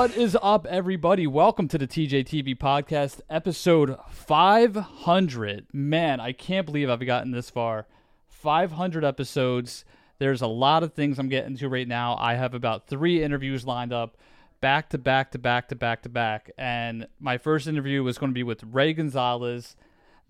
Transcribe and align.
What 0.00 0.16
is 0.16 0.34
up, 0.40 0.64
everybody? 0.64 1.26
Welcome 1.26 1.68
to 1.68 1.76
the 1.76 1.86
TJTV 1.86 2.56
podcast, 2.56 3.20
episode 3.28 3.98
500. 4.08 5.66
Man, 5.74 6.20
I 6.20 6.32
can't 6.32 6.64
believe 6.64 6.88
I've 6.88 7.04
gotten 7.04 7.32
this 7.32 7.50
far. 7.50 7.86
500 8.30 9.04
episodes. 9.04 9.84
There's 10.18 10.40
a 10.40 10.46
lot 10.46 10.82
of 10.82 10.94
things 10.94 11.18
I'm 11.18 11.28
getting 11.28 11.54
to 11.58 11.68
right 11.68 11.86
now. 11.86 12.16
I 12.18 12.36
have 12.36 12.54
about 12.54 12.86
three 12.86 13.22
interviews 13.22 13.66
lined 13.66 13.92
up, 13.92 14.16
back 14.62 14.88
to 14.88 14.96
back 14.96 15.32
to 15.32 15.38
back 15.38 15.68
to 15.68 15.76
back 15.76 16.00
to 16.04 16.08
back. 16.08 16.50
And 16.56 17.06
my 17.18 17.36
first 17.36 17.66
interview 17.66 18.02
was 18.02 18.16
going 18.16 18.30
to 18.30 18.34
be 18.34 18.42
with 18.42 18.64
Rey 18.64 18.94
Gonzalez. 18.94 19.76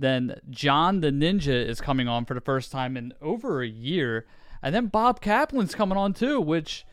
Then 0.00 0.40
John 0.50 0.98
the 1.00 1.12
Ninja 1.12 1.64
is 1.64 1.80
coming 1.80 2.08
on 2.08 2.24
for 2.24 2.34
the 2.34 2.40
first 2.40 2.72
time 2.72 2.96
in 2.96 3.14
over 3.22 3.62
a 3.62 3.68
year. 3.68 4.26
And 4.64 4.74
then 4.74 4.88
Bob 4.88 5.20
Kaplan's 5.20 5.76
coming 5.76 5.96
on 5.96 6.12
too, 6.12 6.40
which, 6.40 6.84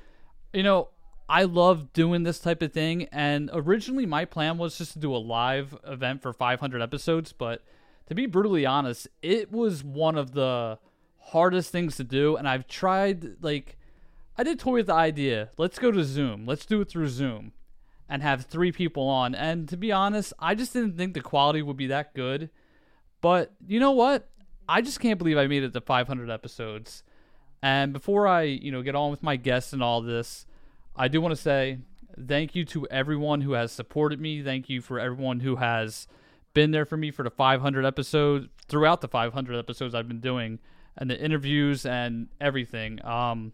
you 0.54 0.62
know, 0.62 0.90
I 1.30 1.44
love 1.44 1.92
doing 1.94 2.24
this 2.24 2.40
type 2.40 2.62
of 2.62 2.72
thing. 2.72 3.04
And 3.12 3.50
originally, 3.54 4.06
my 4.06 4.26
plan 4.26 4.58
was 4.58 4.78
just 4.78 4.94
to 4.94 5.00
do 5.00 5.16
a 5.16 5.18
live 5.18 5.78
event 5.86 6.22
for 6.22 6.34
500 6.34 6.82
episodes. 6.82 7.34
But 7.34 7.64
to 8.08 8.16
be 8.16 8.26
brutally 8.26 8.66
honest, 8.66 9.08
it 9.22 9.52
was 9.52 9.84
one 9.84 10.18
of 10.18 10.32
the 10.32 10.80
hardest 11.20 11.72
things 11.72 11.98
to 11.98 12.04
do. 12.04 12.36
And 12.38 12.48
I've 12.48 12.68
tried, 12.68 13.44
like, 13.44 13.78
I 14.38 14.44
did 14.44 14.60
toy 14.60 14.74
with 14.74 14.88
the 14.88 14.94
idea. 14.94 15.50
Let's 15.58 15.80
go 15.80 15.92
to 15.92 16.04
Zoom. 16.04 16.46
Let's 16.46 16.66
do 16.66 16.80
it 16.82 16.90
through 16.90 17.10
Zoom 17.10 17.52
and 18.10 18.22
have 18.22 18.46
three 18.46 18.72
people 18.72 19.08
on. 19.08 19.36
And 19.36 19.68
to 19.70 19.76
be 19.76 19.92
honest, 19.92 20.32
I 20.40 20.56
just 20.56 20.74
didn't 20.74 20.96
think 20.96 21.14
the 21.14 21.22
quality 21.22 21.62
would 21.62 21.78
be 21.78 21.88
that 21.88 22.14
good. 22.14 22.50
But 23.20 23.54
you 23.68 23.80
know 23.80 23.92
what? 23.92 24.30
I 24.70 24.82
just 24.82 25.00
can't 25.00 25.18
believe 25.18 25.38
I 25.38 25.48
made 25.48 25.64
it 25.64 25.74
to 25.74 25.82
500 25.82 26.30
episodes. 26.30 27.04
And 27.62 27.92
before 27.92 28.28
I, 28.28 28.44
you 28.44 28.72
know, 28.72 28.82
get 28.82 28.96
on 28.96 29.12
with 29.12 29.24
my 29.24 29.36
guests 29.36 29.74
and 29.74 29.84
all 29.84 30.02
this, 30.02 30.46
I 30.98 31.08
do 31.08 31.22
want 31.22 31.36
to 31.36 31.42
say 31.42 31.78
thank 32.28 32.56
you 32.56 32.66
to 32.66 32.88
everyone 32.88 33.42
who 33.42 33.54
has 33.54 33.72
supported 33.72 34.20
me. 34.20 34.42
Thank 34.42 34.70
you 34.70 34.82
for 34.82 35.00
everyone 35.00 35.42
who 35.42 35.58
has 35.58 36.08
been 36.54 36.72
there 36.72 36.86
for 36.86 36.98
me 36.98 37.12
for 37.12 37.22
the 37.24 37.30
500 37.30 37.86
episodes 37.86 38.48
throughout 38.68 39.02
the 39.02 39.08
500 39.08 39.58
episodes 39.58 39.94
I've 39.94 40.08
been 40.08 40.20
doing 40.20 40.60
and 40.98 41.10
the 41.10 41.20
interviews 41.20 41.86
and 41.86 42.30
everything. 42.42 43.04
Um, 43.06 43.54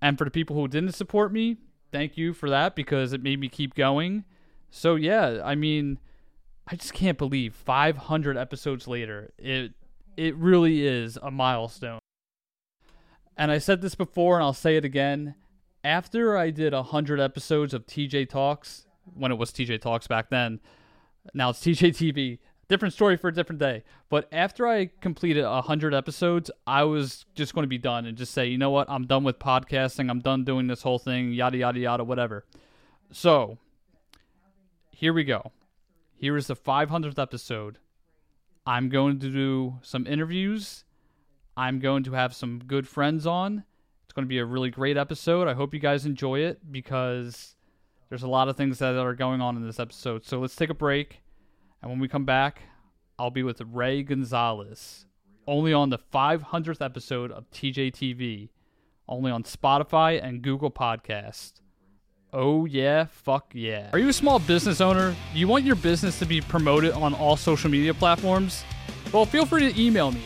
and 0.00 0.16
for 0.16 0.24
the 0.24 0.30
people 0.30 0.56
who 0.56 0.66
didn't 0.66 0.92
support 0.92 1.32
me, 1.32 1.58
thank 1.92 2.16
you 2.16 2.32
for 2.32 2.48
that 2.48 2.74
because 2.74 3.12
it 3.12 3.22
made 3.22 3.38
me 3.38 3.50
keep 3.50 3.74
going. 3.74 4.24
So 4.70 4.94
yeah, 4.94 5.42
I 5.44 5.54
mean, 5.54 5.98
I 6.66 6.76
just 6.76 6.94
can't 6.94 7.18
believe 7.18 7.54
500 7.54 8.38
episodes 8.38 8.88
later. 8.88 9.32
It 9.36 9.72
it 10.16 10.34
really 10.36 10.86
is 10.86 11.18
a 11.22 11.30
milestone. 11.30 11.98
And 13.36 13.50
I 13.50 13.58
said 13.58 13.80
this 13.80 13.94
before 13.94 14.36
and 14.36 14.44
I'll 14.44 14.52
say 14.52 14.76
it 14.76 14.84
again 14.84 15.34
after 15.84 16.36
I 16.36 16.50
did 16.50 16.72
100 16.72 17.20
episodes 17.20 17.74
of 17.74 17.86
TJ 17.86 18.28
Talks, 18.28 18.86
when 19.14 19.32
it 19.32 19.38
was 19.38 19.50
TJ 19.50 19.80
Talks 19.80 20.06
back 20.06 20.30
then, 20.30 20.60
now 21.34 21.50
it's 21.50 21.60
TJ 21.64 21.90
TV, 21.90 22.38
different 22.68 22.94
story 22.94 23.16
for 23.16 23.28
a 23.28 23.34
different 23.34 23.58
day. 23.58 23.82
But 24.08 24.28
after 24.32 24.66
I 24.66 24.90
completed 25.00 25.44
100 25.44 25.94
episodes, 25.94 26.50
I 26.66 26.84
was 26.84 27.24
just 27.34 27.54
going 27.54 27.64
to 27.64 27.68
be 27.68 27.78
done 27.78 28.06
and 28.06 28.16
just 28.16 28.32
say, 28.32 28.46
you 28.46 28.58
know 28.58 28.70
what, 28.70 28.88
I'm 28.90 29.06
done 29.06 29.24
with 29.24 29.38
podcasting, 29.38 30.10
I'm 30.10 30.20
done 30.20 30.44
doing 30.44 30.66
this 30.66 30.82
whole 30.82 30.98
thing, 30.98 31.32
yada, 31.32 31.58
yada, 31.58 31.78
yada, 31.78 32.04
whatever. 32.04 32.44
So, 33.12 33.58
here 34.90 35.12
we 35.12 35.24
go. 35.24 35.52
Here 36.14 36.36
is 36.36 36.46
the 36.46 36.56
500th 36.56 37.18
episode. 37.18 37.78
I'm 38.66 38.90
going 38.90 39.18
to 39.20 39.30
do 39.30 39.78
some 39.82 40.06
interviews. 40.06 40.84
I'm 41.56 41.80
going 41.80 42.04
to 42.04 42.12
have 42.12 42.34
some 42.34 42.60
good 42.66 42.86
friends 42.86 43.26
on 43.26 43.64
it's 44.10 44.14
going 44.16 44.26
to 44.26 44.28
be 44.28 44.38
a 44.38 44.44
really 44.44 44.70
great 44.70 44.96
episode. 44.96 45.46
I 45.46 45.54
hope 45.54 45.72
you 45.72 45.78
guys 45.78 46.04
enjoy 46.04 46.40
it 46.40 46.72
because 46.72 47.54
there's 48.08 48.24
a 48.24 48.28
lot 48.28 48.48
of 48.48 48.56
things 48.56 48.80
that 48.80 48.96
are 48.96 49.14
going 49.14 49.40
on 49.40 49.56
in 49.56 49.64
this 49.64 49.78
episode. 49.78 50.24
So 50.24 50.40
let's 50.40 50.56
take 50.56 50.68
a 50.68 50.74
break. 50.74 51.20
And 51.80 51.92
when 51.92 52.00
we 52.00 52.08
come 52.08 52.24
back, 52.24 52.60
I'll 53.20 53.30
be 53.30 53.44
with 53.44 53.60
Rey 53.60 54.02
Gonzalez, 54.02 55.06
only 55.46 55.72
on 55.72 55.90
the 55.90 55.98
500th 56.12 56.84
episode 56.84 57.30
of 57.30 57.48
TJTV, 57.52 58.48
only 59.08 59.30
on 59.30 59.44
Spotify 59.44 60.20
and 60.20 60.42
Google 60.42 60.72
Podcast. 60.72 61.60
Oh, 62.32 62.64
yeah, 62.64 63.04
fuck 63.04 63.52
yeah. 63.54 63.90
Are 63.92 64.00
you 64.00 64.08
a 64.08 64.12
small 64.12 64.40
business 64.40 64.80
owner? 64.80 65.14
Do 65.32 65.38
you 65.38 65.46
want 65.46 65.62
your 65.62 65.76
business 65.76 66.18
to 66.18 66.26
be 66.26 66.40
promoted 66.40 66.94
on 66.94 67.14
all 67.14 67.36
social 67.36 67.70
media 67.70 67.94
platforms? 67.94 68.64
Well, 69.12 69.24
feel 69.24 69.46
free 69.46 69.72
to 69.72 69.80
email 69.80 70.10
me, 70.10 70.22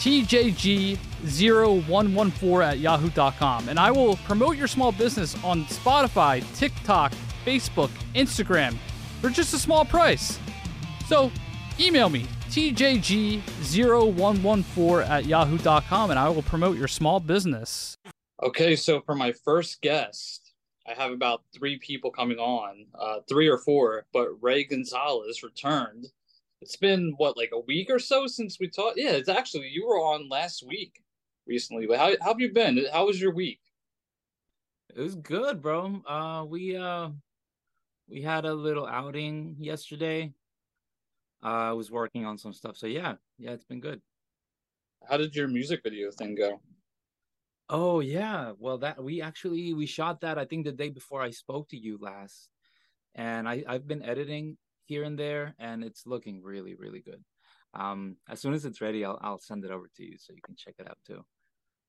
tjg 0.00 0.98
0114 1.24 2.62
at 2.62 2.78
yahoo.com. 2.78 3.68
And 3.68 3.78
I 3.78 3.90
will 3.90 4.16
promote 4.18 4.56
your 4.56 4.68
small 4.68 4.92
business 4.92 5.36
on 5.44 5.64
Spotify, 5.66 6.42
TikTok, 6.56 7.12
Facebook, 7.44 7.90
Instagram 8.14 8.78
for 9.20 9.28
just 9.30 9.54
a 9.54 9.58
small 9.58 9.84
price. 9.84 10.38
So 11.06 11.30
email 11.78 12.08
me, 12.08 12.26
tjg0114 12.50 15.08
at 15.08 15.26
yahoo.com, 15.26 16.10
and 16.10 16.18
I 16.18 16.28
will 16.28 16.42
promote 16.42 16.76
your 16.76 16.88
small 16.88 17.20
business. 17.20 17.96
Okay, 18.42 18.76
so 18.76 19.00
for 19.00 19.14
my 19.14 19.32
first 19.32 19.80
guest, 19.80 20.52
I 20.86 20.94
have 20.94 21.10
about 21.10 21.42
three 21.54 21.78
people 21.78 22.10
coming 22.10 22.38
on, 22.38 22.86
uh, 22.98 23.20
three 23.28 23.48
or 23.48 23.58
four, 23.58 24.06
but 24.12 24.28
Rey 24.42 24.64
Gonzalez 24.64 25.42
returned. 25.42 26.06
It's 26.60 26.76
been 26.76 27.14
what, 27.16 27.36
like 27.36 27.50
a 27.52 27.60
week 27.60 27.90
or 27.90 27.98
so 27.98 28.26
since 28.26 28.58
we 28.60 28.68
talked? 28.68 28.98
Yeah, 28.98 29.12
it's 29.12 29.28
actually, 29.28 29.68
you 29.68 29.86
were 29.86 29.98
on 29.98 30.28
last 30.28 30.64
week 30.66 31.02
recently. 31.46 31.86
But 31.86 31.98
how, 31.98 32.10
how 32.20 32.28
have 32.28 32.40
you 32.40 32.52
been? 32.52 32.84
How 32.92 33.06
was 33.06 33.20
your 33.20 33.32
week? 33.32 33.60
It 34.94 35.00
was 35.00 35.14
good, 35.14 35.60
bro. 35.60 36.00
Uh, 36.06 36.44
we 36.48 36.76
uh, 36.76 37.10
we 38.08 38.22
had 38.22 38.44
a 38.44 38.54
little 38.54 38.86
outing 38.86 39.56
yesterday. 39.58 40.32
Uh, 41.44 41.70
I 41.70 41.72
was 41.72 41.90
working 41.90 42.24
on 42.24 42.38
some 42.38 42.52
stuff, 42.52 42.76
so 42.76 42.86
yeah, 42.86 43.14
yeah, 43.38 43.50
it's 43.50 43.64
been 43.64 43.80
good. 43.80 44.00
How 45.08 45.16
did 45.16 45.34
your 45.34 45.48
music 45.48 45.80
video 45.84 46.10
thing 46.10 46.34
go? 46.34 46.60
Oh 47.68 48.00
yeah, 48.00 48.52
well 48.58 48.78
that 48.78 49.02
we 49.02 49.20
actually 49.20 49.74
we 49.74 49.86
shot 49.86 50.20
that 50.22 50.38
I 50.38 50.44
think 50.44 50.64
the 50.64 50.72
day 50.72 50.88
before 50.88 51.20
I 51.20 51.30
spoke 51.30 51.68
to 51.70 51.76
you 51.76 51.98
last, 52.00 52.48
and 53.14 53.48
I 53.48 53.64
I've 53.68 53.86
been 53.86 54.02
editing 54.02 54.56
here 54.84 55.02
and 55.02 55.18
there, 55.18 55.54
and 55.58 55.84
it's 55.84 56.06
looking 56.06 56.42
really 56.42 56.74
really 56.74 57.00
good. 57.00 57.22
Um, 57.74 58.16
as 58.28 58.40
soon 58.40 58.54
as 58.54 58.64
it's 58.64 58.80
ready, 58.80 59.04
I'll 59.04 59.18
I'll 59.20 59.38
send 59.38 59.64
it 59.64 59.70
over 59.70 59.90
to 59.96 60.04
you 60.04 60.16
so 60.16 60.32
you 60.32 60.40
can 60.42 60.56
check 60.56 60.76
it 60.78 60.88
out 60.88 60.98
too. 61.06 61.24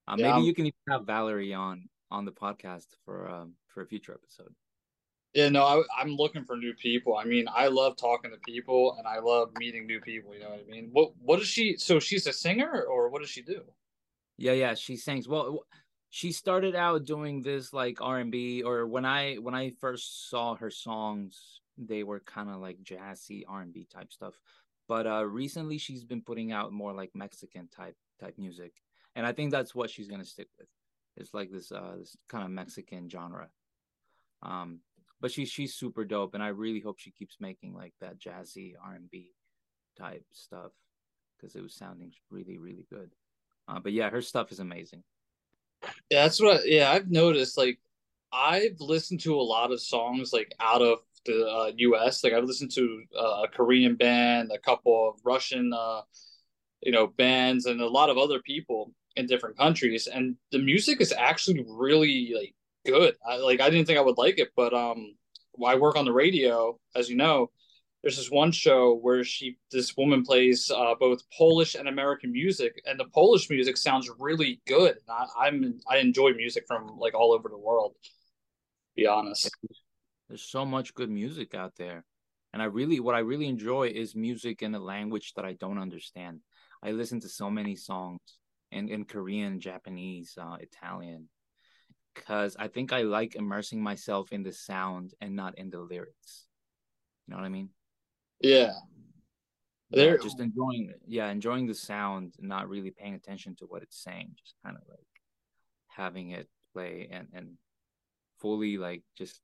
Uh, 0.07 0.15
yeah, 0.17 0.27
maybe 0.27 0.37
I'm... 0.37 0.43
you 0.43 0.53
can 0.53 0.65
even 0.65 0.79
have 0.89 1.05
Valerie 1.05 1.53
on 1.53 1.89
on 2.09 2.25
the 2.25 2.31
podcast 2.31 2.87
for 3.05 3.29
um 3.29 3.53
for 3.67 3.81
a 3.81 3.87
future 3.87 4.13
episode. 4.13 4.53
Yeah, 5.33 5.49
no, 5.49 5.63
I, 5.63 5.83
I'm 5.99 6.15
looking 6.15 6.45
for 6.45 6.57
new 6.57 6.73
people. 6.73 7.15
I 7.15 7.25
mean, 7.25 7.47
I 7.53 7.67
love 7.67 7.97
talking 7.97 8.31
to 8.31 8.37
people, 8.45 8.95
and 8.97 9.05
I 9.05 9.19
love 9.19 9.51
meeting 9.59 9.85
new 9.85 9.99
people. 9.99 10.33
You 10.33 10.39
know 10.39 10.49
what 10.49 10.65
I 10.67 10.71
mean? 10.71 10.89
What 10.91 11.11
What 11.21 11.39
is 11.39 11.47
she? 11.47 11.77
So 11.77 11.99
she's 11.99 12.25
a 12.27 12.33
singer, 12.33 12.83
or 12.89 13.09
what 13.09 13.21
does 13.21 13.29
she 13.29 13.41
do? 13.41 13.61
Yeah, 14.37 14.53
yeah, 14.53 14.73
she 14.73 14.95
sings. 14.95 15.27
Well, 15.27 15.65
she 16.09 16.31
started 16.31 16.75
out 16.75 17.05
doing 17.05 17.41
this 17.41 17.73
like 17.73 18.01
R 18.01 18.19
and 18.19 18.31
B, 18.31 18.63
or 18.63 18.87
when 18.87 19.05
I 19.05 19.35
when 19.35 19.53
I 19.53 19.73
first 19.79 20.29
saw 20.29 20.55
her 20.55 20.71
songs, 20.71 21.59
they 21.77 22.03
were 22.03 22.21
kind 22.21 22.49
of 22.49 22.57
like 22.57 22.77
jazzy 22.83 23.43
R 23.47 23.61
and 23.61 23.73
B 23.73 23.85
type 23.91 24.13
stuff. 24.13 24.39
But 24.87 25.05
uh, 25.05 25.25
recently, 25.25 25.77
she's 25.77 26.05
been 26.05 26.21
putting 26.21 26.53
out 26.53 26.71
more 26.71 26.93
like 26.93 27.11
Mexican 27.13 27.67
type 27.67 27.97
type 28.19 28.35
music 28.37 28.73
and 29.17 29.25
I 29.25 29.33
think 29.33 29.51
that's 29.51 29.75
what 29.75 29.89
she's 29.89 30.07
gonna 30.07 30.23
stick 30.23 30.47
with. 30.57 30.67
It's 31.17 31.33
like 31.33 31.51
this 31.51 31.71
uh 31.71 31.95
this 31.99 32.15
kind 32.29 32.45
of 32.45 32.51
Mexican 32.51 33.09
genre. 33.09 33.49
Um, 34.43 34.79
but 35.19 35.31
she's 35.31 35.49
she's 35.49 35.73
super 35.73 36.05
dope, 36.05 36.35
and 36.35 36.43
I 36.43 36.49
really 36.49 36.79
hope 36.79 36.99
she 36.99 37.11
keeps 37.11 37.37
making 37.39 37.73
like 37.73 37.93
that 37.99 38.19
jazzy 38.19 38.73
R 38.81 38.93
and 38.93 39.09
B 39.09 39.31
type 39.97 40.23
stuff 40.31 40.71
because 41.35 41.55
it 41.55 41.63
was 41.63 41.73
sounding 41.73 42.13
really 42.29 42.59
really 42.59 42.85
good. 42.89 43.09
Uh, 43.67 43.79
but 43.79 43.91
yeah, 43.91 44.09
her 44.11 44.21
stuff 44.21 44.51
is 44.51 44.59
amazing. 44.59 45.03
Yeah, 46.09 46.23
that's 46.23 46.39
what. 46.39 46.61
I, 46.61 46.63
yeah, 46.65 46.91
I've 46.91 47.09
noticed. 47.09 47.57
Like, 47.57 47.79
I've 48.31 48.79
listened 48.79 49.21
to 49.21 49.35
a 49.35 49.41
lot 49.41 49.71
of 49.71 49.81
songs 49.81 50.31
like 50.31 50.53
out 50.59 50.83
of 50.83 50.99
the 51.25 51.47
uh, 51.47 51.71
U.S. 51.75 52.23
Like, 52.23 52.33
I've 52.33 52.43
listened 52.45 52.71
to 52.73 53.03
uh, 53.17 53.43
a 53.43 53.47
Korean 53.47 53.95
band, 53.95 54.51
a 54.53 54.59
couple 54.59 55.09
of 55.09 55.19
Russian, 55.25 55.73
uh, 55.73 56.01
you 56.81 56.91
know, 56.91 57.07
bands, 57.07 57.65
and 57.65 57.81
a 57.81 57.87
lot 57.87 58.09
of 58.09 58.17
other 58.17 58.39
people 58.39 58.93
in 59.17 59.25
different 59.25 59.57
countries, 59.57 60.07
and 60.07 60.35
the 60.51 60.59
music 60.59 61.01
is 61.01 61.11
actually 61.11 61.65
really 61.67 62.31
like 62.33 62.55
good. 62.85 63.15
I, 63.27 63.37
like 63.37 63.59
I 63.59 63.69
didn't 63.69 63.87
think 63.87 63.99
I 63.99 64.03
would 64.03 64.17
like 64.17 64.39
it, 64.39 64.49
but 64.55 64.73
um, 64.73 65.15
I 65.65 65.75
work 65.75 65.97
on 65.97 66.05
the 66.05 66.13
radio, 66.13 66.79
as 66.95 67.09
you 67.09 67.17
know. 67.17 67.51
There's 68.03 68.15
this 68.15 68.29
one 68.29 68.51
show 68.51 68.95
where 68.95 69.23
she, 69.23 69.57
this 69.71 69.97
woman 69.97 70.23
plays 70.23 70.71
uh, 70.73 70.93
both 70.99 71.23
Polish 71.35 71.73
and 71.73 71.87
American 71.89 72.31
music, 72.31 72.79
and 72.85 72.97
the 72.97 73.05
Polish 73.05 73.49
music 73.49 73.75
sounds 73.75 74.09
really 74.19 74.61
good. 74.67 74.97
I, 75.09 75.47
I'm 75.47 75.79
I 75.89 75.97
enjoy 75.97 76.31
music 76.33 76.65
from 76.67 76.97
like 76.99 77.15
all 77.15 77.33
over 77.33 77.49
the 77.49 77.57
world. 77.57 77.95
be 78.95 79.07
honest, 79.07 79.49
there's 80.29 80.43
so 80.43 80.63
much 80.63 80.93
good 80.93 81.09
music 81.09 81.55
out 81.55 81.73
there, 81.75 82.05
and 82.53 82.61
I 82.61 82.65
really 82.65 82.99
what 82.99 83.15
I 83.15 83.19
really 83.19 83.47
enjoy 83.47 83.87
is 83.87 84.15
music 84.15 84.61
in 84.61 84.75
a 84.75 84.79
language 84.79 85.33
that 85.35 85.45
I 85.45 85.53
don't 85.53 85.79
understand. 85.79 86.41
I 86.83 86.91
listen 86.91 87.19
to 87.21 87.29
so 87.29 87.49
many 87.49 87.75
songs 87.75 88.19
in, 88.71 88.89
in 88.89 89.05
Korean, 89.05 89.59
Japanese, 89.59 90.37
uh, 90.39 90.57
Italian, 90.59 91.29
because 92.13 92.55
I 92.57 92.67
think 92.67 92.91
I 92.91 93.01
like 93.01 93.35
immersing 93.35 93.81
myself 93.81 94.31
in 94.31 94.43
the 94.43 94.53
sound 94.53 95.13
and 95.21 95.35
not 95.35 95.57
in 95.57 95.69
the 95.69 95.79
lyrics. 95.79 96.47
You 97.25 97.31
know 97.31 97.37
what 97.37 97.45
I 97.45 97.49
mean? 97.49 97.69
Yeah. 98.41 98.73
There, 99.89 100.17
yeah, 100.17 100.23
just 100.23 100.39
enjoying, 100.41 100.93
yeah, 101.07 101.29
enjoying 101.29 101.65
the 101.65 101.73
sound, 101.73 102.33
not 102.39 102.67
really 102.67 102.91
paying 102.91 103.13
attention 103.13 103.55
to 103.57 103.65
what 103.65 103.83
it's 103.83 104.03
saying, 104.03 104.31
just 104.37 104.55
kind 104.65 104.75
of 104.75 104.83
like 104.89 104.99
having 105.87 106.31
it 106.31 106.49
play 106.73 107.07
and 107.09 107.27
and 107.33 107.53
fully 108.39 108.77
like 108.77 109.03
just 109.17 109.39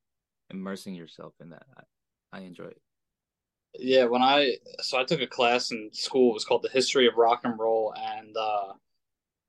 immersing 0.49 0.95
yourself 0.95 1.33
in 1.39 1.51
that. 1.51 1.63
I, 1.77 2.39
I 2.39 2.41
enjoy 2.41 2.65
it. 2.65 2.81
Yeah, 3.79 4.05
when 4.05 4.21
I 4.21 4.57
so 4.81 4.99
I 4.99 5.05
took 5.05 5.21
a 5.21 5.27
class 5.27 5.71
in 5.71 5.89
school. 5.93 6.31
It 6.31 6.33
was 6.33 6.45
called 6.45 6.63
the 6.63 6.69
History 6.69 7.07
of 7.07 7.15
Rock 7.15 7.41
and 7.43 7.57
Roll, 7.57 7.93
and 7.97 8.35
uh, 8.37 8.73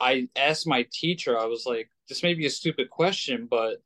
I 0.05 0.29
asked 0.37 0.67
my 0.67 0.87
teacher. 0.93 1.39
I 1.39 1.47
was 1.47 1.65
like, 1.65 1.89
"This 2.09 2.23
may 2.23 2.35
be 2.35 2.45
a 2.47 2.51
stupid 2.51 2.91
question, 2.91 3.47
but 3.47 3.83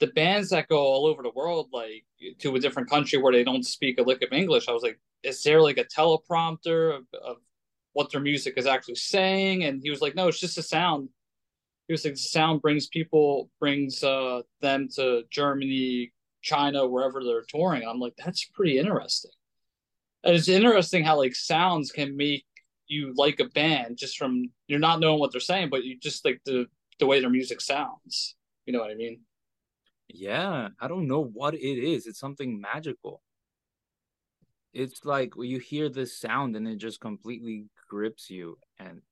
the 0.00 0.08
bands 0.08 0.50
that 0.50 0.68
go 0.68 0.78
all 0.78 1.06
over 1.06 1.22
the 1.22 1.30
world, 1.30 1.68
like 1.72 2.04
to 2.40 2.56
a 2.56 2.60
different 2.60 2.90
country 2.90 3.18
where 3.20 3.32
they 3.32 3.44
don't 3.44 3.62
speak 3.64 3.98
a 3.98 4.02
lick 4.02 4.22
of 4.22 4.32
English, 4.32 4.68
I 4.68 4.72
was 4.72 4.82
like, 4.82 4.98
is 5.22 5.42
there 5.44 5.60
like 5.62 5.78
a 5.78 5.84
teleprompter 5.84 6.96
of, 6.96 7.04
of 7.22 7.36
what 7.92 8.10
their 8.10 8.20
music 8.20 8.54
is 8.56 8.66
actually 8.66 8.96
saying?" 8.96 9.62
And 9.64 9.80
he 9.82 9.90
was 9.90 10.00
like, 10.02 10.16
"No, 10.16 10.28
it's 10.28 10.40
just 10.40 10.58
a 10.58 10.62
sound." 10.62 11.08
He 11.86 11.92
was 11.94 12.04
like, 12.04 12.14
"The 12.14 12.20
sound 12.20 12.62
brings 12.62 12.88
people, 12.88 13.50
brings 13.60 14.02
uh, 14.02 14.42
them 14.60 14.88
to 14.96 15.24
Germany, 15.30 16.12
China, 16.42 16.86
wherever 16.86 17.22
they're 17.22 17.44
touring." 17.48 17.84
I'm 17.86 18.00
like, 18.00 18.16
"That's 18.16 18.44
pretty 18.44 18.78
interesting." 18.78 19.32
And 20.24 20.34
it's 20.36 20.48
interesting 20.48 21.04
how 21.04 21.16
like 21.18 21.34
sounds 21.34 21.92
can 21.92 22.16
make 22.16 22.44
you 22.90 23.14
like 23.16 23.40
a 23.40 23.44
band 23.44 23.96
just 23.96 24.18
from 24.18 24.50
you're 24.66 24.78
not 24.78 25.00
knowing 25.00 25.20
what 25.20 25.32
they're 25.32 25.40
saying, 25.40 25.70
but 25.70 25.84
you 25.84 25.98
just 25.98 26.24
like 26.24 26.40
the 26.44 26.66
the 26.98 27.06
way 27.06 27.20
their 27.20 27.30
music 27.30 27.60
sounds. 27.60 28.36
You 28.66 28.72
know 28.72 28.80
what 28.80 28.90
I 28.90 28.94
mean? 28.94 29.20
Yeah, 30.08 30.68
I 30.80 30.88
don't 30.88 31.08
know 31.08 31.24
what 31.24 31.54
it 31.54 31.58
is. 31.58 32.06
It's 32.06 32.18
something 32.18 32.60
magical. 32.60 33.22
It's 34.72 35.04
like 35.04 35.32
you 35.36 35.58
hear 35.58 35.88
this 35.88 36.18
sound 36.18 36.56
and 36.56 36.66
it 36.66 36.76
just 36.76 37.00
completely 37.00 37.66
grips 37.88 38.30
you 38.30 38.56
and 38.78 39.02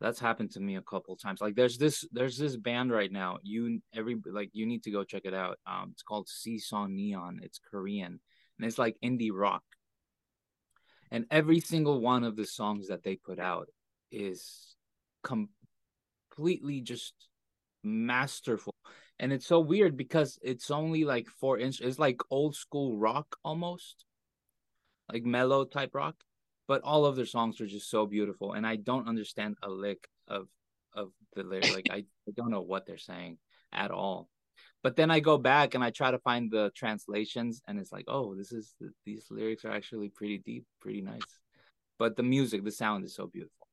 that's 0.00 0.20
happened 0.20 0.50
to 0.52 0.60
me 0.60 0.76
a 0.76 0.82
couple 0.82 1.16
times. 1.16 1.40
Like 1.40 1.54
there's 1.54 1.78
this 1.78 2.06
there's 2.12 2.36
this 2.36 2.56
band 2.56 2.90
right 2.90 3.10
now. 3.10 3.38
You 3.42 3.80
every 3.94 4.16
like 4.30 4.50
you 4.52 4.66
need 4.66 4.82
to 4.84 4.90
go 4.90 5.04
check 5.04 5.22
it 5.24 5.34
out. 5.34 5.58
Um 5.66 5.90
it's 5.92 6.02
called 6.02 6.28
Se 6.28 6.58
So 6.58 6.86
Neon. 6.86 7.40
It's 7.42 7.60
Korean 7.70 8.20
and 8.58 8.66
it's 8.66 8.78
like 8.78 8.96
indie 9.02 9.30
rock 9.32 9.62
and 11.10 11.26
every 11.30 11.60
single 11.60 12.00
one 12.00 12.24
of 12.24 12.36
the 12.36 12.46
songs 12.46 12.88
that 12.88 13.02
they 13.02 13.16
put 13.16 13.38
out 13.38 13.68
is 14.10 14.76
completely 15.22 16.80
just 16.80 17.14
masterful. 17.82 18.74
And 19.18 19.32
it's 19.32 19.46
so 19.46 19.60
weird 19.60 19.96
because 19.96 20.38
it's 20.42 20.70
only 20.70 21.04
like 21.04 21.28
four 21.28 21.58
inch 21.58 21.80
it's 21.80 21.98
like 21.98 22.20
old 22.30 22.56
school 22.56 22.96
rock 22.96 23.36
almost 23.44 24.04
like 25.12 25.24
mellow 25.24 25.64
type 25.64 25.94
rock 25.94 26.16
but 26.66 26.82
all 26.82 27.04
of 27.04 27.14
their 27.14 27.26
songs 27.26 27.60
are 27.60 27.66
just 27.66 27.90
so 27.90 28.06
beautiful. 28.06 28.54
And 28.54 28.66
i 28.66 28.76
don't 28.76 29.08
understand 29.08 29.56
a 29.62 29.70
lick 29.70 30.08
of 30.26 30.48
of 30.94 31.10
the 31.34 31.42
lyric. 31.42 31.74
Like 31.74 31.88
I, 31.90 32.04
I 32.28 32.32
don't 32.36 32.50
know 32.50 32.62
what 32.62 32.86
they're 32.86 32.98
saying 32.98 33.38
at 33.72 33.90
all 33.90 34.28
but 34.84 34.96
then 34.96 35.10
I 35.10 35.18
go 35.18 35.38
back 35.38 35.74
and 35.74 35.82
I 35.82 35.88
try 35.88 36.10
to 36.10 36.18
find 36.18 36.50
the 36.50 36.70
translations, 36.76 37.62
and 37.66 37.78
it's 37.80 37.90
like, 37.90 38.04
oh, 38.06 38.34
this 38.34 38.52
is 38.52 38.74
these 39.06 39.26
lyrics 39.30 39.64
are 39.64 39.72
actually 39.72 40.10
pretty 40.10 40.42
deep, 40.44 40.66
pretty 40.78 41.00
nice. 41.00 41.40
But 41.98 42.16
the 42.16 42.22
music, 42.22 42.62
the 42.64 42.70
sound 42.70 43.06
is 43.06 43.14
so 43.14 43.26
beautiful. 43.26 43.66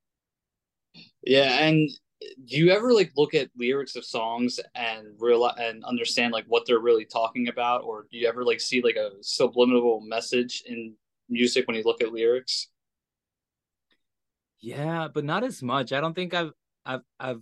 Yeah, 1.22 1.66
and 1.66 1.90
do 2.22 2.56
you 2.56 2.72
ever 2.72 2.94
like 2.94 3.12
look 3.18 3.34
at 3.34 3.50
lyrics 3.58 3.98
of 3.98 4.06
songs 4.06 4.62
and 4.74 5.08
realize 5.20 5.56
and 5.60 5.84
understand 5.84 6.32
like 6.32 6.46
what 6.48 6.64
they're 6.66 6.80
really 6.80 7.04
talking 7.04 7.50
about, 7.50 7.84
or 7.84 8.08
do 8.10 8.18
you 8.18 8.30
ever 8.30 8.46
like 8.46 8.62
see 8.62 8.82
like 8.82 8.96
a 8.96 9.12
subliminal 9.20 10.00
message 10.00 10.64
in 10.66 10.96
music 11.28 11.68
when 11.68 11.76
you 11.76 11.84
look 11.84 12.02
at 12.02 12.14
lyrics? 12.14 12.70
Yeah, 14.62 15.10
but 15.14 15.26
not 15.26 15.44
as 15.44 15.62
much. 15.62 15.92
I 15.92 16.00
don't 16.00 16.14
think 16.14 16.34
I've 16.34 16.54
I've 16.86 17.04
I've 17.20 17.42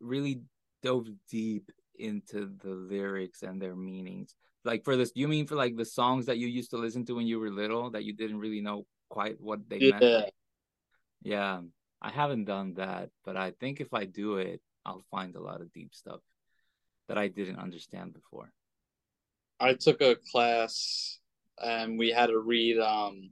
really 0.00 0.42
dove 0.82 1.06
deep 1.30 1.70
into 1.98 2.52
the 2.62 2.70
lyrics 2.70 3.42
and 3.42 3.60
their 3.60 3.76
meanings. 3.76 4.34
Like 4.64 4.84
for 4.84 4.96
this, 4.96 5.12
you 5.14 5.28
mean 5.28 5.46
for 5.46 5.54
like 5.54 5.76
the 5.76 5.84
songs 5.84 6.26
that 6.26 6.38
you 6.38 6.48
used 6.48 6.70
to 6.70 6.76
listen 6.76 7.04
to 7.06 7.14
when 7.14 7.26
you 7.26 7.38
were 7.38 7.50
little 7.50 7.90
that 7.90 8.04
you 8.04 8.12
didn't 8.12 8.38
really 8.38 8.60
know 8.60 8.86
quite 9.08 9.40
what 9.40 9.68
they 9.68 9.78
yeah. 9.78 9.98
meant? 9.98 10.30
Yeah, 11.22 11.60
I 12.02 12.10
haven't 12.10 12.44
done 12.44 12.74
that, 12.74 13.10
but 13.24 13.36
I 13.36 13.52
think 13.52 13.80
if 13.80 13.94
I 13.94 14.04
do 14.04 14.36
it, 14.36 14.60
I'll 14.84 15.04
find 15.10 15.34
a 15.34 15.40
lot 15.40 15.60
of 15.60 15.72
deep 15.72 15.94
stuff 15.94 16.20
that 17.08 17.18
I 17.18 17.28
didn't 17.28 17.58
understand 17.58 18.14
before. 18.14 18.52
I 19.58 19.74
took 19.74 20.00
a 20.00 20.16
class 20.30 21.18
and 21.62 21.98
we 21.98 22.10
had 22.10 22.26
to 22.26 22.38
read 22.38 22.78
um, 22.78 23.30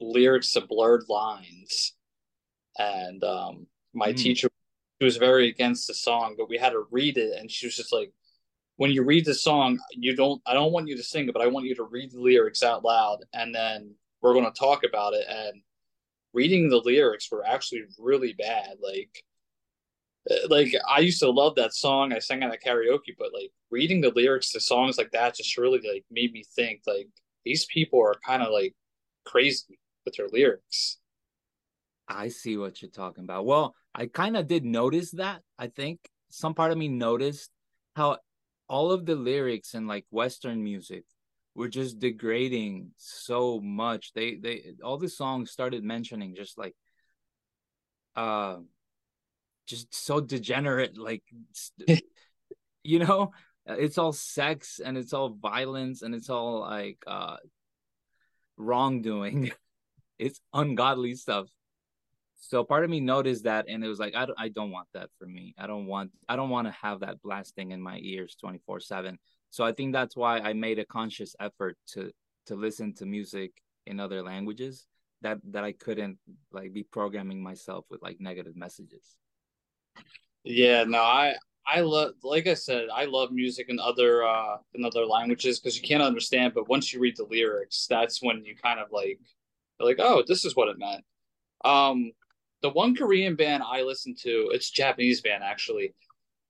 lyrics 0.00 0.52
to 0.52 0.60
blurred 0.60 1.04
lines. 1.08 1.94
And 2.78 3.22
um, 3.24 3.66
my 3.92 4.12
mm. 4.12 4.16
teacher 4.16 4.48
she 4.98 5.04
was 5.04 5.16
very 5.16 5.48
against 5.48 5.86
the 5.86 5.94
song, 5.94 6.34
but 6.36 6.48
we 6.48 6.58
had 6.58 6.70
to 6.70 6.86
read 6.90 7.18
it, 7.18 7.38
and 7.38 7.50
she 7.50 7.66
was 7.66 7.76
just 7.76 7.92
like, 7.92 8.12
"When 8.76 8.90
you 8.90 9.02
read 9.04 9.24
the 9.24 9.34
song, 9.34 9.78
you 9.92 10.16
don't. 10.16 10.42
I 10.46 10.54
don't 10.54 10.72
want 10.72 10.88
you 10.88 10.96
to 10.96 11.02
sing 11.02 11.28
it, 11.28 11.32
but 11.32 11.42
I 11.42 11.46
want 11.46 11.66
you 11.66 11.74
to 11.76 11.84
read 11.84 12.12
the 12.12 12.20
lyrics 12.20 12.62
out 12.62 12.84
loud, 12.84 13.24
and 13.32 13.54
then 13.54 13.94
we're 14.20 14.34
going 14.34 14.44
to 14.52 14.58
talk 14.58 14.84
about 14.84 15.14
it." 15.14 15.26
And 15.28 15.62
reading 16.32 16.68
the 16.68 16.78
lyrics 16.78 17.30
were 17.30 17.46
actually 17.46 17.84
really 17.98 18.32
bad. 18.32 18.76
Like, 18.82 19.24
uh, 20.30 20.48
like 20.48 20.72
I 20.88 21.00
used 21.00 21.20
to 21.20 21.30
love 21.30 21.54
that 21.56 21.74
song. 21.74 22.12
I 22.12 22.18
sang 22.18 22.42
it 22.42 22.52
at 22.52 22.62
karaoke, 22.62 23.14
but 23.18 23.32
like 23.32 23.52
reading 23.70 24.00
the 24.00 24.12
lyrics 24.14 24.52
to 24.52 24.60
songs 24.60 24.98
like 24.98 25.10
that 25.12 25.36
just 25.36 25.56
really 25.58 25.80
like 25.80 26.04
made 26.10 26.32
me 26.32 26.44
think 26.56 26.82
like 26.86 27.08
these 27.44 27.66
people 27.66 28.00
are 28.00 28.16
kind 28.26 28.42
of 28.42 28.52
like 28.52 28.74
crazy 29.24 29.78
with 30.04 30.16
their 30.16 30.28
lyrics. 30.28 30.98
I 32.08 32.28
see 32.28 32.56
what 32.56 32.80
you're 32.80 32.90
talking 32.90 33.24
about. 33.24 33.44
Well, 33.44 33.74
I 33.98 34.06
kind 34.06 34.36
of 34.36 34.46
did 34.46 34.64
notice 34.64 35.10
that. 35.12 35.42
I 35.58 35.66
think 35.66 35.98
some 36.30 36.54
part 36.54 36.70
of 36.70 36.78
me 36.78 36.86
noticed 36.86 37.50
how 37.96 38.18
all 38.68 38.92
of 38.92 39.04
the 39.04 39.16
lyrics 39.16 39.74
in 39.74 39.88
like 39.88 40.06
Western 40.10 40.62
music 40.62 41.02
were 41.56 41.68
just 41.68 41.98
degrading 41.98 42.92
so 42.96 43.60
much. 43.60 44.12
They 44.12 44.36
they 44.36 44.74
all 44.84 44.98
the 44.98 45.08
songs 45.08 45.50
started 45.50 45.82
mentioning 45.82 46.36
just 46.36 46.56
like 46.56 46.76
uh 48.14 48.58
just 49.66 49.92
so 49.92 50.20
degenerate 50.20 50.96
like 50.96 51.24
you 52.84 53.00
know 53.00 53.32
it's 53.66 53.98
all 53.98 54.12
sex 54.12 54.80
and 54.82 54.96
it's 54.96 55.12
all 55.12 55.30
violence 55.30 56.02
and 56.02 56.14
it's 56.14 56.30
all 56.30 56.60
like 56.60 56.98
uh 57.06 57.36
wrongdoing 58.56 59.50
it's 60.18 60.40
ungodly 60.54 61.14
stuff 61.14 61.48
so 62.38 62.62
part 62.62 62.84
of 62.84 62.90
me 62.90 63.00
noticed 63.00 63.44
that 63.44 63.66
and 63.68 63.84
it 63.84 63.88
was 63.88 63.98
like 63.98 64.14
I 64.14 64.24
don't, 64.24 64.38
I 64.38 64.48
don't 64.48 64.70
want 64.70 64.88
that 64.94 65.10
for 65.18 65.26
me. 65.26 65.54
I 65.58 65.66
don't 65.66 65.86
want 65.86 66.12
i 66.28 66.36
don't 66.36 66.50
want 66.50 66.66
to 66.66 66.72
have 66.72 67.00
that 67.00 67.20
blasting 67.22 67.72
in 67.72 67.80
my 67.82 67.98
ears 68.02 68.36
24 68.40 68.80
7 68.80 69.18
so 69.50 69.64
i 69.64 69.72
think 69.72 69.92
that's 69.92 70.16
why 70.16 70.38
i 70.38 70.52
made 70.52 70.78
a 70.78 70.86
conscious 70.86 71.34
effort 71.40 71.76
to 71.88 72.10
to 72.46 72.54
listen 72.54 72.94
to 72.94 73.06
music 73.06 73.52
in 73.86 74.00
other 74.00 74.22
languages 74.22 74.86
that 75.22 75.38
that 75.50 75.64
i 75.64 75.72
couldn't 75.72 76.18
like 76.52 76.72
be 76.72 76.84
programming 76.84 77.42
myself 77.42 77.84
with 77.90 78.00
like 78.02 78.20
negative 78.20 78.56
messages. 78.56 79.16
Yeah 80.44 80.84
no 80.84 81.02
i 81.02 81.34
i 81.66 81.80
love 81.80 82.12
like 82.22 82.46
i 82.46 82.54
said 82.54 82.86
i 82.94 83.04
love 83.04 83.32
music 83.32 83.66
in 83.68 83.78
other 83.80 84.24
uh 84.24 84.56
in 84.74 84.84
other 84.84 85.04
languages 85.04 85.58
because 85.58 85.76
you 85.76 85.82
can't 85.82 86.02
understand 86.02 86.54
but 86.54 86.68
once 86.68 86.92
you 86.92 87.00
read 87.00 87.16
the 87.16 87.26
lyrics 87.28 87.86
that's 87.90 88.22
when 88.22 88.44
you 88.44 88.54
kind 88.54 88.78
of 88.78 88.86
like 88.92 89.18
like 89.80 89.96
oh 89.98 90.22
this 90.26 90.44
is 90.44 90.56
what 90.56 90.68
it 90.68 90.78
meant. 90.78 91.04
Um 91.64 92.12
the 92.62 92.70
one 92.70 92.94
Korean 92.94 93.36
band 93.36 93.62
I 93.62 93.82
listen 93.82 94.14
to, 94.22 94.50
it's 94.52 94.70
Japanese 94.70 95.20
band 95.20 95.42
actually. 95.44 95.94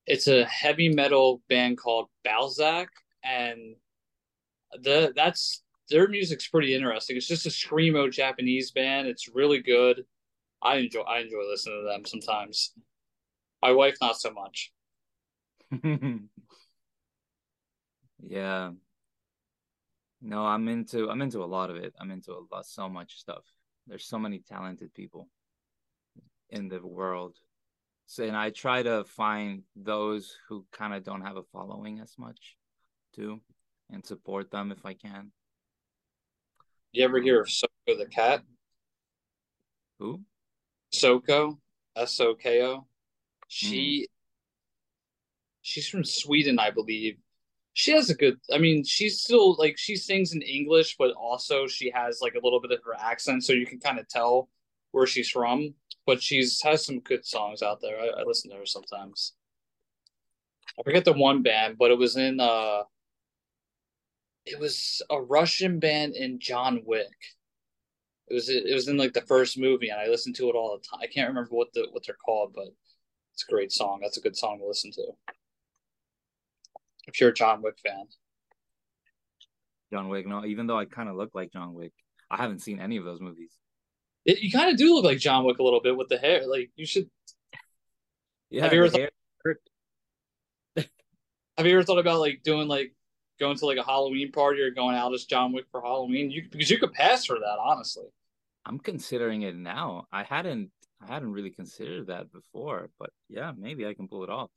It's 0.06 0.26
a 0.26 0.44
heavy 0.46 0.88
metal 0.88 1.42
band 1.48 1.76
called 1.78 2.08
Balzac, 2.24 2.88
and 3.22 3.76
the 4.82 5.12
that's 5.14 5.62
their 5.90 6.08
music's 6.08 6.48
pretty 6.48 6.74
interesting. 6.74 7.16
It's 7.16 7.26
just 7.26 7.46
a 7.46 7.50
screamo 7.50 8.10
Japanese 8.10 8.70
band. 8.70 9.06
It's 9.06 9.28
really 9.28 9.60
good. 9.60 10.04
I 10.62 10.76
enjoy 10.76 11.02
I 11.02 11.18
enjoy 11.18 11.46
listening 11.48 11.82
to 11.82 11.90
them 11.90 12.06
sometimes. 12.06 12.72
My 13.60 13.72
wife 13.72 13.96
not 14.00 14.18
so 14.18 14.32
much. 14.32 14.72
yeah. 18.22 18.70
No, 20.22 20.46
I'm 20.46 20.68
into 20.68 21.10
I'm 21.10 21.20
into 21.20 21.44
a 21.44 21.46
lot 21.46 21.68
of 21.68 21.76
it. 21.76 21.94
I'm 22.00 22.10
into 22.10 22.32
a 22.32 22.40
lot 22.50 22.64
so 22.64 22.88
much 22.88 23.18
stuff. 23.18 23.44
There's 23.86 24.06
so 24.06 24.18
many 24.18 24.38
talented 24.38 24.94
people 24.94 25.28
in 26.50 26.68
the 26.68 26.80
world. 26.86 27.36
So, 28.06 28.24
and 28.24 28.36
I 28.36 28.50
try 28.50 28.82
to 28.82 29.04
find 29.04 29.62
those 29.76 30.36
who 30.48 30.64
kind 30.72 30.94
of 30.94 31.04
don't 31.04 31.22
have 31.22 31.36
a 31.36 31.42
following 31.52 32.00
as 32.00 32.14
much, 32.18 32.56
too, 33.14 33.40
and 33.90 34.04
support 34.04 34.50
them 34.50 34.72
if 34.72 34.86
I 34.86 34.94
can. 34.94 35.30
You 36.92 37.04
ever 37.04 37.20
hear 37.20 37.42
of 37.42 37.50
Soko 37.50 37.98
the 37.98 38.06
cat? 38.06 38.42
Who? 39.98 40.22
Soko, 40.90 41.58
S 41.96 42.18
O 42.20 42.34
K 42.34 42.62
O. 42.62 42.86
She, 43.48 44.06
mm. 44.08 44.14
she's 45.60 45.88
from 45.88 46.04
Sweden, 46.04 46.58
I 46.58 46.70
believe. 46.70 47.18
She 47.74 47.92
has 47.92 48.10
a 48.10 48.14
good. 48.14 48.38
I 48.52 48.58
mean, 48.58 48.84
she's 48.84 49.20
still 49.20 49.54
like 49.56 49.76
she 49.78 49.96
sings 49.96 50.32
in 50.32 50.42
English, 50.42 50.96
but 50.98 51.12
also 51.12 51.66
she 51.66 51.90
has 51.94 52.20
like 52.22 52.34
a 52.34 52.40
little 52.42 52.60
bit 52.60 52.72
of 52.72 52.80
her 52.84 52.94
accent, 52.98 53.44
so 53.44 53.52
you 53.52 53.66
can 53.66 53.80
kind 53.80 53.98
of 53.98 54.08
tell 54.08 54.48
where 54.92 55.06
she's 55.06 55.28
from. 55.28 55.74
But 56.08 56.22
she's 56.22 56.62
has 56.62 56.86
some 56.86 57.00
good 57.00 57.26
songs 57.26 57.62
out 57.62 57.82
there. 57.82 58.00
I, 58.00 58.20
I 58.20 58.24
listen 58.24 58.50
to 58.50 58.56
her 58.56 58.64
sometimes. 58.64 59.34
I 60.80 60.82
forget 60.82 61.04
the 61.04 61.12
one 61.12 61.42
band, 61.42 61.76
but 61.78 61.90
it 61.90 61.98
was 61.98 62.16
in 62.16 62.40
uh 62.40 62.84
it 64.46 64.58
was 64.58 65.02
a 65.10 65.20
Russian 65.20 65.78
band 65.78 66.16
in 66.16 66.40
John 66.40 66.80
Wick. 66.86 67.12
It 68.28 68.32
was 68.32 68.48
it 68.48 68.72
was 68.72 68.88
in 68.88 68.96
like 68.96 69.12
the 69.12 69.20
first 69.20 69.58
movie, 69.58 69.90
and 69.90 70.00
I 70.00 70.06
listened 70.06 70.34
to 70.36 70.48
it 70.48 70.54
all 70.54 70.78
the 70.78 70.88
time. 70.88 71.00
I 71.02 71.12
can't 71.12 71.28
remember 71.28 71.50
what 71.50 71.74
the 71.74 71.88
what 71.92 72.06
they're 72.06 72.16
called, 72.24 72.54
but 72.54 72.68
it's 73.34 73.44
a 73.46 73.52
great 73.52 73.70
song. 73.70 73.98
That's 74.00 74.16
a 74.16 74.22
good 74.22 74.34
song 74.34 74.60
to 74.60 74.66
listen 74.66 74.90
to 74.92 75.12
if 77.06 77.20
you're 77.20 77.32
a 77.32 77.34
John 77.34 77.60
Wick 77.60 77.76
fan. 77.84 78.06
John 79.92 80.08
Wick, 80.08 80.26
no, 80.26 80.46
even 80.46 80.66
though 80.66 80.78
I 80.78 80.86
kind 80.86 81.10
of 81.10 81.16
look 81.16 81.34
like 81.34 81.52
John 81.52 81.74
Wick, 81.74 81.92
I 82.30 82.38
haven't 82.38 82.62
seen 82.62 82.80
any 82.80 82.96
of 82.96 83.04
those 83.04 83.20
movies. 83.20 83.52
It, 84.28 84.40
you 84.40 84.52
kind 84.52 84.70
of 84.70 84.76
do 84.76 84.94
look 84.94 85.06
like 85.06 85.18
John 85.18 85.46
Wick 85.46 85.58
a 85.58 85.62
little 85.62 85.80
bit 85.80 85.96
with 85.96 86.10
the 86.10 86.18
hair. 86.18 86.46
Like 86.46 86.70
you 86.76 86.84
should. 86.84 87.08
Yeah, 88.50 88.64
have 88.64 88.74
you 88.74 88.84
ever 88.84 88.94
hair... 88.94 89.10
thought, 90.76 90.84
have 91.56 91.66
you 91.66 91.72
ever 91.72 91.82
thought 91.82 91.98
about 91.98 92.20
like 92.20 92.42
doing 92.44 92.68
like 92.68 92.92
going 93.40 93.56
to 93.56 93.64
like 93.64 93.78
a 93.78 93.82
Halloween 93.82 94.30
party 94.30 94.60
or 94.60 94.70
going 94.70 94.96
out 94.96 95.14
as 95.14 95.24
John 95.24 95.54
Wick 95.54 95.64
for 95.72 95.80
Halloween? 95.80 96.30
You 96.30 96.46
because 96.50 96.68
you 96.68 96.78
could 96.78 96.92
pass 96.92 97.24
for 97.24 97.38
that, 97.38 97.56
honestly. 97.58 98.04
I'm 98.66 98.78
considering 98.78 99.42
it 99.42 99.56
now. 99.56 100.04
I 100.12 100.24
hadn't 100.24 100.72
I 101.00 101.10
hadn't 101.10 101.32
really 101.32 101.50
considered 101.50 102.08
that 102.08 102.30
before, 102.30 102.90
but 102.98 103.08
yeah, 103.30 103.52
maybe 103.56 103.86
I 103.86 103.94
can 103.94 104.08
pull 104.08 104.24
it 104.24 104.30
off. 104.30 104.50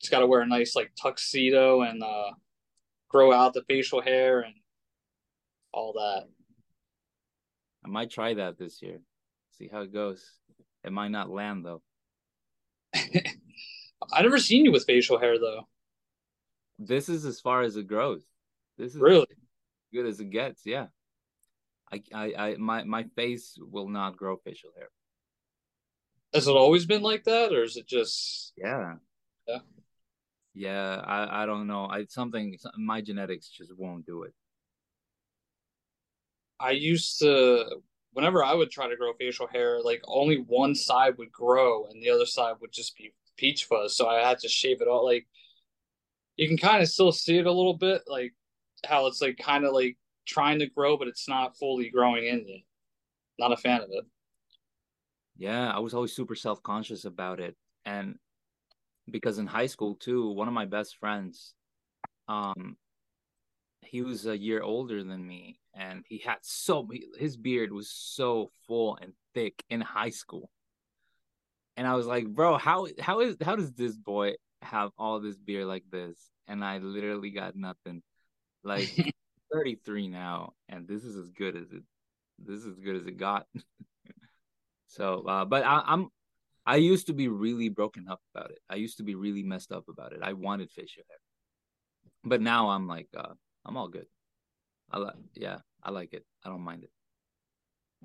Just 0.00 0.12
got 0.12 0.20
to 0.20 0.26
wear 0.28 0.42
a 0.42 0.46
nice 0.46 0.76
like 0.76 0.92
tuxedo 0.94 1.82
and 1.82 2.00
uh 2.00 2.30
grow 3.08 3.32
out 3.32 3.54
the 3.54 3.64
facial 3.66 4.02
hair 4.02 4.42
and 4.42 4.54
all 5.72 5.94
that. 5.94 6.28
I 7.86 7.88
might 7.88 8.10
try 8.10 8.34
that 8.34 8.58
this 8.58 8.82
year. 8.82 8.98
See 9.58 9.68
how 9.70 9.82
it 9.82 9.92
goes. 9.92 10.24
It 10.82 10.92
might 10.92 11.12
not 11.12 11.30
land 11.30 11.64
though. 11.64 11.82
I 12.94 14.22
never 14.22 14.38
seen 14.38 14.64
you 14.64 14.72
with 14.72 14.86
facial 14.86 15.18
hair 15.18 15.38
though. 15.38 15.68
This 16.80 17.08
is 17.08 17.24
as 17.24 17.40
far 17.40 17.62
as 17.62 17.76
it 17.76 17.86
grows. 17.86 18.24
This 18.76 18.94
is 18.94 19.00
really 19.00 19.26
good 19.94 20.06
as 20.06 20.18
it 20.18 20.30
gets. 20.30 20.66
Yeah. 20.66 20.86
I, 21.92 22.02
I, 22.12 22.34
I, 22.36 22.56
my, 22.56 22.82
my 22.82 23.04
face 23.14 23.56
will 23.60 23.88
not 23.88 24.16
grow 24.16 24.36
facial 24.36 24.70
hair. 24.76 24.88
Has 26.34 26.48
it 26.48 26.56
always 26.56 26.86
been 26.86 27.02
like 27.02 27.22
that, 27.24 27.52
or 27.52 27.62
is 27.62 27.76
it 27.76 27.86
just? 27.86 28.52
Yeah. 28.56 28.96
Yeah. 29.46 29.58
Yeah. 30.54 31.02
I, 31.06 31.44
I 31.44 31.46
don't 31.46 31.68
know. 31.68 31.86
I 31.86 32.06
something 32.06 32.58
my 32.76 33.00
genetics 33.00 33.48
just 33.48 33.72
won't 33.78 34.04
do 34.04 34.24
it. 34.24 34.34
I 36.58 36.72
used 36.72 37.18
to 37.20 37.80
whenever 38.12 38.42
I 38.42 38.54
would 38.54 38.70
try 38.70 38.88
to 38.88 38.96
grow 38.96 39.12
facial 39.12 39.46
hair, 39.46 39.80
like 39.82 40.00
only 40.06 40.36
one 40.36 40.74
side 40.74 41.18
would 41.18 41.30
grow 41.30 41.86
and 41.86 42.02
the 42.02 42.10
other 42.10 42.26
side 42.26 42.54
would 42.60 42.72
just 42.72 42.96
be 42.96 43.12
peach 43.36 43.64
fuzz. 43.64 43.96
So 43.96 44.08
I 44.08 44.26
had 44.26 44.38
to 44.40 44.48
shave 44.48 44.80
it 44.80 44.88
all. 44.88 45.04
Like 45.04 45.26
you 46.36 46.48
can 46.48 46.56
kind 46.56 46.82
of 46.82 46.88
still 46.88 47.12
see 47.12 47.38
it 47.38 47.46
a 47.46 47.52
little 47.52 47.76
bit, 47.76 48.02
like 48.06 48.34
how 48.86 49.06
it's 49.06 49.20
like 49.20 49.38
kind 49.38 49.64
of 49.64 49.72
like 49.72 49.96
trying 50.26 50.58
to 50.60 50.66
grow, 50.66 50.96
but 50.96 51.08
it's 51.08 51.28
not 51.28 51.56
fully 51.56 51.90
growing 51.90 52.26
in 52.26 52.46
yet. 52.46 52.60
Not 53.38 53.52
a 53.52 53.56
fan 53.56 53.82
of 53.82 53.88
it. 53.90 54.04
Yeah, 55.36 55.70
I 55.70 55.78
was 55.80 55.92
always 55.92 56.14
super 56.14 56.34
self 56.34 56.62
conscious 56.62 57.04
about 57.04 57.40
it, 57.40 57.54
and 57.84 58.16
because 59.10 59.38
in 59.38 59.46
high 59.46 59.66
school 59.66 59.94
too, 59.94 60.30
one 60.30 60.48
of 60.48 60.54
my 60.54 60.64
best 60.64 60.96
friends, 60.96 61.54
um, 62.28 62.76
he 63.86 64.02
was 64.02 64.26
a 64.26 64.36
year 64.36 64.62
older 64.62 65.02
than 65.02 65.26
me, 65.26 65.58
and 65.74 66.04
he 66.08 66.18
had 66.18 66.38
so 66.42 66.88
his 67.18 67.36
beard 67.36 67.72
was 67.72 67.90
so 67.90 68.50
full 68.66 68.96
and 69.00 69.12
thick 69.34 69.62
in 69.70 69.80
high 69.80 70.10
school, 70.10 70.50
and 71.76 71.86
I 71.86 71.94
was 71.94 72.06
like, 72.06 72.26
bro, 72.26 72.56
how 72.56 72.86
how 73.00 73.20
is 73.20 73.36
how 73.42 73.56
does 73.56 73.72
this 73.72 73.96
boy 73.96 74.34
have 74.62 74.90
all 74.98 75.20
this 75.20 75.38
beard 75.38 75.66
like 75.66 75.84
this? 75.90 76.30
And 76.48 76.64
I 76.64 76.78
literally 76.78 77.30
got 77.30 77.56
nothing. 77.56 78.02
Like 78.64 78.90
33 79.52 80.08
now, 80.08 80.54
and 80.68 80.88
this 80.88 81.04
is 81.04 81.16
as 81.16 81.30
good 81.30 81.56
as 81.56 81.70
it 81.72 81.82
this 82.38 82.60
is 82.60 82.66
as 82.66 82.80
good 82.80 82.96
as 82.96 83.06
it 83.06 83.16
got. 83.16 83.46
so 84.88 85.24
uh, 85.26 85.44
but 85.44 85.64
I, 85.64 85.82
I'm 85.86 86.08
I 86.66 86.76
used 86.76 87.06
to 87.06 87.12
be 87.12 87.28
really 87.28 87.68
broken 87.68 88.08
up 88.08 88.20
about 88.34 88.50
it. 88.50 88.58
I 88.68 88.74
used 88.74 88.96
to 88.96 89.04
be 89.04 89.14
really 89.14 89.44
messed 89.44 89.70
up 89.70 89.84
about 89.88 90.12
it. 90.12 90.20
I 90.22 90.32
wanted 90.32 90.70
facial 90.70 91.04
hair. 91.08 91.18
But 92.24 92.40
now 92.40 92.70
I'm 92.70 92.88
like, 92.88 93.08
uh, 93.16 93.34
I'm 93.66 93.76
all 93.76 93.88
good. 93.88 94.06
I 94.90 94.98
like, 94.98 95.14
yeah, 95.34 95.58
I 95.82 95.90
like 95.90 96.12
it. 96.12 96.24
I 96.44 96.48
don't 96.48 96.62
mind 96.62 96.84
it. 96.84 96.90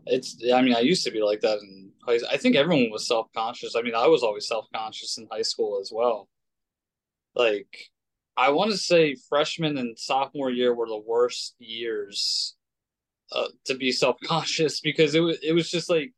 It's, 0.07 0.37
I 0.51 0.61
mean, 0.61 0.73
I 0.73 0.79
used 0.79 1.05
to 1.05 1.11
be 1.11 1.21
like 1.21 1.41
that, 1.41 1.59
and 1.59 1.91
I 2.07 2.37
think 2.37 2.55
everyone 2.55 2.89
was 2.89 3.07
self 3.07 3.27
conscious. 3.35 3.75
I 3.75 3.81
mean, 3.81 3.93
I 3.93 4.07
was 4.07 4.23
always 4.23 4.47
self 4.47 4.65
conscious 4.73 5.17
in 5.17 5.27
high 5.31 5.43
school 5.43 5.79
as 5.79 5.91
well. 5.93 6.27
Like, 7.35 7.89
I 8.35 8.49
want 8.49 8.71
to 8.71 8.77
say 8.77 9.15
freshman 9.29 9.77
and 9.77 9.97
sophomore 9.97 10.49
year 10.49 10.73
were 10.73 10.87
the 10.87 10.97
worst 11.05 11.55
years 11.59 12.55
uh, 13.31 13.47
to 13.65 13.75
be 13.75 13.91
self 13.91 14.17
conscious 14.23 14.79
because 14.83 15.13
it 15.13 15.19
was 15.19 15.37
it 15.43 15.53
was 15.53 15.69
just 15.69 15.89
like 15.89 16.13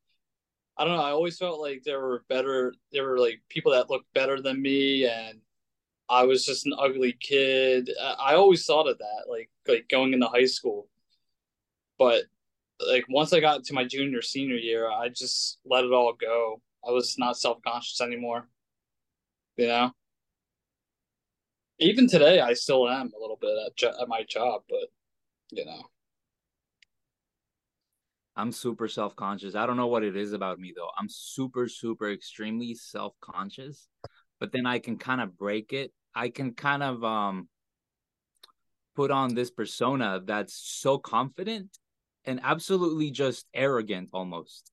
I 0.78 0.86
don't 0.86 0.96
know. 0.98 1.04
I 1.04 1.12
always 1.12 1.38
felt 1.38 1.60
like 1.60 1.84
there 1.84 2.00
were 2.00 2.24
better. 2.30 2.74
There 2.92 3.08
were 3.08 3.20
like 3.20 3.42
people 3.50 3.74
that 3.74 3.90
looked 3.90 4.12
better 4.14 4.42
than 4.42 4.62
me, 4.62 5.06
and 5.06 5.40
I 6.13 6.24
was 6.25 6.46
just 6.46 6.67
an 6.67 6.74
ugly 6.77 7.17
kid. 7.20 7.89
I 8.20 8.36
always 8.36 8.63
thought 8.65 8.88
of 8.88 9.00
that, 9.00 9.24
like 9.27 9.50
like 9.67 9.88
going 9.89 10.13
into 10.13 10.27
high 10.27 10.46
school. 10.46 10.88
But 11.98 12.25
like 12.88 13.05
once 13.10 13.34
I 13.34 13.39
got 13.39 13.63
to 13.63 13.74
my 13.74 13.84
junior 13.84 14.22
senior 14.22 14.55
year, 14.55 14.91
I 14.91 15.10
just 15.10 15.58
let 15.65 15.84
it 15.84 15.91
all 15.91 16.13
go. 16.13 16.62
I 16.88 16.91
was 16.91 17.17
not 17.17 17.38
self 17.38 17.63
conscious 17.63 18.00
anymore. 18.00 18.48
You 19.58 19.67
know. 19.67 19.91
Even 21.79 22.08
today, 22.08 22.39
I 22.39 22.53
still 22.53 22.88
am 22.88 23.12
a 23.17 23.20
little 23.20 23.38
bit 23.41 23.58
at, 23.65 23.75
jo- 23.75 24.00
at 24.00 24.08
my 24.08 24.24
job, 24.24 24.62
but 24.70 24.91
you 25.51 25.65
know. 25.65 25.82
I'm 28.36 28.51
super 28.51 28.88
self 28.88 29.15
conscious. 29.15 29.55
I 29.55 29.65
don't 29.65 29.77
know 29.77 29.88
what 29.88 30.03
it 30.03 30.15
is 30.15 30.34
about 30.34 30.60
me 30.60 30.74
though. 30.75 30.89
I'm 30.96 31.10
super, 31.10 31.67
super, 31.67 32.12
extremely 32.12 32.75
self 32.75 33.15
conscious, 33.20 33.88
but 34.39 34.51
then 34.51 34.67
I 34.67 34.77
can 34.77 34.98
kind 35.00 35.20
of 35.20 35.36
break 35.36 35.74
it. 35.74 35.91
I 36.15 36.29
can 36.29 36.53
kind 36.53 36.84
of 36.84 37.03
um 37.03 37.48
put 38.96 39.12
on 39.12 39.34
this 39.34 39.50
persona 39.50 40.22
that's 40.24 40.53
so 40.55 40.98
confident 40.98 41.77
and 42.25 42.39
absolutely 42.43 43.12
just 43.12 43.46
arrogant 43.53 44.10
almost. 44.13 44.72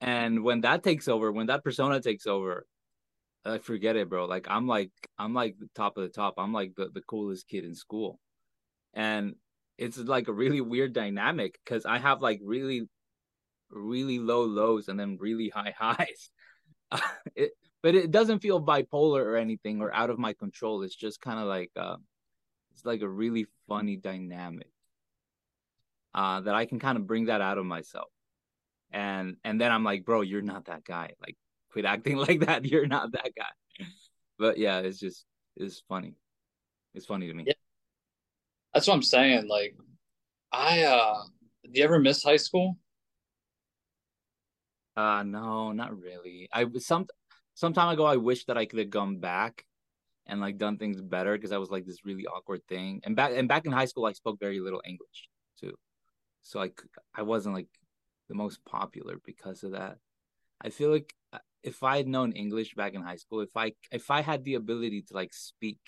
And 0.00 0.44
when 0.44 0.60
that 0.62 0.82
takes 0.82 1.08
over, 1.08 1.32
when 1.32 1.46
that 1.46 1.64
persona 1.64 2.00
takes 2.00 2.26
over, 2.26 2.66
I 3.44 3.58
forget 3.58 3.96
it, 3.96 4.08
bro. 4.08 4.26
Like 4.26 4.46
I'm 4.48 4.66
like 4.66 4.90
I'm 5.18 5.34
like 5.34 5.56
the 5.58 5.68
top 5.74 5.96
of 5.96 6.02
the 6.02 6.08
top. 6.08 6.34
I'm 6.38 6.52
like 6.52 6.72
the, 6.76 6.90
the 6.92 7.02
coolest 7.02 7.48
kid 7.48 7.64
in 7.64 7.74
school. 7.74 8.18
And 8.92 9.34
it's 9.76 9.98
like 9.98 10.28
a 10.28 10.32
really 10.32 10.60
weird 10.60 10.92
dynamic 10.92 11.58
because 11.64 11.84
I 11.84 11.98
have 11.98 12.22
like 12.22 12.40
really 12.44 12.88
really 13.70 14.18
low 14.18 14.44
lows 14.44 14.88
and 14.88 14.98
then 14.98 15.18
really 15.20 15.48
high 15.48 15.74
highs. 15.78 16.30
it, 17.34 17.52
but 17.84 17.94
it 17.94 18.10
doesn't 18.10 18.38
feel 18.38 18.64
bipolar 18.64 19.22
or 19.22 19.36
anything 19.36 19.82
or 19.82 19.94
out 19.94 20.08
of 20.08 20.18
my 20.18 20.32
control. 20.32 20.82
It's 20.82 20.96
just 20.96 21.20
kind 21.20 21.38
of 21.38 21.44
like 21.44 21.70
uh, 21.76 21.96
it's 22.72 22.86
like 22.86 23.02
a 23.02 23.08
really 23.08 23.44
funny 23.68 23.96
dynamic 23.96 24.70
uh, 26.14 26.40
that 26.40 26.54
I 26.54 26.64
can 26.64 26.78
kind 26.78 26.96
of 26.96 27.06
bring 27.06 27.26
that 27.26 27.42
out 27.42 27.58
of 27.58 27.66
myself. 27.66 28.08
And 28.90 29.36
and 29.44 29.60
then 29.60 29.70
I'm 29.70 29.84
like, 29.84 30.06
bro, 30.06 30.22
you're 30.22 30.40
not 30.40 30.64
that 30.64 30.82
guy. 30.82 31.10
Like 31.20 31.36
quit 31.72 31.84
acting 31.84 32.16
like 32.28 32.40
that. 32.46 32.64
You're 32.64 32.86
not 32.86 33.12
that 33.12 33.32
guy. 33.36 33.84
But 34.38 34.56
yeah, 34.56 34.78
it's 34.78 34.98
just 34.98 35.26
it's 35.54 35.82
funny. 35.86 36.14
It's 36.94 37.04
funny 37.04 37.26
to 37.26 37.34
me. 37.34 37.44
Yeah. 37.46 37.52
That's 38.72 38.86
what 38.86 38.94
I'm 38.94 39.02
saying. 39.02 39.46
Like, 39.46 39.76
I 40.50 40.84
uh, 40.84 41.22
do 41.64 41.70
you 41.74 41.84
ever 41.84 41.98
miss 41.98 42.22
high 42.22 42.38
school? 42.38 42.78
Uh, 44.96 45.22
no, 45.22 45.72
not 45.72 45.98
really. 46.00 46.48
I 46.50 46.64
was 46.64 46.86
some 46.86 47.08
some 47.54 47.72
time 47.72 47.88
ago, 47.88 48.04
I 48.04 48.16
wish 48.16 48.44
that 48.46 48.58
I 48.58 48.66
could 48.66 48.80
have 48.80 48.90
gone 48.90 49.18
back 49.18 49.64
and 50.26 50.40
like 50.40 50.58
done 50.58 50.76
things 50.76 51.00
better 51.00 51.36
because 51.36 51.52
I 51.52 51.58
was 51.58 51.70
like 51.70 51.86
this 51.86 52.04
really 52.04 52.26
awkward 52.26 52.62
thing. 52.68 53.00
And 53.04 53.14
back 53.16 53.32
and 53.34 53.48
back 53.48 53.66
in 53.66 53.72
high 53.72 53.84
school, 53.84 54.06
I 54.06 54.12
spoke 54.12 54.38
very 54.40 54.60
little 54.60 54.82
English 54.84 55.28
too, 55.60 55.74
so 56.42 56.60
I 56.60 56.70
I 57.14 57.22
wasn't 57.22 57.54
like 57.54 57.68
the 58.28 58.34
most 58.34 58.64
popular 58.64 59.16
because 59.24 59.62
of 59.62 59.72
that. 59.72 59.98
I 60.60 60.70
feel 60.70 60.90
like 60.90 61.14
uh, 61.32 61.38
if 61.62 61.82
I 61.82 61.96
had 61.98 62.08
known 62.08 62.32
English 62.32 62.74
back 62.74 62.94
in 62.94 63.02
high 63.02 63.16
school, 63.16 63.40
if 63.40 63.56
I 63.56 63.72
if 63.92 64.10
I 64.10 64.22
had 64.22 64.44
the 64.44 64.54
ability 64.54 65.02
to 65.02 65.14
like 65.14 65.32
speak 65.32 65.78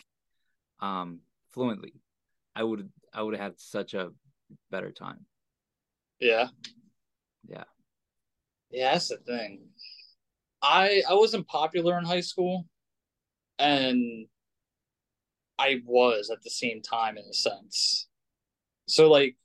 um 0.81 1.21
fluently, 1.51 1.95
I 2.55 2.63
would 2.63 2.91
I 3.13 3.23
would 3.23 3.35
have 3.35 3.43
had 3.43 3.61
such 3.61 3.95
a 3.95 4.11
better 4.71 4.93
time. 4.93 5.27
Yeah. 6.21 6.49
Yeah. 7.47 7.65
Yeah, 8.71 8.93
that's 8.93 9.09
the 9.09 9.19
thing. 9.19 9.69
I 10.63 11.03
I 11.09 11.15
wasn't 11.15 11.47
popular 11.49 11.99
in 11.99 12.05
high 12.05 12.21
school. 12.21 12.67
and 13.59 14.29
I 15.59 15.83
was 15.85 16.31
at 16.31 16.43
the 16.43 16.51
same 16.51 16.83
time 16.83 17.17
in 17.19 17.25
a 17.25 17.33
sense. 17.33 18.09
So 18.89 19.11
like 19.11 19.37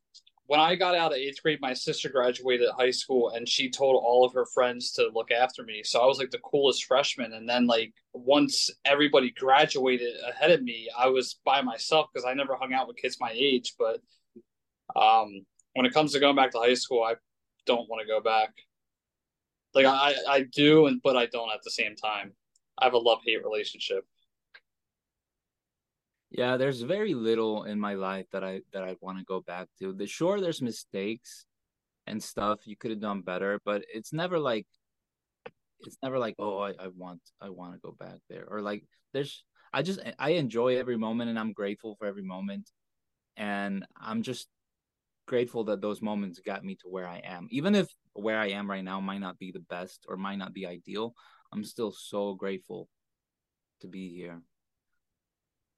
when 0.47 0.59
I 0.59 0.75
got 0.75 0.95
out 0.95 1.11
of 1.13 1.17
eighth 1.17 1.41
grade, 1.41 1.59
my 1.61 1.73
sister 1.73 2.09
graduated 2.09 2.69
high 2.77 2.91
school 2.91 3.29
and 3.29 3.47
she 3.47 3.69
told 3.71 4.03
all 4.03 4.25
of 4.25 4.33
her 4.33 4.45
friends 4.53 4.91
to 4.93 5.09
look 5.13 5.31
after 5.31 5.63
me. 5.63 5.81
So 5.83 6.01
I 6.01 6.05
was 6.05 6.19
like 6.19 6.31
the 6.31 6.39
coolest 6.39 6.85
freshman. 6.85 7.33
And 7.33 7.47
then 7.47 7.67
like 7.67 7.93
once 8.13 8.69
everybody 8.85 9.31
graduated 9.31 10.15
ahead 10.27 10.51
of 10.51 10.61
me, 10.63 10.89
I 10.97 11.07
was 11.07 11.39
by 11.45 11.61
myself 11.61 12.07
because 12.13 12.25
I 12.25 12.33
never 12.33 12.55
hung 12.55 12.73
out 12.73 12.87
with 12.87 12.97
kids 12.97 13.17
my 13.21 13.31
age. 13.33 13.75
But 13.79 14.01
um, 14.95 15.45
when 15.73 15.85
it 15.85 15.93
comes 15.93 16.13
to 16.13 16.19
going 16.19 16.35
back 16.35 16.51
to 16.51 16.59
high 16.59 16.73
school, 16.73 17.03
I 17.03 17.15
don't 17.65 17.89
want 17.89 18.01
to 18.01 18.07
go 18.07 18.21
back. 18.21 18.53
Like 19.73 19.85
I, 19.85 20.15
I 20.27 20.41
do, 20.41 20.87
and 20.87 21.01
but 21.01 21.15
I 21.15 21.27
don't 21.27 21.51
at 21.53 21.63
the 21.63 21.71
same 21.71 21.95
time. 21.95 22.33
I 22.77 22.85
have 22.85 22.93
a 22.93 22.97
love 22.97 23.19
hate 23.25 23.43
relationship. 23.43 24.05
Yeah, 26.31 26.57
there's 26.57 26.81
very 26.81 27.13
little 27.13 27.63
in 27.63 27.79
my 27.79 27.93
life 27.95 28.25
that 28.31 28.43
I 28.43 28.61
that 28.73 28.83
I 28.83 28.95
want 29.01 29.19
to 29.19 29.25
go 29.25 29.41
back 29.41 29.67
to. 29.79 29.93
The 29.93 30.07
sure 30.07 30.39
there's 30.39 30.61
mistakes 30.61 31.45
and 32.07 32.21
stuff 32.23 32.65
you 32.65 32.75
could 32.75 32.91
have 32.91 33.01
done 33.01 33.21
better, 33.21 33.59
but 33.65 33.83
it's 33.93 34.13
never 34.13 34.39
like 34.39 34.65
it's 35.81 35.97
never 36.03 36.19
like, 36.19 36.35
oh, 36.39 36.59
I, 36.59 36.69
I 36.79 36.87
want 36.95 37.21
I 37.41 37.49
want 37.49 37.73
to 37.73 37.79
go 37.79 37.95
back 37.99 38.19
there. 38.29 38.45
Or 38.49 38.61
like 38.61 38.83
there's 39.13 39.43
I 39.73 39.81
just 39.81 39.99
I 40.19 40.31
enjoy 40.31 40.77
every 40.77 40.97
moment 40.97 41.29
and 41.29 41.39
I'm 41.39 41.53
grateful 41.53 41.95
for 41.95 42.07
every 42.07 42.23
moment. 42.23 42.69
And 43.37 43.85
I'm 43.99 44.21
just 44.21 44.47
grateful 45.31 45.63
that 45.63 45.81
those 45.81 46.01
moments 46.01 46.41
got 46.45 46.61
me 46.63 46.75
to 46.75 46.89
where 46.89 47.07
I 47.07 47.21
am. 47.23 47.47
Even 47.51 47.73
if 47.73 47.88
where 48.13 48.38
I 48.38 48.50
am 48.50 48.69
right 48.69 48.83
now 48.83 49.00
might 49.00 49.23
not 49.27 49.39
be 49.39 49.51
the 49.53 49.65
best 49.75 50.05
or 50.09 50.17
might 50.17 50.35
not 50.35 50.53
be 50.53 50.67
ideal, 50.67 51.13
I'm 51.53 51.63
still 51.63 51.93
so 51.93 52.33
grateful 52.33 52.89
to 53.79 53.88
be 53.88 54.09
here 54.09 54.41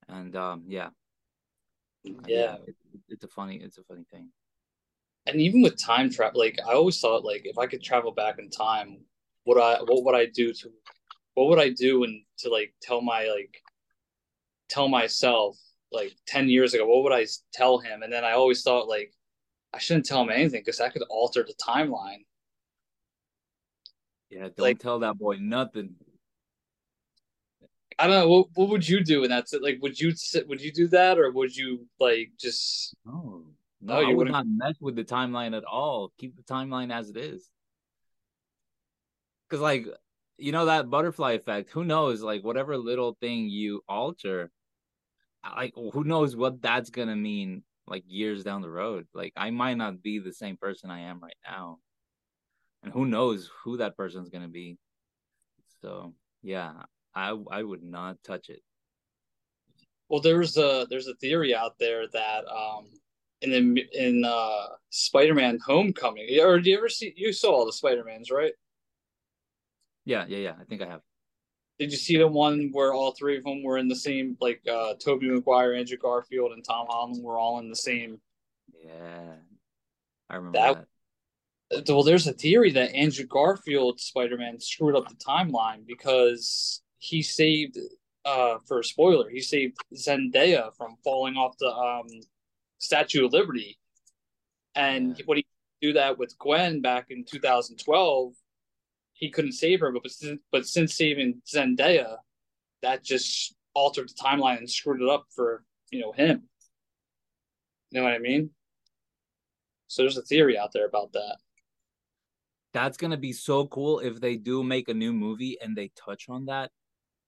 and 0.10 0.36
um, 0.36 0.64
yeah, 0.68 0.90
yeah, 2.28 2.56
it, 2.68 2.76
it's 3.08 3.24
a 3.24 3.28
funny, 3.28 3.58
it's 3.58 3.78
a 3.78 3.84
funny 3.84 4.06
thing. 4.12 4.30
And 5.28 5.40
even 5.40 5.62
with 5.62 5.82
time 5.82 6.10
travel, 6.10 6.40
like 6.40 6.58
I 6.68 6.74
always 6.74 7.00
thought, 7.00 7.24
like 7.24 7.44
if 7.46 7.58
I 7.58 7.68
could 7.68 7.84
travel 7.84 8.12
back 8.12 8.40
in 8.40 8.50
time, 8.50 8.98
what 9.46 9.62
I? 9.62 9.82
What 9.84 10.04
would 10.04 10.16
I 10.16 10.26
do 10.26 10.52
to? 10.52 10.70
What 11.36 11.50
would 11.50 11.60
I 11.60 11.70
do 11.70 12.04
and 12.04 12.24
to 12.40 12.50
like 12.50 12.74
tell 12.82 13.02
my 13.02 13.22
like 13.28 13.56
tell 14.70 14.90
myself 14.90 15.58
like 15.92 16.14
10 16.28 16.50
years 16.50 16.74
ago 16.74 16.86
what 16.86 17.04
would 17.04 17.14
i 17.14 17.26
tell 17.54 17.78
him 17.78 18.02
and 18.02 18.12
then 18.12 18.26
i 18.26 18.32
always 18.32 18.64
thought 18.64 18.88
like 18.88 19.14
i 19.74 19.80
shouldn't 19.80 20.06
tell 20.06 20.22
him 20.22 20.30
anything 20.30 20.62
because 20.62 20.78
that 20.78 20.94
could 20.94 21.04
alter 21.10 21.44
the 21.44 21.54
timeline 21.56 22.24
yeah 24.30 24.42
don't 24.42 24.60
like, 24.60 24.80
tell 24.80 25.00
that 25.00 25.18
boy 25.18 25.38
nothing 25.40 25.96
I 28.00 28.08
don't 28.08 28.20
know. 28.20 28.28
What, 28.28 28.48
what 28.56 28.70
would 28.70 28.88
you 28.88 29.04
do? 29.04 29.24
And 29.24 29.32
that's 29.32 29.54
it. 29.54 29.62
Like, 29.62 29.80
would 29.82 30.00
you 30.00 30.14
would 30.48 30.62
you 30.62 30.72
do 30.72 30.88
that, 30.88 31.18
or 31.20 31.32
would 31.32 31.56
you 31.56 31.88
like 32.00 32.32
just? 32.40 32.96
No, 33.06 33.46
no, 33.82 34.00
you 34.00 34.16
would 34.16 34.32
not 34.32 34.46
mess 34.48 34.76
with 34.80 34.96
the 34.96 35.04
timeline 35.04 35.56
at 35.56 35.66
all. 35.66 36.12
Keep 36.18 36.38
the 36.38 36.44
timeline 36.44 36.92
as 36.92 37.10
it 37.10 37.18
is. 37.18 37.50
Because, 39.48 39.62
like, 39.62 39.86
you 40.38 40.52
know 40.52 40.66
that 40.66 40.90
butterfly 40.90 41.34
effect. 41.34 41.70
Who 41.72 41.84
knows? 41.84 42.22
Like, 42.22 42.44
whatever 42.44 42.78
little 42.78 43.18
thing 43.20 43.50
you 43.50 43.84
alter, 43.88 44.52
like, 45.56 45.74
who 45.76 46.04
knows 46.04 46.36
what 46.36 46.62
that's 46.62 46.90
gonna 46.90 47.16
mean? 47.16 47.64
Like 47.86 48.04
years 48.08 48.44
down 48.44 48.62
the 48.62 48.70
road. 48.70 49.08
Like, 49.14 49.34
I 49.36 49.50
might 49.50 49.76
not 49.76 50.02
be 50.02 50.20
the 50.20 50.34
same 50.34 50.56
person 50.56 50.90
I 50.90 51.02
am 51.02 51.20
right 51.20 51.36
now, 51.46 51.80
and 52.82 52.94
who 52.94 53.06
knows 53.06 53.50
who 53.64 53.78
that 53.78 53.98
person's 53.98 54.30
gonna 54.30 54.48
be. 54.48 54.78
So 55.82 56.14
yeah, 56.42 56.74
I 57.14 57.38
I 57.52 57.64
would 57.64 57.84
not 57.84 58.24
touch 58.24 58.50
it. 58.50 58.62
Well, 60.10 60.22
there's 60.22 60.58
a 60.58 60.88
there's 60.90 61.08
a 61.08 61.16
theory 61.16 61.56
out 61.56 61.78
there 61.80 62.08
that 62.08 62.46
um 62.48 62.86
in 63.42 63.52
the 63.52 63.86
in 63.94 64.24
uh 64.24 64.68
Spider-Man 64.90 65.60
Homecoming, 65.66 66.40
or 66.40 66.60
do 66.60 66.70
you 66.70 66.78
ever 66.78 66.90
see 66.90 67.14
you 67.18 67.34
saw 67.34 67.52
all 67.52 67.66
the 67.66 67.74
Spider-Mans, 67.74 68.32
right? 68.32 68.54
Yeah, 70.06 70.26
yeah, 70.28 70.38
yeah. 70.38 70.54
I 70.60 70.64
think 70.66 70.82
I 70.82 70.88
have. 70.88 71.02
Did 71.84 71.92
you 71.92 71.98
see 71.98 72.18
the 72.18 72.30
one 72.30 72.70
where 72.72 72.94
all 72.94 73.12
three 73.12 73.38
of 73.38 73.44
them 73.44 73.62
were 73.62 73.78
in 73.78 73.90
the 73.90 73.96
same, 73.96 74.38
like 74.40 74.62
uh 74.72 74.94
Tobey 74.94 75.30
Maguire, 75.30 75.74
Andrew 75.74 75.98
Garfield, 75.98 76.54
and 76.54 76.64
Tom 76.64 76.88
Holland 76.90 77.22
were 77.22 77.38
all 77.38 77.60
in 77.60 77.70
the 77.70 77.76
same? 77.76 78.22
Yeah, 78.82 79.34
I 80.30 80.36
remember 80.38 80.58
that. 80.60 80.88
that 81.72 81.90
well, 81.90 82.04
there's 82.04 82.26
a 82.26 82.32
theory 82.32 82.72
that 82.72 82.96
Andrew 82.96 83.26
Garfield 83.26 84.00
Spider 84.00 84.38
Man 84.38 84.62
screwed 84.62 84.96
up 84.96 85.10
the 85.10 85.16
timeline 85.16 85.86
because 85.86 86.82
he 87.00 87.22
saved 87.22 87.78
uh 88.24 88.60
for 88.66 88.80
a 88.80 88.84
spoiler, 88.86 89.30
he 89.30 89.42
saved 89.42 89.76
Zendaya 89.94 90.74
from 90.78 90.96
falling 91.04 91.36
off 91.36 91.58
the 91.58 91.68
um 91.68 92.08
Statue 92.78 93.26
of 93.26 93.34
Liberty. 93.34 93.78
And 94.74 95.18
yeah. 95.18 95.26
when 95.26 95.40
he 95.40 95.46
do 95.82 95.92
that 95.94 96.18
with 96.18 96.38
Gwen 96.40 96.80
back 96.80 97.08
in 97.10 97.26
2012, 97.26 98.34
he 99.24 99.30
couldn't 99.30 99.54
save 99.54 99.80
her, 99.80 99.90
but 99.90 100.04
but 100.52 100.68
since 100.68 100.96
saving 100.96 101.42
Zendaya, 101.48 102.18
that 102.82 103.06
just 103.06 103.56
altered 103.74 104.10
the 104.10 104.22
timeline 104.22 104.58
and 104.58 104.70
screwed 104.70 105.02
it 105.02 105.08
up 105.08 105.28
for 105.34 105.64
you 105.92 106.02
know 106.02 106.12
him. 106.12 106.44
You 107.90 108.02
know 108.02 108.04
what 108.04 108.12
I 108.12 108.20
mean? 108.20 108.50
So 109.88 110.02
there's 110.02 110.18
a 110.18 110.24
theory 110.24 110.58
out 110.58 110.74
there 110.74 110.86
about 110.86 111.14
that. 111.14 111.38
That's 112.74 112.98
gonna 112.98 113.16
be 113.16 113.32
so 113.32 113.66
cool 113.68 114.00
if 114.00 114.20
they 114.20 114.36
do 114.36 114.62
make 114.62 114.90
a 114.90 114.94
new 114.94 115.14
movie 115.14 115.58
and 115.62 115.74
they 115.74 115.92
touch 115.96 116.28
on 116.28 116.48
that 116.48 116.72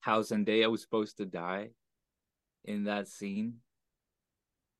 how 0.02 0.22
Zendaya 0.22 0.70
was 0.70 0.82
supposed 0.82 1.16
to 1.18 1.26
die 1.26 1.70
in 2.66 2.84
that 2.84 3.08
scene 3.08 3.60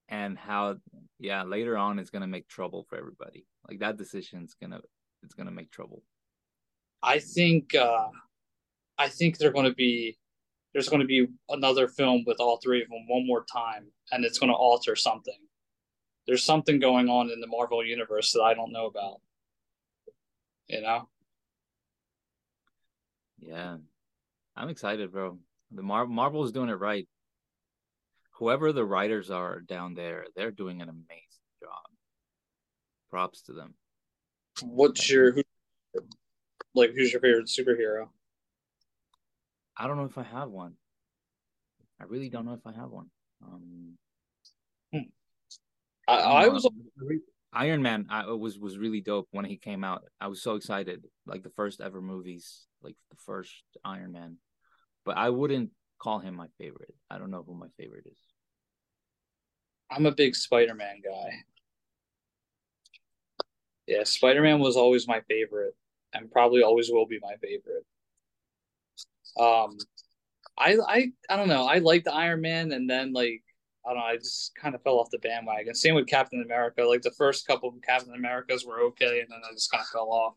and 0.10 0.38
how 0.38 0.76
yeah 1.18 1.44
later 1.44 1.78
on 1.78 1.98
it's 1.98 2.10
gonna 2.10 2.28
make 2.28 2.50
trouble 2.50 2.84
for 2.90 2.98
everybody 2.98 3.48
like 3.70 3.80
that 3.80 3.96
decision's 3.96 4.54
gonna 4.62 4.82
it's 5.24 5.34
gonna 5.34 5.50
make 5.50 5.72
trouble 5.72 6.04
i 7.06 7.20
think 7.20 7.74
uh 7.76 8.08
i 8.98 9.08
think 9.08 9.38
they're 9.38 9.52
gonna 9.52 9.74
be 9.74 10.18
there's 10.74 10.90
gonna 10.90 11.06
be 11.06 11.28
another 11.50 11.88
film 11.88 12.24
with 12.26 12.40
all 12.40 12.58
three 12.58 12.82
of 12.82 12.90
them 12.90 13.08
one 13.08 13.26
more 13.26 13.46
time 13.46 13.86
and 14.12 14.26
it's 14.26 14.40
gonna 14.40 14.54
alter 14.54 14.96
something 14.96 15.40
there's 16.28 16.44
something 16.44 16.80
going 16.80 17.08
on 17.08 17.30
in 17.30 17.40
the 17.40 17.48
marvel 17.48 17.86
universe 17.86 18.32
that 18.32 18.42
i 18.42 18.54
don't 18.54 18.72
know 18.72 18.88
about 18.88 19.22
you 20.68 20.82
know 20.82 21.08
yeah 23.40 23.78
I'm 24.56 24.70
excited, 24.70 25.12
bro. 25.12 25.38
The 25.72 25.84
Mar- 25.84 26.08
Marvel 26.08 26.44
is 26.46 26.52
doing 26.52 26.70
it 26.70 26.80
right. 26.80 27.08
Whoever 28.36 28.72
the 28.72 28.86
writers 28.86 29.30
are 29.30 29.60
down 29.60 29.94
there, 29.94 30.26
they're 30.36 30.52
doing 30.52 30.82
an 30.82 30.90
amazing 30.90 31.46
job. 31.62 31.92
Props 33.10 33.42
to 33.44 33.54
them. 33.54 33.76
What's 34.62 35.10
your 35.10 35.34
who, 35.34 35.44
like? 36.76 36.92
Who's 36.96 37.12
your 37.12 37.22
favorite 37.22 37.48
superhero? 37.48 38.10
I 39.78 39.88
don't 39.88 39.98
know 39.98 40.06
if 40.06 40.18
I 40.18 40.24
have 40.24 40.50
one. 40.50 40.74
I 42.00 42.06
really 42.06 42.30
don't 42.30 42.46
know 42.46 42.54
if 42.54 42.66
I 42.66 42.74
have 42.74 42.90
one. 42.90 43.10
Um, 43.42 43.98
hmm. 44.94 45.00
I, 46.08 46.14
I 46.14 46.48
was 46.50 46.68
Iron 47.54 47.82
Man. 47.82 48.06
I 48.10 48.32
was 48.32 48.60
was 48.60 48.78
really 48.78 49.02
dope 49.02 49.28
when 49.32 49.46
he 49.46 49.58
came 49.58 49.84
out. 49.84 50.04
I 50.20 50.28
was 50.28 50.42
so 50.42 50.56
excited, 50.56 51.06
like 51.26 51.44
the 51.44 51.50
first 51.50 51.82
ever 51.82 52.02
movies, 52.02 52.66
like 52.82 52.96
the 53.10 53.18
first 53.18 53.64
Iron 53.84 54.12
Man 54.12 54.38
but 55.06 55.18
I 55.18 55.30
wouldn't 55.30 55.70
call 56.00 56.20
him 56.20 56.36
my 56.36 56.48
favorite. 56.58 56.94
I 57.10 57.18
don't 57.18 57.32
know 57.32 57.44
who 57.48 57.54
my 57.54 57.68
favorite 57.78 58.08
is. 58.08 58.18
I'm 59.90 60.08
a 60.08 60.12
big 60.12 60.36
Spider-Man 60.36 61.02
guy. 61.04 61.30
Yeah, 63.88 64.04
Spider-Man 64.04 64.60
was 64.60 64.76
always 64.76 65.08
my 65.08 65.22
favorite 65.30 65.76
and 66.16 66.32
probably 66.32 66.64
always 66.64 66.90
will 66.90 67.06
be 67.06 67.20
my 67.22 67.36
favorite. 67.42 67.86
Um 69.38 69.78
I 70.58 70.78
I 70.88 71.12
I 71.30 71.36
don't 71.36 71.48
know. 71.48 71.66
I 71.66 71.80
liked 71.80 72.08
Iron 72.08 72.42
Man 72.42 72.72
and 72.72 72.90
then 72.90 73.14
like 73.14 73.44
I 73.86 73.90
don't 73.90 74.00
know, 74.00 74.06
I 74.06 74.18
just 74.18 74.56
kind 74.56 74.74
of 74.74 74.82
fell 74.82 75.00
off 75.00 75.12
the 75.12 75.20
bandwagon. 75.20 75.76
Same 75.76 75.94
with 75.94 76.08
Captain 76.08 76.42
America. 76.42 76.84
Like 76.84 77.04
the 77.04 77.12
first 77.12 77.46
couple 77.46 77.70
of 77.70 77.76
Captain 77.84 78.14
Americas 78.16 78.66
were 78.66 78.82
okay 78.88 79.20
and 79.20 79.30
then 79.30 79.42
I 79.48 79.54
just 79.54 79.70
kind 79.72 79.82
of 79.82 79.88
fell 79.88 80.12
off. 80.12 80.36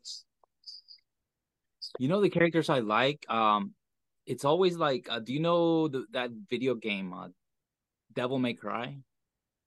You 1.99 2.09
know 2.09 2.21
the 2.21 2.29
characters 2.29 2.69
I 2.69 2.81
like? 2.81 3.25
Um 3.31 3.75
it's 4.29 4.45
always 4.45 4.77
like, 4.77 5.09
uh, 5.11 5.21
do 5.21 5.33
you 5.33 5.41
know 5.41 5.89
the, 5.89 6.05
that 6.13 6.31
video 6.51 6.75
game, 6.75 7.15
uh, 7.15 7.29
Devil 8.13 8.39
May 8.39 8.53
Cry? 8.53 8.99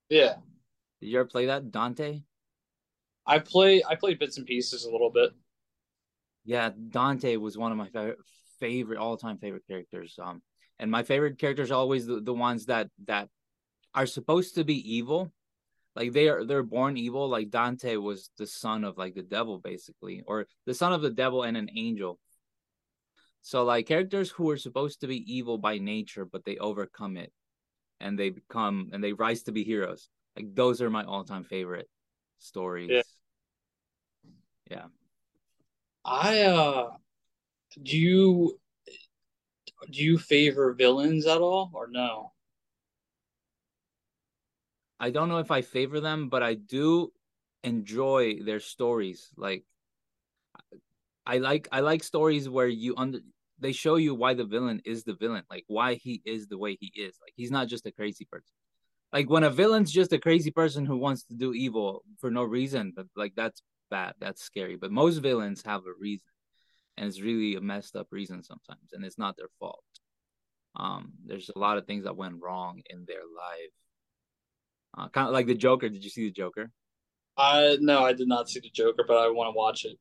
Yeah. 0.08 0.36
Did 1.00 1.08
you 1.08 1.20
ever 1.20 1.28
play 1.28 1.48
that, 1.48 1.72
Dante? 1.72 2.22
I 3.26 3.40
play. 3.40 3.84
I 3.88 3.96
played 3.96 4.20
bits 4.20 4.38
and 4.38 4.46
pieces 4.46 4.86
a 4.86 4.92
little 4.92 5.10
bit. 5.10 5.32
Yeah, 6.44 6.70
Dante 6.90 7.36
was 7.38 7.58
one 7.58 7.72
of 7.72 7.78
my 7.78 7.88
favorite, 7.90 8.20
favorite 8.60 8.98
all-time 8.98 9.38
favorite 9.38 9.64
characters. 9.68 10.18
Um, 10.22 10.42
and 10.80 10.90
my 10.90 11.04
favorite 11.04 11.38
characters 11.38 11.72
are 11.72 11.76
always 11.76 12.06
the, 12.08 12.22
the 12.22 12.34
ones 12.34 12.66
that 12.66 12.90
that 13.06 13.30
are 13.94 14.06
supposed 14.06 14.56
to 14.56 14.64
be 14.64 14.96
evil, 14.96 15.32
like 15.96 16.14
they 16.14 16.30
are 16.30 16.44
they're 16.44 16.64
born 16.64 16.98
evil. 16.98 17.28
Like 17.30 17.50
Dante 17.50 17.98
was 17.98 18.30
the 18.38 18.48
son 18.48 18.84
of 18.84 18.98
like 18.98 19.14
the 19.14 19.22
devil, 19.22 19.60
basically, 19.60 20.24
or 20.26 20.48
the 20.66 20.74
son 20.74 20.94
of 20.94 21.02
the 21.02 21.12
devil 21.12 21.44
and 21.44 21.58
an 21.58 21.70
angel 21.76 22.20
So 23.42 23.64
like 23.64 23.88
characters 23.88 24.30
who 24.30 24.50
are 24.52 24.58
supposed 24.58 25.02
to 25.02 25.08
be 25.08 25.26
evil 25.32 25.58
by 25.58 25.78
nature, 25.80 26.26
but 26.26 26.46
they 26.46 26.58
overcome 26.58 27.18
it, 27.18 27.32
and 28.00 28.18
they 28.18 28.30
become 28.30 28.90
and 28.94 29.04
they 29.04 29.14
rise 29.14 29.44
to 29.44 29.52
be 29.52 29.64
heroes. 29.64 30.10
Like 30.36 30.54
those 30.56 30.82
are 30.82 30.90
my 30.90 31.04
all-time 31.04 31.44
favorite 31.44 31.90
stories. 32.38 32.90
Yeah. 32.90 33.02
Yeah. 34.70 34.86
I 36.04 36.42
uh 36.42 36.90
do 37.82 37.98
you 37.98 38.60
do 39.90 40.04
you 40.04 40.18
favor 40.18 40.74
villains 40.74 41.26
at 41.28 41.42
all 41.42 41.72
or 41.74 41.88
no? 41.88 42.34
I 45.00 45.10
don't 45.10 45.30
know 45.30 45.40
if 45.40 45.52
I 45.52 45.62
favor 45.62 46.00
them, 46.00 46.30
but 46.30 46.44
I 46.44 46.54
do 46.54 47.12
enjoy 47.64 48.42
their 48.44 48.60
stories. 48.60 49.30
Like 49.36 49.66
I 51.26 51.38
like 51.38 51.68
I 51.72 51.82
like 51.82 52.04
stories 52.04 52.50
where 52.50 52.68
you 52.68 52.96
under 52.98 53.20
they 53.60 53.72
show 53.72 53.96
you 53.96 54.16
why 54.16 54.34
the 54.34 54.46
villain 54.46 54.82
is 54.86 55.04
the 55.04 55.14
villain, 55.14 55.44
like 55.50 55.64
why 55.68 55.96
he 55.96 56.22
is 56.26 56.48
the 56.48 56.58
way 56.58 56.78
he 56.80 56.92
is. 56.96 57.18
Like 57.22 57.34
he's 57.36 57.52
not 57.52 57.68
just 57.68 57.86
a 57.86 57.92
crazy 57.92 58.26
person. 58.26 58.54
Like 59.14 59.30
when 59.30 59.44
a 59.44 59.50
villain's 59.50 59.92
just 59.92 60.14
a 60.14 60.20
crazy 60.20 60.52
person 60.52 60.86
who 60.86 60.98
wants 60.98 61.24
to 61.26 61.34
do 61.36 61.54
evil 61.54 62.04
for 62.20 62.32
no 62.32 62.44
reason, 62.44 62.94
but 62.96 63.08
like 63.16 63.34
that's 63.36 63.62
bad. 63.92 64.16
That's 64.20 64.42
scary. 64.42 64.76
But 64.76 64.92
most 64.92 65.18
villains 65.18 65.62
have 65.64 65.82
a 65.82 65.94
reason. 66.00 66.26
And 66.98 67.08
it's 67.08 67.22
really 67.22 67.56
a 67.56 67.62
messed 67.62 67.96
up 67.96 68.08
reason 68.12 68.44
sometimes, 68.44 68.92
and 68.92 69.06
it's 69.06 69.18
not 69.18 69.38
their 69.38 69.48
fault. 69.60 69.84
Um, 70.76 71.14
there's 71.26 71.50
a 71.56 71.60
lot 71.60 71.78
of 71.78 71.86
things 71.86 72.04
that 72.04 72.18
went 72.18 72.42
wrong 72.42 72.82
in 72.90 73.06
their 73.08 73.24
life. 73.38 73.74
Uh, 74.98 75.10
kind 75.10 75.28
of 75.28 75.34
like 75.34 75.48
the 75.48 75.56
Joker. 75.56 75.90
Did 75.90 76.04
you 76.04 76.10
see 76.10 76.26
the 76.26 76.32
Joker? 76.32 76.70
I 77.38 77.78
no, 77.80 78.04
I 78.04 78.14
did 78.14 78.28
not 78.28 78.50
see 78.50 78.60
the 78.60 78.70
Joker, 78.70 79.06
but 79.08 79.18
I 79.18 79.30
want 79.30 79.54
to 79.54 79.58
watch 79.58 79.86
it. 79.86 79.98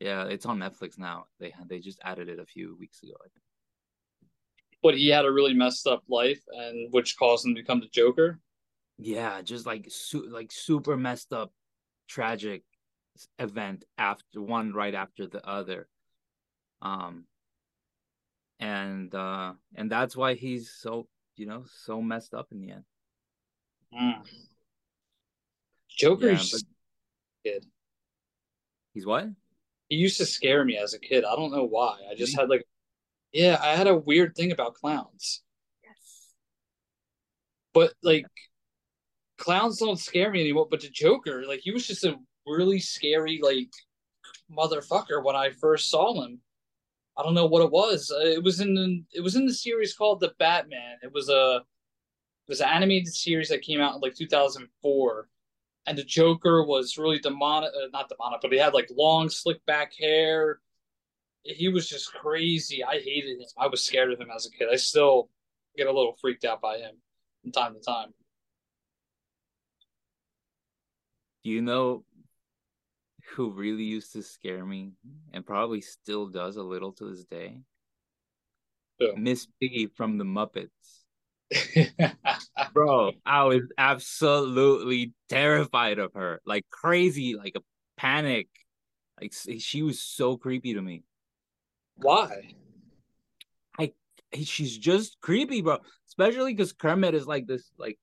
Yeah, 0.00 0.24
it's 0.24 0.46
on 0.46 0.58
Netflix 0.58 0.98
now. 0.98 1.26
They 1.40 1.52
they 1.68 1.78
just 1.78 2.00
added 2.02 2.28
it 2.28 2.38
a 2.38 2.46
few 2.46 2.76
weeks 2.78 3.02
ago. 3.02 3.14
I 3.20 3.28
think. 3.28 3.44
But 4.82 4.96
he 4.96 5.08
had 5.08 5.24
a 5.24 5.32
really 5.32 5.54
messed 5.54 5.86
up 5.86 6.04
life, 6.08 6.42
and 6.48 6.92
which 6.92 7.18
caused 7.18 7.44
him 7.44 7.54
to 7.54 7.60
become 7.60 7.80
the 7.80 7.88
Joker. 7.88 8.40
Yeah, 8.96 9.42
just 9.42 9.66
like 9.66 9.86
su- 9.90 10.28
like 10.28 10.50
super 10.52 10.96
messed 10.96 11.32
up, 11.32 11.52
tragic 12.08 12.62
event 13.38 13.84
after 13.96 14.40
one 14.40 14.72
right 14.72 14.94
after 14.94 15.26
the 15.26 15.44
other. 15.46 15.88
Um, 16.82 17.24
and 18.60 19.14
uh, 19.14 19.54
and 19.74 19.90
that's 19.90 20.16
why 20.16 20.34
he's 20.34 20.70
so 20.70 21.08
you 21.36 21.46
know 21.46 21.64
so 21.84 22.00
messed 22.02 22.34
up 22.34 22.48
in 22.52 22.60
the 22.60 22.72
end. 22.72 22.84
Mm. 23.94 24.28
Joker 25.88 26.32
Yeah, 26.32 26.42
but- 26.52 26.62
kid. 27.44 27.66
He's 28.94 29.06
what? 29.06 29.26
He 29.88 29.96
used 29.96 30.18
to 30.18 30.26
scare 30.26 30.64
me 30.64 30.76
as 30.76 30.92
a 30.92 30.98
kid. 30.98 31.24
I 31.24 31.34
don't 31.36 31.52
know 31.52 31.64
why. 31.64 31.98
I 32.10 32.14
just 32.14 32.36
had 32.36 32.50
like, 32.50 32.66
yeah, 33.32 33.58
I 33.62 33.68
had 33.76 33.86
a 33.86 33.96
weird 33.96 34.34
thing 34.34 34.52
about 34.52 34.74
clowns. 34.74 35.42
Yes. 35.82 36.32
But 37.72 37.92
like, 38.02 38.26
clowns 39.38 39.78
don't 39.78 39.98
scare 39.98 40.30
me 40.30 40.40
anymore. 40.40 40.66
But 40.70 40.80
the 40.80 40.90
Joker, 40.90 41.44
like, 41.46 41.60
he 41.60 41.70
was 41.70 41.86
just 41.86 42.04
a 42.04 42.16
really 42.48 42.78
scary 42.78 43.40
like 43.42 43.72
motherfucker 44.50 45.22
when 45.22 45.36
I 45.36 45.50
first 45.50 45.90
saw 45.90 46.22
him. 46.22 46.40
I 47.16 47.22
don't 47.22 47.34
know 47.34 47.46
what 47.46 47.64
it 47.64 47.70
was. 47.70 48.12
Uh, 48.14 48.24
it 48.24 48.42
was 48.42 48.60
in 48.60 48.74
the, 48.74 49.02
it 49.12 49.20
was 49.20 49.34
in 49.34 49.44
the 49.44 49.52
series 49.52 49.94
called 49.94 50.20
The 50.20 50.32
Batman. 50.38 50.98
It 51.02 51.12
was 51.12 51.28
a 51.28 51.62
it 52.48 52.52
was 52.52 52.60
an 52.60 52.68
animated 52.68 53.14
series 53.14 53.48
that 53.50 53.62
came 53.62 53.80
out 53.80 53.94
in 53.94 54.00
like 54.00 54.14
2004 54.14 55.28
and 55.86 55.98
the 55.98 56.04
joker 56.04 56.64
was 56.64 56.96
really 56.96 57.18
demonic 57.18 57.70
uh, 57.70 57.88
not 57.92 58.08
demonic 58.08 58.40
but 58.40 58.52
he 58.52 58.58
had 58.58 58.74
like 58.74 58.88
long 58.96 59.28
slick 59.28 59.64
back 59.66 59.92
hair 59.98 60.60
he 61.42 61.68
was 61.68 61.88
just 61.88 62.12
crazy 62.12 62.82
i 62.84 62.98
hated 63.00 63.38
him 63.38 63.46
i 63.58 63.66
was 63.66 63.84
scared 63.84 64.12
of 64.12 64.20
him 64.20 64.28
as 64.34 64.46
a 64.46 64.50
kid 64.50 64.68
i 64.72 64.76
still 64.76 65.28
get 65.76 65.86
a 65.86 65.92
little 65.92 66.16
freaked 66.20 66.44
out 66.44 66.60
by 66.60 66.78
him 66.78 66.94
from 67.42 67.52
time 67.52 67.74
to 67.74 67.80
time 67.80 68.12
Do 71.44 71.50
you 71.50 71.62
know 71.62 72.04
who 73.34 73.50
really 73.52 73.84
used 73.84 74.12
to 74.12 74.22
scare 74.22 74.64
me 74.64 74.92
and 75.32 75.46
probably 75.46 75.80
still 75.80 76.26
does 76.28 76.56
a 76.56 76.62
little 76.62 76.92
to 76.92 77.10
this 77.10 77.24
day? 77.24 77.60
Who? 78.98 79.16
Miss 79.16 79.46
Piggy 79.60 79.86
from 79.86 80.18
the 80.18 80.24
Muppets. 80.24 80.68
Bro, 82.74 83.12
I 83.24 83.44
was 83.44 83.62
absolutely 83.78 85.14
terrified 85.28 85.98
of 85.98 86.12
her. 86.14 86.40
Like 86.44 86.66
crazy, 86.70 87.36
like 87.36 87.54
a 87.56 87.60
panic. 87.96 88.48
Like 89.20 89.32
she 89.58 89.82
was 89.82 90.00
so 90.00 90.36
creepy 90.36 90.74
to 90.74 90.82
me. 90.82 91.02
why 91.96 92.54
I 93.78 93.92
She's 94.42 94.76
just 94.76 95.20
creepy, 95.20 95.62
bro. 95.62 95.78
Especially 96.06 96.54
because 96.54 96.72
Kermit 96.72 97.14
is 97.14 97.26
like 97.26 97.46
this 97.46 97.70
like 97.78 97.98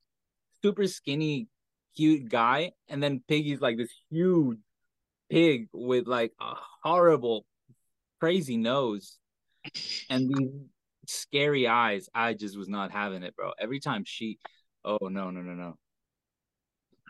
super 0.63 0.87
skinny, 0.87 1.47
cute 1.95 2.29
guy, 2.29 2.71
and 2.89 3.01
then 3.01 3.23
Piggy's 3.27 3.61
like 3.61 3.77
this 3.77 3.91
huge 4.09 4.59
pig 5.29 5.67
with 5.73 6.07
like 6.07 6.33
a 6.39 6.53
horrible, 6.83 7.45
crazy 8.19 8.57
nose 8.57 9.17
and 10.09 10.29
these 10.35 10.49
scary 11.07 11.67
eyes. 11.67 12.09
I 12.13 12.33
just 12.33 12.57
was 12.57 12.69
not 12.69 12.91
having 12.91 13.23
it, 13.23 13.35
bro. 13.35 13.51
Every 13.59 13.79
time 13.79 14.03
she, 14.05 14.39
oh 14.83 14.97
no, 15.01 15.29
no, 15.29 15.41
no, 15.41 15.53
no. 15.53 15.77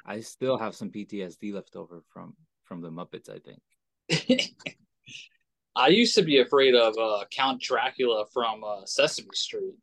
I 0.06 0.20
still 0.20 0.58
have 0.58 0.76
some 0.76 0.92
PTSD 0.92 1.54
left 1.54 1.76
over 1.76 2.04
from 2.14 2.36
from 2.64 2.82
the 2.82 2.90
Muppets. 2.90 3.30
I 3.30 3.40
think. 3.40 4.52
i 5.76 5.88
used 5.88 6.16
to 6.16 6.22
be 6.22 6.40
afraid 6.40 6.74
of 6.76 6.96
uh, 6.98 7.26
count 7.32 7.62
dracula 7.62 8.26
from 8.32 8.64
uh, 8.64 8.86
sesame 8.86 9.28
street 9.34 9.74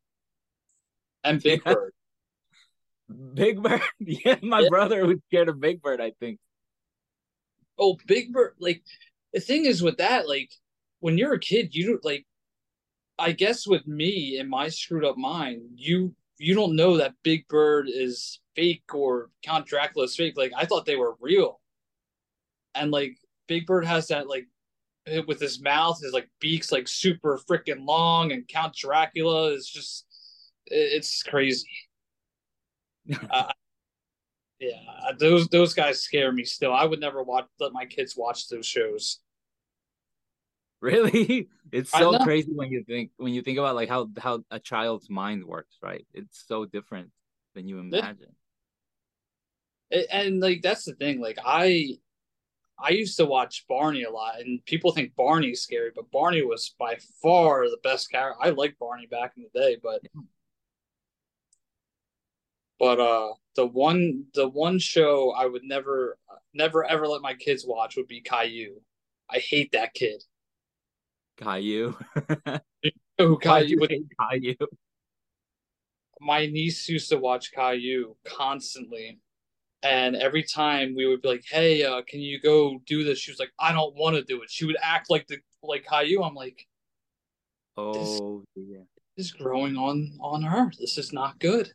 and 1.25 1.43
big 1.43 1.63
bird 1.65 1.93
Big 3.35 3.63
Bird. 3.63 3.83
Yeah, 3.99 4.37
my 4.43 4.61
Yeah. 4.61 4.69
brother 4.71 5.07
was 5.07 5.19
scared 5.29 5.49
of 5.49 5.61
Big 5.61 5.83
Bird. 5.83 6.01
I 6.01 6.13
think. 6.19 6.39
Oh, 7.79 7.97
Big 8.07 8.33
Bird. 8.33 8.55
Like 8.59 8.83
the 9.33 9.41
thing 9.41 9.65
is 9.67 9.83
with 9.83 9.99
that, 9.99 10.29
like 10.29 10.53
when 11.01 11.19
you're 11.19 11.35
a 11.35 11.41
kid, 11.41 11.75
you 11.75 11.87
don't 11.87 12.05
like. 12.05 12.27
I 13.19 13.33
guess 13.33 13.67
with 13.67 13.87
me 13.87 14.39
in 14.39 14.49
my 14.49 14.69
screwed 14.69 15.05
up 15.05 15.17
mind, 15.17 15.63
you 15.77 16.15
you 16.39 16.55
don't 16.55 16.77
know 16.77 16.97
that 16.97 17.15
Big 17.23 17.47
Bird 17.49 17.89
is 17.89 18.41
fake 18.57 18.95
or 18.95 19.31
Count 19.43 19.67
Dracula 19.67 20.05
is 20.07 20.17
fake. 20.17 20.35
Like 20.37 20.53
I 20.57 20.65
thought 20.67 20.87
they 20.87 20.97
were 20.97 21.17
real, 21.21 21.61
and 22.75 22.91
like 22.91 23.17
Big 23.47 23.67
Bird 23.67 23.85
has 23.87 24.09
that 24.09 24.29
like 24.29 24.47
with 25.27 25.41
his 25.41 25.61
mouth, 25.61 26.01
his 26.01 26.13
like 26.13 26.29
beaks 26.41 26.73
like 26.73 26.89
super 26.89 27.41
freaking 27.49 27.87
long, 27.87 28.33
and 28.33 28.49
Count 28.49 28.75
Dracula 28.75 29.53
is 29.53 29.69
just 29.69 30.07
it's 30.67 31.23
crazy. 31.23 31.69
uh, 33.31 33.53
yeah, 34.63 35.11
those 35.19 35.49
those 35.49 35.75
guys 35.75 36.01
scare 36.01 36.31
me 36.31 36.45
still. 36.45 36.73
I 36.73 36.85
would 36.85 37.01
never 37.01 37.23
watch 37.23 37.47
let 37.59 37.73
my 37.73 37.85
kids 37.85 38.17
watch 38.17 38.49
those 38.49 38.65
shows. 38.65 39.19
Really, 40.81 41.49
it's 41.73 41.91
so 41.91 42.17
crazy 42.21 42.53
when 42.55 42.71
you 42.71 42.85
think 42.85 43.11
when 43.17 43.35
you 43.35 43.43
think 43.43 43.59
about 43.59 43.75
like 43.75 43.89
how 43.89 44.09
how 44.19 44.45
a 44.53 44.61
child's 44.61 45.11
mind 45.11 45.45
works. 45.45 45.79
Right? 45.83 46.07
It's 46.15 46.45
so 46.47 46.65
different 46.65 47.11
than 47.57 47.67
you 47.67 47.81
imagine. 47.81 48.37
And, 49.91 50.07
and 50.13 50.41
like 50.41 50.63
that's 50.63 50.85
the 50.85 50.95
thing. 50.95 51.21
Like 51.21 51.39
I 51.45 51.97
I 52.79 52.91
used 52.91 53.17
to 53.17 53.27
watch 53.27 53.65
Barney 53.69 54.05
a 54.05 54.11
lot, 54.11 54.41
and 54.41 54.65
people 54.65 54.93
think 54.93 55.17
Barney's 55.17 55.63
scary, 55.63 55.91
but 55.93 56.11
Barney 56.13 56.43
was 56.43 56.73
by 56.79 56.99
far 57.21 57.69
the 57.69 57.81
best 57.83 58.13
character. 58.13 58.39
I 58.41 58.51
liked 58.51 58.79
Barney 58.79 59.07
back 59.07 59.33
in 59.37 59.43
the 59.43 59.61
day, 59.61 59.77
but 59.83 60.03
but 62.79 63.01
uh 63.01 63.33
the 63.57 63.67
one 63.67 64.25
the 64.35 64.49
one 64.49 64.79
show 64.79 65.33
I 65.33 65.47
would 65.47 65.65
never 65.65 66.19
never 66.55 66.85
ever 66.85 67.07
let 67.07 67.23
my 67.23 67.35
kids 67.35 67.65
watch 67.67 67.97
would 67.97 68.09
be 68.09 68.21
Caillou. 68.21 68.81
I 69.31 69.39
hate 69.39 69.73
that 69.73 69.95
kid. 69.95 70.23
Caillou. 71.37 71.97
Oh, 73.19 73.35
Why'd 73.37 73.69
Caillou! 73.69 74.07
Caillou? 74.19 74.57
My 76.21 76.47
niece 76.47 76.89
used 76.89 77.11
to 77.11 77.19
watch 77.19 77.53
Caillou 77.53 78.17
constantly, 78.25 79.21
and 79.83 80.17
every 80.17 80.43
time 80.43 80.95
we 80.97 81.07
would 81.07 81.21
be 81.21 81.29
like, 81.29 81.45
"Hey, 81.45 81.85
uh, 81.85 82.03
can 82.09 82.21
you 82.21 82.41
go 82.41 82.81
do 82.87 83.05
this?" 83.05 83.19
She 83.19 83.31
was 83.31 83.39
like, 83.39 83.53
"I 83.61 83.73
don't 83.73 83.95
want 83.95 84.17
to 84.17 84.25
do 84.25 84.43
it." 84.43 84.51
She 84.51 84.65
would 84.65 84.79
act 84.83 85.11
like 85.11 85.27
the 85.29 85.39
like 85.63 85.85
Caillou. 85.85 86.23
I'm 86.23 86.35
like, 86.35 86.67
Oh 87.77 88.43
yeah. 88.57 88.79
"This 89.17 89.27
is 89.27 89.33
growing 89.33 89.77
on 89.77 90.19
on 90.21 90.43
her. 90.43 90.73
This 90.81 90.97
is 90.99 91.13
not 91.13 91.39
good." 91.39 91.73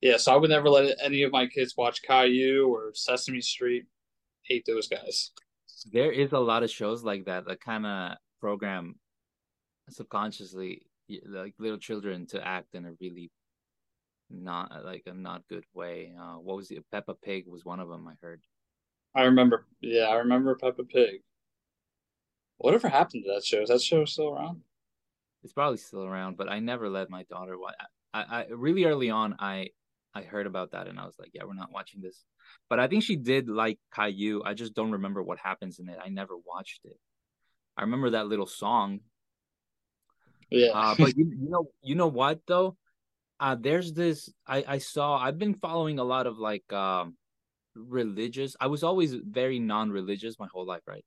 Yeah, 0.00 0.16
so 0.16 0.32
I 0.32 0.36
would 0.36 0.50
never 0.50 0.70
let 0.70 0.96
any 1.02 1.22
of 1.22 1.32
my 1.32 1.46
kids 1.46 1.76
watch 1.76 2.02
Caillou 2.02 2.68
or 2.68 2.92
Sesame 2.94 3.40
Street. 3.40 3.84
Hate 4.42 4.64
those 4.66 4.88
guys. 4.88 5.30
There 5.92 6.10
is 6.10 6.32
a 6.32 6.38
lot 6.38 6.62
of 6.62 6.70
shows 6.70 7.04
like 7.04 7.26
that 7.26 7.46
that 7.46 7.60
kind 7.60 7.86
of 7.86 8.16
program 8.40 8.96
subconsciously 9.90 10.82
like 11.26 11.54
little 11.58 11.78
children 11.78 12.26
to 12.28 12.46
act 12.46 12.74
in 12.74 12.86
a 12.86 12.92
really 13.00 13.30
not 14.30 14.84
like 14.84 15.02
a 15.06 15.12
not 15.12 15.42
good 15.48 15.64
way. 15.74 16.12
Uh, 16.18 16.34
what 16.34 16.56
was 16.56 16.70
it? 16.70 16.84
Peppa 16.90 17.14
Pig 17.14 17.46
was 17.46 17.64
one 17.64 17.80
of 17.80 17.88
them. 17.88 18.06
I 18.08 18.14
heard. 18.22 18.42
I 19.14 19.22
remember. 19.22 19.66
Yeah, 19.80 20.04
I 20.04 20.14
remember 20.16 20.54
Peppa 20.54 20.84
Pig. 20.84 21.22
Whatever 22.58 22.88
happened 22.88 23.24
to 23.24 23.34
that 23.34 23.44
show? 23.44 23.62
Is 23.62 23.70
that 23.70 23.80
show 23.80 24.04
still 24.04 24.32
around? 24.32 24.60
It's 25.42 25.52
probably 25.52 25.78
still 25.78 26.04
around, 26.04 26.36
but 26.36 26.50
I 26.50 26.60
never 26.60 26.88
let 26.88 27.10
my 27.10 27.24
daughter 27.24 27.58
watch. 27.58 27.74
I, 28.12 28.22
I 28.22 28.46
really 28.50 28.84
early 28.84 29.10
on, 29.10 29.36
I 29.38 29.70
I 30.14 30.22
heard 30.22 30.46
about 30.46 30.72
that 30.72 30.88
and 30.88 30.98
I 30.98 31.04
was 31.04 31.14
like, 31.18 31.30
yeah, 31.32 31.44
we're 31.44 31.54
not 31.54 31.72
watching 31.72 32.00
this. 32.00 32.24
But 32.68 32.80
I 32.80 32.88
think 32.88 33.04
she 33.04 33.16
did 33.16 33.48
like 33.48 33.78
Caillou. 33.94 34.42
I 34.44 34.54
just 34.54 34.74
don't 34.74 34.92
remember 34.92 35.22
what 35.22 35.38
happens 35.38 35.78
in 35.78 35.88
it. 35.88 35.98
I 36.02 36.08
never 36.08 36.34
watched 36.36 36.80
it. 36.84 36.98
I 37.76 37.82
remember 37.82 38.10
that 38.10 38.26
little 38.26 38.46
song. 38.46 39.00
Yeah. 40.50 40.70
Uh, 40.72 40.94
but 40.98 41.16
you, 41.16 41.26
you 41.26 41.48
know, 41.48 41.70
you 41.82 41.94
know 41.94 42.08
what 42.08 42.40
though? 42.46 42.76
Uh, 43.38 43.56
there's 43.58 43.92
this. 43.92 44.28
I 44.46 44.64
I 44.66 44.78
saw. 44.78 45.16
I've 45.16 45.38
been 45.38 45.54
following 45.54 45.98
a 45.98 46.04
lot 46.04 46.26
of 46.26 46.38
like 46.38 46.70
um, 46.72 47.16
religious. 47.74 48.54
I 48.60 48.66
was 48.66 48.82
always 48.82 49.14
very 49.14 49.58
non-religious 49.58 50.38
my 50.38 50.48
whole 50.52 50.66
life, 50.66 50.82
right? 50.86 51.04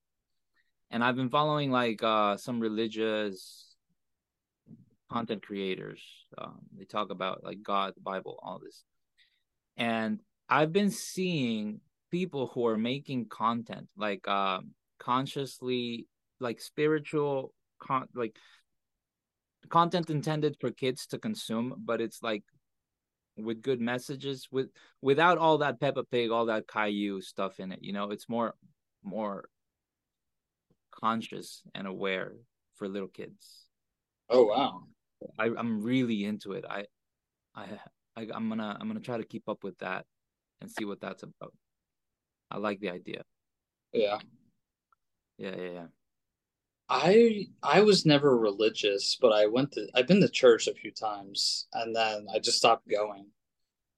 And 0.90 1.04
I've 1.04 1.16
been 1.16 1.30
following 1.30 1.72
like 1.72 2.02
uh 2.02 2.38
some 2.38 2.60
religious 2.60 3.76
content 5.12 5.44
creators. 5.44 6.02
Um, 6.38 6.60
they 6.76 6.86
talk 6.86 7.12
about 7.12 7.44
like 7.44 7.62
God, 7.62 7.94
the 7.96 8.02
Bible, 8.02 8.40
all 8.42 8.60
this. 8.64 8.84
And 9.78 10.22
I've 10.50 10.72
been 10.72 10.92
seeing 10.92 11.82
people 12.12 12.48
who 12.54 12.68
are 12.68 12.78
making 12.78 13.28
content 13.28 13.88
like 13.98 14.28
um 14.28 14.72
consciously 15.00 16.08
like 16.40 16.62
spiritual 16.62 17.54
con 17.80 18.08
like 18.14 18.38
content 19.70 20.10
intended 20.10 20.56
for 20.60 20.70
kids 20.72 21.08
to 21.08 21.18
consume, 21.18 21.74
but 21.84 22.02
it's 22.02 22.22
like 22.22 22.44
with 23.36 23.62
good 23.62 23.82
messages 23.82 24.48
with 24.52 24.70
without 25.02 25.38
all 25.38 25.58
that 25.58 25.80
Peppa 25.80 26.04
Pig, 26.04 26.30
all 26.30 26.46
that 26.46 26.68
Caillou 26.68 27.22
stuff 27.22 27.60
in 27.60 27.72
it. 27.72 27.80
You 27.82 27.94
know, 27.94 28.12
it's 28.12 28.30
more 28.30 28.54
more 29.04 29.50
conscious 30.92 31.64
and 31.74 31.88
aware 31.88 32.34
for 32.76 32.88
little 32.88 33.08
kids. 33.08 33.66
Oh 34.30 34.46
wow. 34.46 34.84
I, 35.40 35.46
I'm 35.58 35.82
really 35.82 36.26
into 36.26 36.52
it. 36.52 36.66
I 36.70 36.86
I 37.56 37.66
I, 38.16 38.28
I'm 38.34 38.50
gonna 38.50 38.78
I'm 38.80 38.88
gonna 38.88 39.00
try 39.00 39.18
to 39.18 39.26
keep 39.26 39.48
up 39.50 39.64
with 39.64 39.78
that 39.80 40.06
and 40.62 40.70
see 40.72 40.86
what 40.86 41.02
that's 41.02 41.24
about. 41.24 41.54
I 42.52 42.58
like 42.58 42.80
the 42.80 42.92
idea. 42.92 43.24
Yeah. 43.92 44.20
Yeah, 45.38 45.56
yeah, 45.58 45.70
yeah. 45.72 45.86
I 46.90 47.48
I 47.64 47.82
was 47.82 48.06
never 48.06 48.38
religious, 48.38 49.18
but 49.20 49.32
I 49.32 49.48
went 49.48 49.72
to 49.74 49.88
I've 49.96 50.08
been 50.08 50.22
to 50.22 50.30
church 50.30 50.68
a 50.68 50.74
few 50.74 50.92
times 50.92 51.68
and 51.74 51.96
then 51.96 52.28
I 52.34 52.40
just 52.40 52.58
stopped 52.58 52.88
going. 52.88 53.28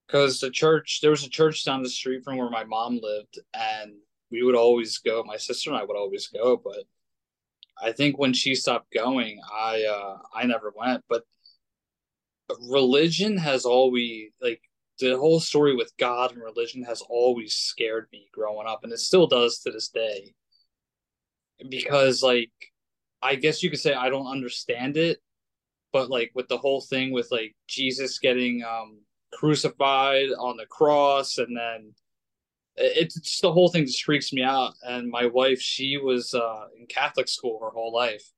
Cuz 0.07 0.39
the 0.39 0.51
church 0.51 0.99
there 1.01 1.11
was 1.11 1.25
a 1.25 1.29
church 1.29 1.65
down 1.65 1.83
the 1.83 1.89
street 1.89 2.23
from 2.23 2.37
where 2.37 2.49
my 2.49 2.63
mom 2.63 2.99
lived 3.01 3.39
and 3.53 3.95
we 4.31 4.43
would 4.43 4.55
always 4.55 4.97
go. 4.99 5.23
My 5.23 5.37
sister 5.37 5.69
and 5.69 5.79
I 5.79 5.83
would 5.83 5.97
always 5.97 6.27
go, 6.27 6.57
but 6.57 6.83
I 7.81 7.91
think 7.91 8.17
when 8.17 8.33
she 8.33 8.55
stopped 8.55 8.93
going, 8.93 9.41
I 9.51 9.83
uh 9.83 10.19
I 10.33 10.45
never 10.45 10.73
went, 10.75 11.03
but 11.09 11.23
religion 12.69 13.37
has 13.37 13.65
always 13.65 14.29
like 14.41 14.61
the 14.99 15.17
whole 15.17 15.39
story 15.39 15.75
with 15.75 15.91
God 15.97 16.31
and 16.31 16.41
religion 16.41 16.83
has 16.83 17.01
always 17.09 17.55
scared 17.55 18.07
me 18.11 18.27
growing 18.31 18.67
up 18.67 18.83
and 18.83 18.93
it 18.93 18.99
still 18.99 19.27
does 19.27 19.59
to 19.59 19.71
this 19.71 19.89
day. 19.89 20.33
Because 21.69 22.23
like 22.23 22.51
I 23.21 23.35
guess 23.35 23.63
you 23.63 23.69
could 23.69 23.79
say 23.79 23.93
I 23.93 24.09
don't 24.09 24.27
understand 24.27 24.97
it, 24.97 25.19
but 25.91 26.09
like 26.09 26.31
with 26.35 26.47
the 26.47 26.57
whole 26.57 26.81
thing 26.81 27.11
with 27.11 27.31
like 27.31 27.55
Jesus 27.67 28.19
getting 28.19 28.63
um 28.63 28.99
crucified 29.33 30.29
on 30.39 30.57
the 30.57 30.65
cross 30.65 31.37
and 31.37 31.57
then 31.57 31.93
it's 32.77 33.19
just 33.19 33.41
the 33.41 33.51
whole 33.51 33.69
thing 33.69 33.85
just 33.85 34.03
freaks 34.03 34.33
me 34.33 34.43
out. 34.43 34.73
And 34.83 35.09
my 35.09 35.27
wife, 35.27 35.61
she 35.61 35.97
was 35.97 36.33
uh, 36.33 36.65
in 36.77 36.87
Catholic 36.87 37.27
school 37.27 37.59
her 37.61 37.69
whole 37.69 37.93
life 37.93 38.31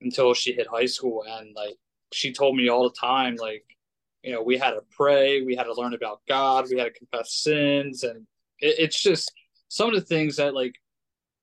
until 0.00 0.32
she 0.34 0.52
hit 0.52 0.66
high 0.66 0.86
school, 0.86 1.24
and 1.28 1.54
like 1.54 1.76
she 2.12 2.32
told 2.32 2.56
me 2.56 2.68
all 2.68 2.84
the 2.84 2.96
time, 2.98 3.36
like 3.36 3.64
you 4.22 4.32
know, 4.32 4.42
we 4.42 4.58
had 4.58 4.72
to 4.72 4.82
pray, 4.90 5.42
we 5.42 5.56
had 5.56 5.64
to 5.64 5.74
learn 5.74 5.94
about 5.94 6.20
God, 6.28 6.66
we 6.70 6.78
had 6.78 6.92
to 6.92 6.98
confess 6.98 7.32
sins, 7.32 8.04
and 8.04 8.26
it, 8.58 8.76
it's 8.78 9.00
just 9.00 9.32
some 9.68 9.88
of 9.88 9.94
the 9.94 10.00
things 10.00 10.36
that 10.36 10.54
like 10.54 10.74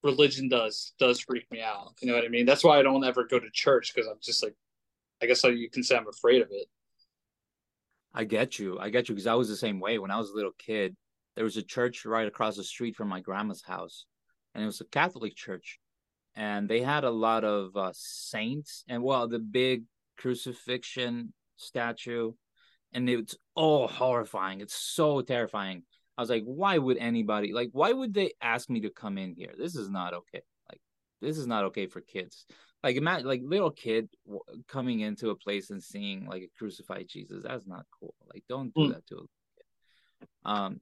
religion 0.04 0.48
does 0.48 0.94
does 1.00 1.20
freak 1.20 1.50
me 1.52 1.62
out. 1.62 1.94
You 2.02 2.10
know 2.10 2.16
what 2.16 2.26
I 2.26 2.30
mean? 2.30 2.46
That's 2.46 2.64
why 2.64 2.80
I 2.80 2.84
don't 2.84 3.04
ever 3.04 3.26
go 3.26 3.40
to 3.40 3.50
church 3.52 3.94
because 3.94 4.08
I'm 4.08 4.20
just 4.22 4.44
like, 4.44 4.56
I 5.22 5.26
guess 5.26 5.44
like, 5.44 5.56
you 5.56 5.70
can 5.70 5.84
say 5.84 5.98
I'm 5.98 6.08
afraid 6.08 6.42
of 6.42 6.50
it. 6.52 6.68
I 8.14 8.24
get 8.24 8.58
you. 8.58 8.80
I 8.80 8.90
get 8.90 9.10
you 9.10 9.16
because 9.16 9.28
I 9.28 9.36
was 9.36 9.50
the 9.50 9.56
same 9.56 9.80
way 9.80 10.00
when 10.00 10.12
I 10.12 10.18
was 10.18 10.30
a 10.30 10.36
little 10.36 10.54
kid. 10.58 10.96
There 11.36 11.44
was 11.44 11.58
a 11.58 11.64
church 11.64 12.06
right 12.06 12.28
across 12.28 12.58
the 12.58 12.64
street 12.64 12.96
from 12.96 13.10
my 13.10 13.20
grandma's 13.20 13.62
house, 13.62 14.06
and 14.54 14.64
it 14.64 14.66
was 14.66 14.82
a 14.82 14.86
Catholic 14.86 15.36
church, 15.36 15.80
and 16.36 16.68
they 16.68 16.82
had 16.82 17.04
a 17.04 17.12
lot 17.12 17.44
of 17.44 17.76
uh, 17.76 17.92
saints 17.94 18.84
and 18.88 19.04
well, 19.04 19.28
the 19.28 19.38
big 19.38 19.84
crucifixion 20.18 21.34
statue, 21.56 22.32
and 22.94 23.10
it's 23.10 23.36
all 23.56 23.88
horrifying. 23.88 24.62
It's 24.62 24.76
so 24.76 25.22
terrifying. 25.22 25.84
I 26.18 26.22
was 26.22 26.30
like, 26.30 26.44
why 26.46 26.78
would 26.78 26.98
anybody 26.98 27.54
like? 27.54 27.70
Why 27.72 27.92
would 27.92 28.14
they 28.14 28.32
ask 28.42 28.70
me 28.70 28.82
to 28.82 28.90
come 28.90 29.18
in 29.18 29.36
here? 29.36 29.54
This 29.58 29.76
is 29.76 29.90
not 29.90 30.14
okay. 30.14 30.42
Like, 30.70 30.82
this 31.22 31.38
is 31.38 31.48
not 31.48 31.66
okay 31.66 31.88
for 31.88 32.02
kids. 32.02 32.46
Like, 32.84 32.96
imagine 32.96 33.28
like 33.28 33.42
little 33.44 33.72
kid 33.72 34.10
coming 34.68 35.02
into 35.02 35.30
a 35.30 35.36
place 35.36 35.70
and 35.70 35.82
seeing 35.82 36.26
like 36.26 36.44
a 36.44 36.58
crucified 36.58 37.08
Jesus. 37.08 37.44
That's 37.44 37.68
not 37.68 37.86
cool. 38.00 38.16
Like, 38.34 38.44
don't 38.50 38.74
do 38.74 38.82
mm. 38.82 38.94
that 38.94 39.06
to 39.08 39.16
a 39.16 39.20
kid. 39.20 40.28
Um, 40.46 40.82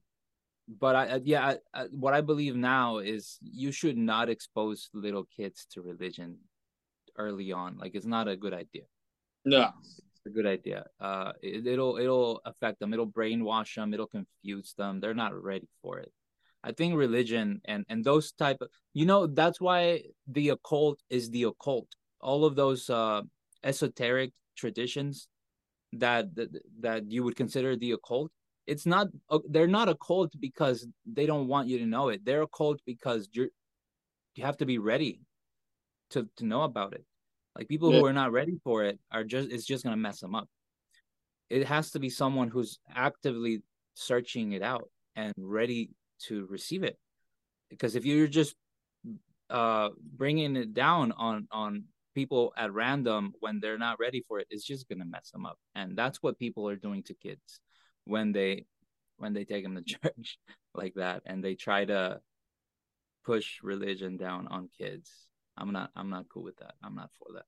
but 0.68 0.96
I 0.96 1.22
yeah, 1.24 1.46
I, 1.46 1.58
I, 1.74 1.84
what 1.92 2.14
I 2.14 2.22
believe 2.22 2.56
now 2.56 3.00
is 3.00 3.38
you 3.42 3.72
should 3.72 3.98
not 3.98 4.30
expose 4.30 4.90
little 4.94 5.26
kids 5.36 5.68
to 5.72 5.82
religion 5.82 6.38
early 7.18 7.52
on. 7.52 7.78
Like, 7.78 7.96
it's 7.96 8.06
not 8.06 8.28
a 8.28 8.38
good 8.38 8.54
idea. 8.54 8.84
No, 9.46 9.70
It's 9.82 10.26
a 10.26 10.30
good 10.30 10.48
idea. 10.48 10.86
Uh, 11.00 11.34
it, 11.42 11.68
it'll 11.68 11.98
it'll 11.98 12.42
affect 12.46 12.80
them. 12.80 12.94
It'll 12.94 13.08
brainwash 13.08 13.76
them. 13.76 13.94
It'll 13.94 14.08
confuse 14.08 14.74
them. 14.78 15.00
They're 15.00 15.14
not 15.14 15.40
ready 15.42 15.70
for 15.82 16.00
it. 16.00 16.12
I 16.64 16.72
think 16.72 16.96
religion 16.96 17.62
and 17.66 17.86
and 17.90 18.04
those 18.04 18.32
type 18.32 18.58
of 18.62 18.70
you 18.94 19.06
know 19.06 19.28
that's 19.28 19.62
why 19.62 20.02
the 20.28 20.50
occult 20.50 21.00
is 21.10 21.30
the 21.30 21.44
occult. 21.44 21.88
All 22.22 22.44
of 22.44 22.56
those 22.56 22.90
uh, 22.90 23.22
esoteric 23.64 24.32
traditions 24.58 25.28
that, 25.94 26.34
that 26.36 26.50
that 26.80 27.12
you 27.12 27.24
would 27.24 27.36
consider 27.36 27.76
the 27.76 27.92
occult. 27.92 28.32
It's 28.66 28.88
not. 28.88 29.08
They're 29.48 29.68
not 29.68 29.90
a 29.90 29.96
cult 29.96 30.34
because 30.40 30.88
they 31.06 31.28
don't 31.28 31.48
want 31.48 31.68
you 31.68 31.78
to 31.78 31.86
know 31.86 32.10
it. 32.10 32.26
They're 32.26 32.42
a 32.42 32.48
cult 32.48 32.82
because 32.86 33.30
you're 33.32 33.50
you 34.36 34.44
have 34.44 34.58
to 34.58 34.66
be 34.66 34.80
ready 34.80 35.22
to 36.10 36.28
to 36.38 36.46
know 36.46 36.64
about 36.64 36.94
it. 36.94 37.06
Like 37.58 37.68
people 37.68 37.92
yeah. 37.92 38.00
who 38.00 38.06
are 38.06 38.14
not 38.14 38.32
ready 38.32 38.60
for 38.64 38.84
it 38.84 39.00
are 39.12 39.24
just 39.24 39.52
it's 39.52 39.66
just 39.66 39.84
gonna 39.84 39.98
mess 39.98 40.20
them 40.20 40.36
up. 40.36 40.50
It 41.50 41.66
has 41.66 41.92
to 41.92 42.00
be 42.00 42.10
someone 42.10 42.50
who's 42.50 42.80
actively 42.94 43.62
searching 43.94 44.52
it 44.54 44.62
out 44.62 44.90
and 45.16 45.34
ready 45.38 45.92
to 46.28 46.46
receive 46.48 46.84
it. 46.84 46.98
Because 47.70 47.96
if 47.96 48.06
you're 48.06 48.28
just 48.28 48.56
uh 49.50 49.90
bringing 50.16 50.56
it 50.56 50.74
down 50.74 51.12
on 51.14 51.48
on 51.52 51.86
people 52.14 52.54
at 52.58 52.74
random 52.74 53.34
when 53.40 53.60
they're 53.60 53.78
not 53.78 54.00
ready 54.00 54.24
for 54.28 54.40
it, 54.40 54.48
it's 54.50 54.66
just 54.66 54.90
gonna 54.90 55.06
mess 55.06 55.32
them 55.32 55.46
up. 55.46 55.58
And 55.76 55.98
that's 55.98 56.22
what 56.22 56.40
people 56.40 56.68
are 56.68 56.76
doing 56.76 57.04
to 57.04 57.14
kids 57.14 57.60
when 58.04 58.32
they 58.34 58.66
when 59.18 59.34
they 59.34 59.46
take 59.46 59.64
them 59.64 59.76
to 59.76 59.82
church 60.02 60.40
like 60.74 60.94
that 60.96 61.22
and 61.26 61.44
they 61.44 61.56
try 61.56 61.86
to 61.86 62.20
push 63.24 63.60
religion 63.64 64.18
down 64.18 64.48
on 64.48 64.70
kids 64.78 65.10
I'm 65.58 65.72
not 65.72 65.92
I'm 65.96 66.10
not 66.10 66.30
cool 66.30 66.44
with 66.44 66.58
that. 66.58 66.76
I'm 66.84 66.96
not 66.96 67.12
for 67.18 67.34
that. 67.34 67.46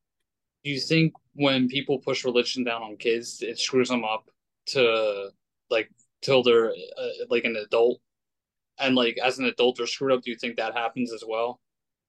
Do 0.63 0.71
you 0.71 0.79
think 0.79 1.13
when 1.33 1.67
people 1.67 1.99
push 1.99 2.25
religion 2.25 2.63
down 2.63 2.83
on 2.83 2.97
kids, 2.97 3.41
it 3.41 3.59
screws 3.59 3.89
them 3.89 4.03
up 4.03 4.29
to 4.67 5.29
like 5.69 5.89
till 6.21 6.43
they're 6.43 6.71
uh, 6.71 7.25
like 7.29 7.43
an 7.43 7.55
adult, 7.55 7.99
and 8.79 8.95
like 8.95 9.17
as 9.23 9.39
an 9.39 9.45
adult 9.45 9.77
they're 9.77 9.87
screwed 9.87 10.11
up? 10.11 10.23
Do 10.23 10.31
you 10.31 10.37
think 10.37 10.57
that 10.57 10.73
happens 10.73 11.13
as 11.13 11.23
well? 11.27 11.59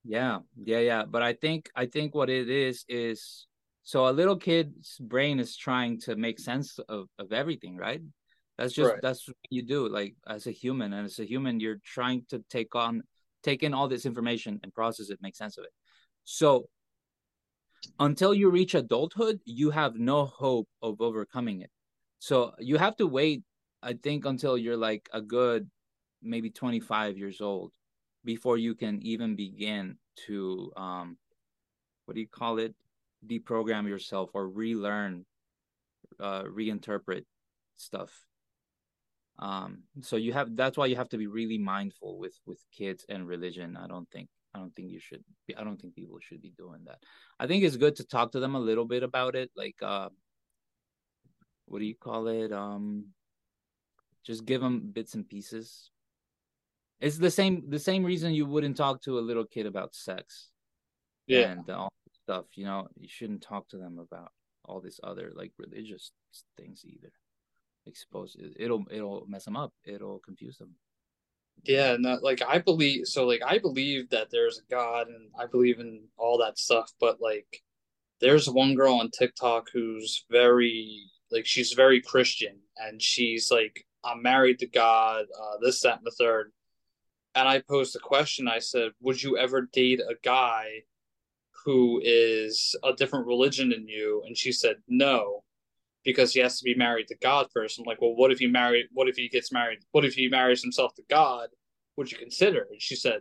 Yeah, 0.04 0.38
yeah, 0.64 0.78
yeah. 0.78 1.04
But 1.04 1.22
I 1.22 1.34
think 1.34 1.70
I 1.76 1.86
think 1.86 2.14
what 2.14 2.30
it 2.30 2.48
is 2.48 2.84
is 2.88 3.46
so 3.82 4.08
a 4.08 4.10
little 4.10 4.36
kid's 4.36 4.98
brain 4.98 5.40
is 5.40 5.56
trying 5.56 6.00
to 6.00 6.16
make 6.16 6.38
sense 6.38 6.78
of 6.88 7.08
of 7.18 7.32
everything, 7.32 7.76
right? 7.76 8.00
That's 8.56 8.72
just 8.72 8.92
right. 8.92 9.00
that's 9.02 9.26
what 9.28 9.36
you 9.50 9.62
do. 9.62 9.88
Like 9.88 10.14
as 10.26 10.46
a 10.46 10.50
human, 10.52 10.92
and 10.92 11.06
as 11.06 11.18
a 11.18 11.24
human, 11.24 11.60
you're 11.60 11.80
trying 11.84 12.24
to 12.30 12.44
take 12.50 12.74
on 12.74 13.02
take 13.42 13.62
in 13.62 13.72
all 13.72 13.88
this 13.88 14.04
information 14.04 14.58
and 14.62 14.74
process 14.74 15.10
it, 15.10 15.18
make 15.22 15.36
sense 15.36 15.58
of 15.58 15.64
it. 15.64 15.70
So 16.30 16.68
until 17.98 18.34
you 18.34 18.50
reach 18.50 18.74
adulthood, 18.74 19.40
you 19.46 19.70
have 19.70 19.94
no 19.94 20.26
hope 20.26 20.68
of 20.82 21.00
overcoming 21.00 21.62
it. 21.62 21.70
So 22.18 22.52
you 22.58 22.76
have 22.76 22.96
to 22.96 23.06
wait, 23.06 23.44
I 23.82 23.94
think, 23.94 24.26
until 24.26 24.58
you're 24.58 24.76
like 24.76 25.08
a 25.14 25.22
good 25.22 25.70
maybe 26.20 26.50
25 26.50 27.16
years 27.16 27.40
old 27.40 27.72
before 28.26 28.58
you 28.58 28.74
can 28.74 29.00
even 29.02 29.36
begin 29.36 29.96
to 30.26 30.70
um 30.76 31.16
what 32.04 32.14
do 32.14 32.20
you 32.20 32.28
call 32.28 32.58
it? 32.58 32.74
Deprogram 33.26 33.88
yourself 33.88 34.28
or 34.34 34.50
relearn 34.50 35.24
uh 36.20 36.42
reinterpret 36.42 37.24
stuff. 37.76 38.12
Um 39.38 39.84
so 40.02 40.16
you 40.16 40.34
have 40.34 40.54
that's 40.54 40.76
why 40.76 40.86
you 40.86 40.96
have 40.96 41.08
to 41.08 41.16
be 41.16 41.26
really 41.26 41.56
mindful 41.56 42.18
with 42.18 42.38
with 42.44 42.62
kids 42.70 43.06
and 43.08 43.26
religion 43.26 43.78
i 43.78 43.86
don't 43.86 44.10
think 44.10 44.28
I 44.58 44.60
don't 44.60 44.74
think 44.74 44.90
you 44.90 44.98
should. 44.98 45.22
Be, 45.46 45.56
I 45.56 45.62
don't 45.62 45.80
think 45.80 45.94
people 45.94 46.18
should 46.20 46.42
be 46.42 46.52
doing 46.56 46.80
that. 46.86 46.98
I 47.38 47.46
think 47.46 47.62
it's 47.62 47.76
good 47.76 47.94
to 47.96 48.04
talk 48.04 48.32
to 48.32 48.40
them 48.40 48.56
a 48.56 48.60
little 48.60 48.84
bit 48.84 49.04
about 49.04 49.36
it. 49.36 49.50
Like, 49.56 49.76
uh, 49.82 50.08
what 51.66 51.78
do 51.78 51.84
you 51.84 51.94
call 51.94 52.26
it? 52.26 52.52
Um, 52.52 53.06
just 54.24 54.44
give 54.44 54.60
them 54.60 54.90
bits 54.92 55.14
and 55.14 55.28
pieces. 55.28 55.90
It's 57.00 57.18
the 57.18 57.30
same. 57.30 57.70
The 57.70 57.78
same 57.78 58.04
reason 58.04 58.34
you 58.34 58.46
wouldn't 58.46 58.76
talk 58.76 59.00
to 59.02 59.18
a 59.18 59.20
little 59.20 59.44
kid 59.44 59.66
about 59.66 59.94
sex. 59.94 60.50
Yeah. 61.28 61.52
And 61.52 61.70
all 61.70 61.92
stuff. 62.24 62.46
You 62.56 62.64
know, 62.64 62.88
you 62.98 63.08
shouldn't 63.08 63.42
talk 63.42 63.68
to 63.68 63.76
them 63.76 63.98
about 63.98 64.32
all 64.64 64.80
this 64.80 64.98
other 65.04 65.30
like 65.34 65.52
religious 65.56 66.10
things 66.56 66.84
either. 66.84 67.12
Expose 67.86 68.36
it, 68.38 68.54
it'll 68.58 68.84
it'll 68.90 69.24
mess 69.28 69.44
them 69.44 69.56
up. 69.56 69.72
It'll 69.84 70.18
confuse 70.18 70.58
them. 70.58 70.74
Yeah, 71.64 71.96
no, 71.98 72.18
like 72.22 72.42
I 72.46 72.58
believe 72.58 73.06
so 73.06 73.26
like 73.26 73.42
I 73.44 73.58
believe 73.58 74.10
that 74.10 74.28
there's 74.30 74.58
a 74.58 74.70
God 74.70 75.08
and 75.08 75.30
I 75.38 75.46
believe 75.46 75.80
in 75.80 76.04
all 76.16 76.38
that 76.38 76.58
stuff, 76.58 76.92
but 77.00 77.20
like 77.20 77.62
there's 78.20 78.48
one 78.48 78.74
girl 78.74 78.94
on 78.94 79.10
TikTok 79.10 79.68
who's 79.72 80.24
very 80.30 81.02
like 81.30 81.46
she's 81.46 81.72
very 81.72 82.00
Christian 82.00 82.58
and 82.78 83.02
she's 83.02 83.50
like 83.50 83.84
I'm 84.04 84.22
married 84.22 84.60
to 84.60 84.66
God, 84.66 85.26
uh, 85.38 85.56
this, 85.60 85.80
that, 85.82 85.98
and 85.98 86.06
the 86.06 86.12
third. 86.12 86.52
And 87.34 87.48
I 87.48 87.60
posed 87.60 87.94
a 87.96 88.00
question. 88.00 88.48
I 88.48 88.58
said, 88.58 88.92
Would 89.00 89.22
you 89.22 89.36
ever 89.36 89.62
date 89.72 90.00
a 90.00 90.14
guy 90.24 90.82
who 91.64 92.00
is 92.02 92.74
a 92.84 92.92
different 92.92 93.26
religion 93.26 93.70
than 93.70 93.88
you? 93.88 94.22
And 94.26 94.36
she 94.36 94.52
said, 94.52 94.76
No 94.88 95.44
because 96.04 96.32
he 96.32 96.40
has 96.40 96.58
to 96.58 96.64
be 96.64 96.74
married 96.74 97.08
to 97.08 97.16
God 97.22 97.48
first. 97.52 97.78
I'm 97.78 97.84
like, 97.84 98.00
well, 98.00 98.14
what 98.14 98.32
if 98.32 98.38
he 98.38 98.46
married? 98.46 98.86
What 98.92 99.08
if 99.08 99.16
he 99.16 99.28
gets 99.28 99.52
married? 99.52 99.80
What 99.92 100.04
if 100.04 100.14
he 100.14 100.28
marries 100.28 100.62
himself 100.62 100.94
to 100.94 101.02
God? 101.10 101.48
Would 101.96 102.10
you 102.12 102.18
consider? 102.18 102.66
And 102.70 102.80
she 102.80 102.96
said, 102.96 103.20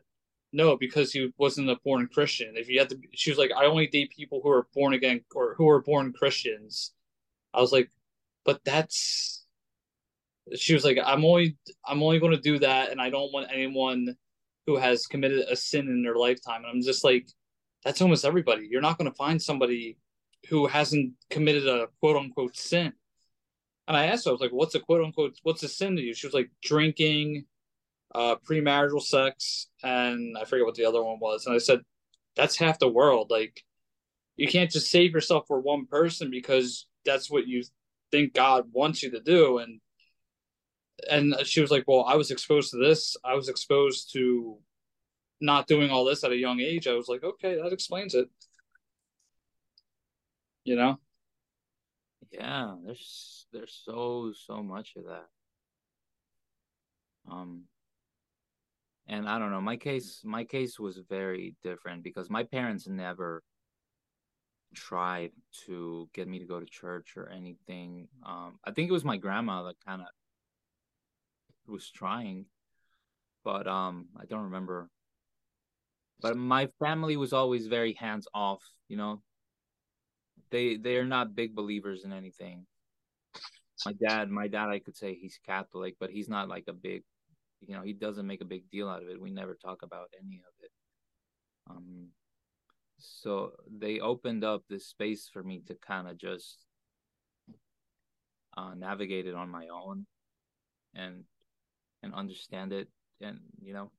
no, 0.53 0.77
because 0.77 1.11
he 1.11 1.33
wasn't 1.37 1.69
a 1.69 1.77
born 1.83 2.07
Christian. 2.13 2.53
If 2.55 2.69
you 2.69 2.79
had 2.79 2.89
to, 2.89 2.97
she 3.13 3.31
was 3.31 3.37
like, 3.37 3.51
I 3.51 3.65
only 3.65 3.87
date 3.87 4.13
people 4.15 4.39
who 4.41 4.49
are 4.49 4.67
born 4.73 4.93
again 4.93 5.21
or 5.35 5.55
who 5.55 5.67
are 5.67 5.81
born 5.81 6.13
Christians. 6.13 6.93
I 7.53 7.61
was 7.61 7.71
like, 7.71 7.89
but 8.45 8.61
that's. 8.63 9.43
She 10.55 10.73
was 10.73 10.85
like, 10.85 10.97
I'm 11.03 11.25
only, 11.25 11.57
I'm 11.85 12.01
only 12.01 12.19
going 12.19 12.31
to 12.31 12.39
do 12.39 12.59
that, 12.59 12.89
and 12.89 13.01
I 13.01 13.09
don't 13.09 13.33
want 13.33 13.49
anyone 13.51 14.15
who 14.65 14.77
has 14.77 15.05
committed 15.05 15.39
a 15.39 15.57
sin 15.57 15.89
in 15.89 16.03
their 16.03 16.15
lifetime. 16.15 16.63
And 16.63 16.67
I'm 16.67 16.81
just 16.81 17.03
like, 17.03 17.27
that's 17.83 18.01
almost 18.01 18.23
everybody. 18.23 18.65
You're 18.71 18.79
not 18.79 18.97
going 18.97 19.11
to 19.11 19.15
find 19.15 19.41
somebody 19.41 19.97
who 20.49 20.67
hasn't 20.67 21.13
committed 21.29 21.67
a 21.67 21.87
quote 21.99 22.17
unquote 22.17 22.55
sin. 22.55 22.93
And 23.87 23.95
I 23.95 24.07
asked 24.07 24.25
her, 24.25 24.31
I 24.31 24.33
was 24.33 24.41
like, 24.41 24.51
what's 24.51 24.75
a 24.75 24.79
quote 24.79 25.03
unquote, 25.03 25.37
what's 25.43 25.63
a 25.63 25.69
sin 25.69 25.95
to 25.95 26.01
you? 26.01 26.13
She 26.13 26.27
was 26.27 26.33
like, 26.33 26.49
drinking, 26.61 27.45
uh, 28.13 28.35
premarital 28.47 29.01
sex, 29.01 29.67
and 29.83 30.37
I 30.37 30.45
forget 30.45 30.65
what 30.65 30.75
the 30.75 30.85
other 30.85 31.03
one 31.03 31.19
was. 31.19 31.45
And 31.45 31.55
I 31.55 31.59
said, 31.59 31.81
that's 32.35 32.57
half 32.57 32.79
the 32.79 32.87
world. 32.87 33.29
Like, 33.29 33.63
you 34.35 34.47
can't 34.47 34.71
just 34.71 34.91
save 34.91 35.13
yourself 35.13 35.45
for 35.47 35.59
one 35.59 35.85
person 35.85 36.29
because 36.29 36.87
that's 37.05 37.31
what 37.31 37.47
you 37.47 37.63
think 38.11 38.33
God 38.33 38.65
wants 38.71 39.01
you 39.01 39.11
to 39.11 39.19
do. 39.19 39.59
And, 39.59 39.79
and 41.09 41.35
she 41.45 41.61
was 41.61 41.71
like, 41.71 41.85
well, 41.87 42.05
I 42.07 42.15
was 42.15 42.31
exposed 42.31 42.71
to 42.71 42.77
this. 42.77 43.17
I 43.23 43.33
was 43.35 43.49
exposed 43.49 44.13
to 44.13 44.57
not 45.39 45.67
doing 45.67 45.89
all 45.89 46.05
this 46.05 46.23
at 46.23 46.31
a 46.31 46.37
young 46.37 46.59
age. 46.59 46.87
I 46.87 46.93
was 46.93 47.07
like, 47.07 47.23
okay, 47.23 47.55
that 47.55 47.73
explains 47.73 48.13
it 48.13 48.29
you 50.67 50.75
know? 50.75 50.97
Yeah 52.31 52.75
there's 52.85 53.47
there's 53.53 53.81
so 53.85 54.33
so 54.35 54.61
much 54.61 54.93
of 54.97 55.05
that. 55.05 55.27
Um 57.29 57.67
and 59.07 59.27
i 59.27 59.39
don't 59.39 59.51
know 59.51 59.61
my 59.61 59.77
case 59.77 60.21
my 60.23 60.43
case 60.43 60.79
was 60.79 60.99
very 61.09 61.55
different 61.63 62.03
because 62.03 62.29
my 62.29 62.43
parents 62.43 62.87
never 62.87 63.41
tried 64.75 65.31
to 65.65 66.09
get 66.13 66.27
me 66.27 66.39
to 66.39 66.45
go 66.45 66.59
to 66.59 66.65
church 66.65 67.13
or 67.15 67.29
anything. 67.29 68.07
Um 68.25 68.59
i 68.65 68.71
think 68.71 68.89
it 68.89 68.93
was 68.93 69.05
my 69.05 69.17
grandma 69.17 69.63
that 69.63 69.75
kind 69.85 70.01
of 70.01 70.07
was 71.67 71.89
trying 71.89 72.45
but 73.43 73.67
um 73.67 74.07
i 74.19 74.25
don't 74.25 74.43
remember. 74.43 74.89
But 76.19 76.35
my 76.35 76.67
family 76.79 77.15
was 77.15 77.31
always 77.31 77.67
very 77.67 77.93
hands 77.93 78.27
off 78.33 78.63
you 78.87 78.97
know 78.97 79.21
they 80.49 80.77
they 80.77 80.97
are 80.97 81.05
not 81.05 81.35
big 81.35 81.55
believers 81.55 82.03
in 82.03 82.13
anything. 82.13 82.65
My 83.85 83.93
dad, 83.93 84.29
my 84.29 84.47
dad, 84.47 84.69
I 84.69 84.79
could 84.79 84.97
say 84.97 85.13
he's 85.13 85.39
Catholic, 85.45 85.95
but 85.99 86.09
he's 86.09 86.29
not 86.29 86.49
like 86.49 86.65
a 86.67 86.73
big, 86.73 87.03
you 87.65 87.75
know, 87.75 87.83
he 87.83 87.93
doesn't 87.93 88.25
make 88.25 88.41
a 88.41 88.45
big 88.45 88.69
deal 88.71 88.89
out 88.89 89.03
of 89.03 89.09
it. 89.09 89.21
We 89.21 89.29
never 89.29 89.55
talk 89.55 89.83
about 89.83 90.09
any 90.19 90.37
of 90.37 90.53
it. 90.63 90.71
Um, 91.69 92.07
so 92.97 93.51
they 93.69 93.99
opened 93.99 94.43
up 94.43 94.63
this 94.67 94.87
space 94.87 95.29
for 95.31 95.43
me 95.43 95.61
to 95.67 95.75
kind 95.75 96.07
of 96.07 96.17
just 96.17 96.65
uh, 98.55 98.73
navigate 98.75 99.27
it 99.27 99.35
on 99.35 99.49
my 99.49 99.67
own, 99.67 100.07
and 100.95 101.23
and 102.01 102.13
understand 102.13 102.73
it, 102.73 102.87
and 103.21 103.39
you 103.61 103.73
know. 103.73 103.91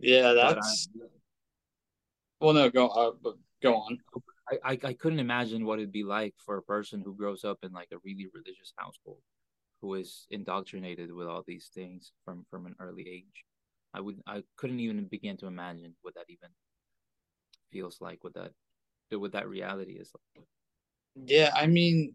Yeah, 0.00 0.32
that's. 0.32 0.88
Well, 2.40 2.52
no, 2.52 2.70
go. 2.70 2.88
Uh, 2.88 3.30
go 3.62 3.74
on. 3.74 3.98
I, 4.50 4.78
I, 4.82 4.92
couldn't 4.92 5.20
imagine 5.20 5.64
what 5.64 5.78
it'd 5.78 5.92
be 5.92 6.04
like 6.04 6.34
for 6.44 6.58
a 6.58 6.62
person 6.62 7.00
who 7.00 7.14
grows 7.14 7.44
up 7.44 7.58
in 7.62 7.72
like 7.72 7.88
a 7.92 7.98
really 8.04 8.26
religious 8.34 8.74
household, 8.76 9.22
who 9.80 9.94
is 9.94 10.26
indoctrinated 10.30 11.12
with 11.12 11.26
all 11.26 11.42
these 11.46 11.70
things 11.74 12.12
from 12.24 12.44
from 12.50 12.66
an 12.66 12.74
early 12.80 13.08
age. 13.08 13.44
I 13.94 14.00
would 14.00 14.20
I 14.26 14.42
couldn't 14.56 14.80
even 14.80 15.06
begin 15.06 15.36
to 15.38 15.46
imagine 15.46 15.94
what 16.02 16.14
that 16.14 16.26
even 16.28 16.50
feels 17.72 18.00
like, 18.00 18.22
what 18.22 18.34
that 18.34 18.52
what 19.10 19.32
that 19.32 19.48
reality 19.48 19.92
is 19.92 20.10
like. 20.14 20.46
Yeah, 21.26 21.52
I 21.54 21.66
mean, 21.66 22.12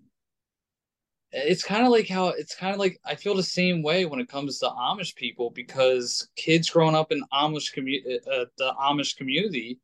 it's 1.31 1.63
kind 1.63 1.85
of 1.85 1.91
like 1.91 2.07
how 2.07 2.29
it's 2.29 2.55
kind 2.55 2.73
of 2.73 2.79
like 2.79 2.99
I 3.05 3.15
feel 3.15 3.35
the 3.35 3.43
same 3.43 3.81
way 3.81 4.05
when 4.05 4.19
it 4.19 4.29
comes 4.29 4.59
to 4.59 4.67
Amish 4.67 5.15
people 5.15 5.51
because 5.51 6.27
kids 6.35 6.69
growing 6.69 6.95
up 6.95 7.11
in 7.11 7.21
Amish 7.33 7.71
community, 7.71 8.19
uh, 8.31 8.45
the 8.57 8.73
Amish 8.79 9.15
community, 9.15 9.79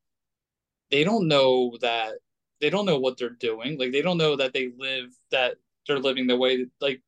they 0.92 1.04
don't 1.04 1.28
know 1.28 1.78
that 1.82 2.16
they 2.62 2.70
don't 2.70 2.86
know 2.86 3.00
what 3.00 3.18
they're 3.18 3.30
doing. 3.30 3.78
Like 3.78 3.92
they 3.92 4.02
don't 4.02 4.18
know 4.18 4.36
that 4.36 4.54
they 4.54 4.72
live 4.78 5.10
that 5.32 5.56
they're 5.88 6.00
living 6.00 6.28
the 6.28 6.38
way 6.38 6.66
like 6.82 7.02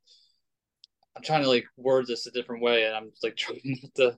I'm 1.16 1.24
trying 1.24 1.44
to 1.44 1.50
like 1.50 1.66
word 1.78 2.08
this 2.08 2.28
a 2.28 2.32
different 2.32 2.62
way 2.62 2.86
and 2.86 2.96
I'm 2.96 3.12
like 3.24 3.36
trying 3.38 3.62
not 3.66 3.96
to 3.96 4.18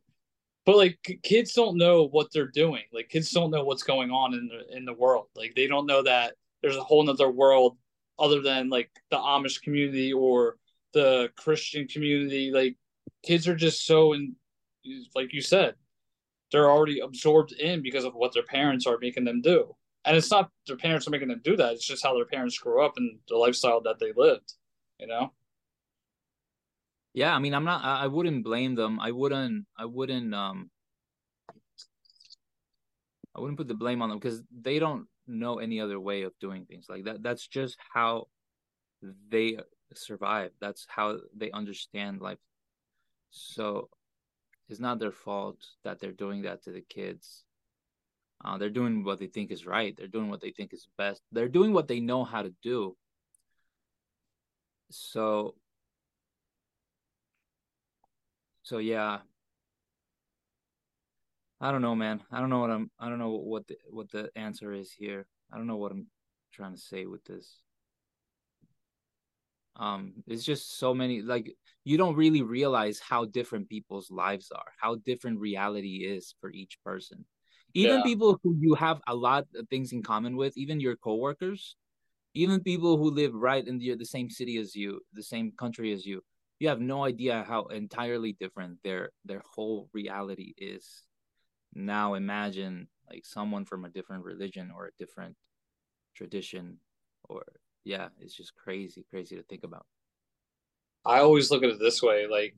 but 0.66 0.78
like 0.78 1.20
kids 1.24 1.54
don't 1.54 1.78
know 1.78 2.08
what 2.08 2.28
they're 2.32 2.48
doing. 2.48 2.84
Like 2.94 3.10
kids 3.10 3.32
don't 3.32 3.52
know 3.52 3.64
what's 3.64 3.84
going 3.84 4.12
on 4.12 4.34
in 4.34 4.48
the 4.48 4.78
in 4.78 4.86
the 4.86 4.94
world. 4.94 5.28
Like 5.36 5.56
they 5.56 5.68
don't 5.68 5.88
know 5.88 6.04
that 6.04 6.36
there's 6.62 6.76
a 6.76 6.84
whole 6.84 7.04
nother 7.04 7.30
world 7.30 7.78
other 8.20 8.42
than 8.42 8.70
like 8.70 8.92
the 9.10 9.18
Amish 9.18 9.62
community 9.62 10.14
or 10.14 10.58
the 10.94 11.30
Christian 11.38 11.88
community. 11.88 12.52
Like 12.52 12.76
kids 13.24 13.48
are 13.48 13.56
just 13.56 13.86
so 13.86 14.14
in 14.14 14.36
like 15.16 15.34
you 15.34 15.42
said, 15.42 15.76
they're 16.52 16.70
already 16.70 17.00
absorbed 17.00 17.54
in 17.54 17.82
because 17.82 18.04
of 18.04 18.14
what 18.14 18.34
their 18.34 18.44
parents 18.44 18.86
are 18.86 18.98
making 19.00 19.24
them 19.24 19.42
do 19.42 19.76
and 20.06 20.16
it's 20.16 20.32
not 20.32 20.50
their 20.68 20.78
parents 20.78 21.08
are 21.08 21.12
making 21.12 21.28
them 21.28 21.42
do 21.44 21.56
that. 21.58 21.74
It's 21.74 21.86
just 21.86 22.04
how 22.04 22.14
their 22.14 22.26
parents 22.26 22.58
grew 22.58 22.84
up 22.84 22.94
and 22.98 23.20
the 23.28 23.36
lifestyle 23.36 23.82
that 23.82 24.00
they 24.00 24.12
lived. 24.16 24.54
You 25.00 25.08
know. 25.08 25.34
Yeah, 27.14 27.36
I 27.36 27.40
mean, 27.40 27.54
I'm 27.54 27.66
not. 27.66 27.84
I 27.84 28.08
wouldn't 28.08 28.44
blame 28.44 28.76
them. 28.76 29.00
I 29.00 29.12
wouldn't. 29.12 29.66
I 29.78 29.86
wouldn't. 29.86 30.34
Um. 30.34 30.70
I 33.36 33.42
wouldn't 33.42 33.58
put 33.58 33.68
the 33.68 33.74
blame 33.76 34.02
on 34.02 34.10
them 34.10 34.20
because 34.20 34.42
they 34.62 34.80
don't 34.80 35.08
know 35.28 35.60
any 35.60 35.80
other 35.80 36.00
way 36.00 36.24
of 36.24 36.34
doing 36.40 36.66
things 36.66 36.88
like 36.90 37.06
that. 37.06 37.24
That's 37.24 37.48
just 37.48 37.78
how 37.94 38.28
they 39.30 39.58
survive. 39.94 40.52
That's 40.60 40.86
how 40.90 41.20
they 41.36 41.52
understand 41.52 42.22
life. 42.22 42.40
So 43.32 43.90
it's 44.68 44.80
not 44.80 45.00
their 45.00 45.12
fault 45.12 45.58
that 45.84 46.00
they're 46.00 46.12
doing 46.12 46.44
that 46.44 46.64
to 46.64 46.72
the 46.72 46.82
kids. 46.82 47.44
Uh, 48.44 48.58
they're 48.58 48.70
doing 48.70 49.04
what 49.04 49.20
they 49.20 49.28
think 49.28 49.52
is 49.52 49.66
right. 49.66 49.96
They're 49.98 50.08
doing 50.08 50.30
what 50.30 50.42
they 50.42 50.52
think 50.52 50.74
is 50.74 50.88
best. 50.98 51.22
They're 51.32 51.50
doing 51.50 51.74
what 51.74 51.88
they 51.88 52.00
know 52.00 52.24
how 52.24 52.42
to 52.42 52.54
do. 52.64 52.96
So, 54.92 55.56
so 58.64 58.78
yeah. 58.78 59.20
I 61.62 61.72
don't 61.72 61.82
know, 61.82 61.96
man. 61.96 62.24
I 62.32 62.40
don't 62.40 62.50
know 62.50 62.60
what 62.60 62.72
I'm. 62.72 62.90
I 62.98 63.10
don't 63.10 63.20
know 63.20 63.32
what 63.32 63.68
the 63.68 63.78
what 63.90 64.10
the 64.12 64.30
answer 64.38 64.72
is 64.72 64.94
here. 64.94 65.28
I 65.52 65.58
don't 65.58 65.68
know 65.68 65.76
what 65.76 65.92
I'm 65.92 66.08
trying 66.54 66.74
to 66.74 66.80
say 66.80 67.06
with 67.06 67.26
this. 67.26 67.58
Um, 69.76 70.14
it's 70.28 70.46
just 70.46 70.78
so 70.78 70.94
many. 70.94 71.22
Like 71.22 71.54
you 71.84 71.98
don't 71.98 72.16
really 72.16 72.42
realize 72.42 73.00
how 73.00 73.26
different 73.26 73.68
people's 73.68 74.10
lives 74.10 74.52
are, 74.56 74.72
how 74.80 74.96
different 74.96 75.42
reality 75.42 76.06
is 76.06 76.34
for 76.40 76.50
each 76.50 76.78
person 76.86 77.26
even 77.74 77.98
yeah. 77.98 78.04
people 78.04 78.40
who 78.44 78.56
you 78.60 78.74
have 78.76 79.00
a 79.08 79.16
lot 79.16 79.46
of 79.56 79.68
things 79.70 79.92
in 79.92 80.02
common 80.02 80.36
with 80.36 80.58
even 80.58 80.80
your 80.80 80.96
coworkers 80.96 81.76
even 82.34 82.62
people 82.62 82.98
who 82.98 83.10
live 83.10 83.34
right 83.34 83.68
in 83.68 83.80
the, 83.80 83.96
the 83.96 84.06
same 84.06 84.30
city 84.30 84.58
as 84.58 84.76
you 84.76 85.00
the 85.14 85.24
same 85.24 85.52
country 85.58 85.94
as 85.94 86.06
you 86.06 86.22
you 86.60 86.68
have 86.68 86.80
no 86.82 87.06
idea 87.06 87.46
how 87.48 87.66
entirely 87.66 88.34
different 88.34 88.78
their 88.84 89.10
their 89.26 89.42
whole 89.46 89.90
reality 89.94 90.54
is 90.58 91.04
now 91.74 92.16
imagine 92.16 92.88
like 93.10 93.26
someone 93.26 93.66
from 93.66 93.86
a 93.86 93.90
different 93.90 94.24
religion 94.24 94.72
or 94.76 94.88
a 94.88 94.92
different 94.98 95.36
tradition 96.16 96.78
or 97.30 97.44
yeah 97.84 98.08
it's 98.20 98.36
just 98.36 98.56
crazy 98.56 99.06
crazy 99.10 99.36
to 99.36 99.44
think 99.44 99.64
about 99.64 99.86
i 101.06 101.20
always 101.20 101.50
look 101.50 101.64
at 101.64 101.70
it 101.70 101.80
this 101.80 102.02
way 102.02 102.28
like 102.28 102.56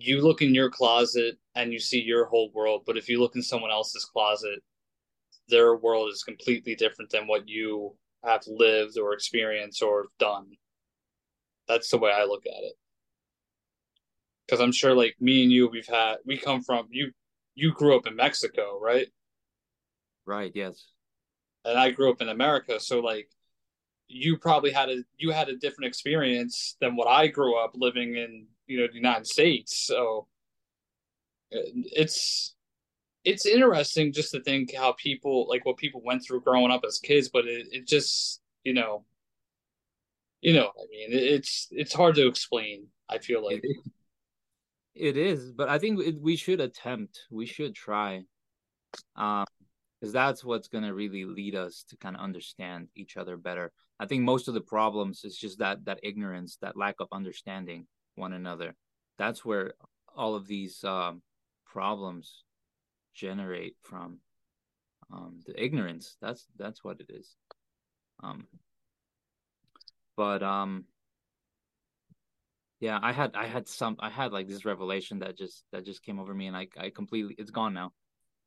you 0.00 0.20
look 0.22 0.42
in 0.42 0.54
your 0.54 0.70
closet 0.70 1.38
and 1.54 1.72
you 1.72 1.78
see 1.78 2.00
your 2.00 2.26
whole 2.26 2.50
world 2.52 2.82
but 2.86 2.96
if 2.96 3.08
you 3.08 3.20
look 3.20 3.34
in 3.36 3.42
someone 3.42 3.70
else's 3.70 4.04
closet 4.04 4.60
their 5.48 5.76
world 5.76 6.10
is 6.12 6.22
completely 6.22 6.74
different 6.74 7.10
than 7.10 7.26
what 7.26 7.48
you 7.48 7.96
have 8.24 8.42
lived 8.46 8.98
or 8.98 9.12
experienced 9.12 9.82
or 9.82 10.06
done. 10.18 10.46
That's 11.66 11.90
the 11.90 11.98
way 11.98 12.12
i 12.12 12.24
look 12.24 12.44
at 12.46 12.62
it. 12.62 12.74
Because 14.46 14.60
i'm 14.60 14.72
sure 14.72 14.94
like 14.94 15.16
me 15.20 15.42
and 15.42 15.52
you 15.52 15.68
we've 15.68 15.86
had 15.86 16.16
we 16.24 16.38
come 16.38 16.62
from 16.62 16.88
you 16.90 17.12
you 17.54 17.72
grew 17.72 17.96
up 17.96 18.06
in 18.06 18.16
mexico 18.16 18.78
right? 18.80 19.08
Right 20.26 20.52
yes. 20.54 20.88
And 21.64 21.78
i 21.78 21.90
grew 21.90 22.10
up 22.10 22.20
in 22.20 22.28
america 22.28 22.80
so 22.80 23.00
like 23.00 23.28
you 24.06 24.38
probably 24.38 24.70
had 24.70 24.88
a 24.88 25.02
you 25.18 25.30
had 25.30 25.48
a 25.48 25.56
different 25.56 25.88
experience 25.88 26.76
than 26.80 26.96
what 26.96 27.08
i 27.08 27.26
grew 27.26 27.58
up 27.62 27.72
living 27.74 28.16
in 28.16 28.46
you 28.68 28.78
know 28.78 28.86
the 28.86 28.94
United 28.94 29.26
States. 29.26 29.86
So 29.86 30.28
it's 31.50 32.54
it's 33.24 33.46
interesting 33.46 34.12
just 34.12 34.30
to 34.32 34.42
think 34.42 34.74
how 34.74 34.92
people 34.92 35.48
like 35.48 35.64
what 35.64 35.76
people 35.76 36.02
went 36.04 36.22
through 36.24 36.42
growing 36.42 36.70
up 36.70 36.82
as 36.86 36.98
kids, 36.98 37.28
but 37.28 37.46
it, 37.46 37.66
it 37.72 37.86
just 37.86 38.40
you 38.62 38.74
know 38.74 39.04
you 40.40 40.52
know 40.52 40.66
I 40.66 40.86
mean 40.90 41.08
it's 41.10 41.68
it's 41.70 41.94
hard 41.94 42.14
to 42.16 42.28
explain. 42.28 42.86
I 43.08 43.18
feel 43.18 43.42
like 43.42 43.64
it, 44.94 45.16
is, 45.16 45.50
but 45.52 45.70
I 45.70 45.78
think 45.78 45.98
it, 46.00 46.20
we 46.20 46.36
should 46.36 46.60
attempt. 46.60 47.20
We 47.30 47.46
should 47.46 47.74
try, 47.74 48.24
um, 49.16 49.46
because 49.98 50.12
that's 50.12 50.44
what's 50.44 50.68
gonna 50.68 50.92
really 50.92 51.24
lead 51.24 51.54
us 51.54 51.84
to 51.88 51.96
kind 51.96 52.14
of 52.14 52.22
understand 52.22 52.88
each 52.94 53.16
other 53.16 53.38
better. 53.38 53.72
I 53.98 54.06
think 54.06 54.22
most 54.22 54.46
of 54.46 54.54
the 54.54 54.60
problems 54.60 55.24
is 55.24 55.38
just 55.38 55.58
that 55.60 55.86
that 55.86 56.00
ignorance, 56.02 56.58
that 56.60 56.76
lack 56.76 56.96
of 57.00 57.08
understanding 57.12 57.86
one 58.18 58.32
another. 58.32 58.74
That's 59.18 59.44
where 59.44 59.74
all 60.14 60.34
of 60.34 60.46
these 60.46 60.82
um, 60.84 61.22
problems 61.66 62.44
generate 63.14 63.76
from 63.82 64.18
um, 65.12 65.40
the 65.46 65.62
ignorance. 65.62 66.16
That's 66.20 66.46
that's 66.56 66.84
what 66.84 67.00
it 67.00 67.10
is. 67.10 67.36
Um, 68.22 68.46
but 70.16 70.42
um, 70.42 70.84
yeah, 72.80 72.98
I 73.02 73.12
had 73.12 73.34
I 73.34 73.46
had 73.46 73.68
some 73.68 73.96
I 73.98 74.10
had 74.10 74.32
like 74.32 74.48
this 74.48 74.64
revelation 74.64 75.20
that 75.20 75.36
just 75.36 75.64
that 75.72 75.84
just 75.84 76.02
came 76.02 76.18
over 76.18 76.34
me, 76.34 76.46
and 76.46 76.56
I 76.56 76.68
I 76.76 76.90
completely 76.90 77.34
it's 77.38 77.50
gone 77.50 77.74
now. 77.74 77.92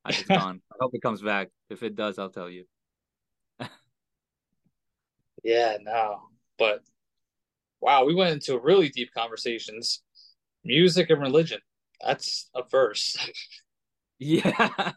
It's 0.08 0.24
gone. 0.28 0.62
I 0.72 0.76
hope 0.80 0.92
it 0.94 1.02
comes 1.02 1.22
back. 1.22 1.50
If 1.70 1.84
it 1.84 1.96
does, 1.96 2.18
I'll 2.18 2.30
tell 2.30 2.50
you. 2.50 2.66
yeah, 5.44 5.78
no, 5.82 6.22
but 6.58 6.82
wow, 7.82 8.06
we 8.06 8.14
went 8.14 8.34
into 8.34 8.60
really 8.60 8.90
deep 8.90 9.12
conversations. 9.14 10.04
Music 10.64 11.10
and 11.10 11.22
religion. 11.22 11.60
That's 12.06 12.50
a 12.56 12.62
verse. 12.64 13.18
yeah. 14.20 14.92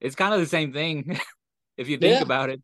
It's 0.00 0.16
kind 0.16 0.34
of 0.34 0.40
the 0.40 0.46
same 0.46 0.72
thing 0.72 1.18
if 1.76 1.88
you 1.88 1.96
think 1.96 2.16
yeah. 2.16 2.22
about 2.22 2.50
it. 2.50 2.60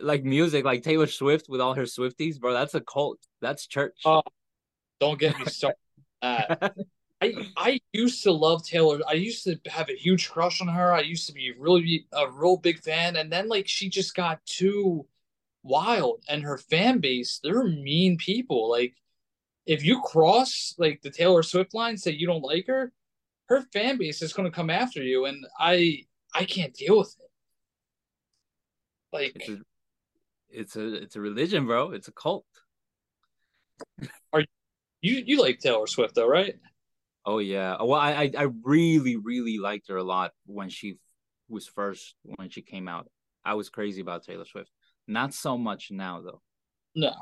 like 0.00 0.24
music, 0.24 0.64
like 0.64 0.82
Taylor 0.82 1.06
Swift 1.06 1.48
with 1.48 1.60
all 1.60 1.74
her 1.74 1.84
Swifties, 1.84 2.40
bro, 2.40 2.52
that's 2.52 2.74
a 2.74 2.80
cult. 2.80 3.18
That's 3.40 3.66
church. 3.66 4.00
Oh, 4.04 4.22
don't 4.98 5.18
get 5.18 5.38
me 5.38 5.44
started. 5.46 5.78
I 6.22 6.72
I 7.56 7.80
used 7.92 8.24
to 8.24 8.32
love 8.32 8.64
Taylor. 8.64 8.98
I 9.08 9.14
used 9.14 9.44
to 9.44 9.58
have 9.66 9.88
a 9.88 9.96
huge 9.96 10.28
crush 10.28 10.60
on 10.60 10.68
her. 10.68 10.92
I 10.92 11.00
used 11.00 11.26
to 11.28 11.32
be 11.32 11.52
really 11.56 12.06
a 12.12 12.28
real 12.28 12.56
big 12.56 12.80
fan, 12.80 13.16
and 13.16 13.32
then 13.32 13.48
like 13.48 13.68
she 13.68 13.88
just 13.88 14.14
got 14.14 14.44
too 14.44 15.06
wild 15.66 16.22
and 16.28 16.42
her 16.42 16.58
fan 16.58 16.98
base 16.98 17.40
they're 17.42 17.64
mean 17.64 18.16
people. 18.16 18.70
Like 18.70 18.94
if 19.66 19.84
you 19.84 20.00
cross 20.00 20.74
like 20.78 21.02
the 21.02 21.10
taylor 21.10 21.42
swift 21.42 21.74
line 21.74 21.96
say 21.96 22.12
you 22.12 22.26
don't 22.26 22.42
like 22.42 22.66
her 22.68 22.92
her 23.48 23.62
fan 23.72 23.98
base 23.98 24.22
is 24.22 24.32
going 24.32 24.48
to 24.48 24.54
come 24.54 24.70
after 24.70 25.02
you 25.02 25.26
and 25.26 25.44
i 25.58 25.98
i 26.34 26.44
can't 26.44 26.74
deal 26.74 26.98
with 26.98 27.14
it. 27.18 27.30
Like 29.12 29.32
it's 29.36 29.48
a, 29.48 29.58
it's 30.48 30.76
a 30.76 30.94
it's 31.02 31.16
a 31.16 31.20
religion 31.20 31.66
bro. 31.66 31.90
It's 31.90 32.08
a 32.08 32.12
cult. 32.12 32.46
Are 34.32 34.44
you 35.00 35.22
you 35.26 35.40
like 35.40 35.58
taylor 35.58 35.86
swift 35.86 36.14
though 36.14 36.28
right? 36.28 36.54
Oh 37.24 37.38
yeah. 37.38 37.76
Well 37.82 38.00
i 38.00 38.30
i 38.36 38.46
really 38.62 39.16
really 39.16 39.58
liked 39.58 39.88
her 39.88 39.96
a 39.96 40.04
lot 40.04 40.32
when 40.46 40.68
she 40.68 40.98
was 41.48 41.66
first 41.66 42.14
when 42.22 42.50
she 42.50 42.62
came 42.62 42.88
out. 42.88 43.08
I 43.44 43.54
was 43.54 43.68
crazy 43.68 44.00
about 44.00 44.24
taylor 44.24 44.44
swift 44.44 44.70
not 45.06 45.34
so 45.34 45.56
much 45.56 45.90
now, 45.90 46.20
though. 46.20 46.42
No, 46.94 47.14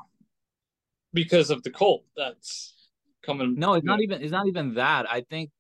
because 1.13 1.51
of 1.51 1.63
the 1.63 1.71
cult 1.71 2.05
that's 2.17 2.75
coming. 3.23 3.55
No, 3.57 3.75
it's 3.75 3.85
not 3.85 4.01
even. 4.01 4.23
It's 4.23 4.33
not 4.33 4.47
even 4.47 4.75
that. 4.75 5.11
I 5.11 5.23
think 5.23 5.51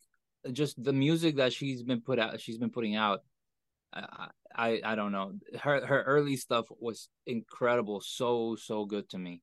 just 0.52 0.82
the 0.82 0.92
music 0.92 1.36
that 1.36 1.52
she's 1.52 1.82
been 1.82 2.00
put 2.00 2.18
out. 2.18 2.40
She's 2.40 2.58
been 2.58 2.70
putting 2.70 2.96
out. 2.96 3.20
I, 3.92 4.28
I 4.54 4.80
I 4.84 4.94
don't 4.94 5.12
know. 5.12 5.32
Her 5.60 5.84
her 5.84 6.02
early 6.02 6.36
stuff 6.36 6.66
was 6.78 7.08
incredible, 7.26 8.00
so 8.00 8.56
so 8.56 8.84
good 8.84 9.08
to 9.10 9.18
me. 9.18 9.42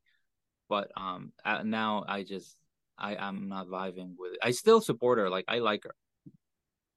But 0.70 0.92
um, 0.96 1.34
now 1.66 2.06
I 2.08 2.24
just 2.24 2.56
I 2.98 3.16
I'm 3.16 3.50
not 3.50 3.68
vibing 3.68 4.16
with 4.18 4.34
it. 4.34 4.40
I 4.44 4.52
still 4.52 4.82
support 4.82 5.20
her. 5.20 5.30
Like 5.30 5.46
I 5.48 5.60
like 5.60 5.84
her. 5.84 5.96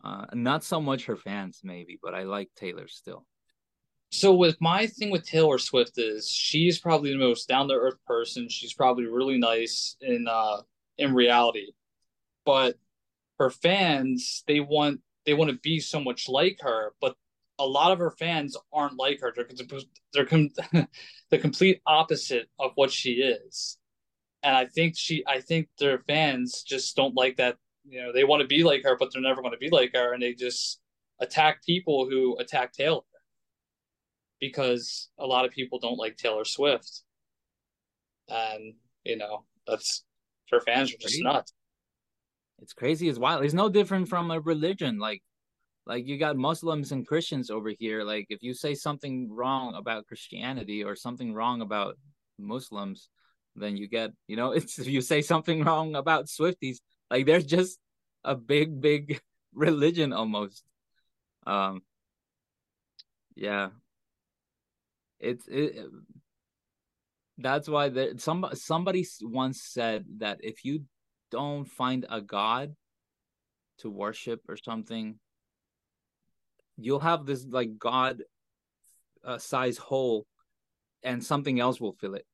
Uh, 0.03 0.27
not 0.35 0.63
so 0.63 0.81
much 0.81 1.07
her 1.07 1.17
fans 1.17 1.61
maybe, 1.65 1.99
but 2.03 2.15
I 2.15 2.25
like 2.25 2.51
Taylor 2.57 2.89
still. 2.89 3.25
So 4.15 4.33
with 4.33 4.61
my 4.61 4.87
thing 4.87 5.11
with 5.11 5.27
Taylor 5.27 5.59
Swift 5.59 5.99
is 5.99 6.31
she's 6.31 6.79
probably 6.79 7.11
the 7.11 7.19
most 7.19 7.49
down 7.49 7.67
to 7.67 7.75
earth 7.75 7.99
person. 8.07 8.49
She's 8.49 8.73
probably 8.73 9.07
really 9.07 9.39
nice 9.39 9.97
in 10.01 10.29
uh 10.29 10.59
in 10.99 11.13
reality. 11.13 11.73
But 12.47 12.77
her 13.41 13.51
fans, 13.51 14.45
they 14.47 14.61
want 14.61 15.01
they 15.27 15.35
want 15.35 15.51
to 15.51 15.59
be 15.59 15.81
so 15.81 15.99
much 15.99 16.29
like 16.29 16.59
her, 16.61 16.93
but 17.01 17.17
a 17.59 17.67
lot 17.67 17.91
of 17.91 17.99
her 17.99 18.13
fans 18.13 18.57
aren't 18.73 19.01
like 19.01 19.21
her. 19.21 19.33
They're 19.35 19.49
they're 20.13 20.27
com- 20.27 20.51
the 21.31 21.39
complete 21.39 21.81
opposite 21.85 22.49
of 22.61 22.71
what 22.77 22.93
she 22.93 23.15
is. 23.15 23.79
And 24.45 24.55
I 24.55 24.67
think 24.67 24.97
she 24.97 25.25
I 25.27 25.41
think 25.41 25.69
their 25.81 25.99
fans 26.07 26.63
just 26.63 26.95
don't 26.95 27.17
like 27.17 27.39
that, 27.39 27.57
you 27.85 28.01
know, 28.01 28.13
they 28.13 28.23
want 28.23 28.43
to 28.43 28.47
be 28.47 28.63
like 28.63 28.85
her, 28.85 28.97
but 28.97 29.13
they're 29.13 29.21
never 29.21 29.43
going 29.43 29.55
to 29.55 29.59
be 29.59 29.71
like 29.71 29.91
her 29.95 30.13
and 30.13 30.23
they 30.23 30.35
just 30.35 30.81
attack 31.19 31.65
people 31.65 32.09
who 32.09 32.37
attack 32.39 32.73
Taylor 32.73 33.01
because 34.47 35.09
a 35.19 35.27
lot 35.27 35.45
of 35.45 35.51
people 35.53 35.79
don't 35.79 35.99
like 35.99 36.17
Taylor 36.17 36.45
Swift. 36.45 37.03
And, 38.29 38.75
you 39.05 39.17
know, 39.17 39.45
that's 39.67 40.05
her 40.51 40.61
fans 40.61 40.93
are 40.93 40.99
just 40.99 41.23
nuts. 41.23 41.53
It's 42.61 42.73
crazy 42.73 43.09
as 43.09 43.19
wild. 43.19 43.45
It's 43.45 43.55
no 43.55 43.69
different 43.69 44.09
from 44.09 44.31
a 44.31 44.41
religion. 44.41 44.99
Like 44.99 45.23
like 45.87 46.07
you 46.07 46.19
got 46.19 46.37
Muslims 46.37 46.93
and 46.93 47.07
Christians 47.07 47.51
over 47.51 47.71
here. 47.79 48.05
Like 48.05 48.27
if 48.31 48.43
you 48.43 48.55
say 48.55 48.75
something 48.75 49.31
wrong 49.31 49.75
about 49.75 50.07
Christianity 50.07 50.85
or 50.85 50.95
something 50.97 51.35
wrong 51.35 51.61
about 51.61 51.97
Muslims, 52.39 53.09
then 53.57 53.77
you 53.77 53.89
get, 53.89 54.11
you 54.27 54.37
know, 54.37 54.53
it's 54.59 54.79
if 54.79 54.87
you 54.87 55.01
say 55.01 55.23
something 55.23 55.65
wrong 55.65 55.97
about 55.97 56.27
Swifties, 56.27 56.79
like 57.11 57.27
they're 57.27 57.41
just 57.41 57.79
a 58.25 58.35
big, 58.35 58.81
big 58.81 59.21
religion 59.55 60.13
almost. 60.13 60.63
Um 61.47 61.83
yeah, 63.37 63.71
it's 65.21 65.47
it, 65.49 65.87
that's 67.39 67.69
why 67.69 67.89
there 67.89 68.17
some 68.19 68.47
somebody 68.55 69.07
once 69.23 69.63
said 69.63 70.05
that 70.19 70.39
if 70.43 70.65
you 70.65 70.85
don't 71.31 71.65
find 71.65 72.07
a 72.09 72.21
god 72.21 72.75
to 73.79 73.91
worship 73.91 74.41
or 74.49 74.57
something 74.57 75.19
you'll 76.77 77.01
have 77.01 77.27
this 77.27 77.45
like 77.49 77.79
god 77.79 78.23
uh, 79.25 79.39
size 79.39 79.79
hole 79.79 80.27
and 81.03 81.25
something 81.25 81.59
else 81.59 81.81
will 81.81 81.95
fill 81.95 82.15
it 82.15 82.27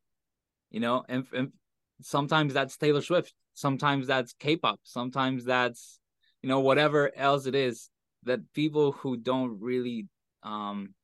you 0.70 0.78
know? 0.78 1.05
And, 1.09 1.26
and 1.33 1.53
sometimes 2.03 2.55
that's 2.55 2.76
taylor 2.76 3.03
swift 3.03 3.33
sometimes 3.55 4.07
that's 4.07 4.33
k-pop 4.35 4.81
sometimes 4.83 5.45
that's 5.45 5.99
you 6.43 6.49
know 6.49 6.61
whatever 6.61 7.11
else 7.16 7.47
it 7.47 7.55
is 7.55 7.91
that 8.24 8.41
people 8.55 8.93
who 8.93 9.16
don't 9.16 9.61
really 9.61 10.07
um 10.43 10.95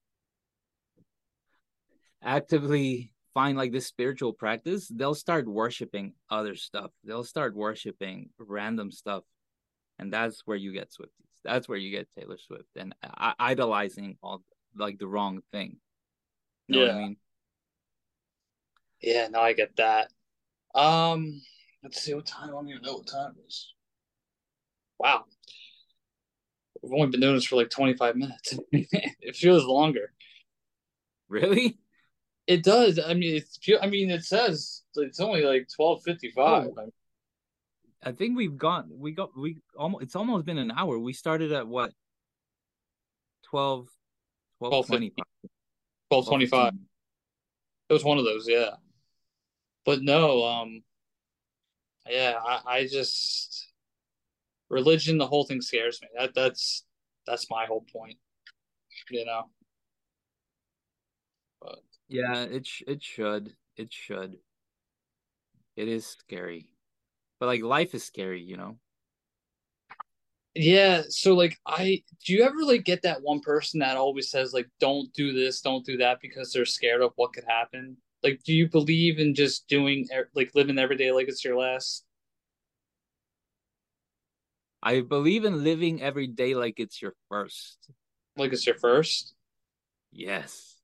actively 2.22 3.12
find 3.36 3.58
like 3.58 3.70
this 3.70 3.86
spiritual 3.86 4.32
practice, 4.32 4.88
they'll 4.88 5.14
start 5.14 5.46
worshiping 5.46 6.14
other 6.30 6.54
stuff. 6.54 6.90
They'll 7.04 7.22
start 7.22 7.54
worshiping 7.54 8.30
random 8.38 8.90
stuff. 8.90 9.24
And 9.98 10.10
that's 10.10 10.40
where 10.46 10.56
you 10.56 10.72
get 10.72 10.90
Swifties. 10.90 11.10
That's 11.44 11.68
where 11.68 11.76
you 11.76 11.90
get 11.90 12.08
Taylor 12.18 12.38
Swift 12.38 12.68
and 12.76 12.94
uh, 13.02 13.34
idolizing 13.38 14.16
all 14.22 14.42
like 14.74 14.98
the 14.98 15.06
wrong 15.06 15.42
thing. 15.52 15.76
You 16.68 16.80
know 16.80 16.86
yeah. 16.86 16.92
I 16.92 16.98
mean? 16.98 17.16
Yeah, 19.02 19.28
no, 19.28 19.40
I 19.40 19.52
get 19.52 19.76
that. 19.76 20.10
Um, 20.74 21.40
let's 21.82 22.00
see 22.00 22.14
what 22.14 22.26
time. 22.26 22.48
I 22.48 22.52
don't 22.52 22.68
even 22.68 22.82
know 22.82 22.94
what 22.94 23.06
time 23.06 23.34
it 23.38 23.46
is. 23.46 23.74
wow. 24.98 25.24
We've 26.82 26.92
only 26.92 27.10
been 27.10 27.20
doing 27.20 27.34
this 27.34 27.46
for 27.46 27.56
like 27.56 27.70
25 27.70 28.16
minutes. 28.16 28.58
it 28.72 29.36
feels 29.36 29.64
longer. 29.64 30.12
Really? 31.28 31.78
It 32.46 32.62
does. 32.62 32.98
I 32.98 33.14
mean, 33.14 33.36
it's. 33.36 33.58
I 33.80 33.86
mean, 33.86 34.10
it 34.10 34.24
says 34.24 34.82
it's 34.94 35.20
only 35.20 35.42
like 35.42 35.68
12:55. 35.78 36.32
Oh. 36.36 36.90
I 38.02 38.12
think 38.12 38.36
we've 38.36 38.56
got 38.56 38.86
we 38.88 39.12
got 39.12 39.30
we 39.36 39.58
almost 39.76 40.04
it's 40.04 40.16
almost 40.16 40.46
been 40.46 40.58
an 40.58 40.70
hour. 40.70 40.98
We 40.98 41.12
started 41.12 41.50
at 41.52 41.66
what 41.66 41.92
12 43.50 43.88
12 44.60 44.86
20 44.86 45.12
1225. 46.08 46.72
It 47.88 47.92
was 47.92 48.04
one 48.04 48.18
of 48.18 48.24
those, 48.24 48.48
yeah. 48.48 48.70
But 49.84 50.02
no, 50.02 50.44
um 50.44 50.82
yeah, 52.08 52.34
I, 52.40 52.60
I 52.66 52.86
just 52.86 53.72
religion, 54.68 55.18
the 55.18 55.26
whole 55.26 55.44
thing 55.44 55.60
scares 55.60 56.00
me. 56.00 56.08
That 56.16 56.32
that's 56.32 56.84
that's 57.26 57.50
my 57.50 57.66
whole 57.66 57.84
point. 57.92 58.18
You 59.10 59.24
know. 59.24 59.50
Yeah, 62.08 62.42
it 62.42 62.66
sh- 62.66 62.82
it 62.86 63.02
should. 63.02 63.56
It 63.76 63.92
should. 63.92 64.38
It 65.76 65.88
is 65.88 66.06
scary. 66.06 66.68
But 67.38 67.46
like 67.46 67.62
life 67.62 67.94
is 67.94 68.04
scary, 68.04 68.42
you 68.42 68.56
know. 68.56 68.78
Yeah, 70.54 71.02
so 71.10 71.34
like 71.34 71.58
I 71.66 72.02
do 72.24 72.32
you 72.32 72.42
ever 72.42 72.62
like 72.64 72.84
get 72.84 73.02
that 73.02 73.20
one 73.22 73.40
person 73.40 73.80
that 73.80 73.96
always 73.98 74.30
says 74.30 74.54
like 74.54 74.68
don't 74.80 75.12
do 75.12 75.32
this, 75.34 75.60
don't 75.60 75.84
do 75.84 75.98
that 75.98 76.20
because 76.22 76.52
they're 76.52 76.64
scared 76.64 77.02
of 77.02 77.12
what 77.16 77.34
could 77.34 77.44
happen? 77.46 77.98
Like 78.22 78.42
do 78.42 78.54
you 78.54 78.68
believe 78.68 79.18
in 79.18 79.34
just 79.34 79.68
doing 79.68 80.08
like 80.34 80.52
living 80.54 80.78
every 80.78 80.96
day 80.96 81.12
like 81.12 81.28
it's 81.28 81.44
your 81.44 81.58
last? 81.58 82.04
I 84.82 85.00
believe 85.02 85.44
in 85.44 85.64
living 85.64 86.00
every 86.00 86.26
day 86.26 86.54
like 86.54 86.80
it's 86.80 87.02
your 87.02 87.14
first. 87.28 87.90
Like 88.36 88.52
it's 88.52 88.66
your 88.66 88.76
first? 88.76 89.34
Yes. 90.10 90.75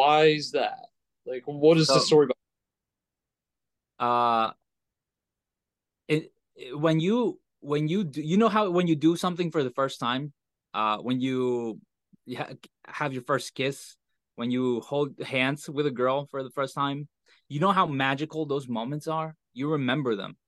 Why 0.00 0.24
is 0.28 0.52
that? 0.52 0.86
Like 1.26 1.42
what 1.44 1.76
is 1.76 1.88
so, 1.88 1.94
the 1.94 2.00
story 2.00 2.28
about? 3.98 4.06
Uh 4.06 4.52
it, 6.08 6.32
it 6.56 6.78
when 6.78 7.00
you 7.00 7.38
when 7.60 7.86
you 7.86 8.04
do, 8.04 8.22
you 8.22 8.38
know 8.38 8.48
how 8.48 8.70
when 8.70 8.86
you 8.86 8.96
do 8.96 9.14
something 9.14 9.50
for 9.50 9.62
the 9.62 9.70
first 9.70 10.00
time, 10.00 10.32
uh, 10.72 10.96
when 10.98 11.20
you, 11.20 11.80
you 12.24 12.38
ha- 12.38 12.54
have 12.86 13.12
your 13.12 13.22
first 13.22 13.54
kiss, 13.54 13.94
when 14.36 14.50
you 14.50 14.80
hold 14.80 15.20
hands 15.20 15.68
with 15.68 15.86
a 15.86 15.90
girl 15.90 16.24
for 16.30 16.42
the 16.42 16.50
first 16.50 16.74
time, 16.74 17.06
you 17.50 17.60
know 17.60 17.72
how 17.72 17.86
magical 17.86 18.46
those 18.46 18.68
moments 18.68 19.06
are. 19.06 19.36
You 19.52 19.72
remember 19.72 20.16
them. 20.16 20.38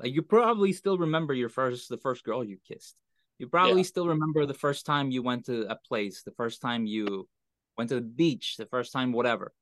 Like 0.00 0.12
you 0.12 0.22
probably 0.22 0.72
still 0.72 0.98
remember 0.98 1.32
your 1.32 1.48
first 1.48 1.88
the 1.88 1.98
first 1.98 2.24
girl 2.24 2.42
you 2.42 2.58
kissed. 2.66 2.96
You 3.38 3.46
probably 3.46 3.82
yeah. 3.82 3.92
still 3.92 4.08
remember 4.08 4.46
the 4.46 4.60
first 4.66 4.84
time 4.84 5.12
you 5.12 5.22
went 5.22 5.46
to 5.46 5.70
a 5.70 5.76
place, 5.76 6.24
the 6.24 6.32
first 6.32 6.60
time 6.60 6.86
you 6.86 7.28
went 7.76 7.88
to 7.90 7.96
the 7.96 8.00
beach, 8.00 8.56
the 8.56 8.66
first 8.66 8.92
time 8.92 9.12
whatever. 9.12 9.52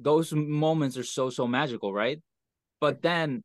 Those 0.00 0.32
moments 0.32 0.96
are 0.96 1.04
so 1.04 1.30
so 1.30 1.46
magical, 1.46 1.92
right? 1.92 2.20
But 2.80 3.02
then 3.02 3.42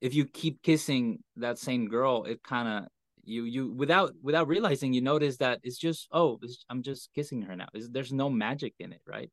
if 0.00 0.14
you 0.14 0.24
keep 0.24 0.62
kissing 0.62 1.22
that 1.36 1.58
same 1.58 1.88
girl, 1.88 2.24
it 2.24 2.42
kind 2.42 2.68
of 2.68 2.88
you 3.24 3.44
you 3.44 3.72
without 3.72 4.12
without 4.22 4.48
realizing 4.48 4.92
you 4.92 5.00
notice 5.00 5.36
that 5.38 5.60
it's 5.62 5.78
just 5.78 6.08
oh 6.12 6.38
it's, 6.42 6.64
I'm 6.70 6.82
just 6.82 7.10
kissing 7.14 7.42
her 7.42 7.56
now. 7.56 7.68
It's, 7.74 7.88
there's 7.88 8.12
no 8.12 8.30
magic 8.30 8.74
in 8.78 8.92
it, 8.92 9.02
right? 9.06 9.30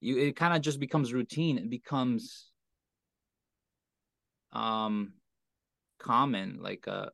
You 0.00 0.18
it 0.18 0.36
kind 0.36 0.54
of 0.54 0.62
just 0.62 0.78
becomes 0.78 1.12
routine. 1.12 1.58
It 1.58 1.70
becomes 1.70 2.50
um 4.52 5.14
common, 5.98 6.58
like 6.60 6.86
a 6.86 7.10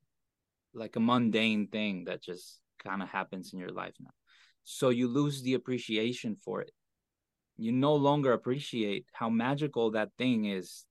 like 0.74 0.96
a 0.96 1.00
mundane 1.00 1.68
thing 1.68 2.04
that 2.04 2.22
just 2.22 2.60
kind 2.82 3.02
of 3.02 3.08
happens 3.08 3.52
in 3.52 3.58
your 3.58 3.70
life 3.70 3.94
now. 4.00 4.10
So 4.64 4.90
you 4.90 5.08
lose 5.08 5.42
the 5.42 5.54
appreciation 5.54 6.36
for 6.36 6.60
it. 6.60 6.72
You 7.56 7.72
no 7.72 7.94
longer 7.94 8.32
appreciate 8.32 9.06
how 9.12 9.28
magical 9.28 9.92
that 9.92 10.10
thing 10.18 10.46
is 10.46 10.84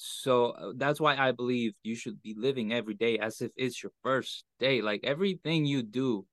so 0.00 0.50
uh, 0.50 0.72
that's 0.76 1.00
why 1.00 1.16
I 1.16 1.32
believe 1.32 1.74
you 1.82 1.96
should 1.96 2.22
be 2.22 2.32
living 2.38 2.72
every 2.72 2.94
day 2.94 3.18
as 3.18 3.40
if 3.40 3.50
it's 3.56 3.82
your 3.82 3.90
first 4.04 4.44
day. 4.60 4.80
Like 4.80 5.00
everything 5.02 5.66
you 5.66 5.82
do, 5.82 6.24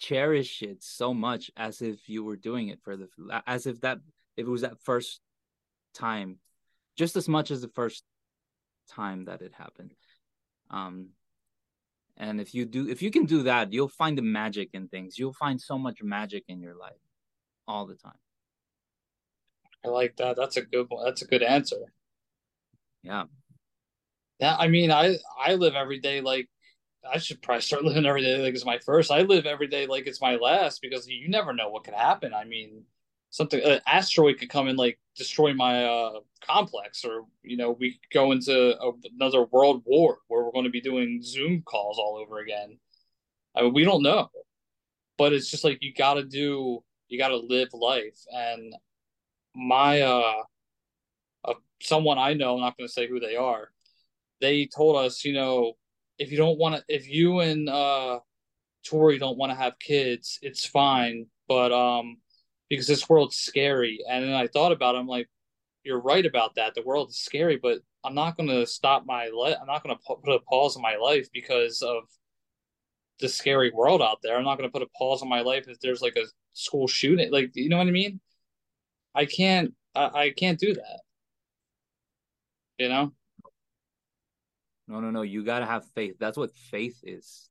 cherish 0.00 0.62
it 0.62 0.82
so 0.82 1.14
much 1.14 1.48
as 1.56 1.80
if 1.80 2.08
you 2.08 2.24
were 2.24 2.34
doing 2.36 2.68
it 2.68 2.80
for 2.82 2.96
the 2.96 3.08
as 3.46 3.66
if 3.66 3.80
that 3.82 3.98
if 4.36 4.48
it 4.48 4.50
was 4.50 4.62
that 4.62 4.82
first 4.82 5.20
time, 5.94 6.38
just 6.96 7.14
as 7.14 7.28
much 7.28 7.52
as 7.52 7.62
the 7.62 7.68
first 7.68 8.02
time 8.90 9.26
that 9.26 9.42
it 9.42 9.52
happened. 9.54 9.94
Um 10.68 11.10
and 12.16 12.40
if 12.40 12.54
you 12.54 12.64
do 12.64 12.88
if 12.88 13.02
you 13.02 13.10
can 13.10 13.24
do 13.24 13.42
that, 13.44 13.72
you'll 13.72 13.88
find 13.88 14.16
the 14.16 14.22
magic 14.22 14.70
in 14.72 14.88
things. 14.88 15.18
You'll 15.18 15.32
find 15.32 15.60
so 15.60 15.78
much 15.78 16.02
magic 16.02 16.44
in 16.48 16.60
your 16.60 16.74
life 16.74 17.00
all 17.66 17.86
the 17.86 17.96
time. 17.96 18.18
I 19.84 19.88
like 19.88 20.16
that. 20.16 20.36
That's 20.36 20.56
a 20.56 20.62
good 20.62 20.86
one. 20.88 21.04
That's 21.04 21.22
a 21.22 21.26
good 21.26 21.42
answer. 21.42 21.92
Yeah. 23.02 23.24
Yeah, 24.38 24.56
I 24.58 24.68
mean, 24.68 24.90
I 24.90 25.16
I 25.40 25.54
live 25.54 25.74
every 25.74 26.00
day 26.00 26.20
like 26.20 26.48
I 27.08 27.18
should 27.18 27.42
probably 27.42 27.62
start 27.62 27.84
living 27.84 28.06
every 28.06 28.22
day 28.22 28.38
like 28.38 28.54
it's 28.54 28.64
my 28.66 28.78
first. 28.78 29.10
I 29.10 29.22
live 29.22 29.46
every 29.46 29.68
day 29.68 29.86
like 29.86 30.06
it's 30.06 30.20
my 30.20 30.36
last 30.36 30.80
because 30.82 31.08
you 31.08 31.28
never 31.28 31.52
know 31.52 31.68
what 31.68 31.84
could 31.84 31.94
happen. 31.94 32.34
I 32.34 32.44
mean, 32.44 32.84
something 33.32 33.60
an 33.64 33.80
asteroid 33.88 34.38
could 34.38 34.48
come 34.48 34.68
and 34.68 34.78
like 34.78 35.00
destroy 35.16 35.52
my 35.52 35.84
uh, 35.84 36.20
complex, 36.46 37.04
or 37.04 37.24
you 37.42 37.56
know, 37.56 37.72
we 37.72 37.98
go 38.12 38.30
into 38.30 38.78
a, 38.80 38.92
another 39.16 39.46
world 39.46 39.82
war 39.84 40.18
where 40.28 40.44
we're 40.44 40.52
going 40.52 40.64
to 40.64 40.70
be 40.70 40.80
doing 40.80 41.20
Zoom 41.24 41.62
calls 41.62 41.98
all 41.98 42.16
over 42.16 42.38
again. 42.38 42.78
I 43.56 43.62
mean, 43.62 43.74
we 43.74 43.84
don't 43.84 44.04
know, 44.04 44.30
but 45.18 45.32
it's 45.32 45.50
just 45.50 45.64
like 45.64 45.78
you 45.80 45.92
got 45.92 46.14
to 46.14 46.24
do, 46.24 46.84
you 47.08 47.18
got 47.18 47.28
to 47.28 47.36
live 47.36 47.70
life, 47.74 48.20
and 48.32 48.72
my 49.56 50.02
uh 50.02 50.42
someone 51.82 52.18
I 52.18 52.34
know, 52.34 52.54
I'm 52.54 52.60
not 52.60 52.76
going 52.76 52.88
to 52.88 52.92
say 52.92 53.08
who 53.08 53.20
they 53.20 53.36
are, 53.36 53.68
they 54.40 54.66
told 54.66 54.96
us, 54.96 55.24
you 55.24 55.32
know, 55.32 55.74
if 56.18 56.30
you 56.30 56.38
don't 56.38 56.58
want 56.58 56.76
to, 56.76 56.84
if 56.88 57.08
you 57.08 57.40
and 57.40 57.68
uh, 57.68 58.20
Tori 58.84 59.18
don't 59.18 59.38
want 59.38 59.50
to 59.50 59.56
have 59.56 59.78
kids, 59.78 60.38
it's 60.42 60.64
fine. 60.64 61.26
But 61.48 61.72
um, 61.72 62.18
because 62.72 62.86
this 62.86 63.08
world's 63.08 63.36
scary. 63.36 64.00
And 64.08 64.24
then 64.24 64.34
I 64.34 64.46
thought 64.46 64.72
about 64.72 64.94
it, 64.94 64.98
I'm 64.98 65.06
like, 65.06 65.28
you're 65.84 66.00
right 66.00 66.24
about 66.24 66.54
that. 66.56 66.74
The 66.74 66.82
world 66.82 67.10
is 67.10 67.18
scary, 67.18 67.58
but 67.60 67.78
I'm 68.04 68.14
not 68.14 68.36
going 68.36 68.48
to 68.48 68.66
stop 68.66 69.04
my 69.06 69.28
life. 69.28 69.56
I'm 69.60 69.66
not 69.66 69.82
going 69.82 69.96
to 69.96 70.16
put 70.22 70.34
a 70.34 70.40
pause 70.40 70.76
in 70.76 70.82
my 70.82 70.96
life 70.96 71.28
because 71.32 71.82
of 71.82 72.04
the 73.20 73.28
scary 73.28 73.70
world 73.72 74.02
out 74.02 74.18
there. 74.22 74.36
I'm 74.36 74.44
not 74.44 74.58
going 74.58 74.68
to 74.68 74.72
put 74.72 74.82
a 74.82 74.98
pause 74.98 75.22
on 75.22 75.28
my 75.28 75.40
life 75.42 75.66
if 75.68 75.80
there's 75.80 76.02
like 76.02 76.16
a 76.16 76.26
school 76.52 76.86
shooting. 76.86 77.30
Like, 77.30 77.50
you 77.54 77.68
know 77.68 77.78
what 77.78 77.88
I 77.88 77.90
mean? 77.90 78.20
I 79.14 79.26
can't. 79.26 79.74
I, 79.94 80.10
I 80.14 80.30
can't 80.30 80.58
do 80.58 80.74
that 80.74 81.00
you 82.82 82.88
know 82.88 83.12
no 84.88 85.00
no 85.00 85.10
no 85.10 85.22
you 85.22 85.44
gotta 85.44 85.66
have 85.66 85.84
faith 85.94 86.16
that's 86.18 86.36
what 86.36 86.52
faith 86.70 86.98
is 87.04 87.48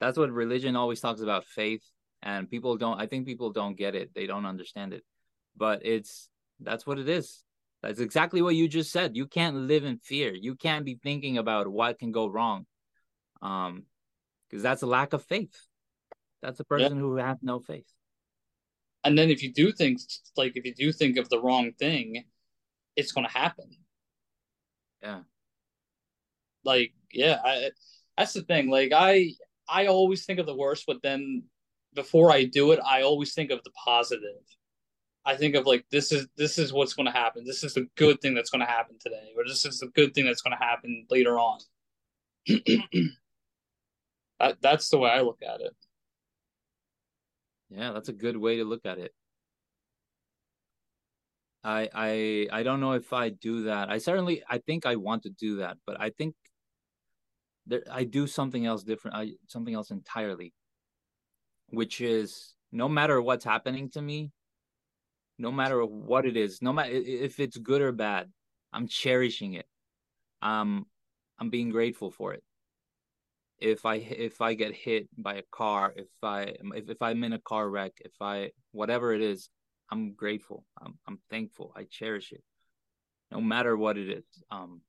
that's 0.00 0.18
what 0.18 0.30
religion 0.30 0.76
always 0.76 1.00
talks 1.00 1.20
about 1.20 1.44
faith 1.44 1.82
and 2.26 2.50
people 2.50 2.76
don't 2.76 3.00
i 3.00 3.06
think 3.06 3.26
people 3.26 3.50
don't 3.50 3.76
get 3.76 3.94
it 3.94 4.10
they 4.14 4.26
don't 4.26 4.46
understand 4.46 4.92
it 4.92 5.04
but 5.56 5.84
it's 5.84 6.28
that's 6.60 6.86
what 6.86 6.98
it 6.98 7.08
is 7.08 7.44
that's 7.82 8.00
exactly 8.00 8.42
what 8.42 8.54
you 8.54 8.68
just 8.68 8.90
said 8.90 9.16
you 9.16 9.26
can't 9.26 9.56
live 9.56 9.84
in 9.84 9.98
fear 9.98 10.32
you 10.34 10.54
can't 10.54 10.84
be 10.84 10.98
thinking 11.02 11.38
about 11.38 11.66
what 11.68 11.98
can 11.98 12.12
go 12.12 12.26
wrong 12.26 12.66
um 13.42 13.84
because 14.48 14.62
that's 14.62 14.82
a 14.82 14.86
lack 14.86 15.12
of 15.12 15.22
faith 15.24 15.56
that's 16.42 16.60
a 16.60 16.64
person 16.64 16.96
yeah. 16.96 17.02
who 17.02 17.16
has 17.16 17.38
no 17.42 17.60
faith 17.60 17.90
and 19.04 19.16
then 19.16 19.30
if 19.30 19.42
you 19.42 19.52
do 19.52 19.72
think 19.72 20.00
like 20.36 20.52
if 20.56 20.64
you 20.64 20.74
do 20.74 20.92
think 20.92 21.16
of 21.16 21.28
the 21.28 21.40
wrong 21.40 21.72
thing 21.78 22.24
it's 22.96 23.12
going 23.12 23.26
to 23.26 23.32
happen. 23.32 23.70
Yeah. 25.02 25.20
Like, 26.64 26.92
yeah, 27.12 27.38
I, 27.44 27.70
that's 28.16 28.32
the 28.32 28.42
thing. 28.42 28.68
Like, 28.68 28.92
I 28.92 29.32
I 29.68 29.86
always 29.86 30.24
think 30.24 30.40
of 30.40 30.46
the 30.46 30.56
worst, 30.56 30.84
but 30.86 31.02
then 31.02 31.44
before 31.96 32.30
I 32.30 32.44
do 32.44 32.70
it, 32.70 32.78
I 32.86 33.02
always 33.02 33.34
think 33.34 33.50
of 33.50 33.64
the 33.64 33.72
positive. 33.72 34.44
I 35.24 35.34
think 35.36 35.56
of 35.56 35.66
like 35.66 35.84
this 35.90 36.12
is 36.12 36.28
this 36.36 36.56
is 36.58 36.72
what's 36.72 36.94
going 36.94 37.06
to 37.06 37.12
happen. 37.12 37.44
This 37.44 37.64
is 37.64 37.74
the 37.74 37.88
good 37.96 38.20
thing 38.20 38.34
that's 38.34 38.50
going 38.50 38.64
to 38.64 38.70
happen 38.70 38.96
today, 39.00 39.32
or 39.36 39.42
this 39.44 39.64
is 39.64 39.80
the 39.80 39.88
good 39.88 40.14
thing 40.14 40.24
that's 40.26 40.42
going 40.42 40.56
to 40.56 40.64
happen 40.64 41.04
later 41.10 41.36
on. 41.40 41.58
that 44.38 44.56
that's 44.60 44.88
the 44.90 44.98
way 44.98 45.10
I 45.10 45.22
look 45.22 45.40
at 45.42 45.60
it. 45.60 45.74
Yeah, 47.70 47.90
that's 47.92 48.08
a 48.08 48.12
good 48.12 48.36
way 48.36 48.58
to 48.58 48.64
look 48.64 48.86
at 48.86 48.98
it. 48.98 49.12
I 51.64 51.88
I 51.92 52.48
I 52.60 52.62
don't 52.62 52.80
know 52.80 52.92
if 52.92 53.12
I 53.12 53.30
do 53.30 53.64
that. 53.64 53.90
I 53.90 53.98
certainly 53.98 54.44
I 54.48 54.58
think 54.58 54.86
I 54.86 54.94
want 54.94 55.24
to 55.24 55.30
do 55.30 55.56
that, 55.56 55.78
but 55.86 56.00
I 56.00 56.10
think 56.10 56.36
there 57.66 57.82
I 57.90 58.04
do 58.04 58.28
something 58.28 58.64
else 58.64 58.84
different. 58.84 59.16
I 59.16 59.32
something 59.48 59.74
else 59.74 59.90
entirely, 59.90 60.52
which 61.68 62.00
is 62.00 62.54
no 62.72 62.88
matter 62.88 63.20
what's 63.20 63.44
happening 63.44 63.90
to 63.90 64.02
me, 64.02 64.30
no 65.38 65.52
matter 65.52 65.84
what 65.84 66.26
it 66.26 66.36
is, 66.36 66.62
no 66.62 66.72
matter 66.72 66.90
if 66.92 67.40
it's 67.40 67.56
good 67.56 67.82
or 67.82 67.92
bad, 67.92 68.30
I'm 68.72 68.88
cherishing 68.88 69.54
it. 69.54 69.66
Um, 70.42 70.86
I'm 71.38 71.50
being 71.50 71.70
grateful 71.70 72.10
for 72.10 72.34
it. 72.34 72.42
If 73.58 73.86
I 73.86 73.96
if 73.96 74.40
I 74.40 74.54
get 74.54 74.74
hit 74.74 75.08
by 75.16 75.34
a 75.36 75.42
car, 75.50 75.92
if 75.96 76.08
I 76.22 76.54
if, 76.74 76.90
if 76.90 77.00
I'm 77.00 77.24
in 77.24 77.32
a 77.32 77.38
car 77.38 77.68
wreck, 77.68 77.92
if 78.04 78.12
I 78.20 78.50
whatever 78.72 79.14
it 79.14 79.22
is, 79.22 79.48
I'm 79.90 80.12
grateful. 80.12 80.64
I'm 80.80 80.98
I'm 81.06 81.18
thankful. 81.30 81.72
I 81.74 81.84
cherish 81.84 82.32
it, 82.32 82.42
no 83.30 83.40
matter 83.40 83.76
what 83.76 83.96
it 83.96 84.10
is. 84.10 84.24
Um, 84.50 84.82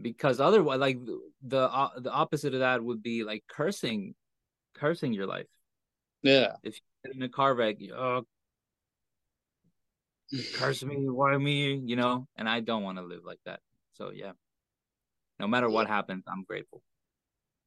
because 0.00 0.40
otherwise, 0.40 0.78
like 0.78 0.98
the 1.42 1.60
uh, 1.60 1.98
the 1.98 2.12
opposite 2.12 2.52
of 2.54 2.60
that 2.60 2.84
would 2.84 3.02
be 3.02 3.24
like 3.24 3.44
cursing, 3.48 4.14
cursing 4.78 5.12
your 5.12 5.26
life. 5.26 5.46
Yeah. 6.22 6.52
If 6.62 6.78
you're 7.04 7.14
in 7.14 7.22
a 7.22 7.28
car 7.28 7.54
wreck, 7.54 7.76
oh, 7.96 8.24
curse 10.54 10.84
me, 10.84 11.08
why 11.08 11.36
me, 11.36 11.74
you 11.84 11.96
know, 11.96 12.26
and 12.36 12.48
I 12.48 12.60
don't 12.60 12.82
want 12.82 12.98
to 12.98 13.04
live 13.04 13.24
like 13.24 13.40
that. 13.44 13.60
So 13.94 14.10
yeah, 14.10 14.32
no 15.38 15.46
matter 15.46 15.68
what 15.68 15.86
happens, 15.88 16.24
I'm 16.28 16.44
grateful. 16.44 16.82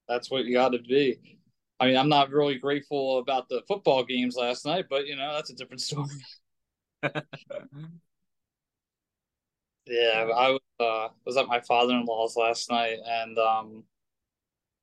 That's 0.07 0.29
what 0.29 0.45
you 0.45 0.53
got 0.53 0.69
to 0.69 0.79
be. 0.79 1.39
I 1.79 1.87
mean, 1.87 1.97
I'm 1.97 2.09
not 2.09 2.31
really 2.31 2.57
grateful 2.57 3.19
about 3.19 3.47
the 3.47 3.61
football 3.67 4.03
games 4.03 4.35
last 4.35 4.65
night, 4.65 4.85
but 4.89 5.07
you 5.07 5.15
know, 5.15 5.33
that's 5.33 5.49
a 5.49 5.55
different 5.55 5.81
story. 5.89 6.09
yeah, 9.85 10.27
I 10.35 10.57
uh, 10.79 11.09
was 11.25 11.37
at 11.37 11.47
my 11.47 11.61
father-in-law's 11.61 12.35
last 12.35 12.69
night, 12.69 12.97
and 13.05 13.37
um, 13.39 13.83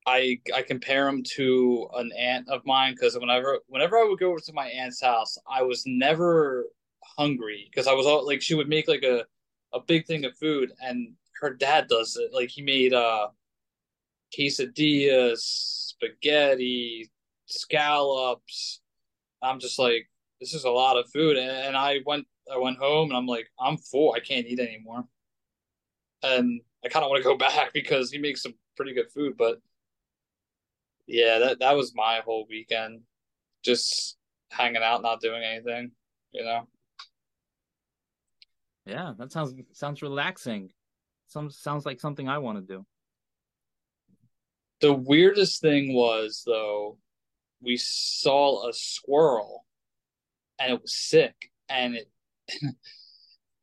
I 0.07 0.39
I 0.55 0.61
compare 0.63 1.07
him 1.09 1.21
to 1.35 1.89
an 1.95 2.11
aunt 2.17 2.47
of 2.49 2.65
mine 2.65 2.93
because 2.93 3.17
whenever 3.19 3.59
whenever 3.67 3.97
I 3.97 4.05
would 4.05 4.19
go 4.19 4.31
over 4.31 4.39
to 4.39 4.53
my 4.53 4.67
aunt's 4.67 5.01
house, 5.01 5.37
I 5.49 5.63
was 5.63 5.83
never 5.85 6.67
hungry 7.17 7.67
because 7.69 7.87
I 7.87 7.93
was 7.93 8.07
all 8.07 8.25
like 8.25 8.41
she 8.41 8.55
would 8.55 8.69
make 8.69 8.87
like 8.87 9.03
a 9.03 9.25
a 9.73 9.81
big 9.81 10.07
thing 10.07 10.25
of 10.25 10.37
food, 10.37 10.71
and 10.81 11.13
her 11.41 11.53
dad 11.53 11.87
does 11.89 12.15
it. 12.15 12.33
Like 12.33 12.49
he 12.49 12.61
made 12.61 12.93
uh 12.93 13.27
quesadillas, 14.37 15.39
spaghetti, 15.39 17.11
scallops. 17.45 18.81
I'm 19.41 19.59
just 19.59 19.79
like, 19.79 20.09
this 20.39 20.53
is 20.53 20.63
a 20.63 20.69
lot 20.71 20.97
of 20.97 21.09
food, 21.11 21.37
and 21.37 21.75
I 21.75 21.99
went 22.05 22.27
I 22.51 22.57
went 22.57 22.77
home 22.77 23.09
and 23.09 23.17
I'm 23.17 23.27
like, 23.27 23.49
I'm 23.59 23.77
full. 23.77 24.13
I 24.13 24.19
can't 24.21 24.47
eat 24.47 24.59
anymore, 24.59 25.05
and 26.23 26.61
I 26.85 26.87
kind 26.89 27.03
of 27.03 27.09
want 27.09 27.23
to 27.23 27.29
go 27.29 27.37
back 27.47 27.73
because 27.73 28.11
he 28.11 28.19
makes 28.19 28.41
some 28.41 28.53
pretty 28.77 28.93
good 28.93 29.11
food. 29.11 29.35
But 29.37 29.59
yeah, 31.07 31.39
that 31.39 31.59
that 31.59 31.75
was 31.75 31.93
my 31.95 32.21
whole 32.23 32.45
weekend, 32.49 33.01
just 33.63 34.17
hanging 34.51 34.83
out, 34.83 35.01
not 35.01 35.21
doing 35.21 35.43
anything. 35.43 35.91
You 36.31 36.43
know. 36.43 36.67
Yeah, 38.85 39.13
that 39.17 39.31
sounds 39.31 39.53
sounds 39.73 40.01
relaxing. 40.01 40.71
Some 41.27 41.49
sounds 41.49 41.85
like 41.85 41.99
something 41.99 42.29
I 42.29 42.37
want 42.37 42.57
to 42.59 42.73
do. 42.73 42.85
The 44.79 44.93
weirdest 44.93 45.61
thing 45.61 45.93
was 45.93 46.43
though, 46.45 46.97
we 47.61 47.77
saw 47.77 48.69
a 48.69 48.73
squirrel, 48.73 49.65
and 50.59 50.73
it 50.73 50.81
was 50.81 50.95
sick, 50.95 51.35
and 51.69 51.95
it 51.95 52.09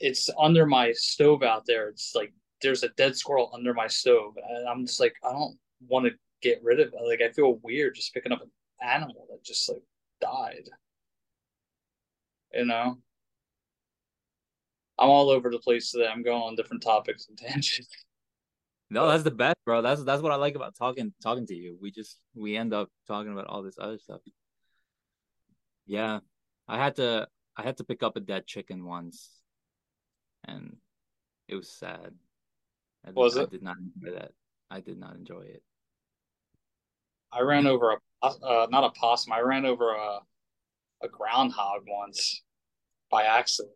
it's 0.00 0.28
under 0.38 0.66
my 0.66 0.92
stove 0.92 1.42
out 1.42 1.64
there. 1.66 1.88
It's 1.88 2.14
like 2.14 2.32
there's 2.62 2.82
a 2.82 2.88
dead 2.90 3.16
squirrel 3.16 3.50
under 3.54 3.74
my 3.74 3.86
stove, 3.86 4.34
and 4.36 4.68
I'm 4.68 4.86
just 4.86 5.00
like 5.00 5.14
I 5.22 5.32
don't 5.32 5.56
want 5.88 6.06
to 6.06 6.12
get 6.44 6.62
rid 6.62 6.78
of 6.78 6.88
it. 6.88 6.94
Like 7.04 7.22
I 7.22 7.32
feel 7.32 7.58
weird 7.62 7.94
just 7.94 8.12
picking 8.14 8.32
up 8.32 8.42
an 8.42 8.50
animal 8.86 9.26
that 9.30 9.42
just 9.42 9.68
like 9.68 9.82
died. 10.20 10.68
You 12.52 12.66
know. 12.66 12.98
I'm 14.96 15.08
all 15.08 15.30
over 15.30 15.50
the 15.50 15.58
place 15.58 15.90
today. 15.90 16.06
I'm 16.06 16.22
going 16.22 16.40
on 16.40 16.54
different 16.54 16.82
topics 16.82 17.26
and 17.28 17.36
tangents. 17.48 17.88
No, 18.90 19.08
that's 19.08 19.24
the 19.24 19.30
best, 19.32 19.56
bro. 19.64 19.82
That's 19.82 20.04
that's 20.04 20.22
what 20.22 20.30
I 20.30 20.36
like 20.36 20.54
about 20.54 20.76
talking 20.76 21.12
talking 21.22 21.46
to 21.46 21.54
you. 21.54 21.76
We 21.80 21.90
just 21.90 22.18
we 22.34 22.56
end 22.56 22.72
up 22.72 22.90
talking 23.08 23.32
about 23.32 23.46
all 23.46 23.62
this 23.62 23.78
other 23.80 23.98
stuff. 23.98 24.20
Yeah. 25.86 26.20
I 26.68 26.78
had 26.78 26.96
to 26.96 27.26
I 27.56 27.62
had 27.62 27.78
to 27.78 27.84
pick 27.84 28.02
up 28.02 28.16
a 28.16 28.20
dead 28.20 28.46
chicken 28.46 28.84
once 28.84 29.30
and 30.44 30.76
it 31.48 31.56
was 31.56 31.68
sad. 31.68 32.12
I 33.06 33.10
was 33.10 33.36
it? 33.36 33.48
I 33.48 33.50
did 33.50 33.62
not 33.62 33.76
enjoy 33.78 34.18
that. 34.18 34.30
I 34.70 34.80
did 34.80 34.98
not 34.98 35.16
enjoy 35.16 35.42
it. 35.42 35.62
I 37.34 37.40
ran 37.40 37.66
over 37.66 37.92
a 37.92 38.26
uh, 38.26 38.66
not 38.70 38.84
a 38.84 38.90
possum. 38.90 39.32
I 39.32 39.40
ran 39.40 39.66
over 39.66 39.92
a 39.92 40.20
a 41.02 41.08
groundhog 41.08 41.82
once 41.86 42.42
by 43.10 43.24
accident. 43.24 43.74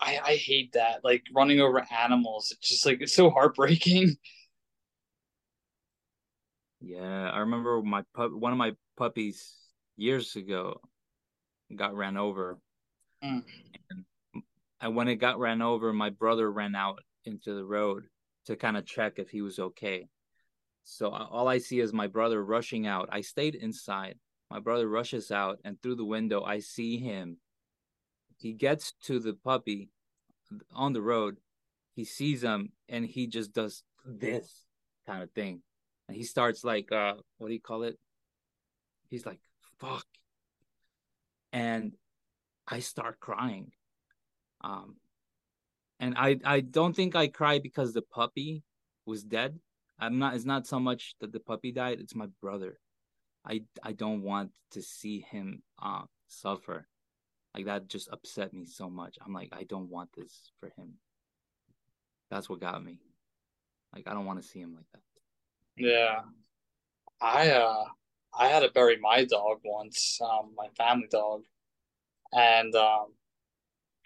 I, 0.00 0.20
I 0.22 0.36
hate 0.36 0.72
that. 0.74 1.00
Like 1.02 1.22
running 1.34 1.60
over 1.60 1.84
animals. 1.90 2.52
It's 2.52 2.68
just 2.68 2.86
like 2.86 3.00
it's 3.00 3.14
so 3.14 3.30
heartbreaking. 3.30 4.16
Yeah, 6.86 7.30
I 7.30 7.38
remember 7.38 7.80
my 7.80 8.02
pup 8.14 8.30
one 8.30 8.52
of 8.52 8.58
my 8.58 8.72
puppies 8.98 9.56
years 9.96 10.36
ago 10.36 10.82
got 11.74 11.94
ran 11.94 12.18
over. 12.18 12.58
Mm. 13.24 13.42
And, 13.90 14.42
and 14.82 14.94
when 14.94 15.08
it 15.08 15.16
got 15.16 15.38
ran 15.38 15.62
over, 15.62 15.94
my 15.94 16.10
brother 16.10 16.52
ran 16.52 16.74
out 16.74 17.00
into 17.24 17.54
the 17.54 17.64
road 17.64 18.04
to 18.46 18.56
kind 18.56 18.76
of 18.76 18.84
check 18.84 19.14
if 19.16 19.30
he 19.30 19.40
was 19.40 19.58
okay. 19.58 20.08
So 20.84 21.10
all 21.10 21.48
I 21.48 21.58
see 21.58 21.80
is 21.80 21.92
my 21.92 22.06
brother 22.06 22.44
rushing 22.44 22.86
out. 22.86 23.08
I 23.10 23.22
stayed 23.22 23.54
inside. 23.54 24.18
My 24.50 24.60
brother 24.60 24.86
rushes 24.88 25.30
out, 25.30 25.58
and 25.64 25.80
through 25.80 25.96
the 25.96 26.04
window, 26.04 26.42
I 26.42 26.60
see 26.60 26.98
him 26.98 27.38
he 28.36 28.52
gets 28.52 28.92
to 29.04 29.18
the 29.18 29.34
puppy 29.34 29.90
on 30.72 30.92
the 30.92 31.02
road. 31.02 31.38
He 31.94 32.04
sees 32.04 32.42
him 32.42 32.72
and 32.88 33.04
he 33.06 33.26
just 33.26 33.52
does 33.52 33.82
this 34.04 34.64
kind 35.06 35.22
of 35.22 35.30
thing. 35.32 35.62
And 36.08 36.16
he 36.16 36.24
starts 36.24 36.64
like 36.64 36.90
uh 36.92 37.14
what 37.38 37.48
do 37.48 37.54
you 37.54 37.60
call 37.60 37.84
it? 37.84 37.98
He's 39.08 39.24
like, 39.24 39.40
fuck. 39.78 40.04
And 41.52 41.92
I 42.66 42.80
start 42.80 43.20
crying. 43.20 43.72
Um 44.62 44.96
and 46.00 46.14
I 46.16 46.38
I 46.44 46.60
don't 46.60 46.94
think 46.94 47.14
I 47.14 47.28
cry 47.28 47.60
because 47.60 47.92
the 47.92 48.02
puppy 48.02 48.62
was 49.06 49.22
dead. 49.22 49.58
I'm 49.98 50.18
not 50.18 50.34
it's 50.34 50.44
not 50.44 50.66
so 50.66 50.80
much 50.80 51.14
that 51.20 51.32
the 51.32 51.40
puppy 51.40 51.72
died, 51.72 52.00
it's 52.00 52.14
my 52.14 52.26
brother. 52.40 52.78
I 53.46 53.62
I 53.82 53.92
don't 53.92 54.22
want 54.22 54.50
to 54.72 54.82
see 54.82 55.20
him 55.20 55.62
uh 55.82 56.02
suffer. 56.28 56.86
Like 57.54 57.66
that 57.66 57.88
just 57.88 58.08
upset 58.10 58.52
me 58.52 58.66
so 58.66 58.90
much. 58.90 59.16
I'm 59.24 59.32
like, 59.32 59.50
I 59.52 59.62
don't 59.64 59.88
want 59.88 60.10
this 60.16 60.50
for 60.58 60.70
him. 60.76 60.94
That's 62.30 62.48
what 62.48 62.60
got 62.60 62.82
me. 62.84 62.98
Like 63.94 64.08
I 64.08 64.14
don't 64.14 64.26
want 64.26 64.42
to 64.42 64.48
see 64.48 64.60
him 64.60 64.74
like 64.74 64.86
that. 64.92 65.02
Yeah. 65.76 66.20
I 67.20 67.50
uh 67.50 67.84
I 68.36 68.48
had 68.48 68.60
to 68.60 68.70
bury 68.70 68.98
my 69.00 69.24
dog 69.24 69.60
once, 69.64 70.18
um, 70.20 70.50
my 70.56 70.66
family 70.76 71.06
dog. 71.10 71.42
And 72.32 72.74
um 72.74 73.14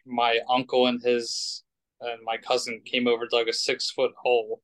my 0.04 0.40
uncle 0.48 0.86
and 0.86 1.02
his 1.02 1.62
and 2.00 2.22
my 2.22 2.36
cousin 2.36 2.82
came 2.84 3.08
over, 3.08 3.26
dug 3.26 3.48
a 3.48 3.52
six 3.52 3.90
foot 3.90 4.12
hole, 4.22 4.60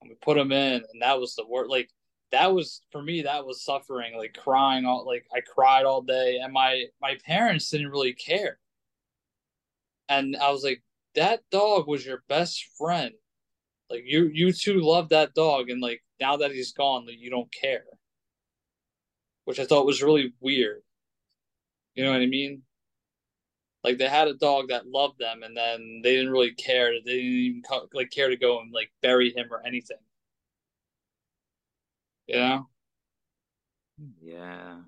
and 0.00 0.10
we 0.10 0.16
put 0.16 0.38
him 0.38 0.52
in, 0.52 0.82
and 0.92 1.02
that 1.02 1.20
was 1.20 1.34
the 1.34 1.46
worst. 1.46 1.70
Like 1.70 1.90
that 2.32 2.52
was 2.52 2.82
for 2.92 3.02
me 3.02 3.22
that 3.22 3.46
was 3.46 3.64
suffering 3.64 4.16
like 4.16 4.34
crying 4.34 4.84
all 4.84 5.06
like 5.06 5.24
i 5.34 5.40
cried 5.40 5.86
all 5.86 6.02
day 6.02 6.38
and 6.42 6.52
my 6.52 6.84
my 7.00 7.16
parents 7.24 7.70
didn't 7.70 7.90
really 7.90 8.12
care. 8.12 8.58
And 10.08 10.36
i 10.36 10.50
was 10.50 10.64
like 10.64 10.82
that 11.14 11.40
dog 11.50 11.88
was 11.88 12.04
your 12.06 12.22
best 12.28 12.64
friend. 12.76 13.12
Like 13.90 14.02
you 14.06 14.30
you 14.32 14.52
two 14.52 14.80
love 14.80 15.08
that 15.10 15.34
dog 15.34 15.70
and 15.70 15.80
like 15.80 16.02
now 16.20 16.36
that 16.36 16.52
he's 16.52 16.72
gone 16.72 17.06
like, 17.06 17.18
you 17.18 17.30
don't 17.30 17.52
care. 17.52 17.84
Which 19.44 19.58
i 19.58 19.64
thought 19.64 19.86
was 19.86 20.02
really 20.02 20.34
weird. 20.40 20.82
You 21.94 22.04
know 22.04 22.12
what 22.12 22.22
i 22.22 22.26
mean 22.26 22.62
like 23.88 23.98
they 23.98 24.08
had 24.08 24.28
a 24.28 24.34
dog 24.34 24.68
that 24.68 24.86
loved 24.86 25.18
them 25.18 25.42
and 25.42 25.56
then 25.56 26.00
they 26.02 26.14
didn't 26.16 26.32
really 26.32 26.52
care 26.54 26.92
they 27.04 27.12
didn't 27.12 27.24
even 27.24 27.62
like 27.94 28.10
care 28.10 28.28
to 28.28 28.36
go 28.36 28.60
and 28.60 28.72
like 28.72 28.90
bury 29.02 29.32
him 29.34 29.46
or 29.50 29.62
anything 29.66 29.96
yeah. 32.26 32.62
Yeah. 34.20 34.80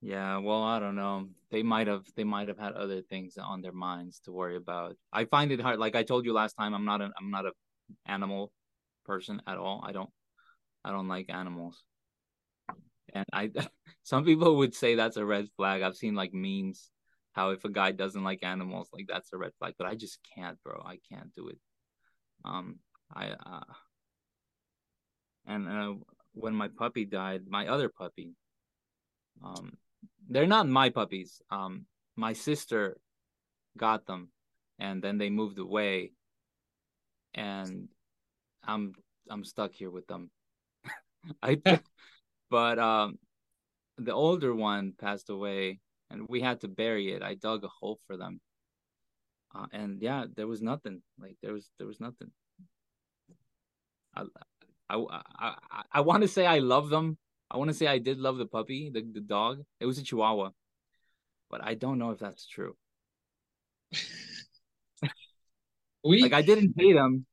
Yeah, 0.00 0.38
well, 0.38 0.62
I 0.62 0.78
don't 0.80 0.96
know. 0.96 1.28
They 1.50 1.62
might 1.62 1.86
have 1.86 2.06
they 2.16 2.24
might 2.24 2.48
have 2.48 2.58
had 2.58 2.72
other 2.72 3.02
things 3.02 3.36
on 3.36 3.60
their 3.60 3.72
minds 3.72 4.20
to 4.20 4.32
worry 4.32 4.56
about. 4.56 4.96
I 5.12 5.24
find 5.26 5.52
it 5.52 5.60
hard. 5.60 5.78
Like 5.78 5.94
I 5.94 6.02
told 6.04 6.24
you 6.24 6.32
last 6.32 6.54
time, 6.54 6.74
I'm 6.74 6.84
not 6.86 7.02
an 7.02 7.12
I'm 7.18 7.30
not 7.30 7.46
a 7.46 7.52
animal 8.06 8.52
person 9.04 9.42
at 9.46 9.58
all. 9.58 9.82
I 9.84 9.92
don't 9.92 10.10
I 10.84 10.90
don't 10.92 11.08
like 11.08 11.30
animals. 11.30 11.82
And 13.14 13.26
I 13.32 13.50
some 14.02 14.24
people 14.24 14.56
would 14.56 14.74
say 14.74 14.94
that's 14.94 15.16
a 15.16 15.24
red 15.24 15.48
flag. 15.56 15.82
I've 15.82 15.96
seen 15.96 16.14
like 16.14 16.32
memes 16.32 16.90
how 17.32 17.50
if 17.50 17.64
a 17.64 17.70
guy 17.70 17.92
doesn't 17.92 18.24
like 18.24 18.42
animals, 18.42 18.88
like 18.92 19.06
that's 19.08 19.32
a 19.32 19.38
red 19.38 19.52
flag, 19.58 19.74
but 19.78 19.86
I 19.86 19.94
just 19.94 20.18
can't, 20.34 20.58
bro. 20.64 20.82
I 20.84 20.98
can't 21.12 21.34
do 21.34 21.48
it. 21.48 21.58
Um 22.44 22.78
I 23.14 23.30
uh 23.30 23.72
and 25.46 25.68
uh, 25.68 25.94
when 26.32 26.54
my 26.54 26.68
puppy 26.68 27.04
died, 27.04 27.42
my 27.48 27.66
other 27.66 27.88
puppy, 27.88 28.34
um, 29.42 29.76
they're 30.28 30.46
not 30.46 30.68
my 30.68 30.90
puppies. 30.90 31.42
Um, 31.50 31.86
my 32.16 32.32
sister 32.32 32.98
got 33.76 34.06
them, 34.06 34.28
and 34.78 35.02
then 35.02 35.18
they 35.18 35.30
moved 35.30 35.58
away, 35.58 36.12
and 37.34 37.88
I'm 38.64 38.94
I'm 39.28 39.44
stuck 39.44 39.72
here 39.72 39.90
with 39.90 40.06
them. 40.06 40.30
I 41.42 41.60
but 42.50 42.78
um 42.78 43.18
the 43.98 44.12
older 44.12 44.54
one 44.54 44.94
passed 44.98 45.30
away 45.30 45.80
and 46.10 46.26
we 46.28 46.40
had 46.40 46.60
to 46.60 46.68
bury 46.68 47.12
it. 47.12 47.22
I 47.22 47.34
dug 47.34 47.64
a 47.64 47.68
hole 47.68 47.98
for 48.06 48.16
them. 48.16 48.40
Uh, 49.54 49.66
and 49.72 50.00
yeah, 50.00 50.24
there 50.34 50.46
was 50.46 50.62
nothing. 50.62 51.02
Like 51.18 51.36
there 51.42 51.52
was 51.52 51.70
there 51.78 51.86
was 51.86 52.00
nothing. 52.00 52.30
I 54.14 54.24
I 54.88 55.04
I, 55.38 55.54
I, 55.92 56.00
want 56.00 56.22
to 56.22 56.28
say 56.28 56.46
I 56.46 56.58
love 56.58 56.88
them. 56.88 57.18
I 57.50 57.56
want 57.56 57.68
to 57.68 57.74
say 57.74 57.86
I 57.86 57.98
did 57.98 58.18
love 58.18 58.38
the 58.38 58.46
puppy, 58.46 58.90
the, 58.92 59.02
the 59.02 59.20
dog. 59.20 59.62
It 59.80 59.86
was 59.86 59.98
a 59.98 60.04
chihuahua. 60.04 60.50
But 61.50 61.64
I 61.64 61.74
don't 61.74 61.98
know 61.98 62.10
if 62.10 62.18
that's 62.18 62.46
true. 62.46 62.76
we 66.04 66.22
like 66.22 66.32
I 66.32 66.42
didn't 66.42 66.74
hate 66.76 66.96
him. 66.96 67.26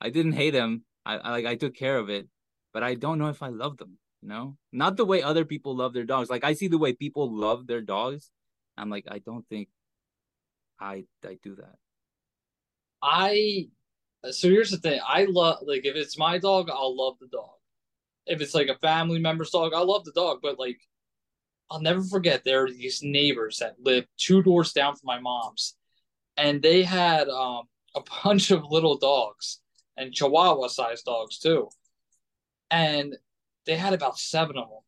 I 0.00 0.10
didn't 0.10 0.32
hate 0.32 0.54
him. 0.54 0.84
I, 1.06 1.16
I 1.16 1.30
like 1.30 1.46
I 1.46 1.54
took 1.56 1.74
care 1.74 1.98
of 1.98 2.10
it, 2.10 2.28
but 2.72 2.82
I 2.82 2.94
don't 2.94 3.18
know 3.18 3.28
if 3.28 3.42
I 3.42 3.48
love 3.48 3.78
them. 3.78 3.98
You 4.22 4.28
know, 4.28 4.56
not 4.72 4.96
the 4.96 5.04
way 5.04 5.22
other 5.22 5.44
people 5.44 5.74
love 5.74 5.92
their 5.92 6.04
dogs. 6.04 6.30
Like 6.30 6.44
I 6.44 6.54
see 6.54 6.68
the 6.68 6.78
way 6.78 6.92
people 6.92 7.30
love 7.34 7.66
their 7.66 7.80
dogs. 7.80 8.30
I'm 8.76 8.88
like, 8.88 9.04
I 9.10 9.18
don't 9.18 9.46
think 9.48 9.68
I 10.80 11.04
I 11.24 11.38
do 11.42 11.56
that. 11.56 11.74
I 13.02 13.68
so 14.30 14.48
here's 14.48 14.70
the 14.70 14.78
thing. 14.78 15.00
I 15.06 15.24
love 15.24 15.58
like 15.66 15.84
if 15.84 15.96
it's 15.96 16.16
my 16.16 16.38
dog, 16.38 16.70
I'll 16.70 16.96
love 16.96 17.16
the 17.20 17.26
dog. 17.26 17.50
If 18.26 18.40
it's 18.40 18.54
like 18.54 18.68
a 18.68 18.78
family 18.78 19.18
member's 19.18 19.50
dog, 19.50 19.72
I 19.74 19.80
love 19.80 20.04
the 20.04 20.12
dog. 20.12 20.38
But 20.40 20.58
like, 20.58 20.80
I'll 21.70 21.80
never 21.80 22.02
forget 22.04 22.44
there 22.44 22.64
are 22.64 22.70
these 22.70 23.02
neighbors 23.02 23.58
that 23.58 23.76
live 23.80 24.06
two 24.16 24.42
doors 24.42 24.72
down 24.72 24.94
from 24.94 25.06
my 25.06 25.18
mom's, 25.18 25.74
and 26.36 26.62
they 26.62 26.84
had 26.84 27.28
um, 27.28 27.64
a 27.96 28.02
bunch 28.24 28.52
of 28.52 28.64
little 28.70 28.98
dogs 28.98 29.58
and 29.96 30.12
Chihuahua 30.12 30.68
sized 30.68 31.04
dogs 31.04 31.38
too. 31.38 31.68
And 32.70 33.16
they 33.66 33.76
had 33.76 33.92
about 33.92 34.18
seven 34.18 34.56
of 34.56 34.68
them. 34.68 34.80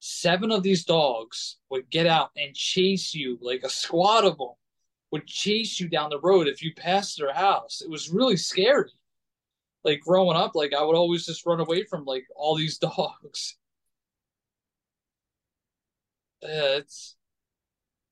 Seven 0.00 0.50
of 0.50 0.62
these 0.62 0.84
dogs 0.84 1.56
would 1.70 1.88
get 1.90 2.06
out 2.06 2.30
and 2.36 2.54
chase 2.54 3.14
you 3.14 3.38
like 3.40 3.62
a 3.62 3.70
squad 3.70 4.24
of 4.24 4.38
them 4.38 4.50
would 5.14 5.28
chase 5.28 5.78
you 5.78 5.88
down 5.88 6.10
the 6.10 6.18
road 6.18 6.48
if 6.48 6.60
you 6.60 6.74
passed 6.74 7.18
their 7.18 7.32
house. 7.32 7.80
It 7.80 7.88
was 7.88 8.10
really 8.10 8.36
scary. 8.36 8.90
Like 9.84 10.00
growing 10.00 10.36
up, 10.36 10.56
like 10.56 10.74
I 10.74 10.82
would 10.82 10.96
always 10.96 11.24
just 11.24 11.46
run 11.46 11.60
away 11.60 11.84
from 11.84 12.04
like 12.04 12.24
all 12.34 12.56
these 12.56 12.78
dogs. 12.88 13.56
It's 16.42 17.14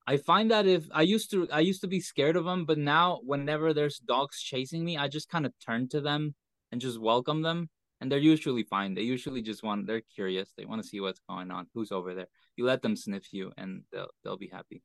I 0.07 0.17
find 0.17 0.53
that 0.53 0.67
if 0.67 0.85
I 0.93 1.03
used 1.03 1.33
to 1.33 1.49
I 1.51 1.59
used 1.59 1.81
to 1.81 1.89
be 1.89 1.99
scared 1.99 2.37
of 2.37 2.45
them, 2.45 2.67
but 2.67 2.79
now 2.79 3.19
whenever 3.25 3.75
there's 3.75 3.99
dogs 3.99 4.41
chasing 4.41 4.85
me, 4.85 4.97
I 4.97 5.09
just 5.09 5.29
kind 5.29 5.45
of 5.45 5.53
turn 5.59 5.89
to 5.89 6.01
them 6.01 6.37
and 6.71 6.81
just 6.81 7.01
welcome 7.01 7.43
them, 7.43 7.69
and 8.03 8.13
they're 8.13 8.19
usually 8.19 8.65
fine. 8.65 8.95
They 8.95 9.03
usually 9.03 9.41
just 9.41 9.63
want 9.63 9.87
they're 9.87 10.03
curious. 10.03 10.53
They 10.57 10.67
want 10.67 10.83
to 10.83 10.89
see 10.89 11.01
what's 11.01 11.21
going 11.29 11.51
on, 11.51 11.69
who's 11.73 11.93
over 11.93 12.13
there. 12.15 12.27
You 12.57 12.67
let 12.67 12.83
them 12.83 12.97
sniff 12.97 13.33
you, 13.33 13.53
and 13.57 13.85
they'll 13.93 14.11
they'll 14.23 14.37
be 14.37 14.49
happy. 14.49 14.83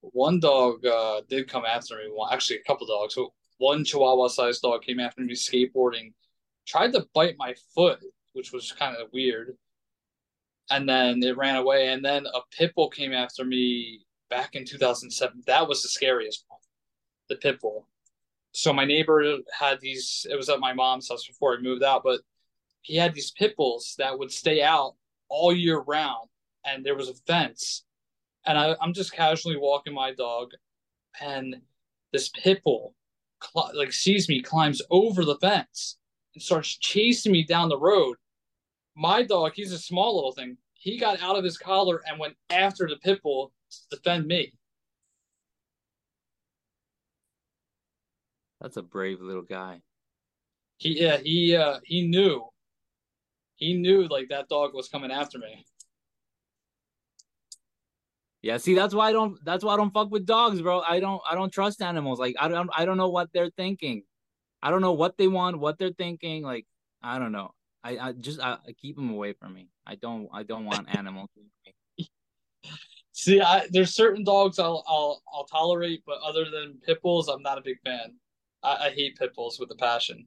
One 0.00 0.40
dog 0.40 0.86
uh, 0.86 1.20
did 1.28 1.48
come 1.48 1.64
after 1.66 1.96
me. 1.96 2.10
Well, 2.10 2.30
actually, 2.30 2.60
a 2.60 2.62
couple 2.62 2.86
dogs. 2.86 3.14
So 3.14 3.34
one 3.58 3.84
Chihuahua-sized 3.84 4.62
dog 4.62 4.82
came 4.82 5.00
after 5.00 5.20
me 5.20 5.34
skateboarding, 5.34 6.14
tried 6.66 6.92
to 6.94 7.06
bite 7.14 7.34
my 7.36 7.54
foot, 7.74 7.98
which 8.32 8.52
was 8.52 8.72
kind 8.72 8.96
of 8.96 9.08
weird 9.12 9.58
and 10.70 10.88
then 10.88 11.22
it 11.22 11.36
ran 11.36 11.56
away. 11.56 11.88
And 11.88 12.04
then 12.04 12.26
a 12.26 12.40
pit 12.56 12.72
bull 12.74 12.88
came 12.88 13.12
after 13.12 13.44
me 13.44 14.06
back 14.30 14.54
in 14.54 14.64
2007. 14.64 15.42
That 15.46 15.68
was 15.68 15.82
the 15.82 15.88
scariest 15.88 16.44
one, 16.48 16.60
the 17.28 17.36
pit 17.36 17.60
bull. 17.60 17.86
So 18.52 18.72
my 18.72 18.84
neighbor 18.84 19.38
had 19.58 19.80
these. 19.80 20.26
It 20.30 20.36
was 20.36 20.48
at 20.48 20.60
my 20.60 20.72
mom's 20.72 21.08
house 21.08 21.26
before 21.26 21.56
I 21.56 21.60
moved 21.60 21.82
out, 21.82 22.02
but 22.04 22.20
he 22.82 22.96
had 22.96 23.14
these 23.14 23.30
pit 23.30 23.56
bulls 23.56 23.94
that 23.98 24.18
would 24.18 24.32
stay 24.32 24.62
out 24.62 24.94
all 25.28 25.52
year 25.52 25.80
round, 25.80 26.28
and 26.64 26.84
there 26.84 26.96
was 26.96 27.08
a 27.08 27.14
fence. 27.26 27.84
And 28.46 28.58
I, 28.58 28.74
I'm 28.80 28.94
just 28.94 29.12
casually 29.12 29.56
walking 29.56 29.94
my 29.94 30.12
dog, 30.12 30.50
and 31.20 31.56
this 32.12 32.30
pit 32.30 32.62
bull 32.64 32.94
cl- 33.42 33.70
like 33.74 33.92
sees 33.92 34.28
me, 34.28 34.42
climbs 34.42 34.82
over 34.90 35.24
the 35.24 35.36
fence, 35.36 35.98
and 36.34 36.42
starts 36.42 36.76
chasing 36.76 37.32
me 37.32 37.44
down 37.44 37.68
the 37.68 37.78
road 37.78 38.16
my 39.00 39.22
dog, 39.22 39.52
he's 39.54 39.72
a 39.72 39.78
small 39.78 40.14
little 40.14 40.32
thing. 40.32 40.56
He 40.74 40.98
got 40.98 41.22
out 41.22 41.36
of 41.36 41.44
his 41.44 41.58
collar 41.58 42.02
and 42.06 42.18
went 42.18 42.36
after 42.50 42.86
the 42.88 42.96
pit 42.96 43.22
bull 43.22 43.52
to 43.70 43.96
defend 43.96 44.26
me. 44.26 44.52
That's 48.60 48.76
a 48.76 48.82
brave 48.82 49.20
little 49.20 49.42
guy. 49.42 49.80
He 50.78 51.02
yeah, 51.02 51.18
he 51.18 51.56
uh 51.56 51.80
he 51.84 52.06
knew. 52.06 52.46
He 53.56 53.74
knew 53.74 54.06
like 54.08 54.28
that 54.30 54.48
dog 54.48 54.74
was 54.74 54.88
coming 54.88 55.10
after 55.10 55.38
me. 55.38 55.64
Yeah, 58.42 58.56
see 58.56 58.74
that's 58.74 58.94
why 58.94 59.08
I 59.08 59.12
don't 59.12 59.36
that's 59.44 59.62
why 59.62 59.74
I 59.74 59.76
don't 59.76 59.92
fuck 59.92 60.10
with 60.10 60.24
dogs, 60.24 60.62
bro. 60.62 60.80
I 60.80 61.00
don't 61.00 61.20
I 61.30 61.34
don't 61.34 61.52
trust 61.52 61.82
animals. 61.82 62.18
Like 62.18 62.36
I 62.40 62.48
don't 62.48 62.70
I 62.74 62.84
don't 62.84 62.96
know 62.96 63.10
what 63.10 63.28
they're 63.32 63.50
thinking. 63.50 64.02
I 64.62 64.70
don't 64.70 64.80
know 64.80 64.92
what 64.92 65.18
they 65.18 65.28
want, 65.28 65.58
what 65.58 65.78
they're 65.78 65.92
thinking. 65.92 66.42
Like 66.42 66.66
I 67.02 67.18
don't 67.18 67.32
know. 67.32 67.52
I, 67.84 67.98
I 67.98 68.12
just 68.12 68.40
I, 68.40 68.58
I 68.66 68.72
keep 68.72 68.96
them 68.96 69.10
away 69.10 69.34
from 69.34 69.54
me. 69.54 69.68
I 69.86 69.96
don't 69.96 70.28
I 70.32 70.42
don't 70.42 70.64
want 70.64 70.94
animals. 70.96 71.28
See, 73.12 73.40
I, 73.40 73.66
there's 73.70 73.94
certain 73.94 74.24
dogs 74.24 74.58
I'll 74.58 74.82
I'll 74.88 75.22
I'll 75.34 75.44
tolerate, 75.44 76.02
but 76.06 76.18
other 76.24 76.46
than 76.50 76.78
pit 76.86 77.02
bulls, 77.02 77.28
I'm 77.28 77.42
not 77.42 77.58
a 77.58 77.62
big 77.62 77.76
fan. 77.84 78.16
I, 78.62 78.86
I 78.86 78.90
hate 78.90 79.16
pit 79.16 79.34
bulls 79.34 79.58
with 79.58 79.70
a 79.70 79.76
passion. 79.76 80.26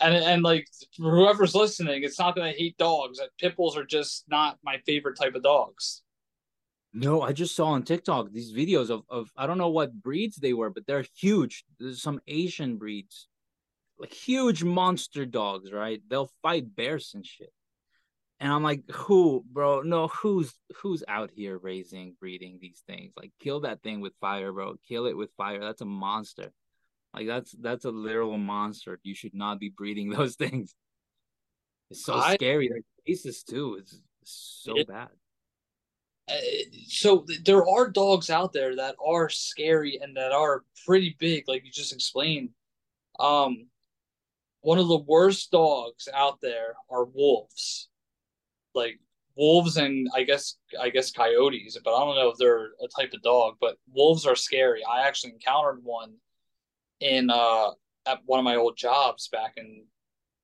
And 0.00 0.14
and 0.14 0.42
like 0.42 0.68
whoever's 0.96 1.54
listening, 1.54 2.04
it's 2.04 2.18
not 2.18 2.36
that 2.36 2.44
I 2.44 2.52
hate 2.52 2.76
dogs. 2.78 3.20
Pit 3.38 3.56
bulls 3.56 3.76
are 3.76 3.84
just 3.84 4.24
not 4.28 4.58
my 4.62 4.78
favorite 4.86 5.18
type 5.18 5.34
of 5.34 5.42
dogs. 5.42 6.02
No, 6.92 7.20
I 7.20 7.32
just 7.32 7.54
saw 7.54 7.66
on 7.66 7.82
TikTok 7.82 8.32
these 8.32 8.52
videos 8.52 8.90
of, 8.90 9.02
of 9.10 9.30
I 9.36 9.46
don't 9.46 9.58
know 9.58 9.68
what 9.68 9.92
breeds 9.92 10.36
they 10.36 10.52
were, 10.52 10.70
but 10.70 10.86
they're 10.86 11.04
huge. 11.16 11.64
There's 11.78 12.00
some 12.00 12.20
Asian 12.26 12.76
breeds 12.76 13.28
like 13.98 14.12
huge 14.12 14.62
monster 14.62 15.26
dogs, 15.26 15.72
right? 15.72 16.00
They'll 16.08 16.30
fight 16.42 16.74
bears 16.74 17.12
and 17.14 17.26
shit. 17.26 17.52
And 18.40 18.52
I'm 18.52 18.62
like, 18.62 18.88
who, 18.90 19.44
bro? 19.50 19.82
No, 19.82 20.06
who's 20.08 20.54
who's 20.76 21.02
out 21.08 21.30
here 21.34 21.58
raising, 21.58 22.14
breeding 22.20 22.58
these 22.60 22.82
things? 22.86 23.12
Like, 23.16 23.32
kill 23.40 23.60
that 23.60 23.82
thing 23.82 24.00
with 24.00 24.12
fire, 24.20 24.52
bro. 24.52 24.76
Kill 24.88 25.06
it 25.06 25.16
with 25.16 25.30
fire. 25.36 25.60
That's 25.60 25.80
a 25.80 25.86
monster. 25.86 26.52
Like, 27.14 27.26
that's 27.26 27.52
that's 27.52 27.84
a 27.84 27.90
literal 27.90 28.38
monster. 28.38 28.98
You 29.02 29.14
should 29.14 29.34
not 29.34 29.58
be 29.58 29.70
breeding 29.70 30.10
those 30.16 30.36
things. 30.36 30.74
It's 31.90 32.04
so 32.04 32.14
I, 32.14 32.34
scary. 32.34 32.68
Their 32.68 32.82
faces 33.06 33.42
too. 33.42 33.76
It's, 33.80 34.00
it's 34.22 34.60
so 34.64 34.76
it, 34.76 34.88
bad. 34.88 35.08
Uh, 36.28 36.34
so 36.86 37.24
there 37.44 37.66
are 37.66 37.88
dogs 37.88 38.28
out 38.28 38.52
there 38.52 38.76
that 38.76 38.94
are 39.04 39.28
scary 39.30 39.98
and 40.02 40.16
that 40.16 40.32
are 40.32 40.64
pretty 40.86 41.16
big, 41.18 41.44
like 41.48 41.64
you 41.64 41.70
just 41.70 41.92
explained. 41.92 42.50
Um, 43.18 43.68
one 44.60 44.78
of 44.78 44.88
the 44.88 44.98
worst 44.98 45.50
dogs 45.50 46.08
out 46.12 46.40
there 46.42 46.74
are 46.90 47.04
wolves. 47.04 47.88
Like 48.74 48.98
wolves 49.36 49.76
and 49.76 50.08
I 50.14 50.24
guess 50.24 50.56
I 50.78 50.90
guess 50.90 51.10
coyotes, 51.10 51.78
but 51.82 51.94
I 51.94 52.04
don't 52.04 52.16
know 52.16 52.28
if 52.28 52.36
they're 52.38 52.72
a 52.82 52.88
type 52.94 53.12
of 53.14 53.22
dog, 53.22 53.54
but 53.60 53.76
wolves 53.92 54.26
are 54.26 54.36
scary. 54.36 54.82
I 54.84 55.06
actually 55.06 55.32
encountered 55.32 55.80
one 55.82 56.14
in 57.00 57.30
uh 57.30 57.70
at 58.06 58.20
one 58.26 58.38
of 58.38 58.44
my 58.44 58.56
old 58.56 58.76
jobs 58.76 59.28
back 59.28 59.54
in 59.56 59.84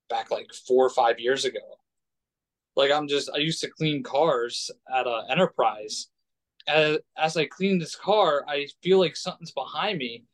back 0.08 0.30
like 0.30 0.50
4 0.68 0.86
or 0.86 0.90
5 0.90 1.18
years 1.18 1.44
ago. 1.44 1.60
Like 2.76 2.90
I'm 2.90 3.08
just 3.08 3.30
I 3.34 3.38
used 3.38 3.60
to 3.62 3.70
clean 3.70 4.02
cars 4.02 4.70
at 4.94 5.06
a 5.06 5.24
enterprise. 5.30 6.08
As, 6.66 6.98
as 7.16 7.36
I 7.36 7.44
clean 7.44 7.78
this 7.78 7.94
car, 7.94 8.44
I 8.48 8.68
feel 8.82 8.98
like 8.98 9.16
something's 9.16 9.52
behind 9.52 9.98
me 9.98 10.24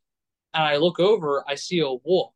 and 0.55 0.63
I 0.65 0.77
look 0.77 1.01
over, 1.01 1.45
I 1.49 1.55
see 1.57 1.81
a 1.81 1.93
wolf 2.05 2.35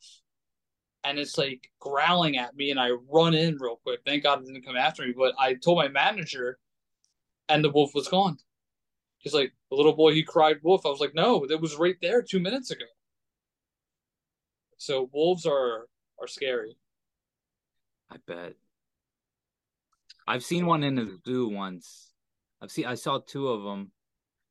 and 1.05 1.19
it's 1.19 1.37
like 1.37 1.71
growling 1.81 2.37
at 2.39 2.57
me 2.57 2.71
and 2.71 2.81
I 2.81 2.91
run 3.11 3.35
in 3.35 3.59
real 3.59 3.81
quick. 3.83 4.01
Thank 4.05 4.23
God 4.23 4.41
it 4.41 4.47
didn't 4.47 4.65
come 4.65 4.77
after 4.77 5.07
me. 5.07 5.13
But 5.17 5.35
I 5.39 5.55
told 5.55 5.79
my 5.79 5.89
manager 5.89 6.59
and 7.49 7.63
the 7.63 7.71
wolf 7.71 7.95
was 7.95 8.09
gone. 8.09 8.39
He's 9.19 9.35
like, 9.35 9.53
the 9.71 9.77
little 9.77 9.95
boy, 9.95 10.13
he 10.13 10.23
cried 10.23 10.59
wolf. 10.63 10.87
I 10.87 10.91
was 10.91 11.01
like, 11.01 11.15
no, 11.15 11.45
it 11.45 11.61
was 11.61 11.77
right 11.77 11.97
there 12.01 12.23
two 12.23 12.41
minutes 12.41 12.71
ago. 12.71 12.85
So 14.79 15.09
wolves 15.13 15.47
are 15.47 15.87
are 16.21 16.27
scary. 16.27 16.77
I 18.11 18.17
bet. 18.27 18.55
I've 20.27 20.45
seen 20.45 20.67
one 20.67 20.83
in 20.83 20.95
the 20.95 21.19
zoo 21.27 21.49
once. 21.49 22.13
I've 22.61 22.71
seen 22.71 22.87
I 22.87 22.95
saw 22.95 23.19
two 23.19 23.49
of 23.49 23.63
them 23.63 23.91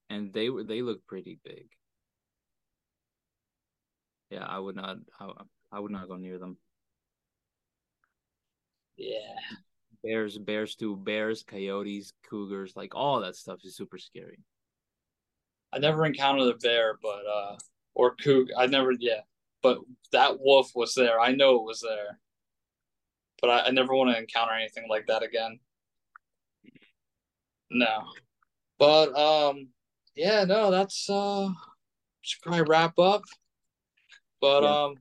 and 0.09 0.33
they 0.33 0.49
were 0.49 0.63
they 0.63 0.81
look 0.81 1.05
pretty 1.07 1.39
big. 1.43 1.67
Yeah, 4.29 4.45
I 4.45 4.59
would 4.59 4.75
not 4.75 4.97
I, 5.19 5.31
I 5.71 5.79
would 5.79 5.91
not 5.91 6.07
go 6.07 6.15
near 6.15 6.37
them. 6.37 6.57
Yeah. 8.97 9.35
Bears, 10.03 10.37
bears 10.37 10.75
too. 10.75 10.97
Bears, 10.97 11.43
coyotes, 11.43 12.13
cougars, 12.29 12.73
like 12.75 12.93
all 12.93 13.21
that 13.21 13.35
stuff 13.35 13.59
is 13.63 13.75
super 13.75 13.97
scary. 13.97 14.39
I 15.71 15.79
never 15.79 16.05
encountered 16.05 16.53
a 16.53 16.57
bear, 16.57 16.99
but 17.01 17.23
uh 17.25 17.55
or 17.95 18.15
cougar. 18.15 18.53
I 18.57 18.65
never, 18.67 18.91
yeah, 18.91 19.21
but 19.63 19.79
that 20.11 20.39
wolf 20.39 20.71
was 20.75 20.93
there. 20.93 21.19
I 21.19 21.31
know 21.31 21.55
it 21.55 21.63
was 21.63 21.81
there, 21.81 22.19
but 23.41 23.49
I, 23.49 23.67
I 23.67 23.71
never 23.71 23.95
want 23.95 24.11
to 24.11 24.21
encounter 24.21 24.53
anything 24.53 24.87
like 24.89 25.07
that 25.07 25.23
again. 25.23 25.59
No, 27.71 28.03
but 28.77 29.17
um, 29.17 29.69
yeah, 30.15 30.43
no, 30.43 30.69
that's 30.69 31.09
uh, 31.09 31.49
should 32.21 32.41
probably 32.43 32.61
wrap 32.61 32.99
up. 32.99 33.23
But 34.39 34.63
yeah. 34.63 34.83
um, 34.83 34.95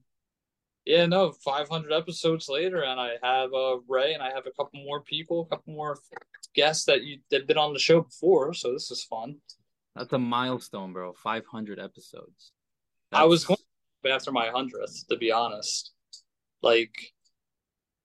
yeah, 0.85 1.07
no, 1.07 1.33
500 1.33 1.93
episodes 1.93 2.49
later, 2.49 2.83
and 2.83 2.99
I 2.99 3.17
have 3.23 3.53
uh 3.53 3.79
Rey, 3.89 4.15
and 4.15 4.23
I 4.23 4.31
have 4.31 4.47
a 4.47 4.53
couple 4.53 4.83
more 4.85 5.03
people, 5.03 5.43
a 5.43 5.57
couple 5.57 5.75
more 5.75 5.99
guests 6.55 6.85
that 6.87 7.03
you 7.03 7.19
that 7.31 7.47
been 7.47 7.59
on 7.59 7.73
the 7.73 7.79
show 7.79 8.03
before, 8.03 8.55
so 8.55 8.73
this 8.73 8.91
is 8.91 9.05
fun. 9.05 9.37
That's 9.95 10.13
a 10.13 10.19
milestone, 10.19 10.93
bro. 10.95 11.13
500 11.13 11.79
episodes. 11.79 12.53
That's... 13.11 13.21
I 13.21 13.25
was 13.25 13.45
going 13.45 13.59
after 14.11 14.33
my 14.33 14.49
hundredth, 14.49 15.07
to 15.09 15.17
be 15.17 15.31
honest. 15.31 15.93
Like, 16.63 16.95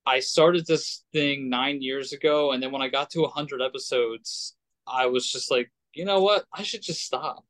I 0.06 0.20
started 0.20 0.66
this 0.66 1.04
thing 1.12 1.50
nine 1.50 1.82
years 1.82 2.14
ago, 2.14 2.52
and 2.52 2.62
then 2.62 2.72
when 2.72 2.82
I 2.82 2.88
got 2.88 3.10
to 3.12 3.22
100 3.22 3.62
episodes, 3.62 4.56
I 4.88 5.08
was 5.08 5.30
just 5.32 5.52
like, 5.52 5.72
you 5.94 6.06
know 6.06 6.22
what? 6.22 6.46
I 6.54 6.64
should 6.64 6.82
just 6.82 7.04
stop. 7.04 7.44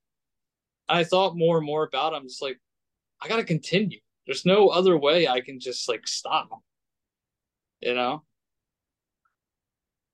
And 0.89 0.97
I 0.97 1.03
thought 1.03 1.37
more 1.37 1.57
and 1.57 1.65
more 1.65 1.83
about 1.83 2.13
it. 2.13 2.15
I'm 2.15 2.27
just 2.27 2.41
like, 2.41 2.59
I 3.21 3.27
got 3.27 3.37
to 3.37 3.43
continue. 3.43 3.99
There's 4.25 4.45
no 4.45 4.69
other 4.69 4.97
way 4.97 5.27
I 5.27 5.41
can 5.41 5.59
just 5.59 5.87
like 5.87 6.07
stop. 6.07 6.49
You 7.81 7.93
know? 7.93 8.23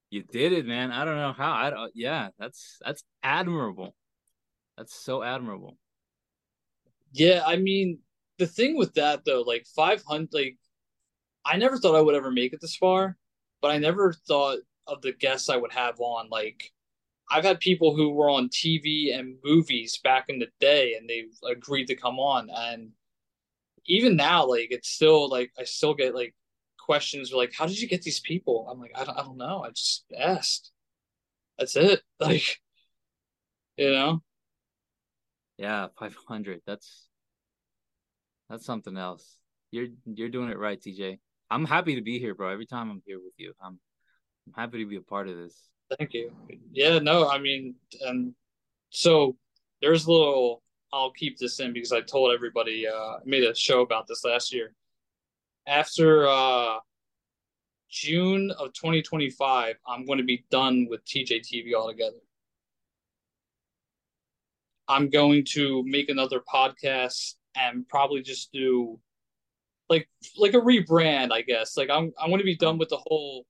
You 0.09 0.23
did 0.23 0.53
it, 0.53 0.65
man. 0.65 0.91
I 0.91 1.05
don't 1.05 1.15
know 1.15 1.33
how. 1.33 1.53
I 1.53 1.69
don't, 1.71 1.91
yeah, 1.95 2.29
that's 2.37 2.77
that's 2.85 3.03
admirable. 3.23 3.95
That's 4.77 4.93
so 4.93 5.23
admirable. 5.23 5.77
Yeah, 7.13 7.41
I 7.45 7.55
mean, 7.55 7.99
the 8.39 8.47
thing 8.47 8.77
with 8.77 8.93
that 8.95 9.25
though, 9.25 9.41
like 9.41 9.65
500 9.75 10.29
like 10.33 10.57
I 11.45 11.57
never 11.57 11.77
thought 11.77 11.95
I 11.95 12.01
would 12.01 12.15
ever 12.15 12.31
make 12.31 12.53
it 12.53 12.61
this 12.61 12.75
far, 12.75 13.17
but 13.61 13.71
I 13.71 13.77
never 13.77 14.13
thought 14.13 14.59
of 14.87 15.01
the 15.01 15.13
guests 15.13 15.49
I 15.49 15.57
would 15.57 15.73
have 15.73 15.99
on 15.99 16.29
like 16.29 16.71
I've 17.29 17.45
had 17.45 17.59
people 17.59 17.95
who 17.95 18.11
were 18.11 18.29
on 18.29 18.49
TV 18.49 19.17
and 19.17 19.37
movies 19.43 19.99
back 20.03 20.25
in 20.29 20.39
the 20.39 20.49
day 20.59 20.95
and 20.95 21.09
they 21.09 21.25
agreed 21.49 21.87
to 21.87 21.95
come 21.95 22.19
on 22.19 22.49
and 22.53 22.91
even 23.85 24.15
now 24.15 24.45
like 24.45 24.67
it's 24.71 24.89
still 24.89 25.29
like 25.29 25.51
I 25.59 25.63
still 25.63 25.93
get 25.93 26.15
like 26.15 26.35
questions 26.79 27.31
like 27.33 27.53
how 27.57 27.65
did 27.65 27.79
you 27.81 27.87
get 27.87 28.01
these 28.01 28.19
people? 28.19 28.67
I'm 28.69 28.79
like 28.79 28.91
I 28.95 29.03
don't, 29.05 29.17
I 29.17 29.21
don't 29.23 29.37
know. 29.37 29.63
I 29.63 29.69
just 29.69 30.05
asked. 30.17 30.71
That's 31.57 31.75
it. 31.75 32.01
Like 32.19 32.59
you 33.77 33.91
know. 33.91 34.21
Yeah, 35.57 35.87
500. 35.97 36.61
That's 36.65 37.07
that's 38.53 38.65
something 38.67 38.97
else. 38.97 39.39
You're 39.71 39.87
you're 40.05 40.29
doing 40.29 40.49
it 40.49 40.59
right, 40.59 40.79
TJ. 40.79 41.17
I'm 41.49 41.65
happy 41.65 41.95
to 41.95 42.01
be 42.01 42.19
here, 42.19 42.35
bro. 42.35 42.49
Every 42.49 42.67
time 42.67 42.91
I'm 42.91 43.01
here 43.03 43.17
with 43.17 43.33
you, 43.37 43.51
I'm 43.59 43.79
I'm 44.45 44.53
happy 44.55 44.77
to 44.77 44.85
be 44.87 44.97
a 44.97 45.01
part 45.01 45.27
of 45.27 45.35
this. 45.35 45.59
Thank 45.97 46.13
you. 46.13 46.31
Yeah, 46.71 46.99
no, 46.99 47.27
I 47.27 47.39
mean, 47.39 47.75
and 48.01 48.35
so 48.91 49.35
there's 49.81 50.05
a 50.05 50.11
little. 50.11 50.61
I'll 50.91 51.11
keep 51.11 51.39
this 51.39 51.59
in 51.59 51.73
because 51.73 51.91
I 51.91 52.01
told 52.01 52.31
everybody. 52.31 52.87
Uh, 52.87 52.93
I 52.93 53.17
made 53.25 53.43
a 53.43 53.55
show 53.55 53.81
about 53.81 54.05
this 54.07 54.23
last 54.23 54.53
year. 54.53 54.75
After 55.65 56.27
uh, 56.27 56.77
June 57.89 58.51
of 58.51 58.73
2025, 58.73 59.77
I'm 59.87 60.05
going 60.05 60.19
to 60.19 60.23
be 60.23 60.45
done 60.51 60.85
with 60.87 61.03
TJTV 61.05 61.73
altogether. 61.73 62.21
I'm 64.87 65.09
going 65.09 65.43
to 65.53 65.83
make 65.87 66.09
another 66.09 66.39
podcast 66.41 67.33
and 67.55 67.87
probably 67.87 68.21
just 68.21 68.51
do 68.51 68.99
like 69.89 70.07
like 70.37 70.53
a 70.53 70.61
rebrand, 70.61 71.31
I 71.31 71.41
guess. 71.41 71.77
Like 71.77 71.89
I'm 71.89 72.13
I'm 72.19 72.31
to 72.31 72.43
be 72.43 72.55
done 72.55 72.77
with 72.77 72.89
the 72.89 72.97
whole 72.97 73.45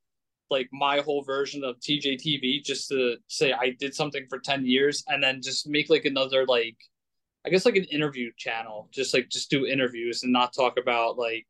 like 0.50 0.70
my 0.72 1.00
whole 1.00 1.24
version 1.24 1.64
of 1.64 1.80
TJTV 1.80 2.64
just 2.64 2.90
to 2.90 3.16
say 3.28 3.54
I 3.54 3.72
did 3.80 3.96
something 3.96 4.26
for 4.30 4.40
10 4.40 4.66
years 4.66 5.04
and 5.08 5.24
then 5.24 5.42
just 5.42 5.68
make 5.68 5.90
like 5.90 6.06
another 6.06 6.46
like 6.46 6.78
I 7.46 7.50
guess 7.50 7.66
like 7.66 7.76
an 7.76 7.86
interview 7.86 8.32
channel, 8.38 8.88
just 8.92 9.14
like 9.14 9.30
just 9.30 9.50
do 9.50 9.66
interviews 9.66 10.24
and 10.24 10.32
not 10.32 10.54
talk 10.54 10.78
about 10.80 11.18
like 11.18 11.48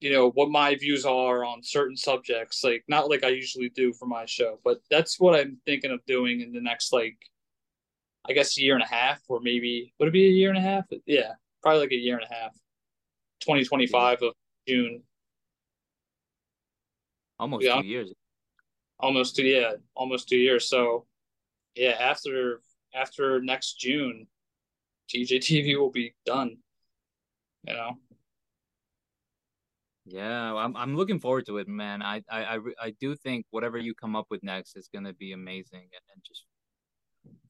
you 0.00 0.12
know 0.12 0.30
what 0.30 0.50
my 0.50 0.74
views 0.74 1.04
are 1.04 1.44
on 1.44 1.62
certain 1.62 1.96
subjects 1.96 2.64
like 2.64 2.82
not 2.88 3.08
like 3.08 3.22
I 3.22 3.28
usually 3.28 3.68
do 3.70 3.92
for 3.92 4.06
my 4.06 4.26
show, 4.26 4.58
but 4.64 4.80
that's 4.90 5.20
what 5.20 5.38
I'm 5.38 5.58
thinking 5.66 5.92
of 5.92 6.04
doing 6.06 6.40
in 6.40 6.52
the 6.52 6.60
next 6.60 6.92
like 6.92 7.16
I 8.28 8.32
guess 8.32 8.56
a 8.56 8.62
year 8.62 8.74
and 8.74 8.82
a 8.82 8.86
half 8.86 9.20
or 9.28 9.40
maybe 9.40 9.92
would 9.98 10.08
it 10.08 10.12
be 10.12 10.26
a 10.26 10.30
year 10.30 10.50
and 10.50 10.58
a 10.58 10.62
half? 10.62 10.84
Yeah, 11.06 11.32
probably 11.62 11.80
like 11.80 11.92
a 11.92 11.96
year 11.96 12.16
and 12.16 12.26
a 12.30 12.34
half. 12.34 12.52
2025 13.40 14.18
yeah. 14.20 14.28
of 14.28 14.34
June 14.68 15.02
Almost 17.42 17.64
yeah, 17.64 17.80
two 17.80 17.86
years. 17.88 18.14
Almost 19.00 19.34
two, 19.34 19.42
yeah, 19.42 19.72
almost 19.96 20.28
two 20.28 20.36
years. 20.36 20.68
So, 20.68 21.06
yeah, 21.74 21.96
after 21.98 22.60
after 22.94 23.42
next 23.42 23.80
June, 23.80 24.28
TJTV 25.12 25.76
will 25.76 25.90
be 25.90 26.14
done. 26.24 26.58
You 27.66 27.74
know. 27.74 27.92
Yeah, 30.04 30.54
I'm 30.54 30.76
I'm 30.76 30.96
looking 30.96 31.18
forward 31.18 31.46
to 31.46 31.58
it, 31.58 31.66
man. 31.66 32.00
I 32.00 32.22
I 32.30 32.44
I, 32.44 32.58
I 32.80 32.90
do 33.00 33.16
think 33.16 33.46
whatever 33.50 33.76
you 33.76 33.92
come 33.92 34.14
up 34.14 34.26
with 34.30 34.44
next 34.44 34.76
is 34.76 34.88
gonna 34.94 35.12
be 35.12 35.32
amazing 35.32 35.80
and, 35.80 36.04
and 36.14 36.22
just 36.24 36.44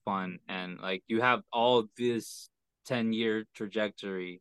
fun 0.04 0.38
and 0.48 0.78
like 0.80 1.02
you 1.06 1.20
have 1.20 1.42
all 1.52 1.84
this 1.96 2.48
10 2.86 3.12
year 3.12 3.44
trajectory 3.54 4.40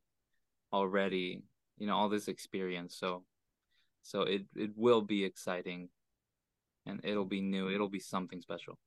already 0.73 1.43
you 1.77 1.87
know 1.87 1.95
all 1.95 2.09
this 2.09 2.27
experience 2.27 2.95
so 2.97 3.23
so 4.03 4.21
it 4.23 4.45
it 4.55 4.71
will 4.75 5.01
be 5.01 5.23
exciting, 5.23 5.89
and 6.85 6.99
it'll 7.03 7.25
be 7.25 7.41
new. 7.41 7.69
It'll 7.69 7.89
be 7.89 7.99
something 7.99 8.41
special. 8.41 8.77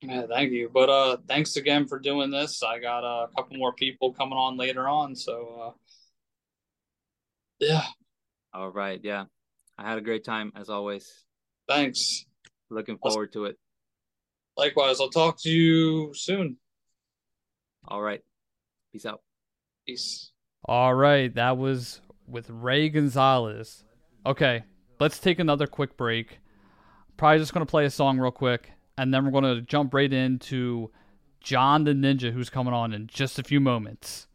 Yeah, 0.00 0.26
thank 0.28 0.52
you. 0.52 0.70
But 0.72 0.88
uh, 0.88 1.16
thanks 1.26 1.56
again 1.56 1.86
for 1.86 1.98
doing 1.98 2.30
this. 2.30 2.62
I 2.62 2.78
got 2.78 3.04
uh, 3.04 3.26
a 3.26 3.34
couple 3.34 3.56
more 3.56 3.72
people 3.72 4.12
coming 4.12 4.38
on 4.38 4.56
later 4.56 4.88
on, 4.88 5.14
so 5.14 5.60
uh, 5.62 5.70
yeah. 7.58 7.84
All 8.54 8.70
right. 8.70 9.00
Yeah, 9.02 9.24
I 9.76 9.88
had 9.88 9.98
a 9.98 10.02
great 10.02 10.24
time 10.24 10.52
as 10.56 10.70
always. 10.70 11.06
Thanks. 11.68 12.24
Looking 12.70 12.98
forward 12.98 13.32
to 13.32 13.46
it. 13.46 13.58
Likewise. 14.58 15.00
I'll 15.00 15.08
talk 15.08 15.40
to 15.42 15.50
you 15.50 16.12
soon. 16.14 16.58
All 17.86 18.02
right. 18.02 18.20
Peace 18.92 19.06
out. 19.06 19.22
Peace. 19.86 20.32
All 20.64 20.92
right. 20.92 21.32
That 21.34 21.56
was 21.56 22.02
with 22.26 22.50
Rey 22.50 22.90
Gonzalez. 22.90 23.84
Okay, 24.26 24.64
let's 25.00 25.18
take 25.18 25.38
another 25.38 25.66
quick 25.66 25.96
break. 25.96 26.40
Probably 27.16 27.38
just 27.38 27.54
going 27.54 27.64
to 27.64 27.70
play 27.70 27.86
a 27.86 27.90
song 27.90 28.18
real 28.18 28.30
quick, 28.30 28.72
and 28.98 29.14
then 29.14 29.24
we're 29.24 29.30
going 29.30 29.44
to 29.44 29.62
jump 29.62 29.94
right 29.94 30.12
into 30.12 30.90
John 31.40 31.84
the 31.84 31.92
Ninja, 31.92 32.32
who's 32.32 32.50
coming 32.50 32.74
on 32.74 32.92
in 32.92 33.06
just 33.06 33.38
a 33.38 33.42
few 33.42 33.60
moments. 33.60 34.26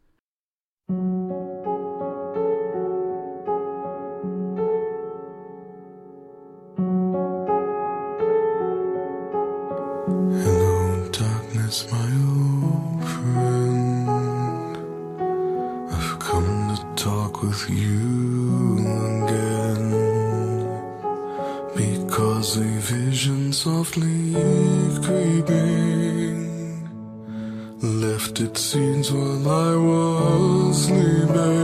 Left 28.44 28.58
seems 28.58 29.10
while 29.10 29.48
I 29.48 29.76
was 29.76 30.84
sleeping, 30.84 31.63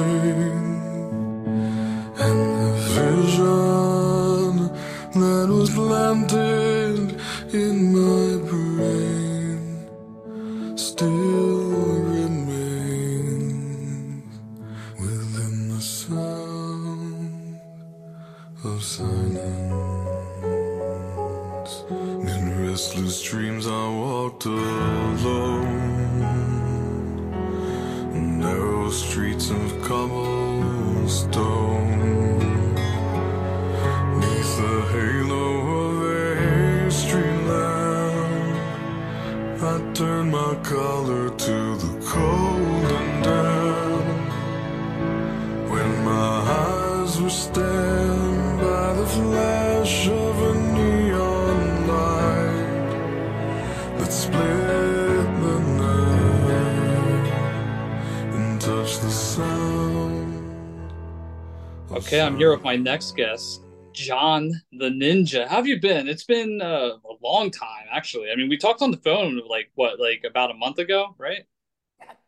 my 62.70 62.76
next 62.76 63.16
guest, 63.16 63.64
John 63.92 64.52
the 64.70 64.90
Ninja. 64.90 65.48
How 65.48 65.56
have 65.56 65.66
you 65.66 65.80
been? 65.80 66.06
It's 66.06 66.22
been 66.22 66.62
uh, 66.62 66.90
a 67.04 67.14
long 67.20 67.50
time, 67.50 67.86
actually. 67.90 68.30
I 68.30 68.36
mean, 68.36 68.48
we 68.48 68.56
talked 68.56 68.80
on 68.80 68.92
the 68.92 68.96
phone 68.98 69.42
like 69.48 69.72
what, 69.74 69.98
like 69.98 70.22
about 70.24 70.52
a 70.52 70.54
month 70.54 70.78
ago, 70.78 71.16
right? 71.18 71.40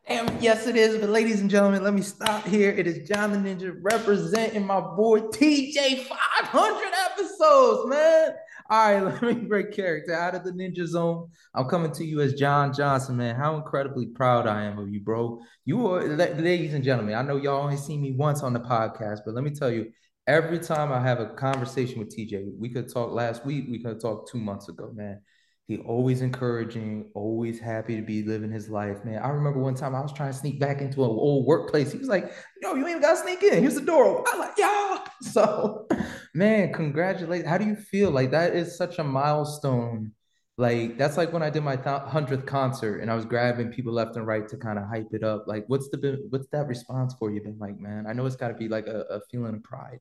Damn, 0.08 0.42
yes, 0.42 0.66
it 0.66 0.74
is. 0.74 0.98
But 0.98 1.10
ladies 1.10 1.42
and 1.42 1.48
gentlemen, 1.48 1.84
let 1.84 1.94
me 1.94 2.02
stop 2.02 2.44
here. 2.44 2.72
It 2.72 2.88
is 2.88 3.08
John 3.08 3.30
the 3.30 3.38
Ninja 3.38 3.72
representing 3.82 4.66
my 4.66 4.80
boy 4.80 5.20
TJ 5.20 6.06
500 6.06 6.92
episodes, 7.12 7.88
man. 7.88 8.32
All 8.68 9.00
right, 9.00 9.00
let 9.22 9.22
me 9.22 9.34
break 9.34 9.70
character 9.70 10.12
out 10.12 10.34
of 10.34 10.42
the 10.42 10.50
Ninja 10.50 10.86
Zone. 10.86 11.28
I'm 11.54 11.68
coming 11.68 11.92
to 11.92 12.04
you 12.04 12.20
as 12.20 12.34
John 12.34 12.74
Johnson, 12.74 13.16
man. 13.16 13.36
How 13.36 13.54
incredibly 13.54 14.06
proud 14.06 14.48
I 14.48 14.64
am 14.64 14.78
of 14.80 14.88
you, 14.88 14.98
bro. 14.98 15.40
You 15.64 15.86
are, 15.86 16.02
ladies 16.02 16.74
and 16.74 16.82
gentlemen, 16.82 17.14
I 17.14 17.22
know 17.22 17.36
y'all 17.36 17.62
only 17.62 17.76
seen 17.76 18.02
me 18.02 18.10
once 18.10 18.42
on 18.42 18.52
the 18.52 18.60
podcast, 18.60 19.20
but 19.24 19.34
let 19.34 19.44
me 19.44 19.50
tell 19.50 19.70
you, 19.70 19.92
every 20.26 20.58
time 20.58 20.92
I 20.92 21.00
have 21.00 21.20
a 21.20 21.26
conversation 21.26 21.98
with 21.98 22.14
TJ, 22.14 22.52
we 22.58 22.68
could 22.68 22.92
talk 22.92 23.12
last 23.12 23.44
week, 23.44 23.66
we 23.68 23.82
could 23.82 24.00
talk 24.00 24.30
two 24.30 24.38
months 24.38 24.68
ago, 24.68 24.90
man. 24.94 25.20
He 25.68 25.78
always 25.78 26.22
encouraging, 26.22 27.10
always 27.14 27.60
happy 27.60 27.96
to 27.96 28.02
be 28.02 28.24
living 28.24 28.50
his 28.50 28.68
life, 28.68 29.04
man. 29.04 29.22
I 29.22 29.28
remember 29.28 29.60
one 29.60 29.74
time 29.74 29.94
I 29.94 30.00
was 30.00 30.12
trying 30.12 30.32
to 30.32 30.38
sneak 30.38 30.58
back 30.58 30.80
into 30.80 31.04
an 31.04 31.10
old 31.10 31.46
workplace. 31.46 31.92
He 31.92 31.98
was 31.98 32.08
like, 32.08 32.32
"Yo, 32.60 32.74
you 32.74 32.86
ain't 32.86 33.00
got 33.00 33.12
to 33.12 33.16
sneak 33.18 33.42
in. 33.42 33.62
Here's 33.62 33.76
the 33.76 33.80
door." 33.80 34.24
I'm 34.28 34.38
like, 34.38 34.54
"Yeah." 34.58 35.04
So, 35.22 35.86
man, 36.34 36.72
congratulate. 36.72 37.46
How 37.46 37.56
do 37.56 37.64
you 37.64 37.76
feel? 37.76 38.10
Like 38.10 38.32
that 38.32 38.56
is 38.56 38.76
such 38.76 38.98
a 38.98 39.04
milestone. 39.04 40.12
Like 40.58 40.98
that's 40.98 41.16
like 41.16 41.32
when 41.32 41.44
I 41.44 41.48
did 41.50 41.62
my 41.62 41.76
hundredth 41.76 42.44
concert 42.44 42.98
and 42.98 43.10
I 43.10 43.14
was 43.14 43.24
grabbing 43.24 43.70
people 43.72 43.92
left 43.92 44.16
and 44.16 44.26
right 44.26 44.46
to 44.48 44.56
kind 44.56 44.78
of 44.80 44.88
hype 44.88 45.08
it 45.12 45.22
up. 45.22 45.44
Like, 45.46 45.64
what's 45.68 45.88
the 45.90 46.26
what's 46.30 46.48
that 46.48 46.66
response 46.66 47.14
for 47.18 47.30
you 47.30 47.40
been 47.40 47.58
like, 47.58 47.78
man? 47.78 48.06
I 48.08 48.12
know 48.12 48.26
it's 48.26 48.36
got 48.36 48.48
to 48.48 48.54
be 48.54 48.68
like 48.68 48.88
a, 48.88 49.02
a 49.10 49.20
feeling 49.30 49.54
of 49.54 49.62
pride. 49.62 50.00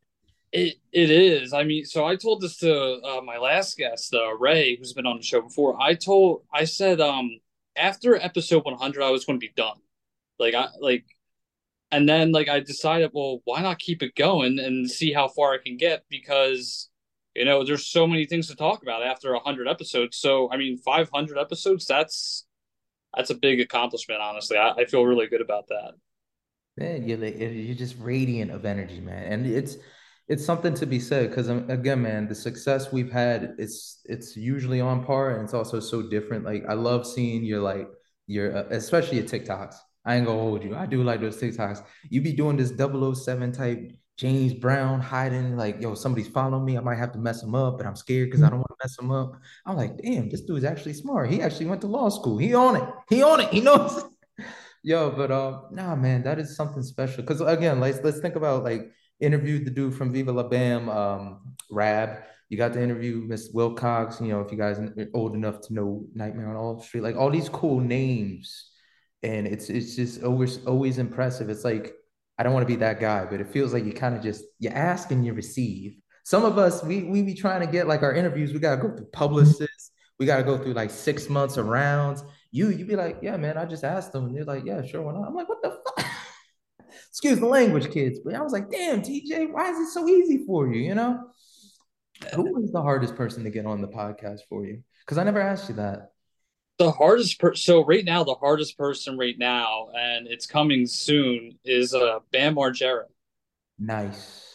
It 0.51 0.75
it 0.91 1.09
is. 1.09 1.53
I 1.53 1.63
mean, 1.63 1.85
so 1.85 2.05
I 2.05 2.15
told 2.15 2.41
this 2.41 2.57
to 2.57 2.99
uh, 3.01 3.21
my 3.21 3.37
last 3.37 3.77
guest, 3.77 4.13
uh, 4.13 4.35
Rey, 4.37 4.75
who's 4.75 4.93
been 4.93 5.05
on 5.05 5.17
the 5.17 5.23
show 5.23 5.41
before. 5.41 5.81
I 5.81 5.93
told, 5.93 6.43
I 6.53 6.65
said, 6.65 6.99
um, 6.99 7.39
after 7.77 8.17
episode 8.17 8.65
100, 8.65 9.01
I 9.01 9.11
was 9.11 9.23
going 9.23 9.39
to 9.39 9.45
be 9.45 9.53
done. 9.55 9.77
Like 10.39 10.53
I 10.53 10.67
like, 10.81 11.05
and 11.91 12.07
then 12.07 12.31
like 12.33 12.49
I 12.49 12.59
decided, 12.59 13.11
well, 13.13 13.41
why 13.45 13.61
not 13.61 13.79
keep 13.79 14.03
it 14.03 14.15
going 14.15 14.59
and 14.59 14.89
see 14.89 15.13
how 15.13 15.29
far 15.29 15.53
I 15.53 15.57
can 15.63 15.77
get 15.77 16.03
because 16.09 16.89
you 17.35 17.45
know 17.45 17.63
there's 17.63 17.87
so 17.87 18.05
many 18.05 18.25
things 18.25 18.47
to 18.47 18.55
talk 18.55 18.81
about 18.81 19.03
after 19.03 19.33
100 19.33 19.67
episodes. 19.69 20.17
So 20.17 20.51
I 20.51 20.57
mean, 20.57 20.77
500 20.77 21.37
episodes, 21.37 21.85
that's 21.85 22.45
that's 23.15 23.29
a 23.29 23.35
big 23.35 23.61
accomplishment. 23.61 24.21
Honestly, 24.21 24.57
I, 24.57 24.71
I 24.71 24.85
feel 24.85 25.05
really 25.05 25.27
good 25.27 25.41
about 25.41 25.67
that. 25.69 25.93
Man, 26.77 27.07
you're 27.07 27.23
you're 27.23 27.75
just 27.75 27.95
radiant 27.99 28.51
of 28.51 28.65
energy, 28.65 28.99
man, 28.99 29.31
and 29.31 29.45
it's 29.45 29.77
it's 30.31 30.45
something 30.45 30.73
to 30.75 30.85
be 30.85 30.97
said 30.97 31.29
because 31.29 31.49
again, 31.49 32.01
man, 32.01 32.29
the 32.29 32.35
success 32.35 32.89
we've 32.93 33.11
had, 33.11 33.53
it's 33.57 33.99
it's 34.05 34.37
usually 34.37 34.79
on 34.79 35.03
par, 35.03 35.31
and 35.31 35.43
it's 35.43 35.53
also 35.53 35.81
so 35.81 36.01
different. 36.01 36.45
Like 36.45 36.63
I 36.69 36.73
love 36.73 37.05
seeing 37.05 37.43
your 37.43 37.59
like 37.59 37.89
your 38.27 38.55
uh, 38.55 38.63
especially 38.69 39.17
your 39.17 39.27
TikToks. 39.27 39.75
I 40.05 40.15
ain't 40.15 40.25
gonna 40.25 40.39
hold 40.39 40.63
you. 40.63 40.73
I 40.73 40.85
do 40.85 41.03
like 41.03 41.19
those 41.19 41.35
TikToks. 41.35 41.83
You 42.09 42.21
be 42.21 42.31
doing 42.31 42.55
this 42.55 42.71
007 42.71 43.51
type 43.51 43.91
James 44.15 44.53
Bond 44.53 45.03
hiding, 45.03 45.57
like, 45.57 45.81
yo, 45.81 45.95
somebody's 45.95 46.29
following 46.29 46.63
me. 46.63 46.77
I 46.77 46.81
might 46.81 46.97
have 46.97 47.11
to 47.11 47.19
mess 47.19 47.43
him 47.43 47.53
up, 47.53 47.77
but 47.77 47.85
I'm 47.85 47.95
scared 47.97 48.29
because 48.29 48.41
I 48.41 48.49
don't 48.49 48.59
want 48.59 48.69
to 48.69 48.75
mess 48.83 48.97
him 48.97 49.11
up. 49.11 49.33
I'm 49.65 49.75
like, 49.75 49.97
damn, 49.97 50.29
this 50.29 50.41
dude's 50.41 50.63
actually 50.63 50.93
smart. 50.93 51.29
He 51.29 51.41
actually 51.41 51.65
went 51.65 51.81
to 51.81 51.87
law 51.87 52.07
school. 52.09 52.37
He 52.37 52.53
on 52.53 52.77
it. 52.77 52.87
He 53.09 53.21
on 53.21 53.41
it. 53.41 53.49
He 53.49 53.59
knows. 53.59 54.03
yo, 54.83 55.11
but 55.11 55.29
uh, 55.29 55.61
nah, 55.71 55.95
man, 55.95 56.23
that 56.23 56.39
is 56.39 56.55
something 56.55 56.83
special. 56.83 57.17
Because 57.17 57.41
again, 57.41 57.79
let's 57.79 57.99
let's 58.01 58.19
think 58.19 58.35
about 58.35 58.63
like 58.63 58.91
interviewed 59.21 59.65
the 59.65 59.71
dude 59.71 59.95
from 59.95 60.11
Viva 60.11 60.31
La 60.31 60.43
Bam, 60.43 60.89
um, 60.89 61.55
Raab. 61.69 62.23
You 62.49 62.57
got 62.57 62.73
to 62.73 62.81
interview 62.81 63.23
Miss 63.25 63.49
Wilcox. 63.53 64.19
You 64.19 64.27
know, 64.27 64.41
if 64.41 64.51
you 64.51 64.57
guys 64.57 64.77
are 64.77 64.93
old 65.13 65.35
enough 65.35 65.61
to 65.61 65.73
know 65.73 66.05
Nightmare 66.13 66.49
on 66.49 66.55
Elm 66.55 66.81
Street, 66.81 67.01
like 67.01 67.15
all 67.15 67.29
these 67.29 67.47
cool 67.47 67.79
names, 67.79 68.71
and 69.23 69.47
it's 69.47 69.69
it's 69.69 69.95
just 69.95 70.23
always 70.23 70.65
always 70.65 70.97
impressive. 70.97 71.49
It's 71.49 71.63
like 71.63 71.93
I 72.37 72.43
don't 72.43 72.53
want 72.53 72.67
to 72.67 72.73
be 72.73 72.79
that 72.79 72.99
guy, 72.99 73.25
but 73.25 73.39
it 73.39 73.47
feels 73.47 73.73
like 73.73 73.85
you 73.85 73.93
kind 73.93 74.15
of 74.15 74.21
just 74.21 74.43
you 74.59 74.69
ask 74.69 75.11
and 75.11 75.25
you 75.25 75.33
receive. 75.33 75.95
Some 76.23 76.43
of 76.43 76.57
us 76.57 76.83
we 76.83 77.03
we 77.03 77.21
be 77.21 77.35
trying 77.35 77.61
to 77.61 77.71
get 77.71 77.87
like 77.87 78.03
our 78.03 78.13
interviews. 78.13 78.51
We 78.51 78.59
gotta 78.59 78.81
go 78.81 78.95
through 78.95 79.07
publicists. 79.13 79.91
We 80.19 80.25
gotta 80.25 80.43
go 80.43 80.57
through 80.57 80.73
like 80.73 80.91
six 80.91 81.29
months 81.29 81.57
of 81.57 81.67
rounds. 81.67 82.23
You 82.51 82.69
you 82.69 82.85
be 82.85 82.95
like, 82.95 83.19
yeah, 83.21 83.37
man, 83.37 83.57
I 83.57 83.65
just 83.65 83.83
asked 83.83 84.11
them, 84.11 84.25
and 84.25 84.35
they're 84.35 84.43
like, 84.43 84.65
yeah, 84.65 84.85
sure, 84.85 85.01
why 85.03 85.13
not? 85.13 85.27
I'm 85.27 85.35
like, 85.35 85.47
what 85.47 85.61
the 85.61 85.69
fuck? 85.69 86.05
excuse 87.09 87.39
the 87.39 87.45
language, 87.45 87.91
kids. 87.91 88.19
But 88.23 88.35
I 88.35 88.41
was 88.41 88.53
like, 88.53 88.69
damn, 88.69 89.01
TJ, 89.01 89.51
why 89.51 89.71
is 89.71 89.77
it 89.79 89.91
so 89.91 90.07
easy 90.07 90.45
for 90.45 90.67
you? 90.67 90.81
You 90.81 90.95
know, 90.95 91.31
who 92.35 92.53
was 92.53 92.71
the 92.71 92.81
hardest 92.81 93.15
person 93.15 93.43
to 93.43 93.49
get 93.49 93.65
on 93.65 93.81
the 93.81 93.87
podcast 93.87 94.41
for 94.49 94.65
you? 94.65 94.83
Because 95.05 95.17
I 95.17 95.23
never 95.23 95.41
asked 95.41 95.69
you 95.69 95.75
that. 95.75 96.11
The 96.77 96.91
hardest 96.91 97.39
per 97.39 97.53
so 97.53 97.85
right 97.85 98.03
now, 98.03 98.23
the 98.23 98.35
hardest 98.35 98.77
person 98.77 99.17
right 99.17 99.37
now, 99.37 99.89
and 99.95 100.27
it's 100.27 100.45
coming 100.45 100.87
soon, 100.87 101.57
is 101.63 101.93
uh 101.93 102.19
Bam 102.31 102.55
Margera. 102.55 103.03
Nice. 103.77 104.47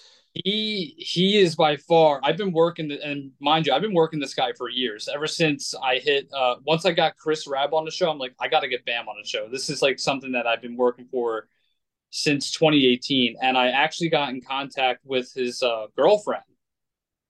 He 0.45 0.95
he 0.99 1.39
is 1.39 1.55
by 1.55 1.77
far. 1.77 2.21
I've 2.23 2.37
been 2.37 2.53
working, 2.53 2.89
the, 2.89 3.03
and 3.03 3.31
mind 3.41 3.67
you, 3.67 3.73
I've 3.73 3.83
been 3.83 3.95
working 3.95 4.21
this 4.21 4.35
guy 4.35 4.53
for 4.53 4.69
years. 4.69 5.09
Ever 5.13 5.27
since 5.27 5.75
I 5.83 5.97
hit, 5.97 6.29
uh, 6.37 6.57
once 6.67 6.85
I 6.85 6.93
got 6.93 7.17
Chris 7.17 7.47
Raab 7.47 7.73
on 7.73 7.85
the 7.85 7.91
show, 7.91 8.11
I'm 8.11 8.19
like, 8.19 8.35
I 8.39 8.49
got 8.49 8.61
to 8.61 8.69
get 8.69 8.85
Bam 8.85 9.09
on 9.09 9.17
the 9.21 9.27
show. 9.27 9.49
This 9.51 9.71
is 9.71 9.81
like 9.81 9.99
something 9.99 10.33
that 10.33 10.47
I've 10.47 10.61
been 10.61 10.77
working 10.77 11.07
for 11.11 11.49
since 12.17 12.51
2018 12.51 13.37
and 13.43 13.59
i 13.59 13.69
actually 13.69 14.09
got 14.09 14.31
in 14.31 14.41
contact 14.41 15.01
with 15.05 15.33
his 15.35 15.63
uh, 15.63 15.87
girlfriend 15.97 16.43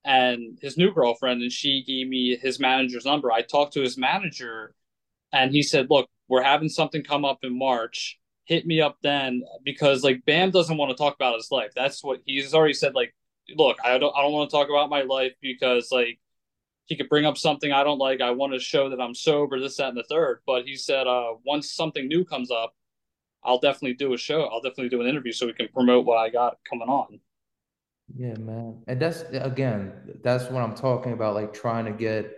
and 0.07 0.57
his 0.63 0.79
new 0.79 0.93
girlfriend 0.93 1.43
and 1.43 1.51
she 1.51 1.83
gave 1.83 2.09
me 2.09 2.37
his 2.37 2.61
manager's 2.61 3.05
number. 3.05 3.33
I 3.33 3.43
talked 3.43 3.75
to 3.75 3.83
his 3.83 3.99
manager 3.99 4.73
and 5.33 5.51
he 5.51 5.63
said 5.63 5.89
look 5.91 6.09
we're 6.29 6.43
having 6.43 6.69
something 6.69 7.03
come 7.03 7.25
up 7.25 7.41
in 7.43 7.59
march. 7.59 8.19
Hit 8.45 8.67
me 8.67 8.81
up 8.81 8.97
then 9.03 9.43
because 9.65 10.05
like 10.05 10.25
bam 10.25 10.53
doesn't 10.53 10.77
want 10.77 10.91
to 10.91 10.97
talk 10.97 11.17
about 11.17 11.35
his 11.35 11.51
life. 11.51 11.73
That's 11.75 12.05
what 12.05 12.21
he's 12.25 12.55
already 12.55 12.75
said 12.75 12.95
like 12.95 13.15
look 13.57 13.77
i 13.85 13.99
don't 13.99 14.15
i 14.17 14.23
don't 14.23 14.33
want 14.33 14.51
to 14.51 14.57
talk 14.57 14.69
about 14.69 14.91
my 14.91 15.03
life 15.03 15.33
because 15.41 15.93
like 15.93 16.19
he 16.87 16.97
could 16.97 17.09
bring 17.09 17.25
up 17.25 17.37
something 17.37 17.73
i 17.73 17.83
don't 17.83 17.99
like. 17.99 18.21
I 18.21 18.31
want 18.31 18.53
to 18.53 18.61
show 18.61 18.89
that 18.91 19.01
i'm 19.01 19.15
sober 19.15 19.59
this 19.59 19.77
that 19.79 19.89
and 19.89 19.97
the 19.97 20.05
third. 20.05 20.41
But 20.47 20.67
he 20.67 20.77
said 20.77 21.09
uh 21.09 21.33
once 21.45 21.73
something 21.73 22.07
new 22.07 22.25
comes 22.25 22.53
up 22.53 22.75
I'll 23.47 23.61
definitely 23.61 23.95
do 23.95 24.13
a 24.13 24.19
show. 24.19 24.45
I'll 24.45 24.61
definitely 24.61 24.89
do 24.89 25.01
an 25.01 25.07
interview 25.07 25.33
so 25.33 25.47
we 25.47 25.53
can 25.53 25.69
promote 25.69 26.05
what 26.05 26.19
I 26.19 26.29
got 26.29 26.59
coming 26.69 26.89
on. 26.89 27.21
Yeah, 28.15 28.35
man. 28.35 28.83
And 28.87 29.01
that's 29.01 29.23
again, 29.33 29.93
that's 30.23 30.45
what 30.51 30.63
I'm 30.63 30.75
talking 30.75 31.13
about, 31.13 31.35
like 31.35 31.53
trying 31.55 31.87
to 31.87 31.93
get 31.93 32.33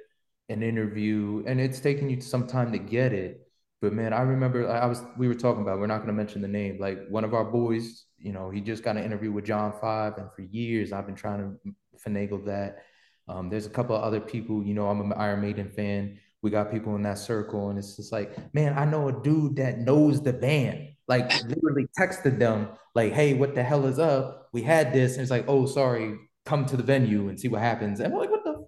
an 0.48 0.62
interview, 0.62 1.44
and 1.46 1.60
it's 1.60 1.80
taking 1.80 2.08
you 2.08 2.20
some 2.20 2.46
time 2.46 2.72
to 2.72 2.78
get 2.78 3.12
it. 3.12 3.46
But 3.80 3.92
man, 3.92 4.12
I 4.12 4.22
remember 4.22 4.68
I 4.68 4.86
was 4.86 5.02
we 5.18 5.28
were 5.28 5.34
talking 5.34 5.62
about, 5.62 5.78
we're 5.78 5.86
not 5.86 6.00
gonna 6.00 6.12
mention 6.12 6.42
the 6.42 6.48
name, 6.48 6.78
like 6.80 7.06
one 7.08 7.24
of 7.24 7.34
our 7.34 7.44
boys, 7.44 8.04
you 8.18 8.32
know, 8.32 8.50
he 8.50 8.60
just 8.60 8.82
got 8.82 8.96
an 8.96 9.04
interview 9.04 9.30
with 9.30 9.44
John 9.44 9.72
Five, 9.80 10.14
and 10.18 10.28
for 10.34 10.42
years 10.42 10.92
I've 10.92 11.06
been 11.06 11.14
trying 11.14 11.40
to 11.64 11.74
finagle 11.98 12.44
that. 12.46 12.84
Um, 13.28 13.50
there's 13.50 13.66
a 13.66 13.70
couple 13.70 13.94
of 13.94 14.02
other 14.02 14.20
people, 14.20 14.64
you 14.64 14.74
know, 14.74 14.88
I'm 14.88 15.00
an 15.00 15.12
Iron 15.12 15.42
Maiden 15.42 15.68
fan. 15.70 16.18
We 16.40 16.50
got 16.50 16.72
people 16.72 16.96
in 16.96 17.02
that 17.02 17.18
circle, 17.18 17.68
and 17.68 17.78
it's 17.78 17.96
just 17.96 18.10
like, 18.10 18.54
man, 18.54 18.78
I 18.78 18.84
know 18.84 19.08
a 19.08 19.22
dude 19.22 19.56
that 19.56 19.78
knows 19.78 20.22
the 20.22 20.32
band 20.32 20.88
like 21.08 21.32
literally 21.44 21.88
texted 21.98 22.38
them 22.38 22.68
like, 22.94 23.12
"Hey, 23.12 23.34
what 23.34 23.54
the 23.54 23.62
hell 23.62 23.86
is 23.86 23.98
up? 23.98 24.48
We 24.52 24.62
had 24.62 24.92
this," 24.92 25.14
and 25.14 25.22
it's 25.22 25.30
like, 25.30 25.46
"Oh, 25.48 25.66
sorry, 25.66 26.16
come 26.44 26.66
to 26.66 26.76
the 26.76 26.82
venue 26.82 27.28
and 27.28 27.40
see 27.40 27.48
what 27.48 27.62
happens." 27.62 28.00
And 28.00 28.12
I'm 28.12 28.18
like, 28.18 28.30
"What 28.30 28.44
the 28.44 28.66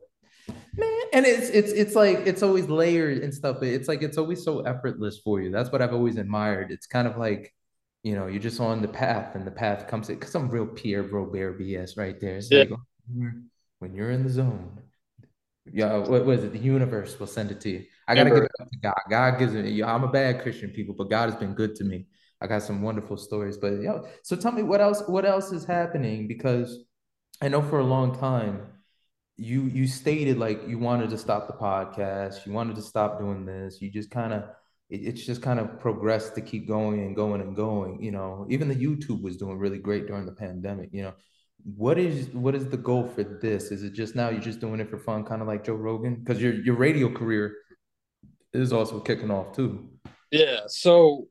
man?" 0.76 1.02
And 1.12 1.26
it's 1.26 1.50
it's 1.50 1.70
it's 1.72 1.94
like 1.94 2.26
it's 2.26 2.42
always 2.42 2.68
layered 2.68 3.18
and 3.18 3.32
stuff. 3.32 3.58
But 3.60 3.68
it's 3.68 3.88
like 3.88 4.02
it's 4.02 4.18
always 4.18 4.42
so 4.42 4.60
effortless 4.60 5.18
for 5.18 5.40
you. 5.40 5.50
That's 5.50 5.70
what 5.70 5.82
I've 5.82 5.92
always 5.92 6.16
admired. 6.16 6.70
It's 6.72 6.86
kind 6.86 7.06
of 7.06 7.18
like 7.18 7.54
you 8.02 8.14
know 8.14 8.26
you're 8.26 8.40
just 8.42 8.60
on 8.60 8.80
the 8.80 8.88
path, 8.88 9.34
and 9.34 9.46
the 9.46 9.50
path 9.50 9.86
comes 9.86 10.08
because 10.08 10.34
I'm 10.34 10.48
real 10.48 10.66
Pierre 10.66 11.02
Robert 11.02 11.60
BS 11.60 11.98
right 11.98 12.18
there. 12.18 12.38
It's 12.38 12.50
yeah. 12.50 12.64
Oh, 12.70 12.76
like 13.18 13.32
when 13.80 13.94
you're 13.94 14.10
in 14.10 14.22
the 14.22 14.30
zone. 14.30 14.78
Yeah, 15.72 15.98
what 15.98 16.24
was 16.24 16.42
it? 16.42 16.52
The 16.52 16.58
universe 16.58 17.20
will 17.20 17.26
send 17.26 17.50
it 17.50 17.60
to 17.62 17.70
you. 17.70 17.84
I 18.08 18.14
gotta 18.14 18.30
give 18.30 18.38
it 18.38 18.50
up 18.60 18.68
to 18.70 18.78
God. 18.78 19.00
God 19.08 19.38
gives 19.38 19.54
it. 19.54 19.82
I'm 19.84 20.04
a 20.04 20.10
bad 20.10 20.42
Christian 20.42 20.70
people, 20.70 20.94
but 20.94 21.10
God 21.10 21.30
has 21.30 21.38
been 21.38 21.54
good 21.54 21.76
to 21.76 21.84
me. 21.84 22.06
I 22.40 22.46
got 22.46 22.62
some 22.62 22.82
wonderful 22.82 23.16
stories. 23.16 23.56
But 23.56 23.82
yeah, 23.82 24.00
so 24.22 24.36
tell 24.36 24.52
me 24.52 24.62
what 24.62 24.80
else 24.80 25.02
what 25.06 25.24
else 25.24 25.52
is 25.52 25.64
happening 25.64 26.26
because 26.26 26.84
I 27.42 27.48
know 27.48 27.62
for 27.62 27.78
a 27.78 27.84
long 27.84 28.18
time 28.18 28.66
you 29.36 29.62
you 29.62 29.86
stated 29.86 30.38
like 30.38 30.68
you 30.68 30.78
wanted 30.78 31.10
to 31.10 31.18
stop 31.18 31.46
the 31.46 31.54
podcast, 31.54 32.46
you 32.46 32.52
wanted 32.52 32.76
to 32.76 32.82
stop 32.82 33.18
doing 33.18 33.46
this, 33.46 33.80
you 33.80 33.90
just 33.90 34.10
kind 34.10 34.32
of 34.32 34.44
it, 34.90 35.00
it's 35.02 35.24
just 35.24 35.40
kind 35.40 35.58
of 35.58 35.80
progressed 35.80 36.34
to 36.34 36.40
keep 36.40 36.68
going 36.68 37.00
and 37.00 37.16
going 37.16 37.40
and 37.40 37.56
going. 37.56 38.02
You 38.02 38.10
know, 38.10 38.46
even 38.50 38.68
the 38.68 38.74
YouTube 38.74 39.22
was 39.22 39.36
doing 39.36 39.58
really 39.58 39.78
great 39.78 40.06
during 40.06 40.26
the 40.26 40.32
pandemic. 40.32 40.90
You 40.92 41.04
know, 41.04 41.14
what 41.64 41.98
is 41.98 42.28
what 42.30 42.54
is 42.54 42.68
the 42.68 42.76
goal 42.76 43.08
for 43.08 43.24
this? 43.24 43.70
Is 43.70 43.82
it 43.82 43.94
just 43.94 44.14
now 44.14 44.28
you're 44.28 44.40
just 44.40 44.60
doing 44.60 44.80
it 44.80 44.90
for 44.90 44.98
fun, 44.98 45.24
kind 45.24 45.40
of 45.40 45.48
like 45.48 45.64
Joe 45.64 45.74
Rogan? 45.74 46.16
Because 46.16 46.42
your 46.42 46.54
your 46.54 46.74
radio 46.74 47.10
career 47.12 47.54
is 48.52 48.72
also 48.72 49.00
kicking 49.00 49.30
off 49.30 49.54
too. 49.54 49.88
Yeah, 50.30 50.60
so 50.68 51.28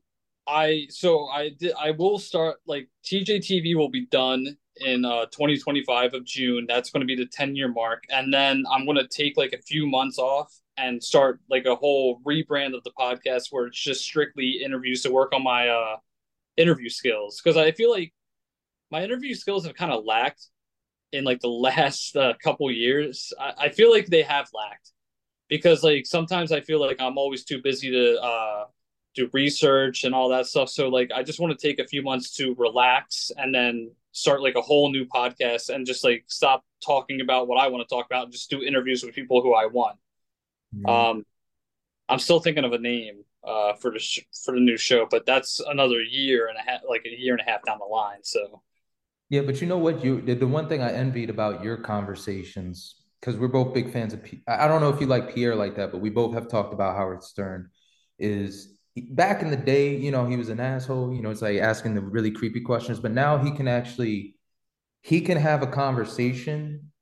I 0.50 0.86
so 0.90 1.26
I 1.28 1.50
did 1.50 1.74
I 1.80 1.92
will 1.92 2.18
start 2.18 2.56
like 2.66 2.88
TJTV 3.04 3.76
will 3.76 3.88
be 3.88 4.06
done 4.06 4.56
in 4.76 5.04
uh 5.04 5.26
2025 5.26 6.14
of 6.14 6.24
June. 6.24 6.66
That's 6.68 6.90
going 6.90 7.00
to 7.02 7.06
be 7.06 7.14
the 7.16 7.26
10 7.26 7.54
year 7.54 7.68
mark, 7.68 8.04
and 8.10 8.34
then 8.34 8.64
I'm 8.70 8.84
going 8.84 8.96
to 8.98 9.06
take 9.06 9.36
like 9.36 9.52
a 9.52 9.62
few 9.62 9.86
months 9.86 10.18
off 10.18 10.52
and 10.76 11.02
start 11.02 11.40
like 11.48 11.66
a 11.66 11.76
whole 11.76 12.20
rebrand 12.26 12.74
of 12.76 12.82
the 12.84 12.90
podcast 12.98 13.44
where 13.50 13.66
it's 13.66 13.80
just 13.80 14.02
strictly 14.02 14.62
interviews 14.64 15.02
to 15.02 15.10
work 15.12 15.32
on 15.32 15.44
my 15.44 15.68
uh 15.68 15.96
interview 16.56 16.88
skills 16.88 17.40
because 17.42 17.56
I 17.56 17.72
feel 17.72 17.90
like 17.90 18.12
my 18.90 19.04
interview 19.04 19.34
skills 19.34 19.64
have 19.66 19.74
kind 19.74 19.92
of 19.92 20.04
lacked 20.04 20.48
in 21.12 21.24
like 21.24 21.40
the 21.40 21.48
last 21.68 22.16
uh, 22.16 22.34
couple 22.42 22.70
years. 22.72 23.32
I, 23.40 23.66
I 23.66 23.68
feel 23.70 23.90
like 23.90 24.06
they 24.06 24.22
have 24.22 24.48
lacked 24.52 24.92
because 25.48 25.84
like 25.84 26.06
sometimes 26.06 26.52
I 26.52 26.60
feel 26.60 26.80
like 26.80 27.00
I'm 27.00 27.18
always 27.18 27.44
too 27.44 27.62
busy 27.62 27.90
to 27.90 28.20
uh 28.20 28.64
do 29.14 29.28
research 29.32 30.04
and 30.04 30.14
all 30.14 30.28
that 30.28 30.46
stuff. 30.46 30.68
So 30.68 30.88
like 30.88 31.10
I 31.14 31.22
just 31.22 31.40
want 31.40 31.58
to 31.58 31.66
take 31.66 31.78
a 31.78 31.86
few 31.86 32.02
months 32.02 32.36
to 32.36 32.54
relax 32.58 33.30
and 33.36 33.54
then 33.54 33.90
start 34.12 34.42
like 34.42 34.54
a 34.56 34.60
whole 34.60 34.90
new 34.90 35.04
podcast 35.04 35.68
and 35.68 35.86
just 35.86 36.04
like 36.04 36.24
stop 36.28 36.64
talking 36.84 37.20
about 37.20 37.48
what 37.48 37.58
I 37.60 37.68
want 37.68 37.86
to 37.86 37.94
talk 37.94 38.06
about 38.06 38.24
and 38.24 38.32
just 38.32 38.50
do 38.50 38.62
interviews 38.62 39.02
with 39.02 39.14
people 39.14 39.42
who 39.42 39.54
I 39.54 39.66
want. 39.66 39.98
Mm-hmm. 40.74 40.88
Um 40.88 41.26
I'm 42.08 42.18
still 42.18 42.40
thinking 42.40 42.64
of 42.64 42.72
a 42.72 42.78
name 42.78 43.24
uh 43.44 43.74
for 43.74 43.90
the 43.90 43.98
sh- 43.98 44.26
for 44.44 44.54
the 44.54 44.60
new 44.60 44.76
show, 44.76 45.06
but 45.10 45.26
that's 45.26 45.60
another 45.60 46.00
year 46.02 46.48
and 46.48 46.56
a 46.58 46.62
half 46.62 46.80
like 46.88 47.02
a 47.04 47.10
year 47.10 47.34
and 47.34 47.40
a 47.46 47.50
half 47.50 47.64
down 47.64 47.78
the 47.78 47.86
line. 47.86 48.20
So 48.22 48.62
yeah, 49.30 49.42
but 49.42 49.60
you 49.60 49.68
know 49.68 49.78
what? 49.78 50.04
You 50.04 50.20
the 50.20 50.46
one 50.46 50.68
thing 50.68 50.82
I 50.82 50.92
envied 50.92 51.30
about 51.30 51.62
your 51.64 51.76
conversations 51.76 52.96
because 53.20 53.36
we're 53.36 53.48
both 53.48 53.72
big 53.72 53.92
fans 53.92 54.12
of. 54.12 54.20
I 54.48 54.66
don't 54.66 54.80
know 54.80 54.88
if 54.88 55.00
you 55.00 55.06
like 55.06 55.34
Pierre 55.34 55.54
like 55.54 55.76
that, 55.76 55.92
but 55.92 56.00
we 56.00 56.10
both 56.10 56.34
have 56.34 56.48
talked 56.48 56.74
about 56.74 56.96
Howard 56.96 57.22
Stern. 57.22 57.70
Is 58.18 58.76
back 58.96 59.42
in 59.42 59.50
the 59.50 59.56
day, 59.56 59.96
you 59.96 60.10
know, 60.10 60.26
he 60.26 60.36
was 60.36 60.48
an 60.48 60.60
asshole. 60.60 61.14
You 61.14 61.22
know, 61.22 61.30
it's 61.30 61.42
like 61.42 61.58
asking 61.58 61.94
the 61.94 62.00
really 62.00 62.30
creepy 62.30 62.60
questions, 62.60 63.00
but 63.00 63.12
now 63.12 63.38
he 63.38 63.50
can 63.50 63.68
actually 63.68 64.36
he 65.02 65.20
can 65.20 65.38
have 65.38 65.62
a 65.62 65.66
conversation 65.66 66.92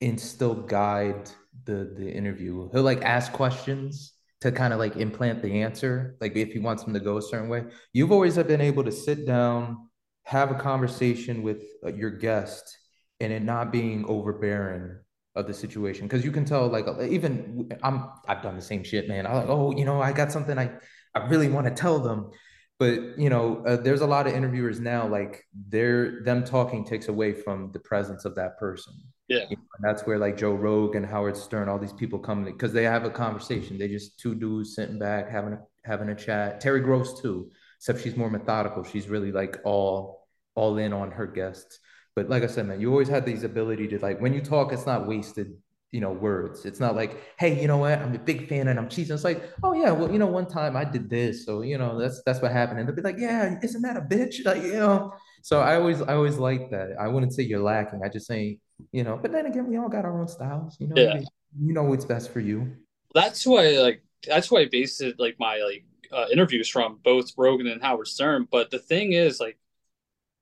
and 0.00 0.20
still 0.20 0.54
guide 0.54 1.30
the 1.64 1.94
the 1.96 2.10
interview. 2.10 2.68
He'll 2.72 2.82
like 2.82 3.02
ask 3.02 3.32
questions 3.32 4.12
to 4.40 4.52
kind 4.52 4.72
of 4.72 4.78
like 4.78 4.96
implant 4.96 5.42
the 5.42 5.62
answer, 5.62 6.16
like 6.20 6.36
if 6.36 6.52
he 6.52 6.58
wants 6.58 6.84
them 6.84 6.92
to 6.94 7.00
go 7.00 7.16
a 7.16 7.22
certain 7.22 7.48
way. 7.48 7.64
You've 7.92 8.12
always 8.12 8.36
been 8.36 8.60
able 8.60 8.84
to 8.84 8.92
sit 8.92 9.26
down, 9.26 9.88
have 10.24 10.50
a 10.50 10.54
conversation 10.54 11.42
with 11.42 11.62
uh, 11.84 11.92
your 11.92 12.10
guest, 12.10 12.76
and 13.20 13.32
it 13.32 13.42
not 13.42 13.72
being 13.72 14.04
overbearing 14.06 14.98
of 15.36 15.46
the 15.46 15.54
situation 15.54 16.06
because 16.06 16.24
you 16.24 16.32
can 16.32 16.46
tell 16.46 16.66
like 16.66 16.86
even 17.10 17.70
i'm 17.82 18.08
i've 18.26 18.42
done 18.42 18.56
the 18.56 18.62
same 18.62 18.82
shit 18.82 19.06
man 19.06 19.26
i 19.26 19.34
like 19.34 19.48
oh 19.50 19.70
you 19.76 19.84
know 19.84 20.00
i 20.00 20.10
got 20.10 20.32
something 20.32 20.58
i 20.58 20.70
I 21.16 21.26
really 21.28 21.48
want 21.48 21.66
to 21.66 21.72
tell 21.72 21.98
them. 21.98 22.30
But 22.78 23.18
you 23.18 23.30
know, 23.30 23.64
uh, 23.66 23.76
there's 23.76 24.02
a 24.02 24.06
lot 24.06 24.26
of 24.26 24.34
interviewers 24.34 24.80
now. 24.80 25.08
Like 25.08 25.44
they're 25.68 26.22
them 26.22 26.44
talking 26.44 26.84
takes 26.84 27.08
away 27.08 27.32
from 27.32 27.70
the 27.72 27.80
presence 27.80 28.24
of 28.24 28.34
that 28.34 28.58
person. 28.58 28.94
Yeah, 29.28 29.44
you 29.48 29.56
know, 29.56 29.62
and 29.78 29.82
that's 29.82 30.06
where 30.06 30.18
like 30.18 30.36
Joe 30.36 30.52
Rogan, 30.52 31.02
and 31.02 31.10
Howard 31.10 31.36
Stern, 31.36 31.68
all 31.68 31.78
these 31.78 31.92
people 31.92 32.18
come 32.18 32.46
in, 32.46 32.52
because 32.52 32.72
they 32.72 32.84
have 32.84 33.04
a 33.04 33.10
conversation. 33.10 33.78
They 33.78 33.88
just 33.88 34.18
two 34.18 34.34
dudes 34.34 34.74
sitting 34.74 34.98
back 34.98 35.30
having 35.30 35.54
a 35.54 35.60
having 35.84 36.10
a 36.10 36.14
chat. 36.14 36.60
Terry 36.60 36.80
Gross 36.80 37.20
too, 37.20 37.50
except 37.78 38.02
she's 38.02 38.16
more 38.16 38.30
methodical. 38.30 38.84
She's 38.84 39.08
really 39.08 39.32
like 39.32 39.58
all 39.64 40.26
all 40.54 40.76
in 40.76 40.92
on 40.92 41.10
her 41.12 41.26
guests. 41.26 41.78
But 42.14 42.28
like 42.28 42.42
I 42.42 42.46
said, 42.46 42.66
man, 42.66 42.80
you 42.80 42.90
always 42.90 43.08
had 43.08 43.24
these 43.24 43.42
ability 43.42 43.88
to 43.88 43.98
like 43.98 44.20
when 44.20 44.34
you 44.34 44.42
talk, 44.42 44.72
it's 44.72 44.86
not 44.86 45.06
wasted 45.06 45.54
you 45.92 46.00
know, 46.00 46.12
words. 46.12 46.64
It's 46.66 46.80
not 46.80 46.96
like, 46.96 47.22
hey, 47.38 47.60
you 47.60 47.68
know 47.68 47.78
what? 47.78 47.98
I'm 47.98 48.14
a 48.14 48.18
big 48.18 48.48
fan 48.48 48.68
and 48.68 48.78
I'm 48.78 48.88
cheesing. 48.88 49.12
It's 49.12 49.24
like, 49.24 49.42
oh 49.62 49.72
yeah, 49.72 49.90
well, 49.90 50.10
you 50.10 50.18
know, 50.18 50.26
one 50.26 50.46
time 50.46 50.76
I 50.76 50.84
did 50.84 51.08
this, 51.08 51.44
so 51.44 51.62
you 51.62 51.78
know, 51.78 51.98
that's 51.98 52.22
that's 52.26 52.40
what 52.42 52.52
happened. 52.52 52.80
And 52.80 52.88
they'll 52.88 52.96
be 52.96 53.02
like, 53.02 53.18
yeah, 53.18 53.58
isn't 53.62 53.82
that 53.82 53.96
a 53.96 54.00
bitch? 54.00 54.44
Like, 54.44 54.62
you 54.62 54.74
know. 54.74 55.14
So 55.42 55.60
I 55.60 55.76
always 55.76 56.02
I 56.02 56.14
always 56.14 56.38
like 56.38 56.70
that. 56.70 56.96
I 56.98 57.08
wouldn't 57.08 57.32
say 57.32 57.44
you're 57.44 57.62
lacking. 57.62 58.00
I 58.04 58.08
just 58.08 58.26
say, 58.26 58.58
you 58.92 59.04
know, 59.04 59.18
but 59.20 59.32
then 59.32 59.46
again, 59.46 59.68
we 59.68 59.76
all 59.76 59.88
got 59.88 60.04
our 60.04 60.20
own 60.20 60.28
styles. 60.28 60.76
You 60.80 60.88
know, 60.88 61.00
yeah. 61.00 61.20
you 61.60 61.72
know 61.72 61.84
what's 61.84 62.04
best 62.04 62.32
for 62.32 62.40
you. 62.40 62.76
That's 63.14 63.46
why 63.46 63.78
like 63.78 64.02
that's 64.26 64.50
why 64.50 64.60
I 64.60 64.68
based 64.70 65.00
it 65.00 65.18
like 65.18 65.36
my 65.38 65.58
like 65.58 65.84
uh, 66.12 66.26
interviews 66.32 66.68
from 66.68 66.98
both 67.04 67.32
Rogan 67.36 67.66
and 67.68 67.82
Howard 67.82 68.08
Stern. 68.08 68.48
But 68.50 68.70
the 68.70 68.78
thing 68.78 69.12
is, 69.12 69.40
like, 69.40 69.58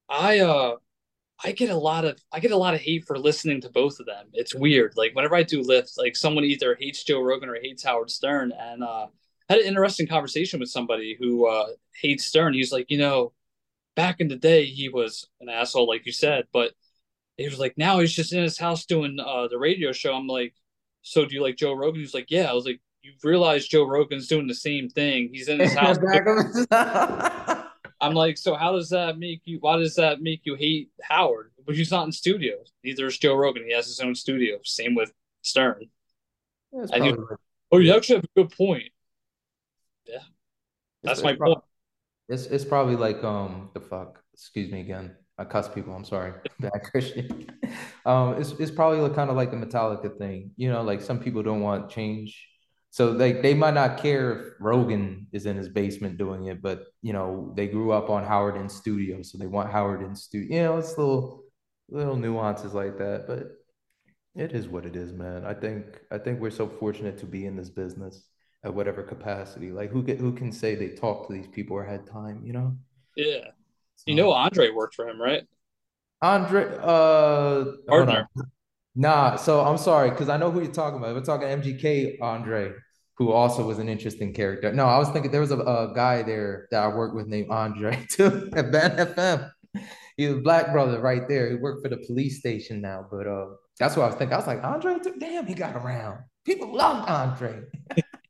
I 0.08 0.40
uh 0.40 0.76
I 1.44 1.52
get 1.52 1.68
a 1.68 1.76
lot 1.76 2.06
of 2.06 2.18
I 2.32 2.40
get 2.40 2.52
a 2.52 2.56
lot 2.56 2.74
of 2.74 2.80
hate 2.80 3.04
for 3.04 3.18
listening 3.18 3.60
to 3.60 3.68
both 3.68 4.00
of 4.00 4.06
them. 4.06 4.26
It's 4.32 4.54
weird. 4.54 4.94
Like 4.96 5.14
whenever 5.14 5.36
I 5.36 5.42
do 5.42 5.60
lifts, 5.60 5.98
like 5.98 6.16
someone 6.16 6.44
either 6.44 6.74
hates 6.74 7.04
Joe 7.04 7.20
Rogan 7.20 7.50
or 7.50 7.56
hates 7.60 7.84
Howard 7.84 8.10
Stern. 8.10 8.52
And 8.58 8.82
uh, 8.82 9.06
I 9.48 9.52
had 9.52 9.60
an 9.60 9.66
interesting 9.66 10.06
conversation 10.06 10.58
with 10.58 10.70
somebody 10.70 11.16
who 11.18 11.46
uh, 11.46 11.66
hates 12.00 12.24
Stern. 12.24 12.54
He's 12.54 12.72
like, 12.72 12.90
you 12.90 12.96
know, 12.96 13.32
back 13.94 14.20
in 14.20 14.28
the 14.28 14.36
day 14.36 14.64
he 14.64 14.88
was 14.88 15.28
an 15.40 15.50
asshole, 15.50 15.86
like 15.86 16.06
you 16.06 16.12
said, 16.12 16.46
but 16.50 16.72
he 17.36 17.46
was 17.46 17.58
like, 17.58 17.74
now 17.76 17.98
he's 17.98 18.14
just 18.14 18.32
in 18.32 18.42
his 18.42 18.58
house 18.58 18.86
doing 18.86 19.18
uh, 19.20 19.48
the 19.48 19.58
radio 19.58 19.92
show. 19.92 20.14
I'm 20.14 20.26
like, 20.26 20.54
so 21.02 21.26
do 21.26 21.34
you 21.34 21.42
like 21.42 21.56
Joe 21.56 21.74
Rogan? 21.74 22.00
He's 22.00 22.14
like, 22.14 22.30
yeah. 22.30 22.50
I 22.50 22.54
was 22.54 22.64
like, 22.64 22.80
you 23.02 23.12
realize 23.22 23.68
Joe 23.68 23.86
Rogan's 23.86 24.28
doing 24.28 24.46
the 24.46 24.54
same 24.54 24.88
thing. 24.88 25.28
He's 25.30 25.48
in 25.48 25.60
his 25.60 25.74
house. 25.78 25.98
I'm 28.04 28.14
like, 28.14 28.36
so 28.36 28.54
how 28.54 28.72
does 28.72 28.90
that 28.90 29.18
make 29.18 29.42
you? 29.44 29.58
Why 29.60 29.78
does 29.78 29.94
that 29.96 30.20
make 30.20 30.42
you 30.44 30.54
hate 30.54 30.90
Howard? 31.02 31.52
But 31.66 31.76
he's 31.76 31.90
not 31.90 32.04
in 32.04 32.12
studios. 32.12 32.72
Neither 32.82 33.06
is 33.06 33.18
Joe 33.18 33.34
Rogan. 33.34 33.64
He 33.66 33.72
has 33.72 33.86
his 33.86 34.00
own 34.00 34.14
studio. 34.14 34.58
Same 34.64 34.94
with 34.94 35.12
Stern. 35.42 35.88
Yeah, 36.72 37.14
oh, 37.72 37.78
you 37.78 37.94
actually 37.94 38.16
have 38.16 38.24
a 38.24 38.42
good 38.42 38.50
point. 38.50 38.90
Yeah, 40.06 40.18
that's 41.02 41.20
it's, 41.20 41.24
my 41.24 41.30
it's 41.30 41.38
point. 41.38 41.38
Probably, 41.38 41.62
it's 42.28 42.46
it's 42.46 42.64
probably 42.64 42.96
like 42.96 43.22
um 43.24 43.70
the 43.74 43.80
fuck. 43.80 44.22
Excuse 44.34 44.70
me 44.70 44.80
again. 44.80 45.16
I 45.38 45.44
cuss 45.44 45.68
people. 45.68 45.94
I'm 45.94 46.04
sorry. 46.04 46.32
Bad 46.60 46.82
Christian. 46.82 47.50
um, 48.04 48.34
it's 48.40 48.52
it's 48.52 48.70
probably 48.70 49.08
kind 49.14 49.30
of 49.30 49.36
like 49.36 49.50
the 49.50 49.56
Metallica 49.56 50.16
thing. 50.18 50.50
You 50.56 50.70
know, 50.70 50.82
like 50.82 51.00
some 51.00 51.20
people 51.20 51.42
don't 51.42 51.60
want 51.60 51.90
change 51.90 52.48
so 52.94 53.10
like 53.10 53.42
they 53.42 53.54
might 53.54 53.74
not 53.74 53.98
care 53.98 54.38
if 54.38 54.52
Rogan 54.60 55.26
is 55.32 55.46
in 55.46 55.56
his 55.56 55.68
basement 55.68 56.16
doing 56.16 56.44
it, 56.44 56.62
but 56.62 56.84
you 57.02 57.12
know 57.12 57.52
they 57.56 57.66
grew 57.66 57.90
up 57.90 58.08
on 58.08 58.22
Howard 58.22 58.54
in 58.54 58.68
studio, 58.68 59.20
so 59.20 59.36
they 59.36 59.48
want 59.48 59.68
Howard 59.68 60.00
in 60.00 60.14
studio. 60.14 60.56
You 60.56 60.62
know, 60.62 60.78
it's 60.78 60.96
little 60.96 61.42
little 61.88 62.14
nuances 62.14 62.72
like 62.72 62.96
that, 62.98 63.24
but 63.26 63.48
it 64.40 64.52
is 64.52 64.68
what 64.68 64.86
it 64.86 64.94
is, 64.94 65.12
man. 65.12 65.44
I 65.44 65.54
think 65.54 66.02
I 66.12 66.18
think 66.18 66.38
we're 66.38 66.50
so 66.50 66.68
fortunate 66.68 67.18
to 67.18 67.26
be 67.26 67.46
in 67.46 67.56
this 67.56 67.68
business 67.68 68.28
at 68.62 68.72
whatever 68.72 69.02
capacity. 69.02 69.72
Like 69.72 69.90
who 69.90 70.00
get 70.00 70.20
who 70.20 70.30
can 70.30 70.52
say 70.52 70.76
they 70.76 70.90
talked 70.90 71.26
to 71.26 71.34
these 71.34 71.48
people 71.48 71.76
or 71.76 71.84
had 71.84 72.06
time, 72.06 72.42
you 72.44 72.52
know? 72.52 72.76
Yeah. 73.16 73.48
You 74.06 74.14
know 74.14 74.30
Andre 74.30 74.70
worked 74.70 74.94
for 74.94 75.08
him, 75.08 75.20
right? 75.20 75.42
Andre 76.22 76.78
uh 76.80 77.64
partner. 77.88 78.28
Nah, 78.96 79.36
so 79.36 79.60
I'm 79.60 79.78
sorry 79.78 80.10
because 80.10 80.28
I 80.28 80.36
know 80.36 80.50
who 80.50 80.62
you're 80.62 80.70
talking 80.70 80.98
about. 80.98 81.14
We're 81.14 81.22
talking 81.22 81.48
MGK 81.48 82.18
Andre, 82.22 82.72
who 83.16 83.32
also 83.32 83.66
was 83.66 83.78
an 83.80 83.88
interesting 83.88 84.32
character. 84.32 84.72
No, 84.72 84.86
I 84.86 84.98
was 84.98 85.08
thinking 85.08 85.32
there 85.32 85.40
was 85.40 85.50
a, 85.50 85.58
a 85.58 85.92
guy 85.94 86.22
there 86.22 86.68
that 86.70 86.82
I 86.82 86.88
worked 86.88 87.16
with 87.16 87.26
named 87.26 87.50
Andre 87.50 88.06
too 88.10 88.50
at 88.54 88.70
Ben 88.70 88.96
FM. 88.96 89.50
He's 90.16 90.30
a 90.30 90.36
black 90.36 90.70
brother 90.70 91.00
right 91.00 91.26
there. 91.28 91.50
He 91.50 91.56
worked 91.56 91.82
for 91.82 91.88
the 91.88 91.96
police 92.06 92.38
station 92.38 92.80
now, 92.80 93.04
but 93.10 93.26
uh, 93.26 93.46
that's 93.80 93.96
what 93.96 94.04
I 94.04 94.06
was 94.06 94.14
thinking. 94.16 94.34
I 94.34 94.36
was 94.36 94.46
like, 94.46 94.62
Andre, 94.62 94.98
damn, 95.18 95.46
he 95.46 95.54
got 95.54 95.74
around. 95.74 96.20
People 96.44 96.72
loved 96.72 97.08
Andre. 97.08 97.62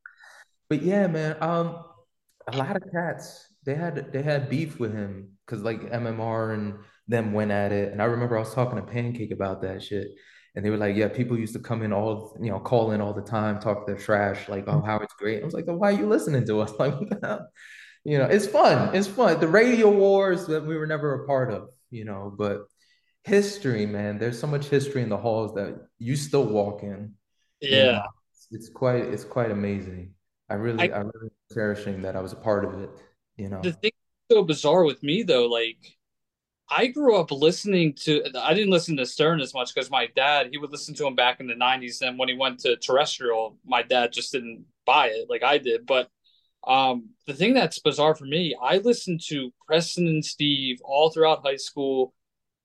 but 0.71 0.83
yeah, 0.83 1.07
man, 1.09 1.37
um, 1.43 1.85
a 2.51 2.57
lot 2.57 2.75
of 2.75 2.83
cats 2.91 3.49
they 3.67 3.75
had 3.75 4.13
they 4.13 4.23
had 4.23 4.49
beef 4.49 4.79
with 4.79 4.95
him 4.95 5.33
because 5.45 5.63
like 5.63 5.83
MMR 5.83 6.55
and 6.55 6.75
them 7.07 7.35
went 7.35 7.51
at 7.51 7.71
it, 7.71 7.93
and 7.93 8.01
I 8.01 8.07
remember 8.07 8.39
I 8.39 8.41
was 8.41 8.55
talking 8.55 8.77
to 8.77 8.83
Pancake 8.83 9.31
about 9.31 9.61
that 9.61 9.83
shit 9.83 10.09
and 10.55 10.65
they 10.65 10.71
were 10.71 10.77
like, 10.77 10.97
yeah, 10.97 11.09
people 11.09 11.39
used 11.39 11.55
to 11.55 11.59
come 11.59 11.83
in 11.83 11.93
all, 11.93 12.37
you 12.41 12.51
know, 12.51 12.61
call 12.61 12.93
in 12.93 13.01
all 13.01 13.13
the 13.13 13.23
time, 13.23 13.59
talk 13.59 13.87
their 13.87 13.97
trash, 13.97 14.49
like, 14.49 14.65
oh, 14.69 14.81
Howard's 14.81 15.15
great. 15.19 15.43
I 15.43 15.45
was 15.45 15.55
like, 15.55 15.67
why 15.67 15.93
are 15.93 15.99
you 15.99 16.07
listening 16.07 16.47
to 16.47 16.61
us? 16.61 16.73
Like, 16.79 16.95
you 18.05 18.19
know, 18.19 18.27
it's 18.27 18.47
fun. 18.47 18.95
It's 18.95 19.07
fun. 19.07 19.41
The 19.41 19.49
radio 19.49 19.91
wars 19.91 20.47
that 20.47 20.65
we 20.65 20.77
were 20.77 20.87
never 20.87 21.23
a 21.23 21.27
part 21.27 21.51
of, 21.51 21.71
you 21.91 22.05
know, 22.05 22.33
but 22.37 22.67
history, 23.23 23.87
man, 23.87 24.19
there's 24.19 24.39
so 24.39 24.47
much 24.47 24.67
history 24.67 25.03
in 25.03 25.09
the 25.09 25.17
halls 25.17 25.55
that 25.55 25.89
you 25.99 26.15
still 26.15 26.45
walk 26.45 26.83
in. 26.83 27.15
Yeah. 27.61 27.71
You 27.71 27.85
know, 27.85 28.03
it's, 28.31 28.49
it's, 28.51 28.69
quite, 28.69 29.05
it's 29.05 29.25
quite 29.25 29.51
amazing. 29.51 30.13
I 30.51 30.55
really, 30.55 30.93
I, 30.93 30.99
I 30.99 31.01
really 31.01 31.31
cherishing 31.53 32.03
that 32.03 32.15
I 32.15 32.21
was 32.21 32.33
a 32.33 32.37
part 32.37 32.67
of 32.67 32.79
it, 32.79 32.91
you 33.39 33.49
know. 33.49 33.63
The 33.63 33.73
thing 33.73 33.93
so 34.31 34.45
bizarre 34.45 34.85
with 34.85 35.03
me 35.03 35.23
though, 35.23 35.47
like 35.47 35.79
I 36.71 36.87
grew 36.89 37.17
up 37.17 37.31
listening 37.31 37.95
to. 38.05 38.25
I 38.39 38.55
didn't 38.55 38.71
listen 38.71 38.97
to 38.97 39.07
Stern 39.07 39.41
as 39.41 39.55
much 39.55 39.75
because 39.75 39.91
my 39.91 40.09
dad 40.17 40.49
he 40.51 40.59
would 40.59 40.71
listen 40.73 40.95
to 40.97 41.07
him 41.07 41.15
back 41.15 41.41
in 41.41 41.47
the 41.47 41.55
'90s. 41.55 42.03
And 42.03 42.19
when 42.19 42.29
he 42.29 42.37
went 42.37 42.61
to 42.61 42.77
terrestrial, 42.77 43.59
my 43.65 43.83
dad 43.83 44.13
just 44.13 44.33
didn't 44.33 44.65
buy 44.87 45.09
it 45.09 45.29
like 45.29 45.43
I 45.43 45.59
did. 45.59 45.87
But 45.87 46.11
um, 46.67 47.11
the 47.27 47.35
thing 47.35 47.55
that's 47.55 47.79
bizarre 47.79 48.15
for 48.15 48.25
me, 48.25 48.57
I 48.61 48.79
listened 48.79 49.21
to 49.29 49.53
Preston 49.67 50.07
and 50.09 50.25
Steve 50.25 50.79
all 50.85 51.11
throughout 51.11 51.45
high 51.45 51.57
school. 51.57 52.15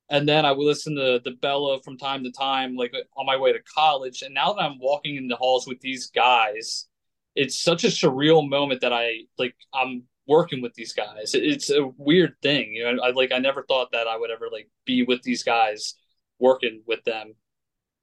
and 0.10 0.28
then 0.28 0.46
I 0.46 0.52
would 0.52 0.66
listen 0.66 0.96
to 0.96 1.22
the 1.24 1.32
Bella 1.42 1.82
from 1.84 1.98
time 1.98 2.24
to 2.24 2.32
time, 2.32 2.76
like 2.76 2.94
on 3.18 3.26
my 3.26 3.38
way 3.38 3.54
to 3.54 3.60
college. 3.76 4.24
And 4.24 4.34
now 4.34 4.54
that 4.54 4.62
I'm 4.62 4.80
walking 4.80 5.16
in 5.18 5.28
the 5.28 5.36
halls 5.36 5.68
with 5.68 5.80
these 5.82 6.08
guys, 6.10 6.88
it's 7.36 7.58
such 7.60 7.84
a 7.84 7.88
surreal 7.88 8.48
moment 8.48 8.82
that 8.82 8.94
I 8.94 9.26
like. 9.38 9.56
I'm 9.74 10.04
working 10.30 10.61
with 10.61 10.76
these 10.76 10.93
guys. 10.93 11.31
It's 11.34 11.69
a 11.72 11.91
weird 11.97 12.35
thing, 12.41 12.73
you 12.73 12.84
know. 12.84 13.03
I 13.03 13.10
like 13.10 13.31
I 13.34 13.39
never 13.39 13.64
thought 13.64 13.91
that 13.91 14.07
I 14.07 14.15
would 14.15 14.30
ever 14.30 14.47
like 14.49 14.69
be 14.85 15.03
with 15.03 15.23
these 15.23 15.43
guys, 15.43 15.95
working 16.39 16.84
with 16.88 17.03
them. 17.03 17.34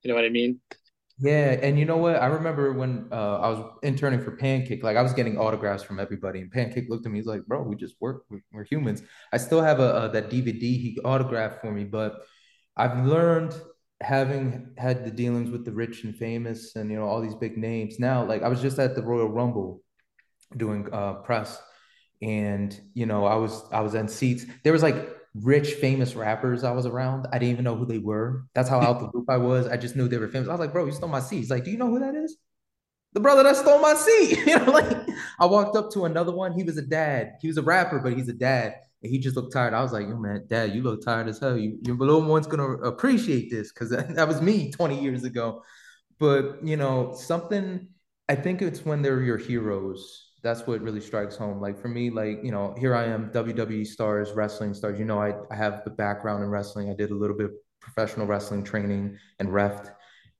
You 0.02 0.08
know 0.10 0.16
what 0.16 0.24
I 0.24 0.28
mean? 0.28 0.60
Yeah, 1.18 1.56
and 1.62 1.78
you 1.78 1.86
know 1.86 1.96
what? 1.96 2.16
I 2.16 2.26
remember 2.26 2.74
when 2.74 3.08
uh, 3.10 3.38
I 3.38 3.48
was 3.48 3.64
interning 3.82 4.22
for 4.22 4.32
Pancake, 4.32 4.82
like 4.82 4.98
I 4.98 5.02
was 5.02 5.14
getting 5.14 5.38
autographs 5.38 5.82
from 5.82 5.98
everybody, 5.98 6.40
and 6.40 6.50
Pancake 6.50 6.90
looked 6.90 7.06
at 7.06 7.12
me, 7.12 7.18
he's 7.18 7.26
like, 7.26 7.46
"Bro, 7.46 7.62
we 7.62 7.76
just 7.76 7.94
work. 8.00 8.24
We're, 8.28 8.42
we're 8.52 8.64
humans." 8.64 9.02
I 9.32 9.38
still 9.38 9.62
have 9.62 9.80
a, 9.80 9.90
a 10.02 10.08
that 10.10 10.28
DVD 10.28 10.60
he 10.60 10.98
autographed 11.04 11.62
for 11.62 11.72
me, 11.72 11.84
but 11.84 12.16
I've 12.76 13.06
learned 13.06 13.54
having 14.02 14.74
had 14.76 15.06
the 15.06 15.10
dealings 15.10 15.50
with 15.50 15.64
the 15.64 15.72
rich 15.72 16.04
and 16.04 16.14
famous, 16.14 16.76
and 16.76 16.90
you 16.90 16.96
know 16.98 17.06
all 17.06 17.22
these 17.22 17.36
big 17.36 17.56
names. 17.56 17.98
Now, 17.98 18.24
like 18.24 18.42
I 18.42 18.48
was 18.48 18.60
just 18.60 18.78
at 18.78 18.94
the 18.94 19.02
Royal 19.02 19.30
Rumble 19.30 19.80
doing 20.54 20.86
uh, 20.92 21.14
press, 21.14 21.58
and 22.22 22.78
you 22.94 23.06
know 23.06 23.24
I 23.24 23.36
was 23.36 23.62
I 23.72 23.80
was 23.80 23.94
in 23.94 24.08
seats. 24.08 24.44
There 24.64 24.72
was 24.72 24.82
like 24.82 24.96
rich, 25.42 25.74
famous 25.74 26.14
rappers 26.14 26.64
I 26.64 26.72
was 26.72 26.86
around. 26.86 27.26
I 27.32 27.38
didn't 27.38 27.52
even 27.52 27.64
know 27.64 27.76
who 27.76 27.86
they 27.86 27.98
were. 27.98 28.44
That's 28.54 28.68
how 28.68 28.80
out 28.80 29.00
the 29.00 29.10
loop 29.12 29.28
I 29.28 29.36
was. 29.36 29.66
I 29.66 29.76
just 29.76 29.96
knew 29.96 30.08
they 30.08 30.18
were 30.18 30.28
famous. 30.28 30.48
I 30.48 30.52
was 30.52 30.60
like, 30.60 30.72
bro, 30.72 30.86
you 30.86 30.92
stole 30.92 31.08
my 31.08 31.20
seat. 31.20 31.38
He's 31.38 31.50
like, 31.50 31.64
do 31.64 31.70
you 31.70 31.78
know 31.78 31.88
who 31.88 32.00
that 32.00 32.14
is? 32.14 32.36
The 33.12 33.20
brother 33.20 33.42
that 33.42 33.56
stole 33.56 33.80
my 33.80 33.94
seat. 33.94 34.38
you 34.46 34.58
know, 34.58 34.70
like 34.70 35.08
I 35.38 35.46
walked 35.46 35.76
up 35.76 35.90
to 35.92 36.04
another 36.04 36.32
one. 36.32 36.52
He 36.52 36.62
was 36.62 36.76
a 36.76 36.82
dad. 36.82 37.34
He 37.40 37.48
was 37.48 37.58
a 37.58 37.62
rapper, 37.62 37.98
but 37.98 38.14
he's 38.14 38.28
a 38.28 38.34
dad. 38.34 38.74
And 39.02 39.10
he 39.10 39.18
just 39.18 39.36
looked 39.36 39.52
tired. 39.52 39.74
I 39.74 39.82
was 39.82 39.92
like, 39.92 40.08
yo, 40.08 40.16
man, 40.16 40.46
dad, 40.48 40.74
you 40.74 40.82
look 40.82 41.04
tired 41.04 41.28
as 41.28 41.38
hell. 41.38 41.56
You, 41.56 41.78
your 41.82 41.96
little 41.96 42.22
one's 42.22 42.46
gonna 42.46 42.72
appreciate 42.78 43.50
this 43.50 43.72
because 43.72 43.90
that, 43.90 44.14
that 44.14 44.28
was 44.28 44.40
me 44.40 44.70
20 44.72 45.00
years 45.02 45.24
ago. 45.24 45.62
But 46.18 46.66
you 46.66 46.76
know, 46.76 47.14
something 47.14 47.88
I 48.28 48.34
think 48.34 48.62
it's 48.62 48.84
when 48.84 49.02
they're 49.02 49.22
your 49.22 49.36
heroes 49.36 50.25
that's 50.42 50.66
what 50.66 50.80
really 50.80 51.00
strikes 51.00 51.36
home. 51.36 51.60
Like 51.60 51.80
for 51.80 51.88
me, 51.88 52.10
like, 52.10 52.40
you 52.42 52.52
know, 52.52 52.74
here 52.78 52.94
I 52.94 53.04
am, 53.06 53.30
WWE 53.30 53.86
stars, 53.86 54.32
wrestling 54.32 54.74
stars. 54.74 54.98
You 54.98 55.04
know, 55.04 55.20
I, 55.20 55.34
I 55.50 55.56
have 55.56 55.82
the 55.84 55.90
background 55.90 56.44
in 56.44 56.50
wrestling. 56.50 56.90
I 56.90 56.94
did 56.94 57.10
a 57.10 57.14
little 57.14 57.36
bit 57.36 57.46
of 57.46 57.52
professional 57.80 58.26
wrestling 58.26 58.64
training 58.64 59.16
and 59.38 59.52
ref. 59.52 59.90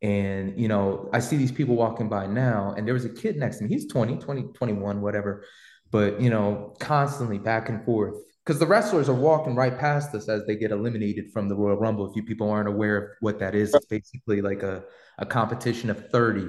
And, 0.03 0.59
you 0.61 0.69
know, 0.69 1.09
I 1.13 1.21
see 1.21 1.37
these 1.37 1.53
people 1.53 1.75
walking 1.75 2.09
by 2.09 2.27
now, 2.27 2.75
and 2.77 2.87
there 2.87 2.95
was 2.95 3.07
a 3.07 3.09
kid 3.09 3.37
next 3.37 3.59
to 3.59 3.65
me. 3.65 3.71
He's 3.71 3.89
20, 3.89 4.19
20, 4.19 4.43
21, 4.53 5.01
whatever. 5.01 5.45
But, 5.91 6.21
you 6.21 6.29
know, 6.29 6.75
constantly 6.81 7.39
back 7.39 7.69
and 7.69 7.85
forth. 7.85 8.15
Because 8.45 8.61
the 8.61 8.67
wrestlers 8.67 9.09
are 9.09 9.15
walking 9.15 9.57
right 9.57 9.77
past 9.77 10.15
us 10.15 10.29
as 10.29 10.47
they 10.47 10.55
get 10.55 10.71
eliminated 10.71 11.33
from 11.33 11.49
the 11.49 11.57
Royal 11.57 11.77
Rumble. 11.77 12.09
If 12.09 12.15
you 12.15 12.23
people 12.23 12.49
aren't 12.49 12.69
aware 12.69 12.97
of 12.97 13.09
what 13.21 13.41
that 13.41 13.57
is, 13.57 13.75
it's 13.75 13.87
basically 13.87 14.41
like 14.41 14.63
a, 14.63 14.85
a 15.19 15.27
competition 15.27 15.91
of 15.91 16.11
30 16.11 16.47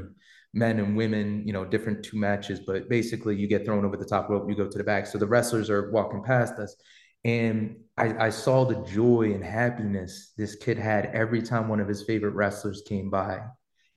men 0.58 0.80
and 0.80 0.98
women, 0.98 1.44
you 1.46 1.54
know, 1.54 1.64
different 1.64 2.04
two 2.04 2.18
matches, 2.18 2.60
but 2.66 2.90
basically 2.90 3.36
you 3.36 3.48
get 3.48 3.64
thrown 3.64 3.86
over 3.86 3.96
the 3.96 4.06
top 4.06 4.30
rope, 4.30 4.50
you 4.50 4.56
go 4.56 4.68
to 4.68 4.78
the 4.78 4.84
back. 4.84 5.06
So 5.06 5.18
the 5.18 5.28
wrestlers 5.28 5.70
are 5.70 5.92
walking 5.92 6.24
past 6.24 6.56
us. 6.56 6.76
And 7.24 7.78
I, 7.98 8.28
I 8.28 8.30
saw 8.30 8.66
the 8.66 8.84
joy 8.84 9.34
and 9.34 9.44
happiness 9.44 10.34
this 10.38 10.56
kid 10.56 10.78
had 10.78 11.08
every 11.08 11.42
time 11.42 11.68
one 11.68 11.80
of 11.80 11.88
his 11.88 12.04
favorite 12.04 12.32
wrestlers 12.32 12.84
came 12.88 13.10
by. 13.10 13.40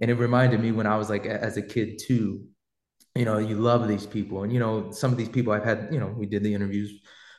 And 0.01 0.11
it 0.11 0.15
reminded 0.15 0.61
me 0.61 0.73
when 0.73 0.87
I 0.87 0.97
was 0.97 1.09
like, 1.09 1.27
as 1.27 1.57
a 1.57 1.63
kid 1.63 1.99
too, 1.99 2.45
you 3.15 3.25
know, 3.25 3.39
you 3.39 3.57
love 3.57 3.89
these 3.89 4.07
people. 4.07 4.43
And, 4.43 4.53
you 4.53 4.59
know, 4.59 4.91
some 4.91 5.13
of 5.13 5.19
these 5.19 5.29
people 5.29 5.53
I've 5.53 5.65
had, 5.65 5.89
you 5.91 5.99
know, 5.99 6.15
we 6.17 6.27
did 6.27 6.43
the 6.43 6.55
interviews. 6.55 6.93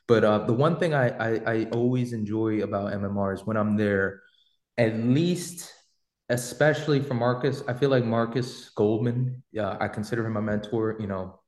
But 0.07 0.23
uh, 0.23 0.39
the 0.39 0.53
one 0.53 0.77
thing 0.77 0.93
I, 0.93 1.09
I, 1.09 1.41
I 1.45 1.63
always 1.71 2.11
enjoy 2.13 2.61
about 2.61 2.91
MMR 2.93 3.33
is 3.33 3.45
when 3.45 3.57
I'm 3.57 3.77
there, 3.77 4.21
at 4.77 4.95
least 4.95 5.71
especially 6.31 7.01
for 7.01 7.13
Marcus. 7.13 7.61
I 7.67 7.73
feel 7.73 7.89
like 7.89 8.05
Marcus 8.05 8.69
Goldman, 8.69 9.43
yeah, 9.51 9.77
I 9.81 9.89
consider 9.89 10.25
him 10.25 10.37
a 10.37 10.41
mentor. 10.41 10.95
You 10.97 11.07
know, 11.07 11.39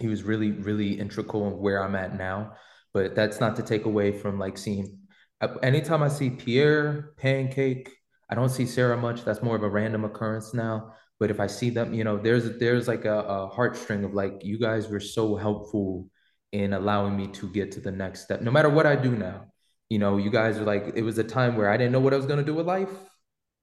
he 0.00 0.08
was 0.08 0.24
really, 0.24 0.50
really 0.50 0.98
integral 0.98 1.46
in 1.46 1.58
where 1.58 1.82
I'm 1.82 1.94
at 1.94 2.18
now. 2.18 2.52
But 2.92 3.14
that's 3.14 3.40
not 3.40 3.56
to 3.56 3.62
take 3.62 3.84
away 3.86 4.12
from 4.12 4.38
like 4.38 4.58
seeing. 4.58 4.98
Uh, 5.40 5.54
anytime 5.62 6.02
I 6.02 6.08
see 6.08 6.30
Pierre, 6.30 7.14
Pancake, 7.16 7.90
I 8.28 8.34
don't 8.34 8.48
see 8.48 8.66
Sarah 8.66 8.96
much. 8.96 9.24
That's 9.24 9.42
more 9.42 9.56
of 9.56 9.62
a 9.62 9.68
random 9.68 10.04
occurrence 10.04 10.52
now. 10.52 10.94
But 11.20 11.30
if 11.30 11.38
I 11.38 11.46
see 11.46 11.70
them, 11.70 11.94
you 11.94 12.02
know, 12.02 12.18
there's 12.18 12.58
there's 12.58 12.88
like 12.88 13.04
a, 13.04 13.20
a 13.20 13.50
heartstring 13.50 14.04
of 14.04 14.14
like 14.14 14.40
you 14.42 14.58
guys 14.58 14.88
were 14.88 15.00
so 15.00 15.36
helpful 15.36 16.08
in 16.50 16.72
allowing 16.72 17.16
me 17.16 17.28
to 17.28 17.48
get 17.52 17.70
to 17.72 17.80
the 17.80 17.92
next 17.92 18.24
step. 18.24 18.42
No 18.42 18.50
matter 18.50 18.68
what 18.68 18.86
I 18.86 18.96
do 18.96 19.12
now, 19.12 19.46
you 19.88 20.00
know, 20.00 20.16
you 20.16 20.30
guys 20.30 20.58
are 20.58 20.64
like 20.64 20.92
it 20.96 21.02
was 21.02 21.18
a 21.18 21.24
time 21.24 21.56
where 21.56 21.70
I 21.70 21.76
didn't 21.76 21.92
know 21.92 22.00
what 22.00 22.14
I 22.14 22.16
was 22.16 22.26
gonna 22.26 22.42
do 22.44 22.54
with 22.54 22.66
life 22.66 22.90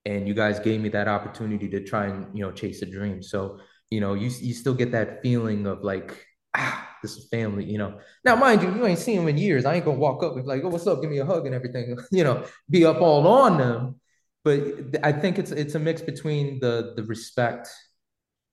and 0.06 0.28
you 0.28 0.34
guys 0.34 0.60
gave 0.60 0.82
me 0.82 0.90
that 0.90 1.08
opportunity 1.08 1.70
to 1.70 1.84
try 1.84 2.08
and 2.08 2.36
you 2.36 2.44
know 2.44 2.52
chase 2.52 2.82
a 2.82 2.86
dream. 2.86 3.22
So 3.22 3.60
you 3.90 4.00
know 4.00 4.14
you, 4.14 4.30
you 4.40 4.54
still 4.54 4.74
get 4.74 4.92
that 4.92 5.22
feeling 5.22 5.66
of 5.68 5.84
like 5.84 6.26
ah 6.56 6.90
this 7.02 7.18
is 7.18 7.28
family 7.30 7.66
you 7.66 7.78
know. 7.78 8.00
Now 8.26 8.36
mind 8.36 8.62
you 8.62 8.74
you 8.74 8.86
ain't 8.86 9.00
seen 9.00 9.18
them 9.18 9.28
in 9.28 9.38
years. 9.38 9.66
I 9.66 9.76
ain't 9.76 9.86
gonna 9.86 9.98
walk 9.98 10.24
up 10.24 10.34
and 10.34 10.44
be 10.44 10.48
like 10.48 10.64
oh 10.64 10.70
what's 10.70 10.88
up? 10.88 11.02
Give 11.02 11.12
me 11.12 11.20
a 11.20 11.26
hug 11.26 11.46
and 11.46 11.56
everything 11.56 11.98
you 12.12 12.24
know 12.24 12.46
be 12.70 12.86
up 12.86 13.02
all 13.02 13.28
on 13.28 13.58
them. 13.58 13.96
But 14.44 14.98
i 15.04 15.12
think 15.12 15.38
it's 15.38 15.52
it's 15.52 15.76
a 15.76 15.80
mix 15.80 16.02
between 16.02 16.60
the 16.60 16.94
the 16.96 17.04
respect 17.04 17.70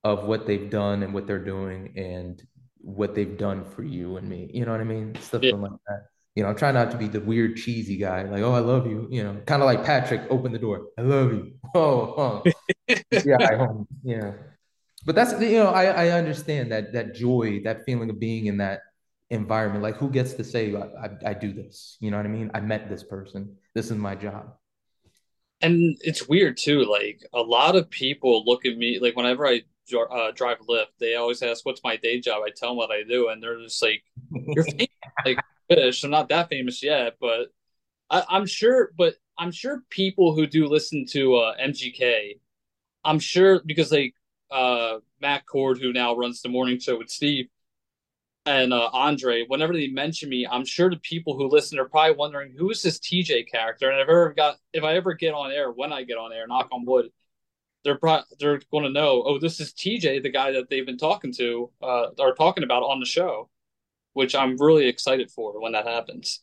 of 0.04 0.24
what 0.24 0.46
they've 0.46 0.68
done 0.68 1.02
and 1.02 1.14
what 1.14 1.26
they're 1.26 1.44
doing 1.44 1.94
and 1.96 2.42
what 2.76 3.14
they've 3.14 3.38
done 3.38 3.64
for 3.64 3.82
you 3.82 4.18
and 4.18 4.28
me. 4.28 4.50
You 4.52 4.66
know 4.66 4.72
what 4.72 4.80
i 4.80 4.84
mean? 4.84 5.14
Stuff 5.20 5.42
yeah. 5.42 5.54
like 5.54 5.72
that 5.88 6.02
you 6.38 6.44
know, 6.44 6.50
I'm 6.50 6.56
trying 6.56 6.74
not 6.74 6.92
to 6.92 6.96
be 6.96 7.08
the 7.08 7.18
weird 7.18 7.56
cheesy 7.56 7.96
guy, 7.96 8.22
like, 8.22 8.42
oh, 8.42 8.52
I 8.52 8.60
love 8.60 8.86
you, 8.86 9.08
you 9.10 9.24
know, 9.24 9.40
kind 9.44 9.60
of 9.60 9.66
like 9.66 9.84
Patrick, 9.84 10.22
open 10.30 10.52
the 10.52 10.58
door, 10.60 10.86
I 10.96 11.02
love 11.02 11.32
you. 11.32 11.54
Oh, 11.74 12.14
oh. 12.16 12.42
yeah. 13.10 13.66
Yeah. 14.02 14.32
But 15.04 15.14
that's 15.14 15.38
you 15.38 15.58
know, 15.58 15.68
I, 15.68 15.84
I 16.06 16.08
understand 16.10 16.72
that 16.72 16.94
that 16.94 17.14
joy, 17.14 17.60
that 17.64 17.84
feeling 17.84 18.08
of 18.08 18.18
being 18.18 18.46
in 18.46 18.56
that 18.58 18.80
environment. 19.28 19.82
Like 19.82 19.96
who 19.96 20.08
gets 20.08 20.32
to 20.34 20.44
say 20.44 20.74
I, 20.74 20.80
I, 20.80 21.08
I 21.26 21.34
do 21.34 21.52
this? 21.52 21.98
You 22.00 22.10
know 22.10 22.16
what 22.16 22.24
I 22.24 22.30
mean? 22.30 22.50
I 22.54 22.60
met 22.60 22.88
this 22.88 23.02
person. 23.02 23.56
This 23.74 23.90
is 23.90 23.98
my 23.98 24.14
job. 24.14 24.54
And 25.60 25.98
it's 26.00 26.26
weird 26.26 26.56
too. 26.56 26.84
Like 26.84 27.20
a 27.34 27.42
lot 27.42 27.76
of 27.76 27.90
people 27.90 28.44
look 28.46 28.64
at 28.64 28.78
me 28.78 28.98
like 28.98 29.14
whenever 29.14 29.46
I 29.46 29.64
uh, 29.92 30.30
drive 30.34 30.58
Lyft, 30.68 30.96
they 31.00 31.16
always 31.16 31.42
ask, 31.42 31.66
"What's 31.66 31.84
my 31.84 31.96
day 31.96 32.18
job?" 32.20 32.42
I 32.46 32.50
tell 32.50 32.70
them 32.70 32.78
what 32.78 32.90
I 32.90 33.02
do, 33.02 33.28
and 33.28 33.42
they're 33.42 33.60
just 33.60 33.82
like, 33.82 34.02
"You're 34.30 34.64
like 35.24 35.38
fish. 35.68 36.04
I'm 36.04 36.10
not 36.10 36.28
that 36.30 36.48
famous 36.48 36.82
yet, 36.82 37.16
but 37.20 37.52
I, 38.10 38.24
am 38.30 38.46
sure. 38.46 38.92
But 38.96 39.14
I'm 39.36 39.52
sure 39.52 39.82
people 39.90 40.34
who 40.34 40.46
do 40.46 40.66
listen 40.66 41.06
to 41.10 41.36
uh, 41.36 41.56
MGK, 41.56 42.38
I'm 43.04 43.18
sure 43.18 43.60
because 43.64 43.92
like 43.92 44.14
uh, 44.50 44.98
Matt 45.20 45.46
Cord, 45.46 45.78
who 45.78 45.92
now 45.92 46.16
runs 46.16 46.42
the 46.42 46.48
morning 46.48 46.78
show 46.78 46.98
with 46.98 47.10
Steve 47.10 47.48
and 48.46 48.72
uh, 48.72 48.88
Andre, 48.92 49.44
whenever 49.46 49.74
they 49.74 49.88
mention 49.88 50.30
me, 50.30 50.46
I'm 50.46 50.64
sure 50.64 50.88
the 50.88 50.96
people 50.96 51.36
who 51.36 51.48
listen 51.48 51.78
are 51.78 51.88
probably 51.88 52.16
wondering 52.16 52.54
who 52.56 52.70
is 52.70 52.82
this 52.82 52.98
TJ 52.98 53.50
character. 53.50 53.90
And 53.90 54.00
if 54.00 54.08
I 54.08 54.10
ever 54.10 54.34
got, 54.34 54.56
if 54.72 54.84
I 54.84 54.94
ever 54.94 55.14
get 55.14 55.34
on 55.34 55.52
air, 55.52 55.70
when 55.70 55.92
I 55.92 56.04
get 56.04 56.18
on 56.18 56.32
air, 56.32 56.46
knock 56.46 56.68
on 56.72 56.86
wood, 56.86 57.10
they're 57.84 57.98
pro- 57.98 58.22
they're 58.40 58.60
going 58.70 58.84
to 58.84 58.90
know. 58.90 59.22
Oh, 59.24 59.38
this 59.38 59.60
is 59.60 59.72
TJ, 59.72 60.22
the 60.22 60.30
guy 60.30 60.52
that 60.52 60.70
they've 60.70 60.86
been 60.86 60.98
talking 60.98 61.32
to, 61.34 61.70
uh, 61.82 62.06
or 62.18 62.34
talking 62.34 62.64
about 62.64 62.82
on 62.82 63.00
the 63.00 63.06
show 63.06 63.50
which 64.18 64.34
I'm 64.34 64.56
really 64.58 64.88
excited 64.88 65.30
for 65.30 65.60
when 65.62 65.72
that 65.72 65.86
happens. 65.86 66.40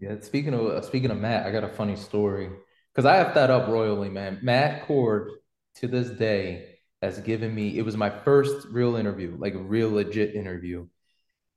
Yeah, 0.00 0.16
speaking 0.22 0.54
of 0.54 0.84
speaking 0.84 1.12
of 1.12 1.18
Matt, 1.18 1.46
I 1.46 1.52
got 1.52 1.62
a 1.62 1.68
funny 1.68 1.94
story 1.94 2.50
because 2.92 3.06
I 3.06 3.14
have 3.14 3.34
that 3.34 3.48
up 3.48 3.68
royally, 3.68 4.08
man. 4.08 4.40
Matt 4.42 4.86
Cord 4.86 5.30
to 5.76 5.86
this 5.86 6.10
day 6.10 6.78
has 7.00 7.20
given 7.20 7.54
me. 7.54 7.78
It 7.78 7.84
was 7.84 7.96
my 7.96 8.10
first 8.10 8.66
real 8.72 8.96
interview, 8.96 9.36
like 9.38 9.54
a 9.54 9.58
real 9.58 9.92
legit 9.92 10.34
interview. 10.34 10.88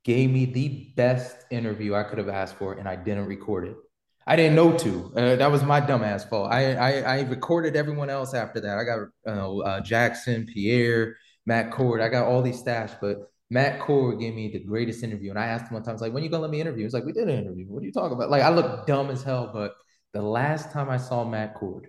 Gave 0.04 0.30
me 0.30 0.44
the 0.44 0.92
best 0.96 1.34
interview 1.50 1.96
I 1.96 2.04
could 2.04 2.18
have 2.18 2.28
asked 2.28 2.54
for, 2.54 2.74
and 2.74 2.88
I 2.88 2.94
didn't 2.94 3.26
record 3.26 3.66
it. 3.66 3.76
I 4.24 4.36
didn't 4.36 4.54
know 4.54 4.78
to. 4.78 5.12
Uh, 5.16 5.34
that 5.34 5.50
was 5.50 5.64
my 5.64 5.80
dumbass 5.80 6.30
fault. 6.30 6.52
I, 6.52 6.74
I, 6.74 6.90
I 7.00 7.20
recorded 7.22 7.74
everyone 7.74 8.08
else 8.08 8.34
after 8.34 8.60
that. 8.60 8.78
I 8.78 8.84
got 8.84 8.98
uh, 9.26 9.58
uh, 9.58 9.80
Jackson, 9.80 10.46
Pierre, 10.46 11.16
Matt 11.44 11.72
Cord. 11.72 12.00
I 12.00 12.08
got 12.08 12.28
all 12.28 12.42
these 12.42 12.60
stashed, 12.60 13.00
but 13.00 13.18
Matt 13.50 13.80
Cord 13.80 14.18
gave 14.18 14.34
me 14.34 14.50
the 14.50 14.58
greatest 14.58 15.02
interview. 15.02 15.30
And 15.30 15.38
I 15.38 15.46
asked 15.46 15.66
him 15.66 15.74
one 15.74 15.82
time, 15.82 15.90
I 15.90 15.92
was 15.92 16.02
like, 16.02 16.12
when 16.12 16.24
you 16.24 16.28
gonna 16.28 16.42
let 16.42 16.50
me 16.50 16.60
interview? 16.60 16.84
He's 16.84 16.94
like, 16.94 17.04
we 17.04 17.12
did 17.12 17.28
an 17.28 17.38
interview. 17.38 17.66
What 17.66 17.82
are 17.82 17.86
you 17.86 17.92
talking 17.92 18.16
about? 18.16 18.30
Like, 18.30 18.42
I 18.42 18.50
look 18.50 18.86
dumb 18.86 19.10
as 19.10 19.22
hell, 19.22 19.50
but 19.52 19.74
the 20.12 20.22
last 20.22 20.72
time 20.72 20.88
I 20.88 20.96
saw 20.96 21.24
Matt 21.24 21.54
Cord, 21.54 21.88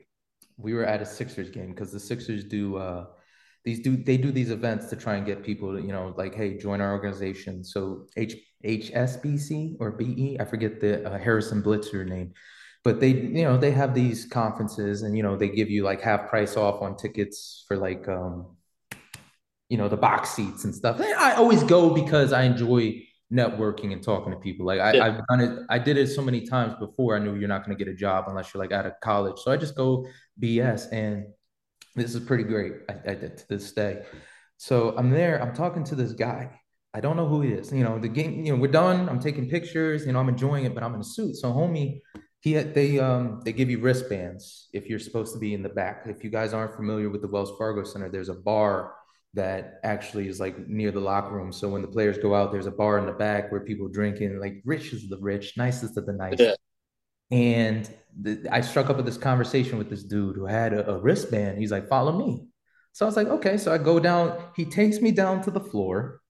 we 0.57 0.73
were 0.73 0.85
at 0.85 1.01
a 1.01 1.05
Sixers 1.05 1.49
game 1.49 1.69
because 1.69 1.91
the 1.91 1.99
Sixers 1.99 2.43
do 2.43 2.77
uh 2.77 3.05
these 3.65 3.79
do 3.79 3.97
they 3.97 4.17
do 4.17 4.31
these 4.31 4.51
events 4.51 4.87
to 4.87 4.95
try 4.95 5.15
and 5.15 5.25
get 5.25 5.43
people 5.43 5.75
to, 5.75 5.81
you 5.81 5.91
know, 5.91 6.13
like, 6.17 6.35
hey, 6.35 6.57
join 6.57 6.79
our 6.79 6.93
organization. 6.93 7.63
So 7.63 8.05
H 8.15 8.35
HSBC 8.65 9.77
or 9.79 9.91
BE, 9.91 10.37
I 10.39 10.45
forget 10.45 10.79
the 10.79 11.07
uh, 11.07 11.17
Harris 11.17 11.51
Blitzer 11.51 12.07
name. 12.07 12.33
But 12.83 12.99
they, 12.99 13.09
you 13.09 13.43
know, 13.43 13.57
they 13.57 13.71
have 13.71 13.93
these 13.93 14.25
conferences 14.25 15.01
and 15.01 15.17
you 15.17 15.23
know, 15.23 15.35
they 15.35 15.49
give 15.49 15.69
you 15.69 15.83
like 15.83 16.01
half 16.01 16.29
price 16.29 16.55
off 16.55 16.81
on 16.81 16.95
tickets 16.95 17.65
for 17.67 17.77
like 17.77 18.07
um 18.07 18.56
you 19.69 19.77
know, 19.77 19.89
the 19.89 19.97
box 19.97 20.31
seats 20.31 20.63
and 20.63 20.73
stuff. 20.73 20.99
I 21.01 21.33
always 21.33 21.63
go 21.63 21.93
because 21.93 22.31
I 22.33 22.43
enjoy 22.43 23.03
networking 23.31 23.91
and 23.91 24.01
talking 24.01 24.31
to 24.31 24.39
people. 24.39 24.65
Like 24.65 24.79
I, 24.79 24.93
Yeah. 24.93 25.05
I've 25.05 25.27
done 25.27 25.41
it, 25.41 25.65
I 25.69 25.79
did 25.79 25.97
it 25.97 26.07
so 26.07 26.21
many 26.21 26.45
times 26.47 26.75
before. 26.79 27.15
I 27.15 27.19
knew 27.19 27.35
you're 27.35 27.49
not 27.49 27.65
going 27.65 27.77
to 27.77 27.83
get 27.83 27.91
a 27.91 27.95
job 27.95 28.25
unless 28.27 28.53
you're 28.53 28.63
like 28.63 28.71
out 28.71 28.85
of 28.85 28.93
college. 29.01 29.39
So 29.39 29.51
I 29.51 29.57
just 29.57 29.75
go 29.75 30.07
BS, 30.41 30.91
and 30.93 31.25
this 31.95 32.15
is 32.15 32.21
pretty 32.23 32.43
great. 32.43 32.73
I, 32.89 33.11
I 33.11 33.15
did 33.15 33.37
to 33.37 33.47
this 33.49 33.71
day. 33.73 34.03
So 34.57 34.95
I'm 34.97 35.09
there. 35.09 35.41
I'm 35.41 35.53
talking 35.53 35.83
to 35.85 35.95
this 35.95 36.13
guy. 36.13 36.61
I 36.93 37.01
don't 37.01 37.17
know 37.17 37.27
who 37.27 37.41
he 37.41 37.51
is. 37.51 37.71
You 37.71 37.83
know, 37.83 37.99
the 37.99 38.07
game. 38.07 38.45
You 38.45 38.53
know, 38.53 38.61
we're 38.61 38.71
done. 38.71 39.09
I'm 39.09 39.19
taking 39.19 39.49
pictures. 39.49 40.05
You 40.05 40.13
know, 40.13 40.19
I'm 40.19 40.29
enjoying 40.29 40.65
it, 40.65 40.73
but 40.73 40.83
I'm 40.83 40.95
in 40.95 41.01
a 41.01 41.03
suit. 41.03 41.35
So 41.35 41.51
homie, 41.51 41.99
he 42.39 42.53
had, 42.53 42.73
they 42.73 42.97
um 42.99 43.41
they 43.43 43.51
give 43.51 43.69
you 43.69 43.79
wristbands 43.79 44.69
if 44.71 44.87
you're 44.87 44.99
supposed 44.99 45.33
to 45.33 45.39
be 45.39 45.53
in 45.53 45.61
the 45.61 45.69
back. 45.69 46.03
If 46.05 46.23
you 46.23 46.29
guys 46.29 46.53
aren't 46.53 46.75
familiar 46.75 47.09
with 47.09 47.21
the 47.21 47.27
Wells 47.27 47.51
Fargo 47.57 47.83
Center, 47.83 48.09
there's 48.09 48.29
a 48.29 48.35
bar 48.35 48.93
that 49.37 49.79
actually 49.83 50.27
is 50.27 50.39
like 50.39 50.67
near 50.67 50.91
the 50.91 50.99
locker 50.99 51.33
room. 51.33 51.51
So 51.51 51.69
when 51.69 51.81
the 51.81 51.87
players 51.87 52.17
go 52.17 52.35
out, 52.35 52.51
there's 52.51 52.65
a 52.65 52.71
bar 52.71 52.99
in 52.99 53.05
the 53.05 53.13
back 53.13 53.51
where 53.51 53.61
people 53.61 53.87
drinking, 53.87 54.39
like 54.39 54.61
rich 54.65 54.93
is 54.93 55.07
the 55.07 55.17
rich, 55.17 55.55
nicest 55.57 55.97
of 55.97 56.05
the 56.05 56.13
nice. 56.13 56.39
Yeah. 56.39 56.55
And 57.31 57.89
the, 58.19 58.47
I 58.51 58.61
struck 58.61 58.89
up 58.89 58.97
with 58.97 59.05
this 59.05 59.17
conversation 59.17 59.77
with 59.77 59.89
this 59.89 60.03
dude 60.03 60.35
who 60.35 60.45
had 60.45 60.73
a, 60.73 60.91
a 60.91 60.99
wristband. 60.99 61.57
He's 61.57 61.71
like, 61.71 61.87
follow 61.87 62.17
me. 62.17 62.47
So 62.91 63.05
I 63.05 63.07
was 63.07 63.15
like, 63.15 63.27
okay. 63.27 63.57
So 63.57 63.73
I 63.73 63.77
go 63.77 63.99
down, 63.99 64.37
he 64.55 64.65
takes 64.65 64.99
me 65.01 65.11
down 65.11 65.41
to 65.43 65.51
the 65.51 65.59
floor. 65.59 66.21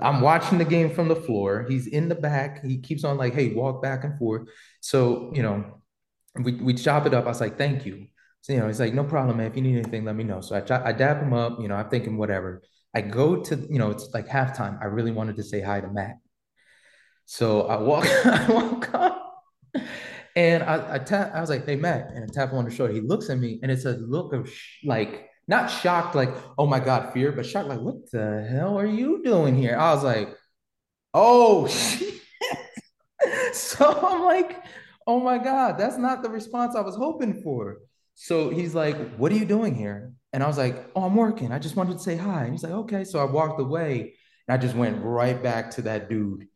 I'm 0.00 0.20
watching 0.20 0.58
the 0.58 0.64
game 0.64 0.90
from 0.90 1.08
the 1.08 1.16
floor. 1.16 1.66
He's 1.68 1.86
in 1.86 2.08
the 2.08 2.14
back. 2.14 2.64
He 2.64 2.78
keeps 2.78 3.04
on 3.04 3.16
like, 3.16 3.34
hey, 3.34 3.52
walk 3.52 3.82
back 3.82 4.04
and 4.04 4.18
forth. 4.18 4.48
So, 4.80 5.32
you 5.34 5.42
know, 5.42 5.82
we, 6.40 6.52
we 6.52 6.74
chop 6.74 7.06
it 7.06 7.14
up. 7.14 7.24
I 7.24 7.28
was 7.28 7.40
like, 7.40 7.58
thank 7.58 7.84
you. 7.84 8.06
So, 8.42 8.52
you 8.54 8.60
know, 8.60 8.66
he's 8.66 8.80
like, 8.80 8.94
no 8.94 9.04
problem, 9.04 9.36
man. 9.36 9.46
If 9.46 9.56
you 9.56 9.62
need 9.62 9.78
anything, 9.78 10.04
let 10.04 10.16
me 10.16 10.24
know. 10.24 10.40
So 10.40 10.56
I, 10.56 10.60
ch- 10.60 10.70
I 10.70 10.92
dap 10.92 11.22
him 11.22 11.34
up. 11.34 11.60
You 11.60 11.68
know, 11.68 11.74
I'm 11.74 11.90
thinking 11.90 12.16
whatever. 12.16 12.62
I 12.94 13.02
go 13.02 13.36
to, 13.42 13.56
you 13.56 13.78
know, 13.78 13.90
it's 13.90 14.08
like 14.14 14.26
halftime. 14.28 14.80
I 14.80 14.86
really 14.86 15.12
wanted 15.12 15.36
to 15.36 15.44
say 15.44 15.60
hi 15.60 15.80
to 15.80 15.88
Matt. 15.88 16.16
So 17.26 17.62
I 17.62 17.80
walk, 17.80 18.06
I 18.24 18.46
walk 18.50 18.94
up 18.94 19.44
and 20.34 20.62
I, 20.62 20.94
I 20.94 20.98
tap, 20.98 21.32
I 21.34 21.40
was 21.40 21.50
like, 21.50 21.66
hey, 21.66 21.76
Matt. 21.76 22.10
And 22.14 22.24
I 22.24 22.26
tap 22.32 22.50
him 22.50 22.58
on 22.58 22.64
the 22.64 22.70
shoulder. 22.70 22.92
He 22.92 23.00
looks 23.00 23.30
at 23.30 23.38
me 23.38 23.60
and 23.62 23.70
it's 23.70 23.84
a 23.84 23.92
look 23.92 24.32
of 24.32 24.48
sh- 24.48 24.84
like, 24.84 25.28
not 25.46 25.68
shocked, 25.68 26.14
like, 26.14 26.30
oh 26.58 26.66
my 26.66 26.80
God, 26.80 27.12
fear, 27.12 27.32
but 27.32 27.44
shocked, 27.44 27.68
like, 27.68 27.80
what 27.80 28.10
the 28.10 28.46
hell 28.50 28.78
are 28.78 28.86
you 28.86 29.22
doing 29.22 29.56
here? 29.56 29.76
I 29.76 29.92
was 29.94 30.04
like, 30.04 30.34
oh, 31.14 31.66
shit. 31.68 32.14
so 33.52 33.86
I'm 33.86 34.22
like, 34.22 34.62
oh 35.06 35.20
my 35.20 35.38
God, 35.38 35.78
that's 35.78 35.98
not 35.98 36.22
the 36.22 36.30
response 36.30 36.74
I 36.76 36.80
was 36.80 36.96
hoping 36.96 37.42
for. 37.42 37.78
So 38.22 38.50
he's 38.50 38.74
like, 38.74 39.16
what 39.16 39.32
are 39.32 39.34
you 39.34 39.46
doing 39.46 39.74
here? 39.74 40.12
And 40.34 40.42
I 40.42 40.46
was 40.46 40.58
like, 40.58 40.90
oh, 40.94 41.04
I'm 41.04 41.16
working. 41.16 41.52
I 41.52 41.58
just 41.58 41.74
wanted 41.74 41.94
to 41.94 42.00
say 42.00 42.16
hi. 42.16 42.44
And 42.44 42.52
he's 42.52 42.62
like, 42.62 42.72
okay. 42.72 43.02
So 43.02 43.18
I 43.18 43.24
walked 43.24 43.58
away 43.58 44.12
and 44.46 44.54
I 44.54 44.58
just 44.58 44.76
went 44.76 45.02
right 45.02 45.42
back 45.42 45.70
to 45.72 45.82
that 45.82 46.10
dude. 46.10 46.46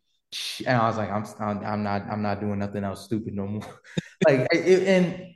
And 0.67 0.77
I 0.77 0.87
was 0.87 0.99
like, 0.99 1.11
I'm, 1.11 1.25
I'm, 1.65 1.83
not, 1.83 2.03
I'm 2.03 2.21
not 2.21 2.41
doing 2.41 2.59
nothing 2.59 2.85
else 2.85 3.07
stupid 3.07 3.33
no 3.33 3.47
more. 3.47 3.81
like, 4.29 4.47
it, 4.53 4.87
and 4.87 5.35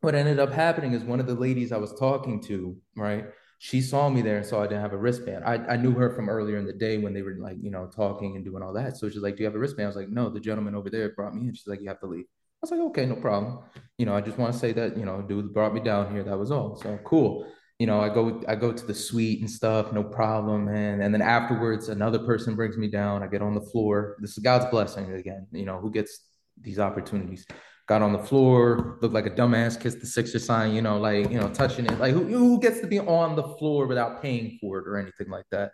what 0.00 0.16
ended 0.16 0.40
up 0.40 0.52
happening 0.52 0.92
is 0.92 1.04
one 1.04 1.20
of 1.20 1.28
the 1.28 1.36
ladies 1.36 1.70
I 1.70 1.76
was 1.76 1.94
talking 1.94 2.42
to, 2.48 2.76
right? 2.96 3.26
She 3.60 3.80
saw 3.80 4.08
me 4.08 4.22
there 4.22 4.38
and 4.38 4.44
saw 4.44 4.64
I 4.64 4.66
didn't 4.66 4.82
have 4.82 4.92
a 4.92 4.98
wristband. 4.98 5.44
I, 5.44 5.54
I 5.54 5.76
knew 5.76 5.92
her 5.92 6.10
from 6.10 6.28
earlier 6.28 6.58
in 6.58 6.66
the 6.66 6.72
day 6.72 6.98
when 6.98 7.14
they 7.14 7.22
were 7.22 7.36
like, 7.38 7.58
you 7.62 7.70
know, 7.70 7.86
talking 7.94 8.34
and 8.34 8.44
doing 8.44 8.64
all 8.64 8.72
that. 8.72 8.96
So 8.96 9.08
she's 9.08 9.22
like, 9.22 9.36
Do 9.36 9.44
you 9.44 9.46
have 9.46 9.54
a 9.54 9.58
wristband? 9.60 9.84
I 9.84 9.88
was 9.88 9.96
like, 9.96 10.08
No, 10.08 10.30
the 10.30 10.40
gentleman 10.40 10.74
over 10.74 10.90
there 10.90 11.10
brought 11.14 11.32
me 11.32 11.46
in. 11.46 11.54
She's 11.54 11.68
like, 11.68 11.80
You 11.80 11.88
have 11.90 12.00
to 12.00 12.06
leave. 12.06 12.24
I 12.24 12.58
was 12.62 12.70
like, 12.72 12.80
Okay, 12.80 13.06
no 13.06 13.14
problem. 13.14 13.60
You 14.00 14.06
know, 14.06 14.14
I 14.14 14.22
just 14.22 14.38
want 14.38 14.52
to 14.54 14.58
say 14.58 14.72
that, 14.72 14.96
you 14.96 15.04
know, 15.04 15.20
dude 15.20 15.52
brought 15.52 15.74
me 15.74 15.80
down 15.80 16.10
here. 16.10 16.24
That 16.24 16.38
was 16.38 16.50
all. 16.50 16.74
So 16.76 16.98
cool. 17.04 17.46
You 17.78 17.86
know, 17.86 18.00
I 18.00 18.08
go, 18.08 18.42
I 18.48 18.54
go 18.54 18.72
to 18.72 18.86
the 18.86 18.94
suite 18.94 19.40
and 19.40 19.50
stuff, 19.50 19.92
no 19.92 20.02
problem, 20.02 20.64
man. 20.64 21.02
And 21.02 21.12
then 21.12 21.20
afterwards, 21.20 21.90
another 21.90 22.18
person 22.18 22.54
brings 22.54 22.78
me 22.78 22.88
down. 22.88 23.22
I 23.22 23.26
get 23.26 23.42
on 23.42 23.54
the 23.54 23.60
floor. 23.60 24.16
This 24.20 24.30
is 24.30 24.38
God's 24.38 24.64
blessing 24.70 25.12
again. 25.12 25.46
You 25.52 25.66
know, 25.66 25.78
who 25.78 25.90
gets 25.90 26.12
these 26.58 26.78
opportunities? 26.78 27.46
got 27.90 28.02
on 28.02 28.12
the 28.12 28.18
floor, 28.20 28.98
looked 29.02 29.14
like 29.14 29.26
a 29.26 29.30
dumbass, 29.30 29.78
kissed 29.78 30.00
the 30.00 30.06
Sixer 30.06 30.38
sign, 30.38 30.72
you 30.72 30.80
know, 30.80 30.96
like, 30.96 31.28
you 31.28 31.40
know, 31.40 31.48
touching 31.48 31.86
it. 31.86 31.98
Like, 31.98 32.14
who, 32.14 32.24
who 32.24 32.60
gets 32.60 32.80
to 32.82 32.86
be 32.86 33.00
on 33.00 33.34
the 33.34 33.42
floor 33.58 33.88
without 33.88 34.22
paying 34.22 34.58
for 34.60 34.78
it 34.78 34.86
or 34.86 34.96
anything 34.96 35.28
like 35.28 35.46
that? 35.50 35.72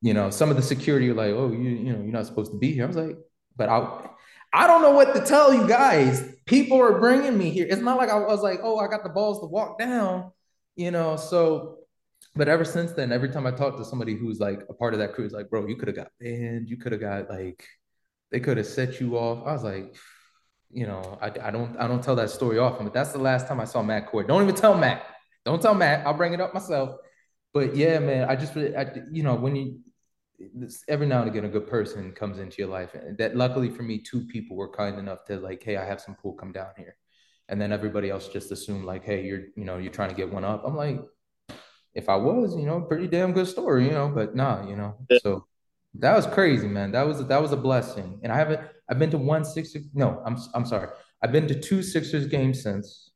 You 0.00 0.14
know, 0.14 0.30
some 0.30 0.50
of 0.50 0.56
the 0.56 0.62
security 0.62 1.10
are 1.10 1.14
like, 1.14 1.32
oh, 1.32 1.50
you, 1.50 1.58
you 1.58 1.92
know, 1.92 2.00
you're 2.00 2.12
not 2.12 2.26
supposed 2.26 2.52
to 2.52 2.58
be 2.58 2.72
here. 2.72 2.84
I 2.84 2.86
was 2.86 2.96
like, 2.96 3.18
but 3.56 3.68
I, 3.68 4.08
I 4.52 4.66
don't 4.66 4.82
know 4.82 4.92
what 4.92 5.14
to 5.14 5.24
tell 5.24 5.52
you 5.52 5.68
guys. 5.68 6.34
People 6.46 6.80
are 6.80 6.98
bringing 6.98 7.36
me 7.36 7.50
here. 7.50 7.66
It's 7.68 7.82
not 7.82 7.98
like 7.98 8.08
I 8.08 8.18
was 8.18 8.42
like, 8.42 8.60
oh, 8.62 8.78
I 8.78 8.88
got 8.88 9.02
the 9.02 9.10
balls 9.10 9.40
to 9.40 9.46
walk 9.46 9.78
down, 9.78 10.32
you 10.76 10.90
know. 10.90 11.16
So, 11.16 11.80
but 12.34 12.48
ever 12.48 12.64
since 12.64 12.92
then, 12.92 13.12
every 13.12 13.28
time 13.28 13.46
I 13.46 13.50
talk 13.50 13.76
to 13.76 13.84
somebody 13.84 14.14
who's 14.14 14.40
like 14.40 14.62
a 14.68 14.74
part 14.74 14.94
of 14.94 15.00
that 15.00 15.12
crew, 15.12 15.24
it's 15.24 15.34
like, 15.34 15.50
bro, 15.50 15.66
you 15.66 15.76
could 15.76 15.88
have 15.88 15.96
got 15.96 16.08
banned. 16.20 16.68
You 16.70 16.78
could 16.78 16.92
have 16.92 17.00
got 17.00 17.28
like, 17.28 17.64
they 18.30 18.40
could 18.40 18.56
have 18.56 18.66
set 18.66 19.00
you 19.00 19.16
off. 19.18 19.46
I 19.46 19.52
was 19.52 19.64
like, 19.64 19.94
you 20.70 20.86
know, 20.86 21.18
I, 21.20 21.26
I 21.42 21.50
don't 21.50 21.76
I 21.78 21.86
don't 21.86 22.02
tell 22.02 22.16
that 22.16 22.30
story 22.30 22.58
often, 22.58 22.84
but 22.84 22.94
that's 22.94 23.12
the 23.12 23.18
last 23.18 23.48
time 23.48 23.60
I 23.60 23.64
saw 23.64 23.82
Matt 23.82 24.06
Cord. 24.06 24.28
Don't 24.28 24.42
even 24.42 24.54
tell 24.54 24.76
Matt. 24.76 25.02
Don't 25.44 25.62
tell 25.62 25.74
Matt. 25.74 26.06
I'll 26.06 26.14
bring 26.14 26.34
it 26.34 26.40
up 26.40 26.52
myself. 26.52 26.96
But 27.54 27.74
yeah, 27.74 27.98
man, 27.98 28.28
I 28.28 28.36
just 28.36 28.56
I, 28.56 29.02
you 29.10 29.22
know 29.22 29.34
when 29.34 29.56
you 29.56 29.80
every 30.88 31.06
now 31.06 31.20
and 31.22 31.30
again 31.30 31.44
a 31.44 31.48
good 31.48 31.66
person 31.66 32.12
comes 32.12 32.38
into 32.38 32.58
your 32.58 32.68
life, 32.68 32.94
and 32.94 33.16
that 33.18 33.36
luckily 33.36 33.70
for 33.70 33.82
me, 33.82 33.98
two 33.98 34.26
people 34.26 34.56
were 34.56 34.70
kind 34.70 34.98
enough 34.98 35.24
to 35.26 35.38
like, 35.40 35.62
hey, 35.62 35.76
I 35.76 35.84
have 35.84 36.00
some 36.00 36.14
pool, 36.14 36.34
come 36.34 36.52
down 36.52 36.70
here, 36.76 36.96
and 37.48 37.60
then 37.60 37.72
everybody 37.72 38.10
else 38.10 38.28
just 38.28 38.52
assumed 38.52 38.84
like, 38.84 39.04
hey, 39.04 39.24
you're 39.24 39.46
you 39.56 39.64
know 39.64 39.78
you're 39.78 39.92
trying 39.92 40.10
to 40.10 40.14
get 40.16 40.32
one 40.32 40.44
up. 40.44 40.62
I'm 40.66 40.76
like, 40.76 41.00
if 41.94 42.08
I 42.08 42.16
was, 42.16 42.56
you 42.56 42.66
know, 42.66 42.80
pretty 42.80 43.08
damn 43.08 43.32
good 43.32 43.46
story, 43.48 43.84
you 43.86 43.92
know, 43.92 44.08
but 44.08 44.34
nah, 44.36 44.66
you 44.68 44.76
know, 44.76 44.96
Yeah. 45.10 45.18
so 45.22 45.46
that 45.94 46.14
was 46.14 46.26
crazy, 46.26 46.68
man. 46.68 46.92
That 46.92 47.06
was 47.06 47.26
that 47.26 47.42
was 47.42 47.52
a 47.52 47.56
blessing, 47.56 48.20
and 48.22 48.32
I 48.32 48.36
haven't. 48.36 48.60
I've 48.88 48.98
been 48.98 49.10
to 49.10 49.18
one 49.18 49.44
Sixers. 49.44 49.84
No, 49.94 50.22
I'm 50.24 50.36
I'm 50.54 50.66
sorry. 50.66 50.88
I've 51.22 51.32
been 51.32 51.48
to 51.48 51.60
two 51.60 51.82
Sixers 51.82 52.26
games 52.26 52.62
since, 52.62 53.10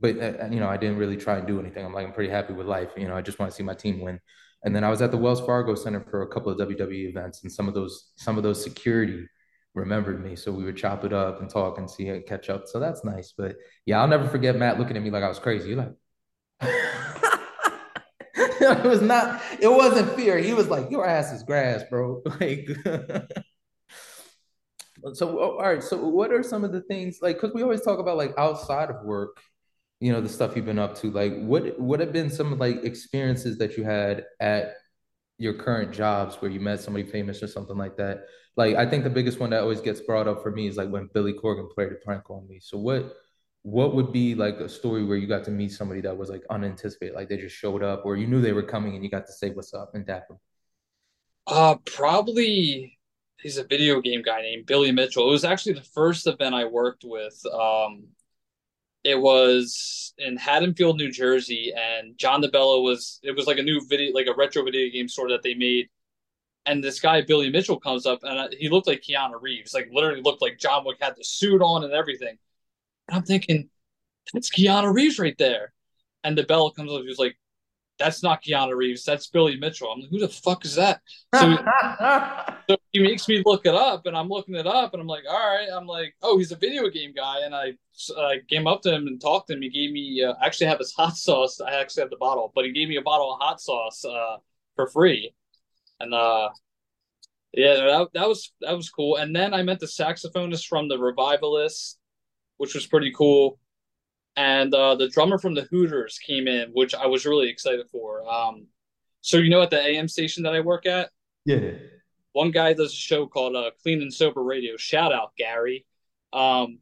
but 0.00 0.18
uh, 0.18 0.46
you 0.50 0.60
know 0.60 0.68
I 0.68 0.76
didn't 0.76 0.98
really 0.98 1.16
try 1.16 1.38
and 1.38 1.46
do 1.46 1.60
anything. 1.60 1.84
I'm 1.84 1.94
like 1.94 2.06
I'm 2.06 2.12
pretty 2.12 2.30
happy 2.30 2.52
with 2.52 2.66
life. 2.66 2.90
You 2.96 3.08
know, 3.08 3.16
I 3.16 3.22
just 3.22 3.38
want 3.38 3.50
to 3.50 3.56
see 3.56 3.62
my 3.62 3.74
team 3.74 4.00
win. 4.00 4.20
And 4.62 4.74
then 4.74 4.84
I 4.84 4.86
mm-hmm. 4.86 4.90
was 4.92 5.02
at 5.02 5.10
the 5.10 5.16
Wells 5.16 5.40
Fargo 5.40 5.74
Center 5.74 6.04
for 6.10 6.22
a 6.22 6.28
couple 6.28 6.52
of 6.52 6.58
WWE 6.58 7.08
events, 7.08 7.42
and 7.42 7.52
some 7.52 7.68
of 7.68 7.74
those 7.74 8.12
some 8.16 8.36
of 8.36 8.42
those 8.42 8.62
security 8.62 9.26
remembered 9.74 10.22
me, 10.22 10.36
so 10.36 10.52
we 10.52 10.64
would 10.64 10.76
chop 10.76 11.04
it 11.04 11.12
up 11.12 11.40
and 11.40 11.48
talk 11.48 11.78
and 11.78 11.88
see 11.88 12.08
it 12.08 12.26
catch 12.26 12.50
up. 12.50 12.66
So 12.66 12.78
that's 12.80 13.04
nice. 13.04 13.32
But 13.36 13.56
yeah, 13.86 14.00
I'll 14.00 14.08
never 14.08 14.28
forget 14.28 14.56
Matt 14.56 14.78
looking 14.78 14.96
at 14.96 15.02
me 15.02 15.10
like 15.10 15.24
I 15.24 15.28
was 15.28 15.38
crazy. 15.38 15.70
You're 15.70 15.78
like. 15.78 15.94
it 18.60 18.84
was 18.84 19.00
not 19.00 19.40
it 19.60 19.68
wasn't 19.68 20.10
fear 20.14 20.38
he 20.38 20.52
was 20.52 20.68
like 20.68 20.90
your 20.90 21.06
ass 21.06 21.32
is 21.32 21.42
grass 21.42 21.82
bro 21.88 22.22
like 22.40 22.68
so 25.14 25.38
oh, 25.38 25.56
all 25.58 25.62
right 25.62 25.82
so 25.82 25.96
what 25.96 26.30
are 26.32 26.42
some 26.42 26.62
of 26.64 26.72
the 26.72 26.82
things 26.82 27.20
like 27.22 27.36
because 27.36 27.54
we 27.54 27.62
always 27.62 27.80
talk 27.80 27.98
about 27.98 28.16
like 28.16 28.32
outside 28.38 28.90
of 28.90 29.02
work 29.04 29.40
you 30.00 30.12
know 30.12 30.20
the 30.20 30.28
stuff 30.28 30.56
you've 30.56 30.66
been 30.66 30.78
up 30.78 30.96
to 30.96 31.10
like 31.10 31.34
what 31.40 31.78
what 31.78 32.00
have 32.00 32.12
been 32.12 32.30
some 32.30 32.58
like 32.58 32.84
experiences 32.84 33.58
that 33.58 33.76
you 33.76 33.84
had 33.84 34.24
at 34.40 34.74
your 35.38 35.54
current 35.54 35.92
jobs 35.92 36.36
where 36.36 36.50
you 36.50 36.60
met 36.60 36.80
somebody 36.80 37.04
famous 37.06 37.42
or 37.42 37.46
something 37.48 37.76
like 37.76 37.96
that 37.96 38.26
like 38.56 38.76
i 38.76 38.86
think 38.86 39.04
the 39.04 39.10
biggest 39.10 39.40
one 39.40 39.50
that 39.50 39.62
always 39.62 39.80
gets 39.80 40.00
brought 40.00 40.28
up 40.28 40.42
for 40.42 40.50
me 40.50 40.66
is 40.66 40.76
like 40.76 40.90
when 40.90 41.08
billy 41.14 41.32
corgan 41.34 41.70
played 41.70 41.92
a 41.92 41.96
prank 42.04 42.30
on 42.30 42.46
me 42.48 42.60
so 42.60 42.78
what 42.78 43.14
what 43.62 43.94
would 43.94 44.12
be 44.12 44.34
like 44.34 44.56
a 44.60 44.68
story 44.68 45.04
where 45.04 45.18
you 45.18 45.26
got 45.26 45.44
to 45.44 45.50
meet 45.50 45.70
somebody 45.70 46.00
that 46.00 46.16
was 46.16 46.30
like 46.30 46.42
unanticipated 46.50 47.14
like 47.14 47.28
they 47.28 47.36
just 47.36 47.56
showed 47.56 47.82
up 47.82 48.02
or 48.06 48.16
you 48.16 48.26
knew 48.26 48.40
they 48.40 48.52
were 48.52 48.62
coming 48.62 48.94
and 48.94 49.04
you 49.04 49.10
got 49.10 49.26
to 49.26 49.32
say 49.32 49.50
what's 49.50 49.74
up 49.74 49.90
and 49.94 50.06
dap 50.06 50.28
them 50.28 50.38
Uh, 51.46 51.76
probably 51.86 52.98
he's 53.40 53.56
a 53.58 53.64
video 53.64 54.00
game 54.00 54.22
guy 54.22 54.42
named 54.42 54.66
Billy 54.66 54.92
Mitchell. 54.92 55.28
It 55.28 55.32
was 55.32 55.44
actually 55.44 55.74
the 55.74 55.82
first 55.82 56.26
event 56.26 56.54
I 56.54 56.64
worked 56.66 57.04
with. 57.04 57.40
Um, 57.46 58.08
it 59.04 59.18
was 59.18 60.12
in 60.18 60.36
Haddonfield, 60.36 60.96
New 60.96 61.10
Jersey, 61.10 61.72
and 61.74 62.16
John 62.18 62.42
DeBella 62.42 62.82
was. 62.82 63.18
It 63.22 63.34
was 63.34 63.46
like 63.46 63.58
a 63.58 63.62
new 63.62 63.80
video, 63.88 64.12
like 64.12 64.26
a 64.26 64.34
retro 64.34 64.62
video 64.62 64.90
game 64.90 65.08
store 65.08 65.30
that 65.30 65.42
they 65.42 65.54
made. 65.54 65.88
And 66.66 66.84
this 66.84 67.00
guy 67.00 67.22
Billy 67.22 67.50
Mitchell 67.50 67.80
comes 67.80 68.04
up, 68.04 68.20
and 68.22 68.38
uh, 68.38 68.48
he 68.56 68.68
looked 68.68 68.86
like 68.86 69.02
Keanu 69.02 69.40
Reeves, 69.40 69.72
like 69.72 69.88
literally 69.92 70.20
looked 70.20 70.42
like 70.42 70.58
John 70.58 70.84
Wick 70.84 70.98
had 71.00 71.14
the 71.16 71.24
suit 71.24 71.62
on 71.62 71.84
and 71.84 71.92
everything. 71.94 72.36
And 73.08 73.16
I'm 73.16 73.22
thinking, 73.22 73.70
that's 74.32 74.50
Keanu 74.50 74.92
Reeves 74.92 75.18
right 75.18 75.36
there. 75.38 75.72
And 76.22 76.36
DeBella 76.36 76.74
comes 76.74 76.92
up, 76.92 77.00
he 77.00 77.08
was 77.08 77.18
like, 77.18 77.36
that's 77.98 78.22
not 78.22 78.42
Keanu 78.42 78.76
Reeves, 78.76 79.04
that's 79.04 79.28
Billy 79.28 79.56
Mitchell. 79.56 79.90
I'm 79.90 80.00
like, 80.00 80.10
who 80.10 80.18
the 80.18 80.28
fuck 80.28 80.66
is 80.66 80.74
that? 80.74 81.00
So 81.34 81.56
he 82.92 83.00
makes 83.00 83.28
me 83.28 83.42
look 83.44 83.66
it 83.66 83.74
up, 83.74 84.06
and 84.06 84.16
I'm 84.16 84.28
looking 84.28 84.56
it 84.56 84.66
up, 84.66 84.92
and 84.92 85.00
I'm 85.00 85.06
like, 85.06 85.22
all 85.28 85.38
right. 85.38 85.68
I'm 85.72 85.86
like, 85.86 86.14
oh, 86.22 86.38
he's 86.38 86.50
a 86.50 86.56
video 86.56 86.88
game 86.88 87.12
guy, 87.14 87.44
and 87.44 87.54
I 87.54 87.74
I 88.18 88.38
came 88.48 88.66
up 88.66 88.82
to 88.82 88.94
him 88.94 89.06
and 89.06 89.20
talked 89.20 89.48
to 89.48 89.54
him. 89.54 89.62
He 89.62 89.70
gave 89.70 89.92
me 89.92 90.24
uh, 90.24 90.34
actually 90.42 90.66
have 90.66 90.78
his 90.78 90.92
hot 90.92 91.16
sauce. 91.16 91.60
I 91.60 91.80
actually 91.80 92.02
have 92.02 92.10
the 92.10 92.16
bottle, 92.16 92.52
but 92.54 92.64
he 92.64 92.72
gave 92.72 92.88
me 92.88 92.96
a 92.96 93.02
bottle 93.02 93.32
of 93.32 93.40
hot 93.40 93.60
sauce 93.60 94.04
uh, 94.04 94.36
for 94.74 94.88
free, 94.88 95.32
and 96.00 96.12
uh, 96.12 96.48
yeah, 97.52 97.74
that 97.74 98.08
that 98.14 98.28
was 98.28 98.52
that 98.60 98.76
was 98.76 98.90
cool. 98.90 99.16
And 99.16 99.34
then 99.34 99.54
I 99.54 99.62
met 99.62 99.78
the 99.78 99.86
saxophonist 99.86 100.66
from 100.66 100.88
the 100.88 100.98
Revivalists, 100.98 101.96
which 102.56 102.74
was 102.74 102.86
pretty 102.86 103.12
cool. 103.12 103.60
And 104.36 104.74
uh, 104.74 104.96
the 104.96 105.08
drummer 105.08 105.38
from 105.38 105.54
the 105.54 105.66
Hooters 105.70 106.18
came 106.18 106.48
in, 106.48 106.70
which 106.70 106.94
I 106.94 107.06
was 107.06 107.26
really 107.26 107.50
excited 107.50 107.86
for. 107.90 108.28
Um, 108.28 108.66
so 109.20 109.36
you 109.36 109.50
know, 109.50 109.62
at 109.62 109.70
the 109.70 109.80
AM 109.80 110.08
station 110.08 110.42
that 110.42 110.54
I 110.54 110.60
work 110.60 110.86
at, 110.86 111.10
yeah 111.44 111.72
one 112.32 112.50
guy 112.50 112.72
does 112.72 112.92
a 112.92 112.96
show 112.96 113.26
called 113.26 113.56
uh, 113.56 113.70
Clean 113.82 114.00
and 114.00 114.12
Sober 114.12 114.42
Radio. 114.42 114.76
Shout 114.76 115.12
out 115.12 115.32
Gary. 115.36 115.86
Um, 116.32 116.78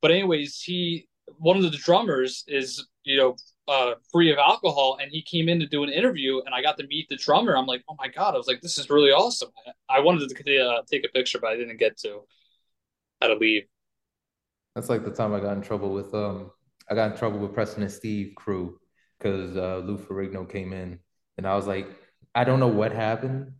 but 0.00 0.10
anyways, 0.10 0.60
he 0.60 1.08
one 1.38 1.56
of 1.56 1.62
the 1.62 1.70
drummers 1.70 2.44
is 2.46 2.86
you 3.04 3.16
know 3.16 3.36
uh, 3.66 3.94
free 4.12 4.30
of 4.30 4.38
alcohol, 4.38 4.98
and 5.00 5.10
he 5.10 5.22
came 5.22 5.48
in 5.48 5.58
to 5.60 5.66
do 5.66 5.82
an 5.82 5.90
interview, 5.90 6.40
and 6.44 6.54
I 6.54 6.62
got 6.62 6.76
to 6.78 6.86
meet 6.86 7.08
the 7.08 7.16
drummer. 7.16 7.56
I'm 7.56 7.66
like, 7.66 7.82
oh 7.88 7.96
my 7.98 8.08
god! 8.08 8.34
I 8.34 8.36
was 8.36 8.46
like, 8.46 8.60
this 8.60 8.78
is 8.78 8.90
really 8.90 9.10
awesome. 9.10 9.50
I 9.88 10.00
wanted 10.00 10.28
to 10.28 10.58
uh, 10.58 10.82
take 10.90 11.04
a 11.04 11.08
picture, 11.08 11.38
but 11.38 11.50
I 11.50 11.56
didn't 11.56 11.78
get 11.78 11.96
to. 11.98 12.20
Had 13.20 13.28
to 13.28 13.34
leave. 13.34 13.64
That's 14.74 14.88
like 14.88 15.04
the 15.04 15.10
time 15.10 15.32
I 15.32 15.40
got 15.40 15.56
in 15.56 15.62
trouble 15.62 15.92
with 15.92 16.12
um 16.14 16.50
I 16.90 16.94
got 16.94 17.12
in 17.12 17.16
trouble 17.16 17.38
with 17.38 17.54
Preston 17.54 17.82
and 17.82 17.92
Steve 17.92 18.34
crew 18.36 18.78
because 19.18 19.56
uh, 19.56 19.78
Lou 19.78 19.96
Ferrigno 19.96 20.48
came 20.48 20.72
in, 20.72 20.98
and 21.38 21.46
I 21.46 21.56
was 21.56 21.66
like, 21.66 21.88
I 22.34 22.44
don't 22.44 22.60
know 22.60 22.68
what 22.68 22.92
happened, 22.92 23.52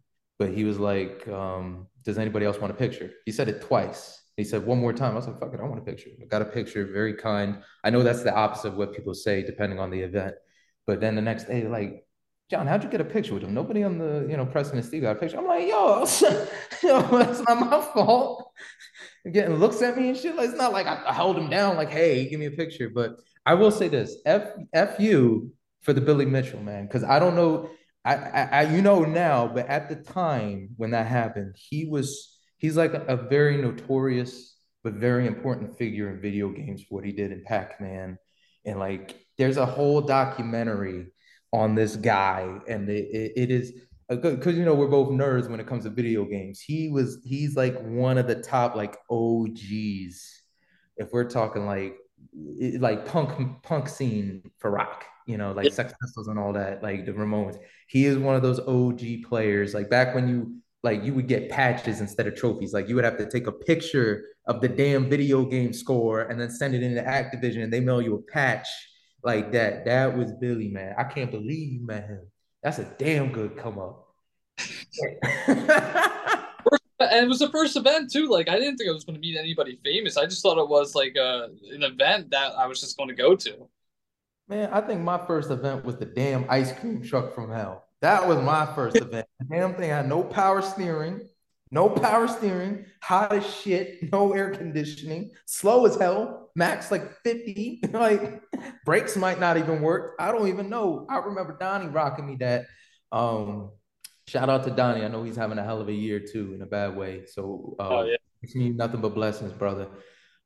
but 0.44 0.52
he 0.52 0.64
was 0.64 0.78
like, 0.78 1.26
um, 1.28 1.86
"Does 2.02 2.18
anybody 2.18 2.44
else 2.44 2.58
want 2.58 2.70
a 2.70 2.76
picture?" 2.76 3.10
He 3.24 3.32
said 3.32 3.48
it 3.48 3.62
twice. 3.62 4.20
He 4.36 4.44
said 4.44 4.66
one 4.66 4.78
more 4.78 4.92
time. 4.92 5.12
I 5.12 5.16
was 5.16 5.26
like, 5.26 5.40
"Fuck 5.40 5.54
it, 5.54 5.60
I 5.60 5.64
want 5.64 5.78
a 5.78 5.84
picture." 5.90 6.10
I 6.20 6.26
got 6.26 6.42
a 6.42 6.44
picture, 6.44 6.84
very 6.84 7.14
kind. 7.14 7.62
I 7.82 7.88
know 7.88 8.02
that's 8.02 8.22
the 8.22 8.34
opposite 8.34 8.68
of 8.68 8.74
what 8.74 8.94
people 8.94 9.14
say, 9.14 9.42
depending 9.42 9.78
on 9.78 9.88
the 9.90 10.00
event. 10.00 10.34
But 10.86 11.00
then 11.00 11.14
the 11.14 11.22
next 11.22 11.44
day, 11.44 11.66
like, 11.66 12.06
John, 12.50 12.66
how'd 12.66 12.84
you 12.84 12.90
get 12.90 13.00
a 13.00 13.06
picture 13.06 13.32
with 13.32 13.42
him? 13.42 13.54
Nobody 13.54 13.82
on 13.84 13.96
the, 13.96 14.26
you 14.28 14.36
know, 14.36 14.44
Preston 14.44 14.76
and 14.76 14.86
Steve 14.86 15.00
got 15.00 15.16
a 15.16 15.18
picture. 15.18 15.38
I'm 15.38 15.46
like, 15.46 15.66
yo, 15.66 16.00
yo, 16.82 17.18
that's 17.18 17.40
not 17.40 17.58
my 17.58 17.80
fault. 17.94 18.52
Getting 19.32 19.54
looks 19.54 19.80
at 19.80 19.96
me 19.96 20.10
and 20.10 20.18
shit. 20.18 20.36
Like, 20.36 20.50
it's 20.50 20.58
not 20.58 20.74
like 20.74 20.86
I, 20.86 21.02
I 21.06 21.14
held 21.14 21.38
him 21.38 21.48
down, 21.48 21.76
like, 21.76 21.88
hey, 21.88 22.28
give 22.28 22.38
me 22.38 22.44
a 22.44 22.50
picture. 22.50 22.90
But 22.90 23.16
I 23.46 23.54
will 23.54 23.70
say 23.70 23.88
this: 23.88 24.16
F 24.26 24.50
F 24.74 25.00
you 25.00 25.54
for 25.80 25.94
the 25.94 26.02
Billy 26.02 26.26
Mitchell 26.26 26.60
man, 26.60 26.86
because 26.86 27.02
I 27.02 27.18
don't 27.18 27.34
know. 27.34 27.70
I, 28.04 28.14
I, 28.52 28.62
you 28.64 28.82
know 28.82 29.04
now, 29.04 29.48
but 29.48 29.66
at 29.66 29.88
the 29.88 29.96
time 29.96 30.70
when 30.76 30.90
that 30.90 31.06
happened, 31.06 31.56
he 31.58 31.86
was 31.86 32.38
he's 32.58 32.76
like 32.76 32.92
a, 32.92 33.02
a 33.06 33.16
very 33.16 33.56
notorious 33.56 34.56
but 34.82 34.94
very 34.94 35.26
important 35.26 35.78
figure 35.78 36.10
in 36.10 36.20
video 36.20 36.50
games 36.50 36.82
for 36.82 36.96
what 36.96 37.04
he 37.04 37.12
did 37.12 37.32
in 37.32 37.42
Pac-Man, 37.44 38.18
and 38.66 38.78
like 38.78 39.18
there's 39.38 39.56
a 39.56 39.64
whole 39.64 40.02
documentary 40.02 41.06
on 41.52 41.74
this 41.74 41.96
guy, 41.96 42.58
and 42.68 42.88
it, 42.90 43.06
it, 43.10 43.32
it 43.36 43.50
is 43.50 43.72
because 44.08 44.56
you 44.56 44.64
know 44.64 44.74
we're 44.74 44.88
both 44.88 45.08
nerds 45.08 45.48
when 45.48 45.60
it 45.60 45.66
comes 45.66 45.84
to 45.84 45.90
video 45.90 46.26
games. 46.26 46.60
He 46.60 46.90
was 46.90 47.18
he's 47.24 47.56
like 47.56 47.80
one 47.80 48.18
of 48.18 48.26
the 48.26 48.42
top 48.42 48.76
like 48.76 48.98
OGs. 49.10 50.42
If 50.96 51.10
we're 51.12 51.28
talking 51.30 51.64
like 51.66 51.96
like 52.78 53.06
punk 53.06 53.62
punk 53.62 53.88
scene 53.88 54.50
for 54.58 54.70
rock, 54.70 55.06
you 55.26 55.38
know, 55.38 55.52
like 55.52 55.72
Sex 55.72 55.94
Pistols 56.00 56.28
and 56.28 56.38
all 56.38 56.52
that, 56.52 56.82
like 56.82 57.06
the 57.06 57.12
Ramones. 57.12 57.58
He 57.88 58.04
is 58.04 58.18
one 58.18 58.36
of 58.36 58.42
those 58.42 58.60
OG 58.60 59.28
players. 59.28 59.74
Like 59.74 59.88
back 59.90 60.14
when 60.14 60.28
you 60.28 60.56
like 60.82 61.02
you 61.02 61.14
would 61.14 61.26
get 61.26 61.48
patches 61.48 62.00
instead 62.00 62.26
of 62.26 62.36
trophies. 62.36 62.74
Like 62.74 62.88
you 62.88 62.94
would 62.94 63.04
have 63.04 63.16
to 63.18 63.28
take 63.28 63.46
a 63.46 63.52
picture 63.52 64.24
of 64.46 64.60
the 64.60 64.68
damn 64.68 65.08
video 65.08 65.44
game 65.44 65.72
score 65.72 66.22
and 66.22 66.38
then 66.38 66.50
send 66.50 66.74
it 66.74 66.82
into 66.82 67.00
Activision 67.00 67.64
and 67.64 67.72
they 67.72 67.80
mail 67.80 68.02
you 68.02 68.14
a 68.14 68.32
patch 68.32 68.68
like 69.22 69.50
that. 69.52 69.86
That 69.86 70.16
was 70.16 70.32
Billy, 70.32 70.68
man. 70.68 70.94
I 70.98 71.04
can't 71.04 71.30
believe 71.30 71.72
you 71.72 71.86
met 71.86 72.06
him. 72.06 72.30
That's 72.62 72.78
a 72.78 72.84
damn 72.98 73.32
good 73.32 73.56
come 73.56 73.78
up. 73.78 74.02
and 77.00 77.24
it 77.24 77.28
was 77.28 77.38
the 77.38 77.50
first 77.50 77.76
event 77.76 78.12
too. 78.12 78.28
Like 78.28 78.50
I 78.50 78.58
didn't 78.58 78.76
think 78.76 78.90
I 78.90 78.92
was 78.92 79.04
going 79.04 79.14
to 79.14 79.20
meet 79.20 79.38
anybody 79.38 79.80
famous. 79.82 80.18
I 80.18 80.26
just 80.26 80.42
thought 80.42 80.58
it 80.58 80.68
was 80.68 80.94
like 80.94 81.14
a, 81.16 81.24
uh, 81.24 81.48
an 81.72 81.82
event 81.82 82.30
that 82.30 82.52
I 82.58 82.66
was 82.66 82.80
just 82.80 82.98
going 82.98 83.08
to 83.08 83.14
go 83.14 83.34
to. 83.34 83.68
Man, 84.48 84.68
I 84.72 84.80
think 84.80 85.00
my 85.00 85.18
first 85.26 85.50
event 85.50 85.84
was 85.84 85.96
the 85.96 86.04
damn 86.04 86.44
ice 86.50 86.72
cream 86.72 87.02
truck 87.02 87.34
from 87.34 87.50
hell. 87.50 87.84
That 88.02 88.28
was 88.28 88.38
my 88.38 88.66
first 88.74 88.96
event. 88.96 89.26
The 89.40 89.46
damn 89.46 89.74
thing 89.74 89.88
had 89.88 90.08
no 90.08 90.22
power 90.22 90.60
steering, 90.60 91.26
no 91.70 91.88
power 91.88 92.28
steering, 92.28 92.84
hot 93.02 93.32
as 93.32 93.46
shit, 93.46 94.02
no 94.12 94.32
air 94.32 94.50
conditioning, 94.50 95.30
slow 95.46 95.86
as 95.86 95.96
hell, 95.96 96.50
max 96.54 96.90
like 96.90 97.10
50. 97.22 97.80
like 97.92 98.42
brakes 98.84 99.16
might 99.16 99.40
not 99.40 99.56
even 99.56 99.80
work. 99.80 100.14
I 100.18 100.30
don't 100.30 100.48
even 100.48 100.68
know. 100.68 101.06
I 101.08 101.18
remember 101.18 101.56
Donnie 101.58 101.88
rocking 101.88 102.26
me 102.26 102.36
that. 102.36 102.66
Um, 103.10 103.70
Shout 104.26 104.48
out 104.48 104.64
to 104.64 104.70
Donnie. 104.70 105.04
I 105.04 105.08
know 105.08 105.22
he's 105.22 105.36
having 105.36 105.58
a 105.58 105.64
hell 105.64 105.80
of 105.80 105.88
a 105.88 105.92
year 105.92 106.18
too, 106.18 106.54
in 106.54 106.62
a 106.62 106.66
bad 106.66 106.96
way. 106.96 107.26
So 107.26 107.76
uh, 107.78 107.88
oh, 107.88 108.04
yeah. 108.04 108.16
it's 108.42 108.54
me 108.54 108.70
nothing 108.70 109.00
but 109.00 109.14
blessings, 109.14 109.52
brother. 109.52 109.88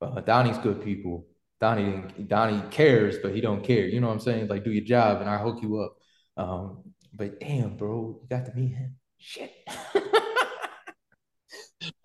Uh, 0.01 0.21
Donnie's 0.21 0.59
good 0.59 0.83
people. 0.83 1.27
Donnie 1.61 2.05
Donnie 2.27 2.63
cares, 2.71 3.19
but 3.19 3.35
he 3.35 3.41
don't 3.41 3.65
care. 3.65 3.87
You 3.87 4.01
know 4.01 4.09
what 4.09 4.15
I'm 4.15 4.21
saying? 4.21 4.49
Like 4.49 4.65
do 4.65 4.71
your 4.71 4.85
job, 4.85 5.21
and 5.21 5.29
I 5.29 5.39
hook 5.39 5.59
you 5.63 5.81
up. 5.81 5.97
Um, 6.37 6.85
but 7.13 7.41
damn, 7.41 7.77
bro, 7.77 8.21
you 8.23 8.29
got 8.29 8.47
to 8.47 8.55
meet 8.55 8.75
him. 8.75 8.97
Shit. 9.19 9.53
you 9.97 10.01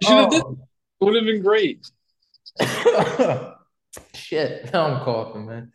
should 0.02 0.18
have 0.18 0.28
oh. 0.34 0.56
did. 0.56 0.60
Would 1.02 1.16
have 1.16 1.26
been 1.26 1.42
great. 1.42 1.86
Shit, 4.16 4.72
now 4.74 4.86
I'm 4.88 5.04
coughing, 5.04 5.46
man. 5.46 5.72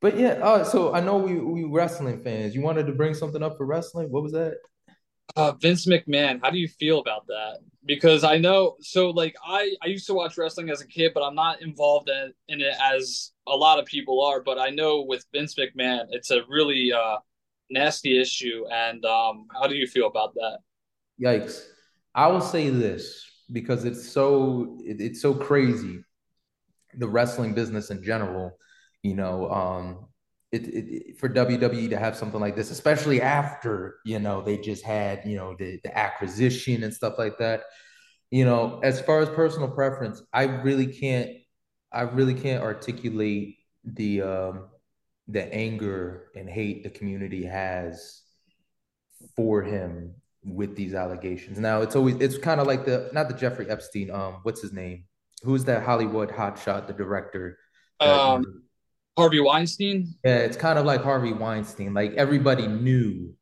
But 0.00 0.18
yeah, 0.18 0.32
uh, 0.42 0.64
so 0.64 0.92
I 0.92 1.00
know 1.00 1.18
we 1.18 1.38
we 1.38 1.64
wrestling 1.64 2.22
fans. 2.22 2.54
You 2.54 2.62
wanted 2.62 2.86
to 2.86 2.92
bring 2.92 3.14
something 3.14 3.42
up 3.42 3.56
for 3.56 3.66
wrestling. 3.66 4.10
What 4.10 4.22
was 4.22 4.32
that? 4.32 4.56
Uh, 5.34 5.52
Vince 5.52 5.86
McMahon, 5.86 6.40
how 6.42 6.50
do 6.50 6.58
you 6.58 6.68
feel 6.68 6.98
about 6.98 7.26
that? 7.26 7.58
Because 7.84 8.22
I 8.22 8.38
know, 8.38 8.76
so 8.80 9.10
like 9.10 9.34
I, 9.44 9.74
I 9.82 9.86
used 9.86 10.06
to 10.06 10.14
watch 10.14 10.36
wrestling 10.36 10.70
as 10.70 10.80
a 10.80 10.86
kid, 10.86 11.12
but 11.14 11.22
I'm 11.22 11.34
not 11.34 11.62
involved 11.62 12.08
in, 12.08 12.32
in 12.48 12.60
it 12.60 12.74
as 12.80 13.32
a 13.46 13.56
lot 13.56 13.78
of 13.78 13.86
people 13.86 14.22
are. 14.22 14.42
But 14.42 14.58
I 14.58 14.70
know 14.70 15.02
with 15.02 15.24
Vince 15.32 15.54
McMahon, 15.54 16.06
it's 16.10 16.30
a 16.30 16.42
really 16.48 16.92
uh, 16.92 17.16
nasty 17.70 18.20
issue. 18.20 18.64
And 18.70 19.04
um, 19.04 19.46
how 19.52 19.66
do 19.66 19.74
you 19.74 19.86
feel 19.86 20.06
about 20.06 20.34
that? 20.34 20.58
Yikes! 21.20 21.64
I 22.14 22.26
will 22.28 22.40
say 22.40 22.68
this 22.68 23.24
because 23.50 23.84
it's 23.84 24.08
so 24.08 24.78
it, 24.84 25.00
it's 25.00 25.22
so 25.22 25.34
crazy, 25.34 26.04
the 26.94 27.08
wrestling 27.08 27.54
business 27.54 27.90
in 27.90 28.02
general. 28.02 28.58
You 29.02 29.14
know, 29.14 29.50
um, 29.50 30.06
it, 30.52 30.68
it, 30.68 31.18
for 31.18 31.28
WWE 31.28 31.88
to 31.90 31.98
have 31.98 32.16
something 32.16 32.40
like 32.40 32.54
this, 32.54 32.70
especially 32.70 33.22
after 33.22 33.96
you 34.04 34.18
know 34.18 34.42
they 34.42 34.58
just 34.58 34.84
had 34.84 35.22
you 35.24 35.36
know 35.36 35.56
the, 35.58 35.80
the 35.82 35.98
acquisition 35.98 36.84
and 36.84 36.92
stuff 36.92 37.14
like 37.18 37.38
that. 37.38 37.62
You 38.30 38.44
know, 38.44 38.80
as 38.82 39.00
far 39.00 39.20
as 39.20 39.28
personal 39.30 39.68
preference, 39.68 40.22
I 40.32 40.44
really 40.44 40.86
can't, 40.86 41.30
I 41.90 42.02
really 42.02 42.34
can't 42.34 42.62
articulate 42.62 43.56
the 43.84 44.22
um, 44.22 44.68
the 45.28 45.52
anger 45.52 46.28
and 46.36 46.48
hate 46.48 46.82
the 46.82 46.90
community 46.90 47.44
has 47.44 48.22
for 49.34 49.62
him 49.62 50.14
with 50.44 50.76
these 50.76 50.94
allegations. 50.94 51.58
Now 51.58 51.80
it's 51.80 51.96
always 51.96 52.16
it's 52.16 52.36
kind 52.36 52.60
of 52.60 52.66
like 52.66 52.84
the 52.84 53.08
not 53.14 53.28
the 53.28 53.34
Jeffrey 53.34 53.70
Epstein, 53.70 54.10
um, 54.10 54.40
what's 54.42 54.60
his 54.60 54.72
name? 54.72 55.04
Who's 55.44 55.64
that 55.64 55.82
Hollywood 55.82 56.28
hotshot, 56.28 56.86
the 56.86 56.92
director? 56.92 57.58
Um, 58.00 58.62
Harvey 59.16 59.40
Weinstein. 59.40 60.14
Yeah, 60.24 60.38
it's 60.38 60.56
kind 60.56 60.78
of 60.78 60.86
like 60.86 61.02
Harvey 61.02 61.32
Weinstein. 61.32 61.94
Like 61.94 62.14
everybody 62.14 62.66
knew, 62.66 63.34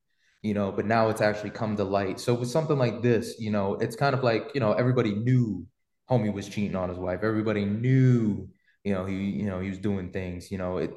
you 0.42 0.54
know, 0.54 0.72
but 0.72 0.86
now 0.86 1.08
it's 1.08 1.20
actually 1.20 1.50
come 1.50 1.76
to 1.76 1.84
light. 1.84 2.18
So 2.18 2.34
with 2.34 2.50
something 2.50 2.78
like 2.78 3.02
this, 3.02 3.36
you 3.38 3.50
know, 3.50 3.74
it's 3.74 3.96
kind 3.96 4.14
of 4.14 4.24
like 4.24 4.50
you 4.54 4.60
know 4.60 4.72
everybody 4.72 5.14
knew 5.14 5.66
homie 6.10 6.32
was 6.32 6.48
cheating 6.48 6.76
on 6.76 6.88
his 6.88 6.98
wife. 6.98 7.20
Everybody 7.22 7.64
knew, 7.64 8.48
you 8.84 8.94
know, 8.94 9.04
he 9.04 9.14
you 9.14 9.44
know 9.44 9.60
he 9.60 9.68
was 9.68 9.78
doing 9.78 10.10
things. 10.10 10.50
You 10.50 10.58
know, 10.58 10.78
it 10.78 10.92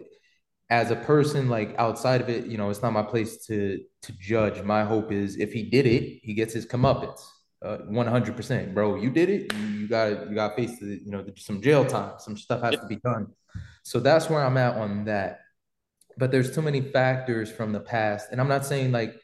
as 0.69 0.89
a 0.89 0.95
person 0.95 1.49
like 1.49 1.75
outside 1.77 2.21
of 2.21 2.29
it, 2.29 2.47
you 2.47 2.57
know, 2.57 2.69
it's 2.71 2.81
not 2.81 2.93
my 2.93 3.03
place 3.03 3.45
to 3.45 3.79
to 4.01 4.11
judge. 4.13 4.63
My 4.63 4.83
hope 4.83 5.11
is 5.11 5.37
if 5.37 5.53
he 5.53 5.63
did 5.63 5.85
it, 5.85 6.21
he 6.23 6.33
gets 6.33 6.53
his 6.53 6.65
comeuppance. 6.65 7.21
Uh, 7.61 7.77
one 7.87 8.07
hundred 8.07 8.35
percent, 8.35 8.73
bro. 8.73 8.95
You 8.95 9.09
did 9.09 9.29
it. 9.29 9.53
You, 9.53 9.87
got 9.87 10.29
you 10.29 10.35
got 10.35 10.49
to 10.49 10.55
face 10.55 10.79
the, 10.79 10.99
you 11.05 11.11
know 11.11 11.23
some 11.37 11.61
jail 11.61 11.85
time. 11.85 12.13
Some 12.17 12.35
stuff 12.35 12.61
has 12.61 12.75
to 12.75 12.87
be 12.87 12.97
done. 12.97 13.27
So 13.83 13.99
that's 13.99 14.29
where 14.29 14.43
I'm 14.43 14.57
at 14.57 14.75
on 14.77 15.05
that. 15.05 15.41
But 16.17 16.31
there's 16.31 16.53
too 16.53 16.61
many 16.61 16.81
factors 16.81 17.51
from 17.51 17.71
the 17.73 17.79
past. 17.79 18.29
And 18.31 18.39
I'm 18.39 18.47
not 18.47 18.65
saying 18.65 18.91
like 18.91 19.15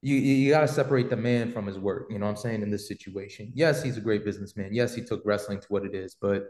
you 0.00 0.16
you 0.16 0.50
got 0.50 0.60
to 0.60 0.68
separate 0.68 1.10
the 1.10 1.16
man 1.16 1.52
from 1.52 1.66
his 1.66 1.78
work. 1.78 2.06
You 2.10 2.18
know 2.18 2.26
what 2.26 2.30
I'm 2.30 2.36
saying 2.36 2.62
in 2.62 2.70
this 2.70 2.88
situation. 2.88 3.52
Yes, 3.54 3.82
he's 3.82 3.96
a 3.96 4.00
great 4.00 4.24
businessman. 4.24 4.70
Yes, 4.72 4.94
he 4.94 5.02
took 5.02 5.22
wrestling 5.24 5.60
to 5.60 5.66
what 5.68 5.84
it 5.84 5.94
is. 5.94 6.16
But 6.20 6.46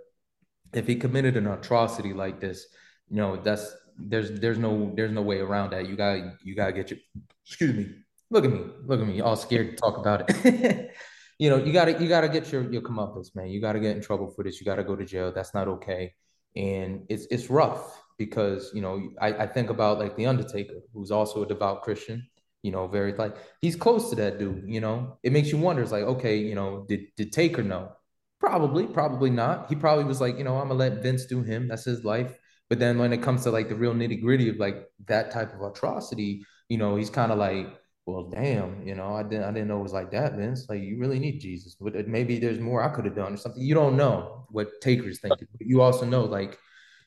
if 0.72 0.86
he 0.86 0.96
committed 0.96 1.36
an 1.36 1.46
atrocity 1.46 2.12
like 2.12 2.40
this, 2.40 2.66
you 3.08 3.16
know, 3.16 3.36
that's 3.36 3.74
there's 3.98 4.38
there's 4.40 4.58
no 4.58 4.92
there's 4.94 5.12
no 5.12 5.22
way 5.22 5.40
around 5.40 5.70
that. 5.70 5.88
You 5.88 5.96
got 5.96 6.18
you 6.44 6.54
got 6.54 6.66
to 6.66 6.72
get 6.72 6.90
your 6.90 7.00
excuse 7.44 7.74
me. 7.74 7.94
Look 8.30 8.44
at 8.44 8.50
me. 8.52 8.64
Look 8.84 9.00
at 9.00 9.06
me. 9.06 9.20
All 9.20 9.36
scared 9.36 9.70
to 9.70 9.76
talk 9.76 9.96
about 9.96 10.28
it. 10.28 10.90
you 11.38 11.48
know, 11.48 11.56
you 11.56 11.72
gotta 11.72 11.92
you 11.92 12.08
gotta 12.08 12.28
get 12.28 12.52
your 12.52 12.70
your 12.70 12.82
comeuppance, 12.82 13.34
man. 13.34 13.48
You 13.48 13.60
gotta 13.60 13.80
get 13.80 13.96
in 13.96 14.02
trouble 14.02 14.30
for 14.30 14.44
this. 14.44 14.60
You 14.60 14.66
gotta 14.66 14.84
go 14.84 14.94
to 14.94 15.04
jail. 15.04 15.32
That's 15.32 15.54
not 15.54 15.68
okay 15.68 16.12
and 16.56 17.04
it's 17.08 17.26
it's 17.30 17.50
rough 17.50 18.02
because 18.18 18.70
you 18.74 18.80
know 18.80 19.10
I, 19.20 19.28
I 19.44 19.46
think 19.46 19.70
about 19.70 19.98
like 19.98 20.16
the 20.16 20.26
Undertaker, 20.26 20.80
who's 20.94 21.10
also 21.10 21.42
a 21.42 21.46
devout 21.46 21.82
Christian. 21.82 22.26
You 22.62 22.72
know, 22.72 22.88
very 22.88 23.12
like 23.12 23.36
he's 23.60 23.76
close 23.76 24.10
to 24.10 24.16
that 24.16 24.38
dude. 24.38 24.64
You 24.66 24.80
know, 24.80 25.18
it 25.22 25.32
makes 25.32 25.52
you 25.52 25.58
wonder. 25.58 25.82
It's 25.82 25.92
like, 25.92 26.02
okay, 26.02 26.38
you 26.38 26.54
know, 26.54 26.84
did 26.88 27.00
did 27.16 27.32
Taker 27.32 27.62
know? 27.62 27.92
Probably, 28.40 28.86
probably 28.86 29.30
not. 29.30 29.68
He 29.68 29.76
probably 29.76 30.04
was 30.04 30.20
like, 30.20 30.36
you 30.36 30.44
know, 30.44 30.56
I'm 30.56 30.68
gonna 30.68 30.74
let 30.74 31.02
Vince 31.02 31.26
do 31.26 31.42
him. 31.42 31.68
That's 31.68 31.84
his 31.84 32.04
life. 32.04 32.36
But 32.68 32.78
then 32.80 32.98
when 32.98 33.12
it 33.12 33.22
comes 33.22 33.44
to 33.44 33.50
like 33.50 33.68
the 33.68 33.76
real 33.76 33.94
nitty 33.94 34.20
gritty 34.20 34.48
of 34.48 34.56
like 34.56 34.86
that 35.06 35.30
type 35.30 35.54
of 35.54 35.62
atrocity, 35.62 36.44
you 36.68 36.78
know, 36.78 36.96
he's 36.96 37.10
kind 37.10 37.30
of 37.30 37.38
like, 37.38 37.68
well, 38.06 38.30
damn, 38.30 38.86
you 38.86 38.94
know, 38.94 39.14
I 39.16 39.24
didn't 39.24 39.44
I 39.44 39.50
didn't 39.50 39.66
know 39.66 39.80
it 39.80 39.82
was 39.82 39.92
like 39.92 40.12
that, 40.12 40.34
Vince. 40.34 40.66
Like 40.68 40.80
you 40.80 40.96
really 40.98 41.18
need 41.18 41.40
Jesus. 41.40 41.74
But 41.74 41.96
uh, 41.96 42.02
maybe 42.06 42.38
there's 42.38 42.60
more 42.60 42.82
I 42.82 42.88
could 42.94 43.04
have 43.04 43.16
done 43.16 43.34
or 43.34 43.36
something. 43.36 43.60
You 43.60 43.74
don't 43.74 43.96
know 43.96 44.46
what 44.50 44.80
Taker's 44.80 45.18
thinking. 45.18 45.48
But 45.58 45.66
you 45.66 45.82
also 45.82 46.06
know, 46.06 46.24
like, 46.24 46.56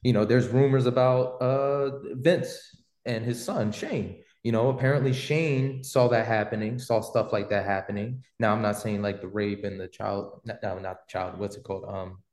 you 0.04 0.12
know, 0.12 0.26
there's 0.26 0.50
rumors 0.50 0.86
about 0.86 1.42
uh 1.42 2.00
Vince 2.16 2.60
and 3.06 3.24
his 3.24 3.44
son 3.44 3.72
Shane. 3.72 4.24
You 4.44 4.52
know, 4.52 4.70
apparently 4.70 5.14
Shane 5.14 5.84
saw 5.86 6.10
that 6.10 6.28
happening, 6.28 6.80
saw 6.80 7.00
stuff 7.02 7.32
like 7.32 7.50
that 7.50 7.66
happening. 7.66 8.24
Now 8.40 8.54
I'm 8.54 8.62
not 8.62 8.78
saying 8.78 9.02
like 9.02 9.22
the 9.22 9.28
rape 9.28 9.64
and 9.64 9.80
the 9.80 9.88
child, 9.88 10.42
no, 10.46 10.80
not 10.80 10.82
the 10.82 11.08
child. 11.12 11.40
What's 11.40 11.56
it 11.56 11.64
called? 11.64 11.86
Um, 11.88 12.24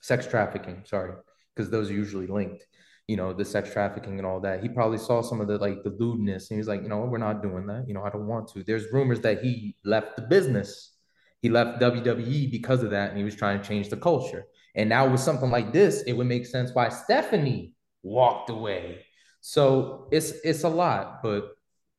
sex 0.00 0.26
trafficking. 0.26 0.82
Sorry, 0.86 1.14
because 1.54 1.70
those 1.70 1.88
are 1.88 1.94
usually 1.94 2.26
linked 2.26 2.66
you 3.08 3.16
know, 3.16 3.32
the 3.32 3.44
sex 3.44 3.72
trafficking 3.72 4.18
and 4.18 4.26
all 4.26 4.40
that. 4.40 4.62
He 4.62 4.68
probably 4.68 4.98
saw 4.98 5.22
some 5.22 5.40
of 5.40 5.48
the 5.48 5.58
like 5.58 5.82
the 5.82 5.90
lewdness 5.90 6.50
and 6.50 6.56
he 6.56 6.58
was 6.58 6.68
like, 6.68 6.82
you 6.82 6.88
know, 6.88 7.00
we're 7.00 7.18
not 7.18 7.42
doing 7.42 7.66
that. 7.66 7.84
You 7.86 7.94
know, 7.94 8.02
I 8.02 8.10
don't 8.10 8.26
want 8.26 8.48
to. 8.52 8.62
There's 8.62 8.92
rumors 8.92 9.20
that 9.20 9.42
he 9.42 9.76
left 9.84 10.16
the 10.16 10.22
business. 10.22 10.92
He 11.40 11.48
left 11.48 11.80
WWE 11.80 12.50
because 12.50 12.82
of 12.82 12.90
that 12.90 13.10
and 13.10 13.18
he 13.18 13.24
was 13.24 13.34
trying 13.34 13.60
to 13.60 13.66
change 13.66 13.88
the 13.88 13.96
culture. 13.96 14.44
And 14.74 14.88
now 14.88 15.10
with 15.10 15.20
something 15.20 15.50
like 15.50 15.72
this, 15.72 16.02
it 16.02 16.12
would 16.12 16.28
make 16.28 16.46
sense 16.46 16.70
why 16.72 16.88
Stephanie 16.88 17.74
walked 18.02 18.48
away. 18.48 19.04
So 19.40 20.08
it's 20.12 20.30
it's 20.44 20.62
a 20.62 20.68
lot, 20.68 21.22
but 21.22 21.50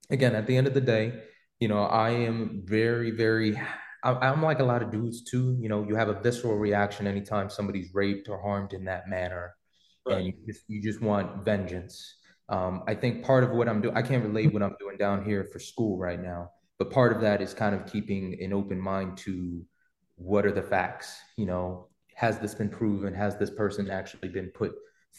again, 0.10 0.34
at 0.34 0.48
the 0.48 0.56
end 0.56 0.68
of 0.68 0.74
the 0.74 0.82
day, 0.82 1.14
you 1.60 1.68
know, 1.68 1.84
I 1.84 2.12
am 2.12 2.62
very, 2.66 3.12
very 3.12 3.60
I'm 4.04 4.42
like 4.42 4.60
a 4.60 4.66
lot 4.66 4.84
of 4.84 4.92
dudes 4.92 5.24
too. 5.24 5.58
You 5.62 5.70
know, 5.70 5.86
you 5.88 5.96
have 5.96 6.10
a 6.10 6.20
visceral 6.20 6.58
reaction 6.58 7.08
anytime 7.08 7.50
somebody's 7.50 7.94
raped 7.94 8.28
or 8.28 8.42
harmed 8.42 8.74
in 8.74 8.86
that 8.86 9.08
manner 9.08 9.56
right. 10.06 10.18
and 10.18 10.26
you 10.26 10.34
just 10.46 10.64
you 10.68 10.82
just 10.82 11.02
want 11.02 11.44
vengeance. 11.46 12.16
Um, 12.50 12.84
I 12.88 12.94
think 12.94 13.24
part 13.24 13.44
of 13.44 13.52
what 13.52 13.70
I'm 13.70 13.82
doing, 13.82 13.96
I 13.96 14.02
can't 14.02 14.24
relate 14.24 14.54
what 14.54 14.62
I'm 14.62 14.76
doing 14.80 14.98
down 14.98 15.24
here 15.24 15.46
for 15.52 15.60
school 15.60 15.98
right 15.98 16.22
now, 16.22 16.52
but 16.78 16.92
part 16.92 17.16
of 17.16 17.22
that 17.22 17.42
is 17.42 17.54
kind 17.54 17.74
of 17.74 17.92
keeping 17.92 18.38
an 18.42 18.54
open 18.54 18.80
mind 18.80 19.18
to 19.20 19.66
what 20.16 20.46
are 20.46 20.52
the 20.52 20.62
facts. 20.62 21.18
You 21.38 21.46
know, 21.46 21.88
has 22.16 22.40
this 22.40 22.54
been 22.54 22.70
proven? 22.70 23.14
Has 23.14 23.38
this 23.38 23.50
person 23.50 23.90
actually 23.90 24.30
been 24.30 24.50
put 24.50 24.74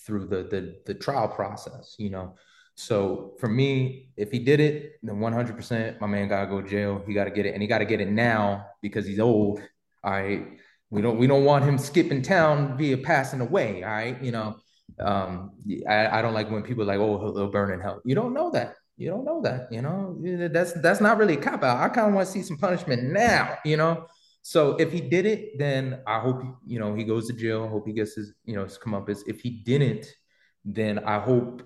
through 0.06 0.26
the 0.26 0.44
the, 0.44 0.76
the 0.86 0.94
trial 0.94 1.28
process? 1.28 1.94
You 1.98 2.10
know. 2.10 2.34
So 2.76 3.34
for 3.38 3.48
me, 3.48 4.08
if 4.16 4.32
he 4.32 4.40
did 4.40 4.58
it, 4.58 4.94
then 5.00 5.20
100%, 5.20 6.00
my 6.00 6.08
man 6.08 6.26
gotta 6.26 6.50
go 6.50 6.60
to 6.60 6.68
jail. 6.68 7.04
He 7.06 7.14
gotta 7.14 7.30
get 7.30 7.46
it, 7.46 7.54
and 7.54 7.62
he 7.62 7.68
gotta 7.68 7.84
get 7.84 8.00
it 8.00 8.10
now 8.10 8.66
because 8.82 9.06
he's 9.06 9.20
old. 9.20 9.60
All 10.02 10.10
right, 10.10 10.44
we 10.90 11.00
don't 11.00 11.16
we 11.16 11.26
don't 11.26 11.44
want 11.44 11.64
him 11.64 11.78
skipping 11.78 12.20
town 12.20 12.76
via 12.76 12.98
passing 12.98 13.40
away. 13.40 13.82
All 13.82 13.90
right, 13.90 14.20
you 14.22 14.32
know 14.32 14.56
um 15.00 15.52
I, 15.88 16.18
I 16.18 16.22
don't 16.22 16.34
like 16.34 16.50
when 16.50 16.62
people 16.62 16.84
like 16.84 16.98
oh 16.98 17.18
he'll 17.18 17.50
burn 17.50 17.72
in 17.72 17.80
hell. 17.80 18.00
You 18.04 18.14
don't 18.14 18.34
know 18.34 18.50
that. 18.50 18.76
You 18.96 19.10
don't 19.10 19.24
know 19.24 19.42
that 19.42 19.72
you 19.72 19.82
know? 19.82 20.16
That's 20.48 20.72
that's 20.74 21.00
not 21.00 21.18
really 21.18 21.34
a 21.34 21.40
cop 21.40 21.62
out. 21.64 21.78
I 21.78 21.88
kind 21.88 22.08
of 22.08 22.14
want 22.14 22.26
to 22.26 22.32
see 22.32 22.42
some 22.42 22.58
punishment 22.58 23.02
now 23.02 23.58
you 23.64 23.76
know? 23.76 24.06
So 24.42 24.76
if 24.76 24.92
he 24.92 25.00
did 25.00 25.26
it 25.26 25.58
then 25.58 26.00
i 26.06 26.18
hope 26.20 26.42
you 26.66 26.78
know 26.78 26.94
he 26.94 27.04
goes 27.04 27.26
to 27.28 27.32
jail. 27.32 27.64
I 27.64 27.68
hope 27.68 27.86
he 27.86 27.92
gets 27.92 28.14
his 28.14 28.34
you 28.44 28.54
know 28.54 28.64
his 28.64 28.78
comeuppance. 28.78 29.20
If 29.26 29.40
he 29.40 29.50
didn't 29.50 30.06
then 30.64 30.98
i 31.00 31.18
hope 31.18 31.62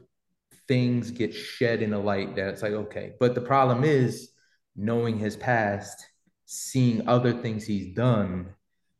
things 0.66 1.10
get 1.10 1.32
shed 1.32 1.82
in 1.82 1.92
a 1.92 1.98
light 2.00 2.36
that 2.36 2.48
it's 2.48 2.62
like 2.62 2.72
okay. 2.72 3.12
But 3.18 3.34
the 3.34 3.40
problem 3.40 3.84
is 3.84 4.30
knowing 4.76 5.18
his 5.18 5.36
past 5.36 6.06
seeing 6.46 7.06
other 7.08 7.32
things 7.32 7.66
he's 7.66 7.94
done 7.94 8.54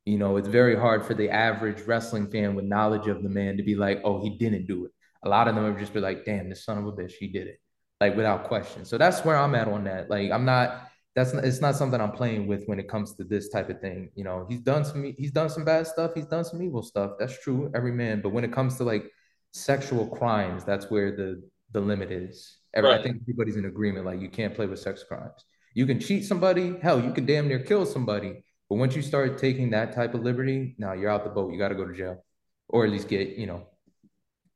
you 0.08 0.18
know, 0.18 0.36
it's 0.36 0.48
very 0.48 0.74
hard 0.74 1.04
for 1.04 1.14
the 1.14 1.28
average 1.30 1.82
wrestling 1.82 2.30
fan 2.30 2.54
with 2.54 2.64
knowledge 2.64 3.06
of 3.08 3.22
the 3.22 3.28
man 3.28 3.56
to 3.56 3.62
be 3.62 3.74
like, 3.74 4.00
oh, 4.04 4.22
he 4.22 4.30
didn't 4.30 4.66
do 4.66 4.86
it. 4.86 4.92
A 5.22 5.28
lot 5.28 5.48
of 5.48 5.54
them 5.54 5.64
have 5.64 5.78
just 5.78 5.92
been 5.92 6.02
like, 6.02 6.24
damn, 6.24 6.48
this 6.48 6.64
son 6.64 6.78
of 6.78 6.86
a 6.86 6.92
bitch, 6.92 7.12
he 7.12 7.28
did 7.28 7.46
it, 7.46 7.60
like 8.00 8.16
without 8.16 8.44
question. 8.44 8.84
So 8.84 8.96
that's 8.96 9.24
where 9.24 9.36
I'm 9.36 9.54
at 9.54 9.68
on 9.68 9.84
that. 9.84 10.08
Like, 10.08 10.30
I'm 10.30 10.44
not. 10.44 10.84
That's 11.16 11.34
not, 11.34 11.44
it's 11.44 11.60
not 11.60 11.74
something 11.74 12.00
I'm 12.00 12.12
playing 12.12 12.46
with 12.46 12.62
when 12.66 12.78
it 12.78 12.88
comes 12.88 13.14
to 13.14 13.24
this 13.24 13.48
type 13.48 13.70
of 13.70 13.80
thing. 13.80 14.10
You 14.14 14.22
know, 14.22 14.46
he's 14.48 14.60
done 14.60 14.84
some 14.84 15.02
he's 15.18 15.32
done 15.32 15.50
some 15.50 15.64
bad 15.64 15.88
stuff. 15.88 16.12
He's 16.14 16.26
done 16.26 16.44
some 16.44 16.62
evil 16.62 16.82
stuff. 16.82 17.12
That's 17.18 17.42
true, 17.42 17.72
every 17.74 17.90
man. 17.90 18.20
But 18.20 18.28
when 18.30 18.44
it 18.44 18.52
comes 18.52 18.76
to 18.76 18.84
like 18.84 19.10
sexual 19.52 20.06
crimes, 20.06 20.64
that's 20.64 20.90
where 20.90 21.16
the 21.16 21.42
the 21.72 21.80
limit 21.80 22.12
is. 22.12 22.58
Every, 22.72 22.90
right. 22.90 23.00
I 23.00 23.02
think 23.02 23.16
everybody's 23.22 23.56
in 23.56 23.64
agreement. 23.64 24.06
Like, 24.06 24.20
you 24.20 24.28
can't 24.28 24.54
play 24.54 24.66
with 24.66 24.78
sex 24.78 25.02
crimes. 25.02 25.44
You 25.74 25.86
can 25.86 25.98
cheat 25.98 26.24
somebody. 26.24 26.76
Hell, 26.80 27.02
you 27.02 27.12
can 27.12 27.26
damn 27.26 27.48
near 27.48 27.58
kill 27.58 27.84
somebody 27.84 28.44
but 28.68 28.76
once 28.76 28.94
you 28.94 29.02
start 29.02 29.38
taking 29.38 29.70
that 29.70 29.94
type 29.94 30.14
of 30.14 30.22
liberty, 30.22 30.74
now 30.78 30.92
you're 30.92 31.10
out 31.10 31.24
the 31.24 31.30
boat. 31.30 31.52
You 31.52 31.58
got 31.58 31.68
to 31.68 31.74
go 31.74 31.86
to 31.86 31.94
jail, 31.94 32.24
or 32.68 32.84
at 32.84 32.90
least 32.90 33.08
get 33.08 33.30
you 33.30 33.46
know, 33.46 33.66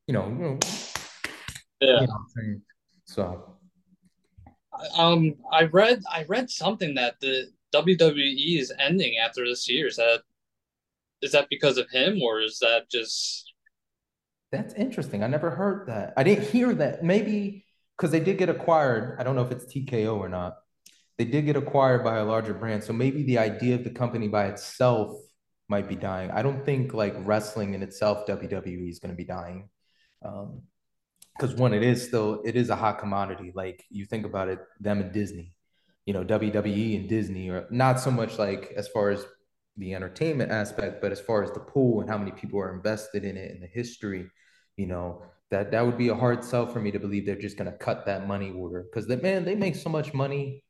you 0.07 0.13
know, 0.13 0.27
you 0.27 0.35
know 0.35 0.59
yeah. 1.81 2.01
You 2.01 2.07
know 2.07 2.59
so, 3.05 3.57
um, 4.95 5.35
I 5.51 5.63
read 5.63 6.03
I 6.11 6.25
read 6.27 6.49
something 6.49 6.95
that 6.95 7.19
the 7.19 7.51
WWE 7.73 8.59
is 8.59 8.71
ending 8.79 9.17
after 9.17 9.45
this 9.45 9.69
year. 9.69 9.87
Is 9.87 9.95
that 9.95 10.21
is 11.21 11.31
that 11.31 11.49
because 11.49 11.77
of 11.77 11.89
him, 11.89 12.21
or 12.21 12.41
is 12.41 12.59
that 12.59 12.89
just? 12.91 13.51
That's 14.51 14.75
interesting. 14.75 15.23
I 15.23 15.27
never 15.27 15.49
heard 15.49 15.87
that. 15.87 16.13
I 16.15 16.23
didn't 16.23 16.47
hear 16.49 16.75
that. 16.75 17.03
Maybe 17.03 17.65
because 17.97 18.11
they 18.11 18.19
did 18.19 18.37
get 18.37 18.49
acquired. 18.49 19.19
I 19.19 19.23
don't 19.23 19.35
know 19.35 19.41
if 19.41 19.51
it's 19.51 19.65
TKO 19.65 20.17
or 20.17 20.29
not 20.29 20.57
they 21.17 21.25
did 21.25 21.45
get 21.45 21.55
acquired 21.55 22.03
by 22.03 22.17
a 22.17 22.25
larger 22.25 22.53
brand. 22.53 22.83
So 22.83 22.93
maybe 22.93 23.23
the 23.23 23.37
idea 23.37 23.75
of 23.75 23.83
the 23.83 23.89
company 23.89 24.27
by 24.27 24.47
itself 24.47 25.17
might 25.69 25.87
be 25.87 25.95
dying. 25.95 26.31
I 26.31 26.41
don't 26.41 26.65
think 26.65 26.93
like 26.93 27.15
wrestling 27.19 27.73
in 27.73 27.83
itself, 27.83 28.25
WWE 28.27 28.89
is 28.89 28.99
going 28.99 29.11
to 29.11 29.17
be 29.17 29.25
dying. 29.25 29.69
Um, 30.23 30.63
because 31.37 31.55
one, 31.55 31.73
it 31.73 31.83
is 31.83 32.05
still 32.05 32.41
it 32.45 32.55
is 32.55 32.69
a 32.69 32.75
hot 32.75 32.99
commodity. 32.99 33.51
Like 33.55 33.83
you 33.89 34.05
think 34.05 34.25
about 34.25 34.49
it, 34.49 34.59
them 34.79 35.01
and 35.01 35.11
Disney, 35.11 35.53
you 36.05 36.13
know, 36.13 36.23
WWE 36.23 36.99
and 36.99 37.09
Disney 37.09 37.49
are 37.49 37.67
not 37.71 37.99
so 37.99 38.11
much 38.11 38.37
like 38.37 38.71
as 38.75 38.87
far 38.87 39.09
as 39.09 39.25
the 39.77 39.95
entertainment 39.95 40.51
aspect, 40.51 41.01
but 41.01 41.11
as 41.11 41.19
far 41.19 41.43
as 41.43 41.51
the 41.51 41.59
pool 41.59 42.01
and 42.01 42.09
how 42.09 42.19
many 42.19 42.31
people 42.31 42.59
are 42.59 42.75
invested 42.75 43.25
in 43.25 43.35
it 43.35 43.49
and 43.49 43.63
the 43.63 43.67
history, 43.67 44.29
you 44.77 44.85
know, 44.85 45.23
that 45.49 45.71
that 45.71 45.83
would 45.83 45.97
be 45.97 46.09
a 46.09 46.15
hard 46.15 46.43
sell 46.43 46.67
for 46.67 46.79
me 46.79 46.91
to 46.91 46.99
believe 46.99 47.25
they're 47.25 47.35
just 47.35 47.57
gonna 47.57 47.71
cut 47.71 48.05
that 48.05 48.27
money 48.27 48.51
order 48.51 48.83
because 48.83 49.07
that 49.07 49.23
man 49.23 49.43
they 49.43 49.55
make 49.55 49.75
so 49.75 49.89
much 49.89 50.13
money 50.13 50.63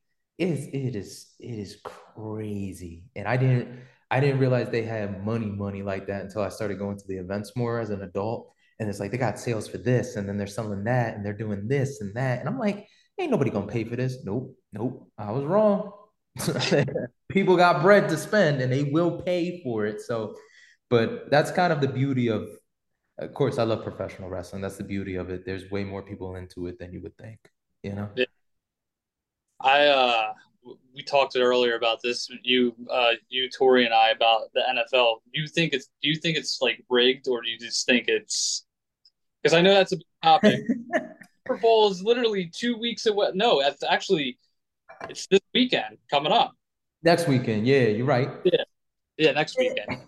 it 0.44 0.50
is 0.50 0.68
it 0.68 0.96
is 0.96 1.28
it 1.40 1.60
is 1.60 1.78
crazy. 1.84 3.04
And 3.16 3.28
I 3.28 3.38
didn't 3.38 3.80
I 4.12 4.20
didn't 4.20 4.40
realize 4.40 4.70
they 4.70 4.84
had 4.84 5.26
money 5.26 5.48
money 5.48 5.84
like 5.84 6.08
that 6.08 6.22
until 6.22 6.42
I 6.42 6.50
started 6.50 6.80
going 6.80 6.98
to 6.98 7.08
the 7.08 7.18
events 7.18 7.54
more 7.56 7.80
as 7.80 7.90
an 7.90 8.02
adult. 8.02 8.52
And 8.80 8.90
it's 8.90 9.00
like 9.00 9.12
they 9.12 9.18
got 9.18 9.40
sales 9.40 9.68
for 9.68 9.78
this, 9.78 10.16
and 10.16 10.28
then 10.28 10.38
they're 10.38 10.48
selling 10.48 10.84
that, 10.86 11.16
and 11.16 11.26
they're 11.26 11.32
doing 11.32 11.68
this 11.68 12.02
and 12.02 12.14
that. 12.16 12.40
And 12.40 12.50
I'm 12.50 12.58
like, 12.58 12.88
ain't 13.20 13.32
nobody 13.32 13.52
gonna 13.52 13.68
pay 13.68 13.84
for 13.84 13.96
this. 13.96 14.18
Nope, 14.24 14.56
nope. 14.74 15.10
I 15.18 15.32
was 15.32 15.46
wrong. 15.46 15.92
People 17.30 17.56
got 17.56 17.82
bread 17.82 18.10
to 18.10 18.18
spend 18.18 18.62
and 18.62 18.72
they 18.72 18.84
will 18.84 19.22
pay 19.22 19.62
for 19.64 19.86
it. 19.86 20.02
So, 20.02 20.36
but 20.90 21.30
that's 21.30 21.52
kind 21.52 21.72
of 21.72 21.82
the 21.82 21.88
beauty 21.88 22.28
of 22.28 22.48
of 23.20 23.34
course, 23.36 23.60
I 23.60 23.64
love 23.64 23.84
professional 23.84 24.30
wrestling. 24.30 24.64
That's 24.64 24.78
the 24.78 24.84
beauty 24.84 25.16
of 25.16 25.30
it. 25.30 25.46
There's 25.46 25.70
way 25.70 25.84
more 25.84 26.02
people 26.02 26.36
into 26.36 26.66
it 26.66 26.80
than 26.80 26.92
you 26.92 27.02
would 27.04 27.16
think, 27.18 27.38
you 27.84 27.94
know? 27.94 28.10
Yeah. 28.16 28.26
I 29.64 29.88
uh 29.88 30.34
we 30.96 31.04
talked 31.04 31.36
earlier 31.36 31.76
about 31.76 32.00
this. 32.04 32.30
You 32.44 32.76
uh 32.92 33.12
you 33.30 33.50
Tori 33.50 33.86
and 33.86 33.94
I 33.94 34.10
about 34.10 34.54
the 34.54 34.62
NFL. 34.62 35.18
Do 35.34 35.42
you 35.42 35.48
think 35.48 35.74
it's 35.74 35.90
do 36.02 36.10
you 36.10 36.16
think 36.16 36.38
it's 36.38 36.60
like 36.62 36.84
rigged 36.90 37.28
or 37.28 37.42
do 37.42 37.50
you 37.50 37.58
just 37.58 37.86
think 37.86 38.08
it's 38.08 38.66
because 39.42 39.58
I 39.58 39.62
know 39.62 39.74
that's 39.74 39.94
a 39.94 39.98
topic. 40.22 40.62
Super 41.48 41.60
Bowl 41.60 41.92
is 41.92 42.02
literally 42.02 42.50
two 42.54 42.78
weeks 42.78 43.06
away. 43.06 43.30
No, 43.34 43.62
that's 43.62 43.84
actually 43.84 44.38
it's 45.10 45.28
this 45.28 45.42
weekend 45.54 45.98
coming 46.10 46.32
up. 46.32 46.54
Next 47.04 47.28
weekend, 47.28 47.68
yeah, 47.68 47.88
you're 47.88 48.06
right. 48.06 48.30
Yeah, 48.46 48.64
yeah, 49.18 49.32
next 49.32 49.58
weekend. 49.58 50.00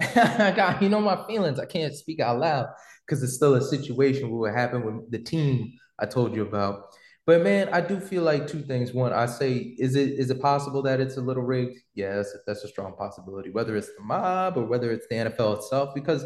God, 0.14 0.82
you 0.82 0.88
know 0.88 1.00
my 1.00 1.26
feelings. 1.26 1.58
I 1.58 1.66
can't 1.66 1.94
speak 1.94 2.20
out 2.20 2.38
loud 2.38 2.68
because 3.06 3.22
it's 3.22 3.34
still 3.34 3.54
a 3.54 3.62
situation 3.62 4.30
what 4.30 4.54
happened 4.54 4.84
with 4.84 5.10
the 5.10 5.18
team 5.18 5.72
I 5.98 6.06
told 6.06 6.34
you 6.34 6.42
about. 6.42 6.84
But 7.28 7.42
man, 7.42 7.68
I 7.74 7.82
do 7.82 8.00
feel 8.00 8.22
like 8.22 8.46
two 8.46 8.62
things. 8.62 8.94
One, 8.94 9.12
I 9.12 9.26
say, 9.26 9.52
is 9.52 9.96
it 9.96 10.12
is 10.12 10.30
it 10.30 10.40
possible 10.40 10.80
that 10.84 10.98
it's 10.98 11.18
a 11.18 11.20
little 11.20 11.42
rigged? 11.42 11.76
Yes, 11.94 12.34
that's 12.46 12.64
a 12.64 12.68
strong 12.68 12.94
possibility. 12.96 13.50
Whether 13.50 13.76
it's 13.76 13.94
the 13.94 14.02
mob 14.02 14.56
or 14.56 14.64
whether 14.64 14.90
it's 14.90 15.06
the 15.08 15.16
NFL 15.16 15.58
itself, 15.58 15.94
because 15.94 16.24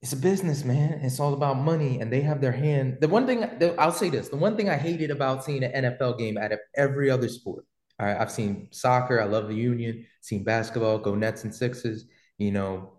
it's 0.00 0.14
a 0.14 0.16
business, 0.16 0.64
man. 0.64 0.92
It's 1.02 1.20
all 1.20 1.34
about 1.34 1.58
money, 1.58 2.00
and 2.00 2.10
they 2.10 2.22
have 2.22 2.40
their 2.40 2.52
hand. 2.52 3.02
The 3.02 3.08
one 3.08 3.26
thing 3.26 3.44
I'll 3.78 3.92
say 3.92 4.08
this: 4.08 4.30
the 4.30 4.36
one 4.38 4.56
thing 4.56 4.70
I 4.70 4.76
hated 4.76 5.10
about 5.10 5.44
seeing 5.44 5.62
an 5.62 5.84
NFL 5.84 6.18
game 6.18 6.38
out 6.38 6.52
of 6.52 6.60
every 6.74 7.10
other 7.10 7.28
sport. 7.28 7.66
All 8.00 8.06
right, 8.06 8.18
I've 8.18 8.32
seen 8.32 8.68
soccer. 8.70 9.20
I 9.20 9.26
love 9.26 9.48
the 9.48 9.54
Union. 9.54 10.06
Seen 10.22 10.42
basketball. 10.42 11.00
Go 11.00 11.14
Nets 11.14 11.44
and 11.44 11.54
Sixes. 11.54 12.06
You 12.38 12.52
know, 12.52 12.94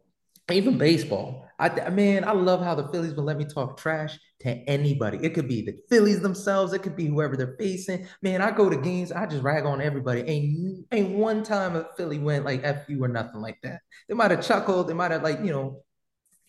even 0.52 0.78
baseball. 0.78 1.48
I 1.70 1.90
man, 1.90 2.26
I 2.26 2.34
love 2.34 2.62
how 2.62 2.76
the 2.76 2.88
Phillies 2.90 3.14
will 3.16 3.24
let 3.24 3.38
me 3.38 3.46
talk 3.46 3.78
trash 3.78 4.18
to 4.42 4.50
anybody. 4.70 5.20
It 5.22 5.34
could 5.34 5.48
be 5.48 5.62
the 5.62 5.78
Phillies 5.90 6.20
themselves. 6.22 6.74
It 6.74 6.80
could 6.84 6.96
be 6.96 7.08
whoever 7.08 7.38
they're 7.38 7.56
facing. 7.58 8.08
Man, 8.22 8.42
I 8.42 8.52
go 8.52 8.70
to 8.70 8.78
games. 8.78 9.12
I 9.12 9.26
just 9.26 9.44
rag 9.44 9.66
on 9.66 9.82
everybody. 9.82 10.22
Ain't 10.22 10.86
ain't 10.92 11.12
one 11.12 11.44
time 11.44 11.76
a 11.76 11.88
Philly 11.98 12.20
went 12.20 12.46
like 12.46 12.62
"f 12.64 12.90
you" 12.90 13.04
or 13.04 13.08
nothing 13.08 13.42
like 13.42 13.60
that. 13.64 13.82
They 14.08 14.16
might 14.16 14.32
have 14.32 14.46
chuckled. 14.46 14.88
They 14.88 14.94
might 14.94 15.12
have 15.12 15.24
like 15.24 15.40
you 15.40 15.52
know, 15.52 15.84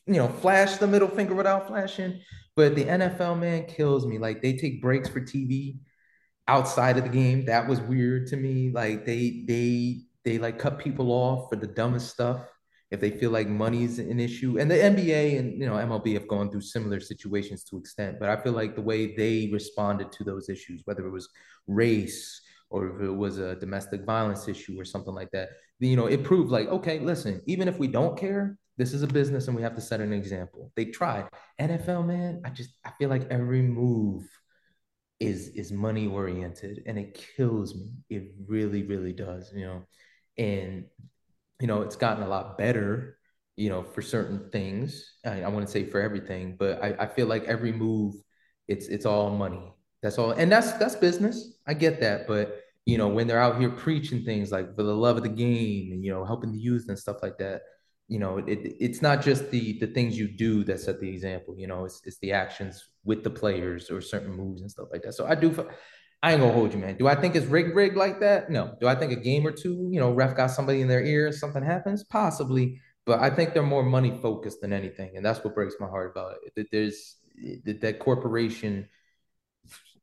you 0.07 0.15
know, 0.15 0.29
flashed 0.29 0.81
the 0.81 0.87
middle 0.87 1.09
finger 1.09 1.35
without 1.35 1.69
flashing. 1.69 2.21
But 2.57 2.75
the 2.75 2.85
NFL 2.85 3.39
man 3.39 3.67
kills 3.67 4.07
me. 4.07 4.19
Like 4.19 4.43
they 4.43 4.57
take 4.57 4.83
breaks 4.83 5.09
for 5.09 5.21
TV. 5.21 5.79
outside 6.49 6.99
of 6.99 7.05
the 7.05 7.11
game. 7.11 7.47
That 7.47 7.69
was 7.69 7.81
weird 7.81 8.29
to 8.29 8.37
me. 8.37 8.71
Like 8.73 9.07
they 9.07 9.45
they 9.47 10.03
they 10.25 10.39
like 10.39 10.59
cut 10.59 10.79
people 10.79 11.11
off 11.13 11.51
for 11.51 11.57
the 11.57 11.67
dumbest 11.67 12.11
stuff 12.11 12.41
if 12.95 13.01
they 13.01 13.11
feel 13.11 13.31
like 13.31 13.49
money's 13.49 13.99
an 13.99 14.21
issue. 14.21 14.59
And 14.59 14.71
the 14.71 14.77
NBA 14.77 15.39
and 15.39 15.61
you 15.61 15.67
know 15.67 15.75
MLB 15.75 16.15
have 16.15 16.29
gone 16.29 16.51
through 16.51 16.63
similar 16.63 17.01
situations 17.01 17.65
to 17.65 17.77
extent, 17.77 18.19
but 18.21 18.31
I 18.31 18.37
feel 18.37 18.53
like 18.53 18.75
the 18.75 18.83
way 18.83 19.15
they 19.15 19.51
responded 19.53 20.13
to 20.13 20.25
those 20.25 20.49
issues, 20.49 20.83
whether 20.85 21.07
it 21.07 21.11
was 21.11 21.29
race 21.67 22.41
or 22.71 22.87
if 22.89 23.03
it 23.03 23.11
was 23.11 23.39
a 23.39 23.57
domestic 23.57 24.05
violence 24.05 24.49
issue 24.49 24.81
or 24.81 24.85
something 24.85 25.15
like 25.15 25.31
that, 25.33 25.51
you 25.79 25.97
know, 25.97 26.07
it 26.07 26.25
proved 26.25 26.51
like, 26.51 26.69
okay, 26.69 26.99
listen, 27.01 27.43
even 27.47 27.69
if 27.69 27.79
we 27.79 27.89
don't 27.89 28.19
care, 28.19 28.57
this 28.77 28.93
is 28.93 29.03
a 29.03 29.07
business 29.07 29.47
and 29.47 29.57
we 29.57 29.63
have 29.63 29.75
to 29.75 29.81
set 29.81 30.01
an 30.01 30.13
example. 30.13 30.73
They 30.75 30.87
tried. 30.87 31.29
NFL, 31.61 32.07
man, 32.07 32.43
I 32.45 32.51
just 32.51 32.71
I 32.85 32.93
feel 32.99 33.11
like 33.11 33.27
every 33.31 33.63
move 33.63 34.25
is 35.21 35.49
is 35.49 35.73
money 35.73 36.07
oriented 36.07 36.83
and 36.87 36.99
it 36.99 37.21
kills 37.37 37.75
me. 37.75 37.91
It 38.09 38.35
really, 38.47 38.83
really 38.85 39.13
does, 39.13 39.53
you 39.55 39.65
know. 39.67 39.83
And 40.37 40.87
you 41.61 41.67
know, 41.67 41.83
it's 41.83 41.97
gotten 41.97 42.23
a 42.23 42.29
lot 42.29 42.59
better, 42.59 43.19
you 43.57 43.69
know, 43.69 43.83
for 43.83 44.03
certain 44.03 44.51
things. 44.51 45.13
I, 45.25 45.43
I 45.43 45.49
wouldn't 45.49 45.71
say 45.71 45.85
for 45.85 46.01
everything, 46.01 46.57
but 46.59 46.83
I, 46.83 46.95
I 47.01 47.07
feel 47.07 47.27
like 47.27 47.45
every 47.45 47.73
move, 47.73 48.15
it's 48.69 48.89
it's 48.89 49.07
all 49.07 49.31
money. 49.31 49.73
That's 50.03 50.19
all, 50.19 50.33
and 50.33 50.51
that's 50.51 50.73
that's 50.73 50.97
business. 50.97 51.59
I 51.67 51.75
get 51.75 52.01
that, 52.01 52.27
but 52.27 52.61
you 52.87 52.99
know, 52.99 53.09
when 53.09 53.27
they're 53.27 53.41
out 53.41 53.59
here 53.59 53.71
preaching 53.71 54.25
things 54.25 54.53
like 54.53 54.75
for 54.77 54.83
the 54.83 54.95
love 54.95 55.17
of 55.17 55.23
the 55.23 55.29
game 55.29 55.93
and 55.93 56.05
you 56.05 56.13
know, 56.13 56.25
helping 56.25 56.53
the 56.53 56.59
youth 56.59 56.87
and 56.89 56.99
stuff 56.99 57.23
like 57.23 57.39
that, 57.39 57.63
you 58.09 58.19
know, 58.19 58.39
it, 58.39 58.59
it's 58.81 59.01
not 59.01 59.23
just 59.23 59.51
the 59.51 59.79
the 59.79 59.87
things 59.87 60.19
you 60.19 60.29
do 60.29 60.65
that 60.65 60.81
set 60.81 61.01
the 61.01 61.09
example. 61.09 61.55
You 61.57 61.67
know, 61.67 61.85
it's 61.85 62.03
it's 62.05 62.19
the 62.19 62.33
actions 62.33 62.89
with 63.05 63.25
the 63.25 63.31
players 63.31 63.91
or 63.91 64.01
certain 64.01 64.33
moves 64.33 64.61
and 64.63 64.71
stuff 64.71 64.89
like 64.93 65.03
that. 65.03 65.15
So 65.15 65.27
I 65.27 65.35
do. 65.35 65.69
I 66.25 66.33
ain't 66.33 66.41
gonna 66.41 66.55
hold 66.55 66.73
you, 66.73 66.79
man. 66.79 66.97
Do 66.97 67.07
I 67.07 67.15
think 67.17 67.37
it's 67.37 67.45
rig 67.45 67.77
rig 67.77 67.99
like 67.99 68.19
that? 68.21 68.49
No. 68.49 68.75
Do 68.81 68.89
I 68.89 68.95
think 68.95 69.13
a 69.13 69.17
game 69.17 69.47
or 69.47 69.53
two, 69.53 69.91
you 69.93 70.01
know, 70.01 70.11
ref 70.11 70.35
got 70.35 70.47
somebody 70.47 70.81
in 70.81 70.89
their 70.89 71.05
ear, 71.05 71.31
something 71.33 71.63
happens? 71.63 72.03
Possibly, 72.03 72.81
but 73.05 73.21
I 73.21 73.29
think 73.29 73.53
they're 73.53 73.63
more 73.63 73.83
money 73.83 74.19
focused 74.23 74.63
than 74.63 74.73
anything, 74.73 75.19
and 75.19 75.27
that's 75.27 75.45
what 75.45 75.55
breaks 75.55 75.75
my 75.79 75.87
heart 75.87 76.11
about 76.11 76.37
it. 76.43 76.55
That 76.57 76.71
there's 76.73 77.17
that 77.83 77.99
corporation, 77.99 78.89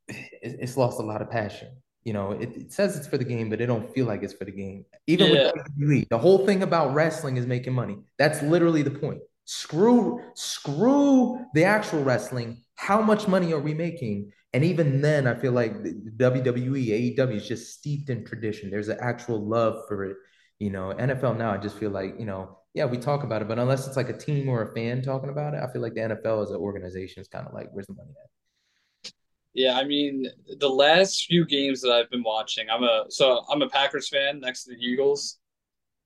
it's 0.07 0.77
lost 0.77 0.99
a 0.99 1.03
lot 1.03 1.23
of 1.23 1.31
passion. 1.31 1.69
You 2.03 2.13
know, 2.13 2.33
it, 2.33 2.55
it, 2.55 2.71
says 2.71 2.95
it's 2.95 3.07
for 3.07 3.17
the 3.17 3.25
game, 3.25 3.49
but 3.49 3.59
it 3.59 3.65
don't 3.65 3.91
feel 3.91 4.05
like 4.05 4.21
it's 4.21 4.33
for 4.33 4.45
the 4.45 4.51
game. 4.51 4.85
Even 5.07 5.33
yeah. 5.33 5.51
with 5.55 5.65
WWE, 5.79 6.07
the 6.09 6.19
whole 6.19 6.45
thing 6.45 6.61
about 6.61 6.93
wrestling 6.93 7.37
is 7.37 7.47
making 7.47 7.73
money. 7.73 7.97
That's 8.19 8.43
literally 8.43 8.83
the 8.83 8.91
point. 8.91 9.21
Screw, 9.45 10.21
screw 10.35 11.43
the 11.55 11.63
actual 11.63 12.03
wrestling. 12.03 12.61
How 12.81 12.99
much 12.99 13.27
money 13.27 13.53
are 13.53 13.59
we 13.59 13.75
making? 13.75 14.31
And 14.53 14.63
even 14.65 15.01
then, 15.01 15.27
I 15.27 15.35
feel 15.35 15.51
like 15.51 15.75
WWE, 15.83 17.15
AEW 17.15 17.35
is 17.35 17.47
just 17.47 17.73
steeped 17.77 18.09
in 18.09 18.25
tradition. 18.25 18.71
There's 18.71 18.87
an 18.87 18.97
actual 18.99 19.39
love 19.47 19.83
for 19.87 20.03
it. 20.05 20.17
You 20.57 20.71
know, 20.71 20.91
NFL 20.97 21.37
now, 21.37 21.51
I 21.51 21.57
just 21.57 21.77
feel 21.77 21.91
like, 21.91 22.15
you 22.17 22.25
know, 22.25 22.57
yeah, 22.73 22.85
we 22.85 22.97
talk 22.97 23.23
about 23.23 23.43
it, 23.43 23.47
but 23.47 23.59
unless 23.59 23.85
it's 23.85 23.97
like 23.97 24.09
a 24.09 24.17
team 24.17 24.49
or 24.49 24.63
a 24.63 24.73
fan 24.73 25.03
talking 25.03 25.29
about 25.29 25.53
it, 25.53 25.61
I 25.61 25.71
feel 25.71 25.83
like 25.83 25.93
the 25.93 25.99
NFL 26.01 26.41
as 26.41 26.49
an 26.49 26.57
organization 26.57 27.21
is 27.21 27.27
kind 27.27 27.45
of 27.45 27.53
like, 27.53 27.67
where's 27.71 27.85
the 27.85 27.93
money 27.93 28.13
at? 28.23 29.11
Yeah, 29.53 29.77
I 29.77 29.83
mean, 29.83 30.25
the 30.59 30.69
last 30.69 31.25
few 31.25 31.45
games 31.45 31.81
that 31.81 31.91
I've 31.91 32.09
been 32.09 32.23
watching, 32.23 32.67
I'm 32.67 32.83
a 32.83 33.05
so 33.09 33.43
I'm 33.47 33.61
a 33.61 33.69
Packers 33.69 34.09
fan 34.09 34.39
next 34.39 34.63
to 34.63 34.71
the 34.71 34.77
Eagles, 34.77 35.37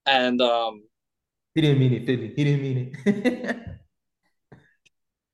and 0.04 0.42
um, 0.42 0.82
he 1.54 1.62
didn't 1.62 1.78
mean 1.78 1.94
it, 1.94 2.04
did 2.04 2.18
he? 2.18 2.26
He 2.36 2.44
didn't 2.44 2.62
mean 2.62 2.96
it. 3.06 3.78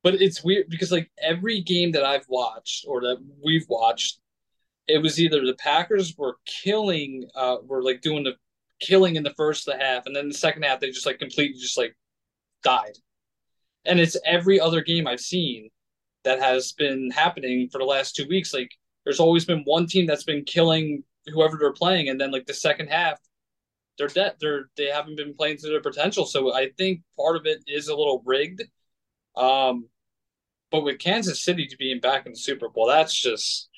but 0.02 0.14
it's 0.14 0.42
weird 0.42 0.68
because 0.68 0.90
like 0.90 1.10
every 1.20 1.60
game 1.60 1.92
that 1.92 2.04
I've 2.04 2.26
watched 2.28 2.84
or 2.88 3.00
that 3.02 3.18
we've 3.42 3.66
watched, 3.68 4.18
it 4.88 4.98
was 4.98 5.20
either 5.20 5.44
the 5.44 5.54
Packers 5.54 6.16
were 6.18 6.36
killing, 6.44 7.28
uh, 7.34 7.56
were 7.64 7.82
like 7.82 8.00
doing 8.00 8.24
the 8.24 8.34
killing 8.80 9.16
in 9.16 9.22
the 9.22 9.34
first 9.34 9.64
the 9.64 9.76
half, 9.76 10.06
and 10.06 10.14
then 10.14 10.28
the 10.28 10.34
second 10.34 10.62
half 10.64 10.80
they 10.80 10.90
just 10.90 11.06
like 11.06 11.18
completely 11.18 11.58
just 11.58 11.78
like 11.78 11.96
died. 12.64 12.98
And 13.84 14.00
it's 14.00 14.16
every 14.24 14.60
other 14.60 14.80
game 14.80 15.06
I've 15.06 15.20
seen 15.20 15.70
that 16.24 16.40
has 16.40 16.72
been 16.72 17.10
happening 17.10 17.68
for 17.70 17.78
the 17.78 17.84
last 17.84 18.14
two 18.14 18.26
weeks. 18.28 18.52
Like 18.52 18.70
there's 19.04 19.20
always 19.20 19.44
been 19.44 19.62
one 19.64 19.86
team 19.86 20.06
that's 20.06 20.24
been 20.24 20.44
killing 20.44 21.04
whoever 21.26 21.56
they're 21.56 21.72
playing, 21.72 22.08
and 22.08 22.20
then 22.20 22.32
like 22.32 22.46
the 22.46 22.54
second 22.54 22.88
half, 22.88 23.20
they're 23.98 24.08
dead. 24.08 24.34
They're 24.40 24.68
they 24.76 24.86
haven't 24.86 25.16
been 25.16 25.34
playing 25.34 25.58
to 25.58 25.68
their 25.68 25.80
potential. 25.80 26.26
So 26.26 26.52
I 26.52 26.70
think 26.76 27.02
part 27.16 27.36
of 27.36 27.46
it 27.46 27.62
is 27.68 27.86
a 27.86 27.94
little 27.94 28.22
rigged. 28.26 28.62
Um, 29.36 29.88
but 30.72 30.82
with 30.82 30.98
Kansas 30.98 31.44
City 31.44 31.66
to 31.66 31.76
being 31.76 32.00
back 32.00 32.26
in 32.26 32.32
the 32.32 32.38
Super 32.38 32.68
Bowl, 32.68 32.86
that's 32.86 33.14
just 33.14 33.68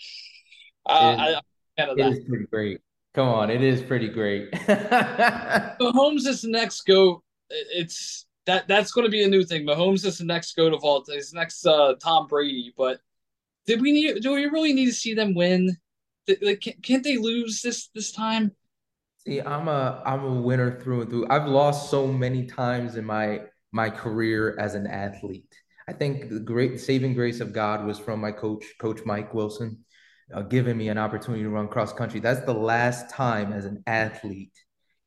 uh, 0.87 1.17
it, 1.19 1.43
I, 1.79 1.85
it 1.91 1.99
is 1.99 2.25
pretty 2.25 2.47
great. 2.47 2.81
Come 3.15 3.29
on, 3.29 3.51
it 3.51 3.63
is 3.63 3.83
pretty 3.83 4.09
great. 4.09 4.51
Mahomes 4.53 6.27
is 6.27 6.43
the 6.43 6.51
next 6.51 6.83
go. 6.83 7.23
It's 7.51 8.27
that 8.47 8.69
that's 8.69 8.93
going 8.93 9.07
to 9.07 9.11
be 9.11 9.25
a 9.25 9.29
new 9.29 9.45
thing. 9.45 9.67
Mahomes 9.67 10.05
is 10.05 10.19
the 10.19 10.25
next 10.25 10.57
go 10.57 10.71
to 10.71 10.79
vault. 10.79 11.09
He's 11.13 11.33
next 11.33 11.67
uh, 11.67 11.95
Tom 12.03 12.27
Brady. 12.27 12.73
But 12.77 13.01
did 13.67 13.81
we 13.81 13.93
need? 13.93 14.23
Do 14.23 14.33
we 14.33 14.47
really 14.47 14.73
need 14.73 14.87
to 14.87 14.93
see 14.93 15.15
them 15.15 15.35
win? 15.35 15.77
Like, 16.41 16.65
can't 16.83 17.05
they 17.05 17.19
lose 17.19 17.61
this 17.63 17.89
this 17.95 18.13
time? 18.13 18.53
See, 19.27 19.41
I'm 19.41 19.69
a 19.69 20.03
I'm 20.05 20.25
a 20.25 20.41
winner 20.41 20.81
through 20.81 21.03
and 21.03 21.11
through. 21.11 21.27
I've 21.31 21.47
lost 21.47 21.91
so 21.91 22.07
many 22.07 22.47
times 22.47 22.97
in 22.97 23.05
my 23.05 23.43
my 23.73 23.91
career 23.91 24.57
as 24.59 24.75
an 24.75 24.87
athlete. 24.87 25.55
I 25.87 25.93
think 25.93 26.31
the 26.31 26.41
great 26.41 26.81
saving 26.81 27.15
grace 27.15 27.41
of 27.41 27.53
God 27.53 27.87
was 27.87 27.99
from 27.99 28.21
my 28.21 28.33
coach, 28.33 28.65
Coach 28.79 29.01
Mike 29.05 29.35
Wilson, 29.35 29.85
uh, 30.33 30.43
giving 30.43 30.77
me 30.77 30.89
an 30.89 30.99
opportunity 30.99 31.43
to 31.43 31.51
run 31.51 31.69
cross 31.69 31.93
country. 31.93 32.21
That's 32.21 32.41
the 32.41 32.55
last 32.55 33.11
time 33.11 33.53
as 33.53 33.67
an 33.67 33.83
athlete 33.87 34.57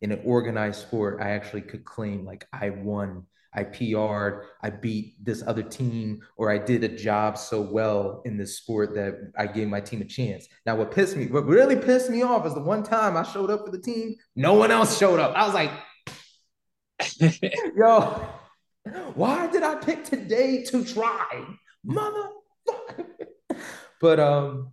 in 0.02 0.12
an 0.12 0.22
organized 0.24 0.82
sport 0.82 1.20
I 1.20 1.32
actually 1.32 1.62
could 1.62 1.84
claim 1.84 2.26
like 2.26 2.48
I 2.54 2.70
won, 2.70 3.26
I 3.54 3.64
PR'd, 3.64 4.46
I 4.62 4.70
beat 4.70 5.16
this 5.24 5.42
other 5.48 5.64
team, 5.64 6.22
or 6.36 6.52
I 6.52 6.60
did 6.60 6.84
a 6.84 6.90
job 6.90 7.40
so 7.40 7.60
well 7.60 8.22
in 8.26 8.38
this 8.38 8.58
sport 8.58 8.94
that 8.94 9.32
I 9.36 9.48
gave 9.48 9.68
my 9.68 9.82
team 9.82 10.02
a 10.02 10.06
chance. 10.06 10.48
Now, 10.66 10.76
what 10.76 10.92
pissed 10.92 11.18
me, 11.18 11.26
what 11.26 11.48
really 11.48 11.76
pissed 11.76 12.12
me 12.12 12.22
off 12.22 12.46
is 12.46 12.54
the 12.54 12.62
one 12.62 12.84
time 12.84 13.18
I 13.18 13.24
showed 13.24 13.50
up 13.50 13.66
for 13.66 13.72
the 13.72 13.82
team, 13.82 14.16
no 14.36 14.54
one 14.54 14.70
else 14.70 15.00
showed 15.00 15.20
up. 15.20 15.36
I 15.36 15.46
was 15.46 15.56
like, 15.56 15.72
yo, 17.76 18.30
why 19.16 19.48
did 19.48 19.64
I 19.64 19.76
pick 19.76 20.04
today 20.04 20.64
to 20.66 20.84
try? 20.84 21.46
Motherfucker. 21.86 23.06
but 24.02 24.20
um, 24.20 24.72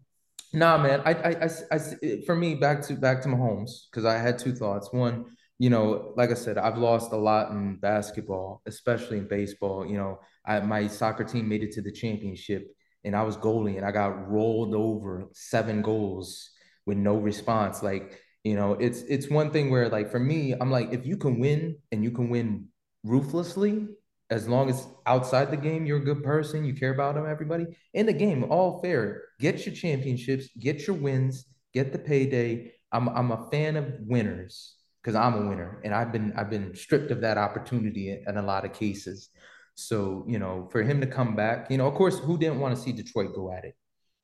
nah, 0.52 0.78
man. 0.78 1.02
I, 1.04 1.12
I, 1.12 1.30
I, 1.44 1.76
I, 1.76 2.20
for 2.26 2.34
me, 2.34 2.54
back 2.54 2.82
to 2.82 2.94
back 2.94 3.22
to 3.22 3.28
Mahomes 3.28 3.86
because 3.90 4.04
I 4.04 4.18
had 4.18 4.38
two 4.38 4.54
thoughts. 4.54 4.92
One, 4.92 5.26
you 5.58 5.70
know, 5.70 6.12
like 6.16 6.30
I 6.30 6.34
said, 6.34 6.58
I've 6.58 6.78
lost 6.78 7.12
a 7.12 7.16
lot 7.16 7.50
in 7.52 7.76
basketball, 7.76 8.62
especially 8.66 9.18
in 9.18 9.28
baseball. 9.28 9.86
You 9.86 9.98
know, 9.98 10.20
I, 10.44 10.60
my 10.60 10.86
soccer 10.86 11.24
team 11.24 11.48
made 11.48 11.62
it 11.62 11.72
to 11.72 11.82
the 11.82 11.92
championship, 11.92 12.74
and 13.04 13.14
I 13.14 13.22
was 13.22 13.36
goalie, 13.36 13.76
and 13.76 13.86
I 13.86 13.92
got 13.92 14.28
rolled 14.30 14.74
over 14.74 15.28
seven 15.32 15.82
goals 15.82 16.50
with 16.86 16.98
no 16.98 17.16
response. 17.16 17.82
Like, 17.82 18.20
you 18.42 18.56
know, 18.56 18.72
it's 18.72 19.02
it's 19.02 19.30
one 19.30 19.50
thing 19.50 19.70
where, 19.70 19.88
like, 19.88 20.10
for 20.10 20.20
me, 20.20 20.54
I'm 20.60 20.70
like, 20.70 20.92
if 20.92 21.06
you 21.06 21.16
can 21.16 21.38
win 21.38 21.76
and 21.92 22.02
you 22.02 22.10
can 22.10 22.30
win 22.30 22.68
ruthlessly, 23.04 23.86
as 24.30 24.48
long 24.48 24.70
as 24.70 24.86
outside 25.06 25.50
the 25.50 25.56
game 25.56 25.86
you're 25.86 25.98
a 25.98 26.04
good 26.04 26.22
person, 26.22 26.64
you 26.64 26.74
care 26.74 26.92
about 26.94 27.14
them, 27.14 27.26
everybody 27.26 27.66
in 27.92 28.06
the 28.06 28.12
game, 28.12 28.44
all 28.50 28.80
fair. 28.80 29.22
Get 29.38 29.66
your 29.66 29.74
championships, 29.74 30.48
get 30.58 30.86
your 30.86 30.96
wins, 30.96 31.46
get 31.72 31.92
the 31.92 31.98
payday. 31.98 32.72
I'm 32.92 33.08
I'm 33.08 33.32
a 33.32 33.48
fan 33.50 33.76
of 33.76 33.92
winners 34.00 34.76
because 35.02 35.14
I'm 35.14 35.34
a 35.34 35.48
winner, 35.48 35.80
and 35.84 35.94
I've 35.94 36.12
been 36.12 36.32
I've 36.36 36.50
been 36.50 36.74
stripped 36.74 37.10
of 37.10 37.20
that 37.20 37.36
opportunity 37.36 38.10
in, 38.10 38.24
in 38.26 38.36
a 38.38 38.42
lot 38.42 38.64
of 38.64 38.72
cases. 38.72 39.28
So 39.74 40.24
you 40.26 40.38
know, 40.38 40.68
for 40.70 40.82
him 40.82 41.00
to 41.00 41.06
come 41.06 41.36
back, 41.36 41.70
you 41.70 41.76
know, 41.76 41.86
of 41.86 41.94
course, 41.94 42.18
who 42.18 42.38
didn't 42.38 42.60
want 42.60 42.74
to 42.74 42.80
see 42.80 42.92
Detroit 42.92 43.34
go 43.34 43.52
at 43.52 43.64
it? 43.64 43.74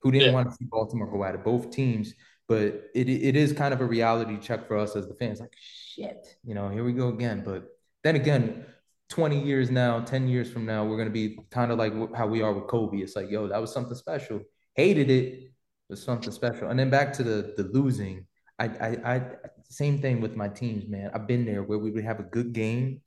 Who 0.03 0.11
didn't 0.11 0.29
yeah. 0.29 0.35
want 0.35 0.51
to 0.51 0.57
see 0.57 0.65
Baltimore 0.65 1.11
go 1.11 1.25
at 1.25 1.35
it? 1.35 1.45
Both 1.45 1.71
teams, 1.71 2.15
but 2.49 2.91
it 2.95 3.09
it 3.09 3.37
is 3.37 3.53
kind 3.53 3.75
of 3.75 3.81
a 3.81 3.85
reality 3.85 4.39
check 4.39 4.67
for 4.67 4.79
us 4.79 4.97
as 4.97 5.07
the 5.09 5.15
fans. 5.15 5.41
Like 5.41 5.53
shit, 5.61 6.27
you 6.43 6.55
know, 6.55 6.69
here 6.69 6.85
we 6.85 6.93
go 6.93 7.09
again. 7.09 7.43
But 7.45 7.65
then 8.03 8.17
again, 8.17 8.65
20 9.11 9.43
years 9.43 9.70
now, 9.70 10.01
10 10.01 10.28
years 10.28 10.51
from 10.51 10.65
now, 10.65 10.85
we're 10.85 10.97
going 10.97 11.09
to 11.09 11.12
be 11.12 11.39
kind 11.51 11.70
of 11.70 11.78
like 11.78 11.93
how 12.15 12.27
we 12.27 12.43
are 12.43 12.53
with 12.53 12.69
Kobe. 12.69 12.99
It's 12.99 13.16
like, 13.16 13.31
yo, 13.31 13.49
that 13.49 13.61
was 13.61 13.73
something 13.73 13.97
special. 13.97 14.41
Hated 14.74 15.11
it, 15.11 15.51
was 15.89 16.03
something 16.03 16.31
special. 16.32 16.69
And 16.69 16.78
then 16.78 16.89
back 16.89 17.12
to 17.15 17.24
the 17.24 17.53
the 17.57 17.65
losing. 17.65 18.27
I, 18.59 18.66
I, 18.66 19.15
I, 19.15 19.23
same 19.69 20.01
thing 20.03 20.20
with 20.20 20.37
my 20.37 20.49
teams, 20.49 20.87
man. 20.87 21.11
I've 21.15 21.27
been 21.27 21.47
there 21.47 21.62
where 21.62 21.78
we 21.78 21.91
would 21.91 22.05
have 22.05 22.20
a 22.20 22.24
good 22.24 22.53
game, 22.53 23.01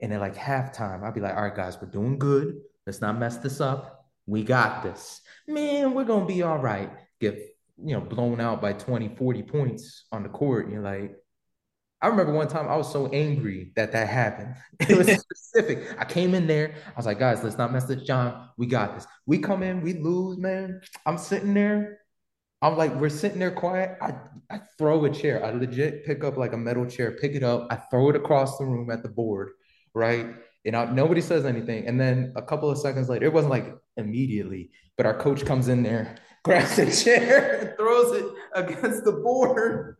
and 0.00 0.10
then 0.10 0.18
like 0.18 0.34
halftime, 0.34 1.02
I'd 1.02 1.14
be 1.14 1.20
like, 1.20 1.36
all 1.36 1.42
right, 1.42 1.54
guys, 1.54 1.78
we're 1.80 1.88
doing 1.88 2.18
good. 2.18 2.56
Let's 2.86 3.00
not 3.00 3.18
mess 3.18 3.36
this 3.36 3.60
up. 3.60 4.06
We 4.26 4.42
got 4.42 4.82
this. 4.82 5.20
Man, 5.46 5.92
we're 5.92 6.04
going 6.04 6.26
to 6.26 6.34
be 6.34 6.42
all 6.42 6.58
right. 6.58 6.90
Get, 7.20 7.38
you 7.78 7.94
know, 7.94 8.00
blown 8.00 8.40
out 8.40 8.62
by 8.62 8.72
20, 8.72 9.14
40 9.16 9.42
points 9.42 10.06
on 10.10 10.22
the 10.22 10.28
court. 10.30 10.64
And 10.64 10.74
you're 10.74 10.82
like, 10.82 11.14
I 12.04 12.08
remember 12.08 12.34
one 12.34 12.48
time 12.48 12.68
I 12.68 12.76
was 12.76 12.92
so 12.92 13.06
angry 13.06 13.72
that 13.76 13.92
that 13.92 14.08
happened. 14.08 14.54
It 14.90 14.98
was 14.98 15.06
specific. 15.22 15.88
I 15.98 16.04
came 16.04 16.34
in 16.34 16.46
there. 16.46 16.74
I 16.86 16.92
was 16.98 17.06
like, 17.06 17.18
guys, 17.18 17.42
let's 17.42 17.56
not 17.56 17.72
mess 17.72 17.84
this, 17.84 18.02
John. 18.02 18.50
We 18.58 18.66
got 18.66 18.94
this. 18.94 19.06
We 19.24 19.38
come 19.38 19.62
in, 19.62 19.80
we 19.80 19.94
lose, 19.94 20.36
man. 20.36 20.82
I'm 21.06 21.16
sitting 21.16 21.54
there. 21.54 22.00
I'm 22.60 22.76
like, 22.76 22.94
we're 22.96 23.08
sitting 23.08 23.38
there 23.38 23.52
quiet. 23.52 23.96
I, 24.02 24.16
I 24.50 24.60
throw 24.76 25.02
a 25.06 25.10
chair. 25.10 25.42
I 25.42 25.52
legit 25.52 26.04
pick 26.04 26.24
up 26.24 26.36
like 26.36 26.52
a 26.52 26.58
metal 26.58 26.84
chair, 26.84 27.12
pick 27.12 27.34
it 27.34 27.42
up. 27.42 27.68
I 27.70 27.76
throw 27.76 28.10
it 28.10 28.16
across 28.16 28.58
the 28.58 28.66
room 28.66 28.90
at 28.90 29.02
the 29.02 29.08
board, 29.08 29.52
right? 29.94 30.26
And 30.66 30.76
I, 30.76 30.84
nobody 30.84 31.22
says 31.22 31.46
anything. 31.46 31.86
And 31.86 31.98
then 31.98 32.34
a 32.36 32.42
couple 32.42 32.68
of 32.68 32.76
seconds 32.76 33.08
later, 33.08 33.24
it 33.24 33.32
wasn't 33.32 33.52
like 33.52 33.74
immediately, 33.96 34.72
but 34.98 35.06
our 35.06 35.16
coach 35.16 35.46
comes 35.46 35.68
in 35.68 35.82
there, 35.82 36.16
grabs 36.44 36.76
the 36.76 36.84
chair, 36.90 37.60
and 37.60 37.76
throws 37.78 38.12
it 38.14 38.26
against 38.54 39.04
the 39.04 39.12
board. 39.12 39.96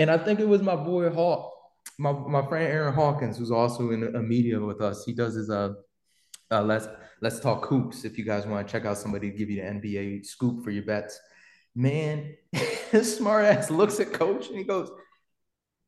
And 0.00 0.10
I 0.10 0.18
think 0.18 0.40
it 0.40 0.48
was 0.48 0.62
my 0.62 0.74
boy 0.74 1.10
Hawk, 1.10 1.52
my, 1.98 2.10
my 2.10 2.44
friend 2.46 2.66
Aaron 2.66 2.94
Hawkins, 2.94 3.38
who's 3.38 3.52
also 3.52 3.92
in 3.92 4.02
a 4.16 4.22
media 4.22 4.58
with 4.58 4.80
us. 4.80 5.04
He 5.04 5.12
does 5.12 5.34
his 5.34 5.48
uh, 5.48 5.74
uh 6.50 6.62
let's 6.62 6.88
let's 7.22 7.38
talk 7.38 7.66
hoops. 7.66 8.04
If 8.04 8.18
you 8.18 8.24
guys 8.24 8.46
want 8.46 8.66
to 8.66 8.72
check 8.72 8.84
out 8.84 8.98
somebody 8.98 9.30
to 9.30 9.36
give 9.36 9.48
you 9.48 9.62
the 9.62 9.68
NBA 9.68 10.26
scoop 10.26 10.64
for 10.64 10.72
your 10.72 10.84
bets 10.84 11.20
man, 11.74 12.34
his 12.90 13.16
smart 13.16 13.44
ass 13.44 13.70
looks 13.70 14.00
at 14.00 14.12
coach 14.12 14.48
and 14.48 14.58
he 14.58 14.64
goes, 14.64 14.90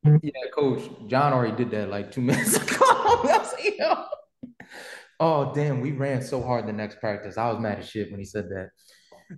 Yeah, 0.03 0.31
coach, 0.53 0.89
John 1.07 1.33
already 1.33 1.55
did 1.55 1.71
that 1.71 1.89
like 1.89 2.11
two 2.11 2.21
minutes 2.29 2.55
ago. 2.55 2.77
oh, 5.19 5.51
damn, 5.53 5.81
we 5.81 5.91
ran 5.91 6.21
so 6.21 6.41
hard 6.41 6.67
the 6.67 6.73
next 6.73 6.99
practice. 6.99 7.37
I 7.37 7.49
was 7.49 7.59
mad 7.59 7.79
as 7.79 7.89
shit 7.89 8.11
when 8.11 8.19
he 8.19 8.25
said 8.25 8.49
that. 8.49 8.69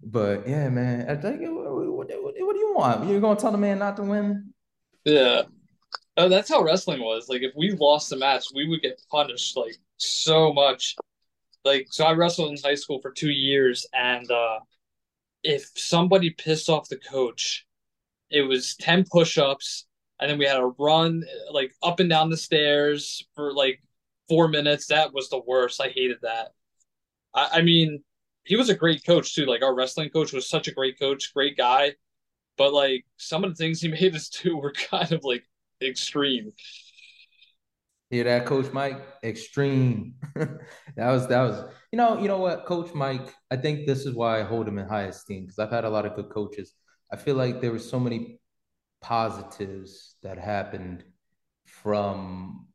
But 0.04 0.48
yeah, 0.48 0.70
man, 0.70 1.10
I 1.10 1.16
think 1.16 1.42
what, 1.42 1.72
what, 1.72 1.88
what, 1.88 2.12
what 2.24 2.54
do 2.54 2.60
you 2.60 2.74
want? 2.76 3.08
You're 3.08 3.22
gonna 3.22 3.40
tell 3.40 3.52
the 3.52 3.58
man 3.58 3.80
not 3.80 3.96
to 3.98 4.04
win? 4.04 4.54
Yeah. 5.06 5.44
Oh, 6.18 6.30
that's 6.30 6.50
how 6.50 6.64
wrestling 6.64 7.02
was. 7.02 7.30
Like 7.30 7.44
if 7.44 7.54
we 7.56 7.72
lost 7.72 8.10
the 8.10 8.18
match, 8.18 8.46
we 8.54 8.68
would 8.68 8.82
get 8.82 9.02
punished 9.12 9.58
like 9.58 9.78
so 9.98 10.54
much. 10.54 10.96
Like 11.66 11.88
so 11.92 12.06
I 12.06 12.14
wrestled 12.14 12.52
in 12.52 12.58
high 12.64 12.76
school 12.76 13.02
for 13.02 13.12
two 13.12 13.32
years 13.32 13.88
and 13.94 14.30
uh 14.32 14.60
if 15.44 15.72
somebody 15.76 16.32
pissed 16.32 16.70
off 16.70 16.90
the 16.90 16.98
coach, 16.98 17.66
it 18.32 18.44
was 18.44 18.76
10 18.78 19.06
push 19.12 19.38
ups, 19.38 19.88
and 20.20 20.30
then 20.32 20.40
we 20.40 20.46
had 20.46 20.58
to 20.58 20.76
run 20.80 21.24
like 21.52 21.74
up 21.84 22.00
and 22.00 22.10
down 22.10 22.30
the 22.30 22.38
stairs 22.38 23.26
for 23.36 23.54
like 23.54 23.82
four 24.30 24.48
minutes. 24.50 24.88
That 24.88 25.14
was 25.14 25.30
the 25.30 25.42
worst. 25.46 25.82
I 25.82 25.90
hated 25.90 26.20
that. 26.24 26.54
I, 27.34 27.50
I 27.56 27.62
mean, 27.62 28.04
he 28.44 28.56
was 28.56 28.70
a 28.70 28.76
great 28.76 29.06
coach 29.06 29.36
too. 29.36 29.46
Like 29.46 29.64
our 29.64 29.76
wrestling 29.76 30.10
coach 30.10 30.34
was 30.34 30.50
such 30.50 30.68
a 30.68 30.74
great 30.74 31.00
coach, 31.00 31.34
great 31.34 31.58
guy. 31.58 31.96
But 32.58 32.74
like 32.74 33.06
some 33.18 33.44
of 33.44 33.50
the 33.52 33.56
things 33.56 33.82
he 33.82 33.88
made 34.00 34.16
us 34.16 34.30
do 34.30 34.58
were 34.58 34.74
kind 34.74 35.12
of 35.12 35.24
like 35.24 35.44
extreme. 35.82 36.54
Hear 38.12 38.24
that, 38.26 38.46
Coach 38.46 38.72
Mike? 38.72 39.02
Extreme. 39.24 40.14
that 40.36 40.60
was 40.98 41.28
that 41.28 41.42
was 41.42 41.72
you 41.92 41.98
know 41.98 42.20
you 42.20 42.28
know 42.28 42.38
what, 42.38 42.66
Coach 42.66 42.94
Mike. 42.94 43.34
I 43.50 43.58
think 43.58 43.88
this 43.88 44.06
is 44.06 44.14
why 44.14 44.40
I 44.40 44.44
hold 44.44 44.68
him 44.68 44.78
in 44.78 44.88
high 44.88 45.04
esteem 45.04 45.44
because 45.44 45.60
I've 45.60 45.72
had 45.72 45.86
a 45.86 45.90
lot 45.90 46.06
of 46.06 46.16
good 46.16 46.30
coaches. 46.30 46.74
I 47.12 47.18
feel 47.18 47.36
like 47.36 47.62
there 47.62 47.72
were 47.72 47.80
so 47.80 48.00
many 48.00 48.40
positives 49.02 50.16
that 50.24 50.38
happened 50.38 51.04
from 51.66 52.68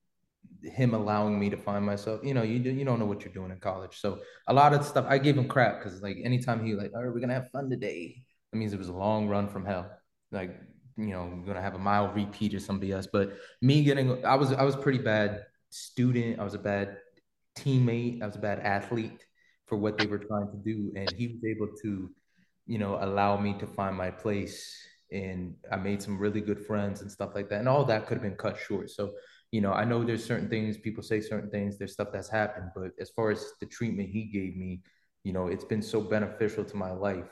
him 0.62 0.94
allowing 0.94 1.38
me 1.38 1.50
to 1.50 1.56
find 1.56 1.84
myself. 1.84 2.20
You 2.22 2.34
know, 2.34 2.42
you 2.42 2.58
do, 2.58 2.70
you 2.70 2.84
don't 2.84 2.98
know 2.98 3.06
what 3.06 3.24
you're 3.24 3.32
doing 3.32 3.50
in 3.50 3.60
college, 3.60 3.98
so 4.00 4.20
a 4.46 4.52
lot 4.52 4.74
of 4.74 4.84
stuff 4.84 5.06
I 5.08 5.18
gave 5.18 5.38
him 5.38 5.48
crap 5.48 5.82
because 5.82 6.02
like 6.02 6.18
anytime 6.24 6.64
he 6.64 6.74
like, 6.74 6.92
all 6.94 7.04
right, 7.04 7.12
we're 7.12 7.20
gonna 7.20 7.34
have 7.34 7.50
fun 7.50 7.70
today. 7.70 8.22
That 8.52 8.58
means 8.58 8.72
it 8.72 8.78
was 8.78 8.88
a 8.88 8.92
long 8.92 9.28
run 9.28 9.48
from 9.48 9.64
hell. 9.64 9.90
Like 10.32 10.60
you 11.00 11.14
know, 11.14 11.22
I'm 11.22 11.44
gonna 11.44 11.62
have 11.62 11.74
a 11.74 11.78
mile 11.78 12.12
repeat 12.12 12.54
or 12.54 12.60
some 12.60 12.80
BS. 12.80 13.06
But 13.10 13.36
me 13.62 13.82
getting, 13.82 14.24
I 14.24 14.34
was, 14.34 14.52
I 14.52 14.62
was 14.62 14.76
pretty 14.76 14.98
bad 14.98 15.44
student. 15.70 16.38
I 16.38 16.44
was 16.44 16.54
a 16.54 16.58
bad 16.58 16.98
teammate. 17.56 18.22
I 18.22 18.26
was 18.26 18.36
a 18.36 18.40
bad 18.40 18.60
athlete 18.60 19.24
for 19.66 19.76
what 19.76 19.96
they 19.96 20.06
were 20.06 20.18
trying 20.18 20.50
to 20.50 20.58
do, 20.64 20.92
and 20.96 21.10
he 21.12 21.28
was 21.28 21.44
able 21.44 21.68
to, 21.82 22.10
you 22.66 22.78
know, 22.78 22.98
allow 23.00 23.36
me 23.36 23.54
to 23.58 23.66
find 23.66 23.96
my 23.96 24.10
place. 24.10 24.76
And 25.12 25.54
I 25.72 25.76
made 25.76 26.02
some 26.02 26.18
really 26.18 26.40
good 26.40 26.64
friends 26.64 27.00
and 27.02 27.10
stuff 27.10 27.34
like 27.34 27.48
that. 27.48 27.58
And 27.58 27.68
all 27.68 27.84
that 27.84 28.06
could 28.06 28.16
have 28.16 28.22
been 28.22 28.36
cut 28.36 28.56
short. 28.56 28.90
So, 28.90 29.12
you 29.50 29.60
know, 29.60 29.72
I 29.72 29.84
know 29.84 30.04
there's 30.04 30.24
certain 30.24 30.48
things 30.48 30.78
people 30.78 31.02
say 31.02 31.20
certain 31.20 31.50
things. 31.50 31.78
There's 31.78 31.92
stuff 31.92 32.08
that's 32.12 32.28
happened, 32.28 32.70
but 32.76 32.90
as 33.00 33.10
far 33.10 33.30
as 33.30 33.52
the 33.58 33.66
treatment 33.66 34.10
he 34.10 34.24
gave 34.24 34.56
me, 34.56 34.82
you 35.24 35.32
know, 35.32 35.48
it's 35.48 35.64
been 35.64 35.82
so 35.82 36.00
beneficial 36.00 36.64
to 36.64 36.76
my 36.76 36.92
life. 36.92 37.26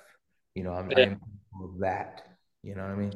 You 0.59 0.64
know, 0.64 0.72
I'm, 0.72 0.90
yeah. 0.90 1.14
I'm 1.62 1.78
that. 1.78 2.26
You 2.64 2.74
know 2.74 2.82
what 2.82 2.90
I 2.90 2.97
mean? 2.97 3.12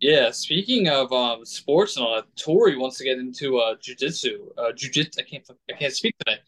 Yeah, 0.00 0.30
speaking 0.30 0.88
of 0.88 1.10
um, 1.10 1.42
sports 1.46 1.96
and 1.96 2.04
all 2.04 2.16
that, 2.16 2.26
Tori 2.36 2.76
wants 2.76 2.98
to 2.98 3.04
get 3.04 3.16
into 3.16 3.56
uh, 3.56 3.76
jujitsu. 3.76 4.48
Uh, 4.58 4.72
jujitsu. 4.72 5.20
I 5.20 5.22
can't. 5.22 5.50
I 5.70 5.72
can't 5.72 5.94
speak 5.94 6.14
today. 6.18 6.38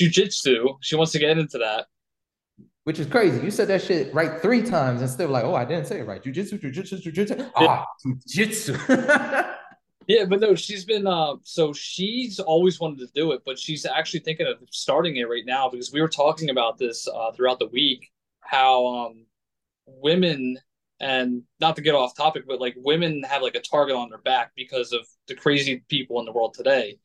Jujitsu. 0.00 0.78
She 0.80 0.96
wants 0.96 1.12
to 1.12 1.18
get 1.18 1.36
into 1.36 1.58
that. 1.58 1.88
Which 2.84 2.98
is 2.98 3.08
crazy. 3.08 3.44
You 3.44 3.50
said 3.50 3.68
that 3.68 3.82
shit 3.82 4.14
right 4.14 4.40
three 4.40 4.62
times 4.62 5.02
and 5.02 5.10
still 5.10 5.28
like, 5.28 5.44
oh, 5.44 5.54
I 5.54 5.66
didn't 5.66 5.86
say 5.86 6.00
it 6.00 6.06
right. 6.06 6.24
Jujitsu, 6.24 6.58
jujitsu, 6.58 7.02
jujitsu. 7.02 7.50
Ah, 7.56 7.84
jujitsu. 8.26 9.54
yeah, 10.06 10.24
but 10.24 10.40
no, 10.40 10.54
she's 10.54 10.86
been. 10.86 11.06
Uh, 11.06 11.34
so 11.42 11.74
she's 11.74 12.40
always 12.40 12.80
wanted 12.80 13.00
to 13.00 13.08
do 13.14 13.32
it, 13.32 13.42
but 13.44 13.58
she's 13.58 13.84
actually 13.84 14.20
thinking 14.20 14.46
of 14.46 14.56
starting 14.70 15.16
it 15.16 15.28
right 15.28 15.44
now 15.44 15.68
because 15.68 15.92
we 15.92 16.00
were 16.00 16.08
talking 16.08 16.48
about 16.48 16.78
this 16.78 17.06
uh, 17.06 17.32
throughout 17.32 17.58
the 17.58 17.68
week. 17.68 18.10
How 18.40 18.86
um, 18.86 19.26
women 20.00 20.58
and 21.00 21.42
not 21.60 21.76
to 21.76 21.82
get 21.82 21.94
off 21.94 22.16
topic, 22.16 22.44
but 22.46 22.60
like 22.60 22.74
women 22.76 23.22
have 23.22 23.42
like 23.42 23.54
a 23.54 23.60
target 23.60 23.96
on 23.96 24.10
their 24.10 24.18
back 24.18 24.52
because 24.54 24.92
of 24.92 25.06
the 25.28 25.34
crazy 25.34 25.82
people 25.88 26.20
in 26.20 26.26
the 26.26 26.32
world 26.32 26.54
today. 26.54 26.98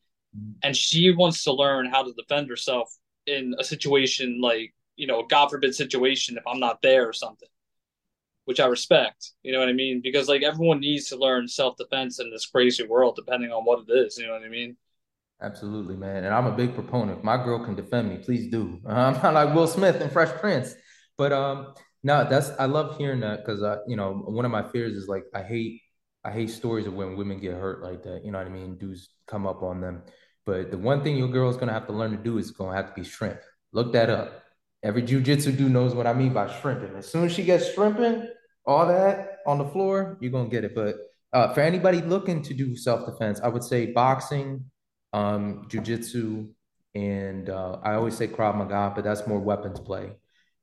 And 0.62 0.76
she 0.76 1.10
wants 1.12 1.44
to 1.44 1.52
learn 1.52 1.86
how 1.86 2.02
to 2.02 2.12
defend 2.12 2.50
herself 2.50 2.94
in 3.26 3.54
a 3.58 3.64
situation 3.64 4.40
like, 4.40 4.74
you 4.96 5.06
know, 5.06 5.22
God 5.22 5.48
forbid 5.48 5.74
situation 5.74 6.36
if 6.36 6.46
I'm 6.46 6.60
not 6.60 6.82
there 6.82 7.08
or 7.08 7.14
something, 7.14 7.48
which 8.44 8.60
I 8.60 8.66
respect. 8.66 9.32
You 9.42 9.52
know 9.52 9.60
what 9.60 9.70
I 9.70 9.72
mean? 9.72 10.02
Because 10.02 10.28
like 10.28 10.42
everyone 10.42 10.80
needs 10.80 11.08
to 11.08 11.16
learn 11.16 11.48
self 11.48 11.76
defense 11.78 12.20
in 12.20 12.30
this 12.30 12.44
crazy 12.44 12.86
world, 12.86 13.16
depending 13.16 13.50
on 13.50 13.64
what 13.64 13.84
it 13.88 13.92
is. 13.92 14.18
You 14.18 14.26
know 14.26 14.34
what 14.34 14.42
I 14.42 14.48
mean? 14.48 14.76
Absolutely, 15.40 15.96
man. 15.96 16.24
And 16.24 16.34
I'm 16.34 16.46
a 16.46 16.56
big 16.56 16.74
proponent. 16.74 17.18
If 17.18 17.24
my 17.24 17.42
girl 17.42 17.64
can 17.64 17.74
defend 17.74 18.10
me, 18.10 18.18
please 18.18 18.50
do. 18.50 18.78
I'm 18.86 19.14
not 19.14 19.34
like 19.34 19.54
Will 19.54 19.66
Smith 19.66 20.00
and 20.00 20.12
Fresh 20.12 20.38
Prince. 20.40 20.74
But 21.18 21.32
um, 21.32 21.74
no, 22.06 22.24
that's 22.30 22.52
I 22.60 22.66
love 22.66 22.96
hearing 22.96 23.18
that 23.20 23.44
because 23.44 23.64
I, 23.64 23.78
you 23.88 23.96
know, 23.96 24.12
one 24.12 24.44
of 24.44 24.52
my 24.52 24.62
fears 24.62 24.96
is 24.96 25.08
like 25.08 25.24
I 25.34 25.42
hate 25.42 25.82
I 26.24 26.30
hate 26.30 26.50
stories 26.50 26.86
of 26.86 26.94
when 26.94 27.16
women 27.16 27.40
get 27.40 27.54
hurt 27.54 27.82
like 27.82 28.04
that. 28.04 28.24
You 28.24 28.30
know 28.30 28.38
what 28.38 28.46
I 28.46 28.50
mean? 28.50 28.76
Dudes 28.76 29.08
come 29.26 29.44
up 29.44 29.64
on 29.64 29.80
them. 29.80 30.02
But 30.44 30.70
the 30.70 30.78
one 30.78 31.02
thing 31.02 31.16
your 31.16 31.26
girl 31.26 31.50
is 31.50 31.56
gonna 31.56 31.72
have 31.72 31.88
to 31.88 31.92
learn 31.92 32.12
to 32.12 32.16
do 32.16 32.38
is 32.38 32.52
gonna 32.52 32.76
have 32.76 32.86
to 32.86 32.92
be 32.94 33.02
shrimp. 33.02 33.40
Look 33.72 33.92
that 33.94 34.08
up. 34.08 34.44
Every 34.84 35.02
jujitsu 35.02 35.56
dude 35.56 35.72
knows 35.72 35.96
what 35.96 36.06
I 36.06 36.12
mean 36.12 36.32
by 36.32 36.46
shrimping. 36.60 36.94
As 36.94 37.10
soon 37.10 37.24
as 37.24 37.32
she 37.32 37.42
gets 37.42 37.74
shrimping, 37.74 38.28
all 38.64 38.86
that 38.86 39.38
on 39.44 39.58
the 39.58 39.66
floor, 39.66 40.16
you're 40.20 40.30
gonna 40.30 40.48
get 40.48 40.62
it. 40.62 40.76
But 40.76 40.94
uh, 41.32 41.52
for 41.54 41.60
anybody 41.60 42.02
looking 42.02 42.40
to 42.42 42.54
do 42.54 42.76
self 42.76 43.04
defense, 43.04 43.40
I 43.42 43.48
would 43.48 43.64
say 43.64 43.86
boxing, 43.86 44.70
um, 45.12 45.66
jujitsu, 45.68 46.50
and 46.94 47.50
uh, 47.50 47.78
I 47.82 47.94
always 47.94 48.16
say 48.16 48.28
Krav 48.28 48.56
Maga, 48.56 48.92
but 48.94 49.02
that's 49.02 49.26
more 49.26 49.40
weapons 49.40 49.80
play. 49.80 50.12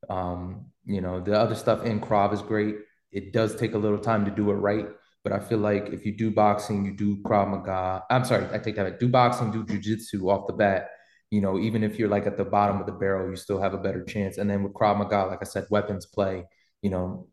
Um, 0.09 0.65
you 0.85 1.01
know, 1.01 1.19
the 1.19 1.39
other 1.39 1.55
stuff 1.55 1.85
in 1.85 1.99
Krav 1.99 2.34
is 2.34 2.41
great. 2.41 2.75
It 3.11 3.31
does 3.31 3.55
take 3.55 3.73
a 3.73 3.77
little 3.77 3.99
time 3.99 4.25
to 4.25 4.31
do 4.31 4.49
it 4.51 4.55
right, 4.55 4.88
but 5.23 5.34
I 5.34 5.39
feel 5.39 5.59
like 5.59 5.89
if 5.89 6.05
you 6.05 6.17
do 6.17 6.31
boxing, 6.31 6.85
you 6.85 6.91
do 6.91 7.21
Krav 7.23 7.49
Maga. 7.49 8.03
I'm 8.09 8.25
sorry, 8.25 8.47
I 8.51 8.57
take 8.57 8.75
that 8.75 8.89
back. 8.89 8.99
Do 8.99 9.07
boxing, 9.07 9.51
do 9.51 9.63
jujitsu 9.63 10.30
off 10.30 10.47
the 10.47 10.53
bat. 10.53 10.89
You 11.30 11.41
know, 11.41 11.57
even 11.59 11.84
if 11.84 11.97
you're 11.97 12.09
like 12.09 12.27
at 12.27 12.38
the 12.38 12.45
bottom 12.45 12.80
of 12.80 12.85
the 12.85 12.91
barrel, 12.91 13.30
you 13.30 13.35
still 13.35 13.59
have 13.59 13.73
a 13.73 13.77
better 13.77 14.03
chance. 14.03 14.38
And 14.38 14.49
then 14.49 14.63
with 14.63 14.73
Krav 14.73 14.97
Maga, 14.97 15.25
like 15.25 15.39
I 15.41 15.45
said, 15.45 15.65
weapons 15.69 16.05
play. 16.05 16.45
You 16.81 16.89
know, 16.89 17.27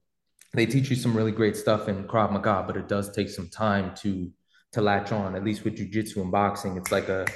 they 0.54 0.66
teach 0.66 0.90
you 0.90 0.96
some 0.96 1.16
really 1.16 1.32
great 1.32 1.56
stuff 1.56 1.88
in 1.88 2.04
Krav 2.04 2.32
Maga, 2.32 2.64
but 2.66 2.76
it 2.76 2.88
does 2.88 3.10
take 3.10 3.28
some 3.28 3.48
time 3.48 3.94
to 3.96 4.30
to 4.72 4.80
latch 4.80 5.12
on. 5.12 5.34
At 5.34 5.44
least 5.44 5.64
with 5.64 5.76
jujitsu 5.76 6.18
and 6.18 6.30
boxing, 6.30 6.76
it's 6.76 6.92
like 6.92 7.08
a 7.08 7.26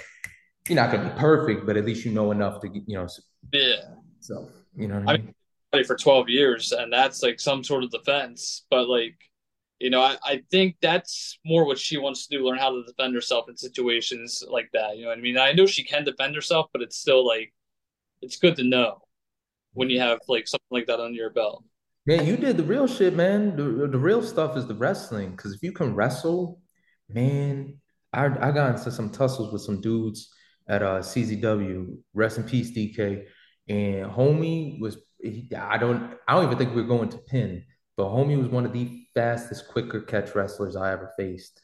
you're 0.68 0.76
not 0.76 0.90
gonna 0.90 1.10
be 1.10 1.18
perfect, 1.18 1.66
but 1.66 1.76
at 1.76 1.84
least 1.84 2.04
you 2.04 2.12
know 2.12 2.30
enough 2.30 2.60
to 2.60 2.68
you 2.72 2.96
know. 2.96 3.08
Yeah. 3.52 3.76
So 4.20 4.48
you 4.76 4.88
know 4.88 5.00
what 5.00 5.08
I 5.08 5.12
mean? 5.16 5.22
I 5.22 5.26
mean? 5.26 5.34
for 5.82 5.96
12 5.96 6.28
years 6.28 6.70
and 6.70 6.92
that's 6.92 7.22
like 7.22 7.40
some 7.40 7.64
sort 7.64 7.82
of 7.82 7.90
defense 7.90 8.64
but 8.70 8.88
like 8.88 9.16
you 9.80 9.90
know 9.90 10.00
I, 10.00 10.16
I 10.24 10.42
think 10.50 10.76
that's 10.80 11.38
more 11.44 11.66
what 11.66 11.78
she 11.78 11.98
wants 11.98 12.26
to 12.26 12.36
do 12.36 12.44
learn 12.44 12.58
how 12.58 12.70
to 12.70 12.84
defend 12.84 13.14
herself 13.14 13.48
in 13.48 13.56
situations 13.56 14.44
like 14.48 14.70
that 14.72 14.96
you 14.96 15.02
know 15.02 15.08
what 15.08 15.18
i 15.18 15.20
mean? 15.20 15.36
I 15.36 15.52
know 15.52 15.66
she 15.66 15.82
can 15.82 16.04
defend 16.04 16.36
herself 16.36 16.66
but 16.72 16.82
it's 16.82 16.96
still 16.96 17.26
like 17.26 17.52
it's 18.22 18.36
good 18.36 18.54
to 18.56 18.62
know 18.62 19.02
when 19.72 19.90
you 19.90 19.98
have 19.98 20.20
like 20.28 20.46
something 20.46 20.64
like 20.70 20.86
that 20.86 21.00
under 21.00 21.16
your 21.16 21.30
belt. 21.30 21.64
Man 22.06 22.26
you 22.26 22.36
did 22.36 22.56
the 22.56 22.62
real 22.62 22.86
shit 22.86 23.14
man. 23.16 23.56
The, 23.56 23.88
the 23.88 23.98
real 23.98 24.22
stuff 24.22 24.56
is 24.56 24.66
the 24.66 24.74
wrestling 24.74 25.32
because 25.32 25.52
if 25.54 25.62
you 25.62 25.72
can 25.72 25.94
wrestle 25.94 26.60
man 27.08 27.78
I, 28.12 28.26
I 28.26 28.52
got 28.52 28.76
into 28.76 28.92
some 28.92 29.10
tussles 29.10 29.52
with 29.52 29.62
some 29.62 29.80
dudes 29.80 30.32
at 30.68 30.82
uh 30.82 31.00
czw 31.00 31.96
rest 32.14 32.38
in 32.38 32.44
peace 32.44 32.70
dk 32.70 33.24
and 33.68 34.10
homie 34.10 34.80
was 34.80 34.98
I 35.56 35.78
don't 35.78 36.14
I 36.28 36.34
don't 36.34 36.44
even 36.44 36.58
think 36.58 36.74
we 36.74 36.82
are 36.82 36.86
going 36.86 37.08
to 37.10 37.18
pin, 37.18 37.64
but 37.96 38.06
homie 38.06 38.38
was 38.38 38.48
one 38.48 38.66
of 38.66 38.72
the 38.72 39.06
fastest, 39.14 39.68
quicker 39.68 40.00
catch 40.00 40.34
wrestlers 40.34 40.76
I 40.76 40.92
ever 40.92 41.10
faced. 41.16 41.60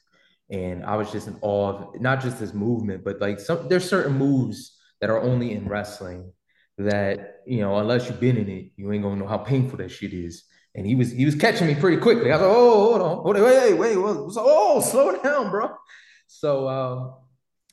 And 0.50 0.84
I 0.84 0.96
was 0.96 1.12
just 1.12 1.28
in 1.28 1.38
awe 1.42 1.68
of 1.68 2.00
not 2.00 2.20
just 2.20 2.38
his 2.38 2.54
movement, 2.54 3.04
but 3.04 3.20
like 3.20 3.38
some 3.40 3.68
there's 3.68 3.88
certain 3.88 4.16
moves 4.16 4.78
that 5.00 5.10
are 5.10 5.20
only 5.20 5.52
in 5.52 5.68
wrestling 5.68 6.32
that, 6.78 7.40
you 7.46 7.60
know, 7.60 7.76
unless 7.76 8.08
you've 8.08 8.20
been 8.20 8.36
in 8.38 8.48
it, 8.48 8.72
you 8.76 8.90
ain't 8.92 9.02
gonna 9.02 9.16
know 9.16 9.26
how 9.26 9.38
painful 9.38 9.78
that 9.78 9.90
shit 9.90 10.12
is. 10.12 10.44
and 10.74 10.86
he 10.86 10.94
was 10.94 11.10
he 11.10 11.24
was 11.24 11.34
catching 11.34 11.66
me 11.66 11.74
pretty 11.74 11.96
quickly. 11.98 12.30
I 12.32 12.36
was 12.36 12.42
like, 12.42 12.50
oh, 12.56 12.84
hold 12.88 13.02
on, 13.02 13.16
hold 13.22 13.36
on, 13.36 13.42
wait, 13.42 13.74
wait, 13.74 13.96
wait, 13.96 14.16
oh, 14.36 14.80
slow 14.80 15.20
down, 15.22 15.50
bro. 15.50 15.70
So 16.26 16.68
um, 16.68 17.14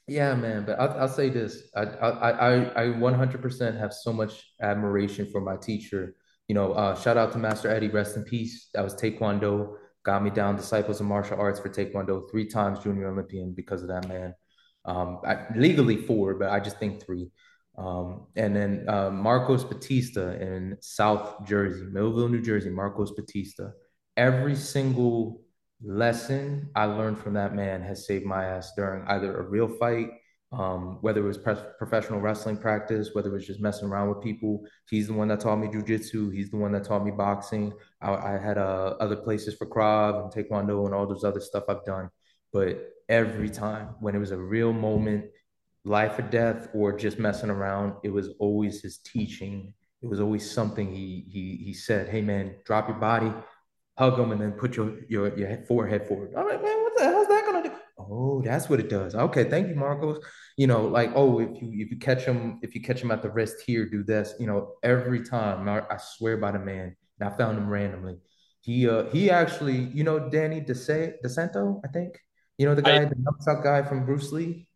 yeah, 0.07 0.33
man. 0.35 0.65
But 0.65 0.79
I'll, 0.79 1.01
I'll 1.01 1.07
say 1.07 1.29
this: 1.29 1.63
I 1.75 1.81
I 1.83 2.31
I 2.31 2.83
I 2.83 2.85
100% 2.85 3.79
have 3.79 3.93
so 3.93 4.13
much 4.13 4.43
admiration 4.61 5.29
for 5.31 5.41
my 5.41 5.57
teacher. 5.57 6.15
You 6.47 6.55
know, 6.55 6.73
uh, 6.73 6.95
shout 6.95 7.17
out 7.17 7.33
to 7.33 7.37
Master 7.37 7.69
Eddie, 7.69 7.89
rest 7.89 8.15
in 8.15 8.23
peace. 8.23 8.69
That 8.73 8.83
was 8.83 8.95
Taekwondo, 8.95 9.75
got 10.03 10.23
me 10.23 10.29
down 10.29 10.55
Disciples 10.55 11.01
of 11.01 11.05
Martial 11.05 11.37
Arts 11.37 11.59
for 11.59 11.69
Taekwondo, 11.69 12.31
three 12.31 12.47
times 12.47 12.79
junior 12.79 13.09
Olympian 13.09 13.51
because 13.53 13.81
of 13.81 13.89
that 13.89 14.07
man. 14.07 14.33
Um, 14.85 15.19
I, 15.27 15.45
legally 15.55 15.97
four, 15.97 16.35
but 16.35 16.49
I 16.49 16.61
just 16.61 16.79
think 16.79 17.03
three. 17.03 17.29
Um, 17.77 18.27
and 18.35 18.55
then 18.55 18.85
uh, 18.87 19.09
Marcos 19.11 19.65
Batista 19.65 20.31
in 20.31 20.77
South 20.79 21.45
Jersey, 21.45 21.85
Millville, 21.91 22.29
New 22.29 22.41
Jersey, 22.41 22.69
Marcos 22.69 23.11
Batista. 23.11 23.71
Every 24.15 24.55
single 24.55 25.41
lesson 25.81 26.69
I 26.75 26.85
learned 26.85 27.19
from 27.19 27.33
that 27.33 27.55
man 27.55 27.81
has 27.81 28.07
saved 28.07 28.25
my 28.25 28.45
ass 28.45 28.73
during 28.75 29.05
either 29.07 29.37
a 29.37 29.43
real 29.43 29.67
fight, 29.67 30.09
um, 30.51 30.97
whether 31.01 31.21
it 31.21 31.27
was 31.27 31.37
pre- 31.37 31.55
professional 31.77 32.19
wrestling 32.19 32.57
practice, 32.57 33.09
whether 33.13 33.29
it 33.29 33.33
was 33.33 33.47
just 33.47 33.61
messing 33.61 33.87
around 33.87 34.09
with 34.09 34.23
people. 34.23 34.65
He's 34.89 35.07
the 35.07 35.13
one 35.13 35.27
that 35.27 35.39
taught 35.39 35.57
me 35.57 35.67
jujitsu. 35.67 36.33
He's 36.33 36.49
the 36.49 36.57
one 36.57 36.71
that 36.71 36.83
taught 36.83 37.05
me 37.05 37.11
boxing. 37.11 37.73
I, 38.01 38.13
I 38.13 38.37
had 38.37 38.57
uh, 38.57 38.95
other 38.99 39.17
places 39.17 39.55
for 39.55 39.67
Krav 39.67 40.21
and 40.21 40.31
Taekwondo 40.31 40.85
and 40.85 40.95
all 40.95 41.05
those 41.07 41.23
other 41.23 41.41
stuff 41.41 41.65
I've 41.69 41.85
done. 41.85 42.09
But 42.53 42.93
every 43.09 43.49
time 43.49 43.95
when 43.99 44.15
it 44.15 44.19
was 44.19 44.31
a 44.31 44.37
real 44.37 44.73
moment, 44.73 45.25
life 45.87 46.19
or 46.19 46.23
death 46.23 46.67
or 46.73 46.97
just 46.97 47.17
messing 47.17 47.49
around. 47.49 47.93
It 48.03 48.09
was 48.09 48.29
always 48.39 48.81
his 48.81 48.97
teaching. 48.99 49.73
It 50.01 50.07
was 50.07 50.19
always 50.19 50.49
something 50.49 50.93
he 50.93 51.25
he 51.27 51.63
he 51.63 51.73
said, 51.73 52.09
"Hey 52.09 52.21
man, 52.21 52.55
drop 52.65 52.87
your 52.87 52.97
body, 52.97 53.33
hug 53.97 54.17
them, 54.17 54.31
and 54.31 54.41
then 54.41 54.51
put 54.51 54.75
your 54.75 54.99
your 55.07 55.37
your 55.37 55.57
forehead 55.67 56.07
forward." 56.07 56.33
I'm 56.37 56.47
like, 56.47 56.61
man, 56.61 56.81
what 56.83 56.97
the 56.97 57.03
hell's 57.03 57.27
that 57.27 57.45
gonna 57.45 57.63
do? 57.63 57.71
Oh, 57.97 58.41
that's 58.41 58.69
what 58.69 58.79
it 58.79 58.89
does. 58.89 59.15
Okay, 59.15 59.45
thank 59.45 59.67
you, 59.67 59.75
Marcos. 59.75 60.23
You 60.55 60.67
know, 60.67 60.85
like, 60.85 61.11
oh, 61.15 61.39
if 61.39 61.61
you 61.61 61.69
if 61.73 61.91
you 61.91 61.97
catch 61.97 62.23
him, 62.23 62.59
if 62.61 62.75
you 62.75 62.81
catch 62.81 63.01
him 63.01 63.11
at 63.11 63.21
the 63.21 63.29
wrist 63.29 63.57
here, 63.65 63.89
do 63.89 64.03
this. 64.03 64.33
You 64.39 64.47
know, 64.47 64.73
every 64.83 65.23
time 65.23 65.67
I, 65.67 65.81
I 65.89 65.97
swear 65.97 66.37
by 66.37 66.51
the 66.51 66.59
man, 66.59 66.95
and 67.19 67.29
I 67.29 67.35
found 67.37 67.57
him 67.57 67.69
randomly. 67.69 68.17
He 68.61 68.87
uh 68.87 69.05
he 69.11 69.29
actually, 69.29 69.77
you 69.77 70.03
know, 70.03 70.29
Danny 70.29 70.61
DeSay 70.61 71.15
DeSanto, 71.23 71.81
I 71.83 71.87
think. 71.89 72.19
You 72.57 72.65
know 72.65 72.75
the 72.75 72.81
guy, 72.81 73.01
I, 73.01 73.05
the 73.05 73.61
guy 73.63 73.83
from 73.83 74.05
Bruce 74.05 74.31
Lee. 74.31 74.67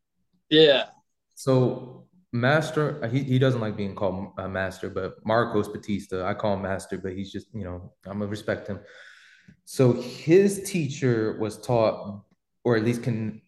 Yeah. 0.49 0.85
So 1.33 2.07
Master, 2.31 3.05
he, 3.07 3.23
he 3.23 3.39
doesn't 3.39 3.59
like 3.59 3.75
being 3.75 3.95
called 3.95 4.33
a 4.37 4.47
Master, 4.47 4.89
but 4.89 5.15
Marcos 5.25 5.67
Batista, 5.67 6.25
I 6.25 6.33
call 6.33 6.53
him 6.53 6.61
Master, 6.61 6.97
but 6.97 7.13
he's 7.13 7.31
just, 7.31 7.47
you 7.53 7.63
know, 7.63 7.93
I'm 8.05 8.19
gonna 8.19 8.27
respect 8.27 8.67
him. 8.67 8.79
So 9.65 9.93
his 9.93 10.63
teacher 10.63 11.37
was 11.39 11.59
taught, 11.61 12.23
or 12.63 12.75
at 12.75 12.83
least 12.83 13.03
can, 13.03 13.41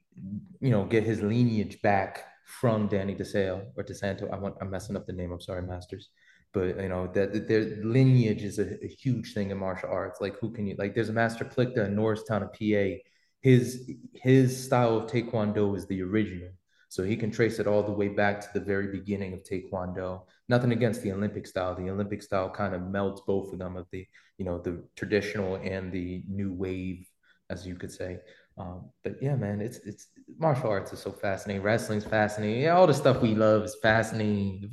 you 0.60 0.70
know, 0.70 0.86
get 0.86 1.04
his 1.04 1.22
lineage 1.22 1.82
back 1.82 2.26
from 2.46 2.88
Danny 2.88 3.16
DeSale 3.16 3.66
or 3.76 3.84
DeSanto. 3.84 4.32
I 4.32 4.38
want, 4.38 4.56
I'm 4.62 4.70
messing 4.70 4.96
up 4.96 5.06
the 5.06 5.14
name. 5.14 5.32
I'm 5.32 5.42
sorry, 5.42 5.62
Masters. 5.62 6.10
But 6.54 6.80
you 6.80 6.90
know 6.90 7.08
that 7.14 7.48
their 7.48 7.84
lineage 7.84 8.44
is 8.44 8.60
a, 8.60 8.84
a, 8.84 8.88
huge 8.88 9.34
thing 9.34 9.50
in 9.50 9.58
martial 9.58 9.90
arts. 9.90 10.22
Like 10.22 10.38
who 10.40 10.52
can 10.52 10.68
you 10.68 10.76
like? 10.78 10.94
There's 10.94 11.10
a 11.10 11.14
Master 11.14 11.44
Plicta 11.44 11.88
in 11.88 11.96
Norristown, 11.96 12.48
PA. 12.48 13.00
His 13.42 13.90
his 14.14 14.64
style 14.64 14.98
of 14.98 15.10
Taekwondo 15.10 15.76
is 15.76 15.88
the 15.88 16.04
original 16.04 16.52
so 16.94 17.02
he 17.02 17.18
can 17.18 17.32
trace 17.32 17.58
it 17.58 17.66
all 17.66 17.82
the 17.82 17.92
way 17.92 18.08
back 18.08 18.40
to 18.40 18.48
the 18.54 18.64
very 18.64 18.86
beginning 18.86 19.34
of 19.34 19.42
Taekwondo. 19.42 20.26
Nothing 20.48 20.74
against 20.74 21.02
the 21.02 21.12
Olympic 21.12 21.48
style. 21.48 21.74
The 21.74 21.90
Olympic 21.90 22.22
style 22.22 22.52
kind 22.52 22.76
of 22.76 22.84
melts 22.84 23.24
both 23.26 23.52
of 23.52 23.58
them 23.58 23.78
of 23.78 23.88
the, 23.92 24.06
you 24.38 24.46
know, 24.46 24.58
the 24.60 24.84
traditional 24.96 25.56
and 25.56 25.92
the 25.92 26.24
new 26.28 26.54
wave, 26.54 27.08
as 27.50 27.66
you 27.66 27.76
could 27.76 27.92
say. 27.92 28.20
Um, 28.58 28.90
but 29.04 29.16
yeah, 29.22 29.36
man, 29.36 29.62
it's 29.62 29.78
it's 29.78 30.08
martial 30.38 30.70
arts 30.70 30.94
is 30.94 31.00
so 31.00 31.12
fascinating. 31.12 31.64
Wrestling's 31.64 32.06
fascinating. 32.06 32.62
Yeah, 32.62 32.76
all 32.76 32.88
the 32.88 32.94
stuff 32.94 33.22
we 33.22 33.34
love 33.34 33.64
is 33.64 33.76
fascinating. 33.82 34.70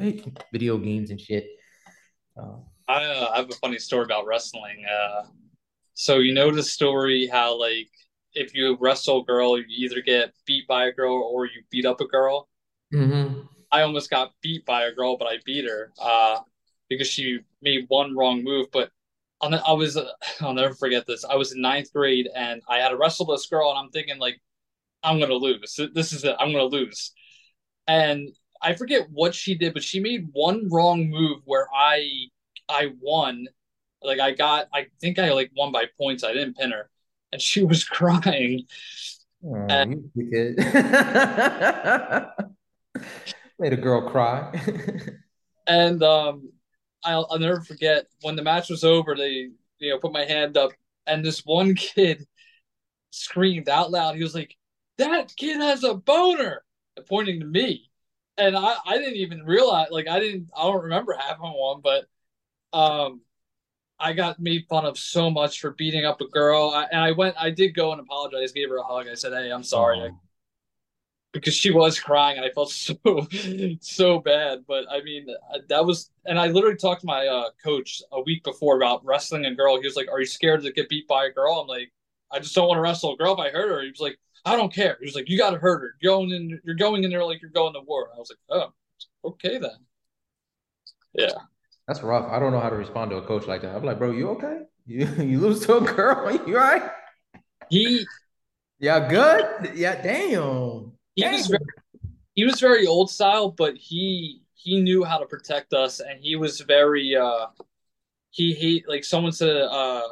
Video 0.53 0.77
games 0.79 1.11
and 1.11 1.21
shit. 1.21 1.47
Um, 2.37 2.65
I, 2.89 3.05
uh, 3.05 3.31
I 3.33 3.37
have 3.37 3.51
a 3.51 3.55
funny 3.55 3.79
story 3.79 4.05
about 4.05 4.27
wrestling. 4.27 4.85
Uh, 4.85 5.23
so 5.95 6.19
you 6.19 6.35
know 6.35 6.51
the 6.51 6.63
story 6.63 7.27
how 7.27 7.59
like 7.59 7.89
if 8.35 8.55
you 8.55 8.77
wrestle 8.81 9.23
a 9.23 9.25
girl, 9.25 9.59
you 9.59 9.65
either 9.69 10.01
get 10.03 10.33
beat 10.47 10.67
by 10.67 10.87
a 10.87 10.93
girl 10.93 11.17
or 11.33 11.47
you 11.47 11.63
beat 11.71 11.87
up 11.87 12.01
a 12.01 12.07
girl. 12.07 12.49
Mm-hmm. 12.93 13.43
I 13.73 13.83
almost 13.83 14.11
got 14.11 14.33
beat 14.43 14.67
by 14.67 14.85
a 14.85 14.93
girl, 14.93 15.17
but 15.17 15.29
I 15.29 15.39
beat 15.45 15.65
her 15.65 15.93
uh, 16.01 16.41
because 16.89 17.07
she 17.07 17.41
made 17.63 17.87
one 17.89 18.17
wrong 18.17 18.43
move. 18.43 18.67
But 18.73 18.91
I 19.43 19.73
was, 19.73 19.99
I'll 20.41 20.55
never 20.55 20.75
forget 20.75 21.07
this. 21.07 21.25
I 21.25 21.37
was 21.37 21.53
in 21.53 21.61
ninth 21.61 21.93
grade 21.93 22.29
and 22.35 22.63
I 22.69 22.79
had 22.79 22.91
to 22.91 22.97
wrestle 22.97 23.27
this 23.27 23.47
girl, 23.47 23.71
and 23.71 23.79
I'm 23.79 23.91
thinking 23.91 24.19
like, 24.19 24.41
I'm 25.03 25.19
gonna 25.19 25.35
lose. 25.35 25.79
This 25.95 26.13
is 26.13 26.25
it. 26.25 26.37
I'm 26.39 26.53
gonna 26.53 26.65
lose. 26.65 27.13
And 27.89 28.29
I 28.63 28.75
forget 28.75 29.09
what 29.11 29.35
she 29.35 29.55
did, 29.55 29.73
but 29.73 29.83
she 29.83 30.01
made 30.01 30.29
one 30.33 30.69
wrong 30.71 31.09
move 31.09 31.41
where 31.47 31.67
I, 31.75 32.27
I 32.69 32.93
won. 33.01 33.47
Like 34.03 34.21
I 34.21 34.33
got, 34.33 34.69
I 34.75 34.87
think 35.01 35.19
I 35.19 35.33
like 35.33 35.51
won 35.57 35.73
by 35.73 35.87
points. 35.99 36.23
I 36.23 36.33
didn't 36.33 36.57
pin 36.57 36.71
her 36.71 36.91
and 37.33 37.41
she 37.41 37.65
was 37.71 37.85
crying. 37.85 38.67
Oh, 39.45 39.55
and, 39.55 40.11
Made 43.59 43.73
a 43.73 43.77
girl 43.77 44.09
cry. 44.09 44.53
and 45.67 46.03
um, 46.03 46.51
I'll, 47.05 47.27
I'll 47.31 47.39
never 47.39 47.61
forget 47.61 48.07
when 48.23 48.37
the 48.37 48.43
match 48.43 48.71
was 48.71 48.85
over. 48.85 49.15
They 49.17 49.51
you 49.79 49.91
know 49.91 49.99
put 49.99 50.13
my 50.13 50.25
hand 50.25 50.57
up, 50.57 50.73
and 51.07 51.25
this 51.25 51.45
one 51.45 51.75
kid 51.77 52.27
screamed 53.11 53.69
out 53.69 53.91
loud. 53.91 54.17
He 54.17 54.23
was 54.23 54.35
like, 54.35 54.57
"That 54.99 55.35
kid 55.37 55.57
has 55.59 55.85
a 55.85 55.95
boner," 55.95 56.65
pointing 57.09 57.41
to 57.41 57.47
me. 57.47 57.91
And 58.39 58.57
I, 58.57 58.77
I 58.87 58.97
didn't 58.97 59.17
even 59.17 59.45
realize, 59.45 59.89
like, 59.91 60.09
I 60.09 60.19
didn't, 60.19 60.49
I 60.57 60.63
don't 60.63 60.85
remember 60.85 61.15
having 61.19 61.43
one, 61.43 61.83
but 61.83 62.07
um, 62.73 63.21
I 63.99 64.15
got 64.15 64.41
made 64.41 64.67
fun 64.69 64.87
of 64.87 64.99
so 64.99 65.31
much 65.31 65.61
for 65.61 65.73
beating 65.73 66.07
up 66.07 66.21
a 66.23 66.29
girl, 66.29 66.71
I, 66.71 66.85
and 66.91 67.01
I 67.01 67.13
went. 67.13 67.37
I 67.39 67.51
did 67.51 67.75
go 67.75 67.93
and 67.93 68.01
apologize, 68.01 68.53
gave 68.53 68.71
her 68.71 68.79
a 68.79 68.83
hug. 68.83 69.07
I 69.09 69.15
said, 69.15 69.33
"Hey, 69.33 69.51
I'm 69.51 69.63
sorry," 69.63 69.99
oh. 70.01 70.21
Because 71.33 71.55
she 71.55 71.71
was 71.71 71.99
crying, 72.01 72.37
and 72.37 72.47
I 72.47 72.51
felt 72.51 72.71
so 72.73 72.99
so 73.81 74.19
bad. 74.19 74.65
But 74.67 74.85
I 74.91 75.03
mean, 75.03 75.27
uh, 75.53 75.59
that 75.69 75.85
was, 75.85 76.11
and 76.27 76.39
I 76.39 76.49
literally 76.49 76.77
talked 76.77 77.03
to 77.03 77.07
my 77.07 77.27
uh, 77.27 77.51
coach 77.63 78.03
a 78.13 78.21
week 78.23 78.45
before 78.45 78.77
about 78.77 79.05
wrestling 79.05 79.45
a 79.45 79.55
girl. 79.55 79.81
He 79.81 79.87
was 79.87 79.97
like, 79.97 80.11
"Are 80.11 80.21
you 80.21 80.27
scared 80.27 80.63
to 80.63 80.73
get 80.73 80.89
beat 80.89 81.09
by 81.09 81.27
a 81.27 81.31
girl?" 81.31 81.55
I'm 81.55 81.67
like, 81.67 81.93
"I 82.31 82.39
just 82.39 82.55
don't 82.55 82.69
want 82.69 82.79
to 82.79 82.83
wrestle 82.83 83.15
a 83.15 83.17
girl 83.17 83.35
if 83.35 83.39
I 83.39 83.51
hurt 83.51 83.69
her." 83.71 83.83
He 83.83 83.91
was 83.91 84.01
like, 84.01 84.19
"I 84.45 84.57
don't 84.57 84.73
care." 84.73 84.97
He 85.01 85.07
was 85.07 85.15
like, 85.15 85.29
"You 85.29 85.39
got 85.39 85.51
to 85.51 85.59
hurt 85.59 85.81
her. 85.81 85.95
You're 86.01 86.13
going 86.13 86.31
in, 86.31 86.61
you're 86.65 86.75
going 86.75 87.05
in 87.05 87.11
there 87.11 87.25
like 87.25 87.43
you're 87.43 87.51
going 87.51 87.75
to 87.75 87.81
war." 87.81 88.09
I 88.15 88.19
was 88.19 88.31
like, 88.31 88.61
"Oh, 89.25 89.31
okay 89.31 89.59
then." 89.59 89.79
Yeah. 91.15 91.33
That's 91.87 92.03
rough. 92.03 92.31
I 92.31 92.39
don't 92.39 92.53
know 92.53 92.61
how 92.61 92.71
to 92.71 92.77
respond 92.77 93.11
to 93.11 93.17
a 93.17 93.27
coach 93.27 93.47
like 93.47 93.63
that. 93.63 93.75
I'm 93.75 93.83
like, 93.83 93.99
bro, 93.99 94.13
you 94.13 94.29
okay? 94.31 94.61
You 94.87 95.07
you 95.19 95.41
lose 95.41 95.67
to 95.67 95.79
a 95.79 95.81
girl? 95.81 96.31
You 96.47 96.57
all 96.57 96.63
right? 96.63 96.91
He 97.69 98.07
Yeah, 98.79 99.09
good? 99.09 99.77
Yeah, 99.77 100.01
damn. 100.01 100.93
He 101.29 101.37
was 101.37 101.47
very 101.47 101.65
he 102.35 102.45
was 102.45 102.61
very 102.61 102.87
old 102.87 103.11
style, 103.11 103.51
but 103.51 103.77
he 103.77 104.43
he 104.55 104.81
knew 104.81 105.05
how 105.05 105.19
to 105.19 105.27
protect 105.27 105.73
us 105.73 106.01
and 106.01 106.21
he 106.21 106.37
was 106.37 106.61
very 106.61 107.17
uh 107.17 107.47
he 108.31 108.53
he 108.55 108.85
like 108.87 109.05
someone 109.05 109.33
said 109.33 109.57
uh 109.57 110.03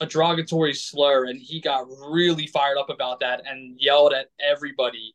a 0.00 0.06
derogatory 0.06 0.74
slur 0.74 1.26
and 1.26 1.40
he 1.40 1.60
got 1.60 1.86
really 2.10 2.46
fired 2.46 2.76
up 2.78 2.90
about 2.90 3.20
that 3.20 3.42
and 3.46 3.80
yelled 3.80 4.12
at 4.12 4.30
everybody. 4.40 5.14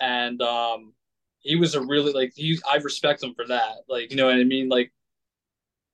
And 0.00 0.40
um 0.42 0.94
he 1.40 1.56
was 1.56 1.74
a 1.74 1.80
really 1.80 2.12
like 2.12 2.32
he 2.34 2.58
I 2.70 2.76
respect 2.76 3.22
him 3.22 3.34
for 3.34 3.46
that. 3.46 3.84
Like 3.88 4.10
you 4.10 4.16
know 4.16 4.26
what 4.26 4.36
I 4.36 4.44
mean? 4.44 4.68
Like 4.68 4.92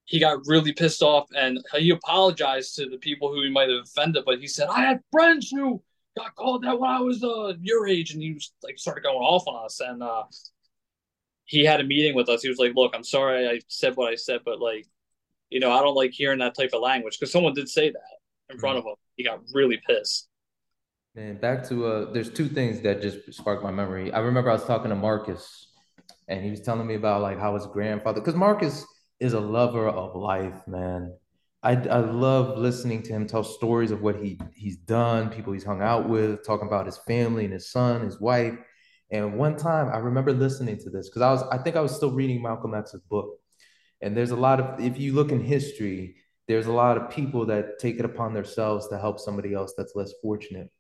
he 0.05 0.21
got 0.21 0.47
really 0.47 0.73
pissed 0.73 1.03
off 1.03 1.27
and 1.37 1.59
he 1.75 1.91
apologized 1.91 2.77
to 2.77 2.89
the 2.89 2.99
people 2.99 3.33
who 3.33 3.43
he 3.43 3.51
might 3.51 3.69
have 3.69 3.83
offended. 3.83 4.23
But 4.25 4.39
he 4.39 4.47
said, 4.47 4.69
I 4.69 4.81
had 4.81 5.01
friends 5.11 5.51
who 5.51 5.83
got 6.17 6.35
called 6.35 6.63
that 6.65 6.79
when 6.79 6.91
I 6.91 7.01
was 7.01 7.23
uh, 7.23 7.53
your 7.61 7.87
age. 7.87 8.13
And 8.13 8.23
he 8.23 8.35
was 8.35 8.53
like, 8.63 8.79
started 8.79 9.03
going 9.03 9.17
off 9.17 9.47
on 9.47 9.65
us. 9.65 9.81
And 9.81 10.03
uh, 10.03 10.25
he 11.45 11.65
had 11.65 11.81
a 11.81 11.85
meeting 11.85 12.15
with 12.15 12.29
us. 12.29 12.43
He 12.43 12.49
was 12.49 12.59
like, 12.59 12.73
Look, 12.75 12.95
I'm 12.95 13.05
sorry 13.05 13.49
I 13.49 13.61
said 13.69 13.97
what 13.97 14.13
I 14.13 14.17
said, 14.17 14.41
but 14.45 14.61
like, 14.61 14.87
you 15.51 15.61
know, 15.61 15.71
I 15.71 15.81
don't 15.81 15.95
like 15.95 16.13
hearing 16.13 16.41
that 16.41 16.57
type 16.57 16.71
of 16.73 16.83
language 16.83 17.19
because 17.19 17.33
someone 17.33 17.55
did 17.55 17.69
say 17.69 17.91
that 17.91 18.53
in 18.53 18.59
front 18.59 18.79
mm-hmm. 18.79 18.89
of 18.89 18.93
him. 18.93 18.97
He 19.17 19.25
got 19.25 19.41
really 19.53 19.81
pissed. 19.87 20.29
And 21.15 21.41
back 21.41 21.67
to 21.69 21.87
uh, 21.87 22.13
there's 22.13 22.31
two 22.31 22.49
things 22.49 22.81
that 22.83 23.01
just 23.01 23.33
sparked 23.33 23.63
my 23.63 23.71
memory. 23.71 24.13
I 24.13 24.19
remember 24.19 24.51
I 24.51 24.55
was 24.55 24.67
talking 24.67 24.91
to 24.91 24.97
Marcus, 24.97 25.73
and 26.29 26.45
he 26.45 26.51
was 26.51 26.61
telling 26.61 26.87
me 26.87 26.95
about 26.95 27.23
like 27.23 27.39
how 27.39 27.55
his 27.55 27.67
grandfather, 27.67 28.21
because 28.21 28.35
Marcus 28.35 28.85
is 29.19 29.33
a 29.33 29.41
lover 29.41 29.89
of 29.89 30.15
life, 30.15 30.67
man. 30.67 31.15
I, 31.63 31.73
I 31.73 31.99
love 31.99 32.59
listening 32.59 33.03
to 33.05 33.13
him 33.13 33.27
tell 33.27 33.43
stories 33.43 33.91
of 33.91 34.01
what 34.03 34.17
he 34.17 34.39
he's 34.55 34.77
done, 34.77 35.31
people 35.31 35.53
he's 35.53 35.65
hung 35.65 35.83
out 35.83 36.09
with, 36.09 36.47
talking 36.47 36.69
about 36.69 36.87
his 36.87 36.99
family 36.99 37.45
and 37.45 37.53
his 37.53 37.71
son, 37.71 38.03
his 38.03 38.21
wife. 38.21 38.55
And 39.11 39.39
one 39.39 39.57
time 39.57 39.89
I 39.93 39.99
remember 39.99 40.33
listening 40.33 40.79
to 40.79 40.91
this 40.91 41.09
because 41.09 41.23
I 41.23 41.31
was 41.31 41.43
I 41.51 41.59
think 41.59 41.77
I 41.77 41.81
was 41.81 41.95
still 41.95 42.13
reading 42.13 42.43
Malcolm 42.43 42.75
X's 42.75 43.01
book. 43.09 43.39
And 44.01 44.17
there's 44.17 44.31
a 44.31 44.37
lot 44.37 44.61
of 44.61 44.81
if 44.81 44.99
you 44.99 45.15
look 45.15 45.33
in 45.33 45.43
history, 45.43 46.17
there's 46.49 46.67
a 46.67 46.73
lot 46.73 46.97
of 46.97 47.11
people 47.11 47.47
that 47.47 47.79
take 47.79 47.99
it 47.99 48.05
upon 48.05 48.35
themselves 48.35 48.89
to 48.89 48.99
help 48.99 49.19
somebody 49.19 49.55
else 49.55 49.75
that's 49.77 49.97
less 49.97 50.13
fortunate. 50.23 50.71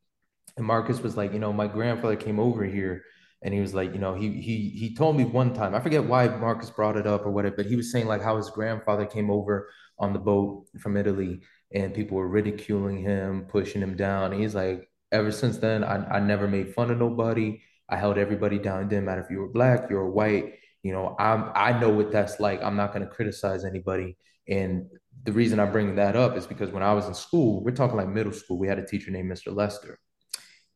And 0.56 0.66
Marcus 0.66 1.00
was 1.00 1.16
like, 1.16 1.32
you 1.32 1.38
know, 1.38 1.52
my 1.52 1.66
grandfather 1.66 2.16
came 2.16 2.38
over 2.38 2.64
here 2.64 3.02
and 3.42 3.52
he 3.52 3.60
was 3.60 3.74
like, 3.74 3.92
you 3.92 4.00
know, 4.00 4.14
he 4.14 4.40
he 4.40 4.70
he 4.70 4.94
told 4.94 5.16
me 5.16 5.24
one 5.24 5.54
time, 5.54 5.74
I 5.74 5.80
forget 5.80 6.04
why 6.04 6.28
Marcus 6.28 6.70
brought 6.70 6.96
it 6.96 7.06
up 7.06 7.26
or 7.26 7.30
whatever, 7.30 7.56
but 7.56 7.66
he 7.66 7.76
was 7.76 7.92
saying 7.92 8.06
like 8.06 8.22
how 8.22 8.36
his 8.36 8.50
grandfather 8.50 9.06
came 9.06 9.30
over 9.30 9.68
on 9.98 10.12
the 10.12 10.18
boat 10.18 10.66
from 10.80 10.96
Italy 10.96 11.40
and 11.72 11.94
people 11.94 12.16
were 12.16 12.28
ridiculing 12.28 12.98
him, 13.02 13.46
pushing 13.48 13.82
him 13.82 13.96
down. 13.96 14.32
He's 14.32 14.54
like, 14.54 14.88
ever 15.12 15.30
since 15.30 15.58
then, 15.58 15.84
I, 15.84 16.16
I 16.16 16.20
never 16.20 16.48
made 16.48 16.74
fun 16.74 16.90
of 16.90 16.98
nobody. 16.98 17.60
I 17.88 17.96
held 17.96 18.18
everybody 18.18 18.58
down. 18.58 18.82
It 18.82 18.88
didn't 18.88 19.04
matter 19.04 19.22
if 19.22 19.30
you 19.30 19.38
were 19.38 19.52
black, 19.52 19.90
you 19.90 19.96
were 19.96 20.10
white. 20.10 20.54
You 20.82 20.92
know, 20.92 21.16
I'm 21.18 21.50
I 21.54 21.78
know 21.78 21.90
what 21.90 22.12
that's 22.12 22.40
like. 22.40 22.62
I'm 22.62 22.76
not 22.76 22.92
going 22.92 23.06
to 23.06 23.12
criticize 23.12 23.64
anybody. 23.64 24.16
And 24.48 24.86
the 25.24 25.32
reason 25.32 25.58
I'm 25.58 25.72
bringing 25.72 25.96
that 25.96 26.16
up 26.16 26.36
is 26.36 26.46
because 26.46 26.70
when 26.70 26.82
I 26.82 26.94
was 26.94 27.06
in 27.06 27.14
school, 27.14 27.62
we're 27.64 27.72
talking 27.72 27.96
like 27.96 28.08
middle 28.08 28.32
school, 28.32 28.58
we 28.58 28.68
had 28.68 28.78
a 28.78 28.86
teacher 28.86 29.10
named 29.10 29.30
Mr. 29.30 29.54
Lester. 29.54 29.98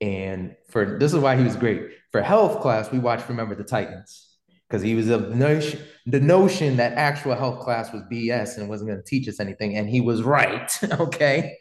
And 0.00 0.56
for 0.68 0.98
this 0.98 1.12
is 1.12 1.18
why 1.18 1.36
he 1.36 1.44
was 1.44 1.56
great. 1.56 1.90
For 2.12 2.22
health 2.22 2.60
class, 2.60 2.90
we 2.90 2.98
watched 2.98 3.28
Remember 3.28 3.54
the 3.54 3.64
Titans 3.64 4.36
because 4.68 4.82
he 4.82 4.94
was 4.94 5.08
of 5.08 5.30
the 5.30 5.34
notion, 5.34 5.80
the 6.06 6.20
notion 6.20 6.76
that 6.76 6.94
actual 6.94 7.34
health 7.34 7.60
class 7.60 7.92
was 7.92 8.02
BS 8.10 8.56
and 8.56 8.68
wasn't 8.68 8.88
going 8.88 9.02
to 9.02 9.06
teach 9.06 9.28
us 9.28 9.40
anything. 9.40 9.76
And 9.76 9.88
he 9.88 10.00
was 10.00 10.22
right. 10.22 10.70
okay. 11.00 11.56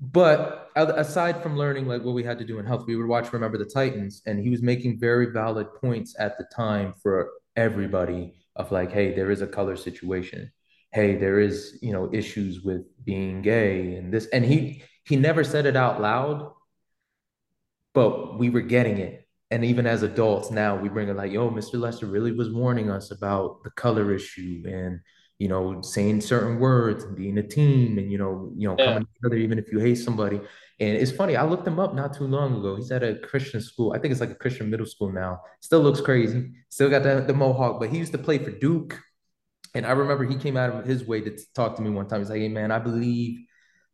But 0.00 0.70
aside 0.76 1.42
from 1.42 1.58
learning 1.58 1.86
like 1.86 2.02
what 2.02 2.14
we 2.14 2.24
had 2.24 2.38
to 2.38 2.44
do 2.44 2.58
in 2.58 2.64
health, 2.64 2.84
we 2.86 2.96
would 2.96 3.06
watch 3.06 3.32
Remember 3.32 3.58
the 3.58 3.66
Titans, 3.66 4.22
and 4.26 4.40
he 4.40 4.48
was 4.48 4.62
making 4.62 4.98
very 4.98 5.26
valid 5.26 5.66
points 5.74 6.16
at 6.18 6.38
the 6.38 6.44
time 6.54 6.94
for 7.02 7.28
everybody 7.56 8.34
of 8.56 8.72
like, 8.72 8.90
hey, 8.90 9.14
there 9.14 9.30
is 9.30 9.42
a 9.42 9.46
color 9.46 9.76
situation. 9.76 10.50
Hey, 10.92 11.16
there 11.16 11.38
is, 11.38 11.78
you 11.82 11.92
know, 11.92 12.08
issues 12.12 12.62
with 12.62 12.82
being 13.04 13.42
gay 13.42 13.94
and 13.96 14.12
this. 14.12 14.26
And 14.28 14.44
he 14.44 14.82
he 15.04 15.16
never 15.16 15.44
said 15.44 15.66
it 15.66 15.76
out 15.76 16.00
loud, 16.00 16.50
but 17.94 18.38
we 18.38 18.50
were 18.50 18.60
getting 18.60 18.98
it. 18.98 19.26
And 19.50 19.64
even 19.64 19.86
as 19.86 20.02
adults 20.02 20.50
now, 20.50 20.76
we 20.76 20.88
bring 20.88 21.08
it 21.08 21.16
like, 21.16 21.32
yo, 21.32 21.50
Mr. 21.50 21.74
Lester 21.74 22.06
really 22.06 22.32
was 22.32 22.50
warning 22.50 22.90
us 22.90 23.10
about 23.10 23.64
the 23.64 23.70
color 23.70 24.14
issue 24.14 24.62
and 24.66 25.00
you 25.40 25.48
know, 25.48 25.80
saying 25.80 26.20
certain 26.20 26.58
words 26.58 27.02
and 27.02 27.16
being 27.16 27.38
a 27.38 27.42
team 27.42 27.96
and 27.96 28.12
you 28.12 28.18
know, 28.18 28.52
you 28.54 28.68
know, 28.68 28.76
yeah. 28.78 28.92
coming 28.92 29.08
together 29.14 29.36
even 29.36 29.58
if 29.58 29.72
you 29.72 29.78
hate 29.78 29.94
somebody. 29.94 30.36
And 30.36 30.96
it's 30.96 31.10
funny, 31.10 31.34
I 31.34 31.44
looked 31.44 31.66
him 31.66 31.80
up 31.80 31.94
not 31.94 32.12
too 32.12 32.24
long 32.24 32.58
ago. 32.58 32.76
He's 32.76 32.90
at 32.90 33.02
a 33.02 33.14
Christian 33.14 33.62
school. 33.62 33.94
I 33.94 33.98
think 33.98 34.12
it's 34.12 34.20
like 34.20 34.30
a 34.30 34.34
Christian 34.34 34.68
middle 34.68 34.84
school 34.84 35.10
now. 35.10 35.40
Still 35.60 35.80
looks 35.80 36.02
crazy. 36.02 36.50
Still 36.68 36.90
got 36.90 37.04
the, 37.04 37.24
the 37.26 37.32
mohawk, 37.32 37.80
but 37.80 37.88
he 37.88 37.96
used 37.96 38.12
to 38.12 38.18
play 38.18 38.36
for 38.36 38.50
Duke. 38.50 39.00
And 39.74 39.86
I 39.86 39.92
remember 39.92 40.24
he 40.24 40.36
came 40.36 40.58
out 40.58 40.74
of 40.74 40.84
his 40.84 41.06
way 41.06 41.22
to 41.22 41.38
talk 41.54 41.76
to 41.76 41.82
me 41.82 41.88
one 41.88 42.06
time. 42.06 42.20
He's 42.20 42.28
like, 42.28 42.40
Hey 42.40 42.48
man, 42.48 42.70
I 42.70 42.78
believe 42.78 43.40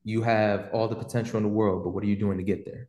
you 0.03 0.23
have 0.23 0.71
all 0.73 0.89
the 0.89 0.97
potential 0.97 1.37
in 1.37 1.45
the 1.45 1.49
world, 1.49 1.85
but 1.85 1.91
what 1.91 2.03
are 2.03 2.09
you 2.09 2.17
doing 2.17 2.39
to 2.39 2.45
get 2.45 2.65
there? 2.65 2.89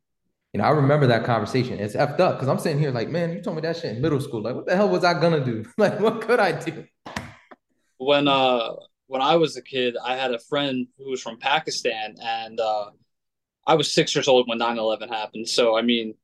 You 0.54 0.60
know, 0.60 0.66
I 0.66 0.70
remember 0.72 1.08
that 1.08 1.26
conversation. 1.26 1.80
It's 1.80 1.96
effed 1.96 2.20
up 2.20 2.36
because 2.36 2.48
I'm 2.48 2.58
sitting 2.58 2.80
here 2.80 2.92
like, 2.92 3.10
man, 3.10 3.34
you 3.34 3.42
told 3.42 3.58
me 3.58 3.62
that 3.64 3.78
shit 3.78 3.96
in 3.96 4.02
middle 4.02 4.20
school. 4.20 4.42
Like, 4.42 4.56
what 4.56 4.66
the 4.66 4.76
hell 4.76 4.90
was 4.90 5.04
I 5.04 5.20
gonna 5.20 5.44
do? 5.44 5.66
like, 5.78 6.00
what 6.00 6.22
could 6.22 6.40
I 6.40 6.54
do? 6.54 6.86
when 7.98 8.28
uh 8.28 8.74
when 9.08 9.22
I 9.22 9.36
was 9.38 9.56
a 9.56 9.62
kid, 9.62 9.96
I 10.04 10.16
had 10.16 10.34
a 10.34 10.40
friend 10.40 10.88
who 10.98 11.12
was 11.12 11.22
from 11.22 11.40
Pakistan, 11.40 12.16
and 12.22 12.60
uh, 12.60 12.90
I 13.66 13.76
was 13.76 13.94
six 13.94 14.14
years 14.14 14.28
old 14.28 14.50
when 14.50 14.60
9-11 14.60 15.08
happened. 15.08 15.48
So 15.48 15.78
I 15.78 15.82
mean, 15.82 16.16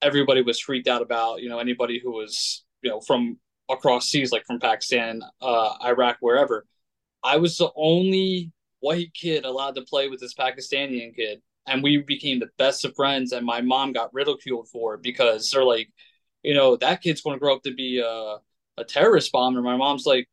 everybody 0.00 0.40
was 0.42 0.58
freaked 0.58 0.88
out 0.88 1.02
about 1.02 1.42
you 1.42 1.48
know 1.48 1.58
anybody 1.58 2.00
who 2.02 2.12
was 2.12 2.64
you 2.82 2.90
know 2.90 3.00
from 3.00 3.38
across 3.70 4.08
seas, 4.08 4.32
like 4.32 4.44
from 4.46 4.60
Pakistan, 4.60 5.22
uh, 5.40 5.74
Iraq, 5.84 6.18
wherever. 6.20 6.66
I 7.22 7.36
was 7.36 7.56
the 7.56 7.70
only 7.76 8.50
white 8.80 9.14
kid 9.14 9.44
allowed 9.44 9.76
to 9.76 9.82
play 9.82 10.08
with 10.08 10.20
this 10.20 10.34
Pakistani 10.34 11.14
kid, 11.14 11.40
and 11.66 11.82
we 11.82 11.98
became 11.98 12.40
the 12.40 12.50
best 12.58 12.84
of 12.84 12.94
friends. 12.94 13.32
And 13.32 13.46
my 13.46 13.60
mom 13.60 13.92
got 13.92 14.12
ridiculed 14.12 14.68
for 14.68 14.94
it 14.94 15.02
because 15.02 15.50
they're 15.50 15.64
like, 15.64 15.90
you 16.42 16.54
know, 16.54 16.76
that 16.76 17.02
kid's 17.02 17.20
going 17.20 17.36
to 17.36 17.40
grow 17.40 17.56
up 17.56 17.62
to 17.62 17.74
be 17.74 18.00
a, 18.00 18.36
a 18.80 18.84
terrorist 18.84 19.32
bomber. 19.32 19.62
My 19.62 19.76
mom's 19.76 20.06
like, 20.06 20.28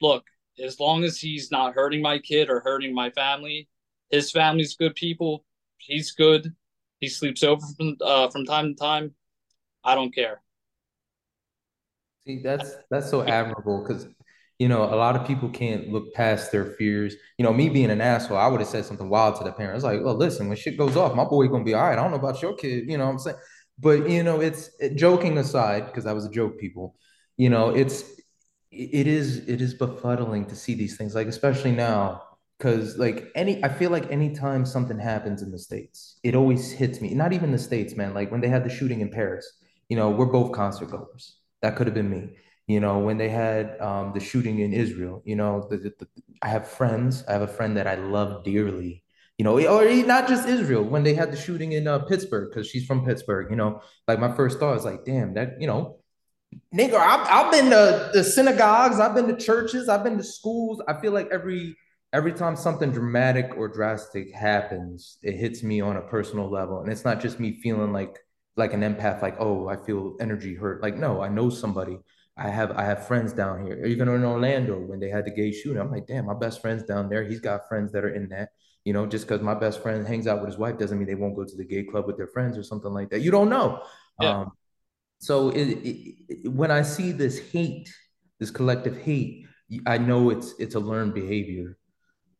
look, 0.00 0.24
as 0.62 0.80
long 0.80 1.04
as 1.04 1.18
he's 1.18 1.50
not 1.50 1.74
hurting 1.74 2.02
my 2.02 2.18
kid 2.18 2.50
or 2.50 2.60
hurting 2.60 2.94
my 2.94 3.10
family, 3.10 3.68
his 4.10 4.30
family's 4.30 4.76
good 4.76 4.94
people. 4.94 5.44
He's 5.78 6.12
good. 6.12 6.54
He 7.00 7.08
sleeps 7.08 7.42
over 7.42 7.64
from 7.76 7.96
uh, 8.00 8.28
from 8.30 8.44
time 8.44 8.68
to 8.68 8.74
time. 8.74 9.14
I 9.82 9.94
don't 9.94 10.14
care. 10.14 10.40
See, 12.26 12.40
that's 12.42 12.76
that's 12.90 13.10
so 13.10 13.22
admirable 13.22 13.82
because 13.82 14.06
you 14.58 14.68
know 14.68 14.84
a 14.84 14.96
lot 14.96 15.16
of 15.16 15.26
people 15.26 15.48
can't 15.48 15.88
look 15.88 16.14
past 16.14 16.52
their 16.52 16.64
fears. 16.64 17.14
You 17.38 17.44
know, 17.44 17.52
me 17.52 17.68
being 17.68 17.90
an 17.90 18.00
asshole, 18.00 18.36
I 18.36 18.46
would 18.46 18.60
have 18.60 18.68
said 18.68 18.84
something 18.84 19.08
wild 19.08 19.36
to 19.36 19.44
the 19.44 19.52
parents, 19.52 19.84
like, 19.84 20.02
"Well, 20.02 20.14
listen, 20.14 20.48
when 20.48 20.56
shit 20.56 20.78
goes 20.78 20.96
off, 20.96 21.14
my 21.14 21.24
boy 21.24 21.48
gonna 21.48 21.64
be 21.64 21.74
all 21.74 21.82
right. 21.82 21.98
I 21.98 22.02
don't 22.02 22.10
know 22.10 22.18
about 22.18 22.42
your 22.42 22.54
kid. 22.54 22.88
You 22.88 22.98
know 22.98 23.06
what 23.06 23.12
I'm 23.12 23.18
saying?" 23.18 23.36
But 23.78 24.08
you 24.08 24.22
know, 24.22 24.40
it's 24.40 24.70
it, 24.80 24.96
joking 24.96 25.38
aside 25.38 25.86
because 25.86 26.06
I 26.06 26.12
was 26.12 26.24
a 26.24 26.30
joke, 26.30 26.58
people. 26.58 26.96
You 27.36 27.50
know, 27.50 27.70
it's 27.70 28.04
it 28.74 29.06
is 29.06 29.48
it 29.48 29.60
is 29.60 29.74
befuddling 29.74 30.48
to 30.48 30.56
see 30.56 30.74
these 30.74 30.96
things 30.96 31.14
like 31.14 31.28
especially 31.28 31.70
now 31.70 32.22
because 32.58 32.98
like 32.98 33.30
any 33.36 33.62
i 33.62 33.68
feel 33.68 33.90
like 33.90 34.10
anytime 34.10 34.66
something 34.66 34.98
happens 34.98 35.42
in 35.42 35.50
the 35.52 35.58
states 35.58 36.18
it 36.24 36.34
always 36.34 36.72
hits 36.72 37.00
me 37.00 37.14
not 37.14 37.32
even 37.32 37.52
the 37.52 37.58
states 37.58 37.94
man 37.94 38.12
like 38.12 38.32
when 38.32 38.40
they 38.40 38.48
had 38.48 38.64
the 38.64 38.70
shooting 38.70 39.00
in 39.00 39.10
paris 39.10 39.46
you 39.88 39.96
know 39.96 40.10
we're 40.10 40.26
both 40.26 40.50
concert 40.50 40.90
goers 40.90 41.36
that 41.62 41.76
could 41.76 41.86
have 41.86 41.94
been 41.94 42.10
me 42.10 42.30
you 42.66 42.80
know 42.80 42.98
when 42.98 43.18
they 43.18 43.28
had 43.28 43.78
um, 43.80 44.12
the 44.14 44.20
shooting 44.20 44.60
in 44.60 44.72
israel 44.72 45.22
you 45.24 45.36
know 45.36 45.66
the, 45.70 45.76
the, 45.76 45.92
the, 45.98 46.08
i 46.42 46.48
have 46.48 46.66
friends 46.68 47.24
i 47.28 47.32
have 47.32 47.42
a 47.42 47.48
friend 47.48 47.76
that 47.76 47.86
i 47.86 47.94
love 47.94 48.44
dearly 48.44 49.02
you 49.38 49.44
know 49.44 49.58
or 49.58 49.84
not 50.04 50.28
just 50.28 50.48
israel 50.48 50.82
when 50.82 51.02
they 51.02 51.14
had 51.14 51.30
the 51.32 51.36
shooting 51.36 51.72
in 51.72 51.86
uh, 51.86 51.98
pittsburgh 52.00 52.50
because 52.50 52.66
she's 52.68 52.86
from 52.86 53.04
pittsburgh 53.04 53.50
you 53.50 53.56
know 53.56 53.80
like 54.08 54.18
my 54.18 54.34
first 54.34 54.58
thought 54.58 54.76
is 54.76 54.84
like 54.84 55.04
damn 55.04 55.34
that 55.34 55.60
you 55.60 55.66
know 55.66 55.98
nigga, 56.74 56.94
I've, 56.94 57.26
I've 57.28 57.52
been 57.52 57.70
to 57.70 58.10
the 58.12 58.24
synagogues, 58.24 59.00
I've 59.00 59.14
been 59.14 59.28
to 59.28 59.36
churches, 59.36 59.88
I've 59.88 60.04
been 60.04 60.16
to 60.18 60.24
schools. 60.24 60.82
I 60.88 60.94
feel 61.00 61.12
like 61.12 61.28
every 61.30 61.76
every 62.12 62.32
time 62.32 62.56
something 62.56 62.92
dramatic 62.92 63.52
or 63.56 63.68
drastic 63.68 64.32
happens, 64.32 65.18
it 65.22 65.34
hits 65.34 65.62
me 65.62 65.80
on 65.80 65.96
a 65.96 66.02
personal 66.02 66.50
level, 66.50 66.80
and 66.80 66.90
it's 66.90 67.04
not 67.04 67.20
just 67.20 67.40
me 67.40 67.60
feeling 67.62 67.92
like 67.92 68.18
like 68.56 68.72
an 68.72 68.80
empath, 68.82 69.22
like 69.22 69.36
oh, 69.38 69.68
I 69.68 69.76
feel 69.76 70.16
energy 70.20 70.54
hurt. 70.54 70.82
Like 70.82 70.96
no, 70.96 71.20
I 71.22 71.28
know 71.28 71.50
somebody. 71.50 71.98
I 72.36 72.48
have 72.48 72.72
I 72.72 72.84
have 72.84 73.06
friends 73.06 73.32
down 73.32 73.64
here. 73.64 73.84
Even 73.86 74.08
in 74.08 74.24
Orlando, 74.24 74.78
when 74.78 74.98
they 74.98 75.08
had 75.08 75.24
the 75.24 75.30
gay 75.30 75.52
shooting, 75.52 75.80
I'm 75.80 75.90
like, 75.90 76.06
damn, 76.06 76.26
my 76.26 76.34
best 76.34 76.60
friend's 76.60 76.82
down 76.82 77.08
there. 77.08 77.24
He's 77.24 77.40
got 77.40 77.68
friends 77.68 77.92
that 77.92 78.04
are 78.04 78.14
in 78.14 78.28
that. 78.30 78.50
You 78.84 78.92
know, 78.92 79.06
just 79.06 79.26
because 79.26 79.40
my 79.40 79.54
best 79.54 79.82
friend 79.82 80.06
hangs 80.06 80.26
out 80.26 80.40
with 80.40 80.50
his 80.50 80.58
wife 80.58 80.76
doesn't 80.76 80.98
mean 80.98 81.06
they 81.06 81.14
won't 81.14 81.36
go 81.36 81.44
to 81.44 81.56
the 81.56 81.64
gay 81.64 81.84
club 81.84 82.06
with 82.06 82.16
their 82.16 82.26
friends 82.26 82.58
or 82.58 82.62
something 82.62 82.92
like 82.92 83.10
that. 83.10 83.20
You 83.20 83.30
don't 83.30 83.48
know. 83.48 83.82
Yeah. 84.20 84.40
Um, 84.40 84.52
so 85.18 85.50
it, 85.50 85.68
it, 85.68 86.48
when 86.52 86.70
I 86.70 86.82
see 86.82 87.12
this 87.12 87.38
hate, 87.38 87.88
this 88.40 88.50
collective 88.50 88.96
hate, 88.98 89.46
I 89.86 89.96
know 89.96 90.30
it's 90.30 90.54
it's 90.58 90.74
a 90.74 90.80
learned 90.80 91.14
behavior, 91.14 91.78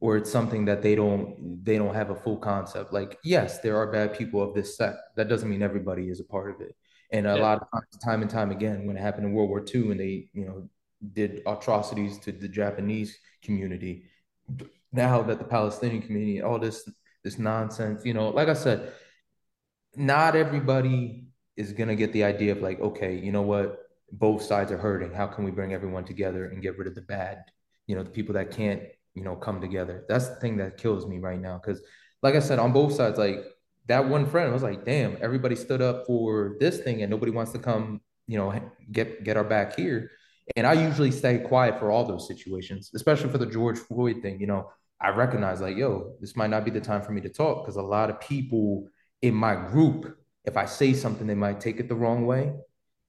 or 0.01 0.17
it's 0.17 0.31
something 0.31 0.65
that 0.67 0.83
they 0.83 0.95
don't 0.97 1.65
they 1.65 1.79
don't 1.79 1.95
have 1.95 2.11
a 2.11 2.17
full 2.17 2.37
concept. 2.39 2.93
Like 2.93 3.19
yes, 3.25 3.61
there 3.61 3.77
are 3.77 3.91
bad 3.91 4.19
people 4.19 4.43
of 4.43 4.55
this 4.55 4.77
sect. 4.77 4.99
That 5.17 5.29
doesn't 5.29 5.49
mean 5.49 5.63
everybody 5.63 6.11
is 6.11 6.21
a 6.21 6.25
part 6.25 6.55
of 6.55 6.61
it. 6.61 6.75
And 7.15 7.29
a 7.29 7.37
yeah. 7.37 7.43
lot 7.43 7.63
of 7.63 7.71
times, 7.71 8.05
time 8.05 8.23
and 8.23 8.31
time 8.31 8.51
again, 8.51 8.87
when 8.87 8.97
it 8.97 9.01
happened 9.01 9.27
in 9.27 9.33
World 9.35 9.49
War 9.49 9.65
II, 9.73 9.93
and 9.93 10.01
they 10.01 10.29
you 10.33 10.45
know 10.47 10.69
did 11.13 11.43
atrocities 11.47 12.19
to 12.19 12.33
the 12.33 12.49
Japanese 12.49 13.17
community, 13.41 14.07
now 14.93 15.23
that 15.23 15.39
the 15.39 15.45
Palestinian 15.45 16.03
community, 16.03 16.43
all 16.43 16.59
this 16.59 16.91
this 17.23 17.39
nonsense, 17.39 18.05
you 18.05 18.15
know, 18.15 18.31
like 18.31 18.49
I 18.49 18.55
said, 18.55 18.93
not 19.95 20.35
everybody 20.35 21.29
is 21.57 21.73
to 21.73 21.95
get 21.95 22.13
the 22.13 22.25
idea 22.25 22.51
of 22.51 22.63
like, 22.63 22.81
okay, 22.81 23.17
you 23.17 23.31
know 23.31 23.43
what? 23.43 23.79
Both 24.11 24.43
sides 24.43 24.73
are 24.73 24.79
hurting. 24.79 25.13
How 25.13 25.29
can 25.29 25.45
we 25.45 25.53
bring 25.53 25.73
everyone 25.73 26.05
together 26.05 26.47
and 26.47 26.61
get 26.61 26.77
rid 26.77 26.89
of 26.89 26.97
the 26.97 27.03
bad? 27.03 27.45
You 27.87 27.95
know, 27.95 28.03
the 28.03 28.11
people 28.11 28.35
that 28.35 28.51
can't, 28.51 28.83
you 29.15 29.23
know, 29.23 29.37
come 29.37 29.61
together. 29.61 30.05
That's 30.09 30.29
the 30.31 30.35
thing 30.37 30.57
that 30.57 30.79
kills 30.79 31.07
me 31.07 31.21
right 31.21 31.41
now. 31.41 31.59
Cause 31.59 31.81
like 32.23 32.35
I 32.35 32.41
said, 32.41 32.59
on 32.59 32.73
both 32.73 32.93
sides, 32.93 33.19
like 33.19 33.45
that 33.87 34.09
one 34.09 34.27
friend 34.27 34.49
I 34.49 34.53
was 34.53 34.63
like, 34.63 34.85
damn, 34.85 35.17
everybody 35.21 35.57
stood 35.57 35.83
up 35.83 36.07
for 36.07 36.57
this 36.61 36.81
thing 36.81 37.03
and 37.03 37.11
nobody 37.11 37.33
wants 37.33 37.53
to 37.53 37.59
come, 37.59 38.01
you 38.27 38.39
know, 38.39 38.55
get 38.91 39.25
get 39.25 39.37
our 39.37 39.45
back 39.45 39.77
here. 39.77 40.11
And 40.57 40.67
I 40.67 40.75
usually 40.75 41.11
stay 41.11 41.39
quiet 41.39 41.79
for 41.79 41.91
all 41.91 42.05
those 42.05 42.29
situations, 42.29 42.91
especially 42.95 43.31
for 43.31 43.39
the 43.39 43.47
George 43.47 43.79
Floyd 43.79 44.23
thing. 44.23 44.41
You 44.41 44.47
know, 44.47 44.71
I 45.01 45.09
recognize 45.11 45.61
like, 45.61 45.77
yo, 45.77 46.15
this 46.21 46.37
might 46.37 46.51
not 46.51 46.65
be 46.65 46.71
the 46.71 46.81
time 46.81 47.03
for 47.03 47.13
me 47.13 47.21
to 47.23 47.29
talk 47.29 47.65
because 47.65 47.77
a 47.77 47.83
lot 47.83 48.11
of 48.11 48.21
people 48.21 48.89
in 49.23 49.35
my 49.35 49.55
group 49.55 50.19
if 50.45 50.57
I 50.57 50.67
say 50.67 50.93
something, 50.93 51.27
they 51.27 51.35
might 51.35 51.61
take 51.61 51.81
it 51.81 51.89
the 51.89 51.95
wrong 51.95 52.27
way, 52.27 52.53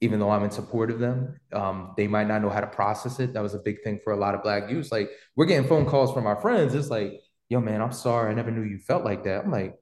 even 0.02 0.20
though 0.20 0.30
I'm 0.30 0.44
in 0.44 0.52
support 0.52 0.90
of 0.90 1.00
them. 1.00 1.40
Um, 1.54 1.94
they 1.98 2.08
might 2.08 2.28
not 2.28 2.42
know 2.42 2.50
how 2.50 2.62
to 2.62 2.68
process 2.68 3.20
it. 3.20 3.34
That 3.34 3.44
was 3.44 3.54
a 3.54 3.60
big 3.60 3.84
thing 3.84 4.00
for 4.04 4.14
a 4.14 4.18
lot 4.18 4.36
of 4.36 4.44
black 4.44 4.70
youths. 4.70 4.92
Like 4.92 5.10
we're 5.36 5.46
getting 5.46 5.68
phone 5.68 5.86
calls 5.86 6.14
from 6.14 6.26
our 6.26 6.40
friends. 6.42 6.74
It's 6.74 6.90
like, 6.90 7.20
yo, 7.50 7.60
man, 7.60 7.82
I'm 7.82 7.92
sorry. 7.92 8.32
I 8.32 8.34
never 8.34 8.52
knew 8.52 8.64
you 8.64 8.78
felt 8.80 9.04
like 9.04 9.26
that. 9.26 9.44
I'm 9.44 9.52
like, 9.52 9.76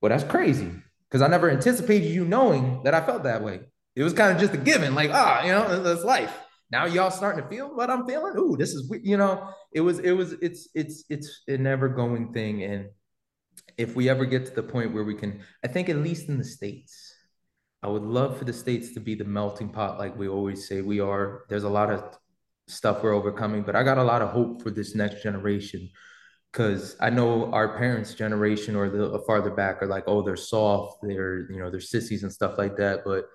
well, 0.00 0.10
that's 0.10 0.24
crazy. 0.24 0.70
Cause 1.10 1.22
I 1.22 1.28
never 1.28 1.50
anticipated 1.50 2.08
you 2.08 2.24
knowing 2.24 2.82
that 2.82 2.92
I 2.92 3.00
felt 3.00 3.22
that 3.22 3.42
way. 3.42 3.60
It 3.94 4.02
was 4.02 4.12
kind 4.12 4.34
of 4.34 4.40
just 4.40 4.52
a 4.52 4.58
given, 4.58 4.94
like, 4.94 5.10
ah, 5.12 5.42
you 5.44 5.52
know, 5.52 5.82
that's 5.82 6.04
life. 6.04 6.36
now 6.70 6.84
y'all 6.84 7.10
starting 7.10 7.42
to 7.42 7.48
feel 7.48 7.74
what 7.74 7.90
I'm 7.90 8.06
feeling. 8.06 8.34
Ooh, 8.36 8.56
this 8.56 8.74
is 8.74 8.92
you 9.02 9.16
know, 9.16 9.48
it 9.72 9.80
was 9.80 9.98
it 10.00 10.12
was 10.12 10.32
it's 10.42 10.68
it's 10.74 11.04
it's 11.08 11.42
a 11.48 11.56
never 11.56 11.88
going 11.88 12.32
thing. 12.32 12.62
And 12.64 12.90
if 13.78 13.94
we 13.94 14.08
ever 14.08 14.26
get 14.26 14.46
to 14.46 14.52
the 14.52 14.62
point 14.62 14.92
where 14.92 15.04
we 15.04 15.14
can, 15.14 15.40
I 15.64 15.68
think 15.68 15.88
at 15.88 15.96
least 15.96 16.28
in 16.28 16.38
the 16.38 16.44
states, 16.44 17.14
I 17.82 17.88
would 17.88 18.02
love 18.02 18.38
for 18.38 18.44
the 18.44 18.52
states 18.52 18.92
to 18.94 19.00
be 19.00 19.14
the 19.14 19.24
melting 19.24 19.70
pot, 19.70 19.98
like 19.98 20.18
we 20.18 20.28
always 20.28 20.68
say 20.68 20.82
we 20.82 21.00
are. 21.00 21.44
There's 21.48 21.64
a 21.64 21.68
lot 21.68 21.90
of 21.90 22.18
stuff 22.68 23.02
we're 23.02 23.14
overcoming, 23.14 23.62
but 23.62 23.76
I 23.76 23.82
got 23.82 23.98
a 23.98 24.04
lot 24.04 24.22
of 24.22 24.30
hope 24.30 24.62
for 24.62 24.70
this 24.70 24.94
next 24.94 25.22
generation 25.22 25.88
because 26.56 26.96
I 27.00 27.10
know 27.10 27.52
our 27.52 27.76
parents' 27.76 28.14
generation 28.14 28.76
or 28.76 28.88
the 28.88 29.22
farther 29.26 29.50
back 29.50 29.82
are 29.82 29.86
like, 29.86 30.04
oh, 30.06 30.22
they're 30.22 30.36
soft, 30.36 31.00
they're 31.02 31.50
you 31.50 31.58
know 31.58 31.70
they're 31.70 31.80
sissies 31.80 32.22
and 32.22 32.32
stuff 32.32 32.56
like 32.56 32.78
that. 32.78 33.00
But 33.04 33.26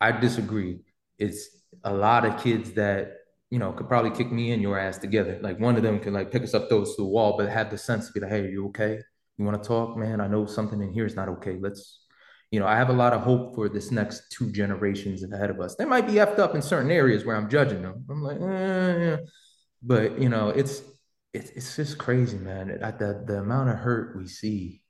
I 0.00 0.12
disagree. 0.12 0.78
It's 1.18 1.46
a 1.84 1.92
lot 1.92 2.24
of 2.24 2.42
kids 2.42 2.72
that 2.72 3.18
you 3.50 3.58
know 3.58 3.72
could 3.72 3.86
probably 3.86 4.12
kick 4.12 4.32
me 4.32 4.52
and 4.52 4.62
your 4.62 4.78
ass 4.78 4.96
together. 4.96 5.38
Like 5.42 5.60
one 5.60 5.76
of 5.76 5.82
them 5.82 6.00
can 6.00 6.14
like 6.14 6.32
pick 6.32 6.42
us 6.42 6.54
up, 6.54 6.70
throw 6.70 6.80
us 6.80 6.96
to 6.96 7.02
the 7.02 7.08
wall, 7.08 7.36
but 7.36 7.50
have 7.50 7.70
the 7.70 7.76
sense 7.76 8.06
to 8.06 8.12
be 8.14 8.20
like, 8.20 8.30
hey, 8.30 8.40
are 8.40 8.48
you 8.48 8.68
okay? 8.68 8.98
You 9.36 9.44
want 9.44 9.62
to 9.62 9.68
talk, 9.68 9.98
man? 9.98 10.22
I 10.22 10.26
know 10.26 10.46
something 10.46 10.80
in 10.80 10.90
here 10.90 11.04
is 11.04 11.16
not 11.16 11.28
okay. 11.28 11.58
Let's, 11.60 12.00
you 12.50 12.60
know, 12.60 12.66
I 12.66 12.76
have 12.76 12.88
a 12.88 12.94
lot 12.94 13.12
of 13.12 13.20
hope 13.20 13.54
for 13.54 13.68
this 13.68 13.90
next 13.90 14.30
two 14.30 14.52
generations 14.52 15.22
ahead 15.22 15.50
of 15.50 15.60
us. 15.60 15.76
They 15.76 15.84
might 15.84 16.06
be 16.06 16.14
effed 16.14 16.38
up 16.38 16.54
in 16.54 16.62
certain 16.62 16.90
areas 16.90 17.26
where 17.26 17.36
I'm 17.36 17.48
judging 17.50 17.82
them. 17.82 18.04
I'm 18.08 18.22
like, 18.22 18.40
eh, 18.40 19.16
but 19.82 20.18
you 20.18 20.30
know, 20.30 20.48
it's 20.48 20.82
it's 21.32 21.50
it's 21.50 21.76
just 21.76 21.98
crazy, 21.98 22.38
man. 22.38 22.70
At 22.70 22.98
the 22.98 23.22
the 23.26 23.38
amount 23.38 23.70
of 23.70 23.76
hurt 23.76 24.16
we 24.16 24.26
see 24.26 24.82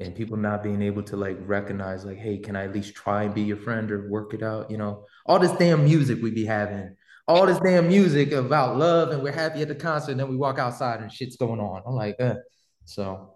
and 0.00 0.14
people 0.14 0.36
not 0.36 0.62
being 0.62 0.82
able 0.82 1.02
to 1.02 1.16
like 1.16 1.36
recognize 1.42 2.04
like 2.04 2.18
hey 2.18 2.38
can 2.38 2.54
i 2.54 2.64
at 2.64 2.72
least 2.72 2.94
try 2.94 3.24
and 3.24 3.34
be 3.34 3.42
your 3.42 3.56
friend 3.56 3.90
or 3.90 4.08
work 4.08 4.32
it 4.34 4.42
out 4.42 4.70
you 4.70 4.76
know? 4.76 5.04
All 5.26 5.38
this 5.38 5.52
damn 5.52 5.84
music 5.84 6.22
we 6.22 6.30
be 6.30 6.44
having 6.44 6.94
all 7.26 7.46
this 7.46 7.58
damn 7.60 7.88
music 7.88 8.32
about 8.32 8.78
love 8.78 9.10
and 9.10 9.22
we're 9.22 9.32
happy 9.32 9.60
at 9.60 9.68
the 9.68 9.74
concert 9.74 10.12
and 10.12 10.20
then 10.20 10.28
we 10.28 10.36
walk 10.36 10.58
outside 10.58 11.00
and 11.00 11.12
shit's 11.12 11.36
going 11.36 11.60
on. 11.60 11.82
I'm 11.86 11.94
like 11.94 12.16
uh 12.20 12.36
so. 12.84 13.34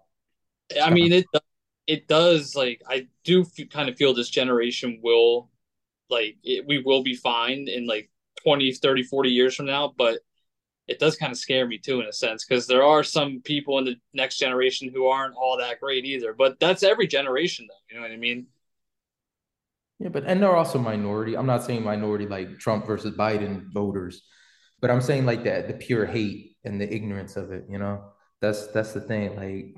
I 0.81 0.89
mean 0.89 1.13
it 1.13 1.25
it 1.85 2.07
does 2.07 2.55
like 2.55 2.81
i 2.87 3.07
do 3.23 3.41
f- 3.41 3.69
kind 3.69 3.89
of 3.89 3.97
feel 3.97 4.13
this 4.13 4.29
generation 4.29 4.99
will 5.03 5.49
like 6.09 6.37
it, 6.43 6.65
we 6.65 6.81
will 6.81 7.03
be 7.03 7.13
fine 7.13 7.67
in 7.67 7.85
like 7.85 8.09
20 8.43 8.71
30 8.71 9.03
40 9.03 9.29
years 9.29 9.55
from 9.55 9.65
now 9.65 9.93
but 9.97 10.19
it 10.87 10.99
does 10.99 11.15
kind 11.15 11.31
of 11.31 11.37
scare 11.37 11.67
me 11.67 11.77
too 11.77 12.01
in 12.01 12.07
a 12.07 12.13
sense 12.13 12.45
because 12.45 12.67
there 12.67 12.83
are 12.83 13.03
some 13.03 13.41
people 13.43 13.77
in 13.79 13.85
the 13.85 13.95
next 14.13 14.37
generation 14.37 14.91
who 14.93 15.05
aren't 15.05 15.35
all 15.35 15.57
that 15.57 15.79
great 15.79 16.05
either. 16.05 16.33
But 16.33 16.59
that's 16.59 16.83
every 16.83 17.07
generation, 17.07 17.67
though. 17.69 17.75
You 17.89 17.95
know 17.95 18.01
what 18.01 18.11
I 18.11 18.17
mean? 18.17 18.47
Yeah, 19.99 20.09
but 20.09 20.25
and 20.25 20.41
they're 20.41 20.55
also 20.55 20.79
minority. 20.79 21.37
I'm 21.37 21.45
not 21.45 21.63
saying 21.63 21.83
minority 21.83 22.27
like 22.27 22.59
Trump 22.59 22.85
versus 22.85 23.15
Biden 23.15 23.71
voters, 23.73 24.23
but 24.81 24.91
I'm 24.91 25.01
saying 25.01 25.25
like 25.25 25.45
that 25.45 25.67
the 25.67 25.75
pure 25.75 26.05
hate 26.05 26.57
and 26.65 26.81
the 26.81 26.93
ignorance 26.93 27.37
of 27.37 27.51
it. 27.51 27.65
You 27.69 27.77
know, 27.77 28.11
that's 28.41 28.67
that's 28.67 28.91
the 28.91 28.99
thing. 28.99 29.35
Like, 29.37 29.77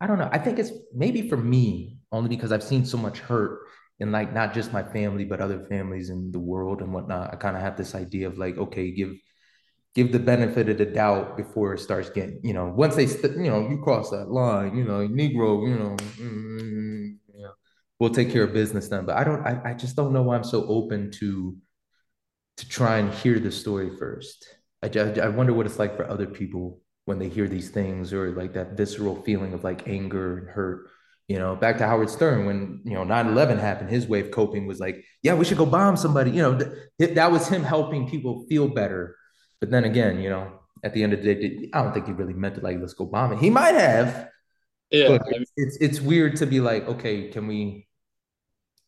I 0.00 0.06
don't 0.06 0.18
know. 0.18 0.30
I 0.32 0.38
think 0.38 0.58
it's 0.58 0.72
maybe 0.94 1.28
for 1.28 1.36
me 1.36 1.98
only 2.12 2.30
because 2.30 2.52
I've 2.52 2.62
seen 2.62 2.86
so 2.86 2.96
much 2.96 3.18
hurt 3.18 3.60
in 3.98 4.12
like 4.12 4.32
not 4.32 4.54
just 4.54 4.72
my 4.72 4.82
family 4.82 5.24
but 5.24 5.40
other 5.40 5.64
families 5.68 6.10
in 6.10 6.30
the 6.32 6.38
world 6.38 6.80
and 6.80 6.94
whatnot. 6.94 7.32
I 7.32 7.36
kind 7.36 7.56
of 7.56 7.62
have 7.62 7.76
this 7.76 7.94
idea 7.94 8.26
of 8.26 8.38
like, 8.38 8.56
okay, 8.56 8.90
give 8.90 9.12
give 9.96 10.12
the 10.12 10.18
benefit 10.18 10.68
of 10.68 10.76
the 10.76 10.84
doubt 10.84 11.38
before 11.38 11.72
it 11.72 11.80
starts 11.80 12.10
getting, 12.10 12.38
you 12.42 12.52
know, 12.52 12.66
once 12.66 12.94
they, 12.94 13.06
st- 13.06 13.38
you 13.38 13.50
know, 13.50 13.66
you 13.66 13.78
cross 13.78 14.10
that 14.10 14.30
line, 14.30 14.76
you 14.76 14.84
know, 14.84 15.08
Negro, 15.08 15.66
you 15.66 15.74
know, 15.74 15.96
mm, 16.20 17.16
we'll 17.98 18.10
take 18.10 18.30
care 18.30 18.42
of 18.42 18.52
business 18.52 18.88
then. 18.88 19.06
But 19.06 19.16
I 19.16 19.24
don't, 19.24 19.40
I, 19.46 19.70
I 19.70 19.72
just 19.72 19.96
don't 19.96 20.12
know 20.12 20.20
why 20.20 20.36
I'm 20.36 20.44
so 20.44 20.66
open 20.66 21.10
to, 21.12 21.56
to 22.58 22.68
try 22.68 22.98
and 22.98 23.10
hear 23.10 23.38
the 23.38 23.50
story 23.50 23.96
first. 23.98 24.46
I, 24.82 24.88
I 24.88 25.28
wonder 25.28 25.54
what 25.54 25.64
it's 25.64 25.78
like 25.78 25.96
for 25.96 26.08
other 26.08 26.26
people 26.26 26.82
when 27.06 27.18
they 27.18 27.30
hear 27.30 27.48
these 27.48 27.70
things 27.70 28.12
or 28.12 28.32
like 28.32 28.52
that 28.52 28.76
visceral 28.76 29.22
feeling 29.22 29.54
of 29.54 29.64
like 29.64 29.88
anger 29.88 30.36
and 30.36 30.48
hurt. 30.50 30.90
You 31.26 31.38
know, 31.38 31.56
back 31.56 31.78
to 31.78 31.86
Howard 31.86 32.10
Stern 32.10 32.44
when, 32.44 32.82
you 32.84 32.92
know, 32.92 33.02
9 33.02 33.28
11 33.28 33.58
happened, 33.58 33.88
his 33.88 34.06
way 34.06 34.20
of 34.20 34.30
coping 34.30 34.66
was 34.66 34.78
like, 34.78 35.02
yeah, 35.22 35.32
we 35.32 35.46
should 35.46 35.56
go 35.58 35.66
bomb 35.66 35.96
somebody. 35.96 36.32
You 36.32 36.42
know, 36.42 36.58
th- 37.00 37.14
that 37.14 37.32
was 37.32 37.48
him 37.48 37.64
helping 37.64 38.08
people 38.08 38.44
feel 38.46 38.68
better 38.68 39.16
but 39.60 39.70
then 39.70 39.84
again, 39.84 40.20
you 40.20 40.30
know, 40.30 40.52
at 40.82 40.94
the 40.94 41.02
end 41.02 41.12
of 41.12 41.22
the 41.22 41.34
day, 41.34 41.70
I 41.72 41.82
don't 41.82 41.92
think 41.92 42.06
he 42.06 42.12
really 42.12 42.34
meant 42.34 42.56
it 42.56 42.62
like 42.62 42.78
let's 42.78 42.94
go 42.94 43.06
bomb 43.06 43.32
it. 43.32 43.38
He 43.38 43.50
might 43.50 43.74
have. 43.74 44.28
Yeah. 44.90 45.18
It's, 45.26 45.52
it's 45.56 45.76
it's 45.78 46.00
weird 46.00 46.36
to 46.36 46.46
be 46.46 46.60
like, 46.60 46.86
okay, 46.86 47.28
can 47.28 47.46
we 47.46 47.88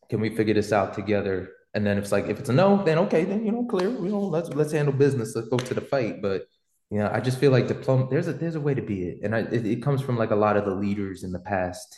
can 0.09 0.21
we 0.21 0.35
figure 0.35 0.53
this 0.53 0.71
out 0.71 0.93
together? 0.93 1.49
And 1.73 1.85
then 1.85 1.97
it's 1.97 2.11
like 2.11 2.27
if 2.27 2.39
it's 2.39 2.49
a 2.49 2.53
no, 2.53 2.83
then 2.83 2.97
okay, 2.99 3.25
then 3.25 3.45
you 3.45 3.51
know, 3.51 3.65
clear. 3.65 3.89
You 3.89 4.09
know, 4.09 4.21
let's 4.21 4.49
let's 4.49 4.71
handle 4.71 4.93
business. 4.93 5.35
Let's 5.35 5.49
go 5.49 5.57
to 5.57 5.73
the 5.73 5.81
fight. 5.81 6.21
But 6.21 6.45
you 6.89 6.99
know, 6.99 7.09
I 7.13 7.19
just 7.19 7.39
feel 7.39 7.51
like 7.51 7.67
diploma. 7.67 8.07
There's 8.09 8.27
a 8.27 8.33
there's 8.33 8.55
a 8.55 8.61
way 8.61 8.73
to 8.73 8.81
be 8.81 9.03
it, 9.03 9.19
and 9.23 9.35
I, 9.35 9.39
it, 9.39 9.65
it 9.65 9.83
comes 9.83 10.01
from 10.01 10.17
like 10.17 10.31
a 10.31 10.35
lot 10.35 10.57
of 10.57 10.65
the 10.65 10.73
leaders 10.73 11.23
in 11.23 11.31
the 11.31 11.39
past. 11.39 11.95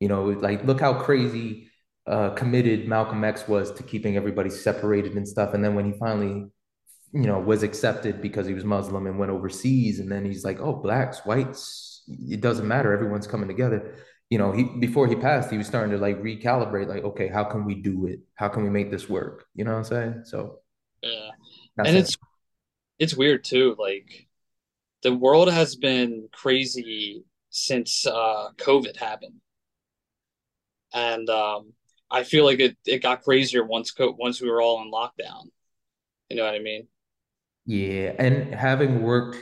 You 0.00 0.08
know, 0.08 0.24
like 0.24 0.64
look 0.64 0.80
how 0.80 0.94
crazy 0.94 1.70
uh, 2.06 2.30
committed 2.30 2.86
Malcolm 2.88 3.24
X 3.24 3.48
was 3.48 3.72
to 3.72 3.82
keeping 3.82 4.16
everybody 4.16 4.50
separated 4.50 5.14
and 5.14 5.26
stuff. 5.26 5.54
And 5.54 5.64
then 5.64 5.74
when 5.74 5.90
he 5.90 5.98
finally 5.98 6.46
you 7.12 7.22
know, 7.22 7.38
was 7.38 7.62
accepted 7.62 8.20
because 8.20 8.46
he 8.46 8.54
was 8.54 8.64
Muslim 8.64 9.06
and 9.06 9.18
went 9.18 9.30
overseas. 9.30 10.00
And 10.00 10.10
then 10.10 10.24
he's 10.24 10.44
like, 10.44 10.60
oh, 10.60 10.74
blacks, 10.74 11.20
whites, 11.24 12.02
it 12.08 12.40
doesn't 12.40 12.66
matter. 12.66 12.92
Everyone's 12.92 13.26
coming 13.26 13.48
together. 13.48 13.96
You 14.28 14.38
know, 14.38 14.52
he 14.52 14.64
before 14.64 15.06
he 15.06 15.14
passed, 15.14 15.50
he 15.50 15.58
was 15.58 15.68
starting 15.68 15.92
to 15.92 15.98
like 15.98 16.20
recalibrate, 16.20 16.88
like, 16.88 17.04
okay, 17.04 17.28
how 17.28 17.44
can 17.44 17.64
we 17.64 17.76
do 17.76 18.06
it? 18.06 18.20
How 18.34 18.48
can 18.48 18.64
we 18.64 18.70
make 18.70 18.90
this 18.90 19.08
work? 19.08 19.46
You 19.54 19.64
know 19.64 19.70
what 19.70 19.78
I'm 19.78 19.84
saying? 19.84 20.22
So 20.24 20.60
yeah. 21.02 21.30
And 21.78 21.88
it. 21.88 22.00
it's 22.00 22.16
it's 22.98 23.16
weird 23.16 23.44
too. 23.44 23.76
Like 23.78 24.26
the 25.02 25.14
world 25.14 25.50
has 25.50 25.76
been 25.76 26.28
crazy 26.32 27.24
since 27.50 28.04
uh 28.04 28.48
COVID 28.56 28.96
happened. 28.96 29.40
And 30.92 31.30
um 31.30 31.72
I 32.10 32.24
feel 32.24 32.44
like 32.44 32.60
it, 32.60 32.76
it 32.84 33.02
got 33.02 33.22
crazier 33.22 33.64
once 33.64 33.92
once 33.98 34.40
we 34.40 34.50
were 34.50 34.60
all 34.60 34.82
in 34.82 34.90
lockdown. 34.90 35.50
You 36.28 36.36
know 36.36 36.44
what 36.44 36.54
I 36.54 36.60
mean? 36.60 36.88
Yeah, 37.66 38.14
and 38.18 38.54
having 38.54 39.02
worked, 39.02 39.36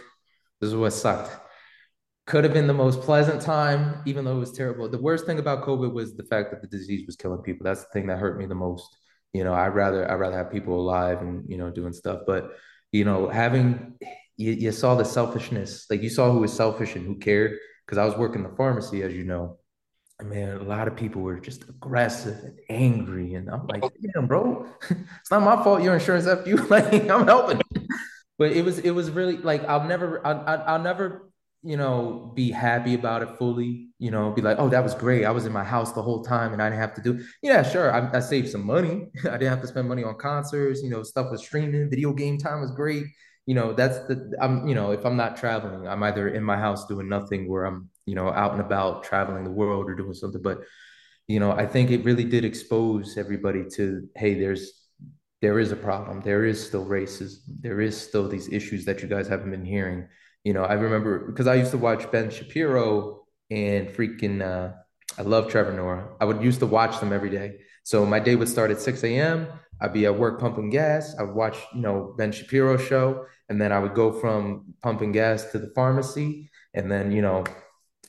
this 0.61 0.69
is 0.69 0.77
what 0.77 0.91
sucked. 0.91 1.31
Could 2.27 2.45
have 2.45 2.55
been 2.55 2.67
the 2.67 2.73
most 2.73 3.03
pleasant 3.03 3.43
time, 3.43 4.01
even 4.07 4.25
though 4.25 4.37
it 4.37 4.41
was 4.41 4.53
terrible. 4.53 4.89
The 4.89 4.99
worst 4.99 5.27
thing 5.27 5.39
about 5.39 5.63
COVID 5.63 5.93
was 5.93 6.17
the 6.17 6.23
fact 6.25 6.51
that 6.51 6.63
the 6.63 6.69
disease 6.69 7.05
was 7.07 7.17
killing 7.17 7.43
people. 7.43 7.65
That's 7.65 7.85
the 7.85 7.91
thing 7.93 8.07
that 8.07 8.19
hurt 8.19 8.39
me 8.39 8.47
the 8.47 8.55
most. 8.55 8.97
You 9.35 9.45
know, 9.45 9.53
I'd 9.53 9.75
rather 9.75 10.11
I'd 10.11 10.15
rather 10.15 10.39
have 10.39 10.51
people 10.51 10.81
alive 10.81 11.21
and 11.21 11.45
you 11.51 11.59
know 11.59 11.71
doing 11.71 11.93
stuff. 11.93 12.21
But 12.27 12.53
you 12.93 13.05
know, 13.05 13.29
having 13.29 13.99
you, 14.39 14.53
you 14.53 14.73
saw 14.73 14.95
the 14.95 15.05
selfishness, 15.05 15.85
like 15.91 16.03
you 16.03 16.09
saw 16.09 16.33
who 16.33 16.39
was 16.39 16.53
selfish 16.53 16.97
and 16.97 17.05
who 17.05 17.17
cared. 17.17 17.59
Because 17.85 17.99
I 17.99 18.07
was 18.07 18.17
working 18.17 18.43
the 18.43 18.57
pharmacy, 18.57 19.03
as 19.03 19.13
you 19.13 19.25
know, 19.25 19.59
I 20.19 20.25
mean, 20.25 20.49
a 20.49 20.63
lot 20.63 20.89
of 20.89 20.97
people 20.97 21.21
were 21.21 21.39
just 21.39 21.69
aggressive 21.69 22.39
and 22.43 22.59
angry, 22.71 23.35
and 23.35 23.51
I'm 23.51 23.67
like, 23.67 23.85
oh. 23.85 23.91
damn, 24.15 24.27
bro, 24.27 24.67
it's 24.91 25.31
not 25.31 25.43
my 25.43 25.63
fault. 25.63 25.83
Your 25.83 25.93
insurance 25.93 26.27
after 26.27 26.49
you, 26.49 26.57
like, 26.71 27.11
I'm 27.11 27.27
helping 27.27 27.61
but 28.39 28.53
it 28.53 28.65
was 28.65 28.79
it 28.79 28.91
was 28.91 29.11
really 29.11 29.37
like 29.37 29.65
I'll 29.65 29.87
never 29.87 30.25
I, 30.27 30.33
I, 30.33 30.77
will 30.77 30.85
never 30.85 31.31
you 31.63 31.77
know 31.77 32.33
be 32.35 32.51
happy 32.51 32.95
about 32.95 33.23
it 33.23 33.31
fully 33.39 33.89
you 33.99 34.11
know 34.11 34.31
be 34.33 34.43
like 34.43 34.59
oh 34.59 34.69
that 34.69 34.83
was 34.83 34.95
great. 34.95 35.25
I 35.25 35.31
was 35.31 35.47
in 35.47 35.53
my 35.53 35.65
house 35.65 35.93
the 35.93 36.03
whole 36.03 36.25
time 36.25 36.53
and 36.53 36.63
I 36.63 36.69
didn't 36.69 36.81
have 36.81 36.95
to 36.95 37.03
do 37.03 37.25
yeah 37.43 37.63
sure 37.63 37.93
I, 37.93 38.17
I 38.17 38.21
saved 38.21 38.51
some 38.51 38.65
money. 38.67 39.07
I 39.25 39.37
didn't 39.37 39.51
have 39.51 39.63
to 39.63 39.69
spend 39.69 39.89
money 39.89 40.05
on 40.05 40.17
concerts 40.17 40.83
you 40.83 40.91
know 40.91 41.03
stuff 41.03 41.31
was 41.31 41.43
streaming 41.43 41.89
video 41.91 42.13
game 42.13 42.39
time 42.39 42.61
was 42.61 42.71
great. 42.73 43.05
You 43.47 43.55
know 43.55 43.73
that's 43.73 43.99
the 44.09 44.33
I'm 44.41 44.67
you 44.67 44.75
know 44.75 44.91
if 44.93 45.05
I'm 45.05 45.17
not 45.17 45.37
traveling 45.37 45.87
I'm 45.87 46.03
either 46.03 46.29
in 46.29 46.43
my 46.43 46.57
house 46.57 46.87
doing 46.87 47.09
nothing 47.09 47.49
where 47.49 47.65
I'm 47.65 47.91
you 48.07 48.15
know 48.15 48.31
out 48.31 48.53
and 48.53 48.61
about 48.61 49.05
traveling 49.05 49.45
the 49.45 49.51
world 49.51 49.89
or 49.89 49.95
doing 49.95 50.15
something. 50.15 50.43
But 50.43 50.61
you 51.29 51.41
know 51.41 51.53
I 51.53 51.67
think 51.67 51.91
it 51.91 52.05
really 52.05 52.25
did 52.25 52.45
expose 52.45 53.17
everybody 53.17 53.65
to 53.77 54.09
hey 54.17 54.35
there's 54.35 54.84
there 55.45 55.61
is 55.61 55.73
a 55.73 55.77
problem. 55.77 56.23
There 56.23 56.47
is 56.47 56.67
still 56.67 56.87
racism. 56.87 57.37
There 57.61 57.83
is 57.83 57.95
still 58.01 58.27
these 58.27 58.49
issues 58.51 58.87
that 58.87 59.03
you 59.03 59.09
guys 59.09 59.29
haven't 59.29 59.51
been 59.51 59.67
hearing. 59.67 60.09
You 60.43 60.55
know, 60.55 60.65
I 60.65 60.73
remember 60.73 61.19
because 61.19 61.47
I 61.47 61.57
used 61.57 61.73
to 61.73 61.77
watch 61.77 62.11
Ben 62.11 62.31
Shapiro 62.31 63.27
and 63.51 63.89
freaking 63.89 64.41
uh, 64.41 64.73
I 65.19 65.23
love 65.23 65.51
Trevor 65.51 65.75
Noah. 65.75 66.17
I 66.19 66.25
would 66.25 66.43
used 66.43 66.61
to 66.61 66.67
watch 66.67 66.99
them 66.99 67.13
every 67.13 67.29
day. 67.29 67.59
So 67.83 68.07
my 68.07 68.21
day 68.21 68.37
would 68.37 68.49
start 68.49 68.71
at 68.71 68.81
6 68.81 69.05
a.m. 69.05 69.47
I'd 69.83 69.93
be 69.93 70.07
at 70.07 70.19
work 70.19 70.41
pumping 70.41 70.71
gas. 70.71 71.15
I 71.19 71.25
would 71.25 71.35
watch, 71.35 71.59
you 71.75 71.83
know, 71.83 72.15
Ben 72.17 72.33
Shapiro 72.33 72.79
show, 72.79 73.27
and 73.51 73.61
then 73.61 73.71
I 73.71 73.79
would 73.79 73.95
go 73.95 74.13
from 74.13 74.73
pumping 74.83 75.13
gas 75.13 75.53
to 75.53 75.59
the 75.59 75.71
pharmacy, 75.75 76.49
and 76.73 76.91
then 76.91 77.13
you 77.13 77.21
know, 77.21 77.45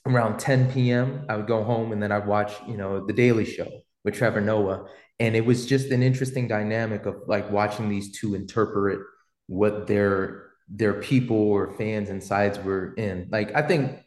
around 0.06 0.40
10 0.40 0.72
p.m. 0.72 1.26
I 1.28 1.36
would 1.36 1.48
go 1.48 1.66
home, 1.66 1.92
and 1.92 2.02
then 2.02 2.14
I'd 2.14 2.28
watch, 2.28 2.54
you 2.66 2.78
know, 2.78 3.06
the 3.06 3.12
Daily 3.12 3.44
Show 3.44 3.70
with 4.06 4.14
Trevor 4.14 4.40
Noah, 4.40 4.88
and 5.20 5.36
it 5.36 5.46
was 5.46 5.66
just 5.66 5.92
an 5.92 6.04
interesting 6.04 6.48
dynamic 6.48 7.06
of 7.06 7.16
like 7.28 7.50
watching 7.52 7.90
these 7.90 8.18
two 8.18 8.36
interpret 8.36 9.00
what 9.48 9.88
their 9.88 10.50
their 10.70 10.94
people 10.94 11.38
or 11.38 11.74
fans 11.78 12.10
and 12.10 12.24
sides 12.24 12.60
were 12.60 12.94
in. 12.96 13.28
Like 13.32 13.56
I 13.56 13.62
think 13.62 14.00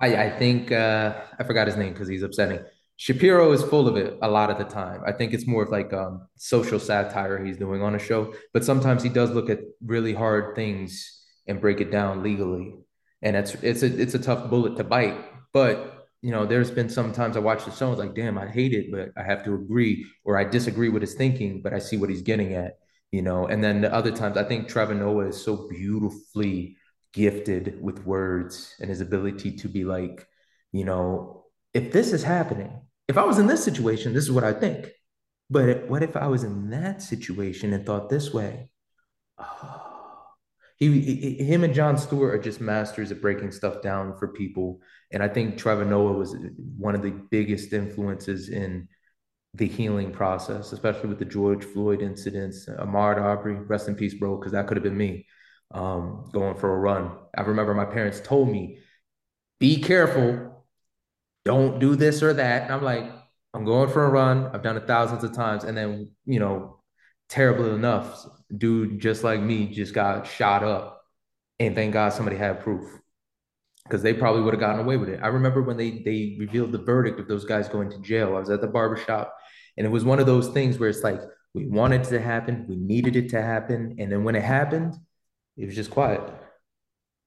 I 0.00 0.16
I 0.16 0.30
think 0.38 0.72
uh 0.72 1.14
I 1.38 1.44
forgot 1.44 1.66
his 1.66 1.76
name 1.76 1.92
because 1.92 2.08
he's 2.08 2.22
upsetting. 2.22 2.60
Shapiro 2.98 3.52
is 3.52 3.62
full 3.62 3.88
of 3.88 3.96
it 3.96 4.18
a 4.22 4.28
lot 4.28 4.50
of 4.50 4.56
the 4.58 4.64
time. 4.64 5.02
I 5.06 5.12
think 5.12 5.34
it's 5.34 5.46
more 5.46 5.64
of 5.64 5.70
like 5.70 5.92
um, 5.92 6.26
social 6.36 6.80
satire 6.80 7.44
he's 7.44 7.58
doing 7.58 7.82
on 7.82 7.94
a 7.94 7.98
show, 7.98 8.32
but 8.54 8.64
sometimes 8.64 9.02
he 9.02 9.10
does 9.10 9.30
look 9.30 9.50
at 9.50 9.60
really 9.84 10.14
hard 10.14 10.56
things 10.56 11.22
and 11.46 11.60
break 11.60 11.82
it 11.82 11.90
down 11.90 12.22
legally, 12.22 12.74
and 13.20 13.36
it's 13.36 13.54
it's 13.56 13.82
a 13.82 14.00
it's 14.00 14.14
a 14.14 14.18
tough 14.18 14.48
bullet 14.48 14.76
to 14.78 14.84
bite. 14.84 15.18
But 15.52 15.95
you 16.26 16.32
know, 16.32 16.44
there's 16.44 16.70
been 16.70 16.88
sometimes 16.88 17.36
I 17.36 17.40
watch 17.40 17.64
the 17.64 17.70
show, 17.70 17.92
it's 17.92 18.00
like, 18.00 18.14
damn, 18.14 18.38
I 18.38 18.48
hate 18.48 18.72
it, 18.72 18.90
but 18.90 19.10
I 19.16 19.22
have 19.22 19.44
to 19.44 19.54
agree, 19.54 20.06
or 20.24 20.36
I 20.38 20.44
disagree 20.44 20.88
with 20.88 21.02
his 21.02 21.14
thinking, 21.14 21.62
but 21.62 21.72
I 21.72 21.78
see 21.78 21.96
what 21.96 22.10
he's 22.10 22.22
getting 22.22 22.54
at, 22.54 22.78
you 23.12 23.22
know. 23.22 23.46
And 23.46 23.62
then 23.62 23.80
the 23.80 23.92
other 23.94 24.10
times, 24.10 24.36
I 24.36 24.44
think 24.44 24.68
Trevor 24.68 24.94
Noah 24.94 25.28
is 25.28 25.42
so 25.42 25.68
beautifully 25.68 26.76
gifted 27.12 27.80
with 27.80 28.04
words 28.04 28.74
and 28.80 28.90
his 28.90 29.00
ability 29.00 29.52
to 29.58 29.68
be 29.68 29.84
like, 29.84 30.26
you 30.72 30.84
know, 30.84 31.44
if 31.72 31.92
this 31.92 32.12
is 32.12 32.22
happening 32.22 32.80
if 33.08 33.16
I 33.16 33.24
was 33.24 33.38
in 33.38 33.46
this 33.46 33.62
situation, 33.62 34.12
this 34.12 34.24
is 34.24 34.32
what 34.32 34.44
I 34.44 34.52
think. 34.52 34.90
But 35.48 35.88
what 35.88 36.02
if 36.02 36.16
I 36.16 36.26
was 36.26 36.42
in 36.42 36.70
that 36.70 37.02
situation 37.02 37.72
and 37.72 37.86
thought 37.86 38.08
this 38.08 38.32
way? 38.32 38.70
Oh, 40.78 40.92
he, 40.92 41.00
he, 41.00 41.44
him 41.44 41.64
and 41.64 41.72
Jon 41.72 41.96
Stewart 41.96 42.34
are 42.34 42.42
just 42.42 42.60
masters 42.60 43.10
at 43.10 43.22
breaking 43.22 43.50
stuff 43.50 43.80
down 43.80 44.14
for 44.18 44.28
people. 44.28 44.82
And 45.12 45.22
I 45.22 45.28
think 45.28 45.56
Trevor 45.56 45.84
Noah 45.84 46.12
was 46.12 46.36
one 46.76 46.94
of 46.94 47.02
the 47.02 47.10
biggest 47.10 47.72
influences 47.72 48.48
in 48.48 48.88
the 49.54 49.66
healing 49.66 50.12
process, 50.12 50.72
especially 50.72 51.08
with 51.08 51.18
the 51.18 51.24
George 51.24 51.64
Floyd 51.64 52.02
incidents. 52.02 52.68
Ahmaud 52.68 53.18
Arbery, 53.18 53.54
rest 53.54 53.88
in 53.88 53.94
peace, 53.94 54.14
bro, 54.14 54.36
because 54.36 54.52
that 54.52 54.66
could 54.66 54.76
have 54.76 54.84
been 54.84 54.96
me 54.96 55.26
um, 55.72 56.28
going 56.32 56.56
for 56.56 56.74
a 56.74 56.78
run. 56.78 57.12
I 57.36 57.42
remember 57.42 57.74
my 57.74 57.84
parents 57.84 58.20
told 58.20 58.48
me, 58.48 58.78
be 59.58 59.80
careful 59.80 60.56
don't 61.46 61.78
do 61.78 61.94
this 61.94 62.24
or 62.24 62.34
that. 62.34 62.64
And 62.64 62.72
I'm 62.72 62.82
like, 62.82 63.08
I'm 63.54 63.64
going 63.64 63.88
for 63.88 64.04
a 64.04 64.10
run. 64.10 64.50
I've 64.52 64.64
done 64.64 64.76
it 64.76 64.86
thousands 64.88 65.22
of 65.22 65.32
times. 65.32 65.62
And 65.62 65.76
then, 65.76 66.10
you 66.26 66.40
know, 66.40 66.80
terribly 67.28 67.70
enough, 67.70 68.26
dude 68.54 68.98
just 69.00 69.22
like 69.22 69.40
me 69.40 69.68
just 69.68 69.94
got 69.94 70.26
shot 70.26 70.64
up. 70.64 71.04
And 71.60 71.74
thank 71.74 71.92
God 71.92 72.12
somebody 72.12 72.36
had 72.36 72.60
proof 72.60 73.00
because 73.88 74.02
they 74.02 74.14
probably 74.14 74.42
would 74.42 74.54
have 74.54 74.60
gotten 74.60 74.80
away 74.80 74.96
with 74.96 75.08
it. 75.08 75.20
I 75.22 75.28
remember 75.28 75.62
when 75.62 75.76
they 75.76 76.02
they 76.04 76.36
revealed 76.38 76.72
the 76.72 76.82
verdict 76.82 77.20
of 77.20 77.28
those 77.28 77.44
guys 77.44 77.68
going 77.68 77.90
to 77.90 77.98
jail. 78.00 78.36
I 78.36 78.40
was 78.40 78.50
at 78.50 78.60
the 78.60 78.66
barbershop 78.66 79.34
and 79.76 79.86
it 79.86 79.90
was 79.90 80.04
one 80.04 80.18
of 80.18 80.26
those 80.26 80.48
things 80.48 80.78
where 80.78 80.88
it's 80.88 81.02
like 81.02 81.20
we 81.54 81.66
wanted 81.66 82.04
to 82.04 82.20
happen, 82.20 82.66
we 82.68 82.76
needed 82.76 83.16
it 83.16 83.30
to 83.30 83.40
happen, 83.40 83.96
and 83.98 84.12
then 84.12 84.24
when 84.24 84.36
it 84.36 84.42
happened, 84.42 84.94
it 85.56 85.66
was 85.66 85.74
just 85.74 85.90
quiet. 85.90 86.20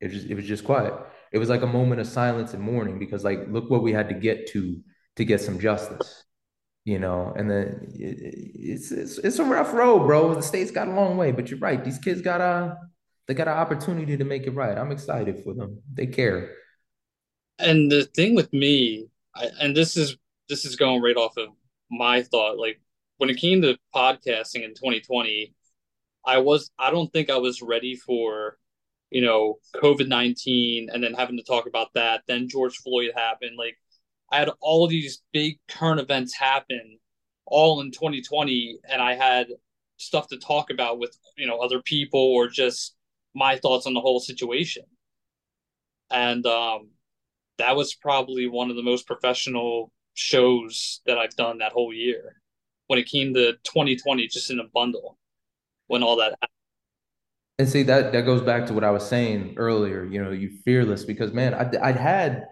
It 0.02 0.06
was 0.06 0.14
just, 0.14 0.28
it 0.28 0.36
was 0.36 0.46
just 0.46 0.64
quiet 0.64 0.94
it 1.32 1.38
was 1.38 1.50
like 1.50 1.62
a 1.62 1.68
moment 1.68 2.02
of 2.02 2.08
silence 2.08 2.54
and 2.54 2.64
mourning 2.64 3.00
because 3.00 3.24
like 3.24 3.40
look 3.50 3.70
what 3.70 3.84
we 3.84 3.92
had 3.92 4.10
to 4.10 4.16
get 4.16 4.48
to 4.48 4.82
to 5.16 5.26
get 5.26 5.42
some 5.42 5.60
justice 5.60 6.24
you 6.86 7.00
know 7.00 7.34
and 7.36 7.50
then 7.50 7.88
it, 7.94 8.18
it's, 8.56 8.92
it's 8.92 9.18
it's 9.20 9.40
a 9.40 9.44
rough 9.44 9.74
road 9.74 10.06
bro 10.06 10.34
the 10.34 10.42
state's 10.42 10.72
got 10.72 10.88
a 10.88 10.92
long 10.92 11.18
way 11.18 11.32
but 11.32 11.50
you're 11.50 11.60
right 11.60 11.84
these 11.84 12.00
kids 12.00 12.22
got 12.22 12.42
a 12.42 12.78
they 13.30 13.36
got 13.36 13.48
an 13.48 13.54
opportunity 13.54 14.18
to 14.18 14.26
make 14.26 14.46
it 14.48 14.52
right 14.52 14.78
i'm 14.78 14.92
excited 14.92 15.42
for 15.44 15.54
them 15.54 15.82
they 15.94 16.06
care 16.06 16.52
and 17.60 17.92
the 17.92 18.04
thing 18.04 18.36
with 18.36 18.52
me 18.52 19.08
I, 19.36 19.50
and 19.62 19.78
this 19.78 19.96
is 19.96 20.18
this 20.50 20.66
is 20.66 20.76
going 20.76 21.02
right 21.02 21.16
off 21.16 21.38
of 21.38 21.50
my 21.90 22.24
thought 22.24 22.58
like 22.58 22.82
when 23.18 23.30
it 23.30 23.38
came 23.38 23.62
to 23.62 23.78
podcasting 23.96 24.64
in 24.64 24.72
2020 24.72 25.54
i 26.26 26.40
was 26.40 26.72
i 26.78 26.92
don't 26.92 27.12
think 27.14 27.30
i 27.30 27.38
was 27.38 27.62
ready 27.62 27.96
for 27.96 28.58
you 29.12 29.22
know, 29.22 29.58
COVID 29.76 30.08
19 30.08 30.90
and 30.92 31.04
then 31.04 31.14
having 31.14 31.38
to 31.38 31.44
talk 31.44 31.68
about 31.68 31.94
that. 31.96 32.22
Then 32.28 32.48
George 32.48 32.78
Floyd 32.78 33.12
happened. 33.16 33.58
Like, 33.58 33.78
I 34.32 34.38
had 34.38 34.50
all 34.62 34.88
these 34.88 35.22
big 35.34 35.60
current 35.68 36.00
events 36.00 36.36
happen 36.36 37.00
all 37.46 37.82
in 37.82 37.92
2020, 37.92 38.80
and 38.88 39.02
I 39.02 39.16
had 39.16 39.48
stuff 39.98 40.28
to 40.28 40.38
talk 40.38 40.70
about 40.70 41.00
with, 41.00 41.18
you 41.36 41.48
know, 41.48 41.58
other 41.58 41.82
people 41.82 42.20
or 42.20 42.48
just 42.48 42.96
my 43.36 43.58
thoughts 43.58 43.86
on 43.86 43.94
the 43.94 44.02
whole 44.02 44.20
situation. 44.20 44.84
And 46.12 46.46
um, 46.46 46.90
that 47.58 47.76
was 47.76 47.94
probably 47.94 48.48
one 48.48 48.70
of 48.70 48.76
the 48.76 48.84
most 48.84 49.06
professional 49.06 49.92
shows 50.16 51.02
that 51.06 51.18
I've 51.18 51.36
done 51.36 51.60
that 51.60 51.72
whole 51.72 51.94
year 51.94 52.36
when 52.88 53.00
it 53.00 53.06
came 53.06 53.34
to 53.36 53.54
2020, 53.64 54.28
just 54.28 54.50
in 54.50 54.60
a 54.60 54.68
bundle 54.74 55.18
when 55.88 56.04
all 56.04 56.18
that 56.18 56.32
happened. 56.32 56.50
And 57.60 57.68
see 57.68 57.84
that 57.84 58.14
that 58.14 58.22
goes 58.22 58.42
back 58.42 58.66
to 58.68 58.74
what 58.74 58.86
I 58.86 58.92
was 58.92 59.06
saying 59.06 59.56
earlier. 59.58 60.06
You 60.06 60.24
know, 60.24 60.32
you 60.32 60.50
fearless 60.64 61.04
because 61.04 61.34
man, 61.34 61.54
I 61.54 61.70
I'd 61.82 61.98
had 61.98 62.48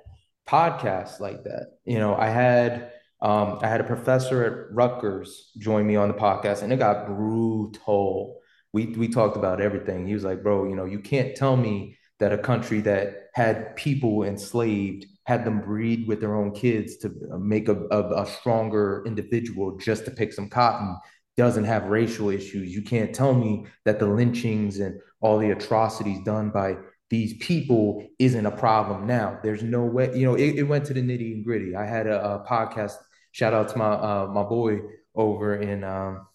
podcasts 0.48 1.22
like 1.22 1.46
that. 1.46 1.78
You 1.86 2.00
know, 2.00 2.16
I 2.16 2.30
had 2.30 2.92
um, 3.22 3.60
I 3.62 3.68
had 3.68 3.82
a 3.82 3.86
professor 3.86 4.44
at 4.44 4.76
Rutgers 4.76 5.52
join 5.58 5.88
me 5.88 5.96
on 5.96 6.10
the 6.10 6.14
podcast, 6.14 6.62
and 6.62 6.74
it 6.74 6.78
got 6.78 7.08
brutal. 7.08 8.37
We 8.78 8.86
we 8.86 9.08
talked 9.08 9.38
about 9.38 9.60
everything. 9.60 10.06
He 10.06 10.14
was 10.14 10.24
like, 10.24 10.44
"Bro, 10.44 10.70
you 10.70 10.76
know, 10.76 10.86
you 10.86 11.00
can't 11.00 11.36
tell 11.36 11.58
me 11.58 11.98
that 12.20 12.32
a 12.32 12.38
country 12.38 12.82
that 12.82 13.30
had 13.34 13.76
people 13.76 14.24
enslaved 14.24 15.06
had 15.26 15.44
them 15.46 15.62
breed 15.62 16.08
with 16.08 16.22
their 16.22 16.36
own 16.36 16.52
kids 16.52 16.98
to 16.98 17.12
make 17.40 17.68
a, 17.68 17.78
a, 17.92 18.24
a 18.24 18.26
stronger 18.26 19.04
individual 19.06 19.78
just 19.78 20.06
to 20.06 20.12
pick 20.12 20.32
some 20.32 20.50
cotton 20.50 20.96
doesn't 21.38 21.66
have 21.66 21.86
racial 21.86 22.30
issues. 22.30 22.74
You 22.74 22.82
can't 22.82 23.14
tell 23.14 23.34
me 23.34 23.66
that 23.86 24.00
the 24.00 24.08
lynchings 24.08 24.80
and 24.80 25.00
all 25.22 25.38
the 25.38 25.52
atrocities 25.52 26.24
done 26.24 26.50
by 26.50 26.78
these 27.10 27.34
people 27.38 28.06
isn't 28.20 28.46
a 28.46 28.52
problem 28.52 29.08
now. 29.08 29.40
There's 29.44 29.64
no 29.64 29.84
way, 29.84 30.12
you 30.16 30.26
know, 30.26 30.36
it, 30.36 30.56
it 30.56 30.64
went 30.64 30.86
to 30.86 30.94
the 30.94 31.02
nitty 31.02 31.34
and 31.34 31.44
gritty. 31.44 31.76
I 31.76 31.86
had 31.86 32.08
a, 32.08 32.24
a, 32.24 32.46
podcast. 32.46 32.94
Shout 33.32 33.54
out 33.54 33.70
to 33.70 33.78
my 33.78 33.92
uh, 33.92 34.28
my 34.34 34.44
boy 34.44 34.82
over 35.16 35.56
in 35.56 35.84
um, 35.84 36.27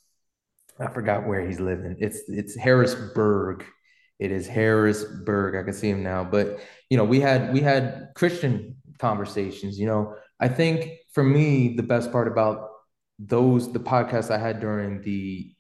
I 0.81 0.89
forgot 0.89 1.27
where 1.27 1.47
he's 1.47 1.61
living. 1.61 1.97
It's 1.99 2.23
it's 2.29 2.57
Harrisburg. 2.57 3.65
It 4.19 4.31
is 4.33 4.47
Harrisburg. 4.47 5.57
I 5.57 5.63
can 5.63 5.73
see 5.73 5.91
him 5.91 6.03
now. 6.03 6.25
But 6.25 6.61
you 6.91 6.97
know, 6.97 7.05
we 7.05 7.21
had 7.21 7.53
we 7.53 7.61
had 7.61 8.11
Christian 8.15 8.77
conversations. 8.99 9.79
You 9.79 9.87
know, 9.87 10.15
I 10.41 10.49
think 10.49 10.91
for 11.13 11.23
me 11.23 11.75
the 11.77 11.83
best 11.83 12.13
part 12.13 12.29
about 12.29 12.69
those 13.19 13.73
the 13.73 13.81
podcasts 13.81 14.31
I 14.31 14.39
had 14.39 14.61
during 14.61 15.03
the 15.03 15.55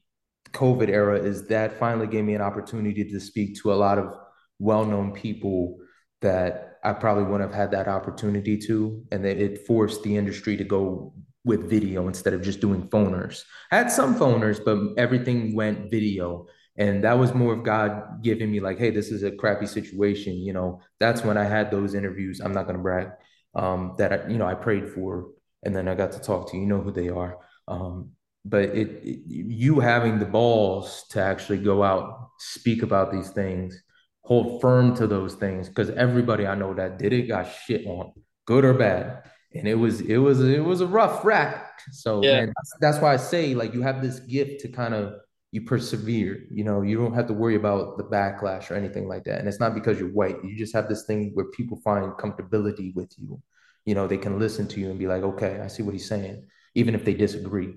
COVID 0.52 0.88
era 0.88 1.18
is 1.18 1.46
that 1.48 1.78
finally 1.78 2.06
gave 2.06 2.24
me 2.24 2.34
an 2.34 2.42
opportunity 2.42 3.04
to 3.04 3.20
speak 3.20 3.56
to 3.62 3.72
a 3.72 3.74
lot 3.74 3.98
of 3.98 4.14
well-known 4.58 5.12
people 5.12 5.78
that 6.20 6.78
I 6.84 6.92
probably 6.92 7.24
wouldn't 7.24 7.50
have 7.50 7.58
had 7.58 7.70
that 7.72 7.88
opportunity 7.88 8.58
to, 8.58 9.04
and 9.12 9.24
that 9.24 9.38
it 9.38 9.66
forced 9.66 10.02
the 10.02 10.16
industry 10.16 10.56
to 10.56 10.64
go 10.64 11.14
with 11.44 11.68
video 11.68 12.08
instead 12.08 12.34
of 12.34 12.42
just 12.42 12.60
doing 12.60 12.88
phoners. 12.88 13.42
I 13.70 13.76
had 13.76 13.90
some 13.90 14.14
phoners, 14.14 14.60
but 14.64 14.78
everything 14.96 15.54
went 15.54 15.90
video. 15.90 16.46
And 16.76 17.04
that 17.04 17.18
was 17.18 17.34
more 17.34 17.52
of 17.52 17.64
God 17.64 18.22
giving 18.22 18.50
me 18.50 18.60
like, 18.60 18.78
hey, 18.78 18.90
this 18.90 19.10
is 19.10 19.22
a 19.22 19.30
crappy 19.30 19.66
situation. 19.66 20.34
You 20.34 20.52
know, 20.52 20.80
that's 21.00 21.22
when 21.22 21.36
I 21.36 21.44
had 21.44 21.70
those 21.70 21.94
interviews. 21.94 22.40
I'm 22.40 22.52
not 22.52 22.66
gonna 22.66 22.78
brag. 22.78 23.10
Um, 23.54 23.94
that 23.98 24.12
I, 24.12 24.28
you 24.28 24.38
know, 24.38 24.46
I 24.46 24.54
prayed 24.54 24.88
for 24.88 25.28
and 25.62 25.76
then 25.76 25.88
I 25.88 25.94
got 25.94 26.12
to 26.12 26.20
talk 26.20 26.50
to 26.50 26.56
you. 26.56 26.66
Know 26.66 26.80
who 26.80 26.92
they 26.92 27.08
are. 27.08 27.38
Um, 27.68 28.12
but 28.44 28.70
it, 28.70 28.88
it, 29.02 29.20
you 29.26 29.80
having 29.80 30.18
the 30.18 30.26
balls 30.26 31.04
to 31.10 31.22
actually 31.22 31.58
go 31.58 31.82
out, 31.82 32.30
speak 32.38 32.82
about 32.82 33.12
these 33.12 33.30
things, 33.30 33.80
hold 34.22 34.60
firm 34.60 34.94
to 34.96 35.06
those 35.06 35.34
things, 35.34 35.68
because 35.68 35.90
everybody 35.90 36.46
I 36.46 36.54
know 36.54 36.74
that 36.74 36.98
did 36.98 37.12
it 37.12 37.28
got 37.28 37.44
shit 37.44 37.86
on, 37.86 38.12
good 38.46 38.64
or 38.64 38.74
bad, 38.74 39.22
and 39.54 39.68
it 39.68 39.74
was 39.74 40.00
it 40.00 40.18
was 40.18 40.40
it 40.40 40.64
was 40.64 40.80
a 40.80 40.86
rough 40.86 41.24
rack. 41.24 41.80
So 41.92 42.22
yeah. 42.22 42.40
man, 42.40 42.52
that's, 42.56 42.72
that's 42.80 42.98
why 42.98 43.12
I 43.12 43.16
say 43.16 43.54
like 43.54 43.74
you 43.74 43.82
have 43.82 44.02
this 44.02 44.20
gift 44.20 44.60
to 44.62 44.68
kind 44.68 44.94
of 44.94 45.14
you 45.50 45.62
persevere. 45.62 46.44
You 46.50 46.64
know, 46.64 46.82
you 46.82 46.96
don't 46.96 47.14
have 47.14 47.26
to 47.26 47.34
worry 47.34 47.56
about 47.56 47.98
the 47.98 48.04
backlash 48.04 48.70
or 48.70 48.74
anything 48.74 49.08
like 49.08 49.24
that. 49.24 49.38
And 49.38 49.48
it's 49.48 49.60
not 49.60 49.74
because 49.74 49.98
you're 49.98 50.12
white. 50.12 50.36
You 50.42 50.56
just 50.56 50.74
have 50.74 50.88
this 50.88 51.04
thing 51.04 51.32
where 51.34 51.46
people 51.46 51.80
find 51.84 52.12
comfortability 52.12 52.94
with 52.94 53.12
you 53.18 53.42
you 53.84 53.94
know, 53.94 54.06
they 54.06 54.18
can 54.18 54.38
listen 54.38 54.68
to 54.68 54.80
you 54.80 54.90
and 54.90 54.98
be 54.98 55.06
like, 55.06 55.22
okay, 55.22 55.60
I 55.60 55.66
see 55.66 55.82
what 55.82 55.92
he's 55.92 56.08
saying, 56.08 56.46
even 56.74 56.94
if 56.94 57.04
they 57.04 57.14
disagree. 57.14 57.74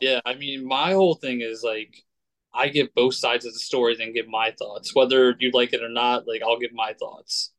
Yeah, 0.00 0.20
I 0.24 0.34
mean, 0.34 0.66
my 0.66 0.92
whole 0.92 1.14
thing 1.14 1.40
is 1.40 1.62
like, 1.64 1.94
I 2.54 2.68
give 2.68 2.94
both 2.94 3.14
sides 3.14 3.44
of 3.44 3.52
the 3.52 3.58
story, 3.58 3.96
then 3.96 4.14
give 4.14 4.28
my 4.28 4.52
thoughts. 4.58 4.94
Whether 4.94 5.34
you 5.38 5.50
like 5.52 5.72
it 5.72 5.82
or 5.82 5.88
not, 5.88 6.26
like 6.26 6.42
I'll 6.42 6.58
give 6.58 6.72
my 6.72 6.94
thoughts. 6.98 7.52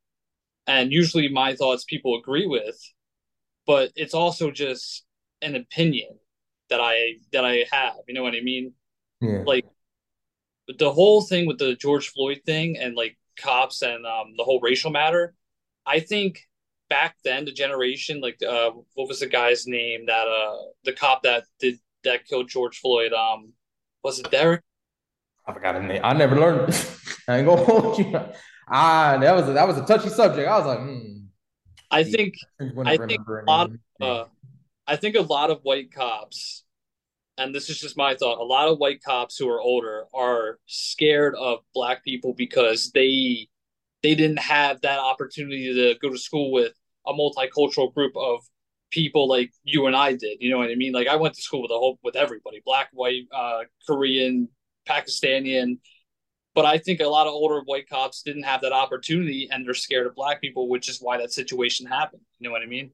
And 0.65 0.91
usually 0.91 1.29
my 1.29 1.55
thoughts 1.55 1.85
people 1.87 2.17
agree 2.17 2.47
with, 2.47 2.77
but 3.67 3.91
it's 3.95 4.13
also 4.13 4.49
just 4.49 5.05
an 5.41 5.55
opinion 5.55 6.17
that 6.69 6.79
I 6.81 7.17
that 7.33 7.45
I 7.45 7.65
have. 7.71 7.95
You 8.07 8.15
know 8.15 8.23
what 8.23 8.33
I 8.33 8.41
mean? 8.41 8.73
Yeah. 9.21 9.43
Like 9.45 9.65
the 10.79 10.91
whole 10.91 11.21
thing 11.21 11.45
with 11.45 11.59
the 11.59 11.75
George 11.75 12.09
Floyd 12.09 12.41
thing 12.45 12.77
and 12.77 12.95
like 12.95 13.17
cops 13.37 13.81
and 13.81 14.05
um, 14.05 14.33
the 14.37 14.43
whole 14.43 14.59
racial 14.61 14.91
matter. 14.91 15.35
I 15.85 15.99
think 15.99 16.41
back 16.89 17.15
then 17.23 17.45
the 17.45 17.51
generation 17.51 18.21
like 18.21 18.39
uh 18.47 18.71
what 18.93 19.07
was 19.07 19.19
the 19.19 19.27
guy's 19.27 19.67
name 19.67 20.05
that 20.05 20.25
uh 20.27 20.55
the 20.85 20.93
cop 20.93 21.23
that 21.23 21.43
did 21.59 21.77
that 22.03 22.25
killed 22.25 22.47
George 22.47 22.79
Floyd 22.79 23.11
um 23.13 23.51
was 24.03 24.19
it 24.19 24.31
Derek 24.31 24.61
I 25.45 25.53
forgot 25.53 25.75
his 25.75 25.83
name 25.83 26.01
I 26.03 26.13
never 26.13 26.39
learned 26.39 26.73
I 27.27 27.37
ain't 27.37 27.47
gonna 27.47 27.63
hold 27.63 27.99
you 27.99 28.17
ah 28.69 29.17
that 29.19 29.35
was 29.35 29.49
a, 29.49 29.53
that 29.53 29.67
was 29.67 29.77
a 29.77 29.85
touchy 29.85 30.09
subject 30.09 30.47
I 30.47 30.57
was 30.57 30.65
like 30.65 30.79
hmm. 30.79 31.16
I 31.89 32.03
think 32.03 32.35
I 32.85 32.97
think 32.97 33.21
a 33.27 33.49
lot 33.49 33.71
of 33.71 33.77
uh, 34.01 34.25
I 34.85 34.95
think 34.95 35.15
a 35.15 35.21
lot 35.21 35.51
of 35.51 35.59
white 35.63 35.91
cops, 35.91 36.63
and 37.37 37.53
this 37.53 37.69
is 37.69 37.79
just 37.79 37.97
my 37.97 38.15
thought, 38.15 38.39
a 38.39 38.43
lot 38.43 38.67
of 38.67 38.77
white 38.77 39.01
cops 39.03 39.37
who 39.37 39.49
are 39.49 39.61
older 39.61 40.05
are 40.13 40.59
scared 40.65 41.35
of 41.35 41.59
black 41.73 42.03
people 42.03 42.33
because 42.33 42.91
they 42.91 43.47
they 44.03 44.15
didn't 44.15 44.39
have 44.39 44.81
that 44.81 44.99
opportunity 44.99 45.73
to 45.73 45.95
go 45.99 46.09
to 46.09 46.17
school 46.17 46.51
with 46.51 46.73
a 47.05 47.13
multicultural 47.13 47.93
group 47.93 48.13
of 48.15 48.41
people 48.91 49.27
like 49.27 49.51
you 49.63 49.87
and 49.87 49.95
I 49.95 50.13
did. 50.13 50.37
You 50.39 50.51
know 50.51 50.57
what 50.57 50.69
I 50.69 50.75
mean? 50.75 50.93
Like 50.93 51.07
I 51.07 51.15
went 51.15 51.35
to 51.35 51.41
school 51.41 51.61
with 51.61 51.71
a 51.71 51.77
whole 51.77 51.99
with 52.03 52.15
everybody, 52.15 52.61
black, 52.65 52.89
white, 52.91 53.27
uh, 53.33 53.61
Korean, 53.85 54.49
Pakistani, 54.87 55.61
but 56.57 56.65
I 56.65 56.79
think 56.79 57.01
a 57.01 57.05
lot 57.05 57.27
of 57.27 57.33
older 57.33 57.61
white 57.65 57.87
cops 57.87 58.23
didn't 58.23 58.41
have 58.41 58.61
that 58.61 58.71
opportunity 58.71 59.47
and 59.51 59.63
they're 59.63 59.75
scared 59.75 60.07
of 60.07 60.15
black 60.15 60.41
people, 60.41 60.69
which 60.69 60.89
is 60.89 60.97
why 60.99 61.15
that 61.19 61.31
situation 61.31 61.85
happened. 61.85 62.23
You 62.39 62.49
know 62.49 62.51
what 62.51 62.63
I 62.63 62.65
mean? 62.65 62.89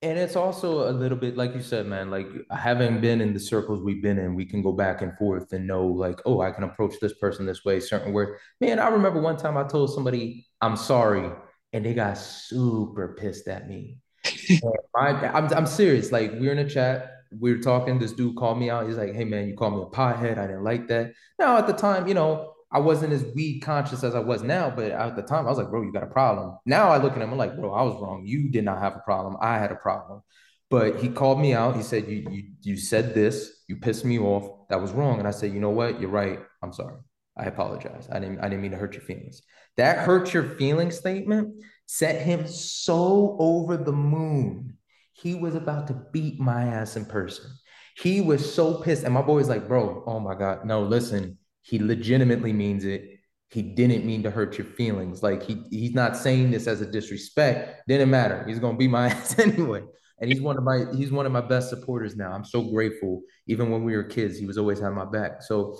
And 0.00 0.18
it's 0.18 0.36
also 0.36 0.88
a 0.88 0.92
little 0.92 1.18
bit 1.18 1.36
like 1.36 1.54
you 1.54 1.60
said, 1.60 1.84
man, 1.84 2.10
like 2.10 2.28
having 2.50 2.98
been 3.02 3.20
in 3.20 3.34
the 3.34 3.40
circles 3.40 3.82
we've 3.82 4.02
been 4.02 4.18
in, 4.18 4.34
we 4.34 4.46
can 4.46 4.62
go 4.62 4.72
back 4.72 5.02
and 5.02 5.14
forth 5.18 5.52
and 5.52 5.66
know, 5.66 5.86
like, 5.86 6.18
oh, 6.24 6.40
I 6.40 6.50
can 6.50 6.64
approach 6.64 6.94
this 6.98 7.12
person 7.12 7.44
this 7.44 7.62
way, 7.62 7.78
certain 7.78 8.14
words. 8.14 8.40
Man, 8.58 8.78
I 8.78 8.88
remember 8.88 9.20
one 9.20 9.36
time 9.36 9.58
I 9.58 9.64
told 9.64 9.92
somebody, 9.92 10.46
I'm 10.62 10.76
sorry, 10.76 11.30
and 11.74 11.84
they 11.84 11.92
got 11.92 12.16
super 12.16 13.16
pissed 13.20 13.48
at 13.48 13.68
me. 13.68 13.98
I, 14.96 15.10
I'm, 15.34 15.52
I'm 15.52 15.66
serious. 15.66 16.10
Like, 16.10 16.32
we're 16.40 16.52
in 16.52 16.58
a 16.60 16.70
chat, 16.70 17.10
we 17.38 17.52
were 17.52 17.60
talking, 17.60 17.98
this 17.98 18.12
dude 18.12 18.36
called 18.36 18.58
me 18.58 18.70
out. 18.70 18.86
He's 18.86 18.96
like, 18.96 19.12
hey, 19.12 19.24
man, 19.24 19.46
you 19.46 19.56
called 19.56 19.74
me 19.74 19.82
a 19.82 19.94
pothead. 19.94 20.38
I 20.38 20.46
didn't 20.46 20.64
like 20.64 20.88
that. 20.88 21.12
Now, 21.38 21.58
at 21.58 21.66
the 21.66 21.74
time, 21.74 22.08
you 22.08 22.14
know, 22.14 22.54
I 22.70 22.80
wasn't 22.80 23.12
as 23.12 23.24
weed 23.34 23.60
conscious 23.60 24.04
as 24.04 24.14
I 24.14 24.18
was 24.18 24.42
now, 24.42 24.70
but 24.70 24.90
at 24.90 25.16
the 25.16 25.22
time 25.22 25.46
I 25.46 25.48
was 25.48 25.58
like, 25.58 25.70
bro, 25.70 25.82
you 25.82 25.92
got 25.92 26.02
a 26.02 26.06
problem. 26.06 26.58
Now 26.66 26.90
I 26.90 26.98
look 26.98 27.12
at 27.14 27.22
him, 27.22 27.30
I'm 27.32 27.38
like, 27.38 27.56
bro, 27.56 27.72
I 27.72 27.82
was 27.82 28.00
wrong. 28.00 28.24
You 28.26 28.50
did 28.50 28.64
not 28.64 28.78
have 28.78 28.96
a 28.96 29.00
problem. 29.00 29.36
I 29.40 29.58
had 29.58 29.72
a 29.72 29.76
problem. 29.76 30.22
But 30.70 31.00
he 31.00 31.08
called 31.08 31.40
me 31.40 31.54
out. 31.54 31.76
He 31.76 31.82
said, 31.82 32.06
you 32.08 32.26
you 32.30 32.42
you 32.60 32.76
said 32.76 33.14
this, 33.14 33.62
you 33.68 33.76
pissed 33.76 34.04
me 34.04 34.18
off. 34.18 34.68
That 34.68 34.82
was 34.82 34.92
wrong. 34.92 35.18
And 35.18 35.26
I 35.26 35.30
said, 35.30 35.54
you 35.54 35.60
know 35.60 35.70
what? 35.70 35.98
You're 35.98 36.10
right. 36.10 36.40
I'm 36.62 36.74
sorry. 36.74 36.96
I 37.38 37.44
apologize. 37.44 38.06
I 38.12 38.18
didn't 38.18 38.40
I 38.40 38.50
didn't 38.50 38.60
mean 38.60 38.72
to 38.72 38.76
hurt 38.76 38.92
your 38.92 39.02
feelings. 39.02 39.40
That 39.78 39.98
hurt 39.98 40.34
your 40.34 40.56
feelings 40.56 40.98
statement 40.98 41.54
set 41.86 42.20
him 42.20 42.46
so 42.46 43.36
over 43.38 43.78
the 43.78 43.92
moon. 43.92 44.74
He 45.12 45.34
was 45.34 45.54
about 45.54 45.86
to 45.86 45.94
beat 46.12 46.38
my 46.38 46.64
ass 46.64 46.96
in 46.96 47.06
person. 47.06 47.50
He 47.96 48.20
was 48.20 48.54
so 48.54 48.74
pissed. 48.82 49.04
And 49.04 49.14
my 49.14 49.22
boy 49.22 49.36
was 49.36 49.48
like, 49.48 49.66
bro, 49.66 50.04
oh 50.06 50.20
my 50.20 50.34
God, 50.34 50.64
no, 50.64 50.82
listen, 50.82 51.37
he 51.68 51.78
legitimately 51.78 52.52
means 52.52 52.84
it. 52.84 53.20
He 53.50 53.60
didn't 53.60 54.06
mean 54.06 54.22
to 54.22 54.30
hurt 54.30 54.56
your 54.56 54.66
feelings. 54.66 55.22
Like 55.22 55.42
he 55.42 55.62
he's 55.70 55.92
not 55.92 56.16
saying 56.16 56.50
this 56.50 56.66
as 56.66 56.80
a 56.80 56.86
disrespect. 56.86 57.82
Didn't 57.86 58.08
matter. 58.08 58.42
He's 58.46 58.58
gonna 58.58 58.78
be 58.78 58.88
my 58.88 59.08
ass 59.10 59.38
anyway. 59.38 59.82
And 60.18 60.32
he's 60.32 60.40
one 60.40 60.56
of 60.56 60.64
my 60.64 60.86
he's 60.96 61.12
one 61.12 61.26
of 61.26 61.32
my 61.32 61.42
best 61.42 61.68
supporters 61.68 62.16
now. 62.16 62.32
I'm 62.32 62.44
so 62.44 62.62
grateful. 62.62 63.22
Even 63.46 63.70
when 63.70 63.84
we 63.84 63.96
were 63.96 64.04
kids, 64.04 64.38
he 64.38 64.46
was 64.46 64.56
always 64.56 64.80
having 64.80 64.96
my 64.96 65.04
back. 65.04 65.42
So, 65.42 65.78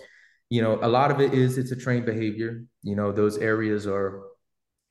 you 0.51 0.61
know, 0.61 0.79
a 0.83 0.89
lot 0.89 1.11
of 1.11 1.21
it 1.21 1.33
is 1.33 1.57
it's 1.57 1.73
a 1.73 1.77
trained 1.77 2.05
behavior. 2.05 2.65
You 2.83 2.95
know, 2.95 3.11
those 3.11 3.39
areas 3.39 3.87
are 3.87 4.23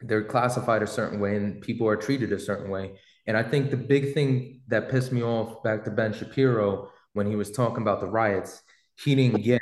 they're 0.02 0.24
classified 0.24 0.82
a 0.82 0.88
certain 0.88 1.19
way 1.19 1.36
and 1.36 1.61
people 1.61 1.88
are 1.88 1.95
treated 1.95 2.32
a 2.32 2.40
certain 2.40 2.72
way. 2.72 2.94
And 3.28 3.38
I 3.38 3.44
think 3.44 3.69
the 3.69 3.78
big 3.78 4.15
thing 4.15 4.61
that 4.68 4.90
pissed 4.90 5.11
me 5.11 5.22
off 5.22 5.61
back 5.64 5.84
to 5.86 5.91
Ben 5.91 6.14
Shapiro 6.14 6.90
when 7.14 7.28
he 7.28 7.36
was 7.36 7.52
talking 7.52 7.84
about 7.84 8.02
the 8.02 8.07
riots, 8.07 8.64
he 8.95 9.14
didn't 9.14 9.44
get 9.44 9.61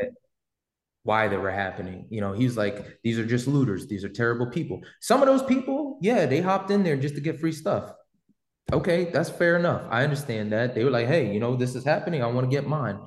why 1.05 1.27
they 1.27 1.37
were 1.37 1.51
happening. 1.51 2.07
You 2.09 2.19
know, 2.19 2.33
he's 2.33 2.57
like, 2.57 2.99
these 3.03 3.19
are 3.19 3.25
just 3.25 3.47
looters. 3.47 3.85
These 3.87 4.03
are 4.03 4.09
terrible 4.09 4.47
people. 4.47 4.81
Some 5.01 5.21
of 5.21 5.27
those 5.27 5.43
people, 5.43 5.99
yeah, 6.01 6.25
they 6.25 6.41
hopped 6.41 6.71
in 6.71 6.83
there 6.83 6.97
just 6.97 7.13
to 7.13 7.21
get 7.21 7.39
free 7.39 7.51
stuff. 7.51 7.93
Okay, 8.73 9.05
that's 9.05 9.29
fair 9.29 9.55
enough. 9.55 9.83
I 9.91 10.03
understand 10.03 10.51
that. 10.51 10.73
They 10.73 10.83
were 10.83 10.89
like, 10.89 11.05
hey, 11.05 11.31
you 11.31 11.39
know, 11.39 11.55
this 11.55 11.75
is 11.75 11.85
happening. 11.85 12.23
I 12.23 12.27
want 12.27 12.49
to 12.49 12.55
get 12.55 12.67
mine. 12.67 12.99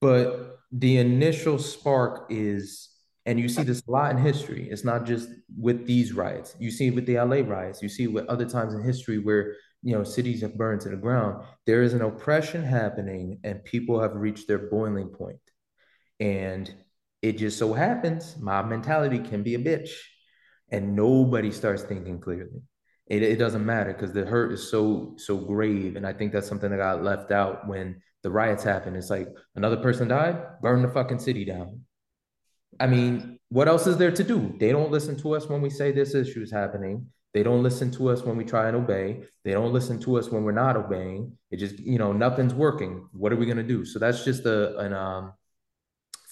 But 0.00 0.58
the 0.72 0.98
initial 0.98 1.60
spark 1.60 2.26
is, 2.28 2.88
and 3.24 3.38
you 3.38 3.48
see 3.48 3.62
this 3.62 3.84
a 3.86 3.90
lot 3.92 4.10
in 4.10 4.18
history. 4.18 4.68
It's 4.68 4.82
not 4.82 5.06
just 5.06 5.28
with 5.56 5.86
these 5.86 6.12
riots. 6.12 6.56
You 6.58 6.72
see 6.72 6.88
it 6.88 6.96
with 6.96 7.06
the 7.06 7.20
LA 7.20 7.36
riots. 7.46 7.80
You 7.80 7.88
see 7.88 8.04
it 8.04 8.12
with 8.12 8.26
other 8.26 8.48
times 8.48 8.74
in 8.74 8.82
history 8.82 9.20
where 9.20 9.54
you 9.84 9.96
know 9.96 10.02
cities 10.02 10.40
have 10.40 10.56
burned 10.56 10.80
to 10.80 10.88
the 10.88 10.96
ground. 10.96 11.44
There 11.66 11.84
is 11.84 11.94
an 11.94 12.02
oppression 12.02 12.64
happening, 12.64 13.38
and 13.44 13.62
people 13.62 14.00
have 14.00 14.16
reached 14.16 14.48
their 14.48 14.58
boiling 14.58 15.10
point. 15.10 15.38
And 16.18 16.72
it 17.22 17.38
just 17.38 17.58
so 17.58 17.72
happens 17.72 18.36
mob 18.38 18.68
mentality 18.68 19.20
can 19.20 19.42
be 19.42 19.54
a 19.54 19.58
bitch 19.58 19.90
and 20.72 20.96
nobody 20.96 21.50
starts 21.50 21.82
thinking 21.82 22.18
clearly. 22.18 22.62
It, 23.06 23.22
it 23.22 23.36
doesn't 23.36 23.64
matter 23.64 23.92
because 23.92 24.12
the 24.12 24.24
hurt 24.24 24.52
is 24.52 24.70
so 24.70 25.14
so 25.18 25.36
grave. 25.36 25.96
And 25.96 26.06
I 26.06 26.12
think 26.12 26.32
that's 26.32 26.48
something 26.48 26.70
that 26.70 26.78
got 26.78 27.04
left 27.04 27.30
out 27.30 27.68
when 27.68 28.00
the 28.22 28.30
riots 28.30 28.64
happened. 28.64 28.96
It's 28.96 29.10
like 29.10 29.28
another 29.54 29.76
person 29.76 30.08
died, 30.08 30.60
burn 30.62 30.82
the 30.82 30.88
fucking 30.88 31.18
city 31.18 31.44
down. 31.44 31.82
I 32.80 32.86
mean, 32.86 33.38
what 33.50 33.68
else 33.68 33.86
is 33.86 33.98
there 33.98 34.10
to 34.10 34.24
do? 34.24 34.56
They 34.58 34.72
don't 34.72 34.90
listen 34.90 35.16
to 35.18 35.34
us 35.34 35.46
when 35.46 35.60
we 35.60 35.68
say 35.68 35.92
this 35.92 36.14
issue 36.14 36.40
is 36.40 36.50
happening. 36.50 37.06
They 37.34 37.42
don't 37.42 37.62
listen 37.62 37.90
to 37.92 38.08
us 38.08 38.22
when 38.22 38.36
we 38.36 38.44
try 38.44 38.68
and 38.68 38.76
obey. 38.76 39.24
They 39.44 39.52
don't 39.52 39.72
listen 39.72 39.98
to 40.00 40.18
us 40.18 40.30
when 40.30 40.42
we're 40.44 40.52
not 40.52 40.76
obeying. 40.76 41.36
It 41.50 41.58
just, 41.58 41.78
you 41.78 41.98
know, 41.98 42.12
nothing's 42.12 42.54
working. 42.54 43.08
What 43.12 43.32
are 43.32 43.36
we 43.36 43.46
gonna 43.46 43.62
do? 43.62 43.84
So 43.84 43.98
that's 43.98 44.24
just 44.24 44.46
a 44.46 44.78
an 44.78 44.94
um 44.94 45.32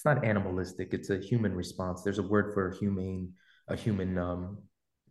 it's 0.01 0.07
not 0.07 0.25
animalistic 0.25 0.95
it's 0.95 1.11
a 1.11 1.19
human 1.19 1.55
response. 1.55 2.03
There's 2.03 2.19
a 2.19 2.23
word 2.23 2.55
for 2.55 2.71
humane 2.81 3.35
a 3.69 3.77
human 3.77 4.17
um 4.17 4.59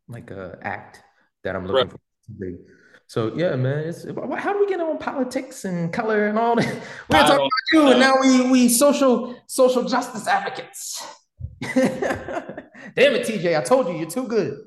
like 0.07 0.31
a 0.31 0.57
act 0.63 1.03
that 1.43 1.55
i'm 1.55 1.67
looking 1.67 1.89
right. 1.89 1.91
for. 1.91 2.73
So 3.05 3.35
yeah 3.35 3.55
man 3.55 3.87
it's 3.87 4.03
how 4.05 4.51
do 4.51 4.59
we 4.59 4.67
get 4.67 4.79
on 4.79 4.97
politics 4.97 5.63
and 5.65 5.93
color 5.93 6.27
and 6.27 6.39
all 6.39 6.55
that? 6.55 6.65
We're 7.07 7.19
talking 7.19 7.35
about 7.35 7.67
you 7.71 7.91
and 7.91 7.99
now 7.99 8.15
we 8.19 8.49
we 8.49 8.67
social 8.67 9.39
social 9.45 9.83
justice 9.83 10.27
advocates. 10.27 11.05
Damn 11.61 13.13
it 13.13 13.27
tj 13.27 13.59
i 13.59 13.61
told 13.61 13.89
you 13.89 13.95
you're 13.95 14.09
too 14.09 14.27
good. 14.27 14.57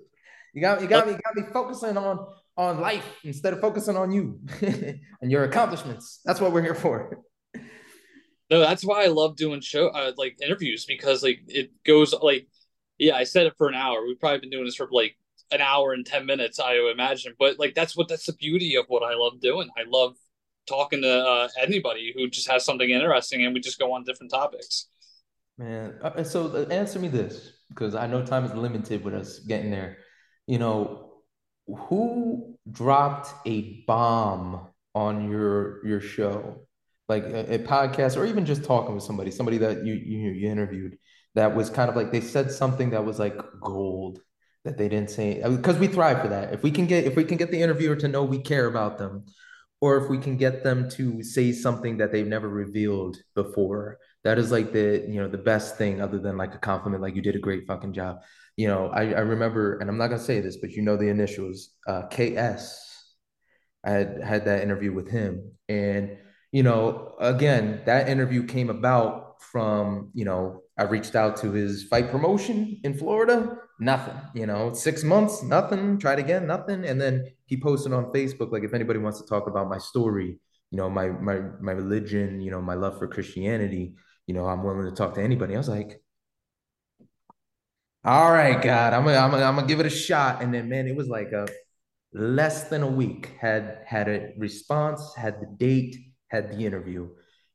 You 0.55 0.61
got 0.61 0.81
you 0.83 0.87
got 0.87 1.09
me 1.09 1.15
got 1.15 1.35
me 1.35 1.43
focusing 1.53 1.97
on 1.97 2.25
on 2.57 2.81
life 2.81 3.19
instead 3.25 3.55
of 3.55 3.61
focusing 3.61 3.97
on 3.97 4.13
you 4.13 4.39
and 5.21 5.33
your 5.33 5.43
accomplishments. 5.43 6.21
That's 6.25 6.41
what 6.41 6.53
we're 6.53 6.63
here 6.63 6.77
for 6.77 7.25
no, 8.53 8.61
that's 8.61 8.85
why 8.85 9.03
I 9.03 9.07
love 9.07 9.37
doing 9.37 9.63
show 9.63 9.89
uh, 9.89 10.13
like 10.19 10.37
interviews 10.43 10.85
because 10.85 11.23
like 11.23 11.41
it 11.49 11.71
goes 11.87 12.15
like 12.21 12.47
yeah, 12.99 13.17
I 13.17 13.25
said 13.25 13.47
it 13.47 13.55
for 13.57 13.67
an 13.69 13.75
hour. 13.75 14.07
We've 14.07 14.21
probably 14.21 14.41
been 14.41 14.51
doing 14.51 14.67
this 14.67 14.77
for 14.77 14.89
like 14.93 15.17
an 15.51 15.63
hour 15.63 15.95
and 15.95 16.05
10 16.05 16.27
minutes, 16.27 16.61
I 16.61 16.75
imagine. 16.93 17.33
But 17.39 17.59
like 17.59 17.75
that's 17.75 17.97
what 17.97 18.09
that's 18.09 18.27
the 18.27 18.35
beauty 18.35 18.77
of 18.77 18.85
what 18.89 19.03
I 19.03 19.15
love 19.15 19.41
doing. 19.41 19.71
I 19.75 19.85
love 19.89 20.17
talking 20.69 21.01
to 21.01 21.09
uh, 21.09 21.49
anybody 21.59 22.13
who 22.15 22.29
just 22.29 22.47
has 22.51 22.63
something 22.63 22.91
interesting 22.91 23.43
and 23.43 23.55
we 23.55 23.61
just 23.61 23.79
go 23.79 23.95
on 23.95 24.05
different 24.05 24.31
topics. 24.31 24.89
Man, 25.57 25.95
uh, 26.03 26.23
so 26.23 26.49
uh, 26.49 26.71
answer 26.71 26.99
me 26.99 27.09
this 27.09 27.53
because 27.71 27.95
I 27.95 28.07
know 28.07 28.23
time 28.23 28.45
is 28.45 28.53
limited 28.53 29.03
with 29.03 29.15
us 29.15 29.39
getting 29.39 29.71
there. 29.71 29.97
You 30.47 30.59
know, 30.59 31.13
who 31.67 32.59
dropped 32.71 33.33
a 33.47 33.83
bomb 33.87 34.69
on 34.95 35.31
your 35.31 35.85
your 35.87 36.03
show 36.03 36.67
like 37.13 37.25
a, 37.25 37.55
a, 37.55 37.59
podcast 37.59 38.17
or 38.17 38.25
even 38.25 38.45
just 38.45 38.65
talking 38.65 38.95
with 38.95 39.05
somebody, 39.05 39.31
somebody 39.31 39.59
that 39.59 39.85
you, 39.85 39.95
you 39.95 40.31
you 40.31 40.49
interviewed 40.51 40.97
that 41.35 41.55
was 41.55 41.71
kind 41.71 41.89
of 41.89 41.97
like 41.97 42.11
they 42.13 42.21
said 42.21 42.51
something 42.51 42.91
that 42.91 43.05
was 43.05 43.19
like 43.19 43.37
gold 43.61 44.21
that 44.65 44.79
they 44.79 44.89
didn't 44.89 45.11
say 45.11 45.43
because 45.47 45.79
we 45.79 45.87
thrive 45.87 46.21
for 46.23 46.29
that. 46.29 46.53
If 46.53 46.63
we 46.63 46.71
can 46.71 46.87
get 46.87 47.05
if 47.05 47.17
we 47.17 47.25
can 47.25 47.37
get 47.37 47.51
the 47.51 47.61
interviewer 47.61 47.97
to 47.97 48.09
know 48.09 48.25
we 48.25 48.39
care 48.39 48.67
about 48.67 48.99
them, 48.99 49.25
or 49.81 49.97
if 49.97 50.09
we 50.09 50.19
can 50.19 50.37
get 50.37 50.63
them 50.63 50.89
to 50.91 51.23
say 51.23 51.53
something 51.53 51.97
that 51.99 52.13
they've 52.13 52.27
never 52.27 52.49
revealed 52.49 53.17
before, 53.35 53.99
that 54.25 54.39
is 54.39 54.53
like 54.53 54.73
the 54.73 55.05
you 55.09 55.21
know 55.21 55.29
the 55.29 55.39
best 55.39 55.77
thing 55.77 56.01
other 56.01 56.19
than 56.19 56.37
like 56.37 56.55
a 56.55 56.59
compliment, 56.59 57.03
like 57.03 57.17
you 57.17 57.23
did 57.23 57.37
a 57.37 57.41
great 57.41 57.67
fucking 57.67 57.93
job. 57.93 58.19
You 58.57 58.69
know, 58.69 58.89
I, 58.89 59.03
I 59.13 59.21
remember, 59.21 59.79
and 59.79 59.89
I'm 59.89 59.99
not 59.99 60.09
gonna 60.09 60.23
say 60.23 60.41
this, 60.41 60.59
but 60.59 60.71
you 60.71 60.83
know 60.83 60.97
the 60.97 61.09
initials, 61.09 61.71
uh, 61.87 62.03
KS. 62.09 62.89
I 63.85 63.91
had 63.91 64.23
had 64.23 64.45
that 64.45 64.63
interview 64.63 64.93
with 64.93 65.11
him, 65.11 65.53
and 65.69 66.19
you 66.53 66.63
know, 66.63 67.15
again, 67.19 67.81
that 67.87 68.09
interview 68.09 68.45
came 68.45 68.69
about 68.71 69.43
from, 69.43 70.11
you 70.15 70.25
know, 70.25 70.63
I 70.79 70.85
reached 70.85 71.17
out 71.17 71.37
to 71.39 71.51
his 71.51 71.85
fight 71.85 72.11
promotion 72.11 72.79
in 72.85 72.95
Florida, 72.95 73.59
nothing, 73.81 74.15
you 74.35 74.47
know, 74.47 74.73
six 74.73 75.03
months, 75.03 75.43
nothing, 75.43 75.99
tried 75.99 76.19
again, 76.19 76.47
nothing. 76.47 76.85
And 76.85 77.01
then 77.01 77.27
he 77.47 77.61
posted 77.61 77.93
on 77.93 78.13
Facebook, 78.13 78.53
like, 78.53 78.65
if 78.65 78.75
anybody 78.75 78.99
wants 78.99 79.21
to 79.21 79.27
talk 79.27 79.47
about 79.47 79.69
my 79.69 79.79
story, 79.79 80.39
you 80.71 80.79
know, 80.79 80.89
my, 80.89 81.09
my, 81.09 81.41
my 81.61 81.73
religion, 81.73 82.41
you 82.41 82.51
know, 82.51 82.61
my 82.61 82.75
love 82.75 82.99
for 82.99 83.09
Christianity, 83.09 83.95
you 84.27 84.35
know, 84.35 84.47
I'm 84.47 84.63
willing 84.63 84.85
to 84.85 84.93
talk 84.93 85.15
to 85.15 85.23
anybody. 85.23 85.55
I 85.55 85.59
was 85.59 85.69
like, 85.69 86.01
all 88.05 88.31
right, 88.33 88.61
God, 88.61 88.93
I'm 88.93 89.05
gonna, 89.05 89.19
I'm 89.19 89.31
gonna, 89.31 89.45
I'm 89.45 89.55
gonna 89.55 89.67
give 89.67 89.81
it 89.81 89.87
a 89.87 89.91
shot. 89.91 90.43
And 90.43 90.53
then, 90.53 90.69
man, 90.69 90.87
it 90.87 90.97
was 90.97 91.09
like 91.09 91.33
a 91.33 91.47
less 92.13 92.65
than 92.69 92.83
a 92.83 92.89
week 92.89 93.31
had, 93.41 93.79
had 93.87 94.09
a 94.09 94.33
response, 94.39 95.15
had 95.15 95.41
the 95.41 95.47
date, 95.47 95.97
had 96.33 96.51
the 96.51 96.65
interview. 96.65 97.11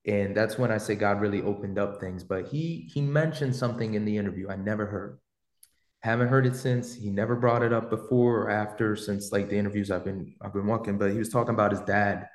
And 0.05 0.37
that's 0.37 0.57
when 0.57 0.71
i 0.71 0.77
say 0.77 0.95
god 0.95 1.19
really 1.19 1.41
opened 1.41 1.77
up 1.77 1.99
things 1.99 2.23
but 2.23 2.47
he 2.47 2.89
he 2.93 3.01
mentioned 3.01 3.53
something 3.53 3.93
in 3.93 4.05
the 4.05 4.17
interview 4.17 4.47
i 4.49 4.55
never 4.55 4.85
heard. 4.85 5.19
Haven't 6.01 6.27
heard 6.29 6.45
it 6.45 6.55
since. 6.55 6.93
He 6.93 7.09
never 7.09 7.35
brought 7.35 7.63
it 7.63 7.73
up 7.73 7.89
before 7.89 8.43
or 8.43 8.49
after 8.49 8.95
since 8.95 9.31
like 9.31 9.49
the 9.49 9.57
interviews 9.57 9.91
i've 9.91 10.05
been 10.05 10.33
i've 10.41 10.53
been 10.53 10.67
walking 10.67 10.97
but 10.97 11.11
he 11.11 11.17
was 11.17 11.29
talking 11.29 11.53
about 11.55 11.71
his 11.71 11.81
dad. 11.81 12.29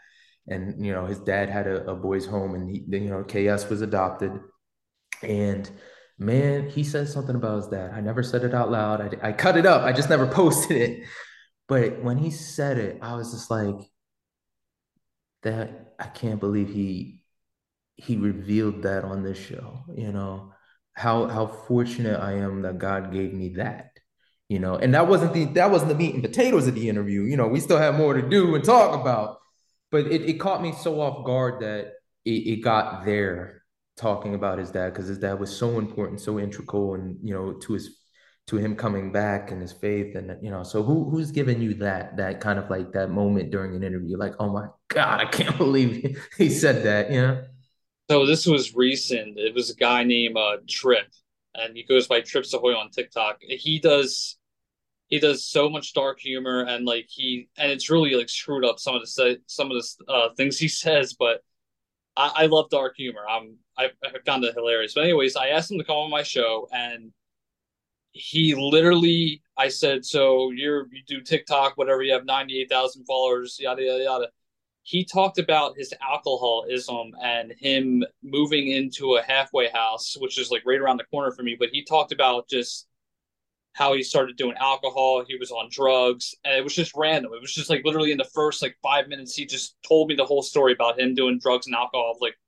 And 0.49 0.85
you 0.85 0.93
know 0.93 1.07
his 1.07 1.21
dad 1.21 1.49
had 1.49 1.67
a, 1.69 1.89
a 1.89 1.95
boys 1.95 2.27
home 2.27 2.55
and 2.57 2.69
he, 2.69 2.85
you 2.89 3.09
know 3.09 3.23
KS 3.23 3.71
was 3.71 3.81
adopted. 3.81 4.33
And 5.23 5.71
man 6.19 6.69
he 6.69 6.83
said 6.85 7.09
something 7.09 7.37
about 7.37 7.57
his 7.57 7.69
dad. 7.69 7.93
I 7.95 8.01
never 8.01 8.23
said 8.23 8.45
it 8.45 8.53
out 8.53 8.71
loud. 8.71 9.01
I, 9.01 9.29
I 9.29 9.33
cut 9.33 9.57
it 9.57 9.65
up. 9.65 9.83
I 9.83 9.93
just 9.93 10.11
never 10.11 10.27
posted 10.41 10.77
it. 10.77 11.05
But 11.69 12.03
when 12.03 12.19
he 12.19 12.31
said 12.31 12.77
it 12.77 12.99
I 13.01 13.15
was 13.15 13.33
just 13.33 13.51
like 13.51 13.79
that 15.43 15.92
I 16.03 16.07
can't 16.09 16.41
believe 16.41 16.69
he 16.69 17.25
he 17.97 18.17
revealed 18.17 18.83
that 18.83 19.05
on 19.05 19.23
this 19.23 19.39
show 19.39 19.85
you 19.95 20.13
know? 20.13 20.53
How 20.95 21.27
how 21.29 21.47
fortunate 21.47 22.21
I 22.21 22.33
am 22.35 22.63
that 22.63 22.79
God 22.79 23.13
gave 23.13 23.33
me 23.33 23.55
that 23.57 23.91
you 24.49 24.59
know? 24.59 24.77
And 24.77 24.95
that 24.95 25.09
wasn't 25.09 25.33
the 25.33 25.45
that 25.55 25.71
wasn't 25.71 25.91
the 25.91 25.97
meat 25.97 26.15
and 26.15 26.23
potatoes 26.23 26.67
of 26.67 26.75
the 26.75 26.89
interview 26.89 27.23
you 27.23 27.37
know? 27.37 27.49
We 27.49 27.61
still 27.61 27.79
have 27.79 27.95
more 27.95 28.15
to 28.15 28.29
do 28.29 28.55
and 28.55 28.65
talk 28.65 29.01
about. 29.01 29.39
But 29.91 30.07
it, 30.07 30.23
it 30.23 30.41
caught 30.41 30.63
me 30.63 30.73
so 30.73 31.01
off 31.03 31.25
guard 31.27 31.61
that 31.63 31.93
it, 32.25 32.31
it 32.31 32.65
got 32.65 33.05
there 33.05 33.63
talking 33.97 34.35
about 34.35 34.59
his 34.59 34.71
dad 34.71 34.93
because 34.93 35.07
his 35.07 35.19
dad 35.19 35.39
was 35.39 35.55
so 35.55 35.79
important, 35.79 36.21
so 36.21 36.39
integral, 36.39 36.95
and 36.95 37.19
you 37.23 37.35
know 37.35 37.53
to 37.53 37.75
his 37.75 38.02
to 38.49 38.57
him 38.57 38.75
coming 38.75 39.13
back 39.13 39.51
and 39.51 39.63
his 39.63 39.73
faith 39.73 40.17
and 40.17 40.37
you 40.43 40.51
know 40.51 40.63
so 40.63 40.83
who 40.83 41.09
who's 41.09 41.31
giving 41.31 41.61
you 41.61 41.75
that 41.75 42.17
that 42.17 42.41
kind 42.41 42.59
of 42.59 42.69
like 42.69 42.93
that 42.93 43.11
moment 43.11 43.51
during 43.51 43.75
an 43.75 43.83
interview? 43.83 44.17
Like 44.17 44.35
oh 44.39 44.51
my 44.51 44.67
god 44.89 45.21
i 45.21 45.25
can't 45.25 45.57
believe 45.59 46.19
he 46.37 46.51
said 46.51 46.85
that 46.85 47.11
you 47.11 47.21
know? 47.21 47.45
So 48.11 48.27
this 48.27 48.45
was 48.45 48.75
recent. 48.75 49.39
It 49.39 49.55
was 49.55 49.71
a 49.71 49.77
guy 49.77 50.05
named 50.05 50.37
uh 50.37 50.57
trip 50.69 51.07
and 51.55 51.77
he 51.77 51.85
goes 51.85 52.07
by 52.07 52.21
trips 52.21 52.53
ahoy 52.53 52.75
on 52.75 52.91
tiktok. 52.91 53.39
He 53.41 53.79
does 53.79 54.37
he 55.09 55.19
does 55.19 55.45
so 55.45 55.69
much 55.69 55.93
dark 55.93 56.19
humor 56.19 56.63
and 56.63 56.85
like 56.85 57.07
he 57.09 57.49
and 57.57 57.71
it's 57.71 57.91
really 57.91 58.15
like 58.15 58.29
screwed 58.29 58.65
up 58.65 58.79
some 58.79 58.95
of 58.95 59.03
the 59.03 59.39
some 59.47 59.71
of 59.71 59.77
the 59.77 60.13
uh, 60.13 60.35
things 60.37 60.59
he 60.59 60.69
says 60.85 61.15
but 61.15 61.43
I, 62.17 62.33
I 62.35 62.47
love 62.47 62.69
dark 62.71 62.95
humor. 62.97 63.23
I'm 63.29 63.57
I, 63.79 63.91
I 64.05 64.11
found 64.27 64.45
it 64.45 64.55
hilarious. 64.55 64.95
But 64.95 65.05
anyways 65.05 65.37
i 65.37 65.49
asked 65.49 65.71
him 65.71 65.79
to 65.79 65.85
come 65.85 65.97
on 65.97 66.11
my 66.11 66.23
show 66.23 66.69
and 66.73 67.13
he 68.13 68.55
literally 68.55 69.43
i 69.57 69.69
said 69.69 70.05
so 70.05 70.51
you're 70.51 70.87
you 70.93 71.03
do 71.07 71.21
tiktok 71.21 71.77
whatever 71.77 72.03
you 72.03 72.13
have 72.13 72.25
98000 72.25 73.05
followers 73.05 73.57
yada 73.59 73.83
yada 73.83 74.05
yada 74.05 74.29
he 74.85 75.05
talked 75.05 75.39
about 75.39 75.77
his 75.77 75.95
alcoholism 76.03 77.13
and 77.23 77.53
him 77.59 78.05
moving 78.23 78.69
into 78.69 79.15
a 79.15 79.23
halfway 79.23 79.69
house 79.71 80.17
which 80.19 80.39
is 80.39 80.51
like 80.51 80.63
right 80.67 80.81
around 80.81 80.99
the 80.99 81.05
corner 81.05 81.31
for 81.31 81.43
me 81.43 81.57
but 81.59 81.71
he 81.73 81.85
talked 81.85 82.13
about 82.13 82.49
just 82.49 82.87
how 83.75 83.95
he 83.95 84.03
started 84.03 84.37
doing 84.37 84.55
alcohol, 84.61 85.25
he 85.27 85.37
was 85.37 85.51
on 85.51 85.69
drugs, 85.71 86.35
and 86.45 86.55
it 86.55 86.63
was 86.63 86.75
just 86.75 86.93
random. 86.95 87.33
It 87.35 87.41
was 87.41 87.55
just 87.55 87.71
like 87.71 87.83
literally 87.85 88.13
in 88.13 88.19
the 88.19 88.29
first 88.35 88.63
like 88.63 88.77
five 88.83 89.09
minutes, 89.09 89.35
he 89.35 89.47
just 89.47 89.77
told 89.87 90.09
me 90.09 90.15
the 90.15 90.25
whole 90.25 90.43
story 90.43 90.73
about 90.73 91.01
him 91.01 91.15
doing 91.15 91.39
drugs 91.39 91.67
and 91.67 91.75
alcohol. 91.75 92.17
Like, 92.21 92.39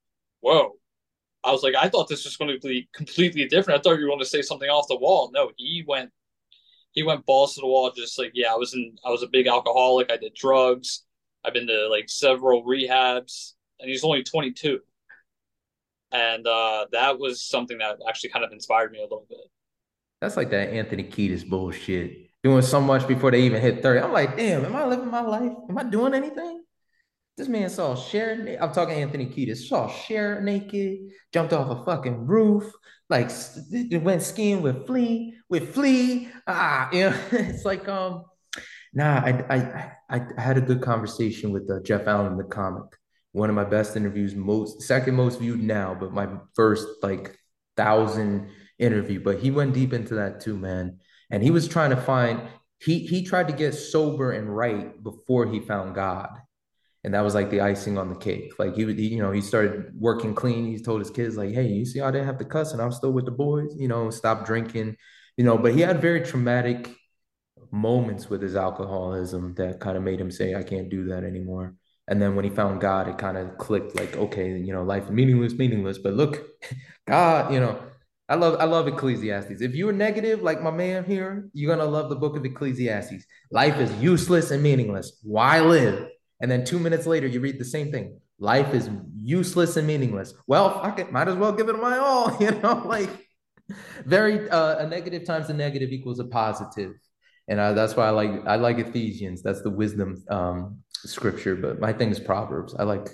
whoa. 0.41 0.73
I 1.45 1.53
was 1.53 1.63
like, 1.63 1.75
I 1.75 1.89
thought 1.89 2.09
this 2.09 2.25
was 2.25 2.37
going 2.37 2.59
to 2.59 2.69
be 2.69 2.89
completely 2.95 3.47
different. 3.47 3.79
I 3.79 3.83
thought 3.83 3.99
you 3.99 4.05
were 4.05 4.11
going 4.11 4.19
to 4.21 4.25
say 4.25 4.43
something 4.43 4.69
off 4.69 4.89
the 4.89 4.97
wall. 4.97 5.31
No, 5.33 5.51
he 5.57 5.85
went 5.87 6.11
he 6.93 7.03
went 7.03 7.27
balls 7.27 7.55
to 7.55 7.61
the 7.61 7.67
wall, 7.67 7.91
just 7.91 8.19
like, 8.19 8.31
yeah, 8.35 8.53
I 8.53 8.57
was 8.57 8.73
in 8.73 8.97
I 9.05 9.11
was 9.11 9.23
a 9.23 9.29
big 9.29 9.47
alcoholic. 9.47 10.11
I 10.11 10.17
did 10.17 10.35
drugs. 10.35 11.03
I've 11.45 11.53
been 11.53 11.67
to 11.67 11.89
like 11.89 12.09
several 12.09 12.65
rehabs, 12.65 13.53
and 13.79 13.91
he's 13.91 14.05
only 14.05 14.23
22. 14.23 14.81
And 16.13 16.47
uh, 16.47 16.87
that 16.93 17.19
was 17.19 17.43
something 17.43 17.79
that 17.79 17.99
actually 18.09 18.31
kind 18.31 18.45
of 18.45 18.53
inspired 18.53 18.93
me 18.93 19.01
a 19.01 19.03
little 19.03 19.27
bit. 19.29 19.39
That's 20.21 20.37
like 20.37 20.51
that 20.51 20.71
Anthony 20.71 21.05
Kiedis 21.05 21.47
bullshit. 21.47 22.31
Doing 22.43 22.63
so 22.63 22.81
much 22.81 23.09
before 23.09 23.31
they 23.31 23.43
even 23.43 23.61
hit 23.61 23.83
30. 23.83 24.01
I'm 24.01 24.13
like, 24.13 24.37
damn, 24.37 24.65
am 24.65 24.77
I 24.77 24.87
living 24.87 25.11
my 25.11 25.23
life? 25.23 25.53
Am 25.69 25.77
I 25.77 25.85
doing 25.85 26.15
anything? 26.15 26.64
This 27.37 27.49
man 27.49 27.69
saw 27.69 27.97
Cher. 27.97 28.59
I'm 28.61 28.73
talking 28.73 28.95
Anthony 28.95 29.27
Kiedis. 29.27 29.69
Saw 29.69 29.89
Cher 29.89 30.41
naked, 30.41 30.99
jumped 31.33 31.53
off 31.53 31.69
a 31.71 31.85
fucking 31.85 32.27
roof, 32.27 32.73
like 33.11 33.31
went 33.91 34.23
skiing 34.23 34.63
with 34.63 34.87
Flea, 34.87 35.35
with 35.49 35.75
Flea. 35.75 36.29
Ah, 36.47 36.89
you 36.93 37.11
know, 37.11 37.21
it's 37.33 37.65
like 37.65 37.89
um, 37.89 38.25
nah. 38.93 39.21
I 39.25 39.45
I 39.51 39.93
I, 40.11 40.41
had 40.41 40.59
a 40.59 40.61
good 40.61 40.81
conversation 40.81 41.51
with 41.51 41.69
uh, 41.69 41.81
Jeff 41.83 42.07
Allen, 42.07 42.33
in 42.33 42.39
the 42.39 42.45
comic. 42.45 42.85
One 43.33 43.51
of 43.51 43.57
my 43.57 43.65
best 43.65 43.97
interviews, 43.97 44.37
most 44.37 44.83
second 44.83 45.17
most 45.17 45.41
viewed 45.41 45.61
now, 45.61 45.97
but 45.99 46.13
my 46.13 46.29
first 46.55 46.87
like 47.03 47.37
thousand 47.77 48.49
interview, 48.79 49.21
but 49.21 49.41
he 49.41 49.51
went 49.51 49.75
deep 49.75 49.93
into 49.93 50.15
that 50.15 50.41
too, 50.41 50.57
man. 50.57 50.99
And 51.31 51.43
he 51.43 51.51
was 51.51 51.67
trying 51.67 51.91
to 51.91 51.97
find 51.97 52.43
he 52.79 53.01
he 53.01 53.25
tried 53.25 53.49
to 53.49 53.55
get 53.55 53.73
sober 53.73 54.31
and 54.31 54.55
right 54.55 55.03
before 55.03 55.47
he 55.47 55.59
found 55.59 55.97
God. 55.97 56.29
And 57.05 57.13
that 57.13 57.21
was 57.21 57.35
like 57.35 57.51
the 57.51 57.61
icing 57.61 57.99
on 57.99 58.09
the 58.09 58.17
cake. 58.17 58.53
Like 58.59 58.75
he 58.75 58.85
he, 58.95 59.09
you 59.09 59.23
know, 59.23 59.31
he 59.31 59.43
started 59.43 59.93
working 59.99 60.35
clean. 60.35 60.67
He 60.67 60.83
told 60.83 61.01
his 61.01 61.11
kids, 61.11 61.37
like, 61.37 61.53
hey, 61.53 61.67
you 61.67 61.85
see 61.85 62.01
I 62.01 62.11
didn't 62.11 62.27
have 62.27 62.39
to 62.39 62.45
cuss 62.45 62.73
and 62.73 62.81
I'm 62.81 62.93
still 62.93 63.13
with 63.13 63.27
the 63.27 63.31
boys, 63.31 63.75
you 63.77 63.89
know, 63.89 64.11
stop 64.11 64.47
drinking, 64.47 64.97
you 65.37 65.45
know, 65.45 65.59
but 65.59 65.75
he 65.75 65.81
had 65.81 66.01
very 66.01 66.23
traumatic 66.23 66.91
moments 67.71 68.31
with 68.31 68.41
his 68.41 68.57
alcoholism 68.57 69.55
that 69.57 69.81
kind 69.81 69.97
of 69.97 70.03
made 70.03 70.21
him 70.21 70.31
say, 70.31 70.55
I 70.55 70.63
can't 70.63 70.89
do 70.89 71.07
that 71.07 71.25
anymore. 71.25 71.75
And 72.09 72.21
then 72.21 72.37
when 72.37 72.45
he 72.45 72.51
found 72.51 72.81
God, 72.81 73.09
it 73.09 73.19
kind 73.19 73.37
of 73.37 73.57
clicked 73.59 73.97
like, 73.97 74.17
okay, 74.17 74.57
you 74.59 74.73
know, 74.73 74.83
life 74.83 75.11
meaningless, 75.11 75.55
meaningless. 75.55 75.99
But 75.99 76.15
look, 76.15 76.47
God, 77.07 77.53
you 77.53 77.61
know, 77.61 77.79
I 78.29 78.37
love 78.37 78.57
I 78.59 78.65
love 78.65 78.89
Ecclesiastes. 78.89 79.61
If 79.61 79.75
you're 79.75 79.93
negative 79.93 80.43
like 80.43 80.63
my 80.63 80.71
man 80.71 81.05
here, 81.05 81.51
you're 81.53 81.75
gonna 81.75 81.89
love 81.89 82.09
the 82.09 82.17
book 82.17 82.37
of 82.37 82.45
Ecclesiastes. 82.45 83.25
Life 83.51 83.77
is 83.79 83.93
useless 84.03 84.51
and 84.51 84.63
meaningless. 84.63 85.19
Why 85.23 85.61
live? 85.61 86.09
And 86.41 86.51
then 86.51 86.65
two 86.65 86.79
minutes 86.79 87.07
later, 87.07 87.27
you 87.27 87.41
read 87.41 87.59
the 87.59 87.65
same 87.65 87.91
thing. 87.91 88.19
Life 88.39 88.75
is 88.75 88.91
useless 89.23 89.77
and 89.77 89.87
meaningless. 89.87 90.35
Well, 90.47 90.83
fuck 90.83 90.99
it, 90.99 91.13
might 91.13 91.29
as 91.29 91.37
well 91.37 91.53
give 91.53 91.69
it 91.69 91.81
my 91.81 91.99
all. 91.99 92.37
You 92.41 92.51
know, 92.51 92.83
like 92.85 93.09
very 94.05 94.49
uh, 94.51 94.79
a 94.79 94.87
negative 94.89 95.25
times 95.25 95.49
a 95.51 95.55
negative 95.55 95.91
equals 95.91 96.19
a 96.19 96.25
positive. 96.25 96.93
and 97.49 97.61
uh, 97.61 97.73
that's 97.73 97.97
why 97.97 98.07
I 98.07 98.11
like 98.11 98.47
I 98.47 98.57
like 98.57 98.79
Ephesians. 98.79 99.43
That's 99.43 99.63
the 99.63 99.71
wisdom 99.71 100.23
um, 100.29 100.79
scripture. 100.93 101.57
But 101.57 101.81
my 101.81 101.93
thing 101.93 102.11
is 102.11 102.21
Proverbs. 102.21 102.75
I 102.79 102.83
like 102.83 103.09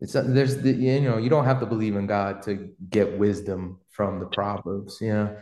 it's 0.00 0.12
there's 0.12 0.58
the, 0.58 0.72
you 0.72 1.00
know 1.00 1.18
you 1.18 1.28
don't 1.28 1.44
have 1.44 1.60
to 1.60 1.66
believe 1.66 1.96
in 1.96 2.06
God 2.06 2.42
to 2.42 2.70
get 2.88 3.18
wisdom 3.18 3.80
from 3.90 4.20
the 4.20 4.26
proverbs. 4.26 4.98
Yeah. 5.00 5.40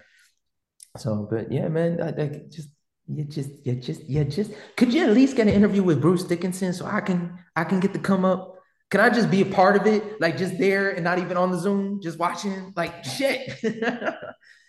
So, 0.97 1.28
but 1.31 1.52
yeah, 1.52 1.68
man, 1.68 2.01
I, 2.01 2.09
I 2.23 2.40
just 2.51 2.70
you 3.08 3.24
just 3.24 3.50
you 3.64 3.74
just 3.74 4.04
you 4.04 4.24
just 4.24 4.52
could 4.76 4.92
you 4.92 5.04
at 5.04 5.10
least 5.10 5.36
get 5.36 5.46
an 5.46 5.54
interview 5.54 5.82
with 5.82 6.00
Bruce 6.00 6.24
Dickinson 6.24 6.72
so 6.72 6.86
I 6.86 7.00
can 7.00 7.38
I 7.54 7.64
can 7.64 7.80
get 7.80 7.92
to 7.92 7.98
come 7.98 8.24
up. 8.24 8.54
Can 8.90 9.00
I 9.00 9.10
just 9.10 9.30
be 9.30 9.42
a 9.42 9.46
part 9.46 9.76
of 9.76 9.86
it, 9.86 10.20
like 10.20 10.36
just 10.36 10.58
there 10.58 10.90
and 10.90 11.02
not 11.02 11.18
even 11.18 11.36
on 11.36 11.50
the 11.50 11.58
Zoom, 11.58 12.00
just 12.02 12.18
watching? 12.18 12.72
Like 12.76 13.04
shit. 13.04 13.58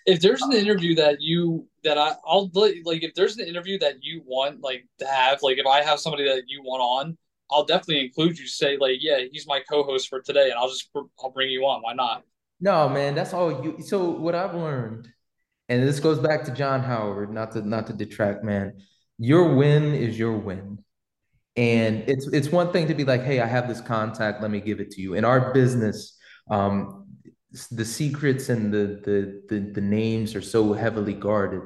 if 0.06 0.22
there's 0.22 0.42
an 0.42 0.54
interview 0.54 0.96
that 0.96 1.22
you 1.22 1.68
that 1.84 1.98
I 1.98 2.14
I'll 2.26 2.50
like 2.54 3.04
if 3.04 3.14
there's 3.16 3.38
an 3.38 3.48
interview 3.48 3.78
that 3.80 3.98
you 4.02 4.24
want 4.26 4.62
like 4.62 4.86
to 5.00 5.08
have 5.08 5.40
like 5.42 5.58
if 5.58 5.66
I 5.68 5.84
have 5.84 6.00
somebody 6.00 6.24
that 6.26 6.44
you 6.48 6.62
want 6.64 6.82
on 6.82 7.18
I'll 7.52 7.66
definitely 7.66 8.06
include 8.06 8.38
you. 8.38 8.48
Say 8.48 8.78
like, 8.78 8.98
yeah, 9.00 9.20
he's 9.32 9.48
my 9.48 9.62
co-host 9.70 10.10
for 10.10 10.22
today, 10.22 10.50
and 10.50 10.54
I'll 10.54 10.70
just 10.70 10.90
I'll 11.24 11.32
bring 11.32 11.50
you 11.50 11.66
on. 11.66 11.82
Why 11.82 11.94
not? 11.94 12.24
No, 12.60 12.90
man, 12.90 13.16
that's 13.16 13.34
all 13.34 13.64
you. 13.64 13.82
So 13.82 14.10
what 14.10 14.36
I've 14.36 14.56
learned, 14.56 15.08
and 15.70 15.84
this 15.84 16.00
goes 16.00 16.20
back 16.20 16.44
to 16.46 16.52
John 16.52 16.82
Howard, 16.82 17.32
not 17.32 17.52
to 17.54 17.68
not 17.68 17.88
to 17.88 17.94
detract, 17.94 18.44
man. 18.44 18.74
Your 19.18 19.56
win 19.56 19.94
is 19.94 20.18
your 20.18 20.38
win, 20.38 20.84
and 21.56 22.04
it's 22.08 22.28
it's 22.28 22.50
one 22.50 22.72
thing 22.72 22.88
to 22.88 22.94
be 22.94 23.04
like, 23.04 23.24
hey, 23.24 23.40
I 23.42 23.48
have 23.48 23.68
this 23.68 23.82
contact, 23.82 24.42
let 24.42 24.52
me 24.52 24.62
give 24.62 24.80
it 24.80 24.92
to 24.92 25.02
you. 25.02 25.16
In 25.16 25.26
our 25.26 25.54
business, 25.54 26.18
um, 26.50 27.08
the 27.72 27.86
secrets 27.86 28.50
and 28.50 28.74
the 28.74 29.02
the 29.04 29.42
the, 29.50 29.72
the 29.72 29.82
names 29.82 30.36
are 30.36 30.42
so 30.42 30.74
heavily 30.74 31.14
guarded 31.14 31.62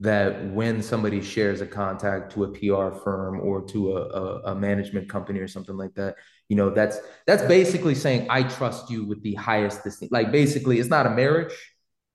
that 0.00 0.50
when 0.52 0.82
somebody 0.82 1.22
shares 1.22 1.60
a 1.60 1.66
contact 1.66 2.32
to 2.32 2.42
a 2.42 2.48
PR 2.48 2.96
firm 3.04 3.40
or 3.40 3.62
to 3.62 3.96
a, 3.96 4.00
a, 4.00 4.42
a, 4.46 4.54
management 4.54 5.08
company 5.08 5.38
or 5.38 5.46
something 5.46 5.76
like 5.76 5.94
that, 5.94 6.16
you 6.48 6.56
know, 6.56 6.70
that's 6.70 6.98
that's 7.24 7.44
basically 7.44 7.94
saying 7.94 8.26
I 8.28 8.42
trust 8.42 8.90
you 8.90 9.04
with 9.04 9.22
the 9.22 9.34
highest 9.34 9.84
distinct. 9.84 10.12
Like 10.12 10.32
basically, 10.32 10.80
it's 10.80 10.88
not 10.88 11.06
a 11.06 11.10
marriage, 11.10 11.54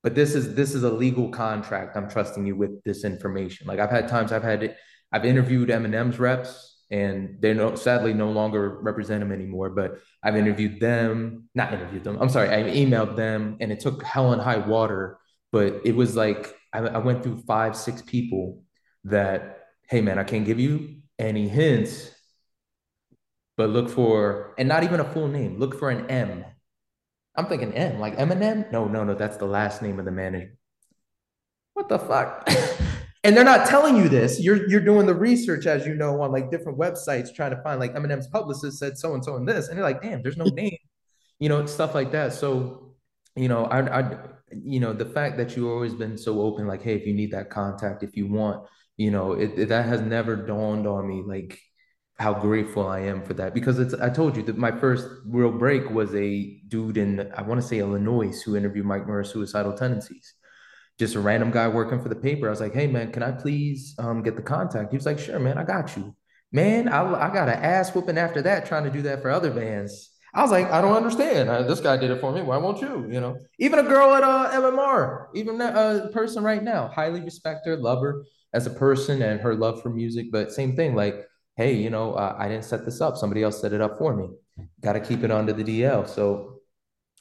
but 0.07 0.15
this 0.15 0.35
is 0.35 0.55
this 0.55 0.73
is 0.73 0.83
a 0.83 0.89
legal 0.89 1.27
contract. 1.27 1.97
I'm 1.97 2.09
trusting 2.09 2.45
you 2.45 2.55
with 2.55 2.81
this 2.85 3.03
information. 3.03 3.67
Like 3.67 3.79
I've 3.79 3.89
had 3.89 4.07
times 4.07 4.31
I've 4.31 4.41
had 4.41 4.77
I've 5.11 5.25
interviewed 5.25 5.67
Eminem's 5.67 6.17
reps 6.17 6.85
and 6.89 7.35
they're 7.41 7.53
no, 7.53 7.75
sadly 7.75 8.13
no 8.13 8.31
longer 8.31 8.79
represent 8.79 9.21
him 9.21 9.33
anymore. 9.33 9.69
But 9.69 9.99
I've 10.23 10.37
interviewed 10.37 10.79
them, 10.79 11.49
not 11.55 11.73
interviewed 11.73 12.05
them. 12.05 12.17
I'm 12.21 12.29
sorry, 12.29 12.47
I 12.47 12.69
emailed 12.69 13.17
them, 13.17 13.57
and 13.59 13.69
it 13.69 13.81
took 13.81 14.01
hell 14.01 14.31
and 14.31 14.41
high 14.41 14.59
water. 14.59 15.19
But 15.51 15.81
it 15.83 15.93
was 15.93 16.15
like 16.15 16.55
I, 16.71 16.79
I 16.79 16.99
went 16.99 17.21
through 17.21 17.43
five, 17.45 17.75
six 17.75 18.01
people 18.01 18.63
that, 19.03 19.65
hey 19.89 19.99
man, 19.99 20.17
I 20.17 20.23
can't 20.23 20.45
give 20.45 20.57
you 20.57 21.01
any 21.19 21.49
hints, 21.49 22.15
but 23.57 23.71
look 23.71 23.89
for, 23.89 24.55
and 24.57 24.69
not 24.69 24.85
even 24.85 25.01
a 25.01 25.11
full 25.13 25.27
name, 25.27 25.59
look 25.59 25.77
for 25.77 25.89
an 25.89 26.09
M. 26.09 26.45
I'm 27.37 27.45
thinking 27.45 27.73
M, 27.73 27.99
like 27.99 28.17
Eminem? 28.17 28.71
No, 28.71 28.85
no, 28.85 29.03
no, 29.03 29.13
that's 29.13 29.37
the 29.37 29.45
last 29.45 29.81
name 29.81 29.99
of 29.99 30.05
the 30.05 30.11
manager. 30.11 30.57
What 31.73 31.87
the 31.87 31.99
fuck? 31.99 32.49
and 33.23 33.37
they're 33.37 33.43
not 33.43 33.67
telling 33.67 33.95
you 33.95 34.09
this. 34.09 34.41
You're 34.41 34.67
you're 34.67 34.81
doing 34.81 35.05
the 35.05 35.13
research 35.13 35.67
as 35.67 35.85
you 35.85 35.93
know 35.93 36.19
on 36.21 36.31
like 36.31 36.49
different 36.49 36.79
websites 36.79 37.33
trying 37.33 37.51
to 37.51 37.61
find 37.61 37.79
like 37.79 37.93
Eminem's 37.93 38.27
publicist 38.27 38.79
said 38.79 38.97
so 38.97 39.13
and 39.13 39.23
so 39.23 39.35
and 39.35 39.47
this, 39.47 39.67
and 39.67 39.77
you're 39.77 39.85
like, 39.85 40.01
damn, 40.01 40.23
there's 40.23 40.37
no 40.37 40.45
name, 40.55 40.77
you 41.39 41.47
know, 41.47 41.65
stuff 41.67 41.93
like 41.93 42.11
that. 42.13 42.33
So, 42.33 42.95
you 43.35 43.47
know, 43.47 43.65
I, 43.65 43.99
I, 43.99 44.17
you 44.51 44.79
know, 44.79 44.93
the 44.93 45.05
fact 45.05 45.37
that 45.37 45.55
you've 45.55 45.69
always 45.69 45.93
been 45.93 46.17
so 46.17 46.41
open, 46.41 46.65
like, 46.65 46.81
hey, 46.81 46.95
if 46.95 47.05
you 47.05 47.13
need 47.13 47.31
that 47.31 47.51
contact, 47.51 48.01
if 48.01 48.17
you 48.17 48.25
want, 48.25 48.65
you 48.95 49.11
know, 49.11 49.33
it, 49.33 49.59
it 49.59 49.69
that 49.69 49.85
has 49.85 50.01
never 50.01 50.35
dawned 50.35 50.87
on 50.87 51.07
me, 51.07 51.21
like 51.23 51.59
how 52.19 52.33
grateful 52.33 52.87
I 52.87 53.01
am 53.01 53.21
for 53.21 53.33
that 53.35 53.53
because 53.53 53.77
it's 53.77 53.93
I 53.93 54.09
told 54.09 54.35
you 54.35 54.43
that 54.43 54.57
my 54.57 54.71
first 54.71 55.07
real 55.25 55.51
break 55.51 55.89
was 55.91 56.13
a 56.15 56.59
dude 56.67 56.97
in 56.97 57.31
I 57.35 57.43
want 57.43 57.61
to 57.61 57.67
say 57.67 57.79
Illinois 57.79 58.41
who 58.41 58.55
interviewed 58.55 58.85
Mike 58.85 59.05
Muir's 59.05 59.31
suicidal 59.31 59.73
tendencies 59.73 60.33
just 60.99 61.15
a 61.15 61.19
random 61.19 61.51
guy 61.51 61.67
working 61.67 62.01
for 62.01 62.09
the 62.09 62.15
paper. 62.15 62.47
I 62.47 62.49
was 62.49 62.59
like, 62.59 62.73
hey, 62.73 62.87
man, 62.87 63.11
can 63.11 63.23
I 63.23 63.31
please 63.31 63.95
um, 63.99 64.23
get 64.23 64.35
the 64.35 64.41
contact? 64.41 64.91
He 64.91 64.97
was 64.97 65.05
like, 65.05 65.19
sure, 65.19 65.39
man, 65.39 65.57
I 65.57 65.63
got 65.63 65.95
you. 65.95 66.15
Man, 66.51 66.87
I, 66.87 67.27
I 67.27 67.33
got 67.33 67.49
an 67.49 67.61
ass 67.61 67.93
whooping 67.93 68.17
after 68.17 68.41
that 68.43 68.65
trying 68.65 68.85
to 68.85 68.89
do 68.89 69.01
that 69.03 69.21
for 69.21 69.29
other 69.29 69.51
bands. 69.51 70.11
I 70.33 70.41
was 70.41 70.51
like, 70.51 70.71
I 70.71 70.81
don't 70.81 70.95
understand. 70.95 71.49
Uh, 71.49 71.63
this 71.63 71.79
guy 71.79 71.97
did 71.97 72.11
it 72.11 72.21
for 72.21 72.31
me. 72.31 72.41
Why 72.41 72.57
won't 72.57 72.81
you? 72.81 73.07
You 73.09 73.19
know, 73.19 73.37
even 73.59 73.79
a 73.79 73.83
girl 73.83 74.13
at 74.13 74.23
uh, 74.23 74.49
MMR, 74.53 75.27
even 75.35 75.59
a 75.61 76.09
person 76.11 76.43
right 76.43 76.63
now, 76.63 76.87
highly 76.87 77.21
respect 77.21 77.65
her, 77.65 77.75
love 77.75 78.01
her 78.01 78.23
as 78.53 78.65
a 78.65 78.71
person 78.71 79.21
and 79.21 79.39
her 79.41 79.55
love 79.55 79.81
for 79.81 79.89
music. 79.89 80.27
But 80.31 80.51
same 80.51 80.75
thing, 80.75 80.95
like, 80.95 81.27
hey, 81.57 81.73
you 81.73 81.89
know, 81.89 82.13
uh, 82.13 82.35
I 82.37 82.47
didn't 82.47 82.65
set 82.65 82.85
this 82.85 83.01
up. 83.01 83.17
Somebody 83.17 83.43
else 83.43 83.59
set 83.59 83.73
it 83.73 83.81
up 83.81 83.97
for 83.97 84.15
me. 84.15 84.29
Got 84.81 84.93
to 84.93 84.99
keep 85.01 85.23
it 85.23 85.31
under 85.31 85.51
the 85.51 85.63
DL. 85.63 86.07
So 86.07 86.57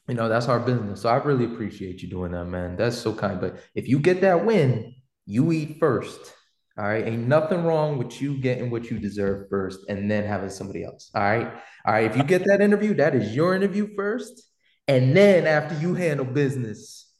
you 0.08 0.14
know, 0.14 0.28
that's 0.28 0.46
our 0.46 0.60
business. 0.60 1.02
So 1.02 1.08
I 1.08 1.16
really 1.16 1.44
appreciate 1.44 2.00
you 2.00 2.08
doing 2.08 2.32
that, 2.32 2.44
man. 2.44 2.76
That's 2.76 2.96
so 2.96 3.12
kind. 3.12 3.40
But 3.40 3.56
if 3.74 3.88
you 3.88 3.98
get 3.98 4.20
that 4.20 4.44
win, 4.44 4.94
you 5.24 5.50
eat 5.52 5.78
first. 5.80 6.32
All 6.78 6.84
right. 6.84 7.06
Ain't 7.06 7.26
nothing 7.26 7.64
wrong 7.64 7.98
with 7.98 8.20
you 8.20 8.38
getting 8.38 8.70
what 8.70 8.90
you 8.90 8.98
deserve 8.98 9.48
first 9.48 9.80
and 9.88 10.10
then 10.10 10.24
having 10.24 10.50
somebody 10.50 10.84
else. 10.84 11.10
All 11.14 11.22
right. 11.22 11.52
All 11.84 11.92
right. 11.92 12.04
If 12.04 12.16
you 12.16 12.22
get 12.22 12.44
that 12.44 12.60
interview, 12.60 12.94
that 12.94 13.14
is 13.14 13.34
your 13.34 13.54
interview 13.54 13.94
first. 13.96 14.42
And 14.86 15.16
then 15.16 15.46
after 15.46 15.76
you 15.78 15.94
handle 15.94 16.26
business, 16.26 17.10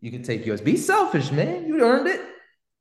you 0.00 0.10
can 0.10 0.22
take 0.22 0.44
yours. 0.44 0.60
Be 0.60 0.76
selfish, 0.76 1.30
man. 1.30 1.66
You 1.66 1.80
earned 1.82 2.08
it. 2.08 2.20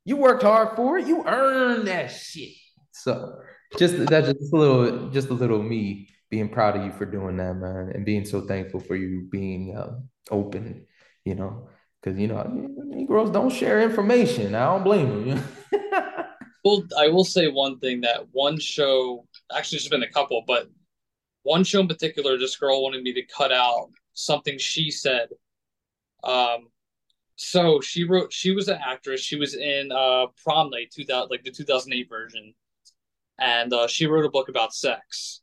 You 0.04 0.18
worked 0.18 0.44
hard 0.44 0.76
for 0.76 0.98
it. 0.98 1.08
You 1.08 1.24
earned 1.26 1.88
that 1.88 2.08
shit. 2.08 2.50
So 2.92 3.40
just 3.78 3.98
that's 4.06 4.28
just 4.28 4.54
a 4.54 4.56
little, 4.56 5.10
just 5.10 5.30
a 5.30 5.34
little 5.34 5.62
me 5.62 6.10
being 6.30 6.50
proud 6.50 6.78
of 6.78 6.86
you 6.86 6.92
for 6.92 7.06
doing 7.06 7.38
that, 7.38 7.56
man, 7.56 7.92
and 7.94 8.06
being 8.06 8.26
so 8.26 8.42
thankful 8.42 8.80
for 8.80 8.96
you 8.96 9.28
being 9.32 9.76
uh, 9.76 10.00
open, 10.32 10.86
you 11.26 11.36
know, 11.36 11.68
because 12.02 12.20
you 12.20 12.28
know 12.28 12.44
Negroes 12.86 13.32
don't 13.32 13.52
share 13.52 13.82
information. 13.82 14.56
I 14.56 14.66
don't 14.66 14.84
blame 14.84 15.28
you. 15.28 15.80
well, 16.64 16.84
I 16.98 17.10
will 17.10 17.26
say 17.26 17.48
one 17.48 17.80
thing 17.80 18.02
that 18.02 18.28
one 18.32 18.60
show, 18.60 19.28
actually, 19.56 19.78
there's 19.78 19.90
been 19.90 20.04
a 20.04 20.10
couple, 20.10 20.44
but 20.48 20.70
one 21.44 21.64
show 21.64 21.82
in 21.82 21.88
particular, 21.88 22.38
this 22.38 22.56
girl 22.56 22.84
wanted 22.84 23.04
me 23.04 23.14
to 23.14 23.24
cut 23.24 23.52
out 23.52 23.90
something 24.14 24.58
she 24.58 24.92
said. 24.92 25.30
Um, 26.24 26.68
so 27.36 27.82
she 27.82 28.04
wrote. 28.04 28.32
She 28.32 28.52
was 28.52 28.68
an 28.68 28.80
actress. 28.86 29.22
She 29.22 29.36
was 29.36 29.56
in 29.56 29.92
uh, 29.92 30.28
Prom 30.44 30.70
Night, 30.70 30.92
two 30.96 31.04
thousand, 31.04 31.32
like 31.32 31.44
the 31.44 31.52
two 31.52 31.64
thousand 31.64 31.94
eight 31.94 32.08
version, 32.08 32.54
and 33.42 33.74
uh, 33.74 33.88
she 33.88 34.06
wrote 34.06 34.24
a 34.24 34.30
book 34.30 34.48
about 34.48 34.74
sex 34.74 35.42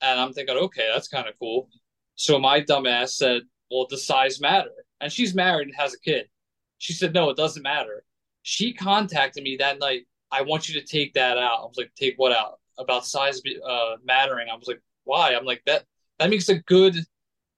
and 0.00 0.20
I'm 0.20 0.32
thinking, 0.32 0.56
okay, 0.56 0.88
that's 0.92 1.08
kind 1.08 1.28
of 1.28 1.38
cool. 1.38 1.68
So 2.16 2.38
my 2.38 2.60
dumbass 2.60 3.10
said, 3.10 3.42
well, 3.70 3.86
does 3.88 4.06
size 4.06 4.40
matter? 4.40 4.70
And 5.00 5.12
she's 5.12 5.34
married 5.34 5.68
and 5.68 5.76
has 5.76 5.94
a 5.94 6.00
kid. 6.00 6.28
She 6.78 6.92
said, 6.92 7.14
no, 7.14 7.30
it 7.30 7.36
doesn't 7.36 7.62
matter. 7.62 8.04
She 8.42 8.72
contacted 8.72 9.42
me 9.42 9.56
that 9.58 9.78
night. 9.78 10.06
I 10.30 10.42
want 10.42 10.68
you 10.68 10.80
to 10.80 10.86
take 10.86 11.14
that 11.14 11.38
out. 11.38 11.60
I 11.60 11.62
was 11.62 11.76
like, 11.76 11.92
take 11.96 12.14
what 12.16 12.32
out? 12.32 12.60
About 12.78 13.06
size 13.06 13.40
uh, 13.68 13.96
mattering. 14.04 14.48
I 14.50 14.56
was 14.56 14.68
like, 14.68 14.80
why? 15.04 15.34
I'm 15.34 15.44
like, 15.44 15.62
that 15.66 15.84
that 16.18 16.30
makes 16.30 16.48
it 16.48 16.64
good. 16.66 16.96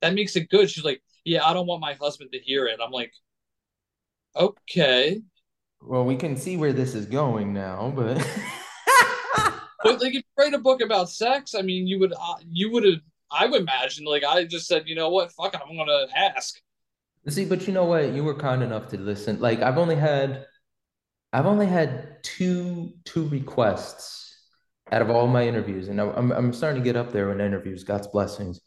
That 0.01 0.15
makes 0.15 0.37
it 0.37 0.49
good. 0.49 0.71
She's 0.71 0.85
like, 0.85 1.03
yeah, 1.25 1.45
I 1.45 1.53
don't 1.53 1.67
want 1.67 1.81
my 1.81 1.95
husband 1.95 2.31
to 2.33 2.39
hear 2.39 2.67
it. 2.67 2.79
I'm 2.83 2.93
like, 2.93 3.13
okay. 4.37 5.21
Well, 5.83 6.05
we 6.05 6.17
can 6.17 6.37
see 6.37 6.57
where 6.57 6.73
this 6.73 6.95
is 6.95 7.07
going 7.07 7.53
now, 7.53 7.93
but 7.95 8.25
but 9.83 10.01
like 10.01 10.15
if 10.15 10.15
you 10.15 10.23
write 10.37 10.55
a 10.55 10.59
book 10.59 10.81
about 10.81 11.11
sex, 11.11 11.55
I 11.55 11.63
mean, 11.63 11.87
you 11.87 11.99
would 12.01 12.13
uh, 12.13 12.35
you 12.49 12.71
would 12.73 12.85
have 12.85 13.01
I 13.31 13.47
would 13.47 13.61
imagine 13.61 14.05
like 14.05 14.25
I 14.25 14.45
just 14.45 14.67
said, 14.67 14.89
you 14.89 14.95
know 14.95 15.11
what, 15.11 15.33
fuck 15.33 15.55
I'm 15.55 15.77
gonna 15.77 16.07
ask. 16.15 16.61
See, 17.29 17.45
but 17.45 17.67
you 17.67 17.75
know 17.75 17.85
what? 17.85 18.13
You 18.13 18.25
were 18.25 18.35
kind 18.35 18.63
enough 18.63 18.89
to 18.89 18.99
listen. 18.99 19.41
Like 19.41 19.61
I've 19.61 19.79
only 19.79 19.97
had 19.97 20.47
I've 21.33 21.47
only 21.47 21.67
had 21.67 22.23
two 22.23 22.93
two 23.05 23.29
requests 23.29 24.25
out 24.91 25.03
of 25.03 25.11
all 25.11 25.27
my 25.27 25.47
interviews, 25.47 25.89
and 25.89 26.01
I'm 26.01 26.33
I'm 26.33 26.53
starting 26.53 26.83
to 26.83 26.85
get 26.85 26.97
up 26.97 27.13
there 27.13 27.31
in 27.33 27.41
interviews. 27.41 27.85
God's 27.85 28.09
blessings. 28.09 28.61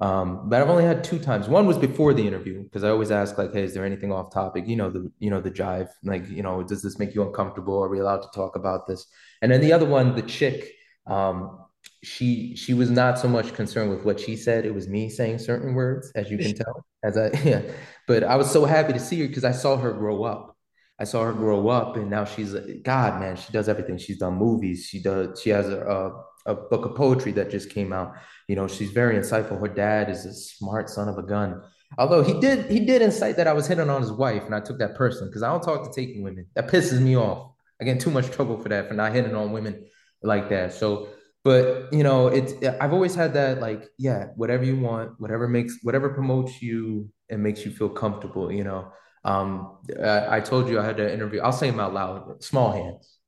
Um, 0.00 0.48
but 0.48 0.62
I've 0.62 0.68
only 0.68 0.84
had 0.84 1.02
two 1.02 1.18
times. 1.18 1.48
One 1.48 1.66
was 1.66 1.76
before 1.76 2.14
the 2.14 2.26
interview 2.26 2.62
because 2.62 2.84
I 2.84 2.90
always 2.90 3.10
ask 3.10 3.36
like, 3.36 3.52
"Hey, 3.52 3.64
is 3.64 3.74
there 3.74 3.84
anything 3.84 4.12
off 4.12 4.32
topic?" 4.32 4.68
You 4.68 4.76
know 4.76 4.90
the 4.90 5.10
you 5.18 5.28
know 5.28 5.40
the 5.40 5.50
jive. 5.50 5.88
Like, 6.04 6.28
you 6.28 6.42
know, 6.42 6.62
does 6.62 6.82
this 6.82 6.98
make 6.98 7.14
you 7.14 7.22
uncomfortable? 7.22 7.82
Are 7.82 7.88
we 7.88 7.98
allowed 7.98 8.22
to 8.22 8.28
talk 8.32 8.54
about 8.54 8.86
this? 8.86 9.06
And 9.42 9.50
then 9.50 9.60
the 9.60 9.72
other 9.72 9.86
one, 9.86 10.14
the 10.14 10.22
chick, 10.22 10.72
um, 11.06 11.58
she 12.02 12.54
she 12.54 12.74
was 12.74 12.90
not 12.90 13.18
so 13.18 13.28
much 13.28 13.54
concerned 13.54 13.90
with 13.90 14.04
what 14.04 14.20
she 14.20 14.36
said. 14.36 14.64
It 14.64 14.74
was 14.74 14.88
me 14.88 15.10
saying 15.10 15.38
certain 15.38 15.74
words, 15.74 16.12
as 16.14 16.30
you 16.30 16.38
can 16.38 16.54
tell. 16.62 16.84
As 17.02 17.16
I 17.18 17.30
yeah, 17.44 17.62
but 18.06 18.22
I 18.22 18.36
was 18.36 18.50
so 18.50 18.64
happy 18.64 18.92
to 18.92 19.00
see 19.00 19.20
her 19.20 19.26
because 19.26 19.44
I 19.44 19.52
saw 19.52 19.76
her 19.76 19.92
grow 19.92 20.22
up. 20.22 20.56
I 21.00 21.04
saw 21.04 21.24
her 21.24 21.32
grow 21.32 21.68
up, 21.68 21.96
and 21.96 22.10
now 22.10 22.24
she's 22.24 22.54
God, 22.82 23.20
man. 23.20 23.36
She 23.36 23.52
does 23.52 23.68
everything. 23.68 23.98
She's 23.98 24.18
done 24.18 24.34
movies. 24.34 24.86
She 24.88 25.00
does. 25.00 25.40
She 25.40 25.50
has 25.50 25.68
a, 25.68 25.80
a 25.80 26.24
a 26.48 26.54
book 26.54 26.84
of 26.84 26.96
poetry 26.96 27.32
that 27.32 27.50
just 27.50 27.70
came 27.70 27.92
out. 27.92 28.14
You 28.48 28.56
know, 28.56 28.66
she's 28.66 28.90
very 28.90 29.16
insightful. 29.16 29.60
Her 29.60 29.68
dad 29.68 30.10
is 30.10 30.24
a 30.24 30.32
smart 30.32 30.90
son 30.90 31.08
of 31.08 31.18
a 31.18 31.22
gun. 31.22 31.62
Although 31.96 32.22
he 32.22 32.38
did 32.40 32.70
he 32.70 32.80
did 32.80 33.02
incite 33.02 33.36
that 33.36 33.46
I 33.46 33.52
was 33.52 33.66
hitting 33.66 33.88
on 33.88 34.00
his 34.00 34.12
wife, 34.12 34.44
and 34.44 34.54
I 34.54 34.60
took 34.60 34.78
that 34.78 34.94
person 34.94 35.28
because 35.28 35.42
I 35.42 35.50
don't 35.50 35.62
talk 35.62 35.84
to 35.84 35.92
taking 36.00 36.22
women. 36.22 36.46
That 36.54 36.68
pisses 36.68 37.00
me 37.00 37.16
off. 37.16 37.52
I 37.80 37.84
get 37.84 38.00
too 38.00 38.10
much 38.10 38.30
trouble 38.30 38.58
for 38.58 38.68
that 38.70 38.88
for 38.88 38.94
not 38.94 39.12
hitting 39.12 39.34
on 39.34 39.52
women 39.52 39.86
like 40.22 40.48
that. 40.50 40.72
So, 40.72 41.08
but 41.44 41.92
you 41.92 42.02
know, 42.02 42.28
it's 42.28 42.52
I've 42.80 42.92
always 42.92 43.14
had 43.14 43.34
that 43.34 43.60
like, 43.60 43.88
yeah, 43.98 44.26
whatever 44.36 44.64
you 44.64 44.76
want, 44.76 45.12
whatever 45.18 45.48
makes 45.48 45.78
whatever 45.82 46.10
promotes 46.10 46.60
you 46.60 47.10
and 47.30 47.42
makes 47.42 47.64
you 47.64 47.70
feel 47.70 47.88
comfortable. 47.88 48.50
You 48.52 48.64
know, 48.64 48.92
um, 49.24 49.78
I, 50.02 50.36
I 50.36 50.40
told 50.40 50.68
you 50.68 50.80
I 50.80 50.84
had 50.84 51.00
an 51.00 51.10
interview. 51.10 51.40
I'll 51.40 51.52
say 51.52 51.70
them 51.70 51.80
out 51.80 51.94
loud. 51.94 52.42
Small 52.42 52.72
hands. 52.72 53.18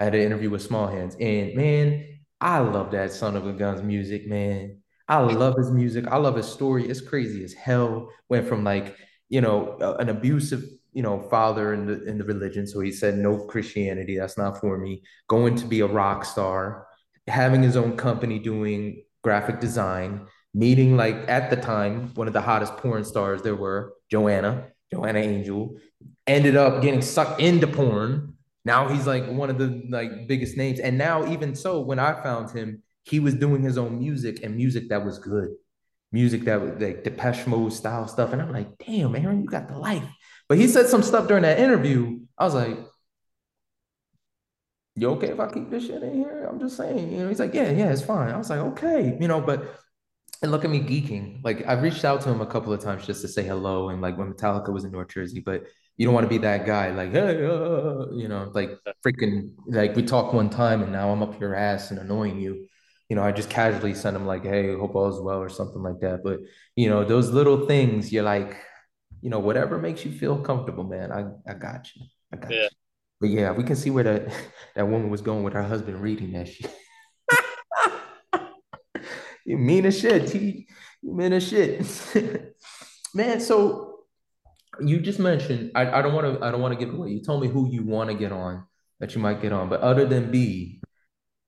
I 0.00 0.04
had 0.04 0.14
an 0.14 0.20
interview 0.20 0.50
with 0.50 0.62
Small 0.62 0.86
Hands, 0.86 1.14
and 1.18 1.54
man, 1.54 2.17
I 2.40 2.58
love 2.58 2.92
that 2.92 3.12
son 3.12 3.36
of 3.36 3.46
a 3.46 3.52
gun's 3.52 3.82
music, 3.82 4.26
man. 4.26 4.78
I 5.08 5.20
love 5.20 5.56
his 5.56 5.70
music. 5.70 6.06
I 6.06 6.16
love 6.16 6.36
his 6.36 6.46
story. 6.46 6.86
It's 6.88 7.00
crazy 7.00 7.42
as 7.42 7.54
hell. 7.54 8.10
Went 8.28 8.46
from 8.46 8.62
like, 8.62 8.96
you 9.28 9.40
know, 9.40 9.76
an 9.98 10.08
abusive, 10.10 10.62
you 10.92 11.02
know, 11.02 11.22
father 11.30 11.72
in 11.72 11.86
the 11.86 12.04
in 12.04 12.18
the 12.18 12.24
religion. 12.24 12.66
So 12.66 12.80
he 12.80 12.92
said, 12.92 13.16
no 13.16 13.38
Christianity. 13.46 14.18
That's 14.18 14.38
not 14.38 14.60
for 14.60 14.78
me. 14.78 15.02
Going 15.28 15.56
to 15.56 15.66
be 15.66 15.80
a 15.80 15.86
rock 15.86 16.24
star, 16.24 16.86
having 17.26 17.62
his 17.62 17.76
own 17.76 17.96
company 17.96 18.38
doing 18.38 19.02
graphic 19.22 19.60
design, 19.60 20.26
meeting 20.54 20.96
like 20.96 21.16
at 21.28 21.50
the 21.50 21.56
time 21.56 22.12
one 22.14 22.26
of 22.26 22.34
the 22.34 22.40
hottest 22.40 22.76
porn 22.76 23.04
stars 23.04 23.42
there 23.42 23.56
were, 23.56 23.94
Joanna, 24.10 24.68
Joanna 24.92 25.18
Angel, 25.20 25.76
ended 26.26 26.56
up 26.56 26.82
getting 26.82 27.02
sucked 27.02 27.40
into 27.40 27.66
porn 27.66 28.34
now 28.68 28.86
he's 28.88 29.06
like 29.06 29.26
one 29.26 29.50
of 29.50 29.58
the 29.58 29.82
like 29.88 30.28
biggest 30.28 30.56
names. 30.56 30.78
And 30.78 30.98
now, 30.98 31.26
even 31.32 31.54
so, 31.56 31.80
when 31.80 31.98
I 31.98 32.22
found 32.22 32.50
him, 32.50 32.82
he 33.04 33.18
was 33.18 33.34
doing 33.34 33.62
his 33.62 33.78
own 33.78 33.98
music 33.98 34.44
and 34.44 34.54
music 34.54 34.90
that 34.90 35.04
was 35.04 35.18
good. 35.18 35.48
Music 36.12 36.42
that 36.44 36.60
was 36.60 36.80
like 36.80 37.02
Depeche 37.02 37.46
Mode 37.46 37.72
style 37.72 38.06
stuff. 38.06 38.32
And 38.32 38.42
I'm 38.42 38.52
like, 38.52 38.78
damn, 38.78 39.16
Aaron, 39.16 39.42
you 39.42 39.48
got 39.48 39.68
the 39.68 39.78
life. 39.78 40.04
But 40.48 40.58
he 40.58 40.68
said 40.68 40.86
some 40.86 41.02
stuff 41.02 41.26
during 41.28 41.42
that 41.42 41.58
interview. 41.58 42.20
I 42.36 42.44
was 42.44 42.54
like, 42.54 42.78
you 44.96 45.10
okay 45.10 45.28
if 45.28 45.40
I 45.40 45.50
keep 45.50 45.70
this 45.70 45.86
shit 45.86 46.02
in 46.02 46.14
here? 46.14 46.46
I'm 46.50 46.60
just 46.60 46.76
saying, 46.76 47.12
you 47.12 47.18
know, 47.18 47.28
he's 47.28 47.40
like, 47.40 47.54
yeah, 47.54 47.70
yeah, 47.70 47.90
it's 47.90 48.02
fine. 48.02 48.32
I 48.32 48.36
was 48.36 48.50
like, 48.50 48.60
okay, 48.60 49.16
you 49.20 49.28
know, 49.28 49.40
but 49.40 49.78
and 50.42 50.50
look 50.52 50.64
at 50.64 50.70
me 50.70 50.80
geeking. 50.80 51.42
Like 51.42 51.66
I 51.66 51.72
reached 51.74 52.04
out 52.04 52.20
to 52.22 52.30
him 52.30 52.40
a 52.40 52.46
couple 52.46 52.72
of 52.72 52.80
times 52.80 53.06
just 53.06 53.22
to 53.22 53.28
say 53.28 53.42
hello. 53.42 53.88
And 53.88 54.00
like 54.00 54.16
when 54.18 54.32
Metallica 54.32 54.72
was 54.72 54.84
in 54.84 54.92
North 54.92 55.08
Jersey, 55.08 55.40
but 55.40 55.64
you 55.98 56.06
don't 56.06 56.14
want 56.14 56.24
to 56.24 56.28
be 56.28 56.38
that 56.38 56.64
guy 56.64 56.90
like 56.90 57.12
hey 57.12 57.44
uh, 57.44 58.06
you 58.14 58.28
know 58.28 58.50
like 58.54 58.70
freaking 59.04 59.50
like 59.66 59.94
we 59.94 60.02
talked 60.02 60.32
one 60.32 60.48
time 60.48 60.82
and 60.82 60.92
now 60.92 61.10
i'm 61.10 61.22
up 61.22 61.38
your 61.38 61.54
ass 61.54 61.90
and 61.90 62.00
annoying 62.00 62.40
you. 62.40 62.66
You 63.10 63.16
know 63.16 63.22
i 63.22 63.32
just 63.32 63.50
casually 63.50 63.94
send 63.94 64.16
him 64.16 64.26
like 64.26 64.44
hey 64.44 64.74
hope 64.74 64.94
all 64.94 65.08
is 65.08 65.20
well 65.20 65.38
or 65.38 65.48
something 65.48 65.82
like 65.82 66.00
that. 66.00 66.22
But 66.22 66.40
you 66.76 66.88
know 66.90 67.04
those 67.04 67.30
little 67.30 67.66
things 67.66 68.12
you're 68.12 68.22
like 68.22 68.56
you 69.22 69.30
know 69.30 69.38
whatever 69.38 69.78
makes 69.78 70.04
you 70.04 70.12
feel 70.12 70.38
comfortable 70.38 70.84
man 70.84 71.10
i 71.10 71.24
i 71.50 71.54
got 71.54 71.88
you. 71.94 72.02
I 72.32 72.36
got 72.36 72.50
yeah. 72.50 72.62
you. 72.64 72.68
But 73.20 73.30
yeah 73.30 73.52
we 73.52 73.64
can 73.64 73.76
see 73.76 73.90
where 73.90 74.04
that 74.04 74.32
that 74.76 74.86
woman 74.86 75.10
was 75.10 75.22
going 75.22 75.42
with 75.42 75.54
her 75.54 75.62
husband 75.62 76.00
reading 76.02 76.32
that 76.32 76.48
shit. 76.48 76.70
You 79.48 79.56
mean 79.56 79.86
as 79.86 79.98
shit 79.98 80.28
T. 80.28 80.66
you 81.00 81.14
mean 81.14 81.32
as 81.32 81.48
shit. 81.48 81.82
Man 83.14 83.40
so 83.40 83.87
you 84.80 85.00
just 85.00 85.18
mentioned 85.18 85.72
I, 85.74 85.98
I 85.98 86.02
don't 86.02 86.14
want 86.14 86.38
to 86.38 86.44
I 86.44 86.50
don't 86.50 86.60
want 86.60 86.78
to 86.78 86.84
give 86.84 86.94
away. 86.94 87.10
You 87.10 87.22
told 87.22 87.42
me 87.42 87.48
who 87.48 87.70
you 87.70 87.82
want 87.82 88.10
to 88.10 88.16
get 88.16 88.32
on 88.32 88.64
that 89.00 89.14
you 89.14 89.20
might 89.20 89.40
get 89.40 89.52
on, 89.52 89.68
but 89.68 89.80
other 89.80 90.06
than 90.06 90.30
B, 90.30 90.80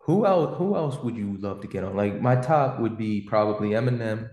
who 0.01 0.27
else 0.27 0.57
who 0.59 0.77
else 0.77 0.97
would 0.99 1.17
you 1.17 1.37
love 1.39 1.61
to 1.63 1.69
get 1.69 1.85
on? 1.85 1.97
Like 1.97 2.21
my 2.21 2.37
top 2.37 2.81
would 2.81 2.97
be 2.97 3.23
probably 3.23 3.71
Eminem. 3.71 4.29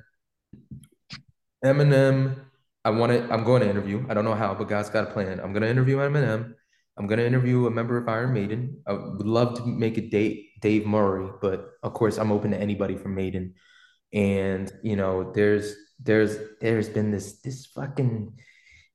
Eminem, 1.64 2.40
I 2.86 2.90
want 2.92 3.12
to 3.12 3.34
I'm 3.34 3.44
going 3.44 3.62
to 3.62 3.70
interview. 3.70 4.06
I 4.10 4.14
don't 4.14 4.26
know 4.26 4.36
how, 4.36 4.54
but 4.54 4.68
God's 4.70 4.90
got 4.90 5.10
a 5.10 5.12
plan. 5.12 5.40
I'm 5.40 5.54
going 5.54 5.64
to 5.64 5.70
interview 5.70 5.98
Eminem. 5.98 6.54
I'm 6.98 7.06
going 7.06 7.20
to 7.20 7.26
interview 7.28 7.68
a 7.68 7.72
member 7.72 7.98
of 7.98 8.10
Iron 8.10 8.34
Maiden. 8.34 8.82
I 8.88 8.94
would 8.94 9.28
love 9.28 9.56
to 9.58 9.66
make 9.66 9.98
a 9.98 10.02
date 10.02 10.60
Dave 10.62 10.86
Murray, 10.86 11.30
but 11.42 11.70
of 11.84 11.94
course 11.94 12.18
I'm 12.18 12.32
open 12.32 12.52
to 12.52 12.58
anybody 12.58 12.96
from 12.96 13.14
Maiden. 13.14 13.54
And 14.14 14.72
you 14.84 14.96
know, 14.96 15.32
there's 15.34 15.76
there's 16.00 16.38
there's 16.62 16.90
been 16.90 17.12
this 17.12 17.40
this 17.42 17.66
fucking 17.68 18.34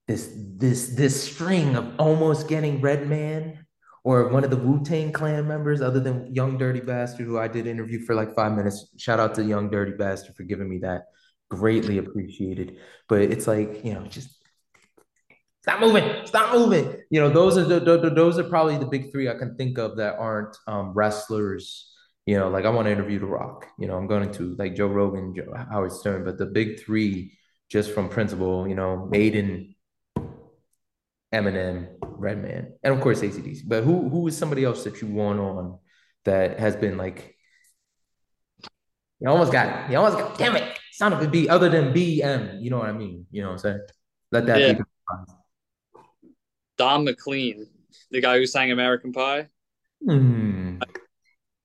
this 0.09 0.33
this 0.37 0.89
this 0.89 1.23
string 1.23 1.77
of 1.77 1.95
almost 1.99 2.49
getting 2.49 2.81
Redman 2.81 3.65
or 4.05 4.29
one 4.29 4.43
of 4.43 4.51
the 4.51 4.57
Wu 4.57 4.83
Tang 4.85 5.13
Clan 5.13 5.47
members, 5.47 5.81
other 5.81 6.01
than 6.01 6.35
Young 6.35 6.59
Dirty 6.59 6.81
Bastard, 6.81 7.27
who 7.27 7.39
I 7.39 7.47
did 7.47 7.67
interview 7.67 8.05
for 8.05 8.15
like 8.15 8.35
five 8.35 8.53
minutes. 8.53 8.89
Shout 8.97 9.21
out 9.21 9.35
to 9.37 9.45
Young 9.45 9.71
Dirty 9.71 9.93
Bastard 9.93 10.35
for 10.35 10.43
giving 10.43 10.69
me 10.69 10.79
that. 10.79 11.05
Greatly 11.51 11.99
appreciated. 11.99 12.79
But 13.09 13.23
it's 13.23 13.47
like 13.47 13.85
you 13.85 13.95
know, 13.95 14.07
just 14.07 14.31
stop 15.63 15.81
moving, 15.81 16.27
stop 16.27 16.55
moving. 16.55 17.01
You 17.11 17.21
know, 17.21 17.31
those 17.31 17.57
are 17.57 17.65
the, 17.65 17.81
the, 17.81 18.11
those 18.11 18.39
are 18.39 18.45
probably 18.45 18.79
the 18.79 18.87
big 18.87 19.13
three 19.13 19.29
I 19.29 19.35
can 19.35 19.57
think 19.57 19.79
of 19.79 19.97
that 19.99 20.17
aren't 20.19 20.57
um, 20.67 20.93
wrestlers. 20.93 21.89
You 22.27 22.39
know, 22.39 22.49
like 22.49 22.65
I 22.65 22.71
want 22.71 22.87
to 22.87 22.93
interview 22.93 23.19
The 23.19 23.27
Rock. 23.27 23.67
You 23.79 23.89
know, 23.89 23.97
I'm 23.97 24.07
going 24.07 24.31
to 24.33 24.55
like 24.57 24.77
Joe 24.77 24.87
Rogan, 24.87 25.35
Joe, 25.35 25.53
Howard 25.71 25.93
Stern, 25.93 26.25
but 26.25 26.39
the 26.39 26.47
big 26.47 26.81
three, 26.81 27.37
just 27.69 27.93
from 27.93 28.09
principle, 28.09 28.69
you 28.69 28.77
know, 28.77 29.07
Maiden, 29.11 29.72
Eminem, 31.33 31.89
Redman, 32.03 32.75
and 32.83 32.95
of 32.95 33.01
course 33.01 33.21
ACDC. 33.21 33.63
But 33.67 33.85
who 33.85 34.09
who 34.09 34.27
is 34.29 34.37
somebody 34.37 34.65
else 34.65 34.85
that 34.85 35.01
you 35.01 35.09
want 35.09 35.41
on 35.41 35.79
that 36.25 36.59
has 36.61 36.77
been 36.77 36.97
like 36.97 37.37
you 39.21 39.29
almost 39.29 39.53
got 39.53 39.67
it. 39.69 39.93
You 39.93 39.99
almost 39.99 40.19
got 40.19 40.37
damn 40.37 40.57
it, 40.57 40.79
son 40.93 41.13
of 41.13 41.23
a 41.23 41.29
B, 41.29 41.49
other 41.49 41.69
than 41.69 41.95
BM. 41.95 42.61
You 42.61 42.71
know 42.71 42.79
what 42.79 42.89
I 42.89 42.93
mean? 42.93 43.27
You 43.31 43.43
know 43.43 43.49
what 43.49 43.53
I'm 43.55 43.59
saying? 43.59 43.81
Let 44.33 44.47
that 44.47 44.61
Yeah. 44.61 44.73
be. 44.75 44.81
Don 46.77 47.05
McLean, 47.05 47.69
the 48.11 48.21
guy 48.21 48.39
who 48.39 48.47
sang 48.47 48.73
American 48.73 49.13
Pie, 49.13 49.49
Hmm. 50.05 50.79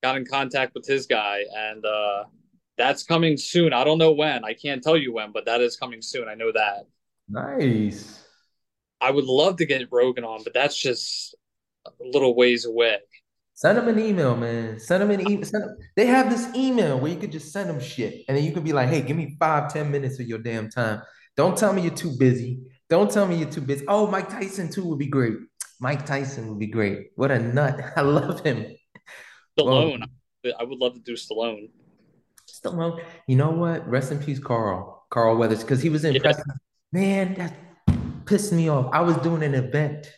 got 0.04 0.18
in 0.18 0.26
contact 0.26 0.76
with 0.76 0.86
his 0.86 1.08
guy, 1.08 1.46
and 1.56 1.84
uh, 1.84 2.26
that's 2.78 3.04
coming 3.04 3.38
soon. 3.38 3.74
I 3.74 3.84
don't 3.84 3.98
know 3.98 4.12
when. 4.12 4.46
I 4.46 4.54
can't 4.54 4.84
tell 4.84 4.96
you 4.98 5.12
when, 5.14 5.32
but 5.32 5.46
that 5.46 5.62
is 5.62 5.76
coming 5.76 6.02
soon. 6.02 6.28
I 6.28 6.36
know 6.36 6.52
that. 6.52 6.86
Nice. 7.28 8.24
I 9.00 9.12
would 9.12 9.26
love 9.26 9.58
to 9.58 9.66
get 9.66 9.88
Rogan 9.92 10.24
on, 10.24 10.44
but 10.44 10.54
that's 10.54 10.80
just 10.80 11.36
a 11.86 11.92
little 12.02 12.36
ways 12.36 12.66
away. 12.66 12.98
Send 13.54 13.78
them 13.78 13.88
an 13.88 14.00
email, 14.00 14.36
man. 14.36 14.80
Send 14.80 15.02
them 15.02 15.12
an 15.12 15.22
email. 15.30 15.76
They 15.96 16.06
have 16.06 16.30
this 16.30 16.48
email 16.56 17.00
where 17.00 17.12
you 17.12 17.18
could 17.18 17.32
just 17.32 17.52
send 17.52 17.70
them 17.70 17.80
shit, 17.80 18.24
and 18.28 18.38
then 18.38 18.44
you 18.44 18.52
could 18.52 18.64
be 18.64 18.74
like, 18.74 18.90
"Hey, 18.90 19.02
give 19.02 19.18
me 19.18 19.36
five, 19.40 19.72
ten 19.74 19.90
minutes 19.92 20.20
of 20.20 20.28
your 20.28 20.40
damn 20.40 20.70
time. 20.70 21.02
Don't 21.36 21.58
tell 21.58 21.74
me 21.74 21.82
you're 21.82 21.94
too 21.94 22.16
busy. 22.18 22.60
Don't 22.90 23.10
tell 23.12 23.28
me 23.28 23.38
you're 23.38 23.50
too 23.50 23.62
busy. 23.62 23.86
Oh, 23.88 24.08
Mike 24.08 24.30
Tyson 24.30 24.70
too 24.70 24.86
would 24.86 25.00
be 25.00 25.08
great. 25.08 25.38
Mike 25.80 26.06
Tyson 26.06 26.50
would 26.50 26.60
be 26.60 26.68
great. 26.68 27.12
What 27.16 27.32
a 27.32 27.40
nut. 27.40 27.80
I 27.96 28.02
love 28.02 28.42
him. 28.42 28.76
Stallone, 29.58 30.04
I 30.60 30.64
would 30.64 30.78
love 30.80 30.94
to 30.94 31.00
do 31.00 31.14
Stallone. 31.14 31.70
Stallone. 32.48 33.04
You 33.28 33.36
know 33.36 33.52
what? 33.52 33.88
Rest 33.88 34.12
in 34.12 34.20
peace, 34.20 34.40
Carl. 34.40 35.06
Carl 35.10 35.36
Weathers, 35.38 35.62
because 35.64 35.82
he 35.82 35.90
was 35.90 36.06
in 36.06 36.14
Yeah. 36.14 36.22
Preston. 36.22 36.46
Man, 36.92 37.54
pissed 38.28 38.52
me 38.54 38.70
off. 38.70 38.90
I 38.94 39.02
was 39.02 39.18
doing 39.18 39.44
an 39.44 39.56
event 39.56 40.12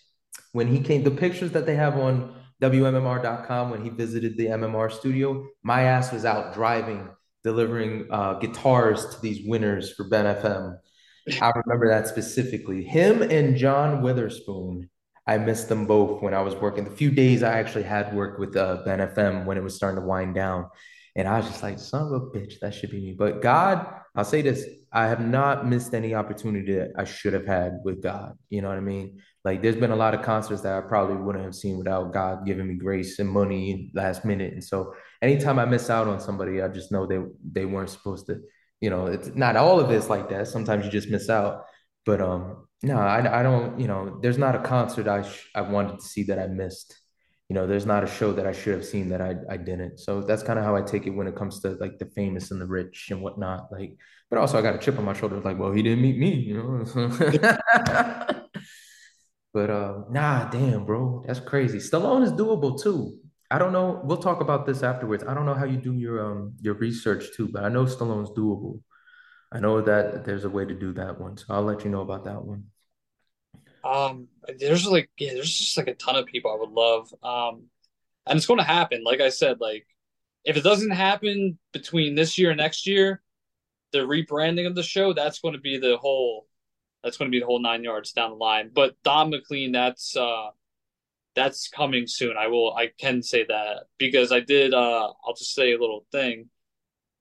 when 0.52 0.68
he 0.68 0.82
came. 0.82 1.04
The 1.04 1.12
pictures 1.12 1.52
that 1.52 1.66
they 1.66 1.76
have 1.76 1.98
on 1.98 2.36
WMMR.com 2.62 3.70
when 3.70 3.84
he 3.84 3.90
visited 3.90 4.38
the 4.38 4.48
MMR 4.48 4.92
studio, 4.92 5.48
my 5.64 5.84
ass 5.84 6.12
was 6.12 6.26
out 6.26 6.54
driving, 6.54 7.08
delivering 7.44 8.08
uh, 8.12 8.34
guitars 8.34 9.06
to 9.16 9.22
these 9.22 9.48
winners 9.48 9.94
for 9.94 10.10
Ben 10.10 10.26
FM. 10.26 10.78
I 11.42 11.52
remember 11.66 11.88
that 11.90 12.08
specifically. 12.08 12.84
Him 12.84 13.22
and 13.22 13.56
John 13.56 14.02
Witherspoon. 14.02 14.90
I 15.28 15.38
missed 15.38 15.70
them 15.70 15.86
both 15.86 16.24
when 16.24 16.34
I 16.34 16.42
was 16.42 16.56
working. 16.56 16.86
The 16.86 16.90
few 16.90 17.12
days 17.12 17.44
I 17.44 17.60
actually 17.60 17.84
had 17.84 18.16
work 18.16 18.40
with 18.40 18.56
uh, 18.58 18.82
Ben 18.84 18.98
FM 18.98 19.46
when 19.46 19.58
it 19.58 19.64
was 19.64 19.76
starting 19.76 20.02
to 20.02 20.06
wind 20.06 20.34
down. 20.34 20.68
And 21.16 21.28
I 21.28 21.38
was 21.38 21.48
just 21.48 21.62
like, 21.62 21.78
son 21.78 22.08
of 22.08 22.12
a 22.14 22.20
bitch, 22.22 22.60
that 22.62 22.74
should 22.74 22.90
be 22.90 23.00
me. 23.00 23.14
But 23.14 23.42
God, 23.42 23.86
I'll 24.16 24.26
say 24.26 24.42
this, 24.42 24.66
I 24.92 25.08
have 25.08 25.20
not 25.20 25.68
missed 25.68 25.94
any 25.94 26.16
opportunity 26.16 26.74
that 26.76 26.92
I 26.98 27.04
should 27.04 27.34
have 27.34 27.46
had 27.46 27.80
with 27.84 28.02
God. 28.02 28.38
You 28.50 28.62
know 28.62 28.70
what 28.70 28.78
I 28.78 28.82
mean? 28.82 29.22
Like 29.46 29.62
there's 29.62 29.76
been 29.76 29.92
a 29.92 29.96
lot 29.96 30.14
of 30.14 30.22
concerts 30.22 30.62
that 30.62 30.76
I 30.78 30.82
probably 30.82 31.16
wouldn't 31.16 31.44
have 31.44 31.56
seen 31.56 31.78
without 31.78 32.14
God 32.14 32.46
giving 32.46 32.68
me 32.68 32.76
grace 32.76 33.20
and 33.20 33.30
money 33.30 33.92
last 33.94 34.26
minute. 34.26 34.54
And 34.54 34.64
so 34.64 34.94
anytime 35.22 35.60
I 35.60 35.66
miss 35.66 35.90
out 35.90 36.08
on 36.08 36.20
somebody, 36.20 36.62
I 36.62 36.68
just 36.68 36.92
know 36.92 37.06
they 37.06 37.20
they 37.52 37.66
weren't 37.66 37.90
supposed 37.90 38.28
to, 38.28 38.42
you 38.82 38.90
know, 38.90 39.08
it's 39.08 39.30
not 39.36 39.56
all 39.56 39.80
of 39.80 39.92
it's 39.92 40.10
like 40.10 40.30
that. 40.30 40.48
Sometimes 40.48 40.86
you 40.86 40.92
just 40.92 41.10
miss 41.10 41.30
out. 41.30 41.66
But 42.06 42.22
um, 42.22 42.68
no, 42.82 42.98
I, 42.98 43.40
I 43.40 43.44
don't, 43.44 43.80
you 43.80 43.88
know, 43.88 44.20
there's 44.22 44.38
not 44.38 44.56
a 44.56 44.60
concert 44.60 45.08
I 45.08 45.22
sh- 45.22 45.50
I 45.54 45.62
wanted 45.62 46.00
to 46.00 46.06
see 46.06 46.24
that 46.24 46.40
I 46.40 46.48
missed 46.48 47.00
you 47.50 47.56
know, 47.56 47.66
there's 47.66 47.86
not 47.86 48.04
a 48.04 48.08
show 48.08 48.32
that 48.34 48.46
I 48.46 48.52
should 48.52 48.76
have 48.76 48.86
seen 48.86 49.10
that 49.10 49.22
I 49.22 49.36
I 49.50 49.58
didn't. 49.58 50.00
So 50.00 50.22
that's 50.22 50.44
kind 50.44 50.60
of 50.60 50.66
how 50.66 50.76
I 50.76 50.84
take 50.84 51.08
it 51.08 51.10
when 51.10 51.28
it 51.28 51.36
comes 51.36 51.60
to 51.62 51.70
like 51.80 51.98
the 51.98 52.06
famous 52.06 52.52
and 52.52 52.62
the 52.62 52.68
rich 52.68 53.08
and 53.10 53.22
whatnot. 53.24 53.72
Like, 53.72 53.98
but 54.30 54.40
also 54.40 54.58
I 54.58 54.62
got 54.62 54.76
a 54.76 54.78
chip 54.78 54.98
on 54.98 55.06
my 55.06 55.14
shoulder, 55.14 55.40
like, 55.40 55.58
well, 55.58 55.72
he 55.72 55.82
didn't 55.82 56.02
meet 56.02 56.18
me, 56.18 56.36
you 56.36 56.58
know. 56.58 58.40
But 59.54 59.70
uh, 59.70 60.04
nah, 60.10 60.50
damn, 60.50 60.86
bro, 60.86 61.24
that's 61.26 61.40
crazy. 61.40 61.80
Stallone 61.80 62.24
is 62.24 62.32
doable 62.32 62.82
too. 62.82 63.18
I 63.50 63.58
don't 63.58 63.74
know. 63.74 64.00
We'll 64.04 64.18
talk 64.18 64.42
about 64.42 64.66
this 64.66 64.84
afterwards. 64.84 65.24
I 65.28 65.34
don't 65.34 65.46
know 65.46 65.56
how 65.56 65.66
you 65.66 65.78
do 65.78 65.94
your 65.94 66.24
um 66.24 66.54
your 66.62 66.76
research 66.76 67.36
too, 67.36 67.50
but 67.52 67.64
I 67.64 67.70
know 67.70 67.86
Stallone's 67.86 68.30
doable. 68.30 68.82
I 69.52 69.60
know 69.60 69.82
that 69.82 70.24
there's 70.24 70.46
a 70.46 70.50
way 70.50 70.66
to 70.66 70.76
do 70.76 70.94
that 70.94 71.20
one, 71.20 71.38
so 71.38 71.46
I'll 71.50 71.64
let 71.64 71.84
you 71.84 71.90
know 71.90 72.02
about 72.02 72.26
that 72.26 72.44
one. 72.44 72.66
Um, 73.84 74.28
there's 74.60 74.86
like 74.86 75.10
yeah, 75.18 75.34
there's 75.34 75.58
just 75.58 75.78
like 75.78 75.88
a 75.88 75.96
ton 75.96 76.16
of 76.16 76.28
people 76.28 76.52
I 76.52 76.60
would 76.60 76.70
love. 76.70 77.12
Um, 77.24 77.66
and 78.28 78.38
it's 78.38 78.46
going 78.46 78.60
to 78.60 78.64
happen. 78.64 79.04
Like 79.04 79.22
I 79.22 79.30
said, 79.30 79.60
like 79.60 79.88
if 80.46 80.58
it 80.58 80.64
doesn't 80.64 80.92
happen 80.92 81.58
between 81.74 82.14
this 82.14 82.38
year 82.38 82.52
and 82.52 82.60
next 82.60 82.86
year, 82.86 83.22
the 83.92 84.00
rebranding 84.00 84.68
of 84.68 84.76
the 84.76 84.84
show, 84.84 85.14
that's 85.14 85.40
going 85.40 85.54
to 85.54 85.60
be 85.60 85.78
the 85.78 85.98
whole 85.98 86.48
that's 87.04 87.18
going 87.18 87.32
to 87.32 87.36
be 87.36 87.40
the 87.40 87.46
whole 87.46 87.62
nine 87.62 87.84
yards 87.84 88.12
down 88.12 88.32
the 88.32 88.36
line. 88.36 88.72
But 88.74 88.96
Don 89.04 89.30
McLean, 89.30 89.72
that's 89.72 90.16
uh 90.16 90.50
that's 91.36 91.70
coming 91.70 92.06
soon. 92.08 92.36
I 92.38 92.48
will 92.48 92.74
I 92.76 92.92
can 93.00 93.24
say 93.24 93.46
that 93.48 93.84
because 93.98 94.32
I 94.32 94.42
did 94.42 94.74
uh 94.74 95.08
I'll 95.26 95.36
just 95.38 95.54
say 95.54 95.74
a 95.74 95.80
little 95.80 96.06
thing. 96.12 96.50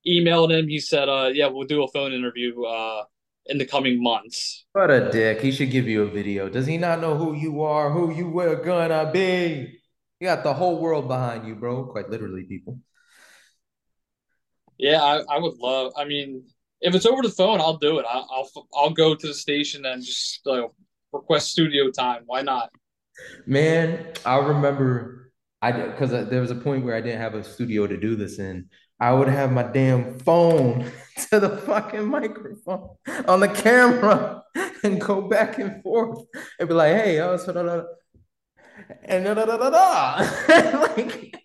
Emailed 0.06 0.56
him, 0.56 0.68
he 0.68 0.78
said, 0.80 1.08
uh 1.08 1.30
yeah, 1.32 1.46
we'll 1.46 1.66
do 1.66 1.82
a 1.82 1.88
phone 1.88 2.12
interview 2.12 2.62
uh 2.64 3.04
in 3.46 3.58
the 3.58 3.66
coming 3.66 4.02
months. 4.02 4.66
What 4.72 4.90
a 4.90 5.10
dick. 5.10 5.40
He 5.40 5.52
should 5.52 5.70
give 5.70 5.88
you 5.88 6.02
a 6.02 6.10
video. 6.10 6.48
Does 6.48 6.66
he 6.66 6.76
not 6.76 7.00
know 7.00 7.16
who 7.16 7.34
you 7.34 7.62
are, 7.62 7.90
who 7.90 8.14
you 8.14 8.28
were 8.28 8.56
gonna 8.56 9.10
be? 9.12 9.80
You 10.20 10.26
got 10.26 10.42
the 10.42 10.54
whole 10.54 10.80
world 10.80 11.06
behind 11.06 11.46
you, 11.46 11.54
bro. 11.54 11.84
Quite 11.84 12.10
literally, 12.10 12.44
people. 12.44 12.80
Yeah, 14.76 15.02
I, 15.02 15.22
I 15.28 15.38
would 15.38 15.58
love. 15.58 15.92
I 15.96 16.04
mean, 16.04 16.44
if 16.80 16.94
it's 16.94 17.06
over 17.06 17.22
the 17.22 17.30
phone, 17.30 17.60
I'll 17.60 17.76
do 17.76 17.98
it. 17.98 18.06
I, 18.08 18.18
I'll 18.18 18.50
I'll 18.74 18.90
go 18.90 19.14
to 19.14 19.26
the 19.26 19.34
station 19.34 19.84
and 19.86 20.02
just 20.02 20.46
uh, 20.46 20.68
request 21.12 21.50
studio 21.50 21.90
time. 21.90 22.22
Why 22.26 22.42
not? 22.42 22.70
Man, 23.46 24.12
I 24.24 24.36
remember 24.38 25.32
I 25.60 25.72
because 25.72 26.10
there 26.10 26.40
was 26.40 26.50
a 26.50 26.56
point 26.56 26.84
where 26.84 26.94
I 26.94 27.00
didn't 27.00 27.20
have 27.20 27.34
a 27.34 27.42
studio 27.42 27.86
to 27.86 27.96
do 27.96 28.16
this 28.16 28.38
in. 28.38 28.68
I 29.00 29.12
would 29.12 29.28
have 29.28 29.52
my 29.52 29.62
damn 29.62 30.18
phone 30.20 30.90
to 31.30 31.40
the 31.40 31.56
fucking 31.58 32.06
microphone 32.06 32.96
on 33.26 33.40
the 33.40 33.48
camera 33.48 34.42
and 34.82 35.00
go 35.00 35.22
back 35.22 35.58
and 35.58 35.82
forth 35.82 36.24
and 36.58 36.68
be 36.68 36.74
like, 36.74 36.94
hey, 36.94 37.16
da, 37.16 37.36
da. 37.36 37.82
and 39.04 39.24
da, 39.24 39.34
da, 39.34 39.44
da, 39.44 39.56
da, 39.56 39.70
da. 39.70 40.80
like 40.96 41.36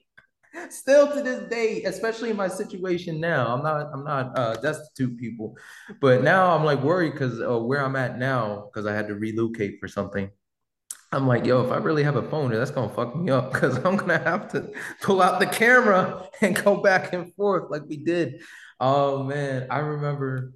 still 0.70 1.12
to 1.14 1.22
this 1.22 1.50
day, 1.50 1.84
especially 1.84 2.30
in 2.30 2.38
my 2.38 2.48
situation 2.48 3.20
now, 3.20 3.54
I'm 3.54 3.64
not 3.64 3.90
I'm 3.94 4.04
not 4.04 4.38
uh 4.38 4.56
destitute 4.56 5.18
people, 5.18 5.58
but 6.00 6.24
now 6.24 6.56
I'm 6.56 6.64
like 6.64 6.82
worried 6.82 7.14
because 7.14 7.42
uh, 7.42 7.60
where 7.60 7.84
I'm 7.84 7.96
at 7.96 8.18
now, 8.18 8.70
because 8.72 8.86
I 8.86 8.94
had 8.94 9.08
to 9.08 9.16
relocate 9.16 9.80
for 9.80 9.88
something. 9.88 10.30
I'm 11.12 11.28
like, 11.28 11.46
yo, 11.46 11.64
if 11.64 11.72
I 11.72 11.78
really 11.78 12.04
have 12.04 12.16
a 12.16 12.28
phone, 12.30 12.52
that's 12.52 12.72
gonna 12.72 12.94
fuck 12.94 13.16
me 13.16 13.32
up 13.32 13.54
because 13.54 13.78
I'm 13.78 13.98
gonna 13.98 14.18
have 14.18 14.52
to 14.54 14.72
pull 15.02 15.22
out 15.22 15.40
the 15.40 15.46
camera 15.46 16.28
and 16.42 16.56
go 16.56 16.78
back 16.78 17.14
and 17.14 17.34
forth 17.36 17.70
like 17.70 17.84
we 17.88 17.98
did. 17.98 18.42
Oh 18.80 19.24
man, 19.24 19.68
I 19.70 19.80
remember 19.80 20.54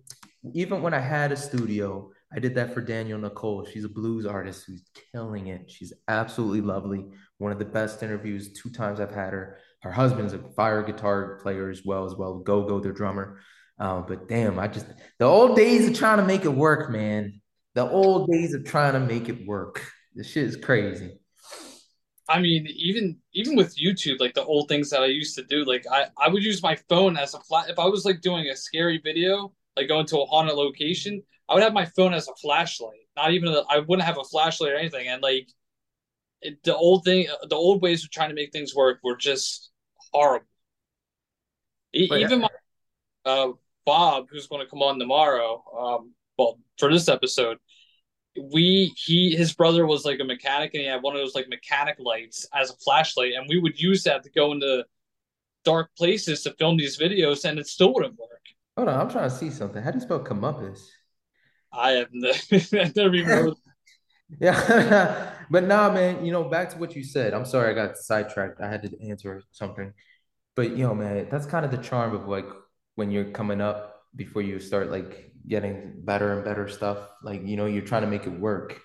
even 0.54 0.82
when 0.82 0.94
I 0.94 1.00
had 1.00 1.32
a 1.32 1.36
studio, 1.36 2.12
I 2.34 2.40
did 2.40 2.56
that 2.56 2.74
for 2.74 2.82
Danielle 2.82 3.20
Nicole. 3.20 3.66
She's 3.66 3.86
a 3.86 3.90
blues 3.90 4.26
artist 4.26 4.66
who's 4.66 4.84
killing 5.14 5.48
it. 5.48 5.70
She's 5.70 5.94
absolutely 6.08 6.62
lovely. 6.62 7.06
One 7.38 7.52
of 7.52 7.60
the 7.60 7.66
best 7.66 8.04
interviews. 8.04 8.54
Two 8.54 8.70
times 8.70 9.00
I've 9.00 9.14
had 9.14 9.34
her. 9.34 9.60
Her 9.82 9.92
husband's 9.92 10.34
a 10.34 10.40
fire 10.56 10.84
guitar 10.84 11.40
player 11.42 11.70
as 11.70 11.84
well 11.86 12.06
as 12.06 12.16
well. 12.16 12.40
Go 12.40 12.64
go, 12.64 12.80
their 12.80 12.94
drummer. 12.94 13.40
Uh, 13.80 14.02
but 14.02 14.28
damn, 14.28 14.58
I 14.60 14.68
just 14.68 14.88
the 15.20 15.26
old 15.26 15.56
days 15.56 15.88
of 15.88 15.96
trying 15.96 16.18
to 16.18 16.26
make 16.26 16.46
it 16.46 16.54
work, 16.54 16.90
man 16.92 17.42
The 17.76 17.90
old 17.90 18.30
days 18.32 18.54
of 18.54 18.66
trying 18.66 18.94
to 18.94 19.00
make 19.00 19.30
it 19.30 19.46
work. 19.46 19.86
This 20.16 20.32
shit 20.32 20.46
is 20.46 20.58
crazy. 20.58 21.12
I 22.30 22.40
mean, 22.42 22.68
even 22.68 23.18
even 23.34 23.56
with 23.56 23.78
YouTube, 23.78 24.20
like 24.20 24.34
the 24.34 24.44
old 24.44 24.68
things 24.68 24.90
that 24.90 25.02
I 25.02 25.06
used 25.08 25.36
to 25.36 25.44
do, 25.44 25.64
like 25.64 25.86
I, 25.92 26.08
I 26.18 26.28
would 26.28 26.44
use 26.44 26.62
my 26.62 26.76
phone 26.90 27.18
as 27.18 27.34
a 27.34 27.40
flat. 27.42 27.70
If 27.70 27.80
I 27.80 27.86
was 27.86 28.04
like 28.04 28.22
doing 28.22 28.48
a 28.48 28.56
scary 28.56 29.00
video, 29.04 29.54
like 29.78 29.88
going 29.88 30.08
to 30.08 30.20
a 30.20 30.26
haunted 30.26 30.56
location, 30.56 31.22
I 31.48 31.54
would 31.54 31.64
have 31.64 31.74
my 31.74 31.86
phone 31.86 32.14
as 32.14 32.28
a 32.28 32.36
flashlight. 32.42 33.00
Not 33.16 33.32
even 33.32 33.56
I 33.70 33.80
wouldn't 33.80 34.06
have 34.06 34.18
a 34.18 34.24
flashlight 34.24 34.74
or 34.74 34.76
anything. 34.76 35.08
And 35.08 35.22
like 35.22 35.48
it, 36.42 36.64
the 36.64 36.76
old 36.76 37.04
thing, 37.04 37.28
the 37.50 37.56
old 37.56 37.82
ways 37.82 38.04
of 38.04 38.12
trying 38.12 38.30
to 38.30 38.36
make 38.36 38.52
things 38.52 38.76
work 38.76 39.00
were 39.04 39.16
just 39.16 39.70
horrible. 40.14 40.48
E- 41.94 42.08
But- 42.08 42.22
even 42.22 42.40
my 42.42 42.50
uh, 43.26 43.52
Bob, 43.86 44.28
who's 44.30 44.48
going 44.48 44.64
to 44.66 44.70
come 44.70 44.82
on 44.82 45.00
tomorrow, 45.00 45.64
um, 45.78 46.14
well 46.38 46.60
for 46.78 46.92
this 46.92 47.08
episode, 47.10 47.58
we 48.40 48.94
he 48.96 49.36
his 49.36 49.54
brother 49.54 49.86
was 49.88 50.06
like 50.06 50.20
a 50.20 50.24
mechanic 50.24 50.74
and 50.74 50.82
he 50.82 50.88
had 50.88 51.02
one 51.02 51.16
of 51.16 51.22
those 51.22 51.34
like 51.36 51.48
mechanic 51.50 51.96
lights 52.00 52.46
as 52.54 52.70
a 52.70 52.76
flashlight, 52.78 53.34
and 53.34 53.48
we 53.50 53.58
would 53.60 53.80
use 53.80 54.04
that 54.04 54.24
to 54.24 54.30
go 54.30 54.52
into 54.52 54.86
dark 55.66 55.90
places 55.98 56.44
to 56.44 56.54
film 56.54 56.78
these 56.78 56.98
videos, 56.98 57.44
and 57.46 57.60
it 57.60 57.68
still 57.68 57.94
wouldn't 57.94 58.18
work. 58.20 58.30
Hold 58.78 58.90
on, 58.90 59.00
I'm 59.02 59.10
trying 59.10 59.30
to 59.30 59.36
see 59.36 59.50
something. 59.50 59.82
How 59.82 59.92
do 59.92 59.98
you 59.98 60.02
spell 60.02 60.24
comeuppance? 60.24 60.82
I 61.74 61.92
have 61.92 62.10
ne- 62.12 62.32
I've 62.52 62.96
never 62.96 63.16
even 63.16 63.26
heard 63.30 63.54
Yeah, 64.40 65.34
but 65.50 65.64
nah, 65.64 65.92
man. 65.92 66.26
You 66.26 66.32
know, 66.32 66.44
back 66.46 66.70
to 66.72 66.78
what 66.78 66.96
you 66.96 67.04
said. 67.04 67.34
I'm 67.34 67.46
sorry, 67.46 67.72
I 67.72 67.74
got 67.74 67.98
sidetracked. 67.98 68.62
I 68.62 68.70
had 68.70 68.84
to 68.84 69.08
answer 69.10 69.42
something. 69.52 69.94
But 70.56 70.72
you 70.72 70.84
know, 70.86 70.96
man, 70.96 71.28
that's 71.32 71.46
kind 71.46 71.66
of 71.66 71.72
the 71.72 71.78
charm 71.78 72.16
of 72.16 72.28
like 72.28 72.48
when 72.96 73.12
you're 73.12 73.32
coming 73.32 73.62
up 73.62 74.04
before 74.16 74.42
you 74.42 74.60
start 74.60 74.92
like 74.92 75.32
getting 75.48 75.94
better 76.04 76.34
and 76.34 76.44
better 76.46 76.68
stuff. 76.68 77.00
Like, 77.24 77.46
you 77.46 77.58
know, 77.58 77.66
you're 77.68 77.84
trying 77.84 78.04
to 78.04 78.10
make 78.10 78.26
it 78.28 78.40
work. 78.40 78.80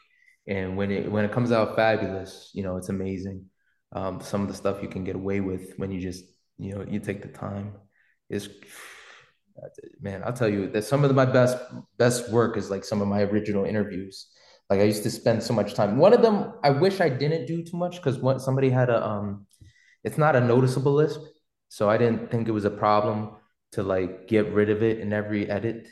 And 0.47 0.77
when 0.77 0.91
it 0.91 1.11
when 1.11 1.25
it 1.25 1.33
comes 1.33 1.53
out 1.53 1.77
fabulous, 1.77 2.51
you 2.55 2.63
know, 2.63 2.77
it's 2.77 2.89
amazing. 2.91 3.47
Um, 3.93 4.21
some 4.23 4.43
of 4.43 4.49
the 4.49 4.55
stuff 4.55 4.83
you 4.83 4.89
can 4.89 5.05
get 5.05 5.17
away 5.17 5.41
with 5.41 5.75
when 5.79 5.91
you 5.93 6.01
just, 6.01 6.25
you 6.59 6.75
know, 6.75 6.85
you 6.89 7.01
take 7.01 7.23
the 7.23 7.29
time 7.29 7.75
is 8.31 8.49
man, 10.01 10.23
I'll 10.25 10.33
tell 10.33 10.49
you 10.49 10.69
that 10.71 10.85
some 10.85 11.05
of 11.05 11.15
my 11.15 11.25
best 11.27 11.57
best 11.99 12.31
work 12.31 12.57
is 12.57 12.71
like 12.71 12.85
some 12.85 13.03
of 13.03 13.09
my 13.09 13.23
original 13.23 13.65
interviews. 13.65 14.29
Like 14.73 14.81
I 14.81 14.85
used 14.85 15.03
to 15.03 15.11
spend 15.11 15.43
so 15.43 15.53
much 15.53 15.75
time. 15.75 15.99
One 15.99 16.15
of 16.15 16.23
them 16.23 16.55
I 16.65 16.71
wish 16.71 17.03
I 17.03 17.11
didn't 17.11 17.45
do 17.45 17.63
too 17.63 17.77
much 17.77 17.97
because 17.97 18.17
what 18.19 18.41
somebody 18.41 18.71
had 18.71 18.89
a 18.89 19.07
um 19.07 19.47
it's 20.03 20.17
not 20.17 20.35
a 20.35 20.41
noticeable 20.41 20.95
lisp. 20.95 21.21
So 21.69 21.91
I 21.91 21.99
didn't 21.99 22.31
think 22.31 22.49
it 22.49 22.53
was 22.53 22.65
a 22.65 22.71
problem 22.71 23.33
to 23.73 23.83
like 23.83 24.29
get 24.29 24.51
rid 24.51 24.71
of 24.71 24.83
it 24.83 25.01
in 25.01 25.13
every 25.13 25.51
edit. 25.51 25.89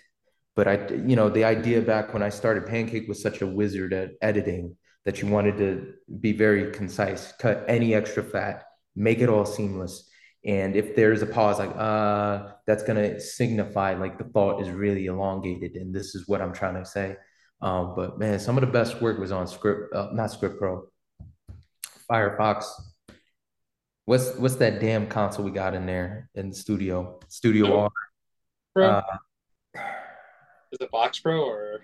But 0.56 0.66
I, 0.66 0.88
you 1.10 1.14
know, 1.14 1.28
the 1.28 1.44
idea 1.44 1.82
back 1.82 2.14
when 2.14 2.22
I 2.22 2.30
started 2.30 2.66
Pancake 2.68 3.06
was 3.06 3.20
such 3.20 3.42
a 3.42 3.46
wizard 3.46 3.92
at 3.92 4.12
editing 4.22 4.78
that 5.04 5.20
you 5.20 5.28
wanted 5.28 5.58
to 5.58 5.92
be 6.20 6.32
very 6.32 6.72
concise, 6.72 7.32
cut 7.38 7.62
any 7.68 7.94
extra 7.94 8.22
fat, 8.22 8.64
make 8.96 9.18
it 9.18 9.28
all 9.28 9.44
seamless. 9.44 10.08
And 10.42 10.74
if 10.74 10.96
there's 10.96 11.20
a 11.20 11.26
pause, 11.26 11.58
like, 11.58 11.76
uh, 11.76 12.54
that's 12.66 12.82
gonna 12.82 13.20
signify 13.20 13.92
like 13.92 14.16
the 14.16 14.24
thought 14.24 14.62
is 14.62 14.70
really 14.70 15.04
elongated, 15.04 15.72
and 15.76 15.94
this 15.94 16.14
is 16.14 16.26
what 16.26 16.40
I'm 16.40 16.54
trying 16.54 16.82
to 16.82 16.86
say. 16.86 17.16
Um, 17.62 17.94
but 17.94 18.18
man, 18.18 18.38
some 18.38 18.56
of 18.56 18.62
the 18.62 18.66
best 18.66 19.00
work 19.02 19.18
was 19.18 19.32
on 19.32 19.46
script, 19.46 19.94
uh, 19.94 20.08
not 20.12 20.30
Script 20.30 20.58
Pro, 20.58 20.86
Firefox. 22.10 22.64
What's 24.06 24.34
what's 24.36 24.56
that 24.56 24.80
damn 24.80 25.06
console 25.06 25.44
we 25.44 25.50
got 25.50 25.74
in 25.74 25.86
there 25.86 26.30
in 26.34 26.50
the 26.50 26.56
studio? 26.56 27.20
Studio 27.28 27.80
R. 27.80 27.90
Pro. 28.74 28.88
Uh, 28.88 29.02
Is 30.72 30.80
it 30.80 30.90
Box 30.90 31.18
Pro 31.20 31.44
or 31.44 31.80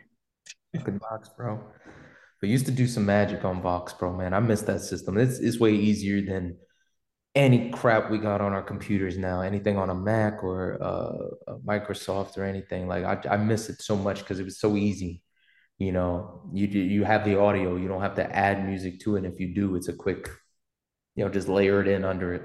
fucking 0.78 0.98
Vox 0.98 1.28
Pro. 1.36 1.60
But 2.40 2.50
used 2.50 2.66
to 2.66 2.72
do 2.72 2.86
some 2.86 3.06
magic 3.06 3.44
on 3.44 3.62
Vox 3.62 3.92
Pro, 3.92 4.12
man. 4.12 4.34
I 4.34 4.40
miss 4.40 4.62
that 4.62 4.80
system. 4.80 5.16
It's 5.16 5.38
it's 5.38 5.58
way 5.58 5.74
easier 5.74 6.20
than 6.22 6.58
any 7.34 7.70
crap 7.70 8.10
we 8.10 8.18
got 8.18 8.40
on 8.40 8.52
our 8.52 8.62
computers 8.62 9.16
now. 9.16 9.40
Anything 9.40 9.78
on 9.78 9.90
a 9.90 9.94
Mac 9.94 10.42
or 10.44 10.78
uh, 10.80 11.54
Microsoft 11.66 12.36
or 12.38 12.44
anything. 12.44 12.88
Like 12.88 13.04
I 13.04 13.34
I 13.34 13.36
miss 13.36 13.68
it 13.68 13.80
so 13.80 13.96
much 13.96 14.20
because 14.20 14.38
it 14.38 14.44
was 14.44 14.60
so 14.60 14.76
easy. 14.76 15.22
You 15.78 15.92
know, 15.92 16.42
you 16.52 16.66
you 16.68 17.04
have 17.04 17.24
the 17.24 17.38
audio. 17.38 17.76
You 17.76 17.88
don't 17.88 18.00
have 18.02 18.14
to 18.16 18.36
add 18.36 18.64
music 18.64 19.00
to 19.00 19.16
it. 19.16 19.24
And 19.24 19.32
if 19.32 19.40
you 19.40 19.54
do, 19.54 19.74
it's 19.76 19.88
a 19.88 19.92
quick, 19.94 20.28
you 21.16 21.24
know, 21.24 21.30
just 21.30 21.48
layer 21.48 21.80
it 21.82 21.88
in 21.88 22.04
under 22.04 22.34
it. 22.34 22.42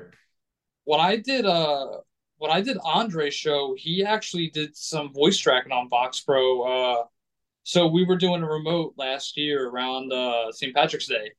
when 0.83 0.99
I 0.99 1.15
did 1.17 1.45
uh 1.45 1.87
when 2.37 2.51
I 2.51 2.61
did 2.61 2.77
Andre's 2.83 3.33
show, 3.35 3.75
he 3.77 4.03
actually 4.03 4.49
did 4.49 4.75
some 4.75 5.13
voice 5.13 5.37
tracking 5.37 5.71
on 5.71 5.89
Vox 5.89 6.21
Pro. 6.21 6.61
Uh, 6.63 7.03
so 7.63 7.87
we 7.87 8.05
were 8.05 8.17
doing 8.17 8.43
a 8.43 8.49
remote 8.49 8.95
last 8.97 9.37
year 9.37 9.69
around 9.69 10.11
uh, 10.13 10.51
St. 10.51 10.73
Patrick's 10.75 11.07
Day, 11.07 11.31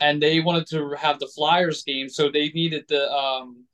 and 0.00 0.22
they 0.22 0.40
wanted 0.40 0.66
to 0.68 0.90
have 0.98 1.20
the 1.20 1.28
Flyers 1.28 1.84
game, 1.84 2.08
so 2.08 2.30
they 2.30 2.50
needed 2.50 2.86
the 2.88 3.10
um 3.12 3.64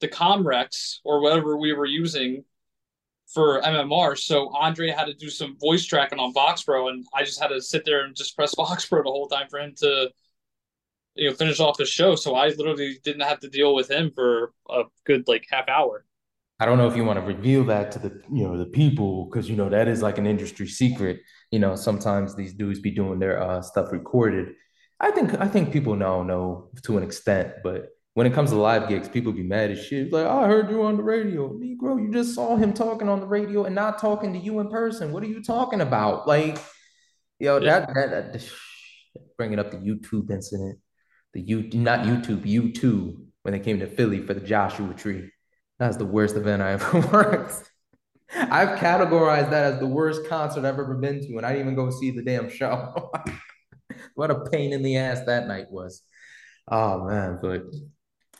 the 0.00 0.08
Comrex 0.08 0.98
or 1.04 1.20
whatever 1.22 1.56
we 1.58 1.72
were 1.72 1.86
using 1.86 2.44
for 3.32 3.60
MMR. 3.62 4.18
So 4.18 4.50
Andre 4.54 4.90
had 4.90 5.06
to 5.06 5.14
do 5.14 5.30
some 5.30 5.56
voice 5.58 5.84
tracking 5.84 6.18
on 6.18 6.32
Vox 6.32 6.62
Pro, 6.62 6.88
and 6.88 7.04
I 7.14 7.24
just 7.24 7.40
had 7.40 7.48
to 7.48 7.60
sit 7.60 7.84
there 7.84 8.04
and 8.04 8.14
just 8.14 8.36
press 8.36 8.54
Vox 8.56 8.86
Pro 8.86 9.02
the 9.02 9.10
whole 9.10 9.28
time 9.28 9.48
for 9.48 9.58
him 9.58 9.74
to 9.78 10.10
you 11.14 11.30
know 11.30 11.36
finish 11.36 11.60
off 11.60 11.78
his 11.78 11.88
show. 11.88 12.14
So 12.14 12.34
I 12.34 12.48
literally 12.48 12.98
didn't 13.02 13.22
have 13.22 13.40
to 13.40 13.48
deal 13.48 13.74
with 13.74 13.90
him 13.90 14.10
for 14.14 14.52
a 14.68 14.82
good 15.04 15.26
like 15.26 15.46
half 15.50 15.68
hour. 15.68 16.04
I 16.60 16.66
don't 16.66 16.78
know 16.78 16.86
if 16.86 16.96
you 16.96 17.04
want 17.04 17.18
to 17.18 17.26
reveal 17.26 17.64
that 17.64 17.90
to 17.92 17.98
the 17.98 18.22
you 18.32 18.44
know 18.44 18.56
the 18.56 18.66
people 18.66 19.26
because 19.26 19.48
you 19.48 19.56
know 19.56 19.68
that 19.68 19.88
is 19.88 20.02
like 20.02 20.18
an 20.18 20.26
industry 20.26 20.68
secret. 20.68 21.20
You 21.50 21.58
know, 21.58 21.76
sometimes 21.76 22.34
these 22.34 22.54
dudes 22.54 22.80
be 22.80 22.90
doing 22.90 23.18
their 23.18 23.42
uh, 23.42 23.62
stuff 23.62 23.92
recorded. 23.92 24.54
I 25.00 25.10
think 25.10 25.38
I 25.40 25.48
think 25.48 25.72
people 25.72 25.96
now 25.96 26.22
know 26.22 26.70
to 26.84 26.96
an 26.96 27.02
extent, 27.02 27.54
but 27.62 27.88
when 28.14 28.28
it 28.28 28.32
comes 28.32 28.50
to 28.50 28.56
live 28.56 28.88
gigs, 28.88 29.08
people 29.08 29.32
be 29.32 29.42
mad 29.42 29.72
as 29.72 29.84
shit. 29.84 30.12
Like, 30.12 30.26
I 30.26 30.46
heard 30.46 30.70
you 30.70 30.84
on 30.84 30.96
the 30.96 31.02
radio, 31.02 31.50
Negro. 31.50 32.00
You 32.00 32.12
just 32.12 32.34
saw 32.34 32.56
him 32.56 32.72
talking 32.72 33.08
on 33.08 33.20
the 33.20 33.26
radio 33.26 33.64
and 33.64 33.74
not 33.74 33.98
talking 33.98 34.32
to 34.32 34.38
you 34.38 34.60
in 34.60 34.68
person. 34.68 35.12
What 35.12 35.24
are 35.24 35.26
you 35.26 35.42
talking 35.42 35.80
about? 35.80 36.26
Like, 36.26 36.58
yo, 37.40 37.58
that 37.58 37.92
that, 37.92 38.32
that 38.32 38.50
bringing 39.36 39.58
up 39.58 39.72
the 39.72 39.78
YouTube 39.78 40.30
incident, 40.30 40.78
the 41.32 41.40
you 41.40 41.68
not 41.72 42.06
YouTube, 42.06 42.46
U2 42.46 43.16
when 43.42 43.52
they 43.52 43.60
came 43.60 43.80
to 43.80 43.86
Philly 43.88 44.20
for 44.20 44.32
the 44.32 44.40
Joshua 44.40 44.94
Tree. 44.94 45.30
That's 45.80 45.96
the 45.96 46.06
worst 46.06 46.36
event 46.36 46.62
I 46.62 46.72
ever 46.72 47.00
worked. 47.12 47.70
I've 48.32 48.78
categorized 48.78 49.50
that 49.50 49.74
as 49.74 49.80
the 49.80 49.86
worst 49.86 50.28
concert 50.28 50.60
I've 50.60 50.78
ever 50.78 50.94
been 50.94 51.20
to, 51.20 51.36
and 51.36 51.44
I 51.44 51.50
didn't 51.50 51.66
even 51.66 51.74
go 51.74 51.90
see 51.90 52.12
the 52.12 52.22
damn 52.22 52.48
show. 52.48 53.12
what 54.14 54.30
a 54.30 54.48
pain 54.50 54.72
in 54.72 54.82
the 54.82 54.96
ass 54.96 55.20
that 55.26 55.48
night 55.48 55.66
was. 55.70 56.02
Oh 56.68 57.04
man, 57.04 57.38
but 57.42 57.64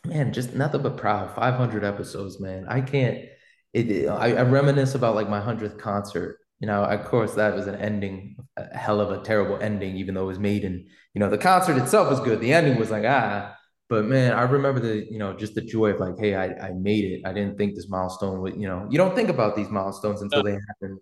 man, 0.04 0.32
just 0.32 0.54
nothing 0.54 0.82
but 0.82 0.96
proud. 0.96 1.34
500 1.34 1.84
episodes, 1.84 2.40
man. 2.40 2.66
I 2.68 2.80
can't. 2.80 3.24
It, 3.72 4.08
I, 4.08 4.34
I 4.34 4.42
reminisce 4.42 4.94
about 4.94 5.14
like 5.14 5.28
my 5.28 5.40
100th 5.40 5.78
concert. 5.78 6.38
You 6.60 6.68
know, 6.68 6.84
of 6.84 7.04
course, 7.04 7.34
that 7.34 7.54
was 7.54 7.66
an 7.66 7.74
ending, 7.74 8.36
a 8.56 8.76
hell 8.76 9.00
of 9.00 9.10
a 9.10 9.22
terrible 9.22 9.58
ending, 9.60 9.96
even 9.96 10.14
though 10.14 10.22
it 10.22 10.26
was 10.26 10.38
Maiden, 10.38 10.86
you 11.14 11.20
know, 11.20 11.30
the 11.30 11.38
concert 11.38 11.76
itself 11.76 12.10
was 12.10 12.20
good. 12.20 12.40
The 12.40 12.52
ending 12.52 12.76
was 12.76 12.90
like, 12.90 13.04
ah, 13.06 13.54
but 13.88 14.04
man, 14.04 14.32
I 14.32 14.42
remember 14.42 14.80
the, 14.80 15.06
you 15.10 15.18
know, 15.18 15.32
just 15.34 15.54
the 15.54 15.60
joy 15.60 15.90
of 15.90 16.00
like, 16.00 16.18
hey, 16.18 16.34
I, 16.34 16.68
I 16.68 16.72
made 16.72 17.04
it. 17.04 17.22
I 17.24 17.32
didn't 17.32 17.56
think 17.56 17.74
this 17.74 17.88
milestone 17.88 18.40
would, 18.40 18.56
you 18.56 18.66
know, 18.66 18.86
you 18.90 18.98
don't 18.98 19.14
think 19.14 19.28
about 19.28 19.54
these 19.54 19.68
milestones 19.68 20.22
until 20.22 20.42
they 20.42 20.52
happen. 20.52 20.98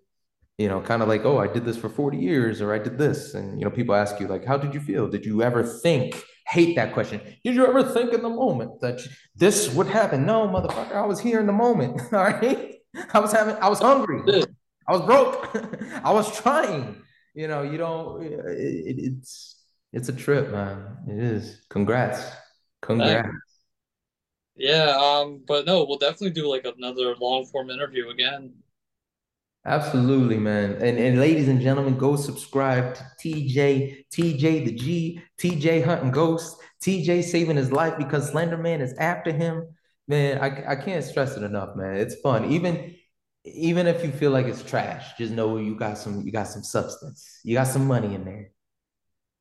You 0.59 0.67
know, 0.67 0.81
kind 0.81 1.01
of 1.01 1.07
like, 1.07 1.25
oh, 1.25 1.39
I 1.39 1.47
did 1.47 1.65
this 1.65 1.77
for 1.77 1.89
40 1.89 2.17
years 2.17 2.61
or 2.61 2.73
I 2.73 2.77
did 2.77 2.99
this. 2.99 3.33
And, 3.33 3.57
you 3.57 3.65
know, 3.65 3.71
people 3.71 3.95
ask 3.95 4.19
you, 4.19 4.27
like, 4.27 4.45
how 4.45 4.57
did 4.57 4.75
you 4.75 4.79
feel? 4.79 5.07
Did 5.07 5.25
you 5.25 5.41
ever 5.41 5.63
think, 5.63 6.23
hate 6.47 6.75
that 6.75 6.93
question. 6.93 7.21
Did 7.43 7.55
you 7.55 7.65
ever 7.65 7.83
think 7.83 8.13
in 8.13 8.21
the 8.21 8.29
moment 8.29 8.81
that 8.81 9.01
this 9.35 9.73
would 9.73 9.87
happen? 9.87 10.25
No, 10.25 10.47
motherfucker, 10.47 10.93
I 10.93 11.05
was 11.05 11.19
here 11.19 11.39
in 11.39 11.47
the 11.47 11.53
moment. 11.53 12.01
All 12.13 12.23
right. 12.23 12.75
I 13.13 13.19
was 13.19 13.31
having, 13.31 13.55
I 13.55 13.69
was 13.69 13.79
hungry. 13.79 14.43
I 14.87 14.91
was 14.91 15.01
broke. 15.01 15.55
I 16.03 16.11
was 16.11 16.35
trying. 16.39 17.01
You 17.33 17.47
know, 17.47 17.63
you 17.63 17.77
don't, 17.77 18.23
it, 18.23 18.33
it, 18.33 18.95
it's, 18.99 19.61
it's 19.91 20.09
a 20.09 20.13
trip, 20.13 20.51
man. 20.51 20.97
It 21.07 21.19
is. 21.19 21.65
Congrats. 21.69 22.23
Congrats. 22.81 23.29
Yeah, 24.55 24.95
um, 24.99 25.43
but 25.47 25.65
no, 25.65 25.83
we'll 25.83 25.97
definitely 25.97 26.29
do 26.29 26.47
like 26.47 26.65
another 26.65 27.15
long 27.15 27.45
form 27.45 27.71
interview 27.71 28.09
again. 28.09 28.53
Absolutely, 29.65 30.37
man. 30.37 30.73
And 30.81 30.97
and 30.97 31.19
ladies 31.19 31.47
and 31.47 31.61
gentlemen, 31.61 31.97
go 31.97 32.17
subscribe 32.17 32.95
to 32.95 33.03
TJ, 33.21 34.05
TJ 34.13 34.65
the 34.65 34.73
G, 34.73 35.21
TJ 35.37 35.85
hunting 35.85 36.11
ghosts, 36.11 36.61
TJ 36.83 37.23
saving 37.23 37.55
his 37.55 37.71
life 37.71 37.97
because 37.97 38.29
Slender 38.29 38.57
Man 38.57 38.81
is 38.81 38.93
after 38.97 39.31
him. 39.31 39.67
Man, 40.09 40.39
I, 40.39 40.71
I 40.71 40.75
can't 40.75 41.03
stress 41.03 41.37
it 41.37 41.43
enough, 41.43 41.77
man. 41.77 41.95
It's 41.95 42.15
fun. 42.19 42.51
Even 42.51 42.93
even 43.45 43.87
if 43.87 44.03
you 44.03 44.11
feel 44.11 44.31
like 44.31 44.47
it's 44.47 44.63
trash, 44.63 45.17
just 45.17 45.31
know 45.31 45.57
you 45.57 45.75
got 45.75 45.97
some 45.97 46.21
you 46.21 46.31
got 46.31 46.47
some 46.47 46.63
substance. 46.63 47.39
You 47.45 47.55
got 47.55 47.67
some 47.67 47.87
money 47.87 48.15
in 48.15 48.25
there. 48.25 48.51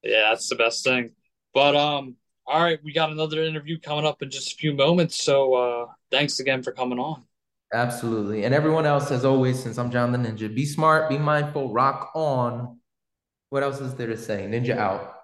Yeah, 0.04 0.28
that's 0.30 0.48
the 0.48 0.54
best 0.54 0.84
thing. 0.84 1.10
But 1.52 1.74
um, 1.74 2.14
all 2.46 2.62
right, 2.62 2.78
we 2.84 2.92
got 2.92 3.10
another 3.10 3.42
interview 3.42 3.78
coming 3.80 4.06
up 4.06 4.22
in 4.22 4.30
just 4.30 4.52
a 4.52 4.56
few 4.56 4.72
moments. 4.72 5.22
So 5.22 5.54
uh, 5.54 5.86
thanks 6.12 6.38
again 6.38 6.62
for 6.62 6.70
coming 6.70 7.00
on. 7.00 7.24
Absolutely. 7.72 8.44
And 8.44 8.54
everyone 8.54 8.84
else, 8.84 9.10
as 9.10 9.24
always, 9.24 9.62
since 9.62 9.78
I'm 9.78 9.90
John 9.90 10.12
the 10.12 10.18
Ninja, 10.18 10.54
be 10.54 10.66
smart, 10.66 11.08
be 11.08 11.18
mindful, 11.18 11.72
rock 11.72 12.10
on. 12.14 12.78
What 13.48 13.62
else 13.62 13.80
is 13.80 13.94
there 13.94 14.08
to 14.08 14.16
say? 14.16 14.46
Ninja 14.48 14.76
out. 14.76 15.14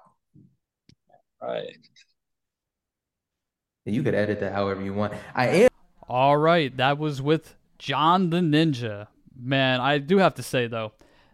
Right. 1.42 1.76
You 3.84 4.02
could 4.02 4.14
edit 4.14 4.40
that 4.40 4.52
however 4.52 4.82
you 4.82 4.94
want. 4.94 5.14
I 5.34 5.46
am. 5.48 5.68
All 6.08 6.36
right, 6.36 6.74
that 6.78 6.98
was 6.98 7.20
with 7.20 7.54
John 7.78 8.30
the 8.30 8.38
Ninja. 8.38 9.08
Man, 9.38 9.80
I 9.80 9.98
do 9.98 10.18
have 10.18 10.34
to 10.34 10.42
say 10.42 10.66
though, 10.66 10.92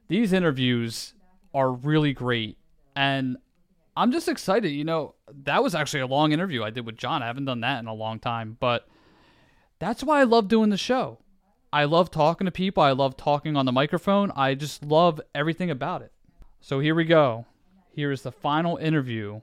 these 0.09 0.33
interviews 0.33 1.15
are 1.55 1.73
really 1.73 2.13
great, 2.13 2.59
and 2.95 3.37
I'm 3.97 4.13
just 4.13 4.29
excited. 4.29 4.69
You 4.69 4.85
know, 4.85 5.15
that 5.45 5.63
was 5.63 5.75
actually 5.75 6.01
a 6.01 6.07
long 6.07 6.33
interview 6.33 6.63
I 6.63 6.71
did 6.71 6.87
with 6.87 6.97
John. 6.97 7.23
I 7.23 7.27
haven't 7.27 7.45
done 7.45 7.61
that 7.61 7.79
in 7.79 7.87
a 7.87 7.95
long 7.95 8.19
time, 8.19 8.57
but 8.61 8.87
that's 9.85 10.03
why 10.03 10.21
I 10.21 10.25
love 10.25 10.49
doing 10.49 10.71
the 10.71 10.77
show. 10.79 11.19
I 11.73 11.85
love 11.85 12.11
talking 12.11 12.47
to 12.47 12.51
people. 12.51 12.83
I 12.83 12.93
love 12.93 13.17
talking 13.17 13.57
on 13.57 13.67
the 13.67 13.73
microphone. 13.73 14.33
I 14.35 14.55
just 14.55 14.83
love 14.83 15.21
everything 15.35 15.71
about 15.71 16.03
it. 16.03 16.13
So 16.61 16.81
here 16.81 16.95
we 16.95 17.05
go. 17.05 17.45
Here 17.91 18.11
is 18.11 18.23
the 18.23 18.33
final 18.33 18.77
interview 18.79 19.41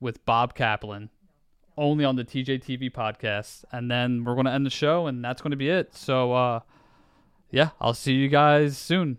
with 0.00 0.24
Bob 0.26 0.54
Kaplan, 0.54 1.10
only 1.76 2.04
on 2.04 2.16
the 2.16 2.24
TJTV 2.24 2.90
podcast. 2.90 3.64
And 3.70 3.90
then 3.90 4.24
we're 4.24 4.34
going 4.34 4.46
to 4.46 4.52
end 4.52 4.66
the 4.66 4.70
show, 4.70 5.06
and 5.06 5.24
that's 5.24 5.40
going 5.40 5.52
to 5.52 5.56
be 5.56 5.68
it. 5.68 5.94
So, 5.94 6.32
uh, 6.32 6.60
yeah, 7.50 7.70
I'll 7.80 7.94
see 7.94 8.14
you 8.14 8.28
guys 8.28 8.76
soon. 8.76 9.18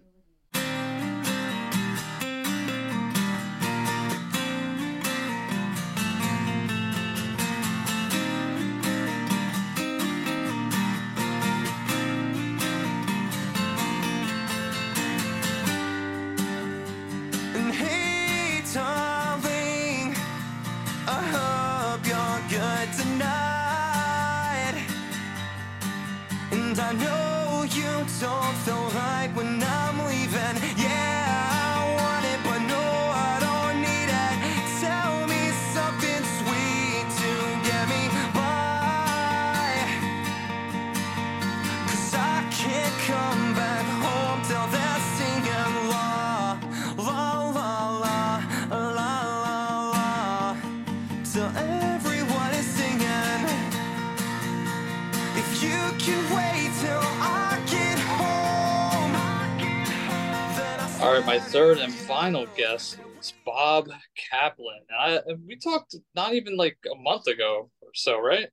I 65.08 65.22
we 65.48 65.58
talked 65.58 65.95
not 66.16 66.34
even 66.34 66.58
like 66.58 66.77
a 66.92 66.95
month 66.98 67.27
ago 67.27 67.69
or 67.82 67.90
so, 67.94 68.19
right? 68.19 68.48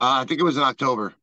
Uh, 0.00 0.20
I 0.20 0.24
think 0.24 0.40
it 0.40 0.44
was 0.44 0.56
in 0.56 0.62
October. 0.62 1.14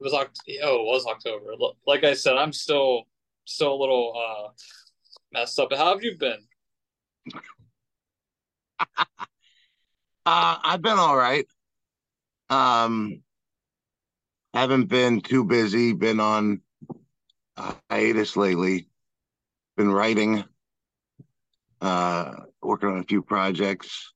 It 0.00 0.04
was 0.04 0.12
Oct- 0.12 0.58
oh, 0.62 0.76
it 0.76 0.86
was 0.86 1.06
October. 1.06 1.52
Like 1.86 2.04
I 2.04 2.14
said, 2.14 2.36
I'm 2.36 2.52
still 2.52 3.04
still 3.44 3.72
a 3.72 3.80
little 3.80 4.12
uh 4.16 4.50
messed 5.32 5.58
up. 5.58 5.72
How 5.72 5.92
have 5.92 6.02
you 6.02 6.16
been? 6.18 6.38
Uh, 10.28 10.58
I've 10.64 10.82
been 10.82 10.98
all 10.98 11.16
right. 11.16 11.46
Um, 12.50 13.22
haven't 14.52 14.86
been 14.86 15.20
too 15.20 15.44
busy. 15.44 15.92
Been 15.92 16.18
on 16.18 16.62
uh, 17.56 17.74
hiatus 17.88 18.36
lately. 18.36 18.88
Been 19.76 19.92
writing, 19.92 20.42
uh, 21.80 22.32
working 22.66 22.88
on 22.88 22.98
a 22.98 23.04
few 23.04 23.22
projects. 23.22 24.12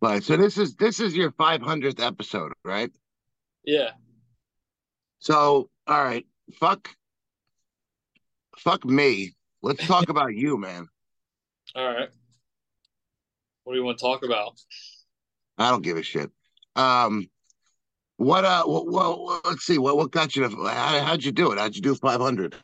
But 0.00 0.22
so 0.22 0.36
this 0.36 0.58
is 0.58 0.76
this 0.76 1.00
is 1.00 1.16
your 1.16 1.32
500th 1.32 2.04
episode, 2.04 2.52
right? 2.64 2.90
Yeah. 3.64 3.90
So 5.18 5.70
all 5.86 6.04
right, 6.04 6.26
fuck, 6.60 6.88
fuck 8.58 8.84
me. 8.84 9.34
Let's 9.62 9.86
talk 9.86 10.08
about 10.08 10.34
you, 10.34 10.56
man. 10.56 10.86
All 11.74 11.86
right. 11.86 12.08
What 13.64 13.72
do 13.74 13.78
you 13.78 13.84
want 13.84 13.98
to 13.98 14.04
talk 14.04 14.24
about? 14.24 14.58
I 15.58 15.70
don't 15.70 15.82
give 15.82 15.96
a 15.96 16.02
shit. 16.02 16.30
Um, 16.76 17.28
what 18.16 18.44
uh, 18.44 18.64
well, 18.66 18.86
what 18.86 19.46
let's 19.46 19.64
see, 19.64 19.78
what 19.78 19.96
what 19.96 20.10
got 20.10 20.36
you 20.36 20.48
to 20.48 20.56
how, 20.56 21.00
how'd 21.04 21.24
you 21.24 21.32
do 21.32 21.52
it? 21.52 21.58
How'd 21.58 21.74
you 21.74 21.82
do 21.82 21.94
500? 21.94 22.56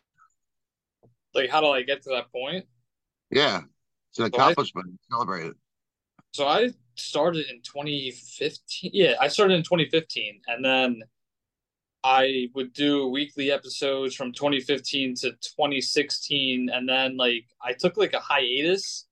Like, 1.34 1.50
how 1.50 1.60
do 1.60 1.68
I 1.68 1.82
get 1.82 2.02
to 2.02 2.10
that 2.10 2.30
point? 2.30 2.64
Yeah, 3.30 3.62
it's 4.14 4.20
an 4.20 4.24
I- 4.24 4.28
accomplishment. 4.28 5.00
Celebrate 5.10 5.46
it. 5.46 5.56
So 6.32 6.46
I 6.46 6.70
started 6.94 7.46
in 7.50 7.60
2015. 7.62 8.90
Yeah, 8.92 9.14
I 9.20 9.28
started 9.28 9.54
in 9.54 9.62
2015, 9.62 10.40
and 10.46 10.64
then 10.64 11.02
I 12.02 12.48
would 12.54 12.72
do 12.72 13.08
weekly 13.08 13.50
episodes 13.50 14.14
from 14.14 14.32
2015 14.32 15.14
to 15.16 15.30
2016, 15.30 16.70
and 16.70 16.88
then 16.88 17.16
like 17.16 17.46
I 17.62 17.72
took 17.72 17.96
like 17.96 18.12
a 18.12 18.20
hiatus, 18.20 19.06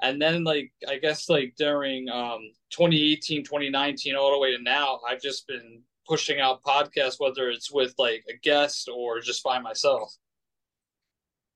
and 0.00 0.20
then 0.20 0.44
like 0.44 0.72
I 0.88 0.98
guess 0.98 1.28
like 1.28 1.54
during 1.56 2.08
um 2.08 2.50
2018, 2.70 3.44
2019, 3.44 4.14
all 4.16 4.32
the 4.32 4.38
way 4.38 4.56
to 4.56 4.62
now, 4.62 5.00
I've 5.08 5.20
just 5.20 5.46
been 5.46 5.82
pushing 6.06 6.40
out 6.40 6.62
podcasts, 6.62 7.16
whether 7.18 7.48
it's 7.50 7.70
with 7.70 7.94
like 7.98 8.24
a 8.28 8.36
guest 8.42 8.88
or 8.92 9.20
just 9.20 9.42
by 9.44 9.58
myself. 9.58 10.14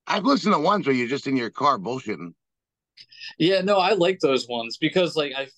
I've 0.07 0.25
listened 0.25 0.55
to 0.55 0.61
ones 0.61 0.87
where 0.87 0.95
you're 0.95 1.09
just 1.09 1.27
in 1.27 1.37
your 1.37 1.51
car 1.51 1.79
bullshitting. 1.79 2.33
Yeah, 3.39 3.61
no, 3.61 3.79
I 3.79 3.93
like 3.93 4.21
those 4.21 4.49
ones 4.49 4.77
because 4.77 5.17
like 5.17 5.33
I 5.37 5.49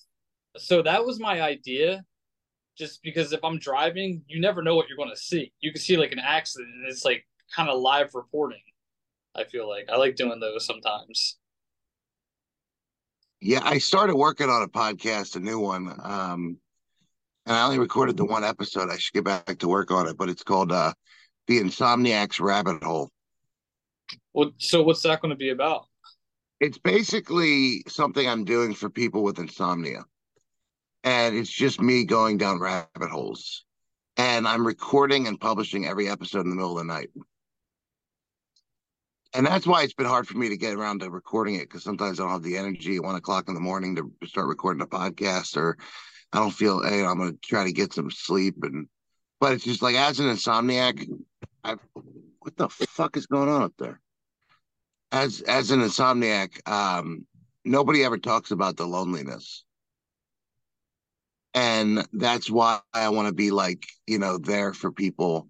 so 0.57 0.83
that 0.83 1.05
was 1.05 1.21
my 1.21 1.41
idea. 1.43 2.05
Just 2.77 3.03
because 3.03 3.33
if 3.33 3.43
I'm 3.43 3.59
driving, 3.59 4.23
you 4.29 4.41
never 4.41 4.63
know 4.63 4.77
what 4.77 4.89
you're 4.89 4.97
going 4.97 5.11
to 5.11 5.17
see. 5.17 5.53
You 5.61 5.73
can 5.73 5.81
see 5.81 5.97
like 5.97 6.13
an 6.13 6.21
accident 6.21 6.73
and 6.75 6.87
it's 6.89 7.05
like 7.05 7.27
kind 7.55 7.69
of 7.69 7.81
live 7.81 8.15
reporting. 8.15 8.61
I 9.35 9.45
feel 9.45 9.69
like 9.69 9.89
I 9.91 9.97
like 9.97 10.15
doing 10.15 10.39
those 10.39 10.65
sometimes. 10.65 11.39
Yeah, 13.41 13.61
I 13.63 13.79
started 13.79 14.17
working 14.17 14.49
on 14.49 14.63
a 14.63 14.69
podcast, 14.69 15.37
a 15.37 15.41
new 15.41 15.59
one. 15.59 15.93
Um, 16.03 16.59
and 17.47 17.57
I 17.57 17.65
only 17.65 17.79
recorded 17.79 18.17
the 18.17 18.25
one 18.25 18.45
episode. 18.45 18.91
I 18.91 18.97
should 18.97 19.15
get 19.15 19.25
back 19.25 19.59
to 19.59 19.69
work 19.69 19.91
on 19.91 20.07
it, 20.07 20.17
but 20.17 20.29
it's 20.29 20.43
called 20.45 20.71
uh 20.71 20.93
The 21.47 21.61
Insomniac's 21.61 22.41
Rabbit 22.41 22.85
Hole. 22.85 23.11
Well, 24.35 24.53
so 24.59 24.83
what's 24.83 25.03
that 25.03 25.21
going 25.21 25.31
to 25.31 25.37
be 25.37 25.51
about? 25.51 25.87
It's 26.61 26.79
basically 26.79 27.85
something 27.87 28.29
I'm 28.29 28.45
doing 28.45 28.75
for 28.75 28.91
people 28.91 29.23
with 29.23 29.39
insomnia. 29.39 30.05
And 31.05 31.37
it's 31.37 31.51
just 31.51 31.81
me 31.81 32.05
going 32.05 32.39
down 32.39 32.59
rabbit 32.59 33.11
holes. 33.11 33.65
And 34.17 34.49
I'm 34.49 34.67
recording 34.67 35.29
and 35.29 35.41
publishing 35.41 35.87
every 35.87 36.09
episode 36.09 36.41
in 36.41 36.51
the 36.51 36.57
middle 36.57 36.73
of 36.73 36.79
the 36.79 36.93
night. 36.93 37.11
And 39.35 39.47
that's 39.47 39.67
why 39.67 39.83
it's 39.83 39.95
been 39.95 40.07
hard 40.07 40.27
for 40.27 40.37
me 40.37 40.49
to 40.49 40.57
get 40.57 40.75
around 40.75 41.01
to 41.01 41.11
recording 41.11 41.55
it 41.55 41.69
because 41.69 41.85
sometimes 41.85 42.19
I 42.19 42.25
don't 42.25 42.33
have 42.33 42.43
the 42.43 42.57
energy 42.57 42.97
at 42.97 43.05
one 43.05 43.15
o'clock 43.15 43.49
in 43.49 43.55
the 43.55 43.61
morning 43.61 43.95
to 43.97 44.11
start 44.27 44.49
recording 44.49 44.83
a 44.83 44.87
podcast, 44.87 45.57
or 45.57 45.77
I 46.33 46.39
don't 46.39 46.51
feel, 46.51 46.83
hey, 46.83 47.05
I'm 47.05 47.21
to 47.21 47.39
try 47.43 47.65
to 47.65 47.73
get 47.73 47.93
some 47.93 48.11
sleep. 48.11 48.57
And, 48.63 48.89
but 49.39 49.53
it's 49.53 49.65
just 49.65 49.83
like 49.83 49.95
as 49.95 50.19
an 50.19 50.27
insomniac, 50.27 51.07
I, 51.63 51.77
what 52.41 52.57
the 52.57 52.69
fuck 52.69 53.17
is 53.17 53.27
going 53.27 53.49
on 53.49 53.63
up 53.63 53.75
there? 53.79 54.01
As, 55.11 55.41
as 55.43 55.71
an 55.71 55.81
insomniac, 55.81 56.69
um, 56.69 57.27
nobody 57.65 58.05
ever 58.05 58.19
talks 58.19 58.51
about 58.51 58.77
the 58.77 58.87
loneliness. 58.87 59.65
And 61.55 62.07
that's 62.13 62.51
why 62.51 62.81
I 62.93 63.09
want 63.09 63.29
to 63.29 63.35
be 63.35 63.51
like, 63.51 63.87
you 64.07 64.19
know, 64.19 64.39
there 64.39 64.73
for 64.73 64.93
people. 64.93 65.49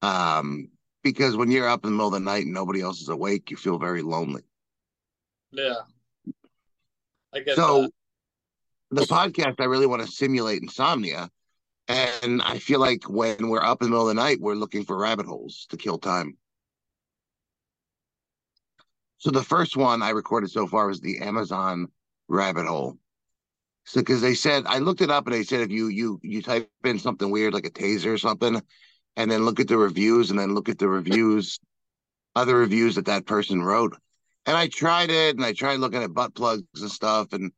Um, 0.00 0.70
because 1.02 1.36
when 1.36 1.50
you're 1.50 1.68
up 1.68 1.84
in 1.84 1.90
the 1.90 1.96
middle 1.96 2.08
of 2.08 2.14
the 2.14 2.20
night 2.20 2.44
and 2.44 2.54
nobody 2.54 2.80
else 2.80 3.00
is 3.00 3.08
awake, 3.08 3.50
you 3.50 3.56
feel 3.56 3.78
very 3.78 4.02
lonely. 4.02 4.42
Yeah, 5.50 5.82
I 7.32 7.40
get 7.40 7.56
So 7.56 7.82
that. 7.82 7.92
the 8.90 9.02
podcast, 9.02 9.56
I 9.60 9.64
really 9.64 9.86
want 9.86 10.02
to 10.02 10.08
simulate 10.08 10.62
insomnia. 10.62 11.30
And 11.88 12.40
I 12.40 12.58
feel 12.58 12.80
like 12.80 13.04
when 13.10 13.48
we're 13.50 13.62
up 13.62 13.82
in 13.82 13.86
the 13.86 13.90
middle 13.90 14.08
of 14.08 14.16
the 14.16 14.22
night, 14.22 14.40
we're 14.40 14.54
looking 14.54 14.84
for 14.84 14.96
rabbit 14.96 15.26
holes 15.26 15.66
to 15.68 15.76
kill 15.76 15.98
time. 15.98 16.38
So 19.24 19.30
the 19.30 19.42
first 19.42 19.74
one 19.74 20.02
I 20.02 20.10
recorded 20.10 20.50
so 20.50 20.66
far 20.66 20.86
was 20.86 21.00
the 21.00 21.20
Amazon 21.20 21.88
rabbit 22.28 22.66
hole. 22.66 22.98
So 23.84 24.02
because 24.02 24.20
they 24.20 24.34
said 24.34 24.64
I 24.66 24.80
looked 24.80 25.00
it 25.00 25.08
up 25.08 25.26
and 25.26 25.34
they 25.34 25.44
said 25.44 25.62
if 25.62 25.70
you 25.70 25.88
you 25.88 26.20
you 26.22 26.42
type 26.42 26.68
in 26.84 26.98
something 26.98 27.30
weird 27.30 27.54
like 27.54 27.64
a 27.64 27.70
taser 27.70 28.12
or 28.12 28.18
something, 28.18 28.60
and 29.16 29.30
then 29.30 29.46
look 29.46 29.60
at 29.60 29.68
the 29.68 29.78
reviews 29.78 30.28
and 30.28 30.38
then 30.38 30.54
look 30.54 30.68
at 30.68 30.78
the 30.78 30.90
reviews, 30.90 31.58
other 32.36 32.54
reviews 32.54 32.96
that 32.96 33.06
that 33.06 33.24
person 33.24 33.62
wrote, 33.62 33.96
and 34.44 34.58
I 34.58 34.68
tried 34.68 35.08
it, 35.08 35.36
and 35.36 35.44
I 35.44 35.54
tried 35.54 35.80
looking 35.80 36.02
at 36.02 36.12
butt 36.12 36.34
plugs 36.34 36.82
and 36.82 36.90
stuff, 36.90 37.32
and 37.32 37.50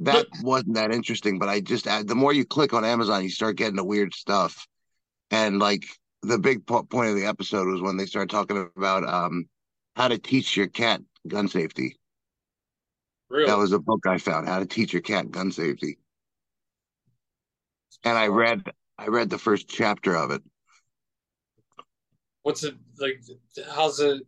that 0.00 0.26
wasn't 0.42 0.74
that 0.74 0.90
interesting. 0.90 1.38
But 1.38 1.48
I 1.48 1.60
just 1.60 1.84
the 1.84 2.16
more 2.16 2.32
you 2.32 2.44
click 2.44 2.74
on 2.74 2.84
Amazon, 2.84 3.22
you 3.22 3.30
start 3.30 3.54
getting 3.54 3.76
the 3.76 3.84
weird 3.84 4.12
stuff, 4.12 4.66
and 5.30 5.60
like 5.60 5.84
the 6.22 6.40
big 6.40 6.66
po- 6.66 6.82
point 6.82 7.10
of 7.10 7.14
the 7.14 7.26
episode 7.26 7.68
was 7.68 7.80
when 7.80 7.96
they 7.96 8.06
started 8.06 8.30
talking 8.30 8.68
about 8.76 9.08
um 9.08 9.44
how 9.94 10.08
to 10.08 10.18
teach 10.18 10.56
your 10.56 10.66
cat 10.66 11.00
gun 11.26 11.48
safety. 11.48 11.98
Really? 13.28 13.46
That 13.46 13.58
was 13.58 13.72
a 13.72 13.78
book 13.78 14.06
I 14.06 14.18
found, 14.18 14.46
How 14.46 14.58
to 14.58 14.66
Teach 14.66 14.92
Your 14.92 15.02
Cat 15.02 15.30
Gun 15.30 15.52
Safety. 15.52 15.98
And 18.04 18.18
I 18.18 18.26
read 18.28 18.62
I 18.98 19.06
read 19.06 19.30
the 19.30 19.38
first 19.38 19.68
chapter 19.68 20.14
of 20.16 20.30
it. 20.30 20.42
What's 22.42 22.64
it 22.64 22.74
like? 22.98 23.22
How's 23.70 24.00
it? 24.00 24.22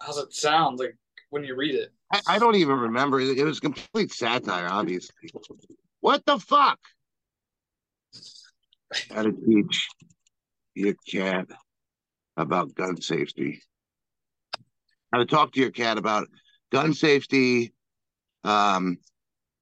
How's 0.00 0.18
it 0.18 0.32
sound 0.32 0.78
like 0.78 0.96
when 1.30 1.44
you 1.44 1.56
read 1.56 1.74
it? 1.74 1.90
I, 2.12 2.20
I 2.26 2.38
don't 2.38 2.54
even 2.54 2.78
remember. 2.78 3.20
It 3.20 3.44
was 3.44 3.60
complete 3.60 4.12
satire, 4.12 4.68
obviously. 4.70 5.30
What 6.00 6.24
the 6.24 6.38
fuck? 6.38 6.78
How 9.10 9.22
to 9.22 9.32
teach 9.32 9.88
your 10.74 10.94
cat 11.10 11.48
about 12.36 12.74
gun 12.74 13.00
safety. 13.00 13.60
How 15.12 15.18
to 15.18 15.26
talk 15.26 15.52
to 15.52 15.60
your 15.60 15.70
cat 15.70 15.98
about 15.98 16.28
gun 16.70 16.92
safety, 16.92 17.72
um, 18.44 18.98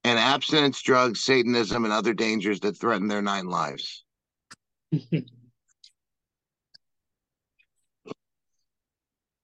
and 0.05 0.19
abstinence, 0.19 0.81
drugs, 0.83 1.21
Satanism, 1.21 1.85
and 1.85 1.93
other 1.93 2.15
dangers 2.15 2.61
that 2.61 2.79
threaten 2.79 3.09
their 3.09 3.23
nine 3.23 3.47
lives. 3.47 4.05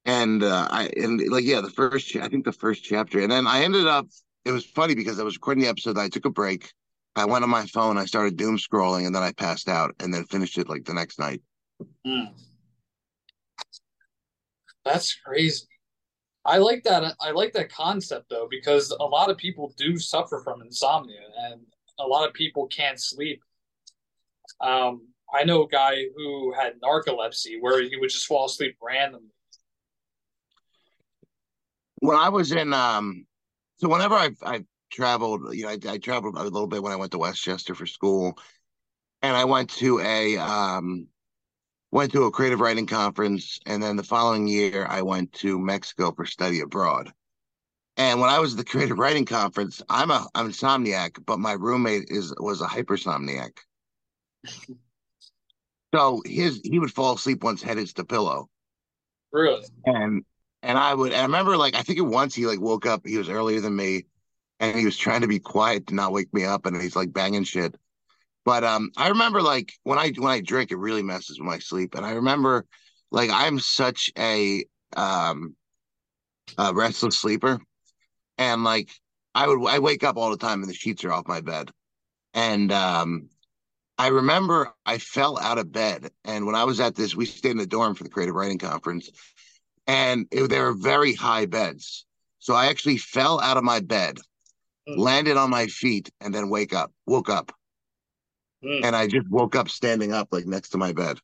and 0.04 0.42
uh, 0.42 0.68
I 0.70 0.90
and 0.96 1.20
like 1.28 1.44
yeah, 1.44 1.60
the 1.60 1.70
first 1.70 2.14
I 2.16 2.28
think 2.28 2.44
the 2.44 2.52
first 2.52 2.84
chapter, 2.84 3.20
and 3.20 3.30
then 3.30 3.46
I 3.46 3.62
ended 3.62 3.86
up. 3.86 4.06
It 4.44 4.50
was 4.50 4.64
funny 4.64 4.96
because 4.96 5.20
I 5.20 5.22
was 5.22 5.36
recording 5.36 5.62
the 5.62 5.70
episode. 5.70 5.98
I 5.98 6.08
took 6.08 6.24
a 6.24 6.30
break. 6.30 6.72
I 7.14 7.24
went 7.26 7.44
on 7.44 7.50
my 7.50 7.66
phone. 7.66 7.98
I 7.98 8.06
started 8.06 8.36
doom 8.36 8.56
scrolling, 8.56 9.06
and 9.06 9.14
then 9.14 9.22
I 9.22 9.32
passed 9.32 9.68
out, 9.68 9.94
and 10.00 10.12
then 10.12 10.24
finished 10.24 10.58
it 10.58 10.68
like 10.68 10.84
the 10.84 10.94
next 10.94 11.18
night. 11.18 11.42
Mm. 12.06 12.32
That's 14.84 15.14
crazy. 15.14 15.66
I 16.44 16.58
like 16.58 16.82
that. 16.84 17.14
I 17.20 17.30
like 17.30 17.52
that 17.52 17.72
concept 17.72 18.28
though 18.28 18.48
because 18.50 18.90
a 18.90 19.04
lot 19.04 19.30
of 19.30 19.36
people 19.36 19.72
do 19.76 19.96
suffer 19.96 20.40
from 20.42 20.60
insomnia, 20.62 21.20
and 21.44 21.60
a 22.00 22.06
lot 22.06 22.26
of 22.26 22.34
people 22.34 22.66
can't 22.66 23.00
sleep. 23.00 23.42
Um, 24.60 25.08
I 25.32 25.44
know 25.44 25.62
a 25.62 25.68
guy 25.68 26.04
who 26.16 26.52
had 26.52 26.80
narcolepsy 26.80 27.60
where 27.60 27.82
he 27.82 27.96
would 27.96 28.10
just 28.10 28.26
fall 28.26 28.46
asleep 28.46 28.76
randomly. 28.82 29.28
When 32.00 32.16
I 32.16 32.28
was 32.28 32.50
in, 32.50 32.72
um, 32.72 33.26
so 33.76 33.88
whenever 33.88 34.16
I've 34.16 34.36
I've 34.42 34.66
traveled, 34.90 35.54
you 35.54 35.64
know, 35.64 35.70
I, 35.70 35.78
I 35.88 35.98
traveled 35.98 36.36
a 36.36 36.42
little 36.42 36.66
bit 36.66 36.82
when 36.82 36.92
I 36.92 36.96
went 36.96 37.12
to 37.12 37.18
Westchester 37.18 37.76
for 37.76 37.86
school, 37.86 38.36
and 39.22 39.36
I 39.36 39.44
went 39.44 39.70
to 39.74 40.00
a 40.00 40.36
um 40.38 41.06
went 41.92 42.10
to 42.10 42.24
a 42.24 42.30
creative 42.30 42.58
writing 42.60 42.86
conference 42.86 43.60
and 43.66 43.82
then 43.82 43.96
the 43.96 44.02
following 44.02 44.48
year 44.48 44.86
i 44.88 45.02
went 45.02 45.32
to 45.32 45.58
mexico 45.58 46.10
for 46.10 46.24
study 46.26 46.60
abroad. 46.60 47.12
And 47.98 48.20
when 48.20 48.30
i 48.30 48.40
was 48.40 48.52
at 48.52 48.58
the 48.58 48.64
creative 48.64 48.98
writing 48.98 49.26
conference 49.26 49.82
i'm 49.88 50.10
a 50.10 50.26
i'm 50.34 50.50
insomniac 50.50 51.24
but 51.24 51.38
my 51.38 51.52
roommate 51.52 52.06
is 52.08 52.34
was 52.38 52.60
a 52.60 52.66
hypersomniac. 52.66 53.52
So 55.94 56.22
his 56.24 56.60
he 56.64 56.78
would 56.78 56.92
fall 56.92 57.14
asleep 57.14 57.44
once 57.44 57.62
head 57.62 57.76
hits 57.76 57.92
the 57.92 58.04
pillow. 58.04 58.48
Really? 59.30 59.64
and 59.84 60.24
and 60.62 60.78
i 60.78 60.94
would 60.94 61.12
and 61.12 61.20
i 61.20 61.24
remember 61.24 61.56
like 61.56 61.74
i 61.74 61.82
think 61.82 61.98
it 61.98 62.02
once 62.02 62.34
he 62.34 62.46
like 62.46 62.60
woke 62.60 62.86
up 62.86 63.06
he 63.06 63.18
was 63.18 63.28
earlier 63.28 63.60
than 63.60 63.76
me 63.76 64.06
and 64.60 64.78
he 64.78 64.84
was 64.84 64.96
trying 64.96 65.22
to 65.22 65.26
be 65.26 65.38
quiet 65.38 65.86
to 65.88 65.94
not 65.94 66.12
wake 66.12 66.32
me 66.32 66.44
up 66.44 66.66
and 66.66 66.80
he's 66.80 66.96
like 66.96 67.12
banging 67.12 67.44
shit 67.44 67.74
but 68.44 68.64
um, 68.64 68.90
I 68.96 69.08
remember 69.08 69.42
like 69.42 69.72
when 69.84 69.98
I 69.98 70.10
when 70.16 70.32
I 70.32 70.40
drink, 70.40 70.70
it 70.70 70.76
really 70.78 71.02
messes 71.02 71.38
with 71.38 71.46
my 71.46 71.58
sleep. 71.58 71.94
And 71.94 72.04
I 72.04 72.12
remember 72.12 72.66
like 73.10 73.30
I'm 73.30 73.58
such 73.58 74.10
a 74.18 74.64
um 74.96 75.56
a 76.58 76.74
restless 76.74 77.18
sleeper, 77.18 77.60
and 78.38 78.64
like 78.64 78.90
I 79.34 79.46
would 79.48 79.66
I 79.68 79.78
wake 79.78 80.04
up 80.04 80.16
all 80.16 80.30
the 80.30 80.36
time 80.36 80.60
and 80.62 80.68
the 80.70 80.74
sheets 80.74 81.04
are 81.04 81.12
off 81.12 81.28
my 81.28 81.40
bed, 81.40 81.70
and 82.34 82.72
um. 82.72 83.28
I 83.98 84.08
remember 84.08 84.74
I 84.86 84.98
fell 84.98 85.38
out 85.38 85.58
of 85.58 85.70
bed, 85.72 86.10
and 86.24 86.46
when 86.46 86.56
I 86.56 86.64
was 86.64 86.80
at 86.80 86.96
this, 86.96 87.14
we 87.14 87.26
stayed 87.26 87.52
in 87.52 87.58
the 87.58 87.66
dorm 87.66 87.94
for 87.94 88.02
the 88.04 88.10
creative 88.10 88.34
writing 88.34 88.58
conference, 88.58 89.10
and 89.86 90.26
it, 90.32 90.48
they 90.48 90.58
were 90.60 90.72
very 90.74 91.14
high 91.14 91.46
beds. 91.46 92.04
So 92.38 92.54
I 92.54 92.66
actually 92.66 92.98
fell 92.98 93.40
out 93.40 93.56
of 93.56 93.64
my 93.64 93.80
bed, 93.80 94.18
Mm. 94.88 94.98
landed 94.98 95.36
on 95.36 95.50
my 95.50 95.66
feet, 95.68 96.10
and 96.20 96.34
then 96.34 96.48
wake 96.50 96.74
up, 96.74 96.92
woke 97.06 97.28
up 97.28 97.52
Mm. 98.64 98.84
and 98.84 98.94
I 98.96 99.08
just 99.08 99.28
woke 99.28 99.56
up 99.56 99.68
standing 99.68 100.12
up 100.12 100.28
like 100.30 100.46
next 100.46 100.70
to 100.70 100.78
my 100.78 100.92
bed. 100.92 101.18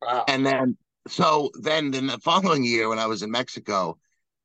Wow. 0.00 0.24
And 0.26 0.46
then 0.46 0.76
so 1.06 1.50
then 1.60 1.92
in 1.94 2.06
the 2.06 2.18
following 2.18 2.64
year 2.64 2.88
when 2.88 2.98
I 2.98 3.06
was 3.06 3.22
in 3.22 3.30
Mexico, 3.30 3.98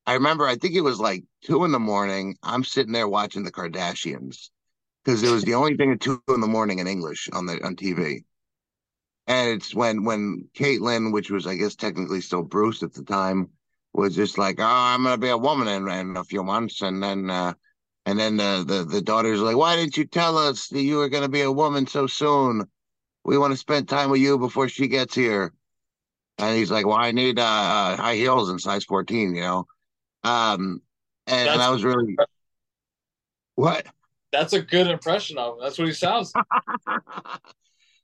I 0.06 0.14
remember 0.16 0.46
I 0.46 0.56
think 0.56 0.76
it 0.76 0.82
was 0.82 1.00
like 1.00 1.24
two 1.44 1.64
in 1.64 1.72
the 1.72 1.80
morning. 1.80 2.36
I'm 2.44 2.64
sitting 2.64 2.92
there 2.92 3.08
watching 3.08 3.44
the 3.44 3.52
Kardashians 3.52 4.50
because 5.04 5.24
it 5.24 5.32
was 5.32 5.44
the 5.44 5.56
only 5.56 5.78
thing 5.78 5.92
at 5.92 6.02
two 6.02 6.22
in 6.28 6.42
the 6.42 6.48
morning 6.48 6.80
in 6.80 6.88
English 6.88 7.30
on 7.32 7.46
the 7.46 7.64
on 7.64 7.76
TV. 7.76 8.24
And 9.28 9.50
it's 9.52 9.74
when 9.74 10.04
when 10.04 10.50
Caitlyn, 10.54 11.14
which 11.14 11.32
was 11.32 11.48
I 11.48 11.56
guess 11.56 11.76
technically 11.76 12.20
still 12.20 12.44
Bruce 12.44 12.84
at 12.84 12.94
the 12.94 13.04
time, 13.04 13.50
was 13.94 14.16
just 14.16 14.38
like, 14.38 14.60
"Oh, 14.60 14.66
I'm 14.66 15.04
gonna 15.04 15.18
be 15.18 15.30
a 15.30 15.38
woman 15.38 15.68
in, 15.70 15.88
in 15.88 16.18
a 16.18 16.24
few 16.26 16.44
months," 16.44 16.82
and 16.82 17.02
then 17.02 17.30
uh, 17.30 17.54
and 18.06 18.20
then 18.20 18.38
the, 18.38 18.64
the 18.68 18.84
the 18.84 19.02
daughter's 19.02 19.40
like, 19.40 19.56
"Why 19.56 19.76
didn't 19.76 19.98
you 19.98 20.06
tell 20.06 20.38
us 20.38 20.68
that 20.68 20.82
you 20.82 20.98
were 20.98 21.10
gonna 21.10 21.30
be 21.30 21.42
a 21.42 21.52
woman 21.52 21.88
so 21.88 22.08
soon? 22.08 22.68
We 23.24 23.38
want 23.38 23.54
to 23.54 23.58
spend 23.58 23.88
time 23.88 24.10
with 24.10 24.22
you 24.22 24.38
before 24.38 24.70
she 24.70 24.88
gets 24.88 25.16
here." 25.16 25.54
And 26.38 26.58
he's 26.58 26.72
like, 26.72 26.86
"Well, 26.86 26.98
I 26.98 27.12
need 27.12 27.40
uh, 27.40 27.44
uh, 27.44 27.98
high 27.98 28.16
heels 28.16 28.50
in 28.50 28.60
size 28.60 28.84
14, 28.86 29.36
you 29.36 29.42
know." 29.42 29.66
Um, 30.24 30.82
and, 31.28 31.50
and 31.50 31.62
I 31.62 31.70
was 31.70 31.84
really 31.84 32.16
what? 33.56 33.86
That's 34.32 34.54
a 34.54 34.62
good 34.62 34.88
impression 34.88 35.38
of 35.38 35.54
him. 35.54 35.60
That's 35.62 35.78
what 35.78 35.88
he 35.88 35.94
sounds. 35.94 36.34
like. 36.36 37.02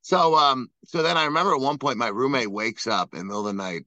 so 0.02 0.36
um 0.36 0.70
so 0.86 1.02
then 1.02 1.18
I 1.18 1.26
remember 1.26 1.54
at 1.54 1.60
one 1.60 1.78
point 1.78 1.98
my 1.98 2.08
roommate 2.08 2.52
wakes 2.52 2.88
up 2.88 3.14
in 3.14 3.20
the 3.20 3.26
middle 3.26 3.48
of 3.48 3.48
the 3.48 3.62
night, 3.62 3.86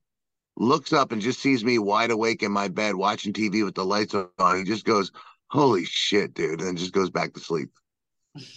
looks 0.57 0.93
up 0.93 1.13
and 1.13 1.23
just 1.23 1.41
sees 1.41 1.65
me 1.65 1.79
wide 1.79 2.11
awake 2.11 2.43
in 2.43 2.53
my 2.53 2.69
bed 2.69 2.97
watching 2.97 3.33
TV 3.33 3.65
with 3.65 3.75
the 3.75 3.85
lights 3.85 4.15
on. 4.15 4.57
He 4.57 4.65
just 4.65 4.85
goes, 4.85 5.13
Holy 5.53 5.85
shit, 5.85 6.33
dude, 6.33 6.63
and 6.63 6.79
just 6.79 6.95
goes 6.95 7.11
back 7.11 7.35
to 7.35 7.41
sleep. 7.41 7.69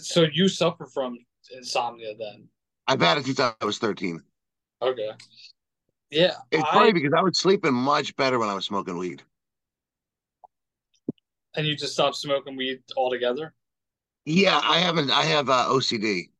so 0.00 0.24
you 0.32 0.48
suffer 0.48 0.86
from 0.86 1.18
insomnia 1.54 2.14
then? 2.18 2.48
I've 2.86 3.02
had 3.02 3.18
it 3.18 3.26
since 3.26 3.38
I 3.38 3.52
was 3.62 3.76
13. 3.78 4.22
Okay. 4.80 5.10
Yeah. 6.10 6.32
It's 6.50 6.64
I- 6.64 6.72
funny 6.72 6.92
because 6.92 7.12
I 7.14 7.20
was 7.20 7.38
sleeping 7.38 7.74
much 7.74 8.16
better 8.16 8.38
when 8.38 8.48
I 8.48 8.54
was 8.54 8.64
smoking 8.64 8.96
weed. 8.96 9.22
and 11.56 11.66
you 11.66 11.76
just 11.76 11.92
stopped 11.92 12.16
smoking 12.16 12.56
weed 12.56 12.80
altogether? 12.96 13.52
Yeah, 14.24 14.60
I 14.62 14.78
haven't. 14.78 15.10
I 15.10 15.24
have 15.24 15.50
uh, 15.50 15.66
OCD, 15.68 16.30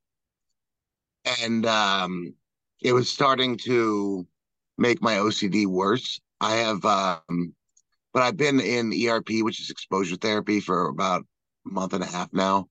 and 1.42 1.66
um, 1.66 2.34
it 2.80 2.92
was 2.92 3.10
starting 3.10 3.56
to 3.64 4.26
make 4.78 5.02
my 5.02 5.14
OCD 5.16 5.66
worse. 5.66 6.20
I 6.40 6.56
have, 6.56 6.84
um, 6.84 7.54
but 8.12 8.22
I've 8.22 8.36
been 8.36 8.60
in 8.60 8.92
ERP, 8.92 9.42
which 9.42 9.60
is 9.60 9.70
exposure 9.70 10.16
therapy, 10.16 10.60
for 10.60 10.88
about 10.88 11.24
a 11.66 11.70
month 11.70 11.92
and 11.92 12.02
a 12.02 12.06
half 12.06 12.32
now, 12.32 12.68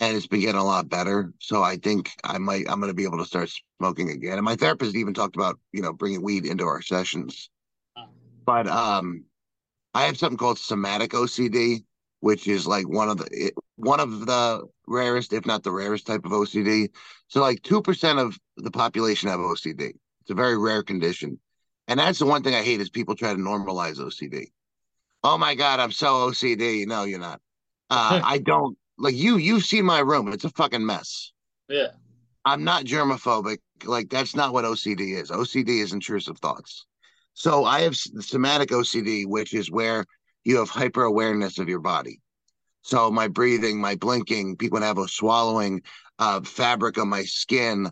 and 0.00 0.16
it's 0.16 0.26
been 0.26 0.40
getting 0.40 0.60
a 0.60 0.64
lot 0.64 0.88
better. 0.88 1.32
So 1.40 1.62
I 1.62 1.76
think 1.76 2.10
I 2.24 2.38
might. 2.38 2.68
I'm 2.68 2.80
going 2.80 2.90
to 2.90 2.94
be 2.94 3.04
able 3.04 3.18
to 3.18 3.24
start 3.24 3.50
smoking 3.78 4.10
again. 4.10 4.34
And 4.34 4.44
my 4.44 4.56
therapist 4.56 4.94
even 4.94 5.14
talked 5.14 5.36
about 5.36 5.58
you 5.72 5.82
know 5.82 5.92
bringing 5.92 6.22
weed 6.22 6.46
into 6.46 6.64
our 6.64 6.82
sessions, 6.82 7.50
but 8.44 8.66
um, 8.66 9.24
I 9.94 10.04
have 10.04 10.18
something 10.18 10.38
called 10.38 10.58
somatic 10.58 11.10
OCD, 11.12 11.84
which 12.20 12.48
is 12.48 12.66
like 12.66 12.88
one 12.88 13.08
of 13.08 13.18
the 13.18 13.28
it, 13.30 13.54
one 13.76 14.00
of 14.00 14.26
the 14.26 14.66
rarest, 14.86 15.32
if 15.32 15.46
not 15.46 15.62
the 15.62 15.72
rarest 15.72 16.06
type 16.06 16.24
of 16.24 16.32
OCD. 16.32 16.88
So 17.28 17.40
like 17.40 17.62
two 17.62 17.82
percent 17.82 18.18
of 18.18 18.38
the 18.56 18.70
population 18.70 19.28
have 19.28 19.40
OCD. 19.40 19.92
It's 20.22 20.30
a 20.30 20.34
very 20.34 20.56
rare 20.56 20.82
condition, 20.82 21.40
and 21.88 21.98
that's 21.98 22.18
the 22.18 22.26
one 22.26 22.42
thing 22.42 22.54
I 22.54 22.62
hate 22.62 22.80
is 22.80 22.90
people 22.90 23.14
try 23.14 23.32
to 23.32 23.38
normalize 23.38 23.98
OCD. 23.98 24.46
Oh 25.24 25.38
my 25.38 25.54
god, 25.54 25.80
I'm 25.80 25.92
so 25.92 26.30
OCD. 26.30 26.86
No, 26.86 27.04
you're 27.04 27.18
not. 27.18 27.40
Uh, 27.90 28.20
I 28.24 28.38
don't 28.38 28.76
like 28.98 29.14
you. 29.14 29.36
You've 29.36 29.64
seen 29.64 29.84
my 29.84 30.00
room. 30.00 30.32
It's 30.32 30.44
a 30.44 30.50
fucking 30.50 30.84
mess. 30.84 31.32
Yeah. 31.68 31.88
I'm 32.44 32.64
not 32.64 32.84
germophobic. 32.84 33.58
Like 33.84 34.10
that's 34.10 34.34
not 34.34 34.52
what 34.52 34.64
OCD 34.64 35.20
is. 35.20 35.30
OCD 35.30 35.82
is 35.82 35.92
intrusive 35.92 36.38
thoughts. 36.38 36.86
So 37.34 37.64
I 37.64 37.80
have 37.82 37.96
somatic 37.96 38.70
OCD, 38.70 39.26
which 39.26 39.54
is 39.54 39.70
where 39.70 40.04
you 40.44 40.58
have 40.58 40.68
hyper 40.68 41.04
awareness 41.04 41.58
of 41.58 41.68
your 41.68 41.80
body. 41.80 42.20
So 42.82 43.10
my 43.10 43.28
breathing, 43.28 43.80
my 43.80 43.94
blinking, 43.94 44.56
people 44.56 44.80
have 44.80 44.98
a 44.98 45.08
swallowing, 45.08 45.82
uh, 46.18 46.40
fabric 46.42 46.98
on 46.98 47.08
my 47.08 47.22
skin. 47.22 47.90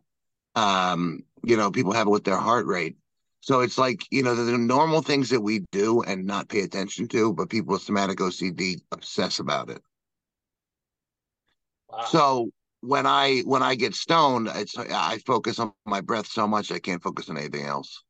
Um, 0.56 1.20
you 1.44 1.56
know, 1.56 1.70
people 1.70 1.92
have 1.92 2.08
it 2.08 2.10
with 2.10 2.24
their 2.24 2.36
heart 2.36 2.66
rate. 2.66 2.96
So 3.40 3.60
it's 3.60 3.78
like, 3.78 4.02
you 4.10 4.22
know, 4.22 4.34
the 4.34 4.58
normal 4.58 5.00
things 5.00 5.30
that 5.30 5.40
we 5.40 5.60
do 5.72 6.02
and 6.02 6.26
not 6.26 6.48
pay 6.48 6.60
attention 6.60 7.08
to, 7.08 7.32
but 7.32 7.48
people 7.48 7.72
with 7.72 7.82
somatic 7.82 8.18
OCD 8.18 8.80
obsess 8.92 9.38
about 9.38 9.70
it. 9.70 9.82
Wow. 11.88 12.04
So 12.04 12.50
when 12.82 13.06
I 13.06 13.40
when 13.40 13.62
I 13.62 13.74
get 13.74 13.94
stoned, 13.94 14.48
it's 14.54 14.76
I 14.76 15.18
focus 15.26 15.58
on 15.58 15.72
my 15.86 16.00
breath 16.00 16.26
so 16.26 16.46
much 16.46 16.70
I 16.70 16.78
can't 16.78 17.02
focus 17.02 17.30
on 17.30 17.38
anything 17.38 17.64
else. 17.64 18.02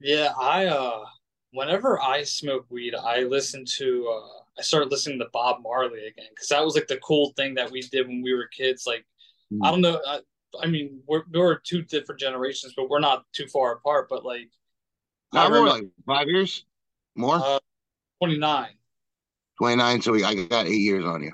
Yeah, 0.00 0.32
I 0.38 0.66
uh 0.66 1.04
whenever 1.52 2.00
I 2.00 2.24
smoke 2.24 2.66
weed, 2.70 2.94
I 2.94 3.20
listen 3.20 3.64
to 3.78 4.08
uh 4.08 4.42
I 4.58 4.62
started 4.62 4.90
listening 4.90 5.20
to 5.20 5.26
Bob 5.32 5.62
Marley 5.62 6.06
again 6.06 6.26
because 6.30 6.48
that 6.48 6.64
was 6.64 6.74
like 6.74 6.88
the 6.88 6.98
cool 6.98 7.32
thing 7.36 7.54
that 7.54 7.70
we 7.70 7.82
did 7.82 8.06
when 8.06 8.20
we 8.22 8.34
were 8.34 8.48
kids. 8.48 8.84
Like 8.86 9.06
I 9.62 9.70
don't 9.70 9.80
know, 9.80 10.00
I, 10.62 10.66
mean 10.66 11.00
we're 11.06 11.22
we're 11.32 11.58
two 11.58 11.82
different 11.82 12.20
generations, 12.20 12.74
but 12.76 12.88
we're 12.88 13.00
not 13.00 13.24
too 13.32 13.46
far 13.46 13.72
apart. 13.72 14.08
But 14.08 14.24
like 14.24 14.50
I 15.32 15.48
Not 15.48 15.50
more 15.50 15.60
remember 15.60 15.84
like 15.84 15.90
five 16.06 16.28
years, 16.28 16.64
more 17.14 17.36
uh, 17.36 17.58
twenty 18.20 18.38
nine. 18.38 18.74
twenty 19.58 19.76
nine. 19.76 20.00
So 20.00 20.12
we, 20.12 20.24
I 20.24 20.34
got 20.34 20.66
eight 20.66 20.80
years 20.80 21.04
on 21.04 21.22
you. 21.22 21.32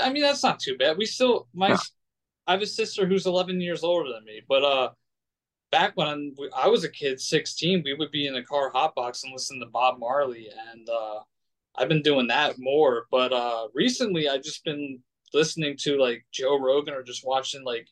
I 0.00 0.10
mean 0.12 0.22
that's 0.22 0.42
not 0.42 0.60
too 0.60 0.76
bad. 0.76 0.96
We 0.96 1.06
still 1.06 1.48
my 1.54 1.68
No. 1.68 1.76
I 2.46 2.52
have 2.52 2.62
a 2.62 2.66
sister 2.66 3.06
who's 3.06 3.26
eleven 3.26 3.60
years 3.60 3.84
older 3.84 4.12
than 4.12 4.24
me, 4.24 4.42
but 4.48 4.64
uh. 4.64 4.90
Back 5.70 5.92
when 5.94 6.34
I 6.54 6.68
was 6.68 6.84
a 6.84 6.88
kid, 6.90 7.18
sixteen, 7.18 7.80
we 7.82 7.94
would 7.94 8.10
be 8.10 8.26
in 8.26 8.36
a 8.36 8.44
car 8.44 8.70
hotbox 8.70 9.24
and 9.24 9.32
listen 9.32 9.58
to 9.58 9.64
Bob 9.64 9.98
Marley, 9.98 10.50
and 10.70 10.86
uh, 10.86 11.20
I've 11.74 11.88
been 11.88 12.02
doing 12.02 12.26
that 12.26 12.56
more. 12.58 13.06
But 13.10 13.32
uh, 13.32 13.68
recently, 13.72 14.28
I've 14.28 14.42
just 14.42 14.64
been 14.66 15.02
listening 15.32 15.78
to 15.78 15.96
like 15.96 16.26
Joe 16.30 16.60
Rogan 16.60 16.92
or 16.92 17.02
just 17.02 17.26
watching 17.26 17.64
like 17.64 17.88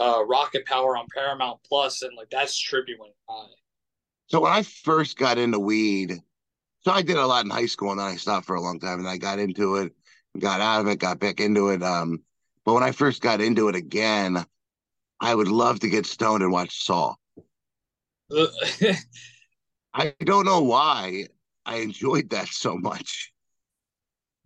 uh, 0.00 0.24
Rocket 0.26 0.64
Power 0.66 0.96
on 0.96 1.06
Paramount 1.14 1.60
Plus, 1.68 2.02
and 2.02 2.16
like 2.16 2.30
that's 2.30 2.60
trippy 2.60 2.98
when 2.98 3.10
I. 3.28 3.46
So 4.26 4.40
when 4.40 4.52
I 4.52 4.62
first 4.62 5.18
got 5.18 5.38
into 5.38 5.58
weed, 5.58 6.20
so 6.82 6.92
I 6.92 7.02
did 7.02 7.16
a 7.16 7.26
lot 7.26 7.44
in 7.44 7.50
high 7.50 7.66
school 7.66 7.90
and 7.90 8.00
then 8.00 8.06
I 8.06 8.16
stopped 8.16 8.46
for 8.46 8.56
a 8.56 8.60
long 8.60 8.80
time 8.80 9.00
and 9.00 9.08
I 9.08 9.18
got 9.18 9.38
into 9.38 9.76
it, 9.76 9.92
got 10.38 10.60
out 10.60 10.80
of 10.80 10.86
it, 10.86 10.98
got 10.98 11.18
back 11.18 11.40
into 11.40 11.70
it. 11.70 11.82
Um, 11.82 12.22
but 12.64 12.74
when 12.74 12.82
I 12.82 12.92
first 12.92 13.22
got 13.22 13.40
into 13.40 13.68
it 13.68 13.74
again, 13.74 14.44
I 15.20 15.34
would 15.34 15.48
love 15.48 15.80
to 15.80 15.90
get 15.90 16.06
stoned 16.06 16.42
and 16.42 16.52
watch 16.52 16.84
Saw. 16.84 17.14
I 19.92 20.14
don't 20.24 20.46
know 20.46 20.62
why 20.62 21.26
I 21.66 21.76
enjoyed 21.78 22.30
that 22.30 22.48
so 22.48 22.76
much. 22.76 23.32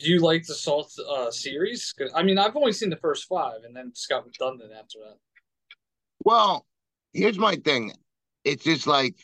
Do 0.00 0.10
you 0.10 0.20
like 0.20 0.44
the 0.46 0.54
Saw 0.54 0.84
uh, 1.08 1.30
series? 1.30 1.94
I 2.14 2.22
mean, 2.22 2.38
I've 2.38 2.56
only 2.56 2.72
seen 2.72 2.90
the 2.90 2.96
first 2.96 3.26
five, 3.28 3.62
and 3.64 3.76
then 3.76 3.92
got 4.08 4.24
redundant 4.24 4.72
after 4.72 4.98
that. 5.04 5.18
Well, 6.24 6.66
here's 7.12 7.38
my 7.38 7.56
thing. 7.56 7.92
It's 8.44 8.64
just 8.64 8.86
like 8.86 9.16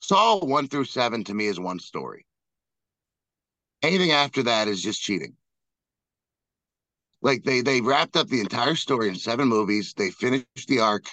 Saw 0.00 0.38
one 0.44 0.66
through 0.66 0.86
seven 0.86 1.24
to 1.24 1.34
me 1.34 1.46
is 1.46 1.60
one 1.60 1.78
story. 1.78 2.26
Anything 3.82 4.12
after 4.12 4.42
that 4.44 4.68
is 4.68 4.82
just 4.82 5.02
cheating. 5.02 5.34
Like 7.22 7.44
they 7.44 7.60
they 7.60 7.82
wrapped 7.82 8.16
up 8.16 8.28
the 8.28 8.40
entire 8.40 8.76
story 8.76 9.08
in 9.08 9.14
seven 9.14 9.48
movies. 9.48 9.92
They 9.94 10.10
finished 10.10 10.46
the 10.68 10.80
arc, 10.80 11.04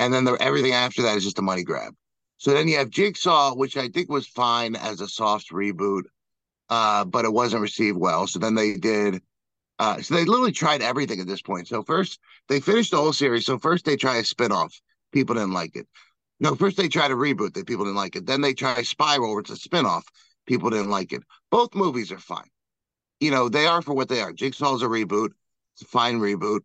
and 0.00 0.12
then 0.12 0.24
the, 0.24 0.32
everything 0.34 0.72
after 0.72 1.02
that 1.02 1.16
is 1.16 1.24
just 1.24 1.38
a 1.38 1.42
money 1.42 1.62
grab. 1.62 1.94
So 2.38 2.52
then 2.52 2.66
you 2.66 2.76
have 2.78 2.90
Jigsaw, 2.90 3.54
which 3.54 3.76
I 3.76 3.88
think 3.88 4.10
was 4.10 4.26
fine 4.26 4.74
as 4.74 5.00
a 5.00 5.08
soft 5.08 5.50
reboot, 5.50 6.02
uh, 6.68 7.04
but 7.04 7.24
it 7.24 7.32
wasn't 7.32 7.62
received 7.62 7.96
well. 7.96 8.26
So 8.26 8.40
then 8.40 8.56
they 8.56 8.76
did. 8.76 9.22
Uh, 9.78 10.00
so 10.00 10.14
they 10.14 10.24
literally 10.24 10.52
tried 10.52 10.82
everything 10.82 11.20
at 11.20 11.26
this 11.26 11.42
point. 11.42 11.68
So 11.68 11.82
first 11.82 12.20
they 12.48 12.60
finished 12.60 12.92
the 12.92 12.96
whole 12.98 13.12
series. 13.12 13.46
So 13.46 13.58
first 13.58 13.84
they 13.84 13.96
try 13.96 14.16
a 14.16 14.22
spinoff. 14.22 14.80
People 15.12 15.34
didn't 15.34 15.52
like 15.52 15.76
it. 15.76 15.86
No, 16.40 16.54
first 16.54 16.76
they 16.76 16.88
tried 16.88 17.10
a 17.10 17.14
reboot 17.14 17.54
that 17.54 17.66
people 17.66 17.84
didn't 17.84 17.96
like 17.96 18.16
it. 18.16 18.26
Then 18.26 18.40
they 18.40 18.54
try 18.54 18.82
Spiral, 18.82 19.30
where 19.30 19.40
it's 19.40 19.50
a 19.50 19.68
spinoff. 19.68 20.02
People 20.46 20.70
didn't 20.70 20.90
like 20.90 21.12
it. 21.12 21.22
Both 21.50 21.74
movies 21.74 22.12
are 22.12 22.18
fine. 22.18 22.50
You 23.20 23.30
know, 23.30 23.48
they 23.48 23.66
are 23.66 23.82
for 23.82 23.94
what 23.94 24.08
they 24.08 24.20
are. 24.20 24.32
Jigsaw's 24.32 24.82
a 24.82 24.86
reboot. 24.86 25.30
It's 25.74 25.82
a 25.82 25.86
fine 25.86 26.20
reboot. 26.20 26.60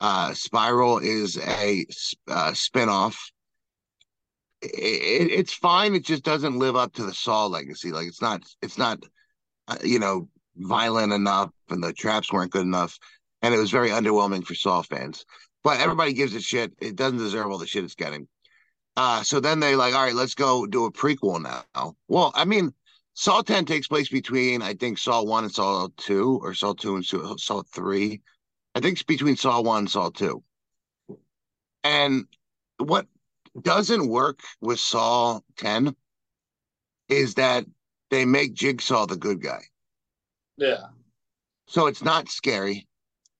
Uh, 0.00 0.34
Spiral 0.34 0.98
is 0.98 1.38
a 1.38 1.86
uh, 2.28 2.52
spinoff. 2.52 3.16
It, 4.62 4.68
it, 4.68 5.30
it's 5.32 5.52
fine. 5.52 5.94
It 5.94 6.04
just 6.04 6.22
doesn't 6.22 6.58
live 6.58 6.76
up 6.76 6.92
to 6.94 7.04
the 7.04 7.14
Saw 7.14 7.46
legacy. 7.46 7.92
Like 7.92 8.06
it's 8.06 8.22
not. 8.22 8.42
It's 8.62 8.78
not. 8.78 9.02
Uh, 9.68 9.78
you 9.82 9.98
know, 9.98 10.28
violent 10.56 11.12
enough, 11.12 11.50
and 11.70 11.82
the 11.82 11.92
traps 11.92 12.32
weren't 12.32 12.52
good 12.52 12.62
enough, 12.62 12.98
and 13.42 13.54
it 13.54 13.58
was 13.58 13.70
very 13.70 13.90
underwhelming 13.90 14.44
for 14.44 14.54
Saw 14.54 14.82
fans. 14.82 15.24
But 15.62 15.80
everybody 15.80 16.12
gives 16.12 16.34
it 16.34 16.42
shit. 16.42 16.72
It 16.80 16.96
doesn't 16.96 17.18
deserve 17.18 17.50
all 17.50 17.58
the 17.58 17.66
shit 17.66 17.84
it's 17.84 17.94
getting. 17.94 18.28
Uh, 18.96 19.22
so 19.22 19.40
then 19.40 19.60
they 19.60 19.76
like, 19.76 19.94
all 19.94 20.04
right, 20.04 20.14
let's 20.14 20.34
go 20.34 20.66
do 20.66 20.86
a 20.86 20.92
prequel 20.92 21.42
now. 21.42 21.94
Well, 22.08 22.32
I 22.34 22.44
mean, 22.44 22.72
Saw 23.14 23.42
10 23.42 23.64
takes 23.64 23.88
place 23.88 24.08
between, 24.08 24.62
I 24.62 24.74
think, 24.74 24.98
Saw 24.98 25.22
1 25.22 25.44
and 25.44 25.52
Saw 25.52 25.88
2, 25.96 26.40
or 26.42 26.54
Saw 26.54 26.72
2 26.72 26.96
and 26.96 27.04
Saw, 27.04 27.36
Saw 27.36 27.62
3. 27.62 28.20
I 28.74 28.80
think 28.80 28.94
it's 28.94 29.02
between 29.02 29.36
Saw 29.36 29.60
1 29.60 29.78
and 29.78 29.90
Saw 29.90 30.10
2. 30.10 30.42
And 31.84 32.26
what 32.78 33.06
doesn't 33.60 34.08
work 34.08 34.40
with 34.60 34.78
Saw 34.80 35.40
10 35.56 35.94
is 37.08 37.34
that 37.34 37.64
they 38.10 38.24
make 38.24 38.54
Jigsaw 38.54 39.06
the 39.06 39.16
good 39.16 39.42
guy. 39.42 39.62
Yeah, 40.56 40.84
So 41.66 41.86
it's 41.86 42.02
not 42.02 42.28
scary 42.28 42.86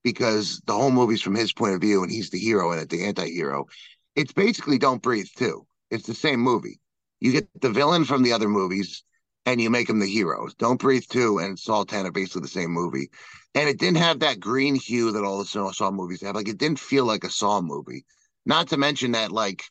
because 0.04 0.60
the 0.66 0.74
whole 0.74 0.90
movie's 0.90 1.22
from 1.22 1.34
his 1.34 1.52
point 1.52 1.74
of 1.74 1.80
view 1.80 2.02
and 2.02 2.12
he's 2.12 2.30
the 2.30 2.38
hero 2.38 2.72
and 2.72 2.80
it, 2.80 2.90
the 2.90 3.04
anti-hero. 3.04 3.66
It's 4.14 4.32
basically 4.32 4.78
Don't 4.78 5.02
Breathe 5.02 5.28
too. 5.36 5.66
It's 5.90 6.06
the 6.06 6.14
same 6.14 6.40
movie. 6.40 6.80
You 7.20 7.32
get 7.32 7.48
the 7.60 7.70
villain 7.70 8.04
from 8.04 8.22
the 8.22 8.32
other 8.32 8.48
movies 8.48 9.02
and 9.46 9.60
you 9.60 9.70
make 9.70 9.88
him 9.88 9.98
the 9.98 10.06
hero. 10.06 10.48
Don't 10.58 10.80
Breathe 10.80 11.04
2 11.08 11.38
and 11.38 11.58
Saw 11.58 11.84
10 11.84 12.06
are 12.06 12.12
basically 12.12 12.42
the 12.42 12.48
same 12.48 12.70
movie. 12.70 13.10
And 13.54 13.68
it 13.68 13.78
didn't 13.78 13.98
have 13.98 14.20
that 14.20 14.40
green 14.40 14.74
hue 14.74 15.12
that 15.12 15.24
all 15.24 15.38
the 15.38 15.44
Saw 15.44 15.90
movies 15.90 16.22
have. 16.22 16.34
Like 16.34 16.48
it 16.48 16.58
didn't 16.58 16.80
feel 16.80 17.04
like 17.04 17.24
a 17.24 17.30
Saw 17.30 17.60
movie. 17.60 18.04
Not 18.44 18.68
to 18.68 18.76
mention 18.76 19.12
that 19.12 19.32
like 19.32 19.64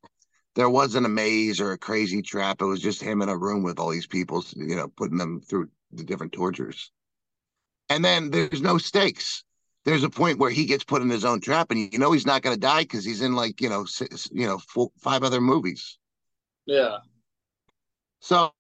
there 0.56 0.70
wasn't 0.70 1.06
a 1.06 1.10
maze 1.10 1.60
or 1.60 1.74
a 1.74 1.78
crazy 1.78 2.22
trap. 2.22 2.62
It 2.62 2.66
was 2.66 2.82
just 2.82 3.02
him 3.02 3.22
in 3.22 3.30
a 3.30 3.38
room 3.38 3.64
with 3.64 3.80
all 3.80 3.90
these 3.90 4.08
people, 4.08 4.44
you 4.56 4.76
know, 4.76 4.88
putting 4.88 5.18
them 5.18 5.42
through 5.42 5.70
the 5.92 6.04
different 6.04 6.32
tortures. 6.32 6.92
And 7.90 8.04
then 8.04 8.32
there's 8.32 8.62
no 8.62 8.78
stakes. 8.78 9.44
There's 9.86 10.04
a 10.04 10.10
point 10.10 10.40
where 10.40 10.50
he 10.50 10.66
gets 10.66 10.84
put 10.84 11.04
in 11.04 11.10
his 11.10 11.24
own 11.26 11.42
trap, 11.42 11.70
and 11.70 11.94
you 11.94 12.00
know 12.00 12.12
he's 12.12 12.26
not 12.26 12.42
going 12.42 12.56
to 12.56 12.60
die 12.60 12.82
because 12.82 13.06
he's 13.06 13.22
in 13.22 13.36
like 13.36 13.62
you 13.62 13.70
know 13.70 13.86
six, 13.86 14.28
you 14.32 14.48
know 14.48 14.58
four, 14.58 14.90
five 15.00 15.24
other 15.24 15.40
movies. 15.40 15.98
yeah. 16.66 16.98
So 18.20 18.52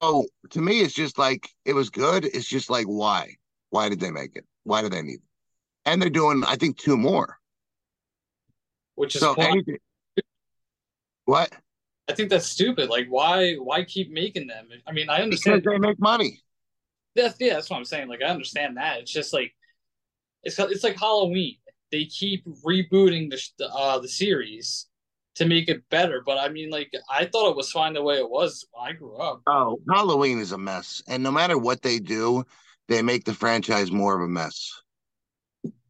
to 0.51 0.61
me, 0.61 0.81
it's 0.81 0.93
just 0.93 1.17
like 1.17 1.49
it 1.65 1.73
was 1.73 1.89
good. 1.89 2.25
It's 2.25 2.47
just 2.47 2.69
like 2.69 2.85
why? 2.85 3.35
Why 3.71 3.89
did 3.89 3.99
they 3.99 4.11
make 4.11 4.35
it? 4.35 4.45
Why 4.63 4.81
do 4.81 4.89
they 4.89 5.01
need 5.01 5.15
it? 5.15 5.21
And 5.85 6.01
they're 6.01 6.09
doing, 6.09 6.43
I 6.45 6.55
think, 6.55 6.77
two 6.77 6.97
more. 6.97 7.37
Which 8.95 9.15
is 9.15 9.21
So 9.21 9.33
anything, 9.33 9.77
what? 11.25 11.51
I 12.07 12.13
think 12.13 12.29
that's 12.29 12.45
stupid. 12.45 12.89
Like, 12.89 13.07
why 13.07 13.55
why 13.55 13.83
keep 13.83 14.11
making 14.11 14.47
them? 14.47 14.69
I 14.85 14.91
mean, 14.91 15.09
I 15.09 15.15
Because 15.15 15.23
understand. 15.23 15.63
they 15.65 15.77
make 15.79 15.99
money. 15.99 16.41
That's 17.15 17.35
yeah, 17.39 17.53
that's 17.53 17.69
what 17.69 17.77
I'm 17.77 17.85
saying. 17.85 18.09
Like, 18.09 18.21
I 18.21 18.29
understand 18.29 18.77
that. 18.77 18.99
It's 18.99 19.11
just 19.11 19.33
like 19.33 19.53
it's 20.43 20.59
it's 20.59 20.83
like 20.83 20.99
Halloween. 20.99 21.57
They 21.91 22.05
keep 22.05 22.45
rebooting 22.65 23.31
the 23.57 23.69
uh 23.69 23.99
the 23.99 24.07
series 24.07 24.87
to 25.35 25.45
make 25.45 25.69
it 25.69 25.87
better. 25.89 26.21
But 26.25 26.37
I 26.37 26.49
mean, 26.49 26.69
like, 26.69 26.91
I 27.09 27.25
thought 27.25 27.51
it 27.51 27.57
was 27.57 27.71
fine 27.71 27.93
the 27.93 28.01
way 28.01 28.17
it 28.17 28.29
was 28.29 28.65
when 28.71 28.89
I 28.89 28.93
grew 28.93 29.17
up. 29.17 29.41
Oh, 29.47 29.79
Halloween 29.89 30.39
is 30.39 30.51
a 30.51 30.57
mess, 30.57 31.01
and 31.07 31.23
no 31.23 31.31
matter 31.31 31.57
what 31.57 31.81
they 31.81 31.99
do, 31.99 32.43
they 32.87 33.01
make 33.01 33.25
the 33.25 33.33
franchise 33.33 33.91
more 33.91 34.15
of 34.15 34.21
a 34.21 34.27
mess. 34.27 34.71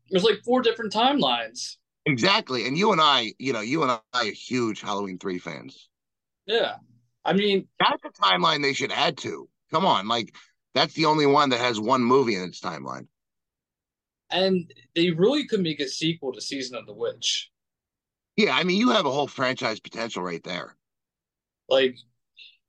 There's 0.10 0.24
like 0.24 0.42
four 0.46 0.62
different 0.62 0.94
timelines. 0.94 1.78
Exactly. 2.06 2.68
And 2.68 2.78
you 2.78 2.92
and 2.92 3.02
I, 3.02 3.34
you 3.40 3.52
know, 3.52 3.62
you 3.62 3.82
and 3.82 3.92
I 3.92 4.00
are 4.14 4.26
huge 4.26 4.82
Halloween 4.82 5.18
3 5.18 5.40
fans. 5.40 5.90
Yeah, 6.46 6.76
I 7.24 7.34
mean, 7.34 7.68
That's 7.80 8.04
a 8.06 8.22
timeline 8.22 8.62
they 8.62 8.74
should 8.74 8.92
add 8.92 9.18
to. 9.18 9.50
Come 9.72 9.86
on, 9.86 10.08
like 10.08 10.36
that's 10.76 10.94
the 10.94 11.06
only 11.06 11.26
one 11.26 11.50
that 11.50 11.60
has 11.60 11.80
one 11.80 12.04
movie 12.04 12.36
in 12.36 12.44
its 12.44 12.60
timeline. 12.62 13.08
and 14.30 14.72
they 14.96 15.12
really 15.12 15.46
could 15.48 15.62
make 15.62 15.80
a 15.80 15.88
sequel 15.88 16.32
to 16.34 16.42
Season 16.42 16.76
of 16.76 16.86
the 16.86 16.94
Witch. 16.94 17.52
Yeah, 18.38 18.56
I 18.56 18.64
mean, 18.64 18.78
you 18.80 18.90
have 18.92 19.06
a 19.06 19.12
whole 19.12 19.28
franchise 19.28 19.80
potential 19.80 20.24
right 20.24 20.44
there. 20.44 20.76
Like, 21.70 21.98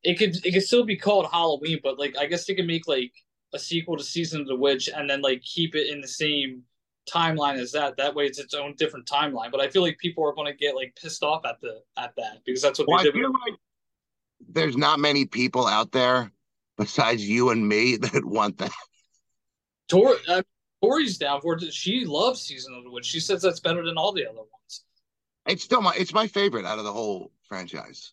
it 0.04 0.18
could 0.18 0.44
it 0.46 0.52
could 0.52 0.64
still 0.64 0.84
be 0.84 0.96
called 0.96 1.28
Halloween, 1.30 1.80
but 1.82 1.98
like, 1.98 2.16
I 2.18 2.26
guess 2.26 2.46
they 2.46 2.54
could 2.54 2.66
make 2.66 2.88
like 2.88 3.12
a 3.54 3.58
sequel 3.58 3.96
to 3.96 4.04
Season 4.04 4.40
of 4.42 4.46
the 4.48 4.56
Witch 4.56 4.88
and 4.94 5.08
then 5.10 5.22
like 5.22 5.42
keep 5.42 5.74
it 5.74 5.88
in 5.88 6.00
the 6.00 6.08
same 6.08 6.64
timeline 7.10 7.58
as 7.58 7.72
that. 7.72 7.96
That 7.98 8.14
way, 8.14 8.26
it's 8.26 8.38
its 8.40 8.54
own 8.54 8.74
different 8.76 9.06
timeline. 9.06 9.50
But 9.52 9.60
I 9.60 9.68
feel 9.68 9.82
like 9.82 9.98
people 9.98 10.24
are 10.24 10.34
going 10.34 10.52
to 10.52 10.58
get 10.58 10.76
like 10.76 10.96
pissed 11.00 11.22
off 11.22 11.44
at 11.46 11.60
the 11.60 11.82
at 11.96 12.14
that 12.16 12.42
because 12.44 12.62
that's 12.62 12.78
what 12.78 12.88
Well, 12.88 12.98
they 12.98 13.04
did. 13.04 13.14
feel 13.14 13.32
like 13.32 13.58
there's 14.48 14.76
not 14.76 15.00
many 15.00 15.24
people 15.26 15.66
out 15.66 15.92
there 15.92 16.30
besides 16.76 17.26
you 17.26 17.50
and 17.50 17.66
me 17.66 17.96
that 18.00 18.24
want 18.24 18.58
that. 18.58 18.72
Tor, 19.88 20.16
uh, 20.28 20.42
Tori's 20.82 21.18
down 21.18 21.40
for 21.40 21.54
it. 21.54 21.72
She 21.72 22.04
loves 22.04 22.42
Season 22.42 22.74
of 22.74 22.84
the 22.84 22.90
Witch. 22.90 23.06
She 23.06 23.20
says 23.20 23.42
that's 23.42 23.60
better 23.60 23.84
than 23.84 23.96
all 23.96 24.12
the 24.12 24.26
other 24.26 24.38
ones. 24.38 24.84
It's 25.46 25.62
still 25.62 25.80
my 25.80 25.94
it's 25.96 26.12
my 26.12 26.26
favorite 26.26 26.64
out 26.66 26.78
of 26.78 26.84
the 26.84 26.92
whole 26.92 27.30
franchise. 27.48 28.12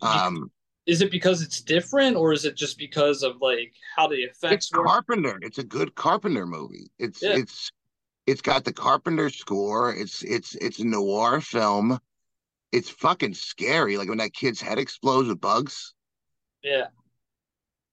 Um, 0.00 0.50
is 0.86 1.02
it 1.02 1.10
because 1.10 1.42
it's 1.42 1.60
different, 1.60 2.16
or 2.16 2.32
is 2.32 2.44
it 2.44 2.56
just 2.56 2.78
because 2.78 3.22
of 3.22 3.36
like 3.40 3.72
how 3.94 4.08
the 4.08 4.16
effects 4.16 4.66
it's 4.66 4.72
work? 4.72 4.86
Carpenter. 4.86 5.38
It's 5.42 5.58
a 5.58 5.64
good 5.64 5.94
Carpenter 5.94 6.46
movie. 6.46 6.90
It's 6.98 7.22
Yeah. 7.22 7.36
it's 7.36 7.70
it's 8.26 8.40
got 8.40 8.64
the 8.64 8.72
Carpenter 8.72 9.28
score. 9.30 9.94
It's 9.94 10.22
it's 10.22 10.54
it's 10.56 10.78
a 10.78 10.84
noir 10.84 11.40
film. 11.40 11.98
It's 12.72 12.88
fucking 12.90 13.34
scary. 13.34 13.96
Like 13.96 14.08
when 14.08 14.18
that 14.18 14.32
kid's 14.32 14.60
head 14.60 14.78
explodes 14.78 15.28
with 15.28 15.40
bugs. 15.40 15.94
Yeah, 16.62 16.86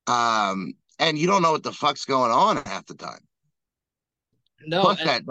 Um, 0.07 0.73
and 0.99 1.17
you 1.17 1.27
don't 1.27 1.41
know 1.41 1.51
what 1.51 1.64
the 1.64 1.72
fuck's 1.72 2.06
going 2.06 2.32
on 2.32 2.57
half 2.65 2.85
the 2.85 2.93
time. 2.95 3.19
no, 4.65 4.82
Plus 4.82 4.99
and- 4.99 5.09
that, 5.09 5.23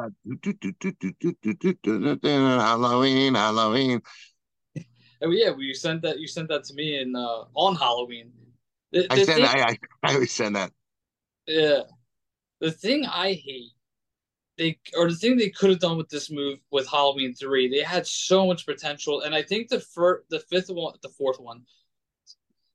Halloween, 2.60 3.34
Halloween. 3.34 4.02
oh 5.22 5.30
yeah, 5.30 5.50
well, 5.50 5.62
you 5.62 5.74
sent 5.74 6.02
that. 6.02 6.18
You 6.18 6.26
sent 6.26 6.48
that 6.48 6.64
to 6.64 6.74
me 6.74 7.00
in 7.00 7.14
uh, 7.16 7.44
on 7.54 7.76
Halloween. 7.76 8.32
The, 8.92 9.06
I 9.10 9.16
the 9.16 9.24
said 9.24 9.34
thing- 9.36 9.44
I, 9.44 9.62
I 9.70 9.78
I 10.10 10.14
always 10.14 10.32
send 10.32 10.56
that. 10.56 10.72
Yeah. 11.46 11.82
The 12.60 12.70
thing 12.70 13.04
I 13.06 13.32
hate, 13.32 13.72
they 14.56 14.78
or 14.96 15.10
the 15.10 15.16
thing 15.16 15.36
they 15.36 15.50
could 15.50 15.70
have 15.70 15.80
done 15.80 15.96
with 15.96 16.08
this 16.08 16.30
move 16.30 16.58
with 16.70 16.86
Halloween 16.88 17.34
three, 17.34 17.68
they 17.68 17.82
had 17.82 18.06
so 18.06 18.46
much 18.46 18.64
potential, 18.66 19.22
and 19.22 19.34
I 19.34 19.42
think 19.42 19.68
the 19.68 19.80
first, 19.80 20.28
the 20.30 20.38
fifth 20.40 20.68
one, 20.70 20.94
the 21.02 21.08
fourth 21.08 21.40
one, 21.40 21.62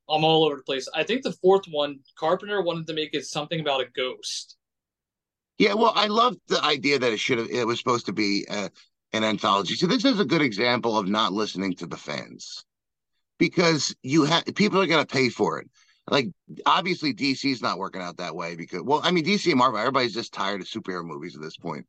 I'm 0.10 0.24
all 0.24 0.46
over 0.46 0.56
the 0.56 0.64
place. 0.64 0.88
I 0.94 1.04
think 1.04 1.24
the 1.24 1.34
fourth 1.34 1.66
one, 1.70 2.00
Carpenter 2.18 2.62
wanted 2.62 2.88
to 2.88 2.94
make 2.94 3.14
it 3.14 3.26
something 3.26 3.60
about 3.60 3.82
a 3.82 3.88
ghost. 3.96 4.56
Yeah, 5.58 5.74
well, 5.74 5.94
I 5.96 6.08
love 6.08 6.36
the 6.48 6.64
idea 6.64 7.00
that 7.00 7.12
it 7.12 7.20
should 7.20 7.40
have. 7.40 7.50
It 7.50 7.66
was 7.66 7.80
supposed 7.80 8.06
to 8.06 8.14
be 8.14 8.46
uh, 8.50 8.70
an 9.14 9.24
anthology. 9.24 9.76
So 9.76 9.88
this 9.88 10.06
is 10.06 10.20
a 10.20 10.26
good 10.26 10.42
example 10.42 10.98
of 10.98 11.08
not 11.08 11.34
listening 11.34 11.76
to 11.78 11.88
the 11.88 11.98
fans, 11.98 12.64
because 13.38 13.96
you 14.04 14.26
have 14.26 14.46
people 14.56 14.82
are 14.82 14.88
going 14.88 15.06
to 15.06 15.14
pay 15.14 15.30
for 15.30 15.60
it. 15.60 15.70
Like 16.10 16.30
obviously, 16.66 17.14
DC's 17.14 17.62
not 17.62 17.80
working 17.80 18.02
out 18.02 18.18
that 18.18 18.36
way 18.36 18.56
because, 18.56 18.82
well, 18.84 19.02
I 19.04 19.12
mean, 19.12 19.26
DC 19.26 19.50
and 19.50 19.58
Marvel, 19.58 19.80
everybody's 19.80 20.14
just 20.14 20.34
tired 20.34 20.62
of 20.62 20.68
superhero 20.68 21.04
movies 21.04 21.36
at 21.36 21.42
this 21.42 21.58
point. 21.58 21.86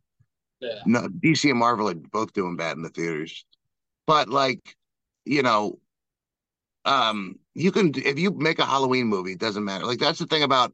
Yeah. 0.61 0.81
No, 0.87 1.09
DC 1.09 1.49
and 1.51 1.59
Marvel 1.59 1.89
are 1.89 1.95
both 1.95 2.33
doing 2.33 2.57
bad 2.57 2.77
in 2.77 2.83
the 2.83 2.89
theaters, 2.89 3.45
but 4.07 4.29
like, 4.29 4.77
you 5.25 5.43
know, 5.43 5.79
um, 6.89 7.37
you 7.55 7.71
can 7.71 7.93
if 7.95 8.19
you 8.19 8.31
make 8.33 8.59
a 8.59 8.65
Halloween 8.65 9.07
movie, 9.07 9.33
it 9.33 9.39
doesn't 9.39 9.65
matter. 9.65 9.85
Like 9.85 9.99
that's 9.99 10.19
the 10.19 10.27
thing 10.27 10.43
about 10.43 10.73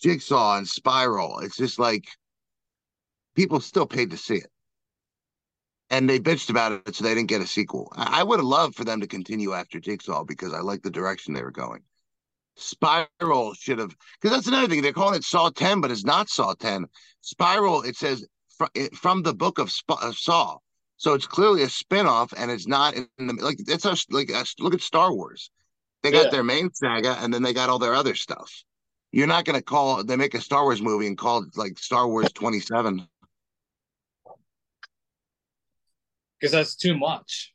Jigsaw 0.00 0.56
and 0.56 0.66
Spiral. 0.66 1.40
It's 1.40 1.56
just 1.56 1.78
like 1.78 2.08
people 3.36 3.60
still 3.60 3.86
paid 3.86 4.10
to 4.10 4.16
see 4.16 4.36
it. 4.36 4.50
And 5.90 6.08
they 6.08 6.18
bitched 6.18 6.48
about 6.48 6.72
it, 6.72 6.96
so 6.96 7.04
they 7.04 7.14
didn't 7.14 7.28
get 7.28 7.42
a 7.42 7.46
sequel. 7.46 7.92
I, 7.94 8.20
I 8.20 8.22
would 8.22 8.38
have 8.38 8.46
loved 8.46 8.74
for 8.74 8.84
them 8.84 9.00
to 9.02 9.06
continue 9.06 9.52
after 9.52 9.78
Jigsaw 9.78 10.24
because 10.24 10.54
I 10.54 10.60
like 10.60 10.82
the 10.82 10.90
direction 10.90 11.34
they 11.34 11.42
were 11.42 11.50
going. 11.50 11.82
Spiral 12.56 13.52
should 13.54 13.78
have, 13.78 13.94
because 14.20 14.34
that's 14.34 14.46
another 14.46 14.68
thing. 14.68 14.80
They're 14.80 14.92
calling 14.92 15.16
it 15.16 15.24
Saw 15.24 15.50
10, 15.50 15.80
but 15.80 15.90
it's 15.90 16.04
not 16.04 16.30
Saw 16.30 16.54
10. 16.54 16.86
Spiral, 17.20 17.82
it 17.82 17.96
says 17.96 18.26
fr- 18.56 18.64
it, 18.74 18.94
from 18.96 19.22
the 19.22 19.34
book 19.34 19.58
of, 19.58 19.70
Sp- 19.70 20.00
of 20.02 20.16
Saw. 20.16 20.56
So 20.96 21.14
it's 21.14 21.26
clearly 21.26 21.62
a 21.62 21.68
spin-off 21.68 22.32
and 22.36 22.50
it's 22.50 22.66
not 22.66 22.94
in 22.94 23.08
the, 23.18 23.34
like, 23.34 23.58
it's 23.58 23.84
a, 23.84 23.96
like, 24.10 24.30
a, 24.30 24.44
look 24.60 24.74
at 24.74 24.80
Star 24.80 25.12
Wars. 25.12 25.50
They 26.02 26.10
got 26.10 26.26
Yeah. 26.26 26.30
their 26.30 26.44
main 26.44 26.72
saga 26.72 27.16
and 27.20 27.32
then 27.32 27.42
they 27.42 27.52
got 27.52 27.68
all 27.68 27.78
their 27.78 27.94
other 27.94 28.14
stuff. 28.14 28.52
You're 29.12 29.26
not 29.26 29.44
going 29.44 29.58
to 29.58 29.64
call, 29.64 30.04
they 30.04 30.16
make 30.16 30.34
a 30.34 30.40
Star 30.40 30.62
Wars 30.62 30.82
movie 30.82 31.06
and 31.06 31.18
call 31.18 31.42
it 31.42 31.56
like 31.56 31.78
Star 31.78 32.06
Wars 32.08 32.32
27. 32.32 33.08
Because 36.38 36.52
that's 36.52 36.74
too 36.74 36.96
much. 36.96 37.54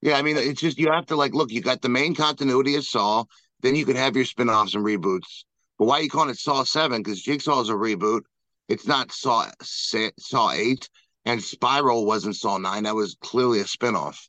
Yeah, 0.00 0.14
I 0.14 0.22
mean, 0.22 0.36
it's 0.36 0.60
just 0.60 0.78
you 0.78 0.90
have 0.90 1.06
to 1.06 1.16
like 1.16 1.34
look. 1.34 1.52
You 1.52 1.60
got 1.60 1.80
the 1.80 1.88
main 1.88 2.14
continuity 2.14 2.74
of 2.74 2.84
Saw, 2.84 3.24
then 3.60 3.76
you 3.76 3.84
could 3.84 3.96
have 3.96 4.16
your 4.16 4.24
spin-offs 4.24 4.74
and 4.74 4.84
reboots. 4.84 5.44
But 5.78 5.84
why 5.84 5.98
are 6.00 6.02
you 6.02 6.10
calling 6.10 6.30
it 6.30 6.38
Saw 6.38 6.64
Seven? 6.64 7.02
Because 7.02 7.22
Jigsaw 7.22 7.60
is 7.60 7.68
a 7.68 7.74
reboot. 7.74 8.22
It's 8.68 8.86
not 8.86 9.12
Saw 9.12 9.46
Saw 9.62 10.50
Eight, 10.52 10.88
and 11.24 11.42
Spiral 11.42 12.06
wasn't 12.06 12.36
Saw 12.36 12.58
Nine. 12.58 12.84
That 12.84 12.94
was 12.94 13.16
clearly 13.20 13.60
a 13.60 13.66
spin-off. 13.66 14.28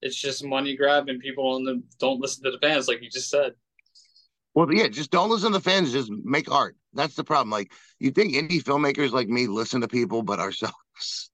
It's 0.00 0.16
just 0.16 0.44
money 0.44 0.76
grab, 0.76 1.08
and 1.08 1.20
people 1.20 1.54
on 1.54 1.64
the 1.64 1.82
don't 1.98 2.20
listen 2.20 2.44
to 2.44 2.50
the 2.50 2.58
fans, 2.58 2.86
like 2.86 3.02
you 3.02 3.10
just 3.10 3.30
said. 3.30 3.52
Well, 4.54 4.72
yeah, 4.72 4.88
just 4.88 5.10
don't 5.10 5.30
listen 5.30 5.52
to 5.52 5.58
the 5.58 5.64
fans. 5.64 5.92
Just 5.92 6.10
make 6.10 6.50
art. 6.50 6.76
That's 6.92 7.14
the 7.14 7.24
problem. 7.24 7.50
Like 7.50 7.72
you 7.98 8.10
think 8.10 8.34
indie 8.34 8.62
filmmakers 8.62 9.10
like 9.10 9.28
me 9.28 9.46
listen 9.46 9.80
to 9.80 9.88
people, 9.88 10.22
but 10.22 10.38
ourselves. 10.38 11.30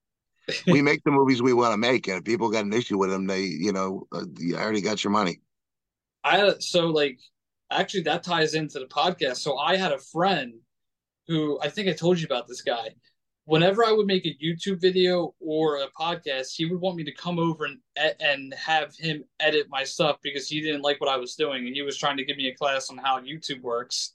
we 0.67 0.81
make 0.81 1.03
the 1.03 1.11
movies 1.11 1.41
we 1.41 1.53
want 1.53 1.73
to 1.73 1.77
make, 1.77 2.07
and 2.07 2.17
if 2.17 2.23
people 2.23 2.49
got 2.49 2.65
an 2.65 2.73
issue 2.73 2.97
with 2.97 3.09
them, 3.09 3.25
they, 3.25 3.41
you 3.41 3.71
know, 3.71 4.07
uh, 4.11 4.25
you 4.37 4.55
already 4.55 4.81
got 4.81 5.03
your 5.03 5.11
money. 5.11 5.41
I 6.23 6.53
so 6.59 6.87
like 6.87 7.19
actually 7.71 8.03
that 8.03 8.23
ties 8.23 8.53
into 8.55 8.79
the 8.79 8.85
podcast. 8.85 9.37
So 9.37 9.57
I 9.57 9.77
had 9.77 9.91
a 9.91 9.99
friend 9.99 10.53
who 11.27 11.59
I 11.61 11.69
think 11.69 11.87
I 11.87 11.93
told 11.93 12.19
you 12.19 12.25
about 12.25 12.47
this 12.47 12.61
guy. 12.61 12.89
Whenever 13.45 13.85
I 13.85 13.91
would 13.91 14.07
make 14.07 14.25
a 14.25 14.35
YouTube 14.43 14.81
video 14.81 15.35
or 15.39 15.77
a 15.77 15.87
podcast, 15.89 16.55
he 16.55 16.65
would 16.65 16.81
want 16.81 16.97
me 16.97 17.03
to 17.03 17.13
come 17.13 17.37
over 17.39 17.65
and 17.65 17.79
and 18.19 18.53
have 18.55 18.95
him 18.95 19.23
edit 19.39 19.67
my 19.69 19.83
stuff 19.83 20.17
because 20.23 20.47
he 20.47 20.61
didn't 20.61 20.81
like 20.81 20.99
what 20.99 21.09
I 21.09 21.17
was 21.17 21.35
doing 21.35 21.67
and 21.67 21.75
he 21.75 21.83
was 21.83 21.97
trying 21.97 22.17
to 22.17 22.25
give 22.25 22.37
me 22.37 22.47
a 22.47 22.55
class 22.55 22.89
on 22.89 22.97
how 22.97 23.19
YouTube 23.19 23.61
works. 23.61 24.13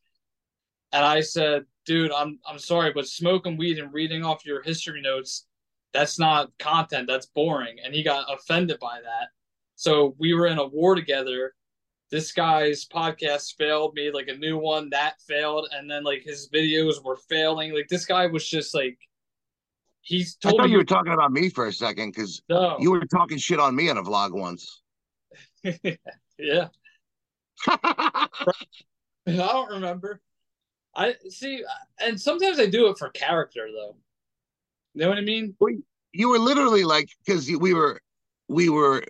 And 0.93 1.05
I 1.05 1.21
said, 1.21 1.65
"Dude, 1.87 2.13
I'm 2.13 2.41
I'm 2.47 2.59
sorry, 2.59 2.93
but 2.93 3.07
smoking 3.07 3.57
weed 3.57 3.79
and 3.79 3.93
reading 3.93 4.25
off 4.25 4.45
your 4.45 4.63
history 4.63 5.01
notes, 5.01 5.47
that's 5.93 6.19
not 6.19 6.51
content. 6.59 7.07
That's 7.09 7.27
boring." 7.27 7.79
And 7.85 7.95
he 7.95 8.03
got 8.03 8.33
offended 8.33 8.79
by 8.81 9.01
that. 9.03 9.29
So 9.77 10.17
we 10.19 10.35
were 10.35 10.47
in 10.49 10.59
a 10.59 10.67
war 10.67 10.95
together 10.95 11.55
this 12.11 12.33
guy's 12.33 12.85
podcast 12.85 13.57
failed, 13.57 13.93
made 13.95 14.15
like 14.15 14.29
a 14.29 14.37
new 14.37 14.59
one 14.59 14.91
that 14.91 15.21
failed, 15.23 15.69
and 15.73 15.89
then 15.91 16.03
like 16.03 16.23
his 16.25 16.49
videos 16.53 17.03
were 17.05 17.17
failing. 17.17 17.73
Like 17.73 17.89
this 17.89 18.05
guy 18.05 18.27
was 18.27 18.47
just 18.49 18.75
like 18.75 18.99
he's 20.03 20.37
I 20.45 20.51
thought 20.51 20.65
me 20.65 20.73
you 20.73 20.79
were 20.79 20.85
talking 20.85 21.13
about 21.13 21.33
me 21.33 21.49
for 21.49 21.67
a 21.67 21.73
second 21.73 22.13
because 22.13 22.43
no. 22.49 22.77
you 22.81 22.91
were 22.91 23.05
talking 23.05 23.39
shit 23.39 23.61
on 23.61 23.75
me 23.75 23.89
in 23.89 23.97
a 23.97 24.03
vlog 24.03 24.33
once. 24.33 24.83
yeah, 26.39 26.69
I 27.67 28.29
don't 29.27 29.71
remember. 29.71 30.21
I 30.95 31.15
see, 31.29 31.65
and 32.01 32.21
sometimes 32.21 32.59
I 32.59 32.67
do 32.67 32.89
it 32.89 32.99
for 32.99 33.11
character 33.11 33.69
though. 33.73 33.97
You 34.95 35.03
know 35.03 35.09
what 35.09 35.19
I 35.19 35.23
mean? 35.23 35.55
you 36.13 36.29
were 36.29 36.39
literally 36.39 36.85
like 36.85 37.09
because 37.25 37.51
we 37.51 37.75
were 37.75 38.01
we 38.49 38.69
were 38.69 39.05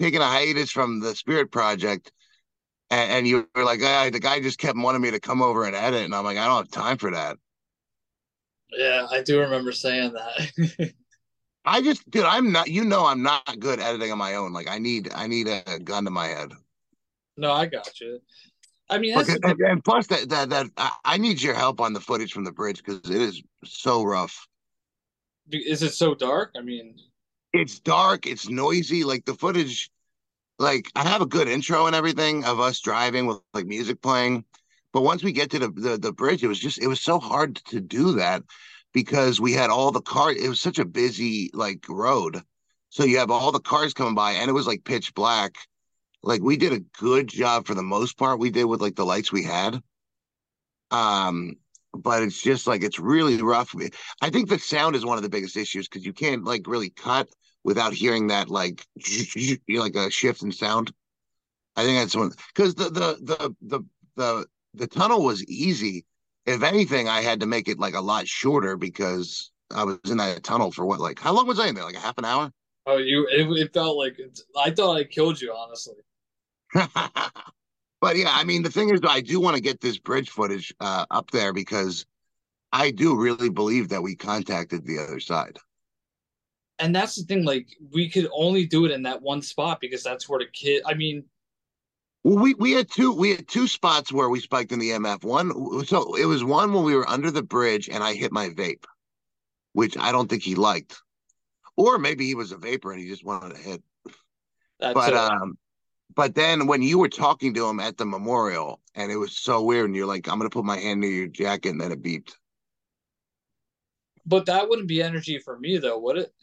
taking 0.00 0.20
a 0.20 0.26
hiatus 0.26 0.70
from 0.70 1.00
the 1.00 1.14
Spirit 1.14 1.50
Project, 1.50 2.12
and, 2.90 3.10
and 3.10 3.28
you 3.28 3.48
were 3.54 3.64
like, 3.64 3.80
ah, 3.82 4.08
the 4.10 4.20
guy 4.20 4.40
just 4.40 4.58
kept 4.58 4.78
wanting 4.78 5.02
me 5.02 5.10
to 5.10 5.20
come 5.20 5.42
over 5.42 5.64
and 5.64 5.74
edit, 5.74 6.04
and 6.04 6.14
I'm 6.14 6.24
like, 6.24 6.38
I 6.38 6.46
don't 6.46 6.56
have 6.56 6.70
time 6.70 6.98
for 6.98 7.10
that. 7.10 7.36
Yeah, 8.72 9.06
I 9.10 9.22
do 9.22 9.40
remember 9.40 9.72
saying 9.72 10.12
that. 10.14 10.92
I 11.64 11.82
just, 11.82 12.08
dude, 12.10 12.24
I'm 12.24 12.50
not. 12.52 12.68
You 12.68 12.84
know, 12.84 13.06
I'm 13.06 13.22
not 13.22 13.58
good 13.58 13.80
editing 13.80 14.10
on 14.10 14.18
my 14.18 14.34
own. 14.36 14.52
Like, 14.52 14.68
I 14.68 14.78
need, 14.78 15.12
I 15.14 15.26
need 15.26 15.48
a 15.48 15.78
gun 15.78 16.04
to 16.04 16.10
my 16.10 16.26
head. 16.26 16.52
no, 17.36 17.52
I 17.52 17.66
got 17.66 18.00
you. 18.00 18.20
I 18.90 18.98
mean, 18.98 19.14
that's 19.14 19.28
Okay, 19.28 19.38
the 19.38 19.48
and, 19.48 19.60
and 19.60 19.84
plus 19.84 20.06
that 20.06 20.28
that 20.30 20.50
that 20.50 20.66
I, 20.76 20.92
I 21.04 21.16
need 21.18 21.42
your 21.42 21.54
help 21.54 21.80
on 21.80 21.92
the 21.92 22.00
footage 22.00 22.32
from 22.32 22.44
the 22.44 22.52
bridge 22.52 22.82
because 22.82 23.10
it 23.10 23.20
is 23.20 23.42
so 23.64 24.02
rough. 24.02 24.46
is 25.50 25.82
it 25.82 25.92
so 25.94 26.14
dark? 26.14 26.52
I 26.56 26.62
mean, 26.62 26.96
It's 27.52 27.80
dark. 27.80 28.26
It's 28.26 28.48
noisy. 28.48 29.04
Like 29.04 29.24
the 29.24 29.34
footage, 29.34 29.90
like 30.58 30.90
I 30.94 31.06
have 31.06 31.22
a 31.22 31.26
good 31.26 31.48
intro 31.48 31.86
and 31.86 31.94
everything 31.96 32.44
of 32.44 32.60
us 32.60 32.80
driving 32.80 33.26
with 33.26 33.38
like 33.52 33.66
music 33.66 34.00
playing, 34.00 34.44
but 34.98 35.04
once 35.04 35.22
we 35.22 35.30
get 35.30 35.48
to 35.52 35.60
the 35.60 35.68
the, 35.68 35.96
the 35.96 36.12
bridge, 36.12 36.42
it 36.42 36.48
was 36.48 36.58
just 36.58 36.82
it 36.82 36.88
was 36.88 37.00
so 37.00 37.20
hard 37.20 37.54
to 37.66 37.80
do 37.80 38.14
that 38.14 38.42
because 38.92 39.40
we 39.40 39.52
had 39.52 39.70
all 39.70 39.92
the 39.92 40.00
cars. 40.00 40.34
It 40.42 40.48
was 40.48 40.60
such 40.60 40.80
a 40.80 40.84
busy 40.84 41.52
like 41.54 41.88
road, 41.88 42.42
so 42.88 43.04
you 43.04 43.18
have 43.18 43.30
all 43.30 43.52
the 43.52 43.60
cars 43.60 43.94
coming 43.94 44.16
by, 44.16 44.32
and 44.32 44.50
it 44.50 44.54
was 44.54 44.66
like 44.66 44.82
pitch 44.82 45.14
black. 45.14 45.54
Like 46.24 46.42
we 46.42 46.56
did 46.56 46.72
a 46.72 46.80
good 46.98 47.28
job 47.28 47.64
for 47.64 47.74
the 47.74 47.82
most 47.84 48.18
part. 48.18 48.40
We 48.40 48.50
did 48.50 48.64
with 48.64 48.80
like 48.80 48.96
the 48.96 49.06
lights 49.06 49.30
we 49.30 49.44
had. 49.44 49.80
Um, 50.90 51.54
but 51.94 52.24
it's 52.24 52.42
just 52.42 52.66
like 52.66 52.82
it's 52.82 52.98
really 52.98 53.40
rough. 53.40 53.72
I 54.20 54.30
think 54.30 54.48
the 54.48 54.58
sound 54.58 54.96
is 54.96 55.06
one 55.06 55.16
of 55.16 55.22
the 55.22 55.30
biggest 55.30 55.56
issues 55.56 55.86
because 55.86 56.04
you 56.04 56.12
can't 56.12 56.42
like 56.42 56.66
really 56.66 56.90
cut 56.90 57.28
without 57.62 57.92
hearing 57.92 58.26
that 58.26 58.50
like 58.50 58.84
like 59.68 59.94
a 59.94 60.10
shift 60.10 60.42
in 60.42 60.50
sound. 60.50 60.92
I 61.76 61.84
think 61.84 62.00
that's 62.00 62.16
one 62.16 62.32
because 62.52 62.74
the, 62.74 62.90
the 62.90 63.16
the 63.22 63.54
the 63.62 63.80
the 64.16 64.46
the 64.74 64.86
tunnel 64.86 65.24
was 65.24 65.44
easy. 65.44 66.04
If 66.46 66.62
anything, 66.62 67.08
I 67.08 67.20
had 67.20 67.40
to 67.40 67.46
make 67.46 67.68
it 67.68 67.78
like 67.78 67.94
a 67.94 68.00
lot 68.00 68.26
shorter 68.28 68.76
because 68.76 69.50
I 69.74 69.84
was 69.84 69.98
in 70.10 70.16
that 70.18 70.42
tunnel 70.44 70.72
for 70.72 70.86
what 70.86 71.00
like 71.00 71.18
how 71.18 71.32
long 71.32 71.46
was 71.46 71.60
I 71.60 71.68
in 71.68 71.74
there? 71.74 71.84
Like 71.84 71.96
a 71.96 72.00
half 72.00 72.18
an 72.18 72.24
hour. 72.24 72.52
oh, 72.86 72.96
you 72.98 73.26
it, 73.30 73.48
it 73.58 73.72
felt 73.74 73.96
like 73.96 74.18
I 74.56 74.70
thought 74.70 74.96
I 74.96 75.04
killed 75.04 75.40
you. 75.40 75.52
Honestly, 75.54 75.96
but 78.00 78.16
yeah, 78.16 78.30
I 78.30 78.44
mean 78.44 78.62
the 78.62 78.70
thing 78.70 78.90
is, 78.90 79.00
I 79.08 79.20
do 79.20 79.40
want 79.40 79.56
to 79.56 79.62
get 79.62 79.80
this 79.80 79.98
bridge 79.98 80.30
footage 80.30 80.74
uh, 80.80 81.06
up 81.10 81.30
there 81.30 81.52
because 81.52 82.06
I 82.72 82.90
do 82.90 83.16
really 83.16 83.50
believe 83.50 83.88
that 83.90 84.02
we 84.02 84.14
contacted 84.16 84.86
the 84.86 84.98
other 84.98 85.20
side. 85.20 85.58
and 86.78 86.94
that's 86.94 87.16
the 87.16 87.24
thing. 87.24 87.44
Like 87.44 87.68
we 87.92 88.08
could 88.08 88.28
only 88.32 88.66
do 88.66 88.84
it 88.84 88.92
in 88.92 89.02
that 89.02 89.22
one 89.22 89.42
spot 89.42 89.80
because 89.80 90.02
that's 90.02 90.28
where 90.28 90.38
the 90.40 90.46
kid. 90.52 90.82
I 90.86 90.94
mean, 90.94 91.24
Well, 92.24 92.42
we 92.42 92.54
we 92.54 92.72
had 92.72 92.90
two 92.90 93.12
we 93.12 93.30
had 93.30 93.48
two 93.48 93.68
spots 93.68 94.12
where 94.12 94.28
we 94.28 94.40
spiked 94.40 94.72
in 94.72 94.78
the 94.78 94.90
MF. 94.90 95.24
One, 95.24 95.84
so 95.86 96.14
it 96.16 96.26
was 96.26 96.44
one 96.44 96.72
when 96.72 96.84
we 96.84 96.94
were 96.94 97.08
under 97.08 97.30
the 97.30 97.42
bridge 97.42 97.88
and 97.88 98.02
I 98.02 98.14
hit 98.14 98.32
my 98.32 98.48
vape, 98.50 98.84
which 99.72 99.96
I 99.96 100.12
don't 100.12 100.28
think 100.28 100.42
he 100.42 100.54
liked, 100.54 101.00
or 101.76 101.98
maybe 101.98 102.26
he 102.26 102.34
was 102.34 102.52
a 102.52 102.56
vapor 102.58 102.92
and 102.92 103.00
he 103.00 103.08
just 103.08 103.24
wanted 103.24 103.54
to 103.54 103.62
hit. 103.62 103.82
that's 104.80 104.94
But 104.94 105.14
uh, 105.14 105.30
um, 105.32 105.58
but 106.14 106.34
then 106.34 106.66
when 106.66 106.82
you 106.82 106.98
were 106.98 107.08
talking 107.08 107.54
to 107.54 107.68
him 107.68 107.80
at 107.80 107.96
the 107.96 108.06
memorial 108.06 108.80
and 108.94 109.12
it 109.12 109.16
was 109.16 109.36
so 109.36 109.62
weird, 109.62 109.86
and 109.86 109.94
you're 109.96 110.06
like, 110.06 110.28
"I'm 110.28 110.38
gonna 110.38 110.50
put 110.50 110.64
my 110.64 110.78
hand 110.78 111.00
near 111.00 111.10
your 111.10 111.28
jacket," 111.28 111.70
and 111.70 111.80
then 111.80 111.92
it 111.92 112.02
beeped. 112.02 112.34
but 114.26 114.46
that 114.46 114.68
wouldn't 114.68 114.88
be 114.88 115.02
energy 115.02 115.38
for 115.38 115.58
me 115.58 115.78
though, 115.78 115.98
would 115.98 116.18
it? 116.18 116.34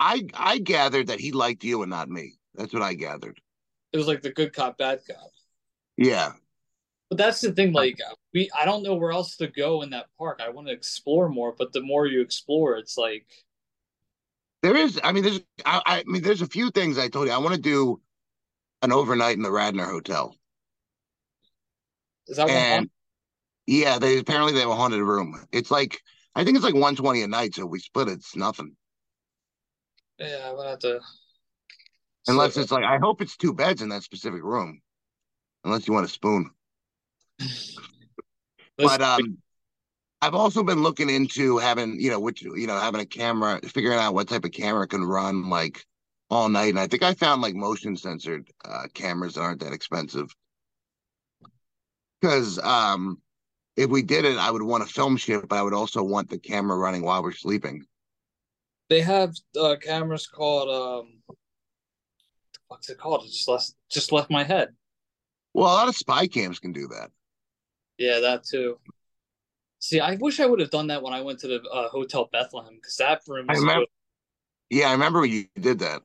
I 0.00 0.26
I 0.34 0.58
gathered 0.58 1.08
that 1.08 1.20
he 1.20 1.32
liked 1.32 1.64
you 1.64 1.82
and 1.82 1.90
not 1.90 2.08
me. 2.08 2.34
That's 2.54 2.72
what 2.72 2.82
I 2.82 2.94
gathered. 2.94 3.40
It 3.92 3.98
was 3.98 4.06
like 4.06 4.22
the 4.22 4.32
good 4.32 4.52
cop, 4.52 4.78
bad 4.78 5.00
cop. 5.06 5.30
Yeah. 5.96 6.32
But 7.08 7.18
that's 7.18 7.40
the 7.40 7.52
thing. 7.52 7.72
Like 7.72 7.98
we, 8.32 8.50
I 8.58 8.64
don't 8.64 8.82
know 8.82 8.94
where 8.94 9.12
else 9.12 9.36
to 9.36 9.46
go 9.46 9.82
in 9.82 9.90
that 9.90 10.06
park. 10.18 10.40
I 10.42 10.48
want 10.50 10.68
to 10.68 10.72
explore 10.72 11.28
more, 11.28 11.54
but 11.56 11.72
the 11.72 11.82
more 11.82 12.06
you 12.06 12.20
explore, 12.20 12.76
it's 12.76 12.96
like 12.98 13.26
There 14.62 14.76
is, 14.76 15.00
I 15.02 15.12
mean, 15.12 15.24
there's, 15.24 15.40
I, 15.66 15.82
I 15.86 16.04
mean, 16.06 16.22
there's 16.22 16.42
a 16.42 16.46
few 16.46 16.70
things 16.70 16.98
I 16.98 17.08
told 17.08 17.26
you. 17.26 17.32
I 17.32 17.38
want 17.38 17.54
to 17.54 17.60
do 17.60 18.00
an 18.82 18.92
overnight 18.92 19.36
in 19.36 19.42
the 19.42 19.50
Radnor 19.52 19.86
Hotel, 19.86 20.36
is 22.26 22.36
that 22.36 22.48
and 22.48 22.90
yeah, 23.66 23.98
they 23.98 24.18
apparently 24.18 24.52
they 24.52 24.60
have 24.60 24.70
a 24.70 24.76
haunted 24.76 25.00
room. 25.02 25.46
It's 25.52 25.70
like 25.70 26.00
I 26.34 26.44
think 26.44 26.56
it's 26.56 26.64
like 26.64 26.74
120 26.74 27.22
a 27.22 27.28
night, 27.28 27.54
so 27.54 27.66
we 27.66 27.78
split 27.80 28.08
it, 28.08 28.14
it's 28.14 28.36
nothing. 28.36 28.76
Yeah, 30.18 30.48
I'm 30.48 30.56
gonna 30.56 30.70
have 30.70 30.78
to. 30.80 31.00
Unless 32.28 32.54
So- 32.54 32.60
it's 32.62 32.72
like 32.72 32.84
I 32.84 32.98
hope 32.98 33.20
it's 33.20 33.36
two 33.36 33.52
beds 33.52 33.82
in 33.82 33.88
that 33.90 34.02
specific 34.02 34.42
room, 34.42 34.80
unless 35.64 35.86
you 35.86 35.94
want 35.94 36.06
a 36.06 36.08
spoon. 36.08 36.50
But 38.78 39.02
um, 39.02 39.38
I've 40.22 40.34
also 40.34 40.62
been 40.62 40.82
looking 40.82 41.10
into 41.10 41.58
having, 41.58 42.00
you 42.00 42.10
know, 42.10 42.18
which 42.18 42.42
you 42.42 42.66
know, 42.66 42.78
having 42.78 43.00
a 43.00 43.06
camera, 43.06 43.60
figuring 43.60 43.98
out 43.98 44.14
what 44.14 44.28
type 44.28 44.44
of 44.44 44.50
camera 44.52 44.88
can 44.88 45.04
run 45.04 45.50
like 45.50 45.84
all 46.30 46.48
night. 46.48 46.70
And 46.70 46.80
I 46.80 46.86
think 46.86 47.02
I 47.02 47.12
found 47.14 47.42
like 47.42 47.54
motion 47.54 47.96
censored 47.96 48.48
uh, 48.64 48.84
cameras 48.94 49.34
that 49.34 49.42
aren't 49.42 49.60
that 49.60 49.74
expensive. 49.74 50.34
Because 52.20 52.58
um, 52.60 53.20
if 53.76 53.90
we 53.90 54.02
did 54.02 54.24
it, 54.24 54.38
I 54.38 54.50
would 54.50 54.62
want 54.62 54.82
a 54.82 54.86
film 54.86 55.16
shit, 55.16 55.48
but 55.48 55.58
I 55.58 55.62
would 55.62 55.74
also 55.74 56.02
want 56.02 56.30
the 56.30 56.38
camera 56.38 56.76
running 56.78 57.02
while 57.02 57.22
we're 57.22 57.32
sleeping. 57.32 57.84
they 58.88 59.00
have 59.00 59.34
uh, 59.60 59.76
cameras 59.80 60.26
called 60.26 60.68
um, 60.70 61.36
what's 62.72 62.88
it 62.88 62.96
called? 62.96 63.22
It 63.24 63.30
just 63.30 63.46
left 63.48 63.74
just 63.90 64.12
left 64.12 64.30
my 64.30 64.44
head. 64.44 64.70
Well, 65.52 65.66
a 65.66 65.74
lot 65.74 65.88
of 65.88 65.96
spy 65.96 66.26
cams 66.26 66.58
can 66.58 66.72
do 66.72 66.88
that. 66.88 67.10
Yeah, 67.98 68.20
that 68.20 68.44
too. 68.44 68.78
See, 69.78 70.00
I 70.00 70.14
wish 70.14 70.40
I 70.40 70.46
would 70.46 70.60
have 70.60 70.70
done 70.70 70.86
that 70.86 71.02
when 71.02 71.12
I 71.12 71.20
went 71.20 71.40
to 71.40 71.48
the 71.48 71.62
uh, 71.70 71.88
Hotel 71.88 72.28
Bethlehem 72.32 72.76
because 72.76 72.96
that 72.96 73.20
room 73.28 73.46
I 73.50 73.54
remember-. 73.54 73.86
Yeah, 74.70 74.88
I 74.88 74.92
remember 74.92 75.20
when 75.20 75.30
you 75.30 75.44
did 75.60 75.80
that. 75.80 76.00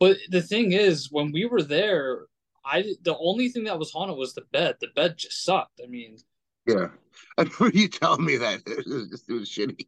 But 0.00 0.16
the 0.30 0.40
thing 0.40 0.72
is, 0.72 1.12
when 1.12 1.32
we 1.32 1.44
were 1.44 1.62
there, 1.62 2.26
I 2.64 2.94
the 3.02 3.16
only 3.18 3.50
thing 3.50 3.64
that 3.64 3.78
was 3.78 3.90
haunted 3.90 4.16
was 4.16 4.32
the 4.32 4.44
bed. 4.52 4.76
The 4.80 4.88
bed 4.94 5.18
just 5.18 5.44
sucked. 5.44 5.80
I 5.84 5.86
mean, 5.86 6.16
Yeah, 6.66 6.88
I 7.38 7.42
remember 7.42 7.76
you 7.76 7.88
telling 7.88 8.24
me 8.24 8.38
that 8.38 8.62
it 8.66 8.86
was, 8.86 9.08
just, 9.10 9.28
it 9.28 9.34
was 9.34 9.50
shitty. 9.50 9.86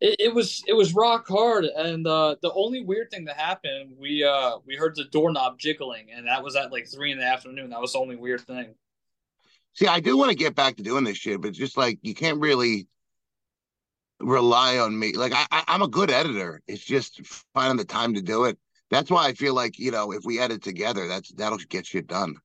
It, 0.00 0.16
it 0.18 0.34
was 0.34 0.62
it 0.66 0.74
was 0.74 0.94
rock 0.94 1.26
hard. 1.28 1.64
And 1.64 2.06
uh, 2.06 2.36
the 2.42 2.52
only 2.52 2.82
weird 2.82 3.10
thing 3.10 3.24
that 3.26 3.36
happened, 3.36 3.94
we 3.98 4.24
uh 4.24 4.58
we 4.66 4.76
heard 4.76 4.96
the 4.96 5.04
doorknob 5.04 5.58
jiggling, 5.58 6.08
and 6.14 6.26
that 6.26 6.42
was 6.42 6.56
at 6.56 6.72
like 6.72 6.86
three 6.86 7.12
in 7.12 7.18
the 7.18 7.24
afternoon. 7.24 7.70
That 7.70 7.80
was 7.80 7.92
the 7.92 7.98
only 7.98 8.16
weird 8.16 8.42
thing. 8.42 8.74
See, 9.74 9.86
I 9.86 10.00
do 10.00 10.16
want 10.16 10.30
to 10.30 10.36
get 10.36 10.54
back 10.54 10.76
to 10.76 10.82
doing 10.82 11.04
this 11.04 11.18
shit, 11.18 11.40
but 11.40 11.52
just 11.52 11.76
like 11.76 11.98
you 12.02 12.14
can't 12.14 12.40
really 12.40 12.88
rely 14.20 14.78
on 14.78 14.98
me. 14.98 15.12
Like 15.12 15.32
I, 15.32 15.46
I, 15.50 15.64
I'm 15.68 15.82
a 15.82 15.88
good 15.88 16.10
editor. 16.10 16.60
It's 16.66 16.84
just 16.84 17.20
finding 17.54 17.76
the 17.76 17.84
time 17.84 18.14
to 18.14 18.22
do 18.22 18.44
it. 18.44 18.58
That's 18.90 19.10
why 19.10 19.26
I 19.26 19.34
feel 19.34 19.54
like 19.54 19.78
you 19.78 19.90
know 19.90 20.12
if 20.12 20.24
we 20.24 20.40
edit 20.40 20.62
together, 20.62 21.08
that's 21.08 21.32
that'll 21.32 21.58
get 21.58 21.86
shit 21.86 22.06
done. 22.06 22.36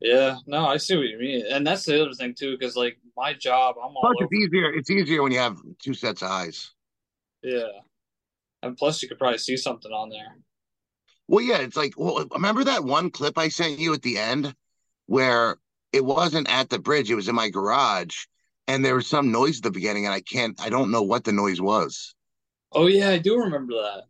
Yeah, 0.00 0.36
no, 0.46 0.66
I 0.66 0.76
see 0.76 0.96
what 0.96 1.08
you 1.08 1.18
mean, 1.18 1.46
and 1.50 1.66
that's 1.66 1.84
the 1.84 2.02
other 2.02 2.12
thing 2.12 2.34
too, 2.34 2.56
because 2.56 2.76
like 2.76 2.98
my 3.16 3.32
job, 3.32 3.76
I'm 3.78 3.96
all 3.96 4.02
Plus, 4.02 4.16
it's 4.20 4.32
easier. 4.32 4.72
It's 4.72 4.90
easier 4.90 5.22
when 5.22 5.32
you 5.32 5.38
have 5.38 5.58
two 5.78 5.94
sets 5.94 6.22
of 6.22 6.30
eyes. 6.30 6.72
Yeah, 7.42 7.68
and 8.62 8.76
plus 8.76 9.02
you 9.02 9.08
could 9.08 9.18
probably 9.18 9.38
see 9.38 9.56
something 9.56 9.92
on 9.92 10.10
there. 10.10 10.36
Well, 11.28 11.44
yeah, 11.44 11.58
it's 11.58 11.76
like 11.76 11.94
well, 11.96 12.26
remember 12.32 12.64
that 12.64 12.84
one 12.84 13.10
clip 13.10 13.38
I 13.38 13.48
sent 13.48 13.78
you 13.78 13.92
at 13.94 14.02
the 14.02 14.18
end 14.18 14.54
where 15.06 15.56
it 15.92 16.04
wasn't 16.04 16.50
at 16.50 16.70
the 16.70 16.78
bridge; 16.78 17.10
it 17.10 17.14
was 17.14 17.28
in 17.28 17.34
my 17.34 17.48
garage, 17.48 18.26
and 18.68 18.84
there 18.84 18.94
was 18.94 19.06
some 19.06 19.32
noise 19.32 19.58
at 19.58 19.62
the 19.64 19.70
beginning, 19.70 20.06
and 20.06 20.14
I 20.14 20.20
can't, 20.20 20.60
I 20.60 20.68
don't 20.68 20.90
know 20.90 21.02
what 21.02 21.24
the 21.24 21.32
noise 21.32 21.60
was. 21.60 22.14
Oh 22.72 22.86
yeah, 22.86 23.10
I 23.10 23.18
do 23.18 23.38
remember 23.38 23.74
that. 23.74 24.04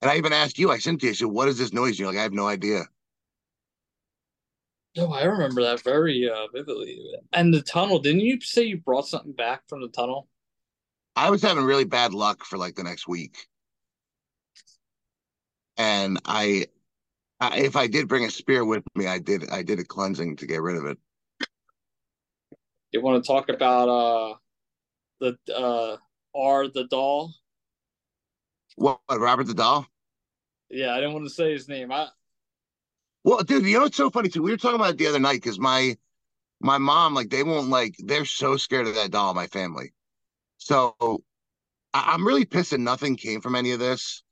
And 0.00 0.10
I 0.10 0.16
even 0.16 0.32
asked 0.32 0.58
you, 0.58 0.70
I 0.70 0.78
sent 0.78 1.02
you, 1.02 1.10
I 1.10 1.12
said, 1.12 1.28
"What 1.28 1.48
is 1.48 1.58
this 1.58 1.72
noise?" 1.72 1.90
And 1.90 2.00
you're 2.00 2.08
like, 2.08 2.18
"I 2.18 2.22
have 2.22 2.32
no 2.32 2.48
idea." 2.48 2.84
No, 4.96 5.12
I 5.12 5.24
remember 5.24 5.62
that 5.62 5.82
very 5.82 6.28
uh, 6.28 6.48
vividly. 6.52 7.00
And 7.32 7.52
the 7.52 7.62
tunnel, 7.62 7.98
didn't 7.98 8.20
you 8.20 8.40
say 8.40 8.64
you 8.64 8.76
brought 8.76 9.06
something 9.06 9.32
back 9.32 9.62
from 9.68 9.80
the 9.80 9.88
tunnel? 9.88 10.28
I 11.16 11.30
was 11.30 11.42
having 11.42 11.64
really 11.64 11.84
bad 11.84 12.12
luck 12.12 12.44
for 12.44 12.58
like 12.58 12.74
the 12.74 12.82
next 12.82 13.08
week. 13.08 13.46
And 15.78 16.20
I, 16.26 16.66
I 17.40 17.58
if 17.58 17.76
I 17.76 17.86
did 17.86 18.08
bring 18.08 18.24
a 18.24 18.30
spear 18.30 18.64
with 18.64 18.84
me, 18.94 19.06
I 19.06 19.18
did 19.18 19.50
I 19.50 19.62
did 19.62 19.78
a 19.78 19.84
cleansing 19.84 20.36
to 20.36 20.46
get 20.46 20.60
rid 20.60 20.76
of 20.76 20.84
it. 20.84 20.98
You 22.92 23.00
want 23.00 23.24
to 23.24 23.26
talk 23.26 23.48
about 23.48 23.88
uh 23.88 24.34
the 25.20 25.54
uh 25.54 25.96
R 26.34 26.68
the 26.68 26.84
doll? 26.84 27.32
What, 28.76 29.00
what, 29.06 29.20
Robert 29.20 29.46
the 29.46 29.54
doll? 29.54 29.86
Yeah, 30.68 30.92
I 30.92 30.96
didn't 30.96 31.14
want 31.14 31.26
to 31.26 31.30
say 31.30 31.52
his 31.52 31.68
name. 31.68 31.90
I 31.92 32.08
Well, 33.24 33.42
dude, 33.42 33.64
you 33.64 33.76
know 33.76 33.84
what's 33.84 33.96
so 33.96 34.10
funny 34.10 34.28
too? 34.28 34.42
We 34.42 34.50
were 34.50 34.56
talking 34.56 34.76
about 34.76 34.90
it 34.90 34.98
the 34.98 35.06
other 35.06 35.18
night 35.20 35.40
because 35.42 35.58
my 35.58 35.96
my 36.60 36.78
mom, 36.78 37.14
like, 37.14 37.30
they 37.30 37.42
won't 37.42 37.70
like 37.70 37.94
they're 37.98 38.24
so 38.26 38.56
scared 38.56 38.86
of 38.88 38.94
that 38.96 39.10
doll, 39.12 39.34
my 39.34 39.46
family. 39.48 39.92
So 40.58 40.96
I, 41.94 42.12
I'm 42.14 42.26
really 42.26 42.44
pissed 42.44 42.70
that 42.70 42.80
nothing 42.80 43.16
came 43.16 43.40
from 43.40 43.54
any 43.54 43.72
of 43.72 43.78
this 43.80 44.22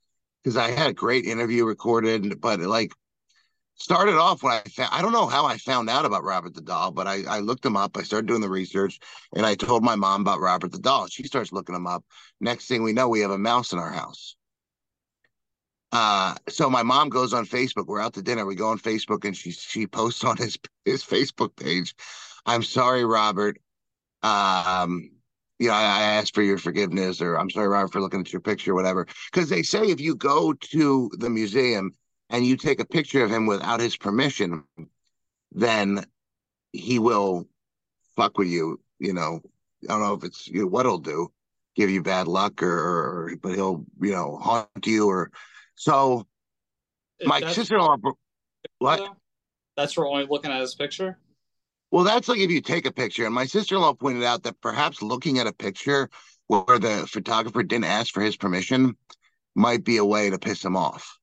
because 0.43 0.57
I 0.57 0.71
had 0.71 0.89
a 0.91 0.93
great 0.93 1.25
interview 1.25 1.65
recorded, 1.65 2.41
but 2.41 2.59
like 2.61 2.93
started 3.75 4.15
off 4.17 4.43
when 4.43 4.53
I 4.53 4.61
found 4.69 4.89
I 4.93 5.01
don't 5.01 5.13
know 5.13 5.27
how 5.27 5.45
I 5.45 5.57
found 5.57 5.89
out 5.89 6.05
about 6.05 6.23
Robert 6.23 6.53
the 6.55 6.61
doll, 6.61 6.91
but 6.91 7.07
I, 7.07 7.23
I 7.27 7.39
looked 7.39 7.65
him 7.65 7.77
up. 7.77 7.97
I 7.97 8.03
started 8.03 8.27
doing 8.27 8.41
the 8.41 8.49
research 8.49 8.99
and 9.35 9.45
I 9.45 9.55
told 9.55 9.83
my 9.83 9.95
mom 9.95 10.21
about 10.21 10.41
Robert 10.41 10.71
the 10.71 10.79
doll. 10.79 11.07
She 11.07 11.23
starts 11.23 11.51
looking 11.53 11.75
him 11.75 11.87
up. 11.87 12.05
Next 12.41 12.67
thing 12.67 12.83
we 12.83 12.93
know, 12.93 13.09
we 13.09 13.21
have 13.21 13.31
a 13.31 13.37
mouse 13.37 13.73
in 13.73 13.79
our 13.79 13.91
house. 13.91 14.35
Uh, 15.91 16.35
so 16.47 16.69
my 16.69 16.83
mom 16.83 17.09
goes 17.09 17.33
on 17.33 17.45
Facebook. 17.45 17.87
We're 17.87 18.01
out 18.01 18.13
to 18.13 18.21
dinner. 18.21 18.45
We 18.45 18.55
go 18.55 18.69
on 18.69 18.79
Facebook 18.79 19.25
and 19.25 19.35
she 19.35 19.51
she 19.51 19.87
posts 19.87 20.23
on 20.23 20.37
his 20.37 20.57
his 20.85 21.03
Facebook 21.03 21.55
page. 21.55 21.95
I'm 22.45 22.63
sorry, 22.63 23.05
Robert. 23.05 23.59
Um, 24.23 25.11
you 25.59 25.67
know, 25.67 25.73
I, 25.73 25.81
I 25.81 26.01
asked 26.01 26.33
for 26.33 26.41
your 26.41 26.57
forgiveness, 26.57 27.21
or 27.21 27.35
I'm 27.35 27.49
sorry, 27.49 27.67
Robert, 27.67 27.91
for 27.91 28.01
looking 28.01 28.21
at 28.21 28.31
your 28.31 28.41
picture, 28.41 28.73
whatever. 28.73 29.05
Because 29.31 29.49
they 29.49 29.63
say 29.63 29.89
if 29.89 29.99
you 29.99 30.15
go 30.15 30.53
to 30.53 31.11
the 31.17 31.29
museum 31.29 31.93
and 32.29 32.45
you 32.45 32.55
take 32.55 32.79
a 32.79 32.85
picture 32.85 33.23
of 33.23 33.29
him 33.29 33.45
without 33.45 33.79
his 33.79 33.97
permission, 33.97 34.63
then 35.51 36.05
he 36.71 36.99
will 36.99 37.47
fuck 38.15 38.37
with 38.37 38.47
you. 38.47 38.79
You 38.99 39.13
know, 39.13 39.41
I 39.83 39.93
don't 39.93 40.01
know 40.01 40.13
if 40.13 40.23
it's 40.23 40.47
you 40.47 40.61
know, 40.61 40.67
what 40.67 40.85
he'll 40.85 40.97
do, 40.97 41.31
give 41.75 41.89
you 41.89 42.01
bad 42.01 42.27
luck, 42.27 42.63
or, 42.63 42.71
or 42.71 43.35
but 43.41 43.55
he'll 43.55 43.85
you 43.99 44.11
know 44.11 44.37
haunt 44.37 44.69
you, 44.85 45.09
or 45.09 45.31
so. 45.81 46.27
My 47.23 47.39
that's- 47.39 47.55
sister-in-law, 47.55 47.97
what? 48.79 49.15
That's 49.77 49.93
for 49.93 50.07
only 50.07 50.25
looking 50.27 50.51
at 50.51 50.59
his 50.61 50.73
picture. 50.75 51.17
Well, 51.91 52.03
that's 52.03 52.27
like 52.27 52.39
if 52.39 52.49
you 52.51 52.61
take 52.61 52.85
a 52.85 52.91
picture. 52.91 53.25
And 53.25 53.33
my 53.35 53.45
sister 53.45 53.75
in 53.75 53.81
law 53.81 53.93
pointed 53.93 54.23
out 54.23 54.43
that 54.43 54.59
perhaps 54.61 55.01
looking 55.01 55.37
at 55.39 55.45
a 55.47 55.53
picture 55.53 56.09
where 56.47 56.79
the 56.79 57.05
photographer 57.07 57.63
didn't 57.63 57.85
ask 57.85 58.13
for 58.13 58.21
his 58.21 58.37
permission 58.37 58.95
might 59.55 59.83
be 59.83 59.97
a 59.97 60.05
way 60.05 60.29
to 60.29 60.39
piss 60.39 60.63
him 60.63 60.75
off. 60.75 61.17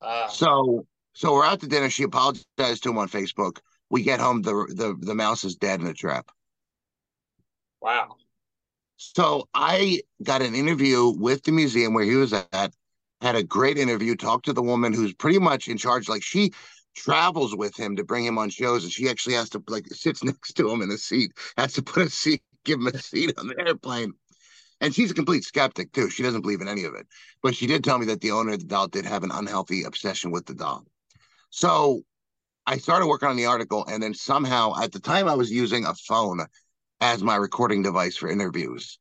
Ah, 0.00 0.28
So, 0.28 0.86
so 1.14 1.32
we're 1.32 1.44
out 1.44 1.60
to 1.60 1.66
dinner. 1.66 1.90
She 1.90 2.02
apologized 2.04 2.82
to 2.84 2.90
him 2.90 2.98
on 2.98 3.08
Facebook. 3.08 3.58
We 3.90 4.02
get 4.02 4.20
home. 4.20 4.42
The 4.42 4.52
the 4.74 4.96
the 5.00 5.14
mouse 5.14 5.42
is 5.44 5.56
dead 5.56 5.80
in 5.80 5.86
a 5.86 5.94
trap. 5.94 6.30
wow. 7.80 8.16
So 8.96 9.48
I 9.52 10.02
got 10.22 10.42
an 10.42 10.54
interview 10.54 11.08
with 11.08 11.42
the 11.42 11.52
museum 11.52 11.92
where 11.92 12.04
he 12.04 12.14
was 12.16 12.32
at. 12.32 12.72
Had 13.22 13.36
a 13.36 13.42
great 13.44 13.78
interview. 13.78 14.16
Talked 14.16 14.46
to 14.46 14.52
the 14.52 14.62
woman 14.62 14.92
who's 14.92 15.14
pretty 15.14 15.38
much 15.38 15.68
in 15.68 15.78
charge. 15.78 16.08
Like 16.08 16.24
she 16.24 16.52
travels 16.96 17.56
with 17.56 17.74
him 17.76 17.96
to 17.96 18.04
bring 18.04 18.24
him 18.24 18.36
on 18.36 18.50
shows, 18.50 18.82
and 18.82 18.92
she 18.92 19.08
actually 19.08 19.36
has 19.36 19.48
to 19.50 19.62
like 19.68 19.86
sits 19.86 20.24
next 20.24 20.54
to 20.54 20.68
him 20.68 20.82
in 20.82 20.88
the 20.88 20.98
seat. 20.98 21.32
Has 21.56 21.72
to 21.74 21.82
put 21.82 22.06
a 22.06 22.10
seat, 22.10 22.42
give 22.64 22.80
him 22.80 22.88
a 22.88 22.98
seat 22.98 23.32
on 23.38 23.46
the 23.46 23.58
airplane. 23.60 24.12
And 24.80 24.92
she's 24.92 25.12
a 25.12 25.14
complete 25.14 25.44
skeptic 25.44 25.92
too. 25.92 26.10
She 26.10 26.24
doesn't 26.24 26.40
believe 26.40 26.60
in 26.60 26.66
any 26.66 26.82
of 26.82 26.94
it. 26.94 27.06
But 27.44 27.54
she 27.54 27.68
did 27.68 27.84
tell 27.84 27.98
me 27.98 28.06
that 28.06 28.20
the 28.20 28.32
owner 28.32 28.54
of 28.54 28.58
the 28.58 28.66
doll 28.66 28.88
did 28.88 29.06
have 29.06 29.22
an 29.22 29.30
unhealthy 29.30 29.84
obsession 29.84 30.32
with 30.32 30.44
the 30.46 30.54
doll. 30.54 30.84
So 31.50 32.02
I 32.66 32.78
started 32.78 33.06
working 33.06 33.28
on 33.28 33.36
the 33.36 33.46
article, 33.46 33.84
and 33.86 34.02
then 34.02 34.14
somehow 34.14 34.74
at 34.82 34.90
the 34.90 34.98
time 34.98 35.28
I 35.28 35.34
was 35.34 35.52
using 35.52 35.84
a 35.84 35.94
phone 35.94 36.44
as 37.00 37.22
my 37.22 37.36
recording 37.36 37.82
device 37.82 38.16
for 38.16 38.28
interviews. 38.28 38.98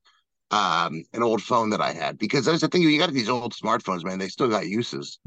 Um, 0.51 1.05
an 1.13 1.23
old 1.23 1.41
phone 1.41 1.69
that 1.69 1.79
I 1.79 1.93
had 1.93 2.17
because 2.17 2.43
there's 2.43 2.59
the 2.59 2.67
thing 2.67 2.81
you 2.81 2.99
got 2.99 3.13
these 3.13 3.29
old 3.29 3.53
smartphones, 3.53 4.03
man. 4.03 4.19
They 4.19 4.27
still 4.27 4.49
got 4.49 4.67
uses. 4.67 5.17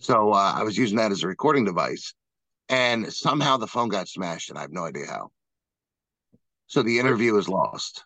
So 0.00 0.32
uh, 0.32 0.54
I 0.56 0.64
was 0.64 0.76
using 0.76 0.96
that 0.96 1.12
as 1.12 1.22
a 1.22 1.28
recording 1.28 1.64
device, 1.64 2.14
and 2.68 3.12
somehow 3.12 3.58
the 3.58 3.68
phone 3.68 3.90
got 3.90 4.08
smashed, 4.08 4.50
and 4.50 4.58
I 4.58 4.62
have 4.62 4.72
no 4.72 4.84
idea 4.84 5.06
how. 5.06 5.30
So 6.66 6.82
the 6.82 6.98
interview 6.98 7.36
is 7.36 7.48
lost. 7.48 8.04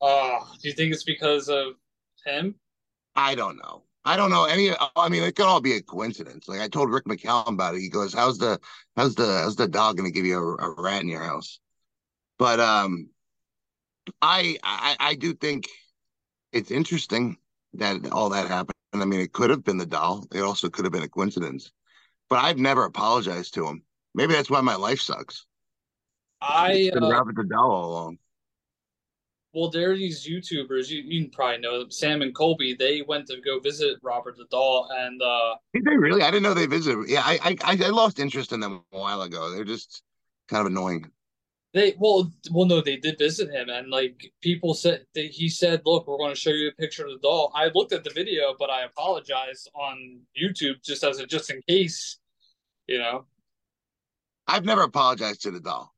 Oh, 0.00 0.52
do 0.60 0.68
you 0.68 0.74
think 0.74 0.92
it's 0.92 1.04
because 1.04 1.48
of 1.48 1.74
him? 2.24 2.56
I 3.14 3.36
don't 3.36 3.56
know. 3.56 3.84
I 4.04 4.16
don't 4.16 4.30
know 4.30 4.44
any. 4.44 4.70
I 4.96 5.08
mean, 5.08 5.22
it 5.22 5.36
could 5.36 5.46
all 5.46 5.60
be 5.60 5.74
a 5.74 5.82
coincidence. 5.82 6.48
Like 6.48 6.60
I 6.60 6.68
told 6.68 6.90
Rick 6.90 7.04
McCallum 7.04 7.54
about 7.54 7.74
it. 7.74 7.80
He 7.80 7.88
goes, 7.88 8.14
"How's 8.14 8.38
the 8.38 8.58
how's 8.96 9.14
the 9.14 9.26
how's 9.26 9.56
the 9.56 9.68
dog 9.68 9.96
going 9.96 10.08
to 10.08 10.14
give 10.14 10.26
you 10.26 10.38
a, 10.38 10.70
a 10.70 10.74
rat 10.80 11.02
in 11.02 11.08
your 11.08 11.22
house?" 11.22 11.60
But 12.38 12.60
um, 12.60 13.08
I, 14.22 14.56
I 14.62 14.96
I 15.00 15.14
do 15.14 15.34
think 15.34 15.68
it's 16.52 16.70
interesting 16.70 17.36
that 17.74 18.10
all 18.12 18.30
that 18.30 18.48
happened. 18.48 18.74
I 18.92 19.04
mean, 19.04 19.20
it 19.20 19.32
could 19.32 19.50
have 19.50 19.64
been 19.64 19.78
the 19.78 19.86
doll. 19.86 20.24
It 20.32 20.40
also 20.40 20.68
could 20.68 20.84
have 20.84 20.92
been 20.92 21.02
a 21.02 21.08
coincidence. 21.08 21.70
But 22.28 22.44
I've 22.44 22.58
never 22.58 22.84
apologized 22.84 23.54
to 23.54 23.66
him. 23.66 23.82
Maybe 24.14 24.32
that's 24.32 24.50
why 24.50 24.60
my 24.62 24.76
life 24.76 25.00
sucks. 25.00 25.46
I 26.40 26.72
It's 26.72 26.90
been 26.90 27.04
uh, 27.04 27.10
Robert 27.10 27.36
the 27.36 27.44
doll 27.44 27.70
all 27.70 27.90
along. 27.92 28.18
well, 29.52 29.70
there 29.70 29.90
are 29.92 29.96
these 29.96 30.28
YouTubers. 30.28 30.88
You, 30.90 31.02
you 31.02 31.28
probably 31.30 31.58
know 31.58 31.80
them, 31.80 31.90
Sam 31.90 32.22
and 32.22 32.34
Colby. 32.34 32.74
They 32.74 33.02
went 33.02 33.26
to 33.28 33.40
go 33.40 33.58
visit 33.60 33.98
Robert 34.02 34.36
the 34.36 34.46
doll, 34.50 34.88
and 34.94 35.20
uh, 35.22 35.54
Did 35.72 35.84
they 35.84 35.96
really? 35.96 36.22
I 36.22 36.30
didn't 36.30 36.42
know 36.42 36.54
they 36.54 36.66
visited. 36.66 37.08
Yeah, 37.08 37.22
I 37.24 37.38
I 37.42 37.56
I 37.84 37.88
lost 37.88 38.18
interest 38.18 38.52
in 38.52 38.60
them 38.60 38.82
a 38.92 38.98
while 38.98 39.22
ago. 39.22 39.50
They're 39.50 39.64
just 39.64 40.02
kind 40.48 40.60
of 40.60 40.66
annoying. 40.66 41.10
They 41.76 41.94
well, 41.98 42.32
well, 42.52 42.64
no, 42.64 42.80
they 42.80 42.96
did 42.96 43.18
visit 43.18 43.50
him, 43.50 43.68
and 43.68 43.90
like 43.90 44.32
people 44.40 44.72
said, 44.72 45.04
they, 45.14 45.26
he 45.26 45.50
said, 45.50 45.82
"Look, 45.84 46.06
we're 46.06 46.16
going 46.16 46.32
to 46.32 46.40
show 46.40 46.48
you 46.48 46.68
a 46.68 46.72
picture 46.72 47.04
of 47.04 47.12
the 47.12 47.18
doll." 47.18 47.52
I 47.54 47.66
looked 47.74 47.92
at 47.92 48.02
the 48.02 48.14
video, 48.14 48.54
but 48.58 48.70
I 48.70 48.84
apologized 48.84 49.68
on 49.74 50.20
YouTube 50.34 50.82
just 50.82 51.04
as 51.04 51.18
a 51.18 51.26
just 51.26 51.50
in 51.50 51.60
case, 51.68 52.16
you 52.86 52.98
know. 52.98 53.26
I've 54.46 54.64
never 54.64 54.84
apologized 54.84 55.42
to 55.42 55.50
the 55.50 55.60
doll. 55.60 55.92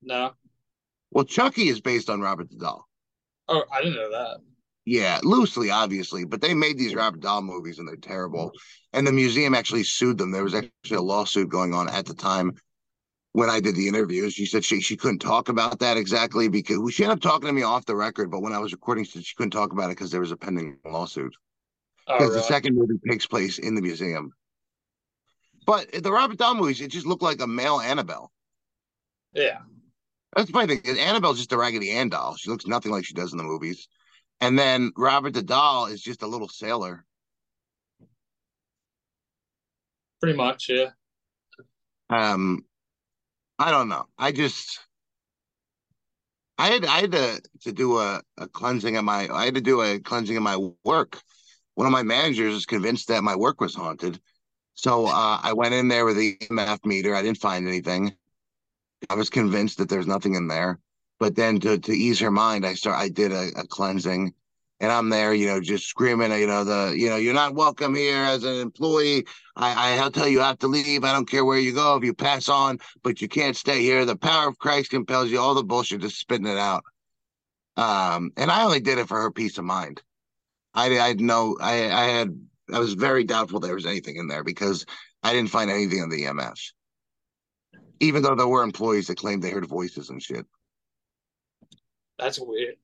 No, 0.00 0.32
Well, 1.10 1.26
Chucky 1.26 1.68
is 1.68 1.82
based 1.82 2.08
on 2.08 2.22
Robert 2.22 2.48
the 2.48 2.56
doll. 2.56 2.88
oh, 3.48 3.64
I 3.70 3.82
didn't 3.82 3.96
know 3.96 4.10
that. 4.10 4.38
Yeah, 4.86 5.20
loosely, 5.22 5.70
obviously, 5.70 6.24
but 6.24 6.40
they 6.40 6.54
made 6.54 6.78
these 6.78 6.94
Robert 6.94 7.20
Dahl 7.20 7.42
movies 7.42 7.78
and 7.78 7.86
they're 7.86 7.96
terrible. 7.96 8.50
And 8.94 9.06
the 9.06 9.12
museum 9.12 9.54
actually 9.54 9.84
sued 9.84 10.16
them. 10.16 10.30
There 10.30 10.44
was 10.44 10.54
actually 10.54 10.96
a 10.96 11.02
lawsuit 11.02 11.50
going 11.50 11.74
on 11.74 11.90
at 11.90 12.06
the 12.06 12.14
time 12.14 12.54
when 13.38 13.48
I 13.48 13.60
did 13.60 13.76
the 13.76 13.86
interviews. 13.86 14.34
She 14.34 14.46
said 14.46 14.64
she 14.64 14.80
she 14.80 14.96
couldn't 14.96 15.20
talk 15.20 15.48
about 15.48 15.78
that 15.78 15.96
exactly 15.96 16.48
because 16.48 16.92
she 16.92 17.04
ended 17.04 17.18
up 17.18 17.22
talking 17.22 17.46
to 17.46 17.52
me 17.52 17.62
off 17.62 17.86
the 17.86 17.94
record. 17.94 18.32
But 18.32 18.42
when 18.42 18.52
I 18.52 18.58
was 18.58 18.72
recording, 18.72 19.04
she 19.04 19.12
said 19.12 19.24
she 19.26 19.36
couldn't 19.36 19.52
talk 19.52 19.72
about 19.72 19.86
it 19.86 19.96
because 19.96 20.10
there 20.10 20.20
was 20.20 20.32
a 20.32 20.36
pending 20.36 20.76
lawsuit. 20.84 21.36
Oh, 22.08 22.18
Because 22.18 22.34
the 22.34 22.42
second 22.42 22.74
movie 22.74 22.98
takes 23.08 23.26
place 23.26 23.58
in 23.58 23.76
the 23.76 23.80
museum. 23.80 24.32
But 25.66 25.92
the 26.02 26.10
Robert 26.10 26.36
Dahl 26.38 26.56
movies, 26.56 26.80
it 26.80 26.90
just 26.90 27.06
looked 27.06 27.22
like 27.22 27.40
a 27.40 27.46
male 27.46 27.78
Annabelle. 27.78 28.32
yeah, 29.34 29.58
That's 30.34 30.48
the 30.48 30.52
funny 30.52 30.76
thing. 30.76 30.98
Annabelle's 30.98 31.36
just 31.38 31.52
a 31.52 31.56
Raggedy 31.56 31.92
Ann 31.92 32.08
doll. 32.08 32.34
She 32.34 32.50
looks 32.50 32.66
nothing 32.66 32.90
like 32.90 33.04
she 33.04 33.14
does 33.14 33.30
in 33.30 33.38
the 33.38 33.44
movies. 33.44 33.86
And 34.40 34.58
then 34.58 34.90
Robert 34.96 35.34
the 35.34 35.42
doll 35.42 35.86
is 35.86 36.02
just 36.02 36.22
a 36.22 36.26
little 36.26 36.48
sailor. 36.48 37.04
pretty 40.20 40.36
much. 40.36 40.68
Yeah, 40.70 40.90
Um, 42.10 42.64
I 43.58 43.70
don't 43.70 43.88
know. 43.88 44.06
I 44.16 44.32
just 44.32 44.80
I 46.58 46.68
had 46.68 46.84
I 46.84 47.00
had 47.00 47.12
to 47.12 47.42
to 47.62 47.72
do 47.72 47.98
a, 47.98 48.22
a 48.36 48.48
cleansing 48.48 48.96
of 48.96 49.04
my 49.04 49.28
I 49.32 49.46
had 49.46 49.54
to 49.54 49.60
do 49.60 49.80
a 49.82 49.98
cleansing 49.98 50.36
of 50.36 50.42
my 50.42 50.56
work. 50.84 51.20
One 51.74 51.86
of 51.86 51.92
my 51.92 52.02
managers 52.02 52.54
was 52.54 52.66
convinced 52.66 53.08
that 53.08 53.22
my 53.22 53.36
work 53.36 53.60
was 53.60 53.74
haunted. 53.74 54.20
So 54.74 55.06
uh, 55.06 55.40
I 55.42 55.52
went 55.54 55.74
in 55.74 55.88
there 55.88 56.04
with 56.04 56.16
the 56.16 56.36
EMF 56.36 56.84
meter. 56.84 57.14
I 57.14 57.22
didn't 57.22 57.38
find 57.38 57.66
anything. 57.66 58.16
I 59.10 59.14
was 59.14 59.30
convinced 59.30 59.78
that 59.78 59.88
there's 59.88 60.06
nothing 60.06 60.34
in 60.34 60.48
there. 60.48 60.78
But 61.20 61.34
then 61.34 61.58
to, 61.60 61.78
to 61.78 61.92
ease 61.92 62.20
her 62.20 62.30
mind, 62.30 62.64
I 62.64 62.74
start 62.74 62.96
I 62.96 63.08
did 63.08 63.32
a, 63.32 63.50
a 63.56 63.66
cleansing 63.66 64.34
and 64.80 64.92
I'm 64.92 65.08
there, 65.08 65.34
you 65.34 65.46
know, 65.46 65.60
just 65.60 65.86
screaming, 65.86 66.30
you 66.32 66.46
know, 66.46 66.64
the 66.64 66.94
you 66.96 67.08
know, 67.08 67.16
you're 67.16 67.34
not 67.34 67.54
welcome 67.54 67.94
here 67.94 68.22
as 68.22 68.44
an 68.44 68.54
employee. 68.60 69.26
I, 69.56 69.98
I'll 69.98 70.10
tell 70.10 70.28
you, 70.28 70.34
you 70.34 70.40
have 70.40 70.58
to 70.60 70.68
leave. 70.68 71.02
I 71.02 71.12
don't 71.12 71.28
care 71.28 71.44
where 71.44 71.58
you 71.58 71.74
go 71.74 71.96
if 71.96 72.04
you 72.04 72.14
pass 72.14 72.48
on, 72.48 72.78
but 73.02 73.20
you 73.20 73.28
can't 73.28 73.56
stay 73.56 73.82
here. 73.82 74.04
The 74.04 74.16
power 74.16 74.48
of 74.48 74.58
Christ 74.58 74.90
compels 74.90 75.30
you. 75.30 75.40
All 75.40 75.54
the 75.54 75.64
bullshit, 75.64 76.00
just 76.00 76.20
spitting 76.20 76.46
it 76.46 76.58
out. 76.58 76.84
Um, 77.76 78.30
and 78.36 78.50
I 78.50 78.64
only 78.64 78.80
did 78.80 78.98
it 78.98 79.08
for 79.08 79.20
her 79.20 79.32
peace 79.32 79.58
of 79.58 79.64
mind. 79.64 80.00
I, 80.74 80.98
I 80.98 81.12
no, 81.14 81.56
I, 81.60 81.90
I 81.90 82.04
had, 82.04 82.38
I 82.72 82.78
was 82.78 82.94
very 82.94 83.24
doubtful 83.24 83.58
there 83.58 83.74
was 83.74 83.86
anything 83.86 84.16
in 84.16 84.28
there 84.28 84.44
because 84.44 84.86
I 85.22 85.32
didn't 85.32 85.50
find 85.50 85.70
anything 85.70 86.02
on 86.02 86.08
the 86.08 86.22
EMF. 86.22 86.72
Even 88.00 88.22
though 88.22 88.36
there 88.36 88.46
were 88.46 88.62
employees 88.62 89.08
that 89.08 89.18
claimed 89.18 89.42
they 89.42 89.50
heard 89.50 89.66
voices 89.66 90.10
and 90.10 90.22
shit. 90.22 90.46
that's 92.16 92.38
weird. 92.38 92.76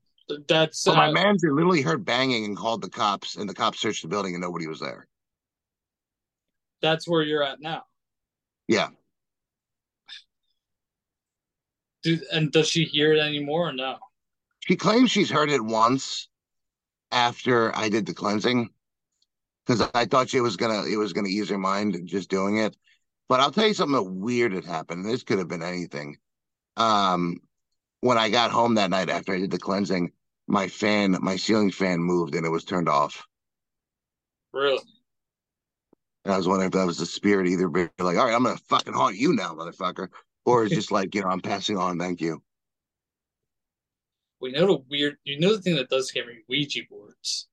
That's 0.48 0.80
So 0.80 0.94
my 0.94 1.08
uh, 1.08 1.12
manager 1.12 1.52
literally 1.52 1.82
heard 1.82 2.04
banging 2.04 2.44
and 2.44 2.56
called 2.56 2.82
the 2.82 2.90
cops, 2.90 3.36
and 3.36 3.48
the 3.48 3.54
cops 3.54 3.80
searched 3.80 4.02
the 4.02 4.08
building 4.08 4.34
and 4.34 4.42
nobody 4.42 4.66
was 4.66 4.80
there. 4.80 5.06
that's 6.84 7.08
where 7.08 7.22
you're 7.22 7.42
at 7.42 7.60
now. 7.60 7.84
Yeah. 8.68 8.88
Do, 12.02 12.18
and 12.32 12.52
does 12.52 12.68
she 12.68 12.84
hear 12.84 13.14
it 13.14 13.18
anymore 13.18 13.70
or 13.70 13.72
no? 13.72 13.96
She 14.60 14.76
claims 14.76 15.10
she's 15.10 15.30
heard 15.30 15.50
it 15.50 15.64
once 15.64 16.28
after 17.10 17.74
I 17.76 17.88
did 17.88 18.06
the 18.06 18.14
cleansing 18.14 18.68
because 19.64 19.88
I 19.94 20.04
thought 20.04 20.28
she 20.28 20.40
was 20.40 20.56
gonna 20.56 20.84
it 20.84 20.96
was 20.96 21.12
gonna 21.14 21.28
ease 21.28 21.48
her 21.48 21.58
mind 21.58 21.98
just 22.04 22.28
doing 22.28 22.58
it. 22.58 22.76
But 23.28 23.40
I'll 23.40 23.50
tell 23.50 23.66
you 23.66 23.74
something 23.74 24.20
weird 24.20 24.52
had 24.52 24.66
happened. 24.66 25.06
This 25.06 25.22
could 25.22 25.38
have 25.38 25.48
been 25.48 25.62
anything. 25.62 26.18
Um, 26.76 27.40
when 28.04 28.18
I 28.18 28.28
got 28.28 28.50
home 28.50 28.74
that 28.74 28.90
night 28.90 29.08
after 29.08 29.32
I 29.32 29.38
did 29.38 29.50
the 29.50 29.58
cleansing, 29.58 30.12
my 30.46 30.68
fan, 30.68 31.16
my 31.22 31.36
ceiling 31.36 31.70
fan 31.70 32.00
moved 32.00 32.34
and 32.34 32.44
it 32.44 32.50
was 32.50 32.62
turned 32.62 32.86
off. 32.86 33.26
Really? 34.52 34.82
And 36.26 36.34
I 36.34 36.36
was 36.36 36.46
wondering 36.46 36.66
if 36.66 36.72
that 36.72 36.84
was 36.84 36.98
the 36.98 37.06
spirit 37.06 37.46
either 37.46 37.66
be 37.66 37.88
like, 37.98 38.18
all 38.18 38.26
right, 38.26 38.34
I'm 38.34 38.42
gonna 38.42 38.58
fucking 38.68 38.92
haunt 38.92 39.16
you 39.16 39.32
now, 39.32 39.54
motherfucker. 39.54 40.08
Or 40.44 40.66
it's 40.66 40.74
just 40.74 40.92
like, 40.92 41.14
you 41.14 41.22
know, 41.22 41.28
I'm 41.28 41.40
passing 41.40 41.78
on, 41.78 41.98
thank 41.98 42.20
you. 42.20 42.42
We 44.38 44.52
know 44.52 44.66
the 44.66 44.84
weird. 44.90 45.16
You 45.24 45.40
know 45.40 45.56
the 45.56 45.62
thing 45.62 45.76
that 45.76 45.88
does 45.88 46.08
scare 46.08 46.26
me: 46.26 46.40
Ouija 46.46 46.82
boards. 46.90 47.48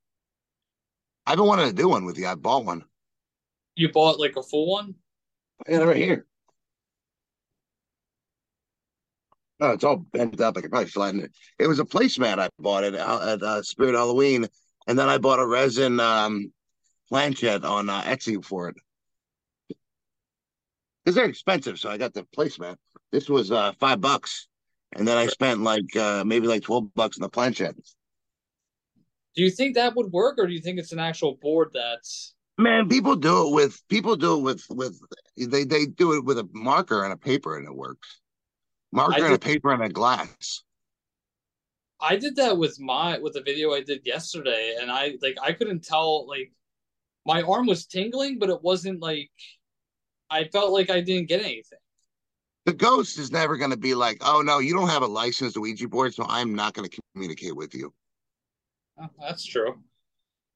I've 1.26 1.38
been 1.38 1.48
wanting 1.48 1.70
to 1.70 1.74
do 1.74 1.88
one 1.88 2.04
with 2.04 2.18
you. 2.18 2.28
I 2.28 2.36
bought 2.36 2.66
one. 2.66 2.84
You 3.76 3.90
bought 3.90 4.20
like 4.20 4.36
a 4.36 4.44
full 4.44 4.70
one? 4.70 4.96
I 5.66 5.72
got 5.72 5.84
it 5.84 5.86
right 5.86 5.96
here. 5.96 6.26
Oh, 9.62 9.72
it's 9.72 9.84
all 9.84 9.98
bent 9.98 10.42
up. 10.42 10.58
I 10.58 10.62
could 10.62 10.72
probably 10.72 10.90
flatten 10.90 11.22
it. 11.22 11.32
It 11.60 11.68
was 11.68 11.80
a 11.80 11.86
placemat 11.86 12.40
I 12.40 12.50
bought 12.58 12.84
it 12.84 12.96
at, 12.96 13.22
at 13.22 13.44
uh, 13.44 13.62
Spirit 13.62 13.94
Halloween, 13.94 14.48
and 14.88 14.98
then 14.98 15.08
I 15.08 15.20
bought 15.20 15.40
a 15.40 15.46
resin 15.46 16.00
um, 16.00 16.52
planchette 17.10 17.64
on 17.64 17.88
uh, 17.88 18.02
Etsy 18.02 18.44
for 18.44 18.70
it. 18.70 18.76
Because 21.06 21.16
they're 21.16 21.26
expensive, 21.26 21.80
so 21.80 21.92
I 21.92 21.98
got 21.98 22.16
the 22.16 22.26
placemat. 22.36 22.78
This 23.12 23.30
was 23.30 23.52
uh, 23.52 23.74
five 23.80 24.02
bucks, 24.02 24.48
and 24.94 25.08
then 25.08 25.18
I 25.18 25.28
spent 25.28 25.62
like 25.62 25.96
uh, 25.96 26.24
maybe 26.26 26.48
like 26.48 26.64
twelve 26.64 26.92
bucks 26.96 27.18
on 27.18 27.22
the 27.22 27.30
planchette. 27.30 27.76
Do 29.36 29.44
you 29.44 29.52
think 29.52 29.76
that 29.76 29.96
would 29.96 30.12
work, 30.12 30.40
or 30.40 30.48
do 30.48 30.54
you 30.54 30.62
think 30.62 30.80
it's 30.80 30.92
an 30.92 31.00
actual 31.00 31.38
board 31.40 31.70
that's? 31.74 32.34
Man, 32.58 32.90
people 32.90 33.16
do 33.16 33.48
it 33.48 33.54
with 33.54 33.80
people 33.90 34.16
do 34.16 34.40
it 34.40 34.42
with 34.42 34.66
with 34.70 35.00
they 35.38 35.66
they 35.66 35.86
do 35.86 36.14
it 36.14 36.26
with 36.26 36.40
a 36.40 36.50
marker 36.52 37.04
and 37.04 37.14
a 37.14 37.18
paper, 37.18 37.58
and 37.58 37.68
it 37.68 37.76
works. 37.76 38.21
Marker 38.92 39.26
and 39.26 39.34
a 39.36 39.40
paper 39.40 39.72
and 39.72 39.84
a 39.84 39.90
glass. 39.90 40.64
I 42.02 42.18
did 42.18 42.36
that 42.38 42.58
with 42.58 42.80
my 42.80 43.20
with 43.20 43.34
the 43.34 43.42
video 43.42 43.74
I 43.74 43.82
did 43.82 44.06
yesterday, 44.06 44.76
and 44.80 44.92
I 44.92 45.18
like 45.22 45.38
I 45.42 45.54
couldn't 45.54 45.84
tell 45.84 46.28
like 46.28 46.52
my 47.26 47.42
arm 47.44 47.68
was 47.68 47.86
tingling, 47.86 48.40
but 48.40 48.50
it 48.50 48.62
wasn't 48.64 49.02
like 49.02 49.32
I 50.30 50.46
felt 50.46 50.72
like 50.74 50.90
I 50.90 51.02
didn't 51.02 51.30
get 51.30 51.42
anything. 51.42 51.80
the 52.66 52.74
ghost 52.74 53.18
is 53.20 53.32
never 53.32 53.58
going 53.58 53.72
to 53.72 53.78
be 53.78 53.94
like, 53.96 54.18
oh 54.22 54.42
no, 54.42 54.60
you 54.60 54.74
don't 54.74 54.90
have 54.90 55.04
a 55.04 55.08
licensed 55.08 55.58
Ouija 55.58 55.88
board, 55.88 56.14
so 56.14 56.26
I'm 56.28 56.56
not 56.56 56.74
going 56.74 56.90
to 56.90 57.02
communicate 57.14 57.56
with 57.56 57.74
you. 57.76 57.94
Oh, 59.00 59.10
that's 59.20 59.46
true. 59.46 59.82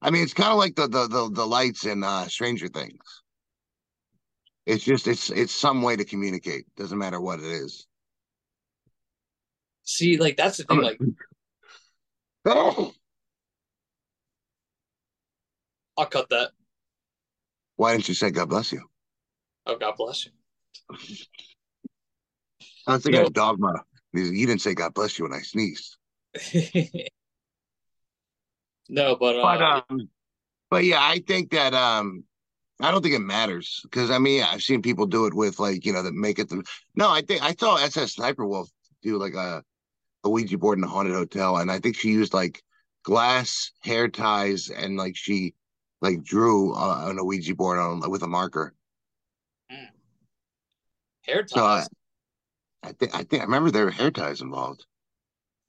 I 0.01 0.09
mean, 0.11 0.23
it's 0.23 0.33
kind 0.33 0.51
of 0.51 0.57
like 0.57 0.75
the, 0.75 0.88
the 0.88 1.07
the 1.07 1.30
the 1.31 1.45
lights 1.47 1.85
in 1.85 2.03
uh, 2.03 2.27
Stranger 2.27 2.67
Things. 2.67 3.23
It's 4.65 4.83
just 4.83 5.07
it's 5.07 5.30
it's 5.31 5.53
some 5.53 5.81
way 5.81 5.95
to 5.95 6.05
communicate. 6.05 6.65
Doesn't 6.75 6.97
matter 6.97 7.19
what 7.22 7.39
it 7.39 7.45
is. 7.45 7.88
See, 9.85 10.17
like 10.17 10.38
that's 10.38 10.57
the 10.57 10.64
thing. 10.64 10.81
Like 10.81 10.99
Oh, 12.45 12.93
I'll 15.97 16.05
cut 16.07 16.30
that. 16.30 16.51
why 17.77 17.93
didn't 17.93 18.07
you 18.09 18.14
say 18.14 18.31
God 18.31 18.49
bless 18.49 18.72
you? 18.72 18.81
Oh, 19.65 19.77
God 19.77 19.95
bless 19.97 20.25
you. 20.25 20.31
I 22.88 22.97
thinking 22.97 23.14
No. 23.14 23.27
of 23.27 23.33
dogma. 23.33 23.83
You 24.14 24.47
didn't 24.47 24.61
say 24.61 24.73
God 24.75 24.93
bless 24.93 25.17
you 25.17 25.25
when 25.25 25.33
I 25.33 25.41
sneezed. 25.41 25.97
no, 28.89 29.15
but, 29.15 29.35
uh, 29.35 29.41
But 29.41 29.61
um, 29.61 30.09
but 30.69 30.83
yeah, 30.83 30.99
I 31.01 31.19
think 31.25 31.51
that 31.51 31.73
um, 31.73 32.23
I 32.80 32.91
don't 32.91 33.01
think 33.01 33.15
it 33.15 33.19
matters 33.19 33.80
because 33.83 34.11
I 34.11 34.19
mean 34.19 34.39
yeah, 34.39 34.49
I've 34.51 34.61
seen 34.61 34.81
people 34.81 35.05
do 35.05 35.25
it 35.25 35.33
with 35.33 35.59
like 35.59 35.85
you 35.85 35.93
know 35.93 36.03
that 36.03 36.14
make 36.14 36.39
it. 36.39 36.49
The, 36.49 36.64
no, 36.95 37.09
I 37.09 37.22
think 37.22 37.41
I 37.41 37.55
saw 37.55 37.77
SSSniperWolf 37.77 38.67
do 39.01 39.17
like 39.17 39.33
a 39.33 39.64
a 40.25 40.29
Ouija 40.29 40.57
board 40.57 40.77
in 40.77 40.83
a 40.83 40.87
haunted 40.87 41.13
hotel, 41.13 41.57
and 41.57 41.71
I 41.71 41.79
think 41.79 41.95
she 41.95 42.09
used 42.09 42.33
like 42.33 42.63
glass 43.03 43.71
hair 43.81 44.07
ties 44.07 44.69
and 44.69 44.97
like 44.97 45.15
she 45.15 45.53
like 46.01 46.23
drew 46.23 46.73
uh, 46.73 47.05
on 47.07 47.19
a 47.19 47.23
Ouija 47.23 47.55
board 47.55 47.79
on 47.79 48.09
with 48.09 48.23
a 48.23 48.27
marker. 48.27 48.73
hair 51.21 51.45
So 51.47 51.63
I, 51.63 51.77
ties. 51.77 51.89
I 52.83 52.91
think 52.93 53.15
I 53.15 53.23
think 53.23 53.41
I 53.41 53.45
remember 53.45 53.71
there 53.71 53.85
were 53.85 53.91
hair 53.91 54.11
ties 54.11 54.41
involved. 54.41 54.85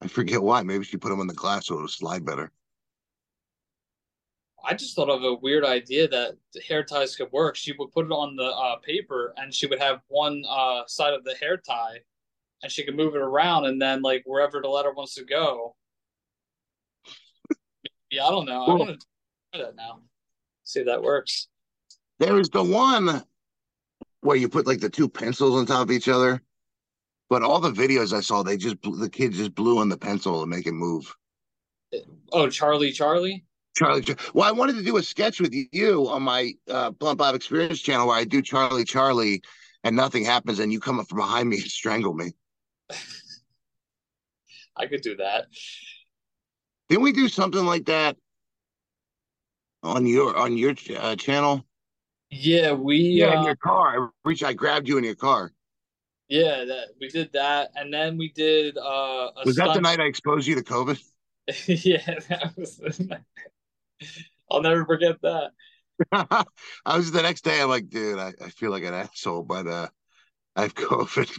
I 0.01 0.09
forget 0.09 0.43
why. 0.43 0.63
Maybe 0.63 0.85
she 0.85 0.97
put 0.97 1.11
them 1.11 1.21
on 1.21 1.27
the 1.27 1.35
glass 1.35 1.67
so 1.67 1.79
it 1.79 1.83
would 1.83 1.91
slide 1.91 2.25
better. 2.25 2.51
I 4.65 4.75
just 4.75 4.97
thought 4.97 5.09
of 5.09 5.23
a 5.23 5.35
weird 5.35 5.65
idea 5.65 6.09
that 6.09 6.37
the 6.53 6.61
hair 6.61 6.83
ties 6.83 7.15
could 7.15 7.31
work. 7.31 7.55
She 7.55 7.73
would 7.79 7.93
put 7.93 8.07
it 8.07 8.13
on 8.13 8.35
the 8.35 8.45
uh, 8.45 8.77
paper, 8.77 9.33
and 9.37 9.55
she 9.55 9.67
would 9.67 9.79
have 9.79 10.01
one 10.09 10.43
uh, 10.49 10.83
side 10.89 11.15
of 11.15 11.23
the 11.25 11.37
hair 11.37 11.57
tie, 11.57 12.01
and 12.63 12.73
she 12.73 12.85
can 12.85 12.97
move 12.97 13.15
it 13.15 13.21
around, 13.23 13.67
and 13.67 13.81
then 13.81 14.03
like 14.03 14.23
wherever 14.27 14.61
the 14.61 14.69
letter 14.69 14.93
wants 14.93 15.15
to 15.15 15.25
go. 15.25 15.77
yeah, 18.11 18.25
I 18.27 18.31
don't 18.31 18.47
know. 18.47 18.65
I 18.65 18.69
Well- 18.69 18.79
want 18.79 19.01
to 19.01 19.07
try 19.55 19.65
that 19.67 19.77
now. 19.77 20.01
See 20.65 20.81
if 20.81 20.87
that 20.87 21.03
works. 21.03 21.49
There 22.19 22.41
is 22.41 22.49
the 22.49 22.63
one 22.65 23.23
where 24.21 24.37
you 24.37 24.49
put 24.49 24.67
like 24.67 24.81
the 24.81 24.89
two 24.91 25.09
pencils 25.09 25.55
on 25.59 25.67
top 25.67 25.83
of 25.83 25.91
each 25.91 26.09
other, 26.09 26.43
but 27.29 27.43
all 27.43 27.61
the 27.61 27.71
videos 27.71 28.13
I 28.17 28.21
saw, 28.21 28.43
they 28.43 28.57
just 28.57 28.77
the 28.83 29.11
kid 29.11 29.33
just 29.33 29.55
blew 29.55 29.79
on 29.79 29.89
the 29.89 29.99
pencil 29.99 30.41
to 30.41 30.47
make 30.47 30.67
it 30.67 30.73
move. 30.73 31.15
Oh, 32.33 32.49
Charlie, 32.51 32.91
Charlie. 32.93 33.45
Charlie, 33.77 34.05
well, 34.33 34.49
I 34.49 34.53
wanted 34.53 34.77
to 34.77 34.83
do 34.83 34.97
a 34.97 35.03
sketch 35.03 35.39
with 35.39 35.53
you 35.53 36.09
on 36.09 36.23
my 36.23 36.55
uh, 36.69 36.91
Blunt 36.93 37.19
Bob 37.19 37.35
Experience 37.35 37.81
channel 37.81 38.07
where 38.09 38.17
I 38.17 38.25
do 38.25 38.41
Charlie, 38.41 38.85
Charlie, 38.85 39.43
and 39.85 39.95
nothing 39.95 40.25
happens, 40.25 40.59
and 40.59 40.73
you 40.73 40.81
come 40.81 40.99
up 40.99 41.09
from 41.09 41.19
behind 41.19 41.51
me 41.51 41.57
and 41.57 41.67
strangle 41.67 42.15
me. 42.15 42.33
I 44.77 44.87
could 44.87 45.03
do 45.03 45.17
that. 45.17 45.47
Didn't 46.89 47.03
we 47.03 47.13
do 47.13 47.29
something 47.29 47.65
like 47.65 47.87
that 47.87 48.17
on 49.83 50.07
your 50.07 50.37
on 50.37 50.57
your 50.57 50.75
uh, 50.99 51.17
channel? 51.17 51.67
Yeah, 52.31 52.73
we. 52.73 53.23
in 53.23 53.29
uh, 53.29 53.45
your 53.45 53.57
car. 53.57 53.89
I 53.89 54.09
reached, 54.25 54.45
I 54.45 54.53
grabbed 54.53 54.89
you 54.89 54.99
in 54.99 55.05
your 55.05 55.15
car. 55.15 55.53
Yeah, 56.29 56.65
that 56.65 56.89
we 57.01 57.09
did 57.09 57.33
that, 57.35 57.71
and 57.77 57.93
then 57.93 58.19
we 58.19 58.33
did 58.33 58.77
uh 58.77 59.31
a 59.37 59.43
Was 59.45 59.57
that 59.57 59.75
the 59.75 59.81
night 59.81 60.01
I 60.01 60.05
exposed 60.05 60.47
you 60.47 60.57
to 60.57 60.63
COVID? 60.63 61.01
yeah, 61.67 62.19
that 62.29 62.53
was. 62.57 62.77
The 62.77 63.05
night. 63.05 63.21
I'll 64.51 64.63
never 64.63 64.85
forget 64.85 65.17
that. 65.23 65.51
I 66.85 66.97
was 66.97 67.13
the 67.13 67.23
next 67.23 67.43
day. 67.43 67.61
I'm 67.61 67.69
like, 67.69 67.89
dude, 67.89 68.19
I, 68.19 68.33
I 68.45 68.51
feel 68.51 68.71
like 68.71 68.85
an 68.85 68.95
asshole, 68.95 69.43
but 69.43 69.67
uh, 69.67 69.89
I 70.55 70.63
have 70.63 70.75
COVID. 70.75 71.31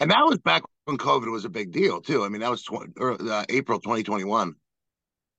And 0.00 0.10
that 0.10 0.24
was 0.24 0.38
back 0.38 0.62
when 0.84 0.98
COVID 0.98 1.30
was 1.30 1.44
a 1.44 1.50
big 1.50 1.72
deal 1.72 2.00
too. 2.00 2.24
I 2.24 2.28
mean, 2.28 2.40
that 2.40 2.50
was 2.50 2.62
20, 2.62 2.92
or, 2.98 3.12
uh, 3.20 3.44
April 3.48 3.80
2021. 3.80 4.54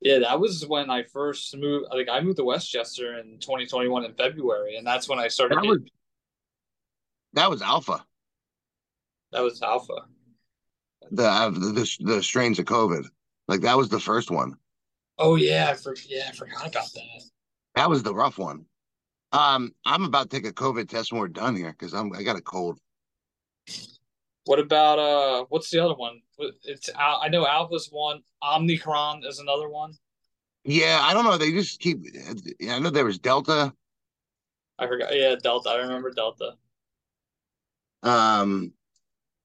Yeah, 0.01 0.19
that 0.19 0.39
was 0.39 0.65
when 0.65 0.89
I 0.89 1.03
first 1.03 1.55
moved. 1.55 1.87
Like 1.91 2.07
I 2.11 2.21
moved 2.21 2.37
to 2.37 2.43
Westchester 2.43 3.19
in 3.19 3.37
2021 3.39 4.03
in 4.03 4.13
February, 4.15 4.77
and 4.77 4.85
that's 4.85 5.07
when 5.07 5.19
I 5.19 5.27
started. 5.27 5.59
That 5.59 5.65
was 5.65 5.79
that 7.33 7.49
was 7.49 7.61
Alpha, 7.61 8.03
that 9.31 9.43
was 9.43 9.61
Alpha. 9.61 9.93
the 11.11 11.23
uh, 11.23 11.49
the 11.51 11.97
the 11.99 12.23
strains 12.23 12.57
of 12.57 12.65
COVID. 12.65 13.05
Like 13.47 13.61
that 13.61 13.77
was 13.77 13.89
the 13.89 13.99
first 13.99 14.31
one. 14.31 14.55
Oh 15.19 15.35
yeah, 15.35 15.69
I 15.69 15.75
for, 15.75 15.95
yeah, 16.07 16.29
I 16.29 16.31
forgot 16.31 16.67
about 16.67 16.91
that. 16.93 17.23
That 17.75 17.89
was 17.89 18.01
the 18.01 18.13
rough 18.13 18.39
one. 18.39 18.65
Um, 19.31 19.71
I'm 19.85 20.03
about 20.03 20.29
to 20.29 20.35
take 20.41 20.49
a 20.49 20.53
COVID 20.53 20.89
test 20.89 21.11
when 21.11 21.21
we're 21.21 21.27
done 21.27 21.55
here 21.55 21.71
because 21.71 21.93
I'm 21.93 22.11
I 22.13 22.23
got 22.23 22.37
a 22.37 22.41
cold. 22.41 22.79
What 24.45 24.59
about 24.59 24.99
uh? 24.99 25.45
What's 25.49 25.69
the 25.69 25.79
other 25.83 25.95
one? 25.95 26.21
It's 26.63 26.89
I 26.97 27.29
know 27.29 27.45
Alpha's 27.45 27.89
one. 27.91 28.21
Omnicron 28.43 29.25
is 29.25 29.39
another 29.39 29.69
one. 29.69 29.93
Yeah, 30.63 30.99
I 31.01 31.13
don't 31.13 31.25
know. 31.25 31.37
They 31.37 31.51
just 31.51 31.79
keep. 31.79 31.99
I 32.69 32.79
know 32.79 32.89
there 32.89 33.05
was 33.05 33.19
Delta. 33.19 33.73
I 34.79 34.87
forgot. 34.87 35.15
Yeah, 35.15 35.35
Delta. 35.41 35.69
I 35.69 35.77
remember 35.77 36.11
Delta. 36.11 36.55
Um, 38.03 38.73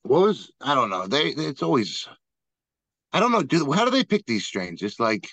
what 0.03 0.23
was 0.23 0.51
I 0.61 0.75
don't 0.75 0.91
know. 0.91 1.07
They 1.07 1.29
it's 1.29 1.63
always. 1.63 2.09
I 3.13 3.21
don't 3.21 3.33
know. 3.33 3.43
Do 3.43 3.71
how 3.73 3.85
do 3.85 3.91
they 3.91 4.05
pick 4.05 4.27
these 4.27 4.47
strains? 4.47 4.81
Just 4.81 4.99
like 4.99 5.29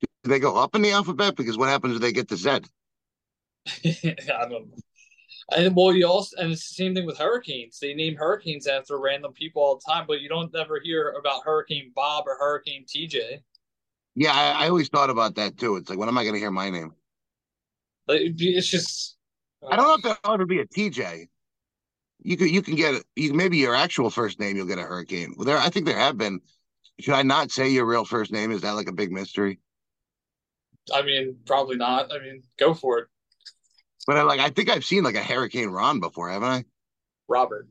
do 0.00 0.30
they 0.30 0.38
go 0.38 0.56
up 0.56 0.74
in 0.74 0.82
the 0.82 0.92
alphabet? 0.92 1.36
Because 1.36 1.58
what 1.58 1.68
happens 1.68 1.96
if 1.96 2.00
they 2.00 2.12
get 2.12 2.28
to 2.28 2.36
Z? 2.36 2.50
I 3.84 4.48
don't 4.48 4.50
know. 4.50 4.66
And 5.50 5.74
well, 5.74 5.94
you 5.94 6.06
also 6.06 6.36
and 6.36 6.52
it's 6.52 6.68
the 6.68 6.74
same 6.74 6.94
thing 6.94 7.06
with 7.06 7.16
hurricanes. 7.16 7.78
They 7.78 7.94
name 7.94 8.16
hurricanes 8.16 8.66
after 8.66 8.98
random 8.98 9.32
people 9.32 9.62
all 9.62 9.76
the 9.76 9.92
time, 9.92 10.04
but 10.06 10.20
you 10.20 10.28
don't 10.28 10.54
ever 10.54 10.78
hear 10.82 11.14
about 11.18 11.42
Hurricane 11.42 11.90
Bob 11.94 12.24
or 12.26 12.36
Hurricane 12.38 12.84
TJ. 12.84 13.38
Yeah, 14.14 14.32
I, 14.32 14.64
I 14.64 14.68
always 14.68 14.88
thought 14.88 15.10
about 15.10 15.36
that 15.36 15.56
too. 15.56 15.76
It's 15.76 15.88
like 15.88 15.98
when 15.98 16.08
am 16.08 16.18
I 16.18 16.24
going 16.24 16.34
to 16.34 16.40
hear 16.40 16.50
my 16.50 16.68
name? 16.68 16.92
It's 18.08 18.68
just. 18.68 19.16
I 19.66 19.76
don't 19.76 19.88
know 19.88 19.94
if 19.94 20.02
there'll 20.02 20.34
ever 20.34 20.46
be 20.46 20.60
a 20.60 20.66
TJ. 20.66 21.28
You 22.22 22.36
could 22.36 22.50
you 22.50 22.60
can 22.60 22.74
get 22.74 23.02
you 23.16 23.32
maybe 23.32 23.56
your 23.56 23.74
actual 23.74 24.10
first 24.10 24.38
name 24.38 24.56
you'll 24.56 24.66
get 24.66 24.78
a 24.78 24.82
hurricane. 24.82 25.34
Well, 25.36 25.46
there 25.46 25.56
I 25.56 25.70
think 25.70 25.86
there 25.86 25.96
have 25.96 26.18
been. 26.18 26.40
Should 27.00 27.14
I 27.14 27.22
not 27.22 27.52
say 27.52 27.70
your 27.70 27.86
real 27.86 28.04
first 28.04 28.32
name? 28.32 28.50
Is 28.50 28.62
that 28.62 28.72
like 28.72 28.88
a 28.88 28.92
big 28.92 29.12
mystery? 29.12 29.60
I 30.92 31.02
mean, 31.02 31.36
probably 31.46 31.76
not. 31.76 32.12
I 32.12 32.18
mean, 32.18 32.42
go 32.58 32.74
for 32.74 32.98
it, 32.98 33.08
But 34.08 34.16
I 34.16 34.22
like 34.22 34.40
I 34.40 34.48
think 34.48 34.70
I've 34.70 34.86
seen 34.86 35.04
like 35.04 35.16
a 35.16 35.22
Hurricane 35.22 35.68
Ron 35.68 36.00
before, 36.00 36.30
haven't 36.30 36.48
I? 36.48 36.64
Robert. 37.28 37.68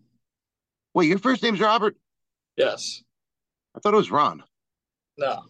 Wait, 0.93 1.09
your 1.09 1.17
first 1.17 1.41
name's 1.41 1.59
Robert? 1.59 1.97
Yes. 2.55 3.01
I 3.75 3.79
thought 3.79 3.95
it 3.95 3.97
was 3.97 4.11
Ron. 4.11 4.43
No. 5.17 5.41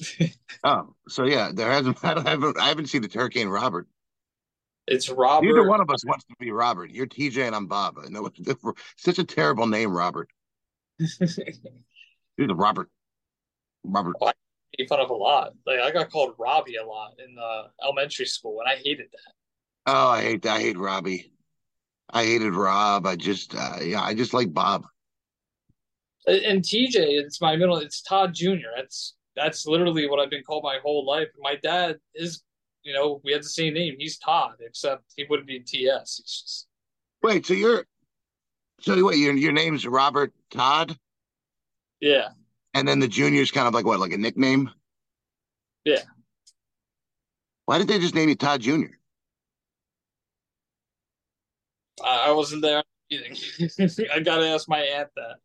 Oh, 0.64 0.94
so 1.08 1.24
yeah, 1.24 1.50
there 1.54 1.70
hasn't. 1.70 1.98
I, 2.04 2.14
don't, 2.14 2.26
I 2.26 2.30
haven't. 2.30 2.58
I 2.58 2.68
haven't 2.68 2.86
seen 2.86 3.02
the 3.02 3.08
Hurricane 3.12 3.48
Robert. 3.48 3.86
It's 4.88 5.08
Robert. 5.08 5.46
Neither 5.46 5.68
one 5.68 5.80
of 5.80 5.88
us 5.88 6.04
wants 6.04 6.24
to 6.24 6.34
be 6.40 6.50
Robert. 6.50 6.90
You're 6.90 7.06
TJ 7.06 7.46
and 7.46 7.54
I'm 7.54 7.66
Bob. 7.66 7.96
I 8.04 8.08
know 8.08 8.26
it's 8.26 8.40
such 8.96 9.20
a 9.20 9.24
terrible 9.24 9.68
name, 9.68 9.92
Robert. 9.92 10.28
You're 10.98 12.48
the 12.48 12.56
Robert. 12.56 12.88
Robert. 13.84 14.16
Oh, 14.20 14.32
made 14.76 14.88
fun 14.88 14.98
of 14.98 15.10
a 15.10 15.14
lot. 15.14 15.52
Like 15.64 15.78
I 15.78 15.92
got 15.92 16.10
called 16.10 16.34
Robbie 16.38 16.76
a 16.76 16.84
lot 16.84 17.12
in 17.24 17.36
the 17.36 17.70
elementary 17.84 18.26
school, 18.26 18.60
and 18.60 18.68
I 18.68 18.76
hated 18.82 19.06
that. 19.12 19.34
Oh, 19.86 20.08
I 20.08 20.22
hate. 20.22 20.46
I 20.46 20.60
hate 20.60 20.78
Robbie. 20.78 21.32
I 22.10 22.24
hated 22.24 22.54
Rob. 22.54 23.06
I 23.06 23.16
just, 23.16 23.54
uh, 23.54 23.78
yeah, 23.82 24.02
I 24.02 24.14
just 24.14 24.34
like 24.34 24.52
Bob. 24.52 24.86
And 26.26 26.62
TJ, 26.62 26.96
it's 26.96 27.40
my 27.40 27.56
middle. 27.56 27.78
It's 27.78 28.02
Todd 28.02 28.34
Jr. 28.34 28.68
That's 28.76 29.14
that's 29.34 29.66
literally 29.66 30.08
what 30.08 30.20
I've 30.20 30.30
been 30.30 30.42
called 30.42 30.64
my 30.64 30.78
whole 30.82 31.06
life. 31.06 31.28
My 31.40 31.56
dad 31.62 31.96
is, 32.14 32.42
you 32.82 32.92
know, 32.92 33.20
we 33.24 33.32
had 33.32 33.42
the 33.42 33.48
same 33.48 33.74
name. 33.74 33.94
He's 33.98 34.18
Todd, 34.18 34.56
except 34.60 35.04
he 35.16 35.24
wouldn't 35.28 35.48
be 35.48 35.60
TS. 35.60 36.20
He's 36.22 36.42
just 36.42 36.68
Wait, 37.22 37.46
so 37.46 37.54
you're, 37.54 37.84
so 38.80 39.04
wait, 39.04 39.18
your 39.18 39.34
your 39.34 39.52
name's 39.52 39.86
Robert 39.86 40.32
Todd, 40.50 40.96
yeah, 42.00 42.28
and 42.74 42.86
then 42.86 43.00
the 43.00 43.08
junior's 43.08 43.50
kind 43.50 43.66
of 43.66 43.74
like 43.74 43.84
what, 43.84 43.98
like 43.98 44.12
a 44.12 44.18
nickname? 44.18 44.70
Yeah. 45.84 46.02
Why 47.66 47.78
did 47.78 47.88
they 47.88 47.98
just 47.98 48.14
name 48.14 48.28
you 48.28 48.34
Todd 48.34 48.60
Junior? 48.60 48.98
I, 52.04 52.28
I 52.28 52.30
wasn't 52.32 52.62
there. 52.62 52.82
I 53.12 54.20
gotta 54.20 54.46
ask 54.48 54.68
my 54.68 54.80
aunt 54.80 55.08
that. 55.16 55.36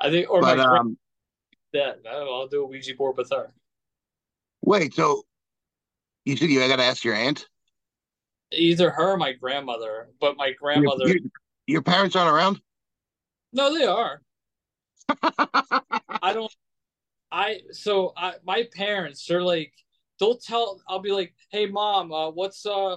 I 0.00 0.10
think, 0.10 0.30
or 0.30 0.40
But 0.40 0.58
my 0.58 0.64
um, 0.64 0.98
granddad. 1.72 2.06
I'll 2.06 2.48
do 2.48 2.62
a 2.62 2.66
Ouija 2.66 2.94
board 2.94 3.16
with 3.16 3.30
her. 3.30 3.52
wait, 4.62 4.94
so 4.94 5.22
you 6.24 6.36
said 6.36 6.50
you 6.50 6.66
got 6.66 6.76
to 6.76 6.82
ask 6.82 7.04
your 7.04 7.14
aunt. 7.14 7.46
Either 8.52 8.90
her 8.90 9.12
or 9.12 9.16
my 9.16 9.32
grandmother, 9.32 10.08
but 10.20 10.36
my 10.36 10.52
grandmother. 10.52 11.06
your, 11.06 11.16
your 11.66 11.82
parents 11.82 12.16
aren't 12.16 12.34
around. 12.34 12.60
No, 13.52 13.76
they 13.76 13.84
are. 13.84 14.22
I 16.22 16.32
don't. 16.32 16.52
I 17.32 17.60
so 17.70 18.12
I 18.16 18.34
my 18.44 18.68
parents 18.74 19.24
they're 19.26 19.42
like 19.42 19.72
they'll 20.18 20.36
tell 20.36 20.80
I'll 20.88 21.00
be 21.00 21.12
like, 21.12 21.34
hey 21.50 21.66
mom, 21.66 22.12
uh, 22.12 22.30
what's 22.30 22.66
uh, 22.66 22.96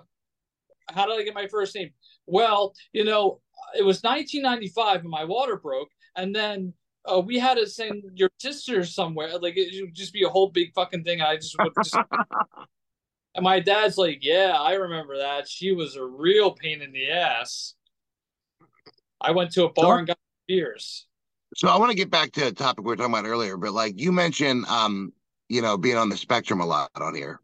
how 0.90 1.06
did 1.06 1.20
I 1.20 1.24
get 1.24 1.34
my 1.34 1.48
first 1.48 1.76
name? 1.76 1.92
Well, 2.26 2.74
you 2.94 3.04
know, 3.04 3.42
it 3.78 3.84
was 3.84 4.02
1995 4.02 5.02
and 5.02 5.10
my 5.10 5.24
water 5.24 5.58
broke, 5.58 5.90
and 6.16 6.36
then 6.36 6.74
oh, 7.06 7.20
we 7.20 7.38
had 7.38 7.56
to 7.56 7.68
send 7.68 8.04
your 8.16 8.30
sister 8.40 8.86
somewhere. 8.86 9.38
Like 9.38 9.58
it 9.58 9.82
would 9.82 9.94
just 9.94 10.14
be 10.14 10.24
a 10.24 10.30
whole 10.30 10.50
big 10.50 10.74
fucking 10.74 11.04
thing. 11.04 11.22
I 11.22 11.36
just 11.36 11.56
would 11.60 11.74
just. 11.84 11.96
and 13.36 13.44
my 13.44 13.60
dad's 13.60 13.98
like, 13.98 14.20
yeah, 14.22 14.56
I 14.58 14.74
remember 14.74 15.18
that. 15.18 15.48
She 15.48 15.72
was 15.72 15.96
a 15.96 16.06
real 16.06 16.52
pain 16.52 16.82
in 16.82 16.92
the 16.92 17.12
ass. 17.12 17.76
I 19.20 19.32
went 19.32 19.52
to 19.54 19.66
a 19.66 19.72
bar 19.72 20.00
and 20.00 20.08
got 20.08 20.18
beers. 20.48 21.08
So 21.56 21.68
I 21.68 21.78
want 21.78 21.92
to 21.92 21.98
get 21.98 22.10
back 22.10 22.32
to 22.34 22.48
a 22.48 22.52
topic 22.52 22.84
we 22.84 22.90
were 22.90 22.96
talking 22.96 23.14
about 23.14 23.26
earlier, 23.26 23.58
but 23.58 23.74
like 23.74 24.00
you 24.00 24.12
mentioned, 24.12 24.66
um, 24.66 25.14
you 25.50 25.62
know, 25.62 25.78
being 25.78 25.98
on 25.98 26.10
the 26.10 26.18
spectrum 26.18 26.62
a 26.62 26.66
lot 26.66 26.90
on 26.96 27.16
here. 27.16 27.40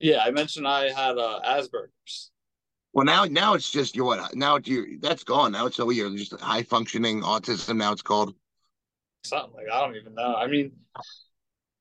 Yeah, 0.00 0.20
I 0.22 0.30
mentioned 0.30 0.66
I 0.66 0.92
had 0.92 1.18
uh, 1.18 1.40
Asperger's. 1.44 2.30
Well, 2.92 3.04
now 3.04 3.24
now 3.24 3.54
it's 3.54 3.70
just 3.70 3.94
your 3.94 4.06
what? 4.06 4.34
Now 4.34 4.58
you. 4.62 4.98
That's 5.00 5.24
gone. 5.24 5.52
Now 5.52 5.66
it's 5.66 5.76
so 5.76 5.90
you're 5.90 6.10
just 6.16 6.38
high 6.40 6.62
functioning 6.62 7.20
autism. 7.22 7.76
Now 7.76 7.92
it's 7.92 8.02
called 8.02 8.34
something 9.24 9.52
like 9.54 9.66
I 9.72 9.84
don't 9.84 9.96
even 9.96 10.14
know. 10.14 10.34
I 10.34 10.46
mean, 10.46 10.72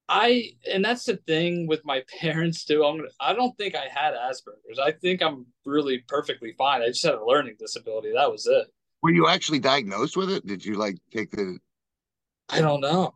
I 0.10 0.52
and 0.72 0.84
that's 0.84 1.06
the 1.06 1.18
thing 1.18 1.68
with 1.68 1.84
my 1.86 2.04
parents 2.22 2.66
too. 2.66 2.84
I'm 2.84 3.06
I 3.20 3.34
don't 3.34 3.58
think 3.58 3.76
I 3.76 3.88
had 3.90 4.14
Asperger's. 4.14 4.80
I 4.84 4.92
think 4.92 5.22
I'm 5.22 5.46
really 5.66 6.04
perfectly 6.08 6.54
fine. 6.58 6.82
I 6.82 6.88
just 6.88 7.06
had 7.06 7.16
a 7.16 7.26
learning 7.26 7.56
disability. 7.60 8.12
That 8.14 8.32
was 8.32 8.46
it. 8.46 8.68
Were 9.02 9.12
you 9.12 9.28
actually 9.28 9.60
diagnosed 9.60 10.18
with 10.18 10.30
it? 10.30 10.46
Did 10.46 10.66
you 10.66 10.76
like 10.76 10.98
take 11.14 11.32
the? 11.32 11.60
I 12.50 12.62
don't 12.62 12.82
know. 12.82 13.14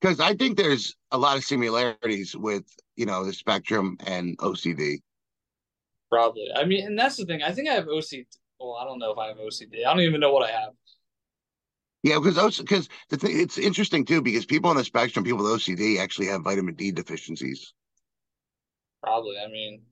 Because 0.00 0.20
I 0.20 0.34
think 0.34 0.56
there's 0.56 0.94
a 1.10 1.18
lot 1.18 1.36
of 1.36 1.44
similarities 1.44 2.36
with 2.36 2.64
you 2.96 3.06
know 3.06 3.24
the 3.24 3.32
spectrum 3.32 3.96
and 4.06 4.36
OCD. 4.38 4.98
Probably. 6.10 6.48
I 6.54 6.64
mean, 6.64 6.86
and 6.86 6.98
that's 6.98 7.16
the 7.16 7.24
thing. 7.24 7.42
I 7.42 7.52
think 7.52 7.68
I 7.68 7.74
have 7.74 7.86
OCD. 7.86 8.26
Well, 8.58 8.78
I 8.80 8.84
don't 8.84 8.98
know 8.98 9.12
if 9.12 9.18
I 9.18 9.28
have 9.28 9.36
OCD. 9.36 9.86
I 9.86 9.90
don't 9.90 10.00
even 10.00 10.20
know 10.20 10.32
what 10.32 10.48
I 10.48 10.52
have. 10.52 10.70
Yeah, 12.02 12.18
because 12.22 12.58
because 12.58 12.88
the 13.08 13.16
thing 13.16 13.40
it's 13.40 13.58
interesting 13.58 14.04
too 14.04 14.22
because 14.22 14.46
people 14.46 14.70
on 14.70 14.76
the 14.76 14.84
spectrum, 14.84 15.24
people 15.24 15.42
with 15.42 15.60
OCD, 15.60 15.98
actually 15.98 16.28
have 16.28 16.44
vitamin 16.44 16.74
D 16.74 16.92
deficiencies. 16.92 17.72
Probably. 19.02 19.36
I 19.38 19.48
mean, 19.48 19.82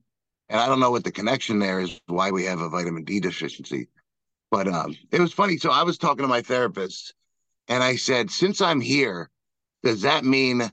and 0.48 0.60
I 0.60 0.66
don't 0.66 0.80
know 0.80 0.90
what 0.90 1.04
the 1.04 1.12
connection 1.12 1.58
there 1.58 1.80
is. 1.80 2.00
Why 2.06 2.30
we 2.30 2.44
have 2.44 2.60
a 2.60 2.68
vitamin 2.68 3.04
D 3.04 3.18
deficiency, 3.18 3.88
but 4.50 4.68
um, 4.68 4.96
it 5.10 5.20
was 5.20 5.32
funny. 5.32 5.56
So 5.56 5.70
I 5.70 5.82
was 5.82 5.98
talking 5.98 6.22
to 6.22 6.28
my 6.28 6.42
therapist, 6.42 7.14
and 7.68 7.82
I 7.82 7.96
said, 7.96 8.30
since 8.30 8.60
I'm 8.60 8.80
here, 8.80 9.28
does 9.82 10.02
that 10.02 10.24
mean 10.24 10.70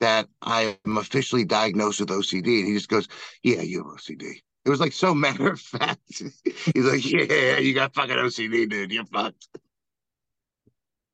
that 0.00 0.28
I 0.42 0.76
am 0.84 0.98
officially 0.98 1.44
diagnosed 1.44 2.00
with 2.00 2.08
OCD? 2.08 2.60
And 2.60 2.68
he 2.68 2.74
just 2.74 2.88
goes, 2.88 3.06
Yeah, 3.42 3.62
you 3.62 3.78
have 3.78 3.86
OCD. 3.86 4.40
It 4.64 4.70
was 4.70 4.80
like 4.80 4.92
so 4.92 5.14
matter 5.26 5.50
of 5.50 5.60
fact. 5.60 6.00
He's 6.44 6.84
like, 6.84 7.04
Yeah, 7.04 7.58
you 7.58 7.74
got 7.74 7.94
fucking 7.94 8.16
OCD, 8.16 8.68
dude. 8.68 8.92
You're 8.92 9.06
fucked 9.06 9.48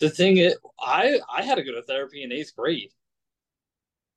the 0.01 0.11
thing 0.11 0.39
is, 0.39 0.57
I 0.81 1.19
I 1.33 1.43
had 1.43 1.57
to 1.57 1.65
go 1.65 1.73
to 1.73 1.83
therapy 1.83 2.23
in 2.23 2.33
eighth 2.33 2.55
grade. 2.57 2.91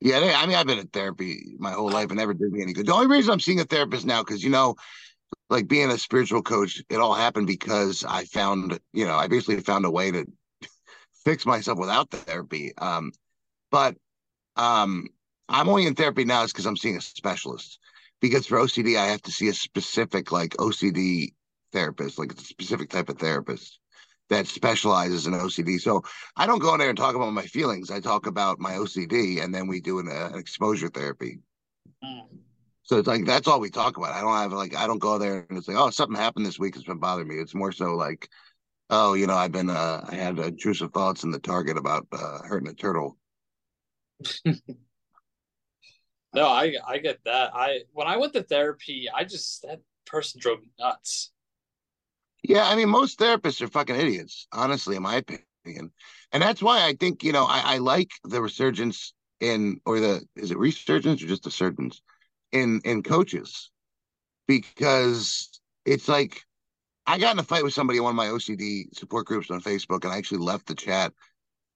Yeah, 0.02 0.18
I 0.38 0.46
mean, 0.46 0.56
I've 0.56 0.68
been 0.68 0.80
in 0.80 0.88
therapy 0.88 1.56
my 1.58 1.72
whole 1.72 1.90
life 1.90 2.10
and 2.10 2.18
never 2.18 2.34
did 2.34 2.52
me 2.52 2.62
any 2.62 2.74
good. 2.74 2.86
The 2.86 2.94
only 2.94 3.08
reason 3.08 3.32
I'm 3.32 3.40
seeing 3.40 3.60
a 3.60 3.66
therapist 3.66 4.06
now, 4.06 4.24
because 4.24 4.44
you 4.44 4.50
know, 4.50 4.76
like 5.50 5.68
being 5.68 5.92
a 5.92 5.98
spiritual 5.98 6.42
coach, 6.42 6.82
it 6.90 6.98
all 6.98 7.14
happened 7.14 7.48
because 7.48 8.06
I 8.08 8.26
found, 8.26 8.80
you 8.94 9.06
know, 9.06 9.16
I 9.16 9.28
basically 9.28 9.60
found 9.60 9.86
a 9.86 9.92
way 9.92 10.12
to 10.12 10.26
fix 11.26 11.46
myself 11.46 11.78
without 11.78 12.12
therapy. 12.12 12.74
Um, 12.78 13.12
but 13.72 13.98
um, 14.56 15.08
I'm 15.50 15.68
only 15.68 15.86
in 15.86 15.96
therapy 15.96 16.24
now 16.24 16.44
is 16.44 16.54
because 16.54 16.66
I'm 16.66 16.78
seeing 16.78 16.98
a 16.98 17.02
specialist. 17.02 17.80
Because 18.22 18.46
for 18.46 18.58
OCD, 18.58 18.98
I 18.98 19.08
have 19.08 19.22
to 19.24 19.32
see 19.32 19.48
a 19.48 19.54
specific 19.54 20.32
like 20.32 20.58
OCD 20.58 21.34
therapist, 21.72 22.20
like 22.20 22.34
a 22.34 22.38
specific 22.42 22.90
type 22.90 23.10
of 23.10 23.18
therapist 23.18 23.80
that 24.30 24.48
specializes 24.48 25.26
in 25.26 25.34
OCD. 25.34 25.80
So 25.80 26.04
I 26.36 26.46
don't 26.46 26.60
go 26.60 26.74
in 26.74 26.80
there 26.80 26.90
and 26.90 26.98
talk 26.98 27.16
about 27.16 27.34
my 27.34 27.44
feelings. 27.44 27.90
I 27.92 28.00
talk 28.00 28.28
about 28.28 28.60
my 28.60 28.74
OCD, 28.74 29.44
and 29.44 29.54
then 29.54 29.68
we 29.68 29.82
do 29.82 30.00
an, 30.00 30.08
uh, 30.08 30.30
an 30.34 30.40
exposure 30.40 30.90
therapy. 30.90 31.40
Mm. 32.04 32.28
So 32.84 32.98
it's 32.98 33.08
like 33.08 33.26
that's 33.26 33.48
all 33.48 33.60
we 33.60 33.70
talk 33.70 33.98
about. 33.98 34.14
I 34.14 34.22
don't 34.22 34.34
have 34.34 34.52
like 34.52 34.76
I 34.76 34.88
don't 34.88 34.98
go 34.98 35.20
there 35.20 35.46
and 35.48 35.60
it's 35.60 35.68
like 35.68 35.78
oh 35.78 35.92
something 35.92 36.16
happened 36.16 36.46
this 36.46 36.58
week. 36.58 36.76
It's 36.76 36.86
been 36.86 36.98
bothering 36.98 37.28
me. 37.28 37.36
It's 37.36 37.54
more 37.54 37.72
so 37.72 37.96
like 37.96 38.28
oh 38.90 39.14
you 39.14 39.28
know 39.28 39.36
I've 39.36 39.52
been 39.52 39.70
uh, 39.70 40.04
I 40.10 40.16
had 40.16 40.40
intrusive 40.40 40.92
thoughts 40.92 41.24
in 41.24 41.30
the 41.30 41.40
target 41.40 41.78
about 41.78 42.08
uh, 42.12 42.40
hurting 42.44 42.68
a 42.68 42.74
turtle. 42.74 43.16
no, 46.34 46.48
I 46.48 46.76
I 46.88 46.98
get 47.00 47.20
that. 47.26 47.52
I 47.56 47.82
when 47.94 48.08
I 48.08 48.18
went 48.18 48.34
to 48.34 48.44
therapy, 48.44 49.08
I 49.14 49.24
just 49.24 49.64
that 49.64 49.82
person 50.06 50.40
drove 50.40 50.60
me 50.60 50.68
nuts. 50.80 51.32
Yeah, 52.44 52.68
I 52.68 52.76
mean, 52.76 52.90
most 52.90 53.20
therapists 53.20 53.62
are 53.62 53.68
fucking 53.68 53.96
idiots, 53.96 54.48
honestly, 54.52 54.96
in 54.96 55.04
my 55.04 55.16
opinion. 55.18 55.92
And 56.32 56.42
that's 56.42 56.62
why 56.62 56.86
I 56.86 56.94
think, 56.94 57.24
you 57.24 57.32
know, 57.34 57.46
I, 57.46 57.76
I 57.76 57.78
like 57.78 58.12
the 58.24 58.42
resurgence 58.42 59.14
in 59.40 59.80
or 59.86 60.00
the 60.00 60.22
is 60.36 60.52
it 60.52 60.58
resurgence 60.58 61.24
or 61.24 61.28
just 61.28 61.44
the 61.44 61.52
surgeons 61.52 62.02
in 62.52 62.82
in 62.84 63.04
coaches 63.04 63.72
because 64.48 65.62
it's 65.86 66.08
like 66.10 66.42
I 67.06 67.18
got 67.18 67.34
in 67.34 67.40
a 67.40 67.44
fight 67.44 67.64
with 67.64 67.74
somebody 67.74 67.98
in 67.98 68.04
one 68.04 68.12
of 68.12 68.18
my 68.18 68.28
OCD 68.28 68.94
support 68.94 69.26
groups 69.28 69.50
on 69.50 69.62
Facebook 69.62 70.04
and 70.04 70.14
I 70.14 70.18
actually 70.18 70.40
left 70.40 70.68
the 70.68 70.76
chat 70.76 71.14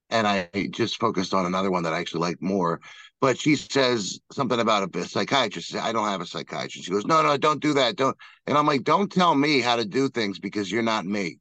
and 0.09 0.27
I 0.27 0.49
just 0.69 0.99
focused 0.99 1.33
on 1.33 1.45
another 1.45 1.71
one 1.71 1.83
that 1.83 1.93
I 1.93 1.99
actually 1.99 2.21
liked 2.21 2.41
more. 2.41 2.79
But 3.21 3.39
she 3.39 3.55
says 3.55 4.19
something 4.31 4.59
about 4.59 4.95
a 4.95 5.07
psychiatrist. 5.07 5.75
I 5.75 5.91
don't 5.93 6.07
have 6.07 6.21
a 6.21 6.25
psychiatrist. 6.25 6.85
She 6.85 6.91
goes, 6.91 7.05
no, 7.05 7.21
no, 7.21 7.37
don't 7.37 7.61
do 7.61 7.73
that. 7.73 7.95
Don't. 7.95 8.17
And 8.47 8.57
I'm 8.57 8.67
like, 8.67 8.83
don't 8.83 9.11
tell 9.11 9.33
me 9.33 9.61
how 9.61 9.77
to 9.77 9.85
do 9.85 10.09
things 10.09 10.39
because 10.39 10.71
you're 10.71 10.83
not 10.83 11.05
me. 11.05 11.39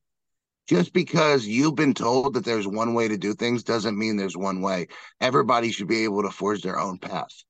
Just 0.68 0.92
because 0.92 1.44
you've 1.44 1.74
been 1.74 1.92
told 1.92 2.34
that 2.34 2.44
there's 2.44 2.68
one 2.68 2.94
way 2.94 3.08
to 3.08 3.18
do 3.18 3.34
things 3.34 3.65
doesn't 3.65 3.99
mean 3.99 4.16
there's 4.16 4.36
one 4.36 4.62
way. 4.62 4.86
Everybody 5.20 5.73
should 5.73 5.89
be 5.89 6.05
able 6.05 6.23
to 6.23 6.31
forge 6.31 6.62
their 6.62 6.78
own 6.78 6.99
path. 6.99 7.42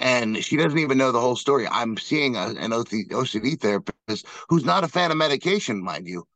And 0.00 0.44
she 0.44 0.56
doesn't 0.56 0.78
even 0.78 0.98
know 0.98 1.12
the 1.12 1.20
whole 1.20 1.36
story. 1.36 1.68
I'm 1.68 1.96
seeing 1.96 2.34
a, 2.34 2.48
an 2.48 2.72
OCD 2.72 3.60
therapist 3.60 4.26
who's 4.48 4.64
not 4.64 4.82
a 4.82 4.88
fan 4.88 5.12
of 5.12 5.16
medication, 5.16 5.82
mind 5.82 6.08
you. 6.08 6.26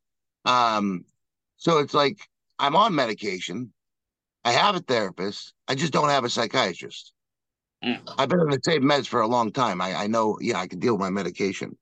Um, 0.45 1.05
so 1.57 1.79
it's 1.79 1.95
like 1.95 2.29
I'm 2.61 2.77
on 2.77 2.95
medication 2.95 3.73
I 4.45 4.53
have 4.53 4.77
a 4.77 4.81
therapist. 4.81 5.53
I 5.67 5.75
just 5.75 5.93
don't 5.93 6.09
have 6.09 6.25
a 6.25 6.31
psychiatrist. 6.31 7.13
Mm. 7.85 8.01
I've 8.19 8.29
been 8.29 8.41
on 8.41 8.51
the 8.51 8.61
same 8.63 8.83
meds 8.83 9.07
for 9.07 9.21
a 9.21 9.27
long 9.27 9.53
time. 9.53 9.81
I, 9.81 9.95
I 9.95 10.07
know, 10.07 10.39
yeah, 10.41 10.59
I 10.59 10.67
can 10.67 10.79
deal 10.79 10.95
with 10.95 11.01
my 11.01 11.11
medication. 11.11 11.77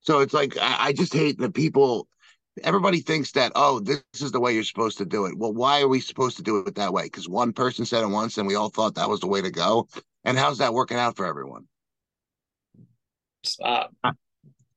So 0.00 0.20
it's 0.20 0.34
like 0.34 0.56
I, 0.58 0.88
I 0.88 0.92
just 0.92 1.12
hate 1.12 1.38
that 1.38 1.54
people. 1.54 2.08
Everybody 2.62 3.00
thinks 3.00 3.32
that 3.32 3.52
oh, 3.54 3.80
this 3.80 4.02
is 4.14 4.32
the 4.32 4.40
way 4.40 4.52
you're 4.52 4.64
supposed 4.64 4.98
to 4.98 5.06
do 5.06 5.26
it. 5.26 5.36
Well, 5.36 5.52
why 5.52 5.80
are 5.82 5.88
we 5.88 6.00
supposed 6.00 6.36
to 6.38 6.42
do 6.42 6.58
it 6.58 6.74
that 6.74 6.92
way? 6.92 7.04
Because 7.04 7.28
one 7.28 7.52
person 7.52 7.84
said 7.84 8.02
it 8.02 8.08
once, 8.08 8.38
and 8.38 8.46
we 8.46 8.54
all 8.54 8.70
thought 8.70 8.96
that 8.96 9.08
was 9.08 9.20
the 9.20 9.28
way 9.28 9.40
to 9.40 9.50
go. 9.50 9.88
And 10.24 10.36
how's 10.36 10.58
that 10.58 10.74
working 10.74 10.98
out 10.98 11.16
for 11.16 11.26
everyone? 11.26 11.66
Stop. 13.44 13.94
I, 14.02 14.12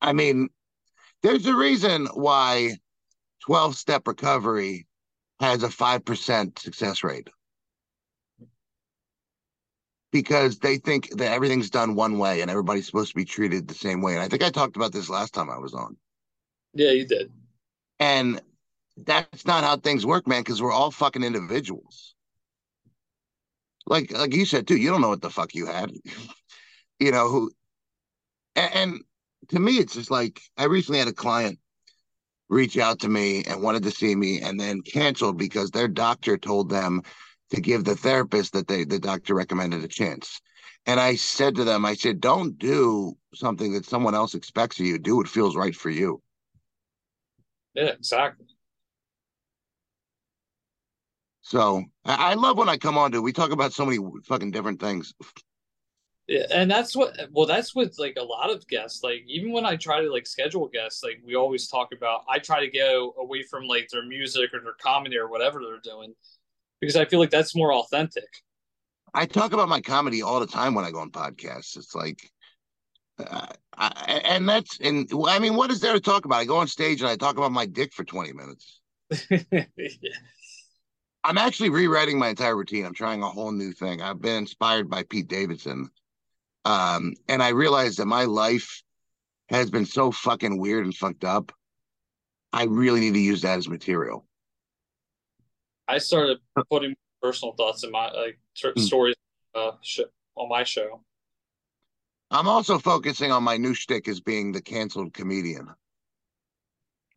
I 0.01 0.13
mean, 0.13 0.49
there's 1.21 1.45
a 1.47 1.55
reason 1.55 2.07
why 2.13 2.77
12 3.41 3.75
step 3.75 4.07
recovery 4.07 4.87
has 5.39 5.63
a 5.63 5.67
5% 5.67 6.59
success 6.59 7.03
rate 7.03 7.29
because 10.11 10.59
they 10.59 10.77
think 10.77 11.09
that 11.17 11.31
everything's 11.31 11.71
done 11.71 11.95
one 11.95 12.19
way 12.19 12.41
and 12.41 12.51
everybody's 12.51 12.85
supposed 12.85 13.09
to 13.09 13.15
be 13.15 13.25
treated 13.25 13.67
the 13.67 13.73
same 13.73 14.01
way. 14.01 14.13
And 14.13 14.21
I 14.21 14.27
think 14.27 14.43
I 14.43 14.51
talked 14.51 14.75
about 14.75 14.93
this 14.93 15.09
last 15.09 15.33
time 15.33 15.49
I 15.49 15.57
was 15.57 15.73
on. 15.73 15.97
Yeah, 16.73 16.91
you 16.91 17.05
did. 17.05 17.31
And 17.99 18.39
that's 18.95 19.45
not 19.45 19.63
how 19.63 19.77
things 19.77 20.05
work, 20.05 20.27
man, 20.27 20.41
because 20.41 20.61
we're 20.61 20.71
all 20.71 20.91
fucking 20.91 21.23
individuals. 21.23 22.13
Like 23.87 24.11
like 24.11 24.33
you 24.33 24.45
said 24.45 24.67
too, 24.67 24.77
you 24.77 24.89
don't 24.89 25.01
know 25.01 25.09
what 25.09 25.21
the 25.21 25.29
fuck 25.29 25.55
you 25.55 25.65
had. 25.65 25.91
you 26.99 27.11
know, 27.11 27.27
who 27.27 27.51
and, 28.55 28.73
and 28.75 29.01
to 29.49 29.59
me 29.59 29.73
it's 29.73 29.95
just 29.95 30.11
like 30.11 30.39
I 30.57 30.65
recently 30.65 30.99
had 30.99 31.07
a 31.07 31.13
client 31.13 31.59
reach 32.53 32.77
out 32.77 32.99
to 32.99 33.09
me 33.09 33.43
and 33.45 33.61
wanted 33.61 33.83
to 33.83 33.91
see 33.91 34.15
me 34.15 34.41
and 34.41 34.59
then 34.59 34.81
canceled 34.81 35.37
because 35.37 35.71
their 35.71 35.87
doctor 35.87 36.37
told 36.37 36.69
them 36.69 37.01
to 37.49 37.59
give 37.59 37.83
the 37.83 37.95
therapist 37.95 38.53
that 38.53 38.67
they 38.67 38.83
the 38.83 38.99
doctor 38.99 39.35
recommended 39.35 39.83
a 39.83 39.87
chance. 39.87 40.39
And 40.85 40.99
I 40.99 41.15
said 41.15 41.55
to 41.55 41.63
them, 41.63 41.85
I 41.85 41.93
said, 41.93 42.19
don't 42.19 42.57
do 42.57 43.13
something 43.33 43.73
that 43.73 43.85
someone 43.85 44.15
else 44.15 44.35
expects 44.35 44.79
of 44.79 44.85
you. 44.85 44.99
Do 44.99 45.17
what 45.17 45.27
feels 45.27 45.55
right 45.55 45.75
for 45.75 45.89
you. 45.89 46.21
Yeah, 47.73 47.85
exactly. 47.85 48.47
So 51.41 51.83
I 52.05 52.35
love 52.35 52.57
when 52.57 52.69
I 52.69 52.77
come 52.77 52.97
on 52.97 53.11
to 53.11 53.21
we 53.21 53.33
talk 53.33 53.51
about 53.51 53.73
so 53.73 53.85
many 53.85 53.99
fucking 54.25 54.51
different 54.51 54.79
things. 54.79 55.13
Yeah, 56.27 56.45
and 56.51 56.71
that's 56.71 56.95
what 56.95 57.17
well 57.31 57.45
that's 57.45 57.75
what 57.75 57.99
like 57.99 58.15
a 58.17 58.23
lot 58.23 58.49
of 58.49 58.65
guests 58.69 59.03
like 59.03 59.23
even 59.27 59.51
when 59.51 59.65
I 59.65 59.75
try 59.75 60.01
to 60.01 60.09
like 60.09 60.25
schedule 60.25 60.69
guests 60.69 61.03
like 61.03 61.19
we 61.25 61.35
always 61.35 61.67
talk 61.67 61.89
about 61.93 62.21
I 62.29 62.39
try 62.39 62.61
to 62.61 62.71
go 62.71 63.13
away 63.19 63.43
from 63.43 63.65
like 63.65 63.89
their 63.89 64.05
music 64.05 64.53
or 64.53 64.61
their 64.61 64.75
comedy 64.81 65.17
or 65.17 65.27
whatever 65.27 65.59
they're 65.59 65.81
doing 65.83 66.13
because 66.79 66.95
I 66.95 67.03
feel 67.03 67.19
like 67.19 67.29
that's 67.29 67.55
more 67.55 67.73
authentic. 67.73 68.27
I 69.13 69.25
talk 69.25 69.51
about 69.51 69.67
my 69.67 69.81
comedy 69.81 70.21
all 70.21 70.39
the 70.39 70.47
time 70.47 70.73
when 70.75 70.85
I 70.85 70.91
go 70.91 70.99
on 70.99 71.11
podcasts. 71.11 71.75
It's 71.75 71.93
like 71.93 72.31
uh, 73.19 73.47
I, 73.77 74.21
and 74.23 74.47
that's 74.47 74.79
and 74.79 75.11
I 75.27 75.39
mean 75.39 75.55
what 75.55 75.71
is 75.71 75.81
there 75.81 75.93
to 75.93 75.99
talk 75.99 76.23
about? 76.23 76.37
I 76.37 76.45
go 76.45 76.55
on 76.55 76.67
stage 76.67 77.01
and 77.01 77.09
I 77.09 77.17
talk 77.17 77.35
about 77.37 77.51
my 77.51 77.65
dick 77.65 77.91
for 77.91 78.05
20 78.05 78.31
minutes. 78.31 78.79
I'm 81.25 81.37
actually 81.37 81.69
rewriting 81.69 82.17
my 82.17 82.29
entire 82.29 82.55
routine. 82.55 82.85
I'm 82.85 82.93
trying 82.93 83.23
a 83.23 83.29
whole 83.29 83.51
new 83.51 83.73
thing. 83.73 84.01
I've 84.01 84.21
been 84.21 84.37
inspired 84.37 84.89
by 84.89 85.03
Pete 85.03 85.27
Davidson. 85.27 85.89
Um, 86.65 87.13
and 87.27 87.43
I 87.43 87.49
realized 87.49 87.99
that 87.99 88.05
my 88.05 88.25
life 88.25 88.81
has 89.49 89.69
been 89.69 89.85
so 89.85 90.11
fucking 90.11 90.57
weird 90.57 90.85
and 90.85 90.95
fucked 90.95 91.23
up. 91.23 91.51
I 92.51 92.65
really 92.65 92.99
need 92.99 93.13
to 93.15 93.19
use 93.19 93.41
that 93.41 93.57
as 93.57 93.67
material. 93.67 94.25
I 95.87 95.97
started 95.97 96.37
putting 96.69 96.95
personal 97.21 97.53
thoughts 97.55 97.83
in 97.83 97.91
my 97.91 98.11
like 98.11 98.39
t- 98.55 98.71
Hmm. 98.75 98.81
stories 98.81 99.15
uh, 99.53 99.71
sh- 99.81 100.01
on 100.35 100.49
my 100.49 100.63
show. 100.63 101.03
I'm 102.31 102.47
also 102.47 102.79
focusing 102.79 103.31
on 103.31 103.43
my 103.43 103.57
new 103.57 103.73
shtick 103.73 104.07
as 104.07 104.19
being 104.19 104.51
the 104.51 104.61
canceled 104.61 105.13
comedian. 105.13 105.67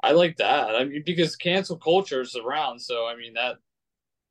I 0.02 0.12
like 0.12 0.36
that. 0.36 0.74
I 0.76 0.84
mean, 0.84 1.02
because 1.06 1.36
cancel 1.36 1.76
culture 1.76 2.20
is 2.20 2.36
around, 2.36 2.80
so 2.80 3.06
I 3.06 3.16
mean 3.16 3.34
that. 3.34 3.56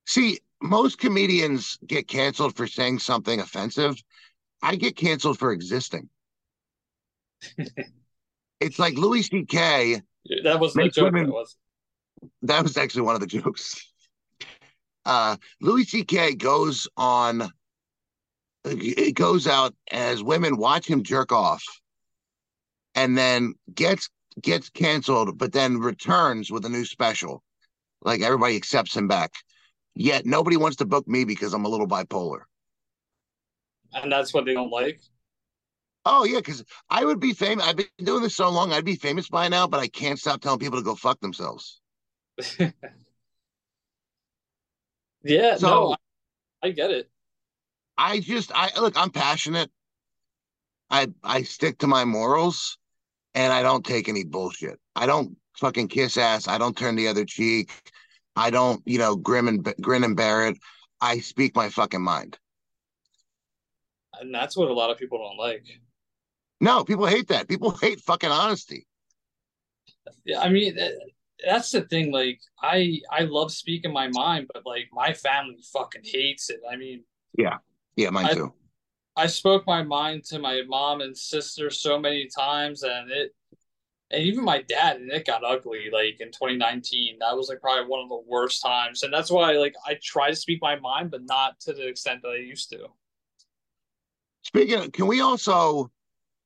See, 0.06 0.40
most 0.62 1.00
comedians 1.00 1.80
get 1.88 2.08
canceled 2.08 2.56
for 2.56 2.68
saying 2.68 3.00
something 3.00 3.40
offensive. 3.40 3.96
I 4.62 4.76
get 4.76 4.96
canceled 4.96 5.40
for 5.40 5.52
existing. 5.52 6.10
it's 8.60 8.80
like 8.80 8.96
Louis 8.98 9.24
C.K. 9.24 10.02
That 10.44 10.60
was 10.60 10.74
the 10.74 10.90
joke. 10.90 11.06
women- 11.06 11.28
That 11.28 11.34
was. 11.34 11.56
That 12.44 12.64
was 12.64 12.78
actually 12.78 13.02
one 13.04 13.16
of 13.16 13.22
the 13.22 13.28
jokes. 13.28 13.86
Uh, 15.06 15.36
Louis 15.62 15.84
C.K. 15.84 16.36
goes 16.36 16.88
on, 16.98 17.50
it 18.64 19.14
goes 19.16 19.46
out 19.46 19.76
as 19.92 20.24
women 20.24 20.58
watch 20.58 20.88
him 20.88 21.04
jerk 21.04 21.32
off, 21.32 21.64
and 22.96 23.16
then 23.18 23.54
gets 23.74 24.10
gets 24.42 24.70
canceled, 24.70 25.38
but 25.38 25.52
then 25.54 25.78
returns 25.78 26.52
with 26.52 26.66
a 26.66 26.70
new 26.70 26.86
special. 26.86 27.44
Like 28.02 28.22
everybody 28.22 28.56
accepts 28.56 28.96
him 28.96 29.08
back. 29.08 29.32
Yet 29.94 30.26
nobody 30.26 30.58
wants 30.58 30.78
to 30.78 30.86
book 30.86 31.08
me 31.08 31.24
because 31.26 31.54
I'm 31.54 31.66
a 31.66 31.70
little 31.70 31.88
bipolar. 31.88 32.42
And 33.94 34.12
that's 34.12 34.34
what 34.34 34.46
they 34.46 34.54
don't 34.54 34.72
like. 34.72 35.00
Oh 36.06 36.24
yeah, 36.24 36.38
because 36.38 36.64
I 36.90 37.04
would 37.04 37.20
be 37.20 37.34
famous. 37.34 37.66
I've 37.66 37.78
been 37.78 37.88
doing 38.04 38.22
this 38.22 38.36
so 38.36 38.50
long, 38.50 38.72
I'd 38.72 38.86
be 38.86 38.96
famous 38.96 39.28
by 39.28 39.48
now, 39.48 39.68
but 39.68 39.80
I 39.80 39.88
can't 39.88 40.20
stop 40.20 40.40
telling 40.42 40.60
people 40.60 40.78
to 40.78 40.84
go 40.86 40.96
fuck 40.96 41.20
themselves. 41.20 41.82
yeah, 45.24 45.56
So- 45.56 45.68
no, 45.68 45.92
I, 46.64 46.68
I 46.68 46.72
get 46.72 46.92
it. 46.92 47.10
I 47.98 48.20
just 48.20 48.52
I 48.54 48.78
look, 48.80 48.98
I'm 48.98 49.10
passionate. 49.10 49.72
I 50.90 51.08
I 51.24 51.44
stick 51.44 51.78
to 51.80 51.88
my 51.88 52.04
morals 52.06 52.78
and 53.34 53.52
I 53.54 53.64
don't 53.64 53.86
take 53.86 54.10
any 54.10 54.24
bullshit. 54.24 54.80
I 54.96 55.06
don't 55.06 55.38
fucking 55.58 55.88
kiss 55.88 56.18
ass. 56.18 56.48
I 56.48 56.58
don't 56.58 56.78
turn 56.78 56.96
the 56.96 57.08
other 57.08 57.26
cheek. 57.26 57.72
I 58.36 58.50
don't, 58.50 58.82
you 58.86 58.98
know, 58.98 59.16
grin 59.16 59.48
and 59.48 59.74
grin 59.82 60.04
and 60.04 60.16
bear 60.16 60.48
it. 60.48 60.58
I 61.00 61.20
speak 61.20 61.56
my 61.56 61.70
fucking 61.70 62.02
mind. 62.02 62.38
And 64.20 64.34
that's 64.34 64.56
what 64.58 64.70
a 64.70 64.74
lot 64.74 64.90
of 64.90 64.98
people 64.98 65.18
don't 65.18 65.38
like. 65.38 65.66
No, 66.62 66.84
people 66.84 67.06
hate 67.06 67.28
that. 67.30 67.48
People 67.48 67.72
hate 67.82 68.00
fucking 68.02 68.32
honesty. 68.32 68.88
Yeah, 70.24 70.40
I 70.40 70.50
mean, 70.50 70.78
that's 71.46 71.72
the 71.72 71.82
thing. 71.82 72.12
Like, 72.12 72.40
I 72.62 73.02
I 73.12 73.22
love 73.22 73.52
speaking 73.52 73.94
my 73.94 74.08
mind, 74.08 74.48
but 74.54 74.66
like 74.66 74.90
my 74.94 75.14
family 75.14 75.58
fucking 75.74 76.04
hates 76.04 76.50
it. 76.50 76.62
I 76.70 76.76
mean, 76.76 77.04
yeah, 77.38 77.58
Yeah, 77.96 78.10
mine 78.10 78.26
I- 78.28 78.34
too. 78.34 78.54
I 79.18 79.28
spoke 79.28 79.66
my 79.66 79.82
mind 79.82 80.26
to 80.26 80.40
my 80.40 80.62
mom 80.68 81.00
and 81.00 81.18
sister 81.18 81.70
so 81.70 81.98
many 81.98 82.28
times, 82.28 82.84
and 82.84 83.10
it, 83.10 83.34
and 84.12 84.22
even 84.24 84.44
my 84.44 84.62
dad, 84.64 84.98
and 84.98 85.10
it 85.10 85.26
got 85.26 85.42
ugly. 85.46 85.90
Like 85.92 86.20
in 86.20 86.32
2019, 86.32 87.20
that 87.20 87.36
was 87.38 87.48
like 87.48 87.62
probably 87.62 87.88
one 87.90 88.02
of 88.02 88.10
the 88.10 88.22
worst 88.28 88.62
times, 88.62 89.04
and 89.04 89.14
that's 89.14 89.32
why 89.32 89.54
like 89.54 89.76
I 89.88 89.98
try 90.04 90.30
to 90.32 90.36
speak 90.36 90.62
my 90.62 90.78
mind, 90.80 91.12
but 91.12 91.24
not 91.24 91.60
to 91.62 91.74
the 91.74 91.88
extent 91.88 92.24
that 92.24 92.30
I 92.30 92.38
used 92.38 92.70
to. 92.72 92.88
Speaking 94.46 94.80
of, 94.80 94.92
can 94.92 95.08
we 95.08 95.22
also 95.22 95.90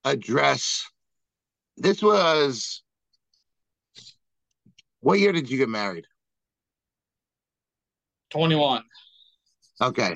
address 0.06 0.86
this 1.78 2.02
was 2.02 2.82
what 5.02 5.20
year 5.20 5.34
did 5.34 5.50
you 5.50 5.58
get 5.58 5.70
married? 5.70 6.06
21. 8.32 8.84
Okay. 9.82 10.16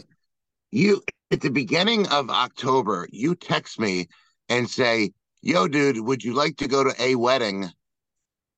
You 0.71 1.01
at 1.31 1.41
the 1.41 1.49
beginning 1.49 2.07
of 2.07 2.29
October, 2.29 3.07
you 3.11 3.35
text 3.35 3.79
me 3.79 4.07
and 4.49 4.69
say, 4.69 5.11
Yo, 5.41 5.67
dude, 5.67 5.99
would 5.99 6.23
you 6.23 6.33
like 6.33 6.55
to 6.57 6.69
go 6.69 6.85
to 6.85 6.93
a 7.01 7.15
wedding 7.15 7.69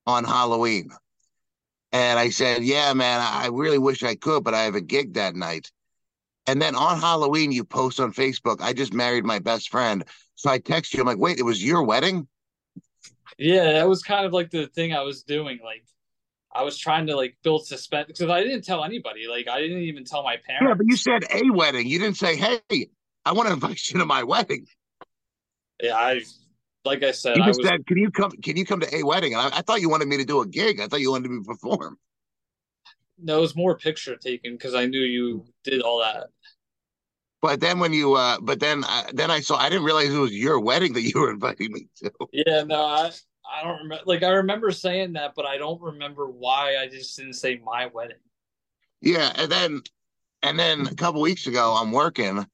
on 0.06 0.24
Halloween? 0.24 0.90
And 1.92 2.20
I 2.20 2.30
said, 2.30 2.64
Yeah, 2.64 2.94
man, 2.94 3.22
I 3.22 3.46
I 3.46 3.48
really 3.48 3.80
wish 3.80 4.04
I 4.04 4.16
could, 4.16 4.44
but 4.44 4.54
I 4.54 4.64
have 4.64 4.76
a 4.76 4.82
gig 4.82 5.16
that 5.16 5.36
night. 5.36 5.72
And 6.48 6.62
then 6.62 6.76
on 6.76 7.00
Halloween, 7.00 7.52
you 7.52 7.64
post 7.64 8.00
on 8.00 8.14
Facebook, 8.14 8.62
I 8.62 8.74
just 8.74 8.94
married 8.94 9.26
my 9.26 9.40
best 9.40 9.70
friend. 9.70 10.04
So 10.36 10.50
I 10.50 10.60
text 10.60 10.94
you, 10.94 11.00
I'm 11.00 11.08
like, 11.08 11.18
wait, 11.18 11.40
it 11.40 11.44
was 11.44 11.64
your 11.64 11.84
wedding? 11.84 12.28
Yeah, 13.38 13.74
that 13.74 13.88
was 13.88 14.04
kind 14.04 14.26
of 14.26 14.34
like 14.34 14.52
the 14.52 14.68
thing 14.68 14.94
I 14.94 15.02
was 15.02 15.24
doing. 15.24 15.60
Like, 15.64 15.84
I 16.54 16.64
was 16.64 16.78
trying 16.78 17.08
to 17.08 17.16
like 17.16 17.38
build 17.44 17.66
suspense 17.66 18.08
because 18.08 18.30
I 18.30 18.44
didn't 18.44 18.64
tell 18.64 18.84
anybody. 18.84 19.28
Like, 19.28 19.48
I 19.48 19.60
didn't 19.60 19.82
even 19.84 20.06
tell 20.06 20.24
my 20.24 20.38
parents. 20.38 20.68
Yeah, 20.70 20.74
but 20.76 20.86
you 20.88 20.96
said 20.96 21.26
a 21.34 21.52
wedding. 21.52 21.88
You 21.88 22.00
didn't 22.00 22.18
say, 22.18 22.36
Hey, 22.36 22.90
I 23.26 23.34
want 23.34 23.48
to 23.48 23.54
invite 23.54 23.90
you 23.90 24.00
to 24.00 24.06
my 24.06 24.24
wedding. 24.24 24.68
Yeah, 25.82 25.96
I, 25.96 26.22
like 26.86 27.04
I 27.04 27.12
said, 27.12 27.38
You 27.38 27.44
I 27.44 27.48
just 27.48 27.60
was. 27.60 27.68
said, 27.68 27.86
Can 27.88 27.98
you 27.98 28.12
come 28.12 28.32
can 28.32 28.56
you 28.56 28.66
come 28.66 28.80
to 28.80 28.96
a 28.96 29.04
wedding? 29.04 29.34
And 29.34 29.42
I, 29.42 29.58
I 29.58 29.62
thought 29.62 29.82
you 29.82 29.90
wanted 29.90 30.08
me 30.08 30.18
to 30.18 30.26
do 30.26 30.42
a 30.42 30.48
gig. 30.48 30.80
I 30.80 30.88
thought 30.88 31.02
you 31.02 31.12
wanted 31.12 31.32
me 31.32 31.40
to 31.40 31.44
perform. 31.44 31.98
No, 33.18 33.38
it 33.38 33.42
was 33.42 33.56
more 33.56 33.78
picture 33.78 34.16
taken 34.16 34.54
because 34.54 34.76
I 34.76 34.86
knew 34.86 35.00
you 35.00 35.46
did 35.64 35.82
all 35.82 36.00
that. 36.00 36.28
But 37.46 37.60
then 37.60 37.78
when 37.78 37.94
you, 37.94 38.16
uh, 38.16 38.40
but 38.42 38.60
then, 38.60 38.84
uh, 38.86 39.04
then 39.14 39.30
I 39.30 39.40
saw. 39.40 39.56
I 39.58 39.70
didn't 39.70 39.84
realize 39.84 40.12
it 40.12 40.18
was 40.18 40.34
your 40.34 40.60
wedding 40.60 40.94
that 40.94 41.04
you 41.04 41.20
were 41.22 41.30
inviting 41.40 41.72
me 41.72 41.88
to. 41.98 42.12
Yeah, 42.32 42.64
no, 42.64 42.84
I 42.84 43.12
I 43.48 43.64
don't 43.64 43.84
remember. 43.84 44.04
Like 44.08 44.24
I 44.24 44.30
remember 44.30 44.72
saying 44.72 45.14
that, 45.14 45.34
but 45.36 45.46
I 45.46 45.60
don't 45.60 45.80
remember 45.80 46.26
why 46.26 46.78
I 46.78 46.88
just 46.88 47.16
didn't 47.16 47.34
say 47.34 47.62
my 47.64 47.86
wedding. 47.86 48.18
Yeah, 49.00 49.32
and 49.36 49.52
then, 49.52 49.82
and 50.42 50.58
then 50.58 50.88
a 50.88 50.96
couple 50.96 51.22
weeks 51.22 51.46
ago, 51.46 51.76
I'm 51.80 51.92
working, 51.92 52.48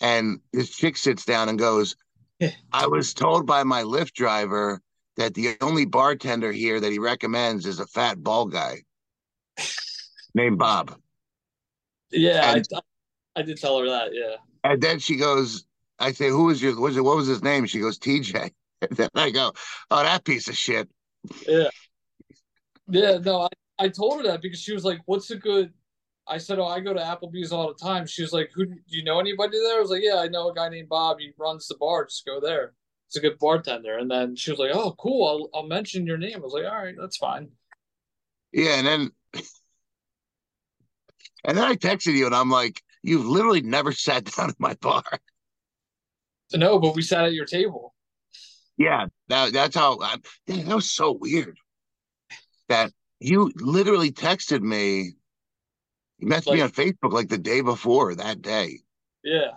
and 0.00 0.40
this 0.52 0.74
chick 0.74 0.96
sits 0.96 1.24
down 1.24 1.48
and 1.48 1.56
goes, 1.56 1.94
"I 2.72 2.88
was 2.88 3.14
told 3.14 3.46
by 3.46 3.62
my 3.62 3.84
Lyft 3.84 4.14
driver 4.14 4.82
that 5.16 5.34
the 5.34 5.56
only 5.60 5.84
bartender 5.84 6.50
here 6.50 6.80
that 6.80 6.90
he 6.90 6.98
recommends 6.98 7.66
is 7.66 7.78
a 7.78 7.86
fat 7.86 8.20
bald 8.20 8.50
guy 8.50 8.78
named 10.34 10.58
Bob." 10.58 10.96
Yeah, 12.10 12.56
And- 12.56 12.66
I, 12.74 12.80
I 13.36 13.42
did 13.42 13.58
tell 13.58 13.78
her 13.80 13.86
that. 13.88 14.14
Yeah, 14.14 14.36
And 14.64 14.80
then 14.82 14.98
she 14.98 15.16
goes, 15.16 15.64
"I 15.98 16.12
say, 16.12 16.28
who 16.28 16.44
was 16.44 16.62
your? 16.62 16.78
Was 16.80 16.96
it? 16.96 17.02
What 17.02 17.16
was 17.16 17.26
his 17.26 17.42
name?" 17.42 17.66
She 17.66 17.80
goes, 17.80 17.98
"TJ." 17.98 18.52
And 18.82 18.96
then 18.96 19.10
I 19.14 19.30
go, 19.30 19.52
"Oh, 19.92 20.02
that 20.02 20.24
piece 20.24 20.48
of 20.48 20.56
shit." 20.56 20.88
yeah, 21.46 21.68
yeah. 22.88 23.18
No, 23.18 23.42
I 23.42 23.48
I 23.78 23.88
told 23.88 24.18
her 24.18 24.28
that 24.28 24.42
because 24.42 24.60
she 24.60 24.72
was 24.74 24.84
like, 24.84 25.00
"What's 25.06 25.30
a 25.30 25.36
good?" 25.36 25.72
I 26.26 26.38
said, 26.38 26.58
"Oh, 26.58 26.66
I 26.66 26.80
go 26.80 26.92
to 26.94 27.00
Applebee's 27.00 27.52
all 27.52 27.68
the 27.68 27.74
time." 27.74 28.06
She 28.06 28.22
was 28.22 28.32
like, 28.32 28.50
"Who 28.54 28.66
do 28.66 28.74
you 28.88 29.04
know 29.04 29.20
anybody 29.20 29.58
there?" 29.60 29.78
I 29.78 29.80
was 29.80 29.90
like, 29.90 30.02
"Yeah, 30.04 30.16
I 30.18 30.28
know 30.28 30.50
a 30.50 30.54
guy 30.54 30.68
named 30.68 30.88
Bob. 30.88 31.18
He 31.20 31.32
runs 31.38 31.68
the 31.68 31.76
bar. 31.76 32.04
Just 32.06 32.26
go 32.26 32.40
there. 32.40 32.74
He's 33.08 33.16
a 33.16 33.20
good 33.28 33.38
bartender." 33.38 33.98
And 33.98 34.10
then 34.10 34.36
she 34.36 34.50
was 34.50 34.60
like, 34.60 34.72
"Oh, 34.74 34.94
cool. 34.98 35.28
I'll 35.54 35.60
I'll 35.60 35.68
mention 35.68 36.06
your 36.06 36.18
name." 36.18 36.36
I 36.36 36.38
was 36.40 36.52
like, 36.54 36.64
"All 36.66 36.84
right, 36.84 36.96
that's 36.98 37.16
fine." 37.16 37.50
Yeah, 38.52 38.74
and 38.78 38.86
then 38.86 39.10
and 41.44 41.56
then 41.56 41.64
I 41.64 41.74
texted 41.76 42.14
you 42.14 42.26
and 42.26 42.34
I'm 42.34 42.50
like, 42.50 42.82
you've 43.02 43.26
literally 43.26 43.62
never 43.62 43.92
sat 43.92 44.24
down 44.36 44.50
at 44.50 44.60
my 44.60 44.74
bar. 44.74 45.04
No, 46.54 46.78
but 46.78 46.94
we 46.94 47.02
sat 47.02 47.24
at 47.24 47.32
your 47.32 47.46
table. 47.46 47.94
Yeah, 48.76 49.06
that 49.28 49.52
that's 49.52 49.76
how 49.76 49.98
I, 50.00 50.16
that 50.46 50.74
was 50.74 50.90
so 50.90 51.12
weird. 51.12 51.56
That 52.68 52.92
you 53.20 53.52
literally 53.56 54.10
texted 54.10 54.60
me, 54.62 55.12
you 56.18 56.26
messaged 56.26 56.54
me 56.54 56.60
on 56.60 56.70
Facebook 56.70 57.12
like 57.12 57.28
the 57.28 57.38
day 57.38 57.60
before 57.60 58.14
that 58.14 58.42
day. 58.42 58.80
Yeah. 59.22 59.52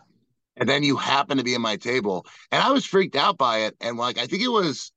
And 0.58 0.70
then 0.70 0.84
you 0.84 0.96
happened 0.96 1.40
to 1.40 1.44
be 1.44 1.56
at 1.56 1.62
my 1.62 1.76
table. 1.76 2.26
And 2.52 2.62
I 2.62 2.72
was 2.72 2.86
freaked 2.86 3.16
out 3.16 3.38
by 3.38 3.60
it. 3.60 3.76
And 3.82 3.98
like 3.98 4.18
I 4.18 4.28
think 4.28 4.42
it 4.42 4.50
was 4.50 4.92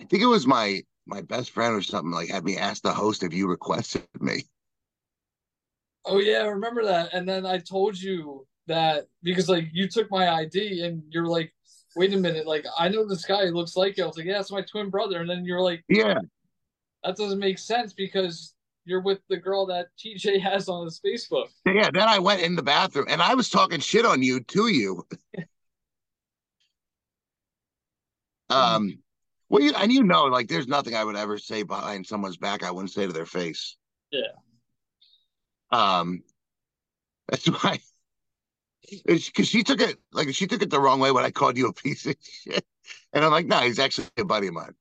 I 0.00 0.04
think 0.04 0.22
it 0.22 0.26
was 0.26 0.46
my 0.46 0.82
my 1.06 1.22
best 1.22 1.50
friend 1.50 1.74
or 1.74 1.82
something 1.82 2.12
like 2.12 2.28
had 2.28 2.44
me 2.44 2.56
ask 2.56 2.82
the 2.82 2.92
host 2.92 3.22
if 3.22 3.32
you 3.32 3.48
requested 3.48 4.06
me. 4.20 4.44
Oh 6.04 6.18
yeah, 6.18 6.38
I 6.38 6.46
remember 6.46 6.84
that. 6.84 7.12
And 7.12 7.28
then 7.28 7.44
I 7.44 7.58
told 7.58 7.98
you 8.00 8.46
that 8.66 9.08
because 9.22 9.48
like 9.48 9.68
you 9.72 9.88
took 9.88 10.10
my 10.10 10.28
ID 10.28 10.84
and 10.84 11.02
you're 11.10 11.26
like, 11.26 11.52
wait 11.96 12.14
a 12.14 12.16
minute, 12.16 12.46
like 12.46 12.64
I 12.78 12.88
know 12.88 13.06
this 13.06 13.24
guy 13.24 13.44
looks 13.44 13.76
like 13.76 13.96
you. 13.96 14.04
I 14.04 14.06
was 14.06 14.16
like, 14.16 14.26
yeah, 14.26 14.40
it's 14.40 14.52
my 14.52 14.62
twin 14.62 14.90
brother. 14.90 15.20
And 15.20 15.28
then 15.28 15.44
you're 15.44 15.60
like, 15.60 15.84
Yeah. 15.88 16.18
that 17.04 17.16
doesn't 17.16 17.38
make 17.38 17.58
sense 17.58 17.92
because 17.92 18.54
you're 18.84 19.02
with 19.02 19.20
the 19.28 19.36
girl 19.36 19.66
that 19.66 19.88
TJ 19.98 20.40
has 20.42 20.68
on 20.68 20.84
his 20.84 21.00
Facebook. 21.04 21.48
Yeah, 21.66 21.90
then 21.92 22.08
I 22.08 22.18
went 22.18 22.42
in 22.42 22.56
the 22.56 22.62
bathroom 22.62 23.06
and 23.08 23.20
I 23.20 23.34
was 23.34 23.50
talking 23.50 23.80
shit 23.80 24.06
on 24.06 24.22
you 24.22 24.40
to 24.40 24.68
you. 24.68 25.06
um 28.50 28.98
Well, 29.48 29.62
you, 29.62 29.72
and 29.76 29.92
you 29.92 30.02
know, 30.02 30.24
like 30.24 30.48
there's 30.48 30.68
nothing 30.68 30.94
I 30.94 31.04
would 31.04 31.16
ever 31.16 31.38
say 31.38 31.62
behind 31.62 32.06
someone's 32.06 32.36
back 32.36 32.62
I 32.62 32.70
wouldn't 32.70 32.92
say 32.92 33.06
to 33.06 33.12
their 33.12 33.26
face. 33.26 33.76
Yeah. 34.10 34.32
Um, 35.70 36.22
that's 37.28 37.46
why. 37.62 37.80
Because 39.06 39.46
she 39.46 39.62
took 39.62 39.80
it 39.80 39.98
like 40.12 40.34
she 40.34 40.46
took 40.46 40.62
it 40.62 40.70
the 40.70 40.80
wrong 40.80 40.98
way 40.98 41.12
when 41.12 41.24
I 41.24 41.30
called 41.30 41.56
you 41.56 41.68
a 41.68 41.72
piece 41.72 42.06
of 42.06 42.16
shit, 42.20 42.64
and 43.12 43.24
I'm 43.24 43.30
like, 43.30 43.46
no, 43.46 43.60
he's 43.60 43.78
actually 43.78 44.08
a 44.16 44.24
buddy 44.24 44.48
of 44.48 44.54
mine. 44.54 44.74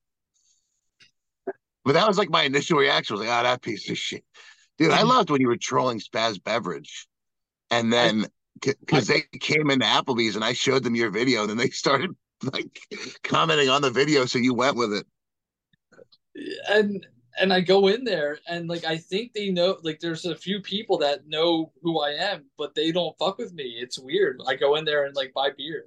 But 1.86 1.94
that 1.94 2.08
was 2.08 2.18
like 2.18 2.30
my 2.30 2.44
initial 2.44 2.80
reaction 2.80 3.16
was 3.16 3.26
like, 3.26 3.34
ah, 3.34 3.42
oh, 3.42 3.44
that 3.44 3.62
piece 3.62 3.90
of 3.90 3.98
shit, 3.98 4.24
dude. 4.80 4.92
I 4.92 5.04
loved 5.04 5.30
when 5.30 5.42
you 5.42 5.48
were 5.48 5.58
trolling 5.58 6.00
Spaz 6.00 6.44
Beverage, 6.44 7.08
and 7.70 7.94
then 7.94 8.26
because 8.62 9.08
they 9.08 9.24
came 9.40 9.70
into 9.70 9.86
Applebee's 9.86 10.36
and 10.36 10.44
I 10.44 10.54
showed 10.54 10.84
them 10.84 10.96
your 10.96 11.12
video, 11.12 11.42
and 11.42 11.50
then 11.52 11.58
they 11.58 11.70
started 11.70 12.16
like 12.54 12.80
commenting 13.24 13.70
on 13.70 13.82
the 13.82 13.92
video, 13.92 14.26
so 14.26 14.40
you 14.40 14.54
went 14.54 14.76
with 14.76 14.94
it. 14.94 15.06
And 16.70 17.06
and 17.40 17.54
I 17.54 17.62
go 17.62 17.88
in 17.88 18.04
there 18.04 18.40
and 18.48 18.68
like 18.68 18.86
I 18.86 18.98
think 18.98 19.34
they 19.34 19.50
know 19.50 19.78
like 19.84 20.00
there's 20.00 20.26
a 20.26 20.36
few 20.36 20.62
people 20.62 20.98
that 21.00 21.28
know 21.28 21.72
who 21.82 22.02
I 22.02 22.12
am, 22.12 22.46
but 22.58 22.76
they 22.76 22.92
don't 22.92 23.18
fuck 23.18 23.38
with 23.38 23.54
me. 23.54 23.78
It's 23.80 23.98
weird. 23.98 24.42
I 24.48 24.56
go 24.56 24.76
in 24.76 24.86
there 24.86 25.06
and 25.06 25.16
like 25.16 25.34
buy 25.34 25.50
beer. 25.58 25.86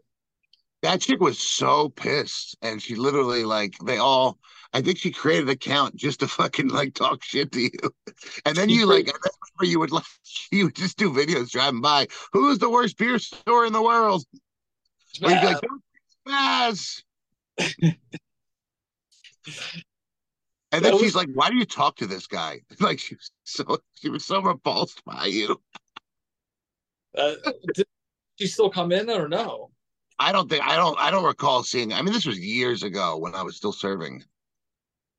That 0.83 1.01
chick 1.01 1.21
was 1.21 1.39
so 1.39 1.91
pissed, 1.91 2.57
and 2.61 2.83
she 2.83 2.97
literally 2.97 3.45
like 3.45 3.75
they 3.85 3.99
all. 3.99 4.39
I 4.75 4.81
think 4.81 4.97
she 4.99 5.11
created 5.11 5.45
an 5.45 5.51
account 5.51 5.95
just 5.95 6.21
to 6.21 6.29
fucking 6.29 6.69
like 6.69 6.95
talk 6.95 7.23
shit 7.23 7.53
to 7.53 7.61
you, 7.61 7.71
and 8.47 8.57
then 8.57 8.69
you 8.69 8.87
like 8.87 9.13
you 9.61 9.79
would 9.79 9.93
like 9.93 10.05
you 10.51 10.65
would 10.65 10.75
just 10.75 10.97
do 10.97 11.13
videos 11.13 11.51
driving 11.51 11.81
by. 11.81 12.09
Who's 12.33 12.59
the 12.59 12.71
worst 12.71 12.99
beer 12.99 13.19
store 13.19 13.67
in 13.67 13.73
the 13.73 13.83
world? 13.83 14.25
Like, 15.21 15.61
Spaz. 16.27 17.03
And 20.73 20.83
then 20.83 20.95
was, 20.95 21.03
she's 21.03 21.15
like, 21.15 21.29
"Why 21.35 21.51
do 21.51 21.57
you 21.57 21.67
talk 21.67 21.97
to 21.97 22.07
this 22.07 22.27
guy?" 22.27 22.63
Like 22.81 22.99
she 22.99 23.15
was 23.15 23.31
so 23.45 23.79
she 23.95 24.09
was 24.09 24.25
so 24.25 24.41
repulsed 24.41 25.05
by 25.05 25.27
you. 25.27 25.61
Uh, 27.17 27.35
did 27.75 27.87
she 28.39 28.47
still 28.47 28.71
come 28.71 28.91
in 28.91 29.11
or 29.11 29.29
no? 29.29 29.71
I 30.19 30.33
don't 30.33 30.49
think 30.49 30.65
I 30.65 30.77
don't 30.77 30.99
I 30.99 31.11
don't 31.11 31.25
recall 31.25 31.63
seeing. 31.63 31.93
I 31.93 32.01
mean, 32.01 32.15
this 32.15 32.27
was 32.27 32.39
years 32.39 32.83
ago 32.83 33.19
when 33.19 33.35
I 33.35 33.43
was 33.43 33.57
still 33.57 33.73
serving. 33.73 34.25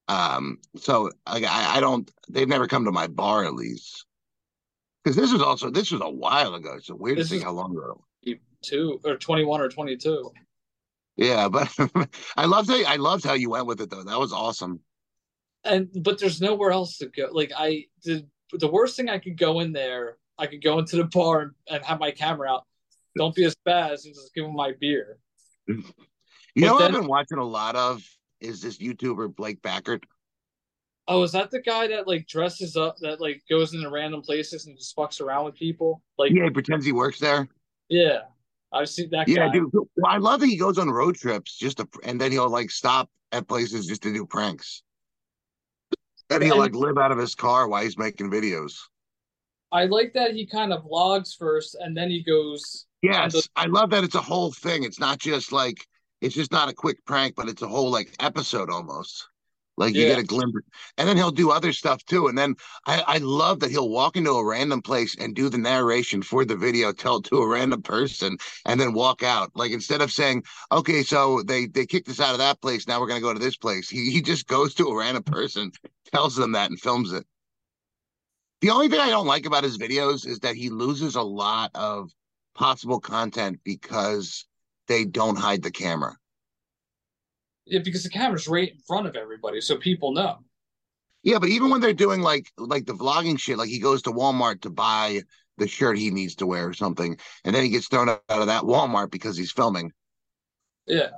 Um, 0.07 0.57
so 0.75 1.11
like 1.31 1.43
I, 1.43 1.77
I 1.77 1.79
don't. 1.79 2.09
They've 2.29 2.47
never 2.47 2.67
come 2.67 2.85
to 2.85 2.91
my 2.91 3.07
bar 3.07 3.45
at 3.45 3.53
least. 3.53 4.05
Because 5.03 5.15
this 5.15 5.31
was 5.31 5.41
also 5.41 5.69
this 5.69 5.91
was 5.91 6.01
a 6.01 6.09
while 6.09 6.55
ago. 6.55 6.73
It's 6.77 6.89
a 6.89 6.95
weird 6.95 7.19
this 7.19 7.29
thing 7.29 7.41
how 7.41 7.51
long 7.51 7.77
ago. 7.77 8.03
Two 8.63 8.99
or 9.03 9.17
twenty 9.17 9.43
one 9.43 9.61
or 9.61 9.69
twenty 9.69 9.97
two. 9.97 10.31
Yeah, 11.15 11.47
but 11.47 11.71
I 12.37 12.45
loved 12.45 12.69
how 12.69 12.83
I 12.87 12.95
loved 12.95 13.23
how 13.23 13.33
you 13.33 13.51
went 13.51 13.67
with 13.67 13.81
it 13.81 13.91
though. 13.91 14.03
That 14.03 14.19
was 14.19 14.33
awesome 14.33 14.79
and 15.65 15.89
but 16.01 16.19
there's 16.19 16.41
nowhere 16.41 16.71
else 16.71 16.97
to 16.97 17.07
go. 17.07 17.29
Like 17.31 17.51
I 17.55 17.85
did 18.03 18.27
the 18.51 18.67
worst 18.67 18.95
thing 18.95 19.09
I 19.09 19.19
could 19.19 19.37
go 19.37 19.59
in 19.59 19.73
there. 19.73 20.17
I 20.37 20.47
could 20.47 20.63
go 20.63 20.79
into 20.79 20.97
the 20.97 21.05
bar 21.05 21.41
and, 21.41 21.51
and 21.69 21.83
have 21.83 21.99
my 21.99 22.11
camera 22.11 22.51
out. 22.51 22.63
Don't 23.15 23.35
be 23.35 23.45
a 23.45 23.51
spaz 23.51 24.05
and 24.05 24.15
just 24.15 24.33
give 24.33 24.45
him 24.45 24.55
my 24.55 24.73
beer. 24.79 25.19
You 25.67 25.83
but 26.55 26.67
know 26.67 26.73
what 26.75 26.83
I've 26.83 26.91
been 26.91 27.07
watching 27.07 27.37
a 27.37 27.43
lot 27.43 27.75
of 27.75 28.03
is 28.39 28.61
this 28.61 28.77
YouTuber 28.77 29.35
Blake 29.35 29.61
Backert. 29.61 30.03
Oh, 31.07 31.23
is 31.23 31.31
that 31.33 31.51
the 31.51 31.61
guy 31.61 31.87
that 31.87 32.07
like 32.07 32.27
dresses 32.27 32.77
up 32.77 32.97
that 33.01 33.19
like 33.19 33.41
goes 33.49 33.73
into 33.73 33.89
random 33.89 34.21
places 34.21 34.67
and 34.67 34.77
just 34.77 34.95
fucks 34.95 35.19
around 35.19 35.45
with 35.45 35.55
people? 35.55 36.01
Like 36.17 36.31
Yeah, 36.31 36.45
he 36.45 36.49
pretends 36.49 36.85
he 36.85 36.91
works 36.91 37.19
there. 37.19 37.47
Yeah. 37.89 38.21
I've 38.71 38.89
seen 38.89 39.09
that 39.11 39.27
yeah, 39.27 39.47
guy. 39.47 39.53
dude. 39.53 39.71
Well, 39.73 39.87
I 40.07 40.17
love 40.17 40.39
that 40.39 40.47
he 40.47 40.57
goes 40.57 40.77
on 40.77 40.89
road 40.89 41.15
trips 41.15 41.57
just 41.57 41.77
to 41.77 41.87
and 42.03 42.19
then 42.19 42.31
he'll 42.31 42.49
like 42.49 42.71
stop 42.71 43.09
at 43.31 43.47
places 43.47 43.85
just 43.85 44.01
to 44.03 44.13
do 44.13 44.25
pranks. 44.25 44.83
And 46.29 46.43
he'll 46.43 46.57
like 46.57 46.75
live 46.75 46.97
out 46.97 47.11
of 47.11 47.17
his 47.17 47.35
car 47.35 47.67
while 47.67 47.83
he's 47.83 47.97
making 47.97 48.31
videos. 48.31 48.77
I 49.71 49.85
like 49.85 50.13
that 50.13 50.33
he 50.35 50.45
kind 50.45 50.71
of 50.71 50.83
vlogs 50.83 51.37
first 51.37 51.75
and 51.79 51.95
then 51.97 52.09
he 52.09 52.23
goes. 52.23 52.85
Yes, 53.01 53.33
the- 53.33 53.47
I 53.55 53.65
love 53.65 53.89
that 53.89 54.03
it's 54.03 54.15
a 54.15 54.21
whole 54.21 54.51
thing. 54.51 54.83
It's 54.83 54.99
not 54.99 55.19
just 55.19 55.51
like 55.51 55.85
it's 56.21 56.35
just 56.35 56.51
not 56.51 56.69
a 56.69 56.73
quick 56.73 57.03
prank, 57.05 57.35
but 57.35 57.49
it's 57.49 57.61
a 57.61 57.67
whole 57.67 57.91
like 57.91 58.15
episode 58.19 58.69
almost. 58.69 59.27
Like 59.75 59.95
you 59.95 60.05
get 60.05 60.19
a 60.19 60.23
glimpse, 60.23 60.59
and 60.97 61.07
then 61.07 61.17
he'll 61.17 61.31
do 61.31 61.49
other 61.51 61.73
stuff 61.73 62.05
too. 62.05 62.27
And 62.27 62.37
then 62.37 62.55
I, 62.85 63.03
I 63.07 63.17
love 63.17 63.59
that 63.61 63.71
he'll 63.71 63.89
walk 63.89 64.15
into 64.15 64.31
a 64.31 64.45
random 64.45 64.81
place 64.81 65.15
and 65.19 65.35
do 65.35 65.49
the 65.49 65.57
narration 65.57 66.21
for 66.21 66.45
the 66.45 66.55
video, 66.55 66.91
tell 66.91 67.21
to 67.23 67.37
a 67.37 67.47
random 67.47 67.81
person, 67.81 68.37
and 68.65 68.79
then 68.79 68.93
walk 68.93 69.23
out. 69.23 69.51
Like 69.55 69.71
instead 69.71 70.01
of 70.01 70.11
saying, 70.11 70.43
"Okay, 70.71 71.01
so 71.03 71.41
they 71.43 71.65
they 71.65 71.85
kicked 71.87 72.09
us 72.09 72.19
out 72.19 72.33
of 72.33 72.37
that 72.39 72.61
place, 72.61 72.87
now 72.87 72.99
we're 73.01 73.07
gonna 73.07 73.21
go 73.21 73.33
to 73.33 73.39
this 73.39 73.57
place," 73.57 73.89
he 73.89 74.11
he 74.11 74.21
just 74.21 74.47
goes 74.47 74.75
to 74.75 74.87
a 74.87 74.95
random 74.95 75.23
person, 75.23 75.71
tells 76.13 76.35
them 76.35 76.51
that, 76.51 76.69
and 76.69 76.79
films 76.79 77.11
it. 77.11 77.25
The 78.61 78.69
only 78.69 78.87
thing 78.87 78.99
I 78.99 79.09
don't 79.09 79.27
like 79.27 79.45
about 79.45 79.63
his 79.65 79.77
videos 79.77 80.25
is 80.25 80.39
that 80.39 80.55
he 80.55 80.69
loses 80.69 81.15
a 81.15 81.21
lot 81.21 81.71
of 81.75 82.11
possible 82.55 82.99
content 82.99 83.59
because 83.63 84.45
they 84.87 85.03
don't 85.03 85.37
hide 85.37 85.63
the 85.63 85.71
camera. 85.71 86.15
Yeah, 87.65 87.79
because 87.83 88.03
the 88.03 88.09
camera's 88.09 88.47
right 88.47 88.71
in 88.71 88.79
front 88.79 89.07
of 89.07 89.15
everybody, 89.15 89.61
so 89.61 89.77
people 89.77 90.13
know. 90.13 90.39
Yeah, 91.23 91.39
but 91.39 91.49
even 91.49 91.69
when 91.69 91.79
they're 91.79 91.93
doing 91.93 92.21
like 92.21 92.51
like 92.57 92.85
the 92.85 92.93
vlogging 92.93 93.39
shit, 93.39 93.57
like 93.57 93.69
he 93.69 93.79
goes 93.79 94.01
to 94.03 94.11
Walmart 94.11 94.61
to 94.61 94.69
buy 94.69 95.21
the 95.57 95.67
shirt 95.67 95.97
he 95.97 96.11
needs 96.11 96.35
to 96.35 96.45
wear 96.45 96.67
or 96.67 96.73
something, 96.73 97.17
and 97.45 97.55
then 97.55 97.63
he 97.63 97.69
gets 97.69 97.87
thrown 97.87 98.09
out 98.09 98.21
of 98.27 98.47
that 98.47 98.63
Walmart 98.63 99.09
because 99.09 99.37
he's 99.37 99.51
filming. 99.51 99.91
Yeah. 100.85 101.09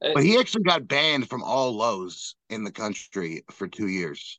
But 0.00 0.24
he 0.24 0.38
actually 0.38 0.64
got 0.64 0.86
banned 0.86 1.30
from 1.30 1.42
all 1.42 1.74
Lowe's 1.74 2.36
in 2.50 2.64
the 2.64 2.70
country 2.70 3.44
for 3.50 3.66
two 3.66 3.88
years. 3.88 4.38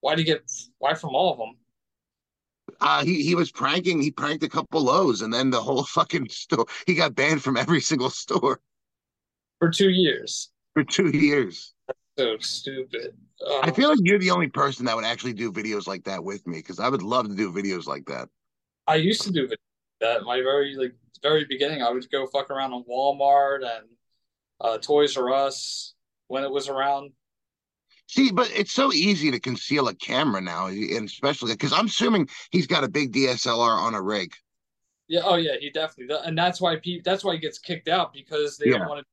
Why 0.00 0.14
did 0.14 0.26
he 0.26 0.32
get 0.32 0.42
why 0.76 0.92
from 0.92 1.14
all 1.14 1.32
of 1.32 1.38
them? 1.38 1.56
Uh, 2.78 3.02
he 3.02 3.22
he 3.22 3.34
was 3.34 3.50
pranking. 3.50 4.02
He 4.02 4.10
pranked 4.10 4.44
a 4.44 4.48
couple 4.50 4.82
Lowe's, 4.82 5.22
and 5.22 5.32
then 5.32 5.48
the 5.48 5.62
whole 5.62 5.84
fucking 5.94 6.28
store. 6.28 6.66
He 6.86 6.94
got 6.94 7.14
banned 7.14 7.42
from 7.42 7.56
every 7.56 7.80
single 7.80 8.10
store 8.10 8.60
for 9.58 9.70
two 9.70 9.88
years 9.88 10.50
for 10.78 10.84
two 10.84 11.16
years. 11.16 11.74
so 12.16 12.36
stupid. 12.38 13.14
Um, 13.46 13.60
I 13.62 13.70
feel 13.70 13.88
like 13.88 13.98
you're 14.02 14.18
the 14.18 14.30
only 14.30 14.48
person 14.48 14.84
that 14.86 14.96
would 14.96 15.04
actually 15.04 15.32
do 15.32 15.52
videos 15.52 15.86
like 15.86 16.04
that 16.04 16.22
with 16.22 16.46
me 16.46 16.58
because 16.58 16.80
I 16.80 16.88
would 16.88 17.02
love 17.02 17.28
to 17.28 17.34
do 17.34 17.52
videos 17.52 17.86
like 17.86 18.06
that. 18.06 18.28
I 18.86 18.96
used 18.96 19.22
to 19.22 19.32
do 19.32 19.48
that. 20.00 20.22
My 20.22 20.40
very 20.40 20.74
like 20.76 20.94
very 21.22 21.44
beginning, 21.44 21.82
I 21.82 21.90
would 21.90 22.08
go 22.10 22.26
fuck 22.26 22.50
around 22.50 22.72
on 22.72 22.84
Walmart 22.90 23.62
and 23.62 23.86
uh, 24.60 24.78
Toys 24.78 25.16
R 25.16 25.32
Us 25.32 25.94
when 26.28 26.44
it 26.44 26.50
was 26.50 26.68
around. 26.68 27.10
See, 28.06 28.32
but 28.32 28.50
it's 28.54 28.72
so 28.72 28.92
easy 28.92 29.30
to 29.30 29.38
conceal 29.38 29.88
a 29.88 29.94
camera 29.94 30.40
now, 30.40 30.68
and 30.68 31.06
especially 31.06 31.52
because 31.52 31.72
I'm 31.72 31.86
assuming 31.86 32.28
he's 32.50 32.66
got 32.66 32.82
a 32.82 32.88
big 32.88 33.12
DSLR 33.12 33.78
on 33.78 33.94
a 33.94 34.00
rig. 34.00 34.32
Yeah. 35.08 35.20
Oh, 35.24 35.36
yeah. 35.36 35.56
He 35.60 35.70
definitely 35.70 36.14
does, 36.14 36.24
and 36.24 36.36
that's 36.36 36.60
why 36.60 36.76
people. 36.76 37.02
That's 37.04 37.22
why 37.24 37.34
he 37.34 37.38
gets 37.38 37.58
kicked 37.58 37.88
out 37.88 38.12
because 38.12 38.56
they 38.56 38.70
yeah. 38.70 38.78
don't 38.78 38.88
want 38.88 39.00
to. 39.00 39.04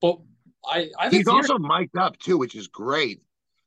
But 0.00 0.18
I, 0.64 0.90
I 0.98 1.10
think 1.10 1.20
he's 1.20 1.28
also 1.28 1.58
mic'd 1.58 1.96
up 1.96 2.18
too, 2.18 2.38
which 2.38 2.54
is 2.54 2.68
great. 2.68 3.22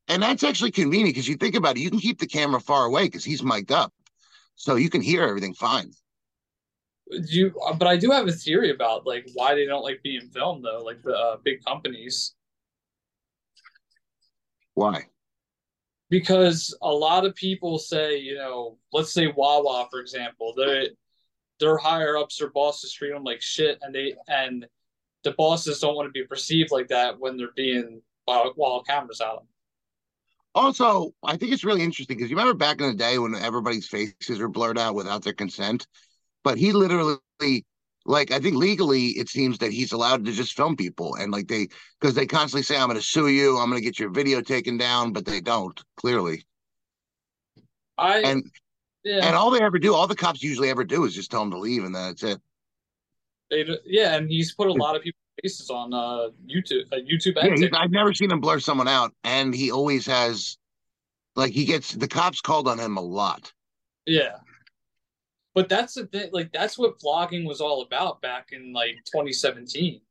And 0.07 0.21
that's 0.21 0.43
actually 0.43 0.71
convenient 0.71 1.15
because 1.15 1.27
you 1.27 1.35
think 1.35 1.55
about 1.55 1.77
it, 1.77 1.81
you 1.81 1.89
can 1.89 1.99
keep 1.99 2.19
the 2.19 2.27
camera 2.27 2.59
far 2.59 2.85
away 2.85 3.03
because 3.03 3.23
he's 3.23 3.41
mic'd 3.41 3.71
up, 3.71 3.93
so 4.55 4.75
you 4.75 4.89
can 4.89 5.01
hear 5.01 5.23
everything 5.23 5.53
fine. 5.53 5.91
You, 7.09 7.53
but 7.77 7.87
I 7.87 7.97
do 7.97 8.11
have 8.11 8.27
a 8.27 8.31
theory 8.31 8.71
about 8.71 9.05
like 9.05 9.29
why 9.33 9.55
they 9.55 9.65
don't 9.65 9.83
like 9.83 10.01
being 10.03 10.29
filmed 10.33 10.65
though, 10.65 10.83
like 10.83 11.01
the 11.03 11.15
uh, 11.15 11.37
big 11.43 11.63
companies. 11.63 12.35
Why? 14.73 15.05
Because 16.09 16.75
a 16.81 16.91
lot 16.91 17.25
of 17.25 17.35
people 17.35 17.77
say, 17.77 18.17
you 18.17 18.35
know, 18.35 18.77
let's 18.91 19.13
say 19.13 19.27
Wawa 19.27 19.87
for 19.89 19.99
example, 19.99 20.53
they 20.55 20.89
their 21.59 21.77
higher 21.77 22.17
ups 22.17 22.41
or 22.41 22.49
bosses 22.49 22.91
treat 22.91 23.13
them 23.13 23.23
like 23.23 23.41
shit, 23.41 23.79
and 23.81 23.93
they 23.93 24.15
and 24.27 24.65
the 25.23 25.31
bosses 25.31 25.79
don't 25.79 25.95
want 25.95 26.07
to 26.07 26.11
be 26.11 26.25
perceived 26.25 26.71
like 26.71 26.87
that 26.89 27.19
when 27.19 27.37
they're 27.37 27.51
being 27.55 28.01
while, 28.25 28.51
while 28.55 28.83
cameras 28.83 29.21
out. 29.21 29.45
Also, 30.55 31.13
I 31.23 31.35
think 31.35 31.51
it's 31.51 31.63
really 31.63 31.81
interesting 31.81 32.17
because 32.17 32.29
you 32.29 32.37
remember 32.37 32.57
back 32.57 32.79
in 32.79 32.87
the 32.87 32.93
day 32.93 33.17
when 33.17 33.33
everybody's 33.33 33.87
faces 33.87 34.39
were 34.39 34.49
blurred 34.49 34.77
out 34.77 34.93
without 34.93 35.23
their 35.23 35.33
consent, 35.33 35.87
but 36.43 36.59
he 36.59 36.71
literally, 36.71 37.17
like, 38.05 38.31
I 38.31 38.39
think 38.39 38.55
legally 38.55 39.07
it 39.07 39.29
seems 39.29 39.57
that 39.59 39.71
he's 39.71 39.93
allowed 39.93 40.25
to 40.25 40.31
just 40.31 40.55
film 40.55 40.75
people 40.75 41.15
and 41.15 41.31
like 41.31 41.47
they 41.47 41.69
because 41.99 42.13
they 42.13 42.27
constantly 42.27 42.61
say, 42.61 42.77
"I'm 42.77 42.87
going 42.87 42.99
to 42.99 43.05
sue 43.05 43.29
you, 43.29 43.57
I'm 43.57 43.69
going 43.69 43.81
to 43.81 43.85
get 43.85 43.97
your 43.97 44.11
video 44.11 44.41
taken 44.41 44.77
down," 44.77 45.11
but 45.11 45.25
they 45.25 45.41
don't 45.41 45.81
clearly. 45.97 46.43
I 47.97 48.19
and 48.19 48.43
yeah. 49.03 49.25
and 49.25 49.35
all 49.35 49.49
they 49.49 49.61
ever 49.61 49.79
do, 49.79 49.95
all 49.95 50.05
the 50.05 50.15
cops 50.15 50.43
usually 50.43 50.69
ever 50.69 50.83
do 50.83 51.05
is 51.05 51.15
just 51.15 51.31
tell 51.31 51.39
them 51.39 51.51
to 51.51 51.57
leave, 51.57 51.83
and 51.83 51.95
that's 51.95 52.21
it. 52.21 52.39
They, 53.53 53.77
yeah, 53.85 54.15
and 54.15 54.29
he's 54.29 54.53
put 54.53 54.67
a 54.67 54.73
lot 54.73 54.95
of 54.95 55.03
people's 55.03 55.21
faces 55.41 55.69
on 55.69 55.93
uh, 55.93 56.29
YouTube. 56.47 56.85
Uh, 56.91 56.97
YouTube. 56.97 57.35
Yeah, 57.35 57.77
I've 57.77 57.91
never 57.91 58.13
seen 58.13 58.31
him 58.31 58.39
blur 58.39 58.59
someone 58.59 58.87
out, 58.87 59.13
and 59.23 59.53
he 59.53 59.71
always 59.71 60.05
has, 60.07 60.57
like, 61.35 61.51
he 61.51 61.65
gets 61.65 61.91
the 61.91 62.07
cops 62.07 62.41
called 62.41 62.67
on 62.67 62.79
him 62.79 62.97
a 62.97 63.01
lot. 63.01 63.53
Yeah, 64.05 64.37
but 65.53 65.69
that's 65.69 65.93
the 65.93 66.07
thing. 66.07 66.29
Like, 66.33 66.51
that's 66.51 66.77
what 66.77 66.99
vlogging 66.99 67.47
was 67.47 67.61
all 67.61 67.83
about 67.83 68.21
back 68.21 68.49
in 68.51 68.73
like 68.73 68.95
2017. 69.05 70.01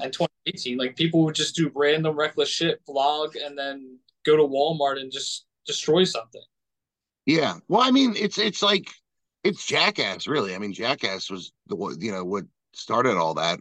and 0.00 0.12
2018. 0.12 0.78
Like 0.78 0.96
people 0.96 1.24
would 1.24 1.34
just 1.34 1.56
do 1.56 1.70
random 1.74 2.16
reckless 2.16 2.48
shit, 2.48 2.80
vlog, 2.86 3.36
and 3.44 3.58
then 3.58 3.98
go 4.24 4.36
to 4.36 4.42
Walmart 4.42 5.00
and 5.00 5.10
just 5.12 5.46
destroy 5.66 6.04
something. 6.04 6.42
Yeah. 7.26 7.54
Well, 7.68 7.82
I 7.82 7.90
mean, 7.90 8.14
it's 8.16 8.38
it's 8.38 8.62
like 8.62 8.88
it's 9.44 9.66
Jackass, 9.66 10.26
really. 10.26 10.54
I 10.54 10.58
mean, 10.58 10.72
Jackass 10.72 11.30
was 11.30 11.52
the 11.66 11.96
you 12.00 12.12
know 12.12 12.24
what 12.24 12.44
started 12.74 13.16
all 13.16 13.34
that. 13.34 13.60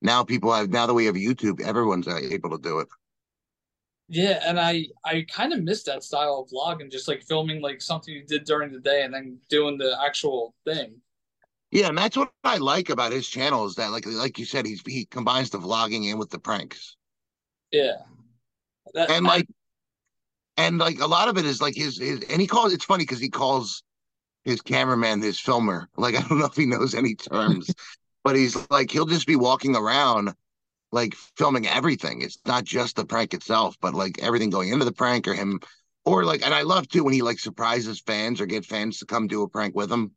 Now 0.00 0.24
people 0.24 0.52
have 0.52 0.70
now 0.70 0.86
that 0.86 0.94
we 0.94 1.06
have 1.06 1.16
YouTube, 1.16 1.60
everyone's 1.60 2.08
able 2.08 2.50
to 2.50 2.58
do 2.58 2.80
it. 2.80 2.88
Yeah, 4.08 4.40
and 4.44 4.58
I 4.58 4.86
I 5.04 5.26
kind 5.30 5.52
of 5.52 5.62
miss 5.62 5.82
that 5.84 6.02
style 6.02 6.40
of 6.42 6.50
vlog 6.50 6.80
and 6.80 6.90
just 6.90 7.08
like 7.08 7.22
filming 7.22 7.60
like 7.60 7.82
something 7.82 8.14
you 8.14 8.24
did 8.24 8.44
during 8.44 8.72
the 8.72 8.80
day 8.80 9.02
and 9.02 9.12
then 9.12 9.38
doing 9.50 9.76
the 9.76 9.98
actual 10.02 10.54
thing. 10.64 10.94
Yeah, 11.70 11.88
and 11.88 11.98
that's 11.98 12.16
what 12.16 12.32
I 12.44 12.56
like 12.56 12.88
about 12.88 13.12
his 13.12 13.28
channel 13.28 13.66
is 13.66 13.74
that 13.74 13.90
like 13.90 14.06
like 14.06 14.38
you 14.38 14.46
said, 14.46 14.64
he's 14.64 14.82
he 14.86 15.04
combines 15.04 15.50
the 15.50 15.58
vlogging 15.58 16.10
in 16.10 16.18
with 16.18 16.30
the 16.30 16.38
pranks. 16.38 16.96
Yeah. 17.70 17.96
That, 18.94 19.10
and 19.10 19.26
like 19.26 19.46
and 20.56 20.78
like 20.78 21.00
a 21.00 21.06
lot 21.06 21.28
of 21.28 21.36
it 21.36 21.44
is 21.44 21.60
like 21.60 21.74
his 21.74 21.98
his 21.98 22.20
and 22.30 22.40
he 22.40 22.46
calls 22.46 22.72
it's 22.72 22.86
funny 22.86 23.04
because 23.04 23.20
he 23.20 23.28
calls 23.28 23.82
his 24.44 24.62
cameraman 24.62 25.20
his 25.20 25.38
filmer. 25.38 25.88
Like 25.96 26.14
I 26.14 26.26
don't 26.26 26.38
know 26.38 26.46
if 26.46 26.56
he 26.56 26.64
knows 26.64 26.94
any 26.94 27.14
terms, 27.14 27.70
but 28.24 28.36
he's 28.36 28.56
like 28.70 28.90
he'll 28.90 29.06
just 29.06 29.26
be 29.26 29.36
walking 29.36 29.76
around 29.76 30.34
like 30.92 31.14
filming 31.14 31.66
everything. 31.66 32.22
It's 32.22 32.38
not 32.46 32.64
just 32.64 32.96
the 32.96 33.04
prank 33.04 33.34
itself, 33.34 33.76
but 33.80 33.94
like 33.94 34.18
everything 34.20 34.50
going 34.50 34.70
into 34.70 34.84
the 34.84 34.92
prank 34.92 35.28
or 35.28 35.34
him 35.34 35.60
or 36.04 36.24
like 36.24 36.44
and 36.44 36.54
I 36.54 36.62
love 36.62 36.88
too 36.88 37.04
when 37.04 37.14
he 37.14 37.22
like 37.22 37.38
surprises 37.38 38.00
fans 38.00 38.40
or 38.40 38.46
get 38.46 38.64
fans 38.64 38.98
to 38.98 39.06
come 39.06 39.26
do 39.26 39.42
a 39.42 39.48
prank 39.48 39.74
with 39.74 39.90
him. 39.90 40.12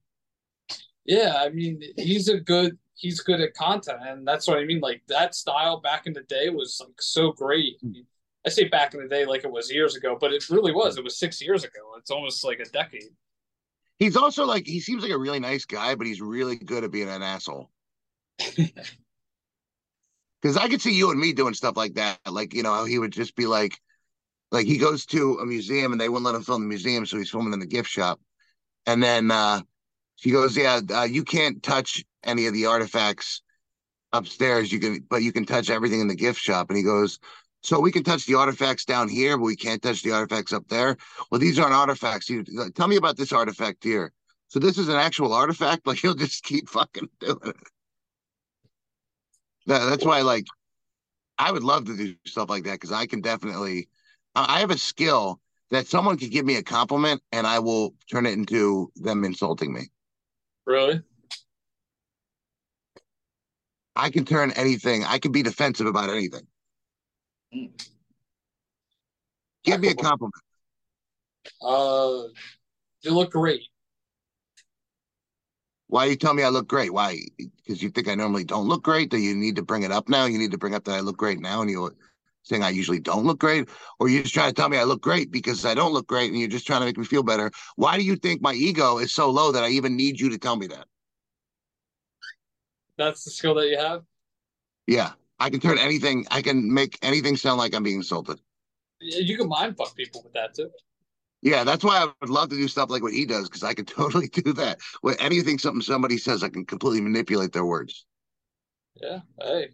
Yeah, 1.05 1.35
I 1.39 1.49
mean 1.49 1.81
he's 1.97 2.27
a 2.27 2.39
good 2.39 2.77
he's 2.95 3.21
good 3.21 3.41
at 3.41 3.53
content 3.53 3.99
and 4.05 4.27
that's 4.27 4.47
what 4.47 4.59
I 4.59 4.65
mean. 4.65 4.79
Like 4.79 5.01
that 5.07 5.35
style 5.35 5.81
back 5.81 6.07
in 6.07 6.13
the 6.13 6.23
day 6.23 6.49
was 6.49 6.81
like 6.83 7.01
so 7.01 7.31
great. 7.31 7.77
I, 7.83 7.87
mean, 7.87 8.05
I 8.45 8.49
say 8.49 8.65
back 8.65 8.93
in 8.93 9.01
the 9.01 9.07
day 9.07 9.25
like 9.25 9.43
it 9.43 9.51
was 9.51 9.71
years 9.71 9.95
ago, 9.95 10.17
but 10.19 10.31
it 10.31 10.49
really 10.49 10.71
was. 10.71 10.97
It 10.97 11.03
was 11.03 11.17
six 11.17 11.41
years 11.41 11.63
ago. 11.63 11.95
It's 11.97 12.11
almost 12.11 12.43
like 12.43 12.59
a 12.59 12.65
decade. 12.65 13.09
He's 13.99 14.17
also 14.17 14.45
like 14.45 14.65
he 14.65 14.79
seems 14.79 15.03
like 15.03 15.11
a 15.11 15.17
really 15.17 15.39
nice 15.39 15.65
guy, 15.65 15.95
but 15.95 16.07
he's 16.07 16.21
really 16.21 16.55
good 16.55 16.83
at 16.83 16.91
being 16.91 17.09
an 17.09 17.21
asshole. 17.21 17.69
Because 20.41 20.57
I 20.57 20.67
could 20.67 20.81
see 20.81 20.93
you 20.93 21.11
and 21.11 21.19
me 21.19 21.33
doing 21.33 21.53
stuff 21.53 21.77
like 21.77 21.93
that. 21.95 22.19
Like, 22.29 22.53
you 22.53 22.63
know, 22.63 22.83
he 22.85 22.97
would 22.97 23.11
just 23.11 23.35
be 23.35 23.45
like, 23.45 23.79
like 24.51 24.65
he 24.65 24.77
goes 24.77 25.05
to 25.07 25.37
a 25.39 25.45
museum 25.45 25.91
and 25.91 26.01
they 26.01 26.09
wouldn't 26.09 26.25
let 26.25 26.35
him 26.35 26.43
film 26.43 26.63
the 26.63 26.67
museum, 26.67 27.05
so 27.05 27.17
he's 27.17 27.29
filming 27.29 27.53
in 27.53 27.59
the 27.59 27.65
gift 27.65 27.89
shop. 27.89 28.19
And 28.85 29.01
then 29.01 29.31
uh 29.31 29.61
she 30.21 30.31
goes, 30.31 30.55
Yeah, 30.55 30.81
uh, 30.93 31.03
you 31.03 31.23
can't 31.23 31.61
touch 31.63 32.03
any 32.23 32.45
of 32.45 32.53
the 32.53 32.67
artifacts 32.67 33.41
upstairs. 34.13 34.71
You 34.71 34.79
can, 34.79 35.05
but 35.09 35.23
you 35.23 35.31
can 35.31 35.45
touch 35.45 35.69
everything 35.69 35.99
in 35.99 36.07
the 36.07 36.15
gift 36.15 36.39
shop. 36.39 36.69
And 36.69 36.77
he 36.77 36.83
goes, 36.83 37.19
So 37.63 37.79
we 37.79 37.91
can 37.91 38.03
touch 38.03 38.27
the 38.27 38.35
artifacts 38.35 38.85
down 38.85 39.09
here, 39.09 39.37
but 39.37 39.45
we 39.45 39.55
can't 39.55 39.81
touch 39.81 40.03
the 40.03 40.11
artifacts 40.11 40.53
up 40.53 40.67
there. 40.67 40.97
Well, 41.31 41.39
these 41.39 41.57
aren't 41.57 41.73
artifacts. 41.73 42.29
You, 42.29 42.43
tell 42.75 42.87
me 42.87 42.97
about 42.97 43.17
this 43.17 43.33
artifact 43.33 43.83
here. 43.83 44.13
So 44.49 44.59
this 44.59 44.77
is 44.77 44.89
an 44.89 44.97
actual 44.97 45.33
artifact. 45.33 45.81
Like 45.87 45.99
he'll 45.99 46.13
just 46.13 46.43
keep 46.43 46.69
fucking 46.69 47.09
doing 47.19 47.39
it. 47.45 47.55
That, 49.67 49.89
that's 49.89 50.05
why, 50.05 50.21
like, 50.21 50.45
I 51.37 51.51
would 51.51 51.63
love 51.63 51.85
to 51.85 51.97
do 51.97 52.15
stuff 52.25 52.49
like 52.49 52.63
that 52.65 52.73
because 52.73 52.91
I 52.91 53.05
can 53.05 53.21
definitely, 53.21 53.89
I 54.35 54.59
have 54.59 54.71
a 54.71 54.77
skill 54.77 55.39
that 55.71 55.87
someone 55.87 56.17
could 56.17 56.31
give 56.31 56.45
me 56.45 56.57
a 56.57 56.63
compliment 56.63 57.21
and 57.31 57.47
I 57.47 57.59
will 57.59 57.95
turn 58.09 58.25
it 58.25 58.33
into 58.33 58.91
them 58.95 59.23
insulting 59.23 59.73
me. 59.73 59.89
Really? 60.65 61.01
I 63.95 64.09
can 64.09 64.25
turn 64.25 64.51
anything. 64.51 65.03
I 65.03 65.19
can 65.19 65.31
be 65.31 65.43
defensive 65.43 65.87
about 65.87 66.09
anything. 66.09 66.47
Mm. 67.53 67.71
Give 69.63 69.79
me 69.79 69.89
a 69.89 69.95
compliment. 69.95 70.33
Uh, 71.61 72.23
you 73.01 73.11
look 73.11 73.31
great. 73.31 73.63
Why 75.91 76.05
you 76.05 76.15
tell 76.15 76.33
me 76.33 76.43
I 76.43 76.47
look 76.47 76.69
great? 76.69 76.93
Why? 76.93 77.19
Because 77.37 77.83
you 77.83 77.89
think 77.89 78.07
I 78.07 78.15
normally 78.15 78.45
don't 78.45 78.65
look 78.65 78.81
great? 78.81 79.09
Do 79.09 79.17
you 79.17 79.35
need 79.35 79.57
to 79.57 79.61
bring 79.61 79.83
it 79.83 79.91
up 79.91 80.07
now? 80.07 80.23
You 80.23 80.37
need 80.37 80.51
to 80.51 80.57
bring 80.57 80.73
up 80.73 80.85
that 80.85 80.93
I 80.93 81.01
look 81.01 81.17
great 81.17 81.41
now, 81.41 81.61
and 81.61 81.69
you're 81.69 81.93
saying 82.43 82.63
I 82.63 82.69
usually 82.69 83.01
don't 83.01 83.25
look 83.25 83.39
great, 83.39 83.67
or 83.99 84.07
you're 84.07 84.21
just 84.21 84.33
trying 84.33 84.47
to 84.47 84.53
tell 84.53 84.69
me 84.69 84.77
I 84.77 84.85
look 84.85 85.01
great 85.01 85.31
because 85.31 85.65
I 85.65 85.73
don't 85.73 85.91
look 85.91 86.07
great, 86.07 86.31
and 86.31 86.39
you're 86.39 86.47
just 86.47 86.65
trying 86.65 86.79
to 86.79 86.85
make 86.85 86.97
me 86.97 87.03
feel 87.03 87.23
better. 87.23 87.51
Why 87.75 87.97
do 87.97 88.05
you 88.05 88.15
think 88.15 88.41
my 88.41 88.53
ego 88.53 88.99
is 88.99 89.11
so 89.11 89.29
low 89.29 89.51
that 89.51 89.65
I 89.65 89.67
even 89.67 89.97
need 89.97 90.17
you 90.17 90.29
to 90.29 90.37
tell 90.37 90.55
me 90.55 90.67
that? 90.67 90.85
That's 92.97 93.25
the 93.25 93.31
skill 93.31 93.55
that 93.55 93.67
you 93.67 93.77
have. 93.77 94.03
Yeah, 94.87 95.11
I 95.39 95.49
can 95.49 95.59
turn 95.59 95.77
anything. 95.77 96.25
I 96.31 96.41
can 96.41 96.73
make 96.73 96.97
anything 97.01 97.35
sound 97.35 97.57
like 97.57 97.75
I'm 97.75 97.83
being 97.83 97.97
insulted. 97.97 98.39
You 99.01 99.35
can 99.35 99.49
mind 99.49 99.75
fuck 99.75 99.93
people 99.93 100.23
with 100.23 100.31
that 100.33 100.53
too. 100.53 100.69
Yeah, 101.41 101.63
that's 101.63 101.83
why 101.83 101.97
I 101.97 102.11
would 102.21 102.29
love 102.29 102.49
to 102.49 102.55
do 102.55 102.67
stuff 102.67 102.89
like 102.91 103.01
what 103.01 103.13
he 103.13 103.25
does 103.25 103.49
because 103.49 103.63
I 103.63 103.73
could 103.73 103.87
totally 103.87 104.27
do 104.27 104.53
that. 104.53 104.79
With 105.01 105.19
anything, 105.19 105.57
something 105.57 105.81
somebody 105.81 106.17
says, 106.17 106.43
I 106.43 106.49
can 106.49 106.65
completely 106.65 107.01
manipulate 107.01 107.51
their 107.51 107.65
words. 107.65 108.05
Yeah. 109.01 109.19
Hey. 109.39 109.69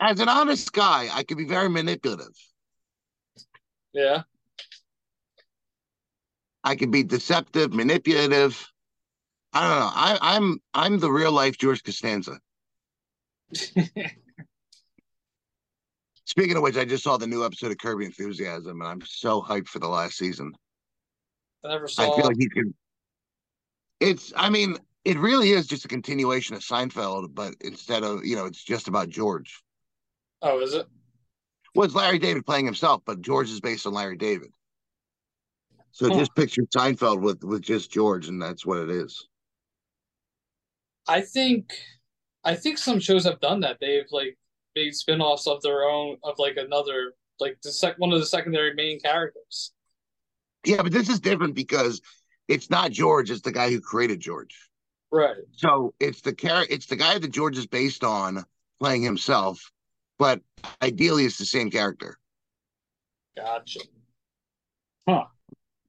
As 0.00 0.20
an 0.20 0.28
honest 0.28 0.72
guy, 0.72 1.08
I 1.12 1.22
can 1.22 1.38
be 1.38 1.46
very 1.46 1.68
manipulative. 1.68 2.34
Yeah. 3.92 4.22
I 6.64 6.74
can 6.74 6.90
be 6.90 7.04
deceptive, 7.04 7.72
manipulative. 7.72 8.66
I 9.52 9.60
don't 9.60 9.78
know. 9.78 9.90
I, 9.94 10.18
I'm 10.20 10.58
I'm 10.72 10.98
the 10.98 11.12
real 11.12 11.30
life 11.30 11.58
George 11.58 11.84
Costanza. 11.84 12.40
Speaking 16.36 16.56
of 16.56 16.64
which, 16.64 16.76
I 16.76 16.84
just 16.84 17.04
saw 17.04 17.16
the 17.16 17.28
new 17.28 17.44
episode 17.44 17.70
of 17.70 17.76
Your 17.84 18.02
Enthusiasm, 18.02 18.80
and 18.80 18.90
I'm 18.90 19.00
so 19.02 19.40
hyped 19.40 19.68
for 19.68 19.78
the 19.78 19.86
last 19.86 20.18
season. 20.18 20.52
I 21.64 21.68
never 21.68 21.86
saw. 21.86 22.02
I 22.02 22.16
feel 22.16 22.24
like 22.24 22.36
he 22.36 22.48
can. 22.48 22.74
It's. 24.00 24.32
I 24.36 24.50
mean, 24.50 24.76
it 25.04 25.16
really 25.16 25.50
is 25.50 25.68
just 25.68 25.84
a 25.84 25.88
continuation 25.88 26.56
of 26.56 26.62
Seinfeld, 26.62 27.36
but 27.36 27.54
instead 27.60 28.02
of 28.02 28.24
you 28.24 28.34
know, 28.34 28.46
it's 28.46 28.64
just 28.64 28.88
about 28.88 29.10
George. 29.10 29.62
Oh, 30.42 30.58
is 30.60 30.74
it? 30.74 30.88
Well, 31.76 31.84
it's 31.84 31.94
Larry 31.94 32.18
David 32.18 32.44
playing 32.44 32.64
himself, 32.64 33.02
but 33.06 33.20
George 33.20 33.48
is 33.48 33.60
based 33.60 33.86
on 33.86 33.94
Larry 33.94 34.16
David. 34.16 34.52
So 35.92 36.08
Huh. 36.08 36.18
just 36.18 36.34
picture 36.34 36.62
Seinfeld 36.62 37.20
with 37.20 37.44
with 37.44 37.62
just 37.62 37.92
George, 37.92 38.26
and 38.26 38.42
that's 38.42 38.66
what 38.66 38.78
it 38.78 38.90
is. 38.90 39.28
I 41.06 41.20
think, 41.20 41.72
I 42.42 42.56
think 42.56 42.78
some 42.78 42.98
shows 42.98 43.22
have 43.22 43.38
done 43.38 43.60
that. 43.60 43.78
They've 43.80 44.10
like 44.10 44.36
made 44.74 44.94
spin-offs 44.94 45.46
of 45.46 45.62
their 45.62 45.84
own 45.84 46.16
of 46.24 46.38
like 46.38 46.56
another 46.56 47.14
like 47.40 47.58
the 47.62 47.72
sec 47.72 47.98
one 47.98 48.12
of 48.12 48.20
the 48.20 48.26
secondary 48.26 48.74
main 48.74 49.00
characters. 49.00 49.72
Yeah, 50.64 50.82
but 50.82 50.92
this 50.92 51.08
is 51.08 51.20
different 51.20 51.54
because 51.54 52.00
it's 52.48 52.70
not 52.70 52.90
George; 52.90 53.30
it's 53.30 53.42
the 53.42 53.52
guy 53.52 53.70
who 53.70 53.80
created 53.80 54.20
George. 54.20 54.56
Right. 55.10 55.36
So 55.52 55.94
it's 56.00 56.20
the 56.20 56.32
char- 56.32 56.66
it's 56.68 56.86
the 56.86 56.96
guy 56.96 57.18
that 57.18 57.30
George 57.30 57.58
is 57.58 57.66
based 57.66 58.04
on 58.04 58.44
playing 58.80 59.02
himself, 59.02 59.70
but 60.18 60.40
ideally 60.82 61.24
it's 61.24 61.38
the 61.38 61.44
same 61.44 61.70
character. 61.70 62.18
Gotcha. 63.36 63.80
Huh. 65.08 65.24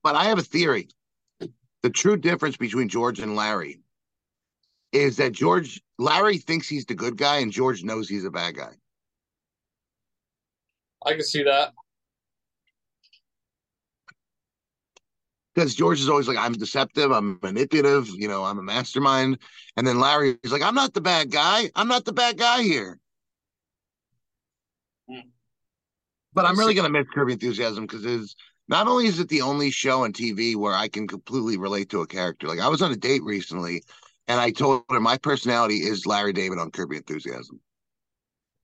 But 0.04 0.16
I 0.16 0.26
have 0.26 0.38
a 0.38 0.44
theory. 0.44 0.90
The 1.82 1.90
true 1.90 2.18
difference 2.18 2.58
between 2.58 2.90
George 2.90 3.20
and 3.20 3.36
Larry 3.36 3.80
is 4.92 5.18
that 5.18 5.32
George 5.32 5.82
Larry 5.98 6.38
thinks 6.38 6.68
he's 6.68 6.86
the 6.86 6.96
good 6.96 7.18
guy 7.18 7.38
and 7.38 7.52
George 7.52 7.84
knows 7.84 8.08
he's 8.08 8.26
a 8.26 8.32
bad 8.32 8.56
guy. 8.56 8.74
I 11.06 11.12
can 11.12 11.24
see 11.24 11.44
that. 11.44 11.74
Because 15.54 15.74
George 15.74 16.02
is 16.02 16.10
always 16.10 16.28
like, 16.28 16.38
I'm 16.38 16.54
deceptive, 16.54 17.12
I'm 17.12 17.40
manipulative, 17.42 18.10
you 18.10 18.28
know, 18.28 18.44
I'm 18.44 18.60
a 18.60 18.64
mastermind. 18.64 19.40
And 19.78 19.88
then 19.88 20.00
Larry 20.00 20.38
is 20.44 20.52
like, 20.52 20.62
I'm 20.62 20.76
not 20.76 20.94
the 20.94 21.02
bad 21.02 21.32
guy. 21.32 21.70
I'm 21.76 21.88
not 21.88 22.04
the 22.04 22.12
bad 22.12 22.38
guy 22.38 22.62
here. 22.62 23.00
Hmm. 25.10 25.30
But 26.34 26.46
I'm 26.46 26.60
really 26.60 26.74
gonna 26.74 26.90
miss 26.90 27.08
Curb 27.14 27.30
Your 27.30 27.34
Enthusiasm 27.34 27.86
because 27.86 28.04
it's 28.04 28.36
not 28.68 28.88
only 28.88 29.06
is 29.06 29.20
it 29.20 29.30
the 29.30 29.42
only 29.42 29.72
show 29.72 30.04
on 30.04 30.12
TV 30.12 30.56
where 30.56 30.74
I 30.74 30.90
can 30.90 31.08
completely 31.08 31.56
relate 31.56 31.90
to 31.92 32.02
a 32.02 32.08
character. 32.08 32.48
Like 32.48 32.60
I 32.60 32.68
was 32.68 32.82
on 32.82 32.92
a 32.92 32.98
date 32.98 33.24
recently 33.24 33.84
and 34.28 34.40
I 34.40 34.52
told 34.52 34.84
her 34.90 35.00
my 35.00 35.18
personality 35.18 35.78
is 35.78 36.06
Larry 36.06 36.34
David 36.34 36.60
on 36.60 36.72
Curb 36.72 36.92
Your 36.92 36.98
Enthusiasm. 36.98 37.60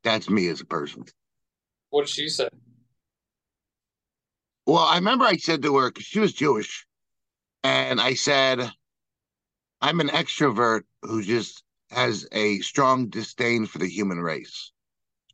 That's 0.04 0.30
me 0.30 0.48
as 0.48 0.62
a 0.62 0.66
person. 0.66 1.06
What 1.90 2.06
did 2.06 2.10
she 2.10 2.30
say? 2.30 2.50
Well, 4.66 4.84
I 4.84 4.96
remember 4.96 5.26
I 5.26 5.38
said 5.38 5.62
to 5.64 5.78
her 5.78 5.90
because 5.90 6.06
she 6.06 6.20
was 6.20 6.34
Jewish, 6.34 6.86
and 7.64 8.00
I 8.00 8.14
said, 8.14 8.72
"I'm 9.82 10.00
an 10.00 10.10
extrovert 10.10 10.84
who 11.02 11.22
just 11.24 11.64
has 11.90 12.28
a 12.32 12.60
strong 12.60 13.10
disdain 13.10 13.66
for 13.66 13.80
the 13.80 13.90
human 13.90 14.20
race." 14.20 14.72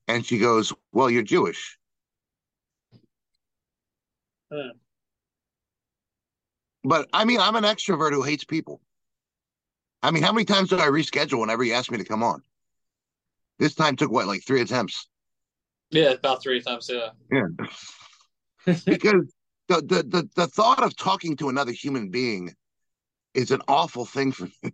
And 0.08 0.26
she 0.26 0.40
goes, 0.40 0.74
"Well, 0.92 1.10
you're 1.10 1.24
Jewish." 1.24 1.78
Hmm. 4.52 4.78
But 6.84 7.10
I 7.14 7.26
mean, 7.26 7.40
I'm 7.40 7.56
an 7.56 7.66
extrovert 7.66 8.14
who 8.14 8.24
hates 8.24 8.46
people. 8.46 8.82
I 10.08 10.12
mean, 10.12 10.24
how 10.24 10.32
many 10.32 10.46
times 10.46 10.70
do 10.70 10.78
I 10.78 10.88
reschedule 10.88 11.42
whenever 11.42 11.66
you 11.66 11.74
asked 11.74 11.92
me 11.92 11.98
to 11.98 12.06
come 12.06 12.24
on? 12.24 12.42
This 13.60 13.76
time 13.76 13.98
took 13.98 14.10
what, 14.10 14.26
like 14.26 14.42
three 14.48 14.62
attempts? 14.62 15.10
Yeah, 15.90 16.12
about 16.12 16.42
three 16.42 16.62
times. 16.62 16.90
Yeah. 16.90 17.10
Yeah. 17.30 17.48
because 18.86 19.34
the, 19.68 19.82
the 19.82 20.04
the 20.08 20.30
the 20.38 20.48
thought 20.48 20.82
of 20.82 20.96
talking 20.96 21.36
to 21.38 21.50
another 21.50 21.74
human 21.74 22.10
being 22.10 22.54
is 23.34 23.52
an 23.52 23.62
awful 23.68 24.06
thing 24.06 24.32
for 24.32 24.46
me. 24.46 24.54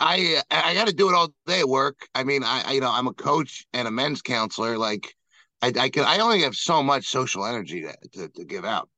I 0.00 0.42
I 0.50 0.74
got 0.74 0.88
to 0.88 0.92
do 0.92 1.08
it 1.08 1.14
all 1.14 1.32
day 1.46 1.60
at 1.60 1.68
work. 1.68 2.08
I 2.12 2.24
mean, 2.24 2.42
I, 2.42 2.62
I, 2.66 2.72
you 2.72 2.80
know 2.80 2.90
I'm 2.90 3.06
a 3.06 3.14
coach 3.14 3.68
and 3.72 3.86
a 3.86 3.92
men's 3.92 4.20
counselor. 4.20 4.78
Like, 4.78 5.14
I 5.62 5.72
I 5.78 5.90
can 5.90 6.04
I 6.04 6.18
only 6.18 6.42
have 6.42 6.56
so 6.56 6.82
much 6.82 7.06
social 7.06 7.46
energy 7.46 7.82
to 7.82 7.94
to, 8.14 8.28
to 8.30 8.44
give 8.44 8.64
out. 8.64 8.88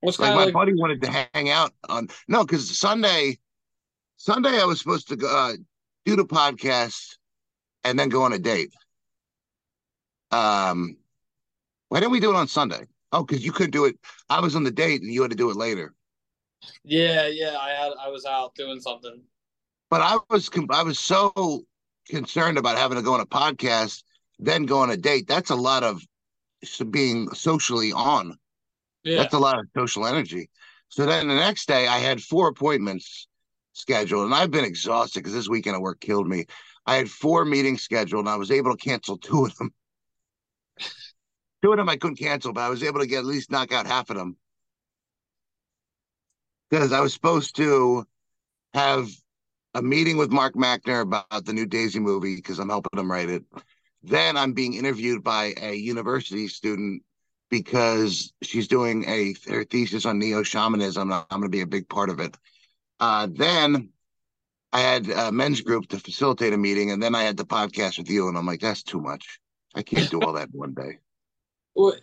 What's 0.00 0.18
Like 0.18 0.34
my 0.34 0.44
like, 0.44 0.54
buddy 0.54 0.72
wanted 0.74 1.02
to 1.02 1.28
hang 1.34 1.50
out 1.50 1.72
on 1.88 2.08
no, 2.28 2.44
because 2.44 2.78
Sunday, 2.78 3.38
Sunday 4.16 4.60
I 4.60 4.64
was 4.64 4.78
supposed 4.78 5.08
to 5.08 5.16
go, 5.16 5.28
uh, 5.28 5.52
do 6.06 6.16
the 6.16 6.24
podcast 6.24 7.16
and 7.84 7.98
then 7.98 8.08
go 8.08 8.22
on 8.22 8.32
a 8.32 8.38
date. 8.38 8.72
Um, 10.30 10.96
why 11.88 12.00
didn't 12.00 12.12
we 12.12 12.20
do 12.20 12.30
it 12.30 12.36
on 12.36 12.48
Sunday? 12.48 12.86
Oh, 13.12 13.24
because 13.24 13.44
you 13.44 13.52
couldn't 13.52 13.72
do 13.72 13.84
it. 13.84 13.96
I 14.28 14.40
was 14.40 14.56
on 14.56 14.64
the 14.64 14.70
date 14.70 15.02
and 15.02 15.12
you 15.12 15.22
had 15.22 15.32
to 15.32 15.36
do 15.36 15.50
it 15.50 15.56
later. 15.56 15.92
yeah, 16.84 17.26
yeah. 17.26 17.56
I 17.58 17.70
had 17.70 17.92
I 18.00 18.08
was 18.08 18.24
out 18.24 18.54
doing 18.54 18.80
something. 18.80 19.20
But 19.90 20.00
I 20.00 20.18
was 20.30 20.48
I 20.70 20.82
was 20.82 20.98
so 20.98 21.64
concerned 22.08 22.58
about 22.58 22.78
having 22.78 22.96
to 22.96 23.02
go 23.02 23.14
on 23.14 23.20
a 23.20 23.26
podcast, 23.26 24.02
then 24.38 24.64
go 24.64 24.78
on 24.78 24.90
a 24.90 24.96
date. 24.96 25.26
That's 25.26 25.50
a 25.50 25.56
lot 25.56 25.82
of 25.82 26.00
being 26.90 27.28
socially 27.30 27.92
on. 27.92 28.38
Yeah. 29.04 29.18
That's 29.18 29.34
a 29.34 29.38
lot 29.38 29.58
of 29.58 29.66
social 29.76 30.06
energy. 30.06 30.50
So 30.88 31.06
then 31.06 31.28
the 31.28 31.34
next 31.34 31.68
day, 31.68 31.86
I 31.86 31.98
had 31.98 32.20
four 32.20 32.48
appointments 32.48 33.28
scheduled, 33.72 34.24
and 34.24 34.34
I've 34.34 34.50
been 34.50 34.64
exhausted 34.64 35.20
because 35.20 35.32
this 35.32 35.48
weekend 35.48 35.76
of 35.76 35.82
work 35.82 36.00
killed 36.00 36.28
me. 36.28 36.46
I 36.86 36.96
had 36.96 37.10
four 37.10 37.44
meetings 37.44 37.82
scheduled, 37.82 38.26
and 38.26 38.28
I 38.28 38.36
was 38.36 38.50
able 38.50 38.76
to 38.76 38.76
cancel 38.76 39.16
two 39.16 39.46
of 39.46 39.56
them. 39.56 39.72
two 41.62 41.70
of 41.70 41.76
them 41.76 41.88
I 41.88 41.96
couldn't 41.96 42.16
cancel, 42.16 42.52
but 42.52 42.62
I 42.62 42.68
was 42.68 42.82
able 42.82 43.00
to 43.00 43.06
get 43.06 43.20
at 43.20 43.24
least 43.24 43.50
knock 43.50 43.72
out 43.72 43.86
half 43.86 44.10
of 44.10 44.16
them 44.16 44.36
because 46.70 46.92
I 46.92 47.00
was 47.00 47.12
supposed 47.12 47.56
to 47.56 48.04
have 48.74 49.08
a 49.74 49.82
meeting 49.82 50.16
with 50.16 50.30
Mark 50.30 50.54
Mackner 50.54 51.02
about 51.02 51.44
the 51.44 51.52
new 51.52 51.66
Daisy 51.66 52.00
movie 52.00 52.36
because 52.36 52.58
I'm 52.58 52.68
helping 52.68 52.98
him 52.98 53.10
write 53.10 53.30
it. 53.30 53.44
Then 54.02 54.36
I'm 54.36 54.52
being 54.52 54.74
interviewed 54.74 55.22
by 55.22 55.54
a 55.60 55.74
university 55.74 56.48
student 56.48 57.02
because 57.50 58.32
she's 58.42 58.68
doing 58.68 59.04
a 59.08 59.34
her 59.50 59.64
thesis 59.64 60.06
on 60.06 60.18
neo 60.18 60.42
shamanism. 60.42 61.12
I'm, 61.12 61.24
I'm 61.30 61.40
going 61.40 61.50
to 61.50 61.56
be 61.56 61.62
a 61.62 61.66
big 61.66 61.88
part 61.88 62.10
of 62.10 62.20
it. 62.20 62.36
Uh, 63.00 63.28
then 63.30 63.90
I 64.72 64.80
had 64.80 65.08
a 65.10 65.32
men's 65.32 65.60
group 65.60 65.88
to 65.88 65.98
facilitate 65.98 66.52
a 66.52 66.56
meeting, 66.56 66.92
and 66.92 67.02
then 67.02 67.14
I 67.14 67.22
had 67.22 67.36
the 67.36 67.44
podcast 67.44 67.98
with 67.98 68.08
you, 68.08 68.28
and 68.28 68.38
I'm 68.38 68.46
like, 68.46 68.60
that's 68.60 68.82
too 68.82 69.00
much. 69.00 69.40
I 69.74 69.82
can't 69.82 70.10
do 70.10 70.20
all 70.20 70.32
that 70.34 70.48
in 70.52 70.58
one 70.58 70.74
day. 70.74 70.98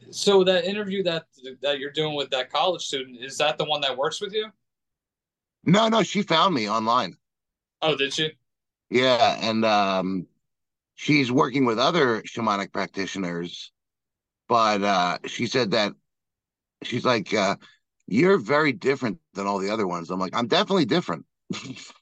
So 0.09 0.43
that 0.45 0.65
interview 0.65 1.03
that 1.03 1.25
that 1.61 1.77
you're 1.77 1.91
doing 1.91 2.15
with 2.15 2.31
that 2.31 2.49
college 2.51 2.83
student 2.83 3.17
is 3.21 3.37
that 3.37 3.59
the 3.59 3.65
one 3.65 3.81
that 3.81 3.95
works 3.95 4.19
with 4.19 4.33
you? 4.33 4.47
No, 5.65 5.87
no, 5.89 6.01
she 6.01 6.23
found 6.23 6.55
me 6.55 6.67
online. 6.67 7.15
Oh, 7.81 7.95
did 7.95 8.13
she? 8.13 8.31
Yeah, 8.89 9.37
and 9.39 9.63
um, 9.65 10.25
she's 10.95 11.31
working 11.31 11.65
with 11.65 11.77
other 11.77 12.21
shamanic 12.23 12.71
practitioners, 12.71 13.71
but 14.47 14.83
uh, 14.83 15.17
she 15.25 15.47
said 15.47 15.71
that 15.71 15.93
she's 16.83 17.05
like, 17.05 17.33
uh, 17.33 17.57
"You're 18.07 18.37
very 18.39 18.73
different 18.73 19.19
than 19.33 19.47
all 19.47 19.59
the 19.59 19.71
other 19.71 19.87
ones." 19.87 20.11
I'm 20.11 20.19
like, 20.19 20.35
"I'm 20.35 20.47
definitely 20.47 20.85
different." 20.85 21.25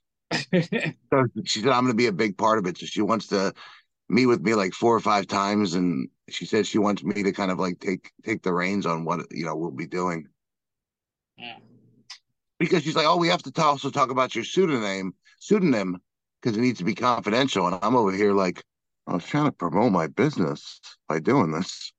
So 1.13 1.25
she 1.45 1.61
said, 1.61 1.69
"I'm 1.71 1.83
going 1.83 1.93
to 1.93 1.97
be 1.97 2.07
a 2.07 2.11
big 2.11 2.37
part 2.37 2.57
of 2.59 2.65
it." 2.65 2.77
So 2.77 2.85
she 2.85 3.01
wants 3.01 3.27
to 3.27 3.53
meet 4.09 4.27
with 4.27 4.41
me 4.41 4.55
like 4.55 4.73
four 4.73 4.95
or 4.95 4.99
five 5.01 5.27
times, 5.27 5.75
and 5.75 6.09
she 6.29 6.45
said 6.45 6.67
she 6.67 6.79
wants 6.79 7.03
me 7.03 7.23
to 7.23 7.31
kind 7.33 7.51
of 7.51 7.59
like 7.59 7.79
take 7.79 8.11
take 8.23 8.43
the 8.43 8.53
reins 8.53 8.85
on 8.85 9.05
what 9.05 9.27
you 9.31 9.45
know 9.45 9.55
we'll 9.55 9.71
be 9.71 9.87
doing 9.87 10.29
Yeah. 11.37 11.57
because 12.59 12.83
she's 12.83 12.95
like, 12.95 13.05
"Oh, 13.07 13.17
we 13.17 13.27
have 13.29 13.43
to 13.43 13.63
also 13.63 13.89
talk 13.89 14.09
about 14.11 14.35
your 14.35 14.43
pseudonym 14.43 15.13
pseudonym 15.39 16.01
because 16.41 16.57
it 16.57 16.61
needs 16.61 16.79
to 16.79 16.85
be 16.85 16.95
confidential." 16.95 17.67
And 17.67 17.79
I'm 17.81 17.95
over 17.95 18.11
here 18.11 18.33
like, 18.33 18.63
I 19.07 19.13
was 19.13 19.25
trying 19.25 19.45
to 19.45 19.51
promote 19.51 19.91
my 19.91 20.07
business 20.07 20.79
by 21.07 21.19
doing 21.19 21.51
this, 21.51 21.93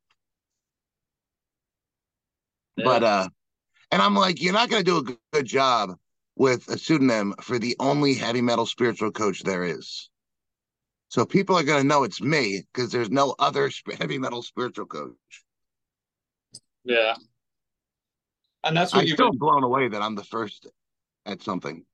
but 2.76 3.02
uh, 3.02 3.28
and 3.90 4.02
I'm 4.02 4.14
like, 4.14 4.42
you're 4.42 4.52
not 4.52 4.68
going 4.68 4.84
to 4.84 4.90
do 4.90 4.98
a 4.98 5.02
good, 5.02 5.18
good 5.32 5.46
job 5.46 5.96
with 6.36 6.68
a 6.68 6.78
pseudonym 6.78 7.34
for 7.40 7.58
the 7.58 7.76
only 7.78 8.14
heavy 8.14 8.42
metal 8.42 8.66
spiritual 8.66 9.10
coach 9.10 9.42
there 9.42 9.64
is. 9.64 10.10
So 11.08 11.24
people 11.24 11.56
are 11.56 11.62
going 11.62 11.82
to 11.82 11.88
know 11.88 12.04
it's 12.04 12.20
me 12.20 12.64
because 12.72 12.90
there's 12.90 13.10
no 13.10 13.34
other 13.38 13.70
heavy 13.98 14.18
metal 14.18 14.42
spiritual 14.42 14.86
coach. 14.86 15.14
yeah. 16.84 17.14
And 18.64 18.76
that's 18.76 18.92
what 18.92 19.02
I'm 19.02 19.06
you've 19.06 19.14
still 19.16 19.30
been. 19.30 19.38
blown 19.38 19.62
away 19.62 19.88
that 19.88 20.02
I'm 20.02 20.16
the 20.16 20.24
first 20.24 20.66
at 21.24 21.42
something. 21.42 21.84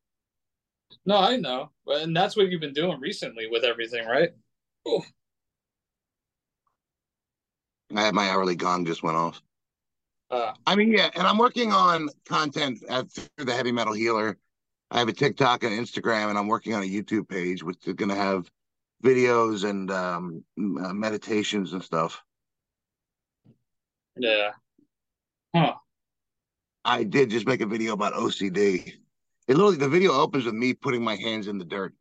No, 1.05 1.19
I 1.19 1.37
know, 1.37 1.71
and 1.87 2.17
that's 2.17 2.37
what 2.37 2.49
you've 2.49 2.61
been 2.61 2.73
doing 2.73 3.01
recently 3.01 3.47
with 3.51 3.65
everything, 3.65 4.07
right? 4.07 4.31
I 7.95 8.01
had 8.01 8.15
my 8.15 8.29
hourly 8.31 8.57
gong 8.57 8.87
just 8.87 9.03
went 9.03 9.17
off. 9.17 9.43
Uh, 10.33 10.55
I 10.67 10.75
mean, 10.77 10.91
yeah, 10.91 11.11
and 11.15 11.27
I'm 11.27 11.37
working 11.37 11.73
on 11.73 12.09
content 12.27 12.83
at 12.89 13.13
through 13.13 13.45
the 13.45 13.53
Heavy 13.53 13.71
Metal 13.71 13.93
Healer. 13.93 14.39
I 14.91 14.99
have 14.99 15.09
a 15.09 15.13
TikTok 15.13 15.63
and 15.63 15.73
Instagram, 15.79 16.31
and 16.31 16.39
I'm 16.39 16.49
working 16.49 16.73
on 16.75 16.83
a 16.83 16.87
YouTube 16.87 17.29
page, 17.29 17.63
which 17.63 17.87
is 17.87 17.93
going 17.95 18.09
to 18.09 18.15
have 18.15 18.51
videos 19.05 19.69
and 19.69 19.91
um, 19.91 20.43
uh, 20.59 20.93
meditations 20.95 21.75
and 21.75 21.83
stuff. 21.85 22.23
yeah. 24.17 24.51
Huh. 25.55 25.75
I 26.85 27.05
did 27.05 27.29
just 27.31 27.47
make 27.47 27.61
a 27.61 27.67
video 27.67 27.93
about 27.93 28.15
OCD. 28.15 28.95
It 29.49 29.57
literally 29.57 29.77
the 29.77 29.89
video 29.89 30.13
opens 30.13 30.47
with 30.47 30.55
me 30.55 30.73
putting 30.73 31.05
my 31.05 31.17
hands 31.17 31.47
in 31.47 31.59
the 31.59 31.65
dirt 31.65 31.95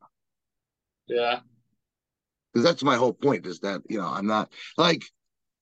Yeah. 1.07 1.41
because 2.53 2.63
that's 2.63 2.83
my 2.83 2.95
whole 2.95 3.13
point. 3.13 3.45
Is 3.45 3.59
that 3.59 3.81
you 3.89 3.97
know 3.99 4.07
I'm 4.07 4.25
not 4.25 4.53
like 4.77 5.03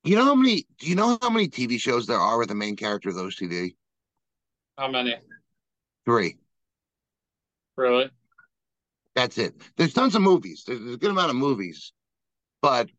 you 0.03 0.15
know 0.15 0.25
how 0.25 0.35
many 0.35 0.65
do 0.79 0.87
you 0.87 0.95
know 0.95 1.17
how 1.21 1.29
many 1.29 1.47
TV 1.47 1.79
shows 1.79 2.07
there 2.07 2.17
are 2.17 2.37
with 2.37 2.49
the 2.49 2.55
main 2.55 2.75
character 2.75 3.09
with 3.09 3.17
OCD? 3.17 3.75
How 4.77 4.89
many? 4.89 5.15
Three. 6.05 6.37
Really? 7.75 8.09
That's 9.15 9.37
it. 9.37 9.55
There's 9.75 9.93
tons 9.93 10.15
of 10.15 10.21
movies. 10.21 10.63
There's, 10.65 10.79
there's 10.79 10.95
a 10.95 10.97
good 10.97 11.11
amount 11.11 11.31
of 11.31 11.35
movies, 11.35 11.91
but 12.61 12.89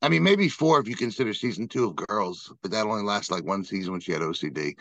I 0.00 0.08
mean 0.08 0.22
maybe 0.22 0.48
four 0.48 0.80
if 0.80 0.88
you 0.88 0.96
consider 0.96 1.34
season 1.34 1.68
two 1.68 1.86
of 1.86 1.96
Girls, 1.96 2.52
but 2.62 2.70
that 2.70 2.86
only 2.86 3.02
lasts 3.02 3.30
like 3.30 3.44
one 3.44 3.64
season 3.64 3.92
when 3.92 4.00
she 4.00 4.12
had 4.12 4.22
OCD. 4.22 4.78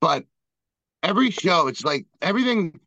But 0.00 0.24
every 1.02 1.30
show, 1.30 1.66
it's 1.66 1.84
like 1.84 2.06
everything. 2.22 2.78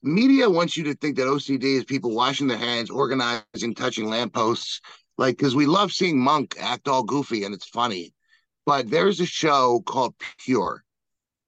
Media 0.00 0.48
wants 0.48 0.76
you 0.76 0.84
to 0.84 0.94
think 0.94 1.16
that 1.16 1.26
OCD 1.26 1.64
is 1.76 1.84
people 1.84 2.14
washing 2.14 2.46
their 2.46 2.56
hands, 2.56 2.88
organizing, 2.88 3.74
touching 3.74 4.08
lampposts, 4.08 4.80
like 5.18 5.36
because 5.36 5.54
we 5.54 5.66
love 5.66 5.92
seeing 5.92 6.18
Monk 6.18 6.56
act 6.60 6.88
all 6.88 7.02
goofy 7.02 7.44
and 7.44 7.54
it's 7.54 7.66
funny. 7.66 8.14
But 8.64 8.90
there's 8.90 9.20
a 9.20 9.26
show 9.26 9.82
called 9.84 10.14
Pure. 10.38 10.84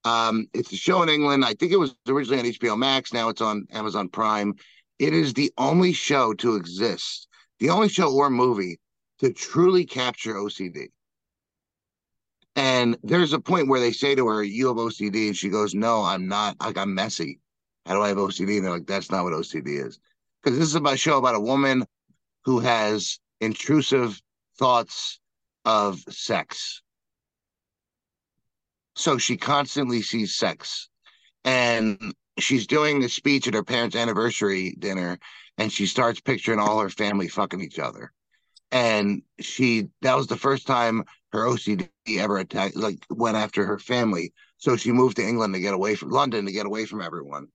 Um, 0.04 0.46
it's 0.54 0.72
a 0.72 0.76
show 0.76 1.02
in 1.02 1.08
England. 1.08 1.44
I 1.44 1.54
think 1.54 1.72
it 1.72 1.78
was 1.78 1.94
originally 2.08 2.40
on 2.40 2.46
HBO 2.46 2.78
Max. 2.78 3.12
Now 3.12 3.28
it's 3.28 3.42
on 3.42 3.66
Amazon 3.70 4.08
Prime. 4.08 4.54
It 4.98 5.14
is 5.14 5.34
the 5.34 5.52
only 5.56 5.92
show 5.92 6.34
to 6.34 6.56
exist, 6.56 7.28
the 7.58 7.70
only 7.70 7.88
show 7.88 8.14
or 8.14 8.30
movie 8.30 8.80
to 9.20 9.32
truly 9.32 9.84
capture 9.84 10.34
OCD. 10.34 10.88
And 12.56 12.98
there's 13.02 13.32
a 13.32 13.40
point 13.40 13.68
where 13.68 13.80
they 13.80 13.92
say 13.92 14.14
to 14.14 14.26
her, 14.28 14.42
You 14.42 14.68
have 14.68 14.76
OCD. 14.76 15.28
And 15.28 15.36
she 15.36 15.48
goes, 15.48 15.74
No, 15.74 16.02
I'm 16.02 16.26
not. 16.26 16.56
Like, 16.60 16.76
I'm 16.76 16.94
messy. 16.94 17.40
How 17.86 17.94
do 17.94 18.02
I 18.02 18.08
have 18.08 18.16
OCD? 18.16 18.56
And 18.56 18.64
they're 18.64 18.72
like, 18.72 18.86
That's 18.86 19.10
not 19.10 19.24
what 19.24 19.32
OCD 19.32 19.86
is. 19.86 20.00
Because 20.42 20.58
this 20.58 20.68
is 20.68 20.74
about 20.74 20.94
a 20.94 20.98
show 20.98 21.18
about 21.18 21.34
a 21.34 21.40
woman 21.40 21.84
who 22.44 22.60
has 22.60 23.20
intrusive 23.40 24.20
thoughts 24.58 25.20
of 25.64 26.00
sex. 26.08 26.82
So 28.96 29.18
she 29.18 29.36
constantly 29.36 30.02
sees 30.02 30.36
sex. 30.36 30.88
And 31.44 32.14
she's 32.38 32.66
doing 32.66 33.02
a 33.02 33.08
speech 33.08 33.48
at 33.48 33.54
her 33.54 33.64
parents' 33.64 33.96
anniversary 33.96 34.74
dinner, 34.78 35.18
and 35.58 35.72
she 35.72 35.86
starts 35.86 36.20
picturing 36.20 36.58
all 36.58 36.80
her 36.80 36.90
family 36.90 37.28
fucking 37.28 37.60
each 37.60 37.78
other. 37.78 38.12
And 38.72 39.22
she 39.40 39.88
that 40.02 40.16
was 40.16 40.26
the 40.26 40.36
first 40.36 40.66
time 40.66 41.04
her 41.32 41.46
OCD 41.46 41.88
ever 42.18 42.38
attacked, 42.38 42.76
like 42.76 43.04
went 43.10 43.36
after 43.36 43.64
her 43.64 43.78
family. 43.78 44.32
So 44.58 44.76
she 44.76 44.92
moved 44.92 45.16
to 45.16 45.26
England 45.26 45.54
to 45.54 45.60
get 45.60 45.74
away 45.74 45.94
from 45.94 46.10
London 46.10 46.46
to 46.46 46.52
get 46.52 46.66
away 46.66 46.84
from 46.84 47.00
everyone. 47.00 47.48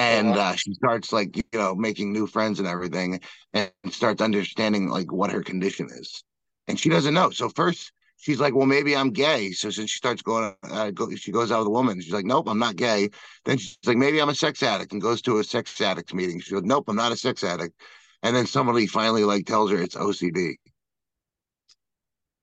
And 0.00 0.28
uh, 0.36 0.54
she 0.54 0.72
starts 0.74 1.12
like 1.12 1.36
you 1.36 1.42
know 1.52 1.74
making 1.74 2.12
new 2.12 2.26
friends 2.26 2.58
and 2.58 2.66
everything, 2.66 3.20
and 3.52 3.70
starts 3.90 4.22
understanding 4.22 4.88
like 4.88 5.12
what 5.12 5.30
her 5.30 5.42
condition 5.42 5.88
is. 5.90 6.24
And 6.68 6.78
she 6.78 6.88
doesn't 6.88 7.14
know. 7.14 7.30
So 7.30 7.48
first 7.50 7.92
she's 8.20 8.40
like, 8.40 8.54
well, 8.54 8.66
maybe 8.66 8.94
I'm 8.94 9.10
gay. 9.10 9.50
So 9.52 9.70
since 9.70 9.90
she 9.90 9.96
starts 9.96 10.22
going, 10.22 10.54
uh, 10.62 10.90
go, 10.90 11.10
she 11.16 11.32
goes 11.32 11.50
out 11.50 11.60
with 11.60 11.68
a 11.68 11.70
woman. 11.70 12.00
She's 12.00 12.12
like, 12.12 12.24
nope, 12.24 12.48
I'm 12.48 12.58
not 12.58 12.76
gay. 12.76 13.08
Then 13.44 13.58
she's 13.58 13.78
like, 13.86 13.96
maybe 13.96 14.20
I'm 14.20 14.28
a 14.28 14.34
sex 14.34 14.62
addict, 14.62 14.92
and 14.92 15.02
goes 15.02 15.22
to 15.22 15.38
a 15.38 15.44
sex 15.44 15.80
addict 15.80 16.14
meeting. 16.14 16.40
She 16.40 16.52
goes, 16.52 16.62
nope, 16.62 16.84
I'm 16.88 16.96
not 16.96 17.12
a 17.12 17.16
sex 17.16 17.42
addict. 17.42 17.74
And 18.22 18.36
then 18.36 18.46
somebody 18.46 18.86
finally 18.86 19.24
like 19.24 19.46
tells 19.46 19.70
her 19.70 19.80
it's 19.80 19.96
OCD. 19.96 20.54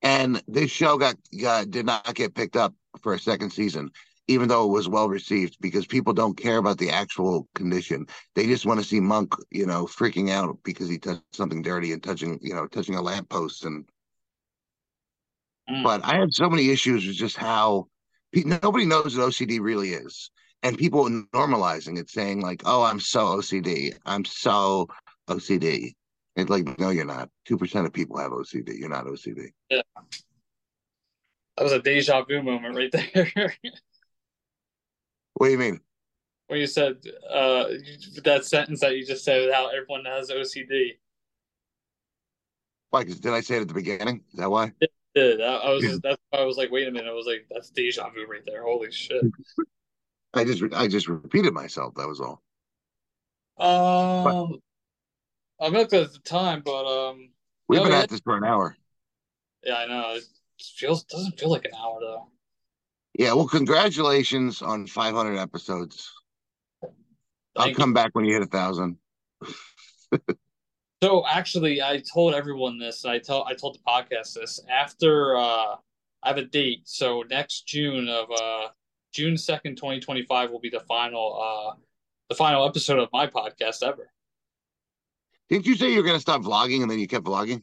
And 0.02 0.42
this 0.46 0.70
show 0.70 0.96
got, 0.96 1.16
got 1.40 1.70
did 1.70 1.86
not 1.86 2.14
get 2.14 2.34
picked 2.34 2.56
up 2.56 2.74
for 3.02 3.14
a 3.14 3.18
second 3.18 3.50
season, 3.50 3.90
even 4.28 4.48
though 4.48 4.64
it 4.64 4.72
was 4.72 4.88
well 4.88 5.08
received, 5.08 5.56
because 5.60 5.86
people 5.86 6.12
don't 6.12 6.36
care 6.36 6.58
about 6.58 6.78
the 6.78 6.90
actual 6.90 7.48
condition. 7.54 8.06
They 8.34 8.46
just 8.46 8.66
want 8.66 8.78
to 8.78 8.86
see 8.86 9.00
Monk, 9.00 9.34
you 9.50 9.66
know, 9.66 9.86
freaking 9.86 10.30
out 10.30 10.58
because 10.62 10.88
he 10.88 10.98
touched 10.98 11.22
something 11.32 11.62
dirty 11.62 11.92
and 11.92 12.02
touching, 12.02 12.38
you 12.42 12.54
know, 12.54 12.66
touching 12.66 12.94
a 12.94 13.02
lamppost 13.02 13.64
and 13.64 13.84
Mm. 15.68 15.82
but 15.82 16.04
I 16.04 16.16
had 16.16 16.32
so 16.32 16.48
many 16.48 16.70
issues 16.70 17.06
with 17.06 17.16
just 17.16 17.36
how 17.36 17.88
nobody 18.32 18.86
knows 18.86 19.16
what 19.16 19.28
OCD 19.28 19.60
really 19.60 19.90
is, 19.90 20.30
and 20.62 20.78
people 20.78 21.04
normalizing 21.34 21.98
it, 21.98 22.08
saying 22.08 22.40
like, 22.40 22.62
"Oh, 22.64 22.82
I'm 22.82 23.00
so 23.00 23.38
OCD. 23.38 23.94
I'm 24.06 24.24
so 24.24 24.88
OCD." 25.28 25.94
It's 26.36 26.50
like, 26.50 26.78
no, 26.78 26.90
you're 26.90 27.04
not. 27.04 27.28
Two 27.44 27.58
percent 27.58 27.86
of 27.86 27.92
people 27.92 28.16
have 28.18 28.32
OCD. 28.32 28.78
You're 28.78 28.88
not 28.88 29.06
OCD. 29.06 29.50
Yeah. 29.68 29.82
That 31.56 31.64
was 31.64 31.72
a 31.72 31.82
deja 31.82 32.22
vu 32.22 32.42
moment 32.42 32.76
right 32.76 32.92
there. 32.92 33.54
What 35.34 35.46
do 35.46 35.52
you 35.52 35.58
mean? 35.58 35.80
when 36.48 36.60
you 36.60 36.66
said 36.66 36.96
uh, 37.30 37.64
that 38.24 38.44
sentence 38.44 38.80
that 38.80 38.96
you 38.96 39.04
just 39.06 39.22
said, 39.22 39.52
how 39.52 39.68
everyone 39.68 40.04
has 40.06 40.30
OCD. 40.30 40.98
Why? 42.90 43.04
'cause 43.04 43.20
did 43.20 43.32
I 43.34 43.40
say 43.40 43.56
it 43.58 43.62
at 43.62 43.68
the 43.68 43.74
beginning? 43.74 44.24
Is 44.32 44.38
that 44.38 44.50
why? 44.50 44.72
Yeah, 45.14 45.34
that, 45.36 45.60
I 45.62 45.70
was. 45.70 46.00
That's 46.02 46.16
why 46.30 46.38
I 46.40 46.44
was 46.44 46.56
like, 46.56 46.70
wait 46.70 46.88
a 46.88 46.90
minute. 46.90 47.08
I 47.08 47.12
was 47.12 47.26
like, 47.26 47.46
that's 47.50 47.70
deja 47.70 48.08
vu 48.10 48.24
right 48.26 48.40
there. 48.46 48.62
Holy 48.62 48.90
shit. 48.90 49.24
I 50.32 50.44
just 50.44 50.62
I 50.74 50.88
just 50.88 51.08
repeated 51.08 51.52
myself. 51.52 51.94
That 51.96 52.08
was 52.08 52.20
all. 52.20 52.40
Um, 53.58 54.60
I 55.60 55.68
looked 55.68 55.92
at 55.92 56.12
the 56.12 56.18
time, 56.20 56.62
but 56.64 56.86
um, 56.86 57.30
We've 57.68 57.78
No, 57.80 57.84
been 57.84 57.92
at 57.92 58.08
this 58.08 58.20
for 58.20 58.36
an 58.36 58.44
hour. 58.44 58.76
yeah, 59.64 59.76
I 59.76 59.86
know. 59.86 60.14
It 60.14 60.24
feels 60.76 61.04
doesn't 61.04 61.38
feel 61.38 61.50
like 61.50 61.64
an 61.66 61.72
hour 61.78 61.98
though. 62.00 62.28
Yeah. 63.18 63.34
Well, 63.34 63.48
congratulations 63.48 64.62
on 64.62 64.86
500 64.86 65.36
episodes. 65.36 66.10
I'll 66.82 66.90
Thank 67.64 67.70
you. 67.70 67.74
come 67.74 67.92
back 67.92 68.10
when 68.14 68.24
you 68.24 68.32
hit 68.32 68.42
a 68.42 68.46
thousand. 68.46 68.96
So 71.02 71.24
actually, 71.26 71.80
I 71.80 72.02
told 72.12 72.34
everyone 72.34 72.78
this. 72.78 73.04
I 73.04 73.18
told 73.18 73.46
I 73.48 73.54
told 73.54 73.76
the 73.76 73.80
podcast 73.86 74.34
this 74.34 74.60
after 74.68 75.36
uh, 75.36 75.76
I 76.22 76.28
have 76.28 76.38
a 76.38 76.44
date. 76.44 76.82
So 76.84 77.22
next 77.30 77.68
June 77.68 78.08
of 78.08 78.28
uh, 78.30 78.68
June 79.12 79.36
second, 79.36 79.76
twenty 79.76 80.00
twenty 80.00 80.24
five, 80.24 80.50
will 80.50 80.58
be 80.58 80.70
the 80.70 80.80
final 80.88 81.40
uh, 81.40 81.76
the 82.28 82.34
final 82.34 82.66
episode 82.66 82.98
of 82.98 83.08
my 83.12 83.28
podcast 83.28 83.84
ever. 83.84 84.10
Didn't 85.48 85.66
you 85.66 85.76
say 85.76 85.90
you 85.90 85.98
were 85.98 86.02
going 86.02 86.16
to 86.16 86.20
stop 86.20 86.42
vlogging 86.42 86.82
and 86.82 86.90
then 86.90 86.98
you 86.98 87.06
kept 87.06 87.24
vlogging? 87.24 87.62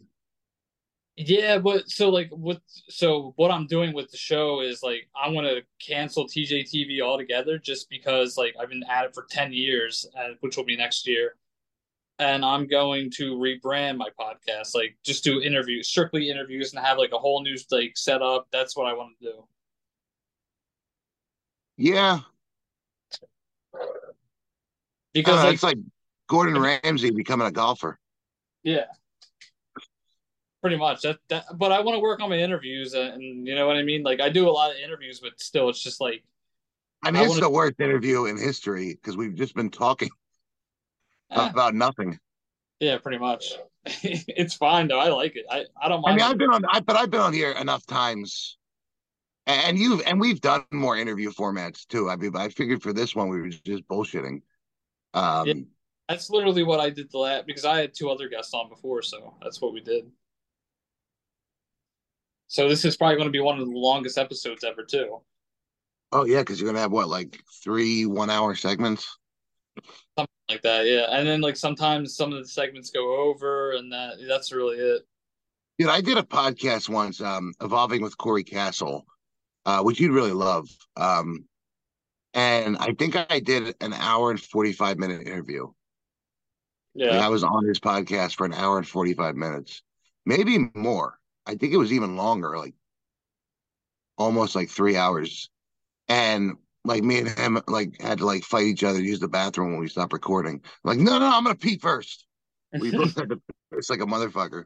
Yeah, 1.17 1.59
but 1.59 1.89
so 1.89 2.09
like 2.09 2.29
what? 2.29 2.59
So 2.89 3.33
what 3.37 3.49
I'm 3.49 3.67
doing 3.67 3.93
with 3.93 4.11
the 4.11 4.17
show 4.17 4.59
is 4.61 4.83
like 4.83 5.07
I 5.15 5.29
want 5.29 5.47
to 5.47 5.61
cancel 5.79 6.25
TJTV 6.27 7.01
altogether, 7.01 7.57
just 7.57 7.89
because 7.89 8.37
like 8.37 8.53
I've 8.59 8.69
been 8.69 8.83
at 8.89 9.05
it 9.05 9.13
for 9.15 9.25
ten 9.29 9.53
years, 9.53 10.05
which 10.41 10.57
will 10.57 10.65
be 10.65 10.75
next 10.75 11.07
year, 11.07 11.37
and 12.19 12.43
I'm 12.43 12.67
going 12.67 13.09
to 13.11 13.37
rebrand 13.37 13.95
my 13.97 14.09
podcast, 14.19 14.75
like 14.75 14.97
just 15.05 15.23
do 15.23 15.41
interviews, 15.41 15.87
strictly 15.87 16.29
interviews, 16.29 16.73
and 16.73 16.85
have 16.85 16.97
like 16.97 17.13
a 17.13 17.17
whole 17.17 17.41
new 17.41 17.55
like 17.71 17.93
setup. 17.95 18.47
That's 18.51 18.75
what 18.75 18.87
I 18.87 18.93
want 18.93 19.17
to 19.19 19.25
do. 19.25 19.47
Yeah. 21.77 22.19
Because 25.13 25.39
Uh, 25.39 25.43
like 25.45 25.53
it's 25.53 25.63
like 25.63 25.77
Gordon 26.27 26.59
Ramsay 26.61 27.11
becoming 27.11 27.47
a 27.47 27.51
golfer. 27.51 27.99
yeah, 28.63 28.85
pretty 30.65 30.77
much 30.77 31.03
that 31.03 31.19
that. 31.27 31.45
But 31.59 31.71
I 31.71 31.79
want 31.81 31.95
to 31.95 31.99
work 31.99 32.19
on 32.21 32.29
my 32.31 32.39
interviews, 32.39 32.95
and, 32.95 33.13
and 33.13 33.47
you 33.47 33.53
know 33.53 33.67
what 33.67 33.75
I 33.75 33.83
mean. 33.83 34.01
Like 34.01 34.19
I 34.19 34.29
do 34.29 34.49
a 34.49 34.49
lot 34.49 34.71
of 34.71 34.77
interviews, 34.77 35.19
but 35.19 35.39
still, 35.39 35.69
it's 35.69 35.83
just 35.83 36.01
like 36.01 36.23
I 37.03 37.11
mean, 37.11 37.21
I 37.21 37.25
it's 37.25 37.39
the 37.39 37.47
worst 37.47 37.79
interview 37.79 38.25
in 38.25 38.35
history 38.35 38.95
because 38.95 39.15
we've 39.15 39.35
just 39.35 39.53
been 39.53 39.69
talking 39.69 40.09
eh, 41.29 41.49
about 41.49 41.75
nothing. 41.75 42.17
Yeah, 42.79 42.97
pretty 42.97 43.19
much. 43.19 43.53
it's 43.85 44.55
fine 44.55 44.87
though. 44.87 44.97
I 44.97 45.09
like 45.09 45.35
it. 45.35 45.45
I, 45.51 45.65
I 45.79 45.87
don't 45.87 46.01
mind 46.01 46.19
I 46.19 46.23
mean, 46.23 46.31
I've 46.31 46.37
been 46.39 46.49
on, 46.49 46.65
I, 46.67 46.79
but 46.79 46.95
I've 46.95 47.11
been 47.11 47.21
on 47.21 47.31
here 47.31 47.51
enough 47.51 47.85
times, 47.85 48.57
and 49.45 49.77
you've 49.77 50.01
and 50.07 50.19
we've 50.19 50.41
done 50.41 50.65
more 50.71 50.97
interview 50.97 51.29
formats 51.29 51.85
too. 51.85 52.09
I 52.09 52.15
mean, 52.15 52.31
but 52.31 52.41
I 52.41 52.49
figured 52.49 52.81
for 52.81 52.91
this 52.91 53.15
one 53.15 53.29
we 53.29 53.39
were 53.39 53.49
just 53.49 53.87
bullshitting. 53.87 54.41
Um, 55.13 55.47
Yeah. 55.47 55.53
that's 56.09 56.31
literally 56.31 56.63
what 56.63 56.79
I 56.79 56.89
did 56.89 57.11
the 57.11 57.19
last 57.19 57.45
because 57.45 57.65
I 57.65 57.81
had 57.81 57.93
two 57.93 58.09
other 58.09 58.29
guests 58.29 58.55
on 58.55 58.67
before, 58.67 59.03
so 59.03 59.35
that's 59.43 59.61
what 59.61 59.73
we 59.73 59.81
did. 59.81 60.11
So 62.47 62.69
this 62.69 62.85
is 62.85 62.97
probably 62.97 63.15
going 63.15 63.27
to 63.27 63.31
be 63.31 63.39
one 63.39 63.59
of 63.59 63.65
the 63.65 63.71
longest 63.71 64.17
episodes 64.17 64.63
ever 64.63 64.83
too. 64.83 65.21
Oh 66.11 66.25
yeah, 66.25 66.39
because 66.39 66.59
you're 66.59 66.69
gonna 66.69 66.79
have 66.79 66.91
what, 66.91 67.09
like 67.09 67.41
three 67.63 68.05
one-hour 68.05 68.55
segments. 68.55 69.17
Something 70.17 70.33
like 70.49 70.61
that, 70.61 70.85
yeah. 70.85 71.07
And 71.09 71.27
then 71.27 71.41
like 71.41 71.57
sometimes 71.57 72.15
some 72.15 72.31
of 72.31 72.39
the 72.39 72.47
segments 72.47 72.91
go 72.91 73.29
over, 73.29 73.73
and 73.73 73.91
that 73.91 74.13
that's 74.27 74.53
really 74.53 74.77
it. 74.77 75.01
Dude, 75.77 75.89
I 75.89 75.99
did 75.99 76.17
a 76.17 76.23
podcast 76.23 76.87
once, 76.87 77.19
um, 77.19 77.53
evolving 77.61 78.01
with 78.01 78.17
Corey 78.17 78.43
Castle, 78.43 79.05
uh, 79.65 79.81
which 79.81 79.99
you'd 79.99 80.13
really 80.13 80.31
love. 80.31 80.69
Um, 80.95 81.45
and 82.33 82.77
I 82.77 82.93
think 82.93 83.17
I 83.17 83.39
did 83.39 83.75
an 83.81 83.91
hour 83.91 84.31
and 84.31 84.39
forty-five 84.39 84.97
minute 84.97 85.27
interview. 85.27 85.67
Yeah, 86.95 87.25
I 87.25 87.27
was 87.27 87.43
on 87.43 87.65
his 87.65 87.79
podcast 87.79 88.35
for 88.35 88.45
an 88.45 88.53
hour 88.53 88.77
and 88.77 88.87
45 88.87 89.35
minutes, 89.35 89.83
maybe 90.25 90.69
more. 90.73 91.19
I 91.45 91.55
think 91.55 91.73
it 91.73 91.77
was 91.77 91.93
even 91.93 92.15
longer, 92.15 92.57
like 92.57 92.73
almost 94.17 94.55
like 94.55 94.69
three 94.69 94.95
hours. 94.95 95.49
And 96.07 96.53
like 96.83 97.03
me 97.03 97.19
and 97.19 97.29
him 97.29 97.61
like 97.67 97.99
had 97.99 98.19
to 98.19 98.25
like 98.25 98.43
fight 98.43 98.65
each 98.65 98.83
other, 98.83 99.01
use 99.01 99.19
the 99.19 99.27
bathroom 99.27 99.71
when 99.71 99.79
we 99.79 99.87
stopped 99.87 100.13
recording. 100.13 100.61
Like, 100.83 100.99
no, 100.99 101.19
no, 101.19 101.27
I'm 101.27 101.43
gonna 101.43 101.55
pee 101.55 101.77
first. 101.77 102.25
We 102.79 102.91
both 102.91 103.15
had 103.15 103.29
to 103.29 103.41
it's 103.71 103.89
like 103.89 104.01
a 104.01 104.05
motherfucker. 104.05 104.65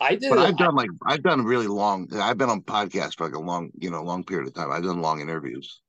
I 0.00 0.16
did. 0.16 0.30
But 0.30 0.38
I've 0.40 0.56
done 0.56 0.74
like 0.74 0.90
I've 1.06 1.22
done 1.22 1.44
really 1.44 1.66
long 1.66 2.08
I've 2.14 2.38
been 2.38 2.50
on 2.50 2.62
podcasts 2.62 3.16
for 3.16 3.24
like 3.24 3.36
a 3.36 3.40
long, 3.40 3.70
you 3.78 3.90
know, 3.90 4.02
long 4.02 4.24
period 4.24 4.48
of 4.48 4.54
time. 4.54 4.70
I've 4.70 4.82
done 4.82 5.00
long 5.00 5.20
interviews. 5.20 5.80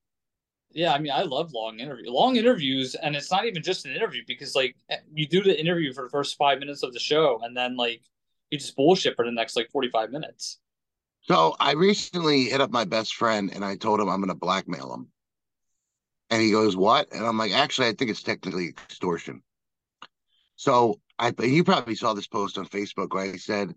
Yeah, 0.72 0.94
I 0.94 1.00
mean, 1.00 1.14
I 1.14 1.22
love 1.22 1.54
long 1.54 1.80
interview, 1.80 2.12
long 2.12 2.36
interviews, 2.36 2.96
and 2.96 3.16
it's 3.16 3.32
not 3.32 3.46
even 3.46 3.64
just 3.64 3.86
an 3.86 3.94
interview 3.94 4.24
because 4.28 4.56
like 4.56 4.76
eh, 4.90 4.98
you 5.14 5.26
do 5.26 5.42
the 5.42 5.58
interview 5.58 5.94
for 5.94 6.04
the 6.04 6.10
first 6.10 6.36
five 6.38 6.60
minutes 6.60 6.84
of 6.84 6.92
the 6.92 7.00
show, 7.00 7.40
and 7.44 7.56
then 7.56 7.78
like 7.78 8.02
you 8.52 8.58
just 8.60 8.76
bullshit 8.76 9.16
for 9.16 9.26
the 9.26 9.32
next 9.32 9.56
like 9.56 9.70
forty 9.72 9.90
five 9.90 10.12
minutes. 10.12 10.60
So 11.22 11.56
I 11.60 11.74
recently 11.74 12.46
hit 12.46 12.62
up 12.62 12.70
my 12.70 12.86
best 12.86 13.16
friend 13.16 13.52
and 13.54 13.66
I 13.66 13.76
told 13.76 14.00
him 14.00 14.10
I'm 14.10 14.20
gonna 14.20 14.36
blackmail 14.36 14.94
him. 14.94 15.08
And 16.30 16.42
he 16.42 16.52
goes, 16.52 16.76
What? 16.76 17.12
And 17.12 17.26
I'm 17.26 17.38
like, 17.38 17.52
actually, 17.52 17.88
I 17.88 17.94
think 17.94 18.12
it's 18.12 18.24
technically 18.24 18.68
extortion. 18.68 19.42
So 20.56 21.00
I 21.18 21.34
you 21.42 21.64
probably 21.64 21.96
saw 21.96 22.14
this 22.14 22.28
post 22.28 22.58
on 22.58 22.66
Facebook 22.66 23.14
where 23.14 23.32
I 23.34 23.38
said, 23.38 23.76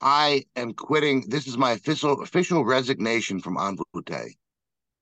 I 0.00 0.44
am 0.56 0.72
quitting. 0.72 1.28
This 1.28 1.46
is 1.46 1.58
my 1.58 1.72
official 1.72 2.22
official 2.22 2.64
resignation 2.64 3.40
from 3.40 3.56
Envoute. 3.56 4.34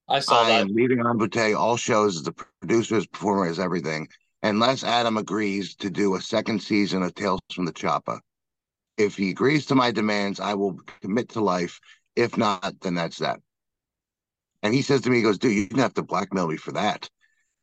I 0.08 0.20
saw 0.20 0.42
I 0.42 0.48
that. 0.48 0.60
am 0.62 0.68
leaving 0.68 0.98
Envoute, 0.98 1.56
all 1.56 1.76
shows 1.76 2.16
as 2.16 2.22
the 2.22 2.32
producer, 2.32 2.96
as 2.96 3.06
performer, 3.06 3.46
as 3.46 3.58
everything, 3.58 4.08
unless 4.42 4.82
Adam 4.82 5.16
agrees 5.16 5.74
to 5.76 5.90
do 5.90 6.16
a 6.16 6.20
second 6.20 6.62
season 6.62 7.02
of 7.02 7.14
Tales 7.14 7.40
from 7.52 7.64
the 7.64 7.72
Choppa. 7.72 8.20
If 8.98 9.16
he 9.16 9.30
agrees 9.30 9.66
to 9.66 9.74
my 9.74 9.90
demands, 9.92 10.40
I 10.40 10.54
will 10.54 10.78
commit 11.00 11.30
to 11.30 11.40
life. 11.40 11.80
If 12.16 12.36
not, 12.36 12.80
then 12.80 12.96
that's 12.96 13.18
that. 13.18 13.40
And 14.62 14.74
he 14.74 14.82
says 14.82 15.02
to 15.02 15.10
me, 15.10 15.18
he 15.18 15.22
goes, 15.22 15.38
dude, 15.38 15.54
you 15.54 15.66
didn't 15.66 15.78
have 15.78 15.94
to 15.94 16.02
blackmail 16.02 16.48
me 16.48 16.56
for 16.56 16.72
that. 16.72 17.08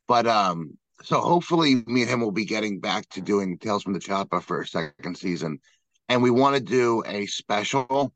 But 0.07 0.27
um, 0.27 0.77
so 1.03 1.19
hopefully 1.19 1.83
me 1.87 2.01
and 2.03 2.09
him 2.09 2.21
will 2.21 2.31
be 2.31 2.45
getting 2.45 2.79
back 2.79 3.09
to 3.09 3.21
doing 3.21 3.57
Tales 3.57 3.83
from 3.83 3.93
the 3.93 3.99
Chopper 3.99 4.39
for 4.39 4.61
a 4.61 4.67
second 4.67 5.17
season. 5.17 5.59
And 6.07 6.23
we 6.23 6.31
want 6.31 6.55
to 6.55 6.61
do 6.61 7.03
a 7.05 7.25
special, 7.25 8.13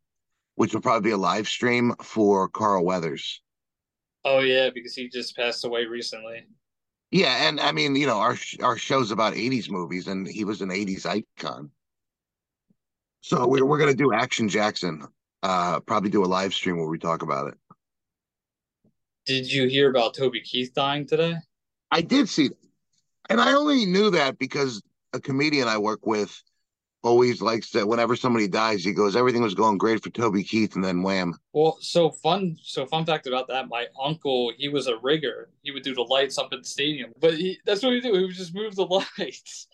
which 0.56 0.73
will 0.73 0.81
probably 0.81 1.09
be 1.09 1.14
a 1.14 1.17
live 1.17 1.48
stream 1.48 1.93
for 2.01 2.48
Carl 2.48 2.85
Weathers. 2.85 3.41
Oh 4.23 4.39
yeah, 4.39 4.69
because 4.69 4.93
he 4.95 5.09
just 5.09 5.35
passed 5.35 5.65
away 5.65 5.85
recently. 5.85 6.45
Yeah, 7.11 7.48
and 7.48 7.59
I 7.59 7.72
mean, 7.72 7.95
you 7.95 8.06
know, 8.06 8.19
our 8.19 8.38
our 8.61 8.77
show's 8.77 9.11
about 9.11 9.33
'80s 9.33 9.69
movies, 9.69 10.07
and 10.07 10.27
he 10.27 10.43
was 10.43 10.61
an 10.61 10.69
'80s 10.69 11.06
icon. 11.06 11.72
So 13.22 13.48
we're 13.48 13.65
we're 13.65 13.80
gonna 13.80 13.93
do 13.93 14.14
Action 14.14 14.49
Jackson. 14.49 15.07
Uh, 15.41 15.80
probably 15.81 16.09
do 16.09 16.23
a 16.23 16.27
live 16.27 16.53
stream 16.53 16.77
where 16.77 16.89
we 16.89 16.99
talk 16.99 17.22
about 17.22 17.49
it. 17.49 17.56
Did 19.25 19.51
you 19.51 19.67
hear 19.67 19.89
about 19.89 20.15
Toby 20.15 20.41
Keith 20.41 20.73
dying 20.73 21.06
today? 21.06 21.35
I 21.91 22.01
did 22.01 22.30
see, 22.30 22.49
that. 22.49 22.57
and 23.30 23.41
I 23.41 23.53
only 23.53 23.85
knew 23.85 24.11
that 24.11 24.38
because 24.38 24.81
a 25.14 25.19
comedian 25.19 25.67
I 25.67 25.77
work 25.77 26.06
with 26.06 26.43
always 27.03 27.41
likes 27.41 27.72
that 27.72 27.88
whenever 27.88 28.15
somebody 28.15 28.48
dies, 28.48 28.83
he 28.83 28.93
goes, 28.93 29.15
"Everything 29.15 29.41
was 29.41 29.53
going 29.53 29.77
great 29.77 30.03
for 30.03 30.09
Toby 30.09 30.43
Keith," 30.43 30.75
and 30.75 30.83
then 30.83 31.03
wham. 31.03 31.35
Well, 31.53 31.77
so 31.81 32.09
fun. 32.09 32.57
So 32.61 32.85
fun 32.85 33.06
fact 33.06 33.27
about 33.27 33.48
that: 33.48 33.69
my 33.69 33.88
uncle, 34.01 34.51
he 34.57 34.69
was 34.69 34.88
a 34.88 34.98
rigger. 34.98 35.49
He 35.61 35.72
would 35.72 35.83
do 35.83 35.93
the 35.93 36.03
lights 36.03 36.38
up 36.38 36.53
in 36.53 36.59
the 36.59 36.67
stadium, 36.67 37.11
but 37.19 37.35
he, 37.35 37.59
that's 37.65 37.83
what 37.83 37.93
he 37.93 38.01
do. 38.01 38.14
He 38.14 38.23
would 38.23 38.35
just 38.35 38.53
move 38.53 38.75
the 38.75 38.85
lights, 39.17 39.67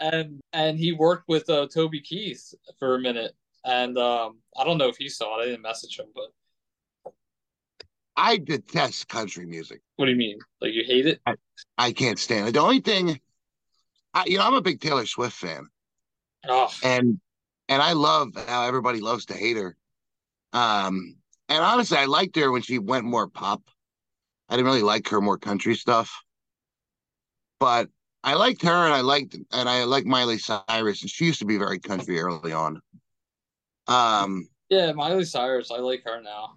and 0.00 0.40
and 0.52 0.78
he 0.78 0.92
worked 0.92 1.28
with 1.28 1.48
uh, 1.50 1.66
Toby 1.72 2.00
Keith 2.00 2.54
for 2.78 2.94
a 2.94 2.98
minute. 3.00 3.32
And 3.64 3.98
um, 3.98 4.38
I 4.58 4.64
don't 4.64 4.78
know 4.78 4.88
if 4.88 4.96
he 4.96 5.08
saw 5.08 5.38
it. 5.38 5.42
I 5.42 5.46
didn't 5.46 5.62
message 5.62 5.98
him, 5.98 6.06
but 6.14 7.12
I 8.16 8.38
detest 8.38 9.08
country 9.08 9.46
music. 9.46 9.80
what 9.96 10.06
do 10.06 10.12
you 10.12 10.16
mean? 10.16 10.38
Like 10.60 10.72
you 10.72 10.84
hate 10.84 11.06
it? 11.06 11.20
I 11.76 11.92
can't 11.92 12.18
stand 12.18 12.48
it. 12.48 12.52
The 12.52 12.60
only 12.60 12.80
thing, 12.80 13.20
I, 14.14 14.24
you 14.26 14.38
know, 14.38 14.44
I'm 14.44 14.54
a 14.54 14.60
big 14.62 14.80
Taylor 14.80 15.06
Swift 15.06 15.36
fan, 15.36 15.68
Oh, 16.48 16.70
and 16.82 17.20
and 17.68 17.82
I 17.82 17.92
love 17.92 18.30
how 18.46 18.66
everybody 18.66 19.00
loves 19.00 19.26
to 19.26 19.34
hate 19.34 19.56
her. 19.56 19.76
Um, 20.52 21.16
and 21.48 21.62
honestly, 21.62 21.98
I 21.98 22.06
liked 22.06 22.36
her 22.36 22.50
when 22.50 22.62
she 22.62 22.78
went 22.78 23.04
more 23.04 23.28
pop. 23.28 23.62
I 24.48 24.56
didn't 24.56 24.66
really 24.66 24.82
like 24.82 25.08
her 25.08 25.20
more 25.20 25.36
country 25.38 25.74
stuff, 25.74 26.22
but 27.60 27.88
I 28.24 28.34
liked 28.34 28.62
her, 28.62 28.70
and 28.70 28.94
I 28.94 29.00
liked 29.00 29.36
and 29.52 29.68
I 29.68 29.84
like 29.84 30.04
Miley 30.04 30.38
Cyrus, 30.38 31.02
and 31.02 31.10
she 31.10 31.26
used 31.26 31.38
to 31.40 31.44
be 31.46 31.58
very 31.58 31.78
country 31.78 32.18
early 32.20 32.52
on. 32.52 32.80
Um, 33.86 34.48
yeah, 34.68 34.92
Miley 34.92 35.24
Cyrus. 35.24 35.70
I 35.70 35.78
like 35.78 36.04
her 36.04 36.20
now. 36.20 36.54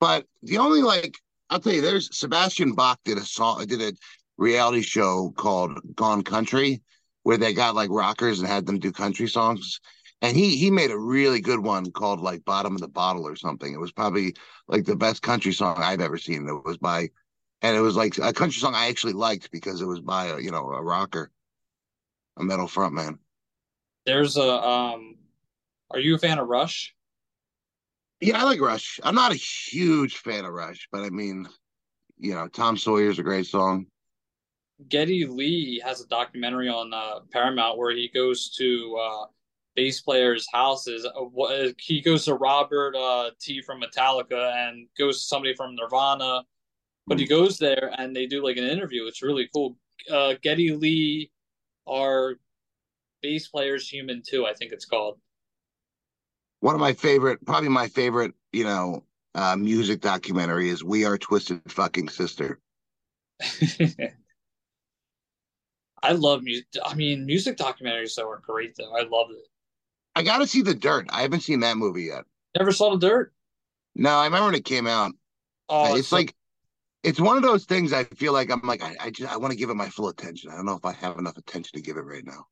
but 0.00 0.26
the 0.42 0.58
only 0.58 0.82
like 0.82 1.16
I'll 1.50 1.60
tell 1.60 1.72
you, 1.72 1.80
there's 1.82 2.16
Sebastian 2.16 2.72
Bach 2.74 3.00
did 3.04 3.18
a 3.18 3.24
song, 3.24 3.64
did 3.66 3.80
a 3.80 3.92
reality 4.36 4.82
show 4.82 5.32
called 5.36 5.78
Gone 5.94 6.22
Country, 6.22 6.82
where 7.22 7.36
they 7.38 7.52
got 7.54 7.74
like 7.74 7.90
rockers 7.90 8.38
and 8.40 8.48
had 8.48 8.66
them 8.66 8.78
do 8.78 8.92
country 8.92 9.28
songs. 9.28 9.80
And 10.22 10.36
he 10.36 10.56
he 10.56 10.70
made 10.70 10.90
a 10.90 10.98
really 10.98 11.40
good 11.40 11.60
one 11.60 11.90
called 11.92 12.20
like 12.20 12.44
Bottom 12.44 12.74
of 12.74 12.80
the 12.80 12.88
Bottle 12.88 13.26
or 13.26 13.36
something. 13.36 13.72
It 13.72 13.80
was 13.80 13.92
probably 13.92 14.34
like 14.66 14.84
the 14.84 14.96
best 14.96 15.22
country 15.22 15.52
song 15.52 15.78
I've 15.78 16.00
ever 16.00 16.18
seen. 16.18 16.46
That 16.46 16.56
was 16.64 16.78
by, 16.78 17.10
and 17.62 17.76
it 17.76 17.80
was 17.80 17.96
like 17.96 18.18
a 18.18 18.32
country 18.32 18.60
song 18.60 18.74
I 18.74 18.88
actually 18.88 19.14
liked 19.14 19.50
because 19.50 19.80
it 19.80 19.86
was 19.86 20.00
by 20.00 20.26
a 20.26 20.38
you 20.38 20.50
know 20.50 20.70
a 20.70 20.82
rocker, 20.82 21.30
a 22.36 22.44
metal 22.44 22.66
frontman. 22.66 23.18
There's 24.06 24.36
a 24.36 24.62
um. 24.62 25.16
Are 25.90 26.00
you 26.00 26.14
a 26.14 26.18
fan 26.18 26.38
of 26.38 26.48
Rush? 26.48 26.94
Yeah, 28.20 28.40
I 28.40 28.44
like 28.44 28.60
Rush. 28.60 29.00
I'm 29.02 29.14
not 29.14 29.32
a 29.32 29.36
huge 29.36 30.16
fan 30.18 30.44
of 30.44 30.52
Rush, 30.52 30.88
but 30.92 31.02
I 31.02 31.10
mean, 31.10 31.48
you 32.18 32.34
know, 32.34 32.48
Tom 32.48 32.76
Sawyer's 32.76 33.18
a 33.18 33.22
great 33.22 33.46
song. 33.46 33.86
Geddy 34.88 35.26
Lee 35.26 35.80
has 35.84 36.00
a 36.00 36.06
documentary 36.06 36.68
on 36.68 36.92
uh, 36.92 37.20
Paramount 37.32 37.78
where 37.78 37.90
he 37.90 38.08
goes 38.14 38.50
to 38.56 38.96
uh, 39.00 39.26
bass 39.74 40.00
players' 40.00 40.46
houses. 40.52 41.06
Uh, 41.06 41.68
He 41.78 42.00
goes 42.00 42.24
to 42.26 42.34
Robert 42.34 42.94
uh, 42.96 43.30
T 43.40 43.62
from 43.62 43.80
Metallica 43.80 44.52
and 44.54 44.88
goes 44.98 45.18
to 45.20 45.24
somebody 45.24 45.54
from 45.54 45.74
Nirvana, 45.74 46.42
but 47.08 47.18
he 47.18 47.26
goes 47.26 47.58
there 47.58 47.92
and 47.98 48.14
they 48.14 48.26
do 48.26 48.44
like 48.44 48.56
an 48.56 48.64
interview. 48.64 49.06
It's 49.06 49.22
really 49.22 49.48
cool. 49.54 49.76
Uh, 50.10 50.34
Geddy 50.42 50.72
Lee 50.72 51.30
are 51.86 52.36
bass 53.22 53.48
players 53.48 53.88
human 53.88 54.22
too. 54.26 54.46
I 54.46 54.54
think 54.54 54.72
it's 54.72 54.84
called. 54.84 55.18
one 56.60 56.74
of 56.74 56.80
my 56.80 56.92
favorite, 56.92 57.44
probably 57.46 57.68
my 57.68 57.88
favorite, 57.88 58.32
you 58.52 58.64
know, 58.64 59.04
uh, 59.34 59.56
music 59.56 60.00
documentary 60.00 60.68
is 60.70 60.82
"We 60.84 61.04
Are 61.04 61.18
Twisted 61.18 61.60
Fucking 61.68 62.08
Sister." 62.08 62.60
I 66.02 66.12
love 66.12 66.42
music. 66.42 66.66
I 66.84 66.94
mean, 66.94 67.26
music 67.26 67.56
documentaries 67.56 68.14
though 68.14 68.28
are 68.30 68.40
great 68.40 68.74
though. 68.76 68.94
I 68.96 69.02
love 69.02 69.30
it. 69.30 69.46
I 70.14 70.22
got 70.22 70.38
to 70.38 70.46
see 70.46 70.62
The 70.62 70.74
Dirt. 70.74 71.06
I 71.10 71.22
haven't 71.22 71.40
seen 71.40 71.60
that 71.60 71.76
movie 71.76 72.04
yet. 72.04 72.24
Never 72.56 72.72
saw 72.72 72.90
the 72.96 72.98
dirt. 72.98 73.32
No, 73.94 74.10
I 74.10 74.24
remember 74.24 74.46
when 74.46 74.54
it 74.54 74.64
came 74.64 74.86
out. 74.86 75.12
Oh, 75.68 75.96
it's 75.96 76.12
like, 76.12 76.34
it's 77.02 77.20
one 77.20 77.36
of 77.36 77.42
those 77.42 77.64
things. 77.64 77.92
I 77.92 78.04
feel 78.04 78.32
like 78.32 78.50
I'm 78.50 78.60
like 78.62 78.82
I, 78.82 78.94
I 79.00 79.10
just 79.10 79.32
I 79.32 79.36
want 79.36 79.52
to 79.52 79.58
give 79.58 79.70
it 79.70 79.74
my 79.74 79.88
full 79.88 80.08
attention. 80.08 80.50
I 80.50 80.56
don't 80.56 80.66
know 80.66 80.76
if 80.76 80.84
I 80.84 80.92
have 80.92 81.18
enough 81.18 81.36
attention 81.36 81.78
to 81.78 81.82
give 81.82 81.96
it 81.96 82.02
right 82.04 82.24
now. 82.24 82.46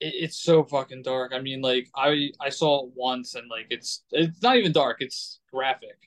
it, 0.00 0.12
it's 0.14 0.36
so 0.42 0.64
fucking 0.64 1.02
dark. 1.02 1.32
I 1.34 1.40
mean, 1.40 1.60
like 1.62 1.88
I 1.96 2.30
I 2.40 2.50
saw 2.50 2.84
it 2.86 2.92
once 2.94 3.34
and 3.34 3.48
like 3.48 3.66
it's 3.70 4.04
it's 4.12 4.42
not 4.42 4.56
even 4.56 4.72
dark. 4.72 4.98
It's 5.00 5.40
graphic. 5.52 5.98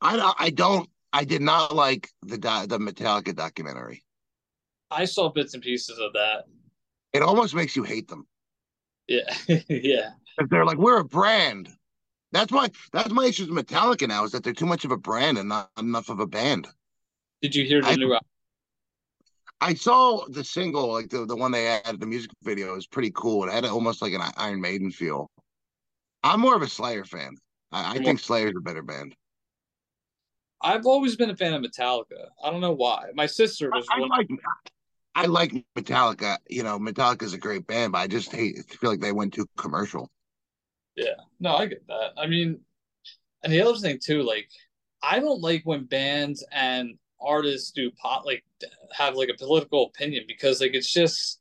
I 0.00 0.16
don't- 0.16 0.36
I 0.38 0.50
don't. 0.50 0.88
I 1.12 1.24
did 1.24 1.42
not 1.42 1.74
like 1.74 2.08
the 2.22 2.36
the 2.38 2.78
Metallica 2.78 3.34
documentary. 3.36 4.02
I 4.90 5.04
saw 5.04 5.28
bits 5.30 5.54
and 5.54 5.62
pieces 5.62 5.98
of 5.98 6.12
that. 6.14 6.44
It 7.12 7.22
almost 7.22 7.54
makes 7.54 7.76
you 7.76 7.82
hate 7.82 8.08
them. 8.08 8.26
Yeah, 9.06 9.32
yeah. 9.68 10.10
If 10.38 10.48
they're 10.48 10.64
like, 10.64 10.78
we're 10.78 10.98
a 10.98 11.04
brand. 11.04 11.68
That's 12.32 12.50
why 12.50 12.70
that's 12.92 13.10
my 13.10 13.26
issue 13.26 13.52
with 13.52 13.66
Metallica 13.66 14.08
now 14.08 14.24
is 14.24 14.32
that 14.32 14.42
they're 14.42 14.52
too 14.52 14.66
much 14.66 14.84
of 14.84 14.90
a 14.90 14.96
brand 14.96 15.38
and 15.38 15.48
not 15.48 15.70
enough 15.78 16.08
of 16.08 16.20
a 16.20 16.26
band. 16.26 16.66
Did 17.42 17.54
you 17.54 17.64
hear 17.64 17.82
the 17.82 17.88
I- 17.88 17.96
new 17.96 18.12
album? 18.12 18.26
I 19.60 19.74
saw 19.74 20.26
the 20.28 20.42
single, 20.42 20.92
like 20.92 21.08
the, 21.08 21.24
the 21.24 21.36
one 21.36 21.52
they 21.52 21.66
had, 21.66 22.00
the 22.00 22.06
music 22.06 22.32
video 22.42 22.74
was 22.74 22.88
pretty 22.88 23.12
cool. 23.14 23.44
It 23.44 23.52
had 23.52 23.64
almost 23.64 24.02
like 24.02 24.12
an 24.12 24.20
Iron 24.36 24.60
Maiden 24.60 24.90
feel. 24.90 25.30
I'm 26.24 26.40
more 26.40 26.56
of 26.56 26.62
a 26.62 26.68
Slayer 26.68 27.04
fan. 27.04 27.36
I, 27.70 27.94
I 27.94 27.98
think 28.02 28.18
Slayer's 28.18 28.54
a 28.56 28.60
better 28.60 28.82
band. 28.82 29.14
I've 30.60 30.84
always 30.84 31.14
been 31.14 31.30
a 31.30 31.36
fan 31.36 31.54
of 31.54 31.62
Metallica. 31.62 32.26
I 32.42 32.50
don't 32.50 32.60
know 32.60 32.72
why. 32.72 33.10
My 33.14 33.26
sister 33.26 33.70
was 33.70 33.86
I 33.88 34.00
one. 34.00 34.08
like 34.08 34.28
I 35.14 35.26
like 35.26 35.52
Metallica. 35.76 36.38
You 36.48 36.64
know, 36.64 36.80
Metallica's 36.80 37.32
a 37.32 37.38
great 37.38 37.64
band, 37.66 37.92
but 37.92 37.98
I 37.98 38.08
just 38.08 38.32
hate 38.32 38.58
feel 38.80 38.90
like 38.90 39.00
they 39.00 39.12
went 39.12 39.32
too 39.32 39.46
commercial. 39.56 40.10
Yeah, 40.96 41.14
no, 41.40 41.54
I 41.54 41.66
get 41.66 41.86
that. 41.88 42.12
I 42.16 42.26
mean, 42.26 42.60
and 43.42 43.52
the 43.52 43.60
other 43.62 43.78
thing 43.78 43.98
too, 44.02 44.22
like 44.22 44.48
I 45.02 45.18
don't 45.18 45.40
like 45.40 45.62
when 45.64 45.84
bands 45.84 46.44
and 46.52 46.98
artists 47.20 47.70
do 47.70 47.90
pot 47.92 48.26
like 48.26 48.44
have 48.92 49.14
like 49.14 49.28
a 49.28 49.38
political 49.38 49.86
opinion 49.86 50.24
because 50.26 50.60
like 50.60 50.74
it's 50.74 50.92
just 50.92 51.40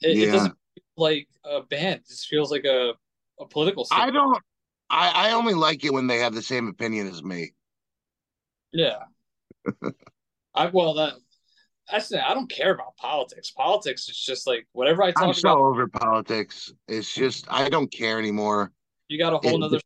it, 0.00 0.18
it 0.18 0.32
doesn't 0.32 0.56
feel 0.74 0.84
like 0.96 1.28
a 1.44 1.62
band. 1.62 2.00
It 2.00 2.08
just 2.08 2.28
feels 2.28 2.50
like 2.50 2.64
a 2.64 2.92
a 3.40 3.46
political. 3.46 3.86
I 3.90 4.10
don't. 4.10 4.38
I, 4.90 5.28
I 5.28 5.32
only 5.32 5.54
like 5.54 5.84
it 5.84 5.92
when 5.92 6.06
they 6.06 6.18
have 6.18 6.34
the 6.34 6.42
same 6.42 6.68
opinion 6.68 7.08
as 7.08 7.22
me. 7.22 7.52
Yeah. 8.72 9.04
I 10.54 10.66
well 10.66 10.94
that 10.94 11.14
that's 11.90 12.08
the- 12.08 12.26
I 12.28 12.34
don't 12.34 12.50
care 12.50 12.72
about 12.74 12.96
politics. 12.96 13.50
Politics 13.50 14.08
is 14.08 14.18
just 14.18 14.46
like 14.46 14.66
whatever 14.72 15.02
I 15.02 15.12
talk 15.12 15.22
I'm 15.24 15.34
so 15.34 15.50
about. 15.52 15.58
over 15.62 15.88
politics. 15.88 16.72
It's 16.88 17.12
just 17.14 17.46
I 17.50 17.68
don't 17.68 17.90
care 17.90 18.18
anymore. 18.18 18.72
You 19.08 19.18
got 19.18 19.32
a 19.34 19.38
whole 19.38 19.56
it- 19.56 19.58
nother. 19.60 19.80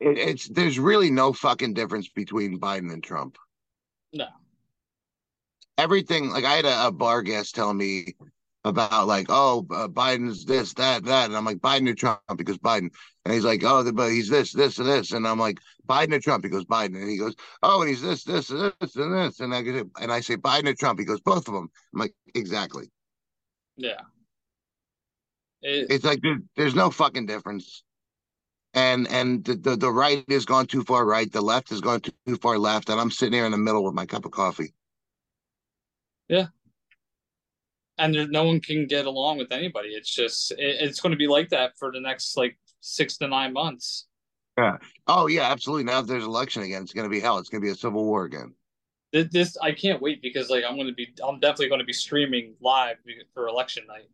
It, 0.00 0.18
it's 0.18 0.48
there's 0.48 0.78
really 0.78 1.10
no 1.10 1.32
fucking 1.32 1.74
difference 1.74 2.08
between 2.08 2.58
Biden 2.60 2.92
and 2.92 3.02
Trump. 3.02 3.38
No. 4.12 4.26
everything 5.78 6.30
like 6.30 6.44
I 6.44 6.54
had 6.54 6.64
a, 6.66 6.86
a 6.88 6.92
bar 6.92 7.22
guest 7.22 7.54
telling 7.54 7.76
me 7.76 8.14
about 8.64 9.06
like 9.06 9.26
oh 9.28 9.66
uh, 9.70 9.88
Biden's 9.88 10.44
this 10.44 10.72
that 10.74 11.04
that 11.04 11.26
and 11.26 11.36
I'm 11.36 11.44
like 11.44 11.58
Biden 11.58 11.88
or 11.88 11.94
Trump? 11.94 12.20
Because 12.36 12.58
Biden. 12.58 12.90
And 13.24 13.34
he's 13.34 13.44
like 13.44 13.62
oh 13.64 13.90
but 13.92 14.08
he's 14.08 14.28
this 14.28 14.52
this 14.52 14.78
and 14.78 14.88
this 14.88 15.12
and 15.12 15.26
I'm 15.26 15.38
like 15.38 15.58
Biden 15.86 16.14
or 16.14 16.20
Trump? 16.20 16.44
He 16.44 16.50
goes 16.50 16.64
Biden 16.64 16.96
and 16.96 17.08
he 17.08 17.18
goes 17.18 17.34
oh 17.62 17.80
and 17.80 17.90
he's 17.90 18.02
this 18.02 18.24
this 18.24 18.50
and 18.50 18.72
this 18.80 18.96
and 18.96 19.14
this 19.14 19.40
and 19.40 19.54
I 19.54 19.62
go, 19.62 19.84
and 20.00 20.12
I 20.12 20.20
say 20.20 20.36
Biden 20.36 20.68
or 20.68 20.74
Trump? 20.74 20.98
He 20.98 21.04
goes 21.04 21.20
both 21.20 21.46
of 21.48 21.54
them 21.54 21.70
I'm 21.92 22.00
like 22.00 22.14
exactly. 22.34 22.90
Yeah. 23.76 24.00
It, 25.62 25.86
it's 25.90 26.04
like 26.04 26.20
there, 26.22 26.38
there's 26.56 26.74
no 26.74 26.90
fucking 26.90 27.26
difference. 27.26 27.82
And 28.72 29.06
and 29.08 29.44
the, 29.44 29.54
the 29.56 29.76
the 29.76 29.92
right 29.92 30.24
has 30.30 30.46
gone 30.46 30.66
too 30.66 30.84
far 30.84 31.04
right 31.04 31.30
the 31.30 31.42
left 31.42 31.68
has 31.68 31.80
gone 31.80 32.00
too, 32.00 32.12
too 32.26 32.36
far 32.36 32.58
left 32.58 32.88
and 32.88 33.00
I'm 33.00 33.10
sitting 33.10 33.34
here 33.34 33.46
in 33.46 33.52
the 33.52 33.58
middle 33.58 33.84
with 33.84 33.94
my 33.94 34.06
cup 34.06 34.24
of 34.24 34.32
coffee 34.32 34.74
and 37.98 38.14
there, 38.14 38.26
no 38.28 38.44
one 38.44 38.60
can 38.60 38.86
get 38.86 39.06
along 39.06 39.38
with 39.38 39.52
anybody. 39.52 39.90
It's 39.90 40.12
just 40.12 40.52
it, 40.52 40.58
it's 40.58 41.00
going 41.00 41.12
to 41.12 41.16
be 41.18 41.28
like 41.28 41.50
that 41.50 41.78
for 41.78 41.92
the 41.92 42.00
next 42.00 42.36
like 42.36 42.58
six 42.80 43.16
to 43.18 43.28
nine 43.28 43.52
months. 43.52 44.06
Yeah. 44.58 44.78
Oh 45.08 45.26
yeah 45.26 45.50
absolutely 45.50 45.84
now 45.84 46.00
if 46.00 46.06
there's 46.06 46.24
election 46.24 46.62
again 46.62 46.82
it's 46.82 46.92
gonna 46.92 47.08
be 47.08 47.18
hell 47.20 47.38
it's 47.38 47.48
gonna 47.48 47.60
be 47.60 47.70
a 47.70 47.74
civil 47.74 48.04
war 48.04 48.24
again 48.24 48.54
This, 49.12 49.28
this 49.30 49.56
I 49.58 49.72
can't 49.72 50.00
wait 50.02 50.22
because 50.22 50.50
like 50.50 50.64
I'm 50.68 50.76
going 50.76 50.88
to 50.88 50.94
be 50.94 51.12
I'm 51.26 51.40
definitely 51.40 51.68
going 51.68 51.80
to 51.80 51.84
be 51.84 51.92
streaming 51.92 52.54
live 52.60 52.96
for 53.34 53.48
election 53.48 53.84
night. 53.86 54.08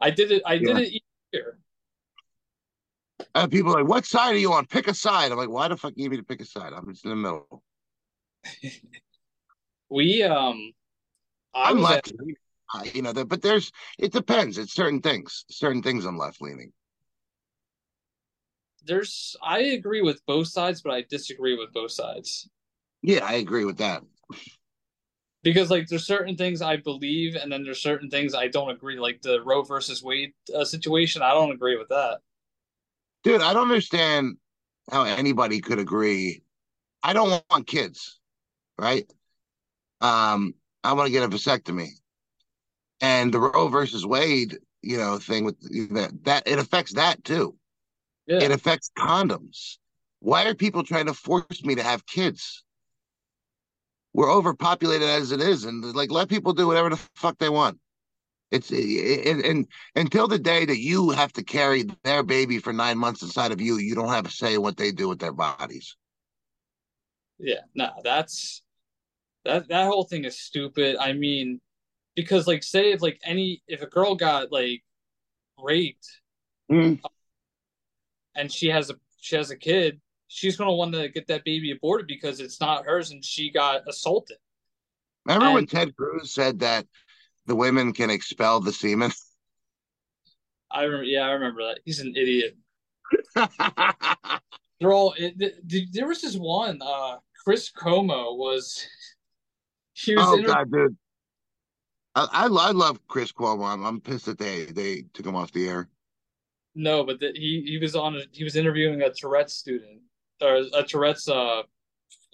I 0.00 0.10
did 0.10 0.32
it. 0.32 0.42
I 0.46 0.58
did 0.58 0.78
it 0.78 0.92
each 0.92 1.02
year. 1.32 1.58
Uh, 3.34 3.46
people 3.46 3.72
are 3.74 3.80
like, 3.82 3.88
what 3.88 4.04
side 4.06 4.34
are 4.34 4.38
you 4.38 4.52
on? 4.52 4.66
Pick 4.66 4.88
a 4.88 4.94
side. 4.94 5.30
I'm 5.32 5.38
like, 5.38 5.48
why 5.48 5.68
the 5.68 5.76
fuck 5.76 5.92
you 5.96 6.04
need 6.04 6.10
me 6.10 6.16
to 6.18 6.22
pick 6.22 6.40
a 6.40 6.44
side? 6.44 6.72
I'm 6.72 6.88
just 6.92 7.04
in 7.04 7.10
the 7.10 7.16
middle. 7.16 7.62
We 9.90 10.22
um, 10.22 10.72
I 11.54 11.70
I'm 11.70 11.78
was 11.78 12.00
Uh, 12.74 12.84
you 12.92 13.02
know, 13.02 13.12
the, 13.12 13.24
but 13.24 13.42
there's 13.42 13.72
it 13.98 14.12
depends. 14.12 14.58
It's 14.58 14.74
certain 14.74 15.00
things. 15.00 15.44
Certain 15.50 15.82
things 15.82 16.04
I'm 16.04 16.18
left 16.18 16.40
leaning. 16.42 16.72
there's 18.84 19.36
I 19.42 19.60
agree 19.60 20.02
with 20.02 20.24
both 20.26 20.48
sides, 20.48 20.82
but 20.82 20.92
I 20.92 21.02
disagree 21.02 21.56
with 21.56 21.72
both 21.72 21.92
sides 21.92 22.48
Yeah, 23.02 23.24
I 23.24 23.34
agree 23.34 23.64
with 23.64 23.78
that. 23.78 24.02
because 25.42 25.70
like 25.70 25.88
there's 25.88 26.06
certain 26.06 26.36
things 26.36 26.62
I 26.62 26.76
believe, 26.76 27.34
and 27.36 27.50
then 27.50 27.64
there's 27.64 27.82
certain 27.82 28.10
things 28.10 28.34
I 28.34 28.48
don't 28.48 28.70
agree. 28.70 28.98
Like 28.98 29.22
the 29.22 29.40
Roe 29.42 29.62
versus 29.62 30.02
Wade 30.02 30.32
uh, 30.54 30.64
situation, 30.64 31.22
I 31.22 31.30
don't 31.32 31.52
agree 31.52 31.76
with 31.76 31.88
that. 31.88 32.18
Dude, 33.24 33.42
I 33.42 33.52
don't 33.52 33.70
understand 33.70 34.36
how 34.90 35.04
anybody 35.04 35.60
could 35.60 35.78
agree. 35.78 36.42
I 37.02 37.12
don't 37.12 37.42
want 37.50 37.66
kids, 37.66 38.18
right? 38.78 39.10
Um, 40.00 40.54
I 40.84 40.92
want 40.94 41.06
to 41.06 41.12
get 41.12 41.24
a 41.24 41.28
vasectomy. 41.28 41.88
And 43.00 43.32
the 43.32 43.40
Roe 43.40 43.68
versus 43.68 44.04
Wade, 44.04 44.58
you 44.82 44.98
know, 44.98 45.18
thing 45.18 45.44
with 45.44 45.60
that, 45.94 46.24
that 46.24 46.42
it 46.46 46.58
affects 46.58 46.94
that 46.94 47.22
too. 47.24 47.56
Yeah. 48.26 48.42
It 48.42 48.50
affects 48.50 48.90
condoms. 48.98 49.78
Why 50.20 50.46
are 50.46 50.54
people 50.54 50.82
trying 50.82 51.06
to 51.06 51.14
force 51.14 51.64
me 51.64 51.76
to 51.76 51.82
have 51.82 52.04
kids? 52.06 52.64
We're 54.12 54.32
overpopulated 54.32 55.08
as 55.08 55.32
it 55.32 55.40
is, 55.40 55.64
and 55.64 55.84
like 55.94 56.10
let 56.10 56.28
people 56.28 56.52
do 56.52 56.66
whatever 56.66 56.90
the 56.90 57.00
fuck 57.14 57.38
they 57.38 57.48
want. 57.48 57.78
It's 58.50 58.70
and, 58.70 59.44
and 59.44 59.68
until 59.94 60.26
the 60.26 60.38
day 60.38 60.64
that 60.64 60.78
you 60.78 61.10
have 61.10 61.32
to 61.34 61.44
carry 61.44 61.84
their 62.02 62.22
baby 62.22 62.58
for 62.58 62.72
nine 62.72 62.98
months 62.98 63.22
inside 63.22 63.52
of 63.52 63.60
you, 63.60 63.76
you 63.76 63.94
don't 63.94 64.08
have 64.08 64.26
a 64.26 64.30
say 64.30 64.54
in 64.54 64.62
what 64.62 64.76
they 64.76 64.90
do 64.90 65.08
with 65.08 65.18
their 65.18 65.32
bodies. 65.32 65.96
Yeah, 67.38 67.60
no, 67.74 67.90
that's 68.02 68.62
that 69.44 69.68
that 69.68 69.86
whole 69.86 70.04
thing 70.04 70.24
is 70.24 70.40
stupid. 70.40 70.96
I 70.98 71.12
mean, 71.12 71.60
because 72.18 72.48
like 72.48 72.64
say 72.64 72.90
if 72.90 73.00
like 73.00 73.20
any 73.22 73.62
if 73.68 73.80
a 73.80 73.86
girl 73.86 74.16
got 74.16 74.50
like 74.50 74.82
raped 75.56 76.08
Mm. 76.68 77.00
and 78.34 78.52
she 78.52 78.66
has 78.68 78.90
a 78.90 78.96
she 79.20 79.36
has 79.36 79.50
a 79.52 79.56
kid, 79.56 80.00
she's 80.26 80.56
gonna 80.56 80.74
want 80.74 80.94
to 80.94 81.08
get 81.08 81.28
that 81.28 81.44
baby 81.44 81.70
aborted 81.70 82.08
because 82.08 82.40
it's 82.40 82.60
not 82.60 82.84
hers 82.84 83.12
and 83.12 83.24
she 83.24 83.52
got 83.52 83.88
assaulted. 83.88 84.36
Remember 85.26 85.52
when 85.52 85.66
Ted 85.66 85.94
Cruz 85.96 86.34
said 86.34 86.58
that 86.58 86.86
the 87.46 87.54
women 87.54 87.92
can 87.92 88.10
expel 88.10 88.58
the 88.58 88.72
semen? 88.72 89.12
I 90.70 90.82
remember, 90.82 91.04
yeah, 91.04 91.22
I 91.22 91.30
remember 91.30 91.62
that. 91.68 91.78
He's 91.84 92.00
an 92.00 92.14
idiot. 92.16 92.56
They're 94.80 94.92
all. 94.92 95.14
It, 95.16 95.38
th- 95.38 95.54
th- 95.70 95.88
there 95.92 96.08
was 96.08 96.20
this 96.20 96.36
one. 96.36 96.80
Uh, 96.82 97.18
Chris 97.44 97.70
Cuomo 97.70 98.36
was. 98.36 98.84
He 99.94 100.14
was 100.14 100.26
oh 100.28 100.36
inter- 100.36 100.46
god, 100.46 100.70
dude. 100.70 100.96
I, 102.32 102.46
I 102.46 102.70
love 102.72 103.00
Chris 103.08 103.32
Cuomo. 103.32 103.66
I'm, 103.66 103.84
I'm 103.84 104.00
pissed 104.00 104.26
that 104.26 104.38
they 104.38 104.66
they 104.66 105.02
took 105.12 105.26
him 105.26 105.36
off 105.36 105.52
the 105.52 105.68
air. 105.68 105.88
no, 106.74 107.04
but 107.04 107.20
the, 107.20 107.32
he 107.34 107.62
he 107.66 107.78
was 107.78 107.96
on. 107.96 108.16
A, 108.16 108.20
he 108.32 108.44
was 108.44 108.56
interviewing 108.56 109.02
a 109.02 109.10
Tourette's 109.12 109.54
student 109.54 110.00
or 110.40 110.62
a 110.74 110.82
Tourette's 110.84 111.28
uh 111.28 111.62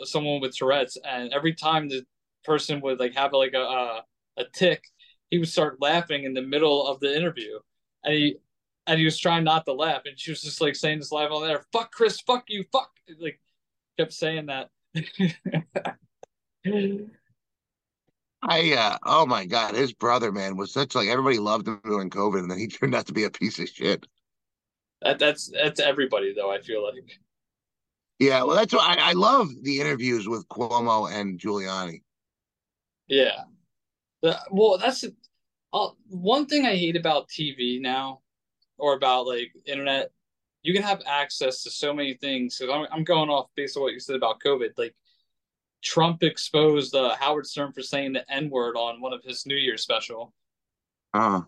someone 0.04 0.40
with 0.40 0.56
Tourette's, 0.56 0.96
and 1.04 1.32
every 1.32 1.54
time 1.54 1.88
the 1.88 2.04
person 2.44 2.80
would 2.82 3.00
like 3.00 3.14
have 3.14 3.32
like 3.32 3.54
a 3.54 3.60
a, 3.62 4.04
a 4.38 4.44
tick, 4.54 4.84
he 5.30 5.38
would 5.38 5.48
start 5.48 5.80
laughing 5.80 6.24
in 6.24 6.34
the 6.34 6.42
middle 6.42 6.86
of 6.86 7.00
the 7.00 7.14
interview, 7.16 7.58
and 8.04 8.14
he 8.14 8.36
and 8.86 8.98
he 8.98 9.04
was 9.04 9.18
trying 9.18 9.44
not 9.44 9.64
to 9.66 9.72
laugh, 9.72 10.02
and 10.06 10.18
she 10.18 10.30
was 10.30 10.42
just 10.42 10.60
like 10.60 10.76
saying 10.76 10.98
this 10.98 11.12
live 11.12 11.32
on 11.32 11.46
there, 11.46 11.64
"Fuck 11.72 11.92
Chris, 11.92 12.20
fuck 12.20 12.44
you, 12.48 12.64
fuck," 12.72 12.90
like 13.20 13.40
kept 13.98 14.12
saying 14.12 14.46
that. 14.46 14.70
I 18.46 18.74
uh 18.74 18.98
oh 19.04 19.26
my 19.26 19.46
god, 19.46 19.74
his 19.74 19.92
brother 19.92 20.30
man 20.30 20.56
was 20.56 20.72
such 20.72 20.94
like 20.94 21.08
everybody 21.08 21.38
loved 21.38 21.66
him 21.66 21.80
during 21.84 22.10
COVID, 22.10 22.40
and 22.40 22.50
then 22.50 22.58
he 22.58 22.66
turned 22.68 22.94
out 22.94 23.06
to 23.06 23.12
be 23.12 23.24
a 23.24 23.30
piece 23.30 23.58
of 23.58 23.68
shit. 23.68 24.06
That 25.02 25.18
that's 25.18 25.50
that's 25.50 25.80
everybody 25.80 26.34
though. 26.34 26.50
I 26.50 26.60
feel 26.60 26.84
like 26.84 26.94
Yeah, 28.18 28.42
well, 28.42 28.56
that's 28.56 28.72
why 28.72 28.96
I, 28.98 29.10
I 29.10 29.12
love 29.12 29.48
the 29.62 29.80
interviews 29.80 30.28
with 30.28 30.46
Cuomo 30.48 31.10
and 31.10 31.38
Giuliani. 31.38 32.02
yeah. 33.08 33.44
Well, 34.50 34.78
that's 34.78 35.04
uh, 35.72 35.88
one 36.08 36.46
thing 36.46 36.66
I 36.66 36.76
hate 36.76 36.96
about 36.96 37.28
TV 37.28 37.80
now, 37.80 38.20
or 38.78 38.94
about 38.94 39.26
like 39.26 39.52
internet. 39.66 40.10
You 40.62 40.72
can 40.72 40.82
have 40.82 41.02
access 41.06 41.62
to 41.64 41.70
so 41.70 41.92
many 41.92 42.14
things. 42.14 42.56
So 42.56 42.72
I'm 42.72 42.86
I'm 42.90 43.04
going 43.04 43.30
off 43.30 43.48
based 43.56 43.76
on 43.76 43.82
what 43.82 43.92
you 43.92 44.00
said 44.00 44.16
about 44.16 44.40
COVID. 44.40 44.70
Like 44.78 44.94
Trump 45.84 46.22
exposed 46.22 46.94
uh, 46.94 47.14
Howard 47.16 47.46
Stern 47.46 47.72
for 47.72 47.82
saying 47.82 48.14
the 48.14 48.32
N 48.32 48.50
word 48.50 48.76
on 48.76 49.00
one 49.00 49.12
of 49.12 49.22
his 49.22 49.46
New 49.46 49.56
Year's 49.56 49.82
special. 49.82 50.32
Uh, 51.12 51.42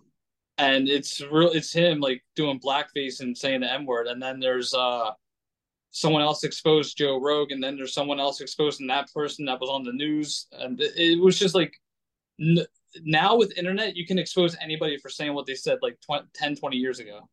and 0.59 0.89
it's 0.89 1.21
real 1.21 1.51
it's 1.51 1.73
him 1.73 2.01
like 2.01 2.23
doing 2.35 2.61
blackface 2.61 3.21
and 3.21 3.37
saying 3.37 3.61
the 3.61 3.71
n-word 3.71 4.07
and 4.07 4.23
then 4.23 4.41
there's 4.41 4.73
uh 4.75 5.11
someone 5.91 6.23
else 6.23 6.45
exposed 6.45 6.97
joe 6.97 7.21
rogan. 7.21 7.57
And 7.57 7.65
then 7.65 7.77
there's 7.77 7.95
someone 7.95 8.21
else 8.21 8.41
exposing 8.41 8.87
that 8.89 9.13
person 9.13 9.47
that 9.47 9.61
was 9.61 9.71
on 9.71 9.83
the 9.83 9.93
news. 9.93 10.47
And 10.53 10.79
it, 10.81 10.93
it 10.97 11.21
was 11.21 11.39
just 11.39 11.55
like 11.55 11.75
n- 12.41 12.67
now 13.03 13.37
with 13.37 13.57
internet 13.57 13.97
you 13.97 14.07
can 14.07 14.19
expose 14.19 14.57
anybody 14.61 14.99
for 14.99 15.09
saying 15.09 15.33
what 15.33 15.47
they 15.47 15.55
said 15.55 15.79
like 15.83 15.99
20, 16.03 16.27
10 16.35 16.57
20 16.57 16.77
years 16.77 17.01
ago. 17.01 17.29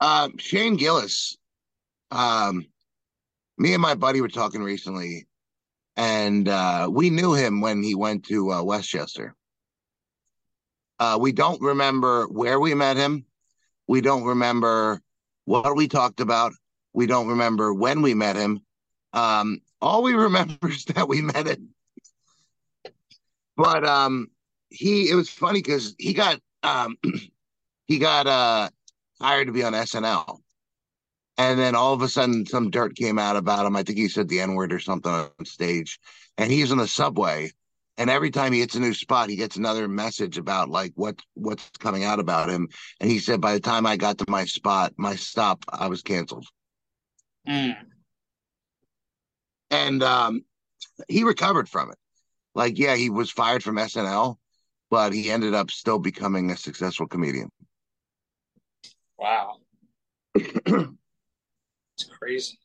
Um, 0.00 0.36
Shane 0.36 0.76
Gillis, 0.76 1.38
um, 2.10 2.66
me 3.56 3.72
and 3.72 3.80
my 3.80 3.94
buddy 3.94 4.20
were 4.20 4.28
talking 4.28 4.62
recently, 4.62 5.26
and 5.96 6.48
uh, 6.48 6.88
we 6.90 7.10
knew 7.10 7.34
him 7.34 7.60
when 7.60 7.82
he 7.82 7.94
went 7.94 8.24
to 8.26 8.52
uh, 8.52 8.62
Westchester. 8.62 9.34
Uh, 10.98 11.18
we 11.20 11.32
don't 11.32 11.60
remember 11.60 12.26
where 12.26 12.58
we 12.60 12.74
met 12.74 12.96
him. 12.96 13.24
We 13.86 14.00
don't 14.00 14.24
remember 14.24 15.00
what 15.44 15.76
we 15.76 15.88
talked 15.88 16.20
about. 16.20 16.52
We 16.92 17.06
don't 17.06 17.28
remember 17.28 17.74
when 17.74 18.02
we 18.02 18.14
met 18.14 18.36
him. 18.36 18.60
Um, 19.12 19.60
all 19.80 20.02
we 20.02 20.14
remember 20.14 20.68
is 20.68 20.84
that 20.86 21.08
we 21.08 21.20
met 21.20 21.46
him. 21.46 21.70
But 23.56 23.84
um, 23.84 24.28
he 24.68 25.08
it 25.08 25.14
was 25.14 25.30
funny 25.30 25.60
because 25.60 25.94
he 25.98 26.12
got 26.12 26.40
um, 26.62 26.96
he 27.86 27.98
got 27.98 28.26
uh, 28.26 28.70
hired 29.20 29.46
to 29.46 29.52
be 29.52 29.62
on 29.62 29.74
SNL. 29.74 30.40
And 31.36 31.58
then 31.58 31.74
all 31.74 31.92
of 31.92 32.02
a 32.02 32.08
sudden, 32.08 32.46
some 32.46 32.70
dirt 32.70 32.94
came 32.94 33.18
out 33.18 33.36
about 33.36 33.66
him. 33.66 33.74
I 33.76 33.82
think 33.82 33.98
he 33.98 34.08
said 34.08 34.28
the 34.28 34.40
N 34.40 34.54
word 34.54 34.72
or 34.72 34.78
something 34.78 35.10
on 35.10 35.30
stage. 35.44 35.98
And 36.38 36.50
he's 36.50 36.70
in 36.70 36.78
the 36.78 36.86
subway. 36.86 37.50
And 37.96 38.10
every 38.10 38.30
time 38.30 38.52
he 38.52 38.60
hits 38.60 38.74
a 38.74 38.80
new 38.80 38.94
spot, 38.94 39.30
he 39.30 39.36
gets 39.36 39.56
another 39.56 39.86
message 39.86 40.36
about 40.36 40.68
like 40.68 40.92
what 40.96 41.20
what's 41.34 41.68
coming 41.78 42.04
out 42.04 42.18
about 42.18 42.50
him. 42.50 42.68
And 43.00 43.10
he 43.10 43.18
said, 43.18 43.40
by 43.40 43.54
the 43.54 43.60
time 43.60 43.86
I 43.86 43.96
got 43.96 44.18
to 44.18 44.24
my 44.28 44.44
spot, 44.44 44.94
my 44.96 45.14
stop, 45.16 45.64
I 45.68 45.88
was 45.88 46.02
canceled. 46.02 46.46
Mm. 47.48 47.76
And 49.70 50.02
um, 50.02 50.44
he 51.08 51.24
recovered 51.24 51.68
from 51.68 51.90
it. 51.90 51.98
Like, 52.54 52.78
yeah, 52.78 52.94
he 52.94 53.10
was 53.10 53.30
fired 53.30 53.62
from 53.62 53.76
SNL, 53.76 54.36
but 54.90 55.12
he 55.12 55.30
ended 55.30 55.54
up 55.54 55.70
still 55.70 55.98
becoming 55.98 56.50
a 56.50 56.56
successful 56.56 57.06
comedian. 57.06 57.50
wow 59.18 59.56
it's 61.96 62.04
crazy 62.04 62.58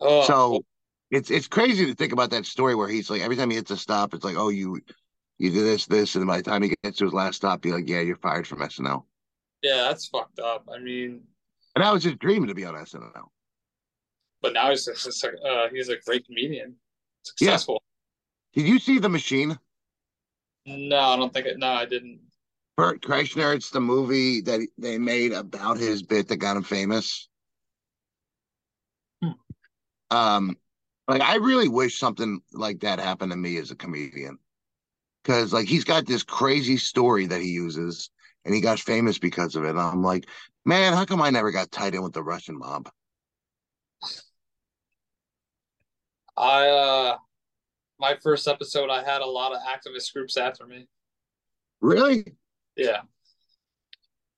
oh 0.00 0.22
so 0.26 0.64
it's 1.10 1.30
it's 1.30 1.46
crazy 1.48 1.84
to 1.86 1.94
think 1.94 2.12
about 2.12 2.30
that 2.30 2.46
story 2.46 2.74
where 2.74 2.88
he's 2.88 3.10
like 3.10 3.20
every 3.20 3.36
time 3.36 3.50
he 3.50 3.56
hits 3.56 3.70
a 3.70 3.76
stop, 3.76 4.14
it's 4.14 4.24
like, 4.24 4.36
oh, 4.36 4.48
you 4.48 4.80
you 5.38 5.50
did 5.50 5.64
this, 5.64 5.84
this, 5.84 6.14
and 6.14 6.26
by 6.26 6.38
the 6.38 6.42
time 6.42 6.62
he 6.62 6.74
gets 6.82 6.96
to 6.98 7.04
his 7.04 7.12
last 7.12 7.36
stop, 7.36 7.64
you're 7.66 7.74
like, 7.76 7.88
yeah, 7.88 8.00
you're 8.00 8.16
fired 8.16 8.46
from 8.46 8.60
SNL. 8.60 9.04
yeah 9.62 9.82
that's 9.88 10.06
fucked 10.06 10.38
up 10.40 10.66
i 10.74 10.78
mean 10.78 11.20
And 11.74 11.84
that 11.84 11.92
was 11.92 12.04
his 12.04 12.14
dream 12.14 12.46
to 12.46 12.54
be 12.54 12.64
on 12.64 12.74
SNL. 12.74 13.28
but 14.40 14.54
now 14.54 14.70
he's 14.70 14.86
just, 14.86 15.22
uh, 15.24 15.68
he's 15.70 15.90
a 15.90 15.96
great 16.06 16.24
comedian 16.24 16.76
Yeah. 17.40 17.56
successful 17.56 17.82
Did 18.54 18.66
you 18.66 18.78
see 18.78 18.98
The 18.98 19.10
Machine? 19.10 19.58
no 20.64 20.98
i 20.98 21.16
don't 21.16 21.32
think 21.34 21.44
it 21.44 21.58
no 21.58 21.72
i 21.72 21.84
didn't 21.84 22.20
Bert 22.76 23.02
Kreischer, 23.02 23.54
it's 23.54 23.70
the 23.70 23.80
movie 23.80 24.40
that 24.42 24.66
they 24.78 24.98
made 24.98 25.32
about 25.32 25.76
his 25.76 26.02
bit 26.02 26.28
that 26.28 26.36
got 26.36 26.56
him 26.56 26.62
famous. 26.62 27.28
Hmm. 29.22 29.32
Um, 30.10 30.56
like 31.06 31.20
I 31.20 31.36
really 31.36 31.68
wish 31.68 31.98
something 31.98 32.40
like 32.52 32.80
that 32.80 32.98
happened 32.98 33.32
to 33.32 33.36
me 33.36 33.58
as 33.58 33.70
a 33.70 33.76
comedian, 33.76 34.38
because 35.22 35.52
like 35.52 35.68
he's 35.68 35.84
got 35.84 36.06
this 36.06 36.22
crazy 36.22 36.76
story 36.78 37.26
that 37.26 37.42
he 37.42 37.48
uses, 37.48 38.10
and 38.44 38.54
he 38.54 38.60
got 38.60 38.80
famous 38.80 39.18
because 39.18 39.54
of 39.54 39.64
it. 39.64 39.70
And 39.70 39.80
I'm 39.80 40.02
like, 40.02 40.26
man, 40.64 40.94
how 40.94 41.04
come 41.04 41.20
I 41.20 41.30
never 41.30 41.50
got 41.50 41.70
tied 41.70 41.94
in 41.94 42.02
with 42.02 42.14
the 42.14 42.22
Russian 42.22 42.58
mob? 42.58 42.88
I 46.36 46.68
uh 46.68 47.16
my 48.00 48.16
first 48.22 48.48
episode 48.48 48.90
I 48.90 49.04
had 49.04 49.20
a 49.20 49.26
lot 49.26 49.52
of 49.52 49.60
activist 49.60 50.12
groups 50.12 50.36
after 50.36 50.66
me. 50.66 50.88
Really? 51.80 52.34
Yeah. 52.76 53.02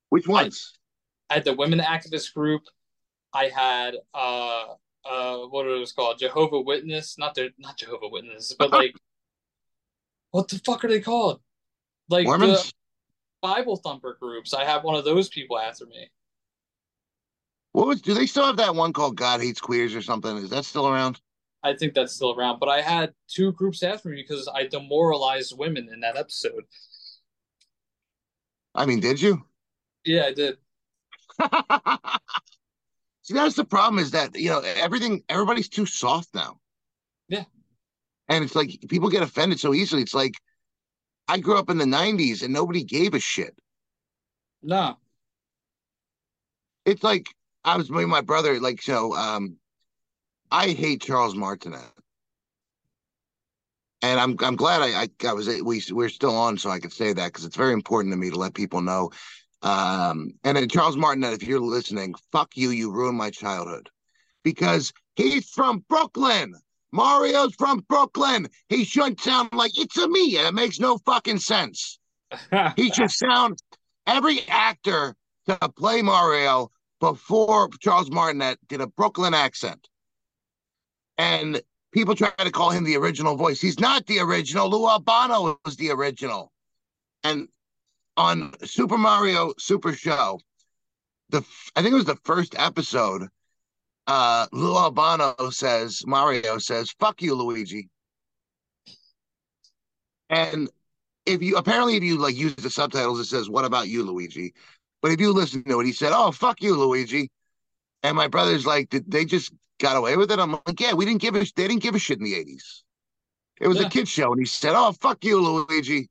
Which 0.08 0.26
ones? 0.26 0.72
I 1.30 1.34
had 1.34 1.44
the 1.44 1.54
women 1.54 1.80
activist 1.80 2.34
group. 2.34 2.62
I 3.32 3.46
had 3.46 3.96
uh 4.14 4.64
uh 5.04 5.38
what 5.48 5.66
it 5.66 5.78
was 5.78 5.92
called? 5.92 6.18
Jehovah 6.18 6.60
Witness. 6.60 7.18
Not 7.18 7.34
the 7.34 7.50
not 7.58 7.76
Jehovah 7.78 8.08
Witness, 8.08 8.54
but 8.58 8.70
like 8.70 8.94
what 10.30 10.48
the 10.48 10.60
fuck 10.64 10.84
are 10.84 10.88
they 10.88 11.00
called? 11.00 11.40
Like 12.08 12.26
Mormons? 12.26 12.64
the 12.68 12.72
Bible 13.40 13.76
thumper 13.76 14.16
groups. 14.20 14.54
I 14.54 14.64
had 14.64 14.82
one 14.82 14.94
of 14.94 15.04
those 15.04 15.28
people 15.28 15.58
after 15.58 15.86
me. 15.86 16.10
What 17.72 17.88
was? 17.88 18.00
Do 18.00 18.14
they 18.14 18.26
still 18.26 18.46
have 18.46 18.56
that 18.58 18.74
one 18.74 18.92
called 18.92 19.16
God 19.16 19.40
Hates 19.40 19.60
Queers 19.60 19.94
or 19.94 20.02
something? 20.02 20.36
Is 20.36 20.50
that 20.50 20.64
still 20.64 20.88
around? 20.88 21.20
I 21.64 21.74
think 21.74 21.94
that's 21.94 22.12
still 22.12 22.34
around. 22.34 22.60
But 22.60 22.68
I 22.68 22.82
had 22.82 23.12
two 23.28 23.52
groups 23.52 23.82
after 23.82 24.10
me 24.10 24.16
because 24.16 24.48
I 24.54 24.66
demoralized 24.66 25.58
women 25.58 25.88
in 25.92 26.00
that 26.00 26.16
episode. 26.16 26.64
I 28.74 28.86
mean, 28.86 29.00
did 29.00 29.20
you? 29.20 29.44
Yeah, 30.04 30.26
I 30.26 30.32
did. 30.32 30.56
See, 33.22 33.34
that's 33.34 33.56
the 33.56 33.64
problem 33.64 33.98
is 33.98 34.10
that, 34.10 34.34
you 34.34 34.50
know, 34.50 34.60
everything, 34.60 35.22
everybody's 35.28 35.68
too 35.68 35.86
soft 35.86 36.34
now. 36.34 36.58
Yeah. 37.28 37.44
And 38.28 38.44
it's 38.44 38.54
like 38.54 38.78
people 38.88 39.08
get 39.08 39.22
offended 39.22 39.58
so 39.60 39.72
easily. 39.72 40.02
It's 40.02 40.14
like 40.14 40.34
I 41.26 41.38
grew 41.38 41.56
up 41.56 41.70
in 41.70 41.78
the 41.78 41.84
90s 41.84 42.42
and 42.42 42.52
nobody 42.52 42.84
gave 42.84 43.14
a 43.14 43.20
shit. 43.20 43.58
No. 44.62 44.98
It's 46.84 47.02
like 47.02 47.28
I 47.64 47.76
was 47.76 47.90
with 47.90 48.06
my 48.06 48.20
brother, 48.20 48.60
like, 48.60 48.82
so 48.82 49.14
um, 49.14 49.56
I 50.50 50.68
hate 50.68 51.00
Charles 51.00 51.34
Martinet. 51.34 51.80
And 54.04 54.20
I'm 54.20 54.36
I'm 54.40 54.56
glad 54.56 54.82
I, 54.82 55.02
I, 55.02 55.08
I 55.28 55.32
was 55.32 55.48
we 55.62 55.82
we're 55.90 56.08
still 56.08 56.36
on 56.36 56.58
so 56.58 56.70
I 56.70 56.78
could 56.78 56.92
say 56.92 57.12
that 57.12 57.26
because 57.26 57.44
it's 57.44 57.56
very 57.56 57.72
important 57.72 58.12
to 58.12 58.18
me 58.18 58.30
to 58.30 58.36
let 58.36 58.54
people 58.54 58.82
know 58.82 59.10
um, 59.64 60.34
and 60.44 60.58
then 60.58 60.68
Charles 60.68 60.96
Martinet, 60.96 61.32
if 61.32 61.42
you're 61.42 61.58
listening, 61.58 62.14
fuck 62.30 62.54
you, 62.54 62.68
you 62.68 62.92
ruined 62.92 63.16
my 63.16 63.30
childhood. 63.30 63.88
Because 64.44 64.92
he's 65.16 65.48
from 65.48 65.82
Brooklyn. 65.88 66.54
Mario's 66.92 67.54
from 67.54 67.82
Brooklyn. 67.88 68.46
He 68.68 68.84
shouldn't 68.84 69.20
sound 69.20 69.48
like 69.54 69.76
it's 69.78 69.96
a 69.96 70.06
me. 70.06 70.36
And 70.36 70.46
it 70.46 70.54
makes 70.54 70.78
no 70.78 70.98
fucking 70.98 71.38
sense. 71.38 71.98
he 72.76 72.92
should 72.92 73.10
sound 73.10 73.58
every 74.06 74.46
actor 74.48 75.16
to 75.46 75.56
play 75.70 76.02
Mario 76.02 76.70
before 77.00 77.70
Charles 77.80 78.10
Martinet 78.10 78.58
did 78.68 78.82
a 78.82 78.86
Brooklyn 78.86 79.32
accent. 79.32 79.88
And 81.16 81.62
people 81.94 82.16
try 82.16 82.30
to 82.36 82.50
call 82.50 82.70
him 82.70 82.84
the 82.84 82.96
original 82.96 83.36
voice. 83.36 83.60
He's 83.60 83.78
not 83.78 84.04
the 84.06 84.18
original. 84.18 84.68
Lou 84.68 84.88
Albano 84.88 85.58
was 85.64 85.76
the 85.76 85.90
original. 85.92 86.52
And 87.22 87.48
on 88.16 88.52
Super 88.64 88.98
Mario 88.98 89.54
Super 89.58 89.92
Show, 89.92 90.40
the 91.30 91.38
I 91.74 91.80
think 91.80 91.92
it 91.92 91.96
was 91.96 92.04
the 92.04 92.18
first 92.24 92.54
episode. 92.58 93.28
Uh, 94.06 94.46
Lou 94.52 94.76
Albano 94.76 95.34
says 95.50 96.02
Mario 96.06 96.58
says 96.58 96.90
"fuck 96.98 97.22
you, 97.22 97.34
Luigi," 97.34 97.88
and 100.28 100.68
if 101.24 101.42
you 101.42 101.56
apparently 101.56 101.96
if 101.96 102.02
you 102.02 102.18
like 102.18 102.36
use 102.36 102.54
the 102.56 102.68
subtitles, 102.68 103.20
it 103.20 103.24
says 103.24 103.48
"What 103.48 103.64
about 103.64 103.88
you, 103.88 104.02
Luigi?" 104.02 104.52
But 105.00 105.12
if 105.12 105.20
you 105.20 105.32
listen 105.32 105.64
to 105.64 105.80
it, 105.80 105.86
he 105.86 105.92
said, 105.92 106.12
"Oh, 106.14 106.32
fuck 106.32 106.60
you, 106.60 106.76
Luigi," 106.76 107.30
and 108.02 108.16
my 108.16 108.28
brother's 108.28 108.66
like, 108.66 108.90
"Did 108.90 109.10
they 109.10 109.24
just 109.24 109.52
got 109.80 109.96
away 109.96 110.16
with 110.16 110.30
it?" 110.30 110.38
I'm 110.38 110.52
like, 110.52 110.80
"Yeah, 110.80 110.94
we 110.94 111.04
didn't 111.04 111.20
give 111.20 111.34
a 111.34 111.40
they 111.40 111.68
didn't 111.68 111.82
give 111.82 111.94
a 111.94 111.98
shit 111.98 112.18
in 112.18 112.24
the 112.24 112.34
'80s. 112.34 112.82
It 113.60 113.68
was 113.68 113.78
Yeah. 113.78 113.86
a 113.86 113.90
kid 113.90 114.08
show," 114.08 114.32
and 114.32 114.40
he 114.40 114.46
said, 114.46 114.74
"Oh, 114.74 114.92
fuck 114.92 115.24
you, 115.24 115.40
Luigi." 115.40 116.08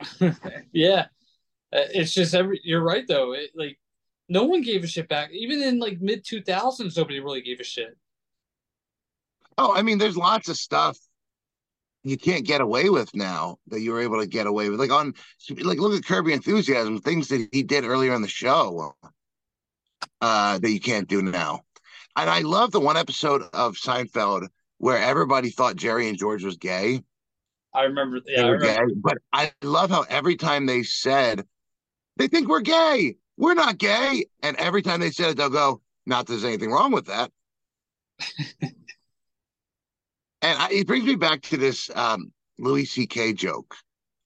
yeah. 0.72 1.06
Uh, 1.72 1.84
It's 1.92 2.12
just 2.12 2.34
every 2.34 2.60
you're 2.64 2.82
right 2.82 3.06
though. 3.06 3.32
It 3.32 3.50
like 3.54 3.78
no 4.28 4.44
one 4.44 4.62
gave 4.62 4.84
a 4.84 4.86
shit 4.86 5.08
back. 5.08 5.30
Even 5.32 5.62
in 5.62 5.78
like 5.78 6.00
mid 6.00 6.24
two 6.24 6.42
thousands, 6.42 6.96
nobody 6.96 7.20
really 7.20 7.42
gave 7.42 7.60
a 7.60 7.64
shit. 7.64 7.96
Oh, 9.56 9.74
I 9.74 9.82
mean, 9.82 9.98
there's 9.98 10.16
lots 10.16 10.48
of 10.48 10.56
stuff 10.56 10.96
you 12.04 12.16
can't 12.16 12.46
get 12.46 12.60
away 12.60 12.90
with 12.90 13.12
now 13.14 13.58
that 13.66 13.80
you 13.80 13.90
were 13.92 14.00
able 14.00 14.20
to 14.20 14.26
get 14.26 14.46
away 14.46 14.70
with. 14.70 14.78
Like 14.78 14.92
on, 14.92 15.14
like 15.50 15.78
look 15.78 15.92
at 15.98 16.04
Curb 16.06 16.26
Your 16.26 16.36
Enthusiasm, 16.36 17.00
things 17.00 17.28
that 17.28 17.48
he 17.52 17.62
did 17.64 17.84
earlier 17.84 18.14
in 18.14 18.22
the 18.22 18.28
show 18.28 18.94
uh, 20.20 20.58
that 20.58 20.70
you 20.70 20.80
can't 20.80 21.08
do 21.08 21.22
now. 21.22 21.64
And 22.18 22.28
I 22.28 22.40
love 22.40 22.72
the 22.72 22.80
one 22.80 22.96
episode 22.96 23.42
of 23.52 23.76
Seinfeld 23.76 24.48
where 24.78 24.98
everybody 24.98 25.50
thought 25.50 25.76
Jerry 25.76 26.08
and 26.08 26.18
George 26.18 26.42
was 26.42 26.56
gay. 26.56 27.04
I 27.72 27.82
remember 27.84 28.18
yeah, 28.26 28.42
I 28.42 28.48
remember 28.48 28.86
gay, 28.86 28.94
but 28.96 29.18
I 29.32 29.52
love 29.62 29.90
how 29.90 30.04
every 30.08 30.34
time 30.34 30.66
they 30.66 30.82
said 30.82 31.46
they 32.16 32.26
think 32.26 32.48
we're 32.48 32.60
gay, 32.60 33.16
we're 33.36 33.54
not 33.54 33.78
gay, 33.78 34.24
and 34.42 34.56
every 34.56 34.82
time 34.82 34.98
they 34.98 35.12
said 35.12 35.30
it, 35.30 35.36
they'll 35.36 35.48
go, 35.48 35.80
"Not 36.06 36.26
that 36.26 36.32
there's 36.32 36.44
anything 36.44 36.72
wrong 36.72 36.90
with 36.92 37.06
that." 37.06 37.30
And 40.40 40.56
I, 40.56 40.68
it 40.70 40.86
brings 40.86 41.04
me 41.04 41.16
back 41.16 41.42
to 41.42 41.56
this 41.56 41.90
um, 41.96 42.32
Louis 42.60 42.84
C.K. 42.84 43.32
joke. 43.32 43.74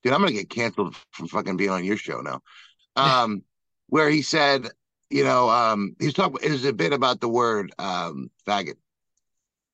Dude, 0.03 0.13
I'm 0.13 0.21
gonna 0.21 0.33
get 0.33 0.51
canceled 0.51 0.95
from 1.11 1.27
fucking 1.27 1.57
being 1.57 1.71
on 1.71 1.85
your 1.85 1.97
show 1.97 2.21
now. 2.21 2.41
Um, 2.95 3.43
where 3.87 4.11
he 4.11 4.21
said, 4.21 4.69
you 5.13 5.25
know, 5.25 5.51
um, 5.51 5.95
he's 5.99 6.15
talking. 6.15 6.51
Was 6.51 6.65
a 6.65 6.73
bit 6.73 6.93
about 6.93 7.21
the 7.21 7.29
word 7.29 7.73
um, 7.79 8.31
faggot, 8.47 8.77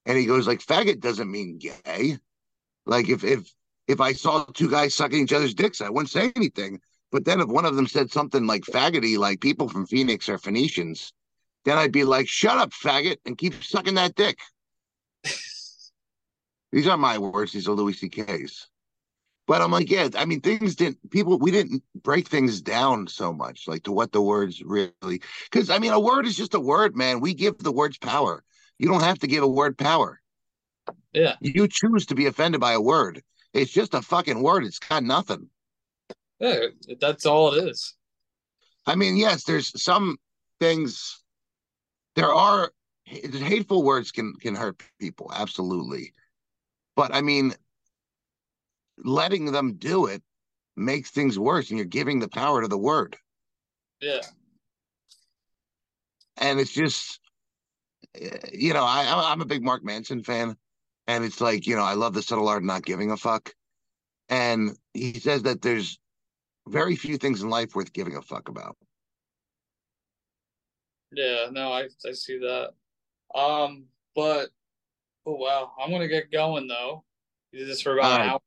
and 0.04 0.18
he 0.18 0.26
goes 0.26 0.46
like, 0.48 0.60
"Faggot 0.60 1.00
doesn't 1.00 1.30
mean 1.30 1.58
gay. 1.58 2.18
Like 2.86 3.08
if 3.08 3.22
if 3.22 3.52
if 3.86 4.00
I 4.00 4.12
saw 4.12 4.44
two 4.44 4.68
guys 4.68 4.94
sucking 4.94 5.22
each 5.22 5.32
other's 5.32 5.54
dicks, 5.54 5.80
I 5.80 5.90
wouldn't 5.90 6.10
say 6.10 6.32
anything. 6.34 6.80
But 7.12 7.24
then 7.24 7.40
if 7.40 7.48
one 7.48 7.64
of 7.64 7.76
them 7.76 7.86
said 7.86 8.10
something 8.10 8.46
like 8.46 8.64
faggoty, 8.64 9.16
like 9.16 9.40
people 9.40 9.68
from 9.68 9.86
Phoenix 9.86 10.28
are 10.28 10.38
Phoenicians, 10.38 11.12
then 11.64 11.78
I'd 11.78 11.92
be 11.92 12.04
like, 12.04 12.28
shut 12.28 12.58
up, 12.58 12.70
faggot, 12.70 13.16
and 13.24 13.38
keep 13.38 13.62
sucking 13.62 13.94
that 13.94 14.14
dick. 14.14 14.38
These 16.72 16.86
are 16.86 16.98
my 16.98 17.16
words. 17.16 17.52
These 17.52 17.66
are 17.66 17.72
Louis 17.72 17.94
C.K.'s. 17.94 18.68
But 19.48 19.62
I'm 19.62 19.70
like, 19.70 19.90
yeah, 19.90 20.10
I 20.14 20.26
mean, 20.26 20.42
things 20.42 20.76
didn't, 20.76 20.98
people, 21.10 21.38
we 21.38 21.50
didn't 21.50 21.82
break 22.02 22.28
things 22.28 22.60
down 22.60 23.06
so 23.06 23.32
much, 23.32 23.66
like 23.66 23.82
to 23.84 23.92
what 23.92 24.12
the 24.12 24.20
words 24.20 24.62
really, 24.62 24.92
because 25.50 25.70
I 25.70 25.78
mean, 25.78 25.92
a 25.92 25.98
word 25.98 26.26
is 26.26 26.36
just 26.36 26.52
a 26.52 26.60
word, 26.60 26.94
man. 26.94 27.18
We 27.18 27.32
give 27.32 27.56
the 27.56 27.72
words 27.72 27.96
power. 27.96 28.44
You 28.78 28.88
don't 28.88 29.00
have 29.00 29.18
to 29.20 29.26
give 29.26 29.42
a 29.42 29.48
word 29.48 29.78
power. 29.78 30.20
Yeah. 31.14 31.36
You 31.40 31.66
choose 31.66 32.04
to 32.06 32.14
be 32.14 32.26
offended 32.26 32.60
by 32.60 32.74
a 32.74 32.80
word. 32.80 33.22
It's 33.54 33.72
just 33.72 33.94
a 33.94 34.02
fucking 34.02 34.42
word. 34.42 34.64
It's 34.64 34.78
got 34.78 35.02
nothing. 35.02 35.48
Yeah, 36.38 36.66
that's 37.00 37.24
all 37.24 37.54
it 37.54 37.70
is. 37.70 37.96
I 38.86 38.96
mean, 38.96 39.16
yes, 39.16 39.44
there's 39.44 39.82
some 39.82 40.18
things. 40.60 41.24
There 42.16 42.32
are 42.32 42.70
hateful 43.04 43.82
words 43.82 44.12
can 44.12 44.34
can 44.34 44.54
hurt 44.54 44.82
people, 45.00 45.32
absolutely. 45.34 46.12
But 46.94 47.14
I 47.14 47.22
mean, 47.22 47.54
letting 49.04 49.52
them 49.52 49.74
do 49.74 50.06
it 50.06 50.22
makes 50.76 51.10
things 51.10 51.38
worse, 51.38 51.70
and 51.70 51.78
you're 51.78 51.86
giving 51.86 52.20
the 52.20 52.28
power 52.28 52.62
to 52.62 52.68
the 52.68 52.78
word. 52.78 53.16
Yeah. 54.00 54.20
And 56.36 56.60
it's 56.60 56.72
just, 56.72 57.20
eh, 58.14 58.38
you 58.52 58.72
know, 58.72 58.84
I 58.84 59.04
I'm- 59.04 59.40
a 59.40 59.44
big 59.44 59.62
Mark 59.62 59.84
Manson 59.84 60.22
fan, 60.22 60.56
and 61.06 61.24
it's 61.24 61.40
like, 61.40 61.66
you 61.66 61.74
know, 61.74 61.82
I 61.82 61.94
love 61.94 62.14
the 62.14 62.22
subtle 62.22 62.48
art 62.48 62.62
of 62.62 62.66
not 62.66 62.84
giving 62.84 63.10
a 63.10 63.16
fuck. 63.16 63.54
And 64.28 64.76
he 64.94 65.14
says 65.14 65.42
that 65.44 65.62
there's 65.62 65.98
very 66.68 66.96
few 66.96 67.16
things 67.16 67.42
in 67.42 67.50
life 67.50 67.74
worth 67.74 67.92
giving 67.92 68.16
a 68.16 68.22
fuck 68.22 68.48
about. 68.48 68.76
Yeah, 71.12 71.48
no, 71.50 71.72
I 71.72 71.88
I 72.06 72.12
see 72.12 72.38
that. 72.38 72.74
Um, 73.34 73.86
but 74.14 74.50
oh 75.24 75.34
wow, 75.34 75.72
I'm 75.80 75.90
gonna 75.90 76.08
get 76.08 76.30
going 76.30 76.68
though. 76.68 77.04
We 77.52 77.60
did 77.60 77.68
this 77.68 77.80
for 77.80 77.98
about 77.98 78.20
an 78.20 78.28
hour 78.28 78.40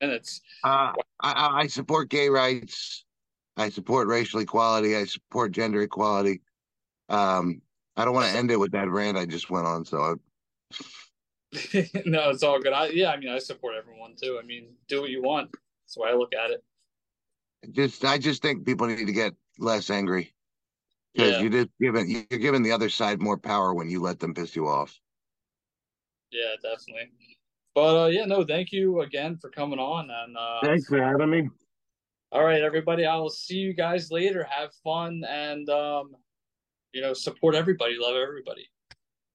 minutes. 0.00 0.40
Uh, 0.62 0.92
I, 1.20 1.62
I 1.62 1.66
support 1.66 2.08
gay 2.08 2.28
rights. 2.28 3.04
I 3.56 3.70
support 3.70 4.08
racial 4.08 4.40
equality. 4.40 4.96
I 4.96 5.04
support 5.04 5.52
gender 5.52 5.82
equality. 5.82 6.42
Um, 7.08 7.62
I 7.96 8.04
don't 8.04 8.14
want 8.14 8.30
to 8.30 8.38
end 8.38 8.50
it 8.50 8.56
with 8.56 8.72
that 8.72 8.88
rant 8.88 9.18
I 9.18 9.26
just 9.26 9.50
went 9.50 9.66
on. 9.66 9.84
So 9.84 9.98
I, 10.00 10.14
no, 12.04 12.30
it's 12.30 12.42
all 12.42 12.60
good. 12.60 12.72
I 12.72 12.88
yeah, 12.88 13.10
I 13.10 13.16
mean 13.16 13.30
I 13.30 13.38
support 13.38 13.74
everyone 13.74 14.14
too. 14.16 14.38
I 14.40 14.46
mean, 14.46 14.76
do 14.86 15.00
what 15.00 15.10
you 15.10 15.22
want. 15.22 15.50
That's 15.52 15.94
the 15.94 16.02
way 16.02 16.10
I 16.10 16.14
look 16.14 16.34
at 16.34 16.50
it. 16.50 16.64
just 17.72 18.04
I 18.04 18.18
just 18.18 18.42
think 18.42 18.66
people 18.66 18.86
need 18.86 19.06
to 19.06 19.12
get 19.12 19.34
less 19.58 19.90
angry 19.90 20.34
because 21.14 21.38
Yeah. 21.38 21.42
you 21.42 21.50
just 21.50 21.68
giving 21.80 22.10
you're 22.30 22.40
giving 22.40 22.62
the 22.62 22.72
other 22.72 22.90
side 22.90 23.20
more 23.20 23.38
power 23.38 23.74
when 23.74 23.88
you 23.90 24.00
let 24.00 24.20
them 24.20 24.34
piss 24.34 24.54
you 24.54 24.68
off. 24.68 25.00
Yeah, 26.30 26.54
definitely. 26.62 27.37
But 27.78 27.96
uh 27.96 28.06
yeah, 28.08 28.24
no, 28.24 28.44
thank 28.44 28.72
you 28.72 29.02
again 29.02 29.36
for 29.36 29.50
coming 29.50 29.78
on 29.78 30.10
and 30.10 30.36
uh 30.36 30.76
for 30.88 31.00
having 31.00 31.30
me. 31.30 31.48
all 32.32 32.42
right, 32.42 32.60
everybody. 32.60 33.06
I 33.06 33.14
will 33.14 33.30
see 33.30 33.54
you 33.54 33.72
guys 33.72 34.10
later. 34.10 34.44
Have 34.50 34.70
fun 34.82 35.22
and 35.28 35.70
um 35.70 36.16
you 36.92 37.02
know, 37.02 37.12
support 37.12 37.54
everybody, 37.54 37.94
love 37.96 38.16
everybody. 38.16 38.68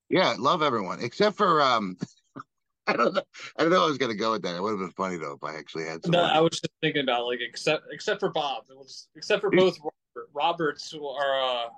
Yeah, 0.09 0.35
love 0.37 0.61
everyone 0.61 0.99
except 1.01 1.37
for 1.37 1.61
um. 1.61 1.95
I 2.87 2.97
don't 2.97 3.13
know. 3.13 3.21
I 3.57 3.63
don't 3.63 3.71
know. 3.71 3.83
I 3.83 3.87
was 3.87 3.97
gonna 3.97 4.13
go 4.13 4.33
with 4.33 4.41
that. 4.41 4.57
It 4.57 4.61
would 4.61 4.71
have 4.71 4.79
been 4.79 4.91
funny 4.91 5.15
though 5.15 5.39
if 5.41 5.43
I 5.45 5.55
actually 5.55 5.85
had. 5.85 6.05
No. 6.07 6.21
I 6.21 6.41
was 6.41 6.59
just 6.59 6.67
thinking 6.81 7.03
about 7.03 7.25
like 7.27 7.39
except 7.39 7.85
except 7.93 8.19
for 8.19 8.29
Bob, 8.29 8.65
It 8.69 8.77
was- 8.77 9.07
except 9.15 9.39
for 9.39 9.51
both 9.51 9.77
Robert, 9.79 10.29
Roberts 10.33 10.91
who 10.91 11.07
are 11.07 11.41
uh 11.41 11.69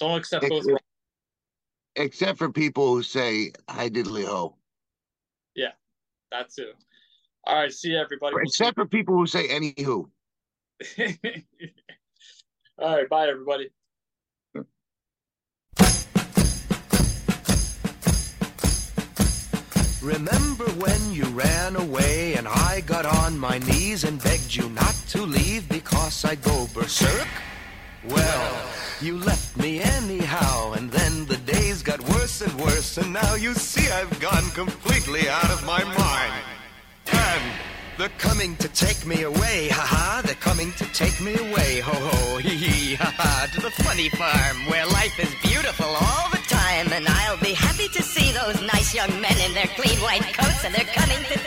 don't 0.00 0.16
accept 0.16 0.48
both. 0.48 0.66
Ex- 0.66 0.80
except 1.96 2.38
for 2.38 2.50
people 2.50 2.94
who 2.94 3.02
say 3.02 3.52
"Hi 3.68 3.90
diddly 3.90 4.24
ho." 4.24 4.56
That 6.32 6.50
too. 6.50 6.72
All 7.44 7.56
right, 7.56 7.72
see 7.72 7.90
you 7.90 7.98
everybody. 7.98 8.34
We'll 8.34 8.46
see 8.46 8.64
Except 8.64 8.74
for 8.74 8.86
people 8.86 9.14
who 9.14 9.26
say 9.26 9.48
"Anywho." 9.48 10.08
you. 10.96 11.12
All 12.78 12.96
right, 12.96 13.08
bye 13.08 13.28
everybody. 13.28 13.68
Remember 20.02 20.64
when 20.80 21.12
you 21.12 21.24
ran 21.26 21.76
away 21.76 22.34
and 22.34 22.48
I 22.48 22.82
got 22.86 23.04
on 23.04 23.38
my 23.38 23.58
knees 23.58 24.04
and 24.04 24.20
begged 24.22 24.54
you 24.54 24.68
not 24.70 24.94
to 25.10 25.22
leave 25.22 25.68
because 25.68 26.24
I'd 26.24 26.42
go 26.42 26.66
berserk? 26.74 27.28
Well, 28.08 28.68
you 29.00 29.18
left 29.18 29.56
me 29.56 29.80
anyhow, 29.80 30.72
and 30.72 30.90
then 30.90 31.26
the 31.26 31.36
days 31.36 31.41
got 31.41 31.41
worse 31.41 31.41
and 32.42 32.60
worse, 32.60 32.98
and 32.98 33.12
now 33.12 33.34
you 33.34 33.54
see 33.54 33.90
I've 33.90 34.18
gone 34.20 34.48
completely 34.50 35.28
out 35.28 35.50
of 35.50 35.64
my 35.64 35.82
mind. 35.84 36.34
And 37.12 37.42
they're 37.98 38.18
coming 38.18 38.56
to 38.56 38.68
take 38.68 39.06
me 39.06 39.22
away, 39.22 39.68
haha, 39.68 40.22
they're 40.22 40.34
coming 40.34 40.72
to 40.72 40.84
take 40.92 41.20
me 41.20 41.34
away, 41.34 41.80
ho 41.80 41.92
ho, 41.92 42.38
hee 42.38 42.56
hee, 42.56 42.94
haha, 42.94 43.46
to 43.54 43.60
the 43.60 43.70
funny 43.70 44.08
farm 44.08 44.66
where 44.66 44.86
life 44.86 45.18
is 45.20 45.32
beautiful 45.42 45.86
all 45.86 46.30
the 46.30 46.42
time, 46.48 46.92
and 46.92 47.06
I'll 47.06 47.38
be 47.38 47.54
happy 47.54 47.88
to 47.88 48.02
see 48.02 48.32
those 48.32 48.60
nice 48.62 48.94
young 48.94 49.12
men 49.20 49.38
in 49.46 49.54
their 49.54 49.70
clean 49.78 49.98
white 50.00 50.26
coats, 50.34 50.64
and 50.64 50.74
they're 50.74 50.94
coming 50.94 51.22
to 51.32 51.38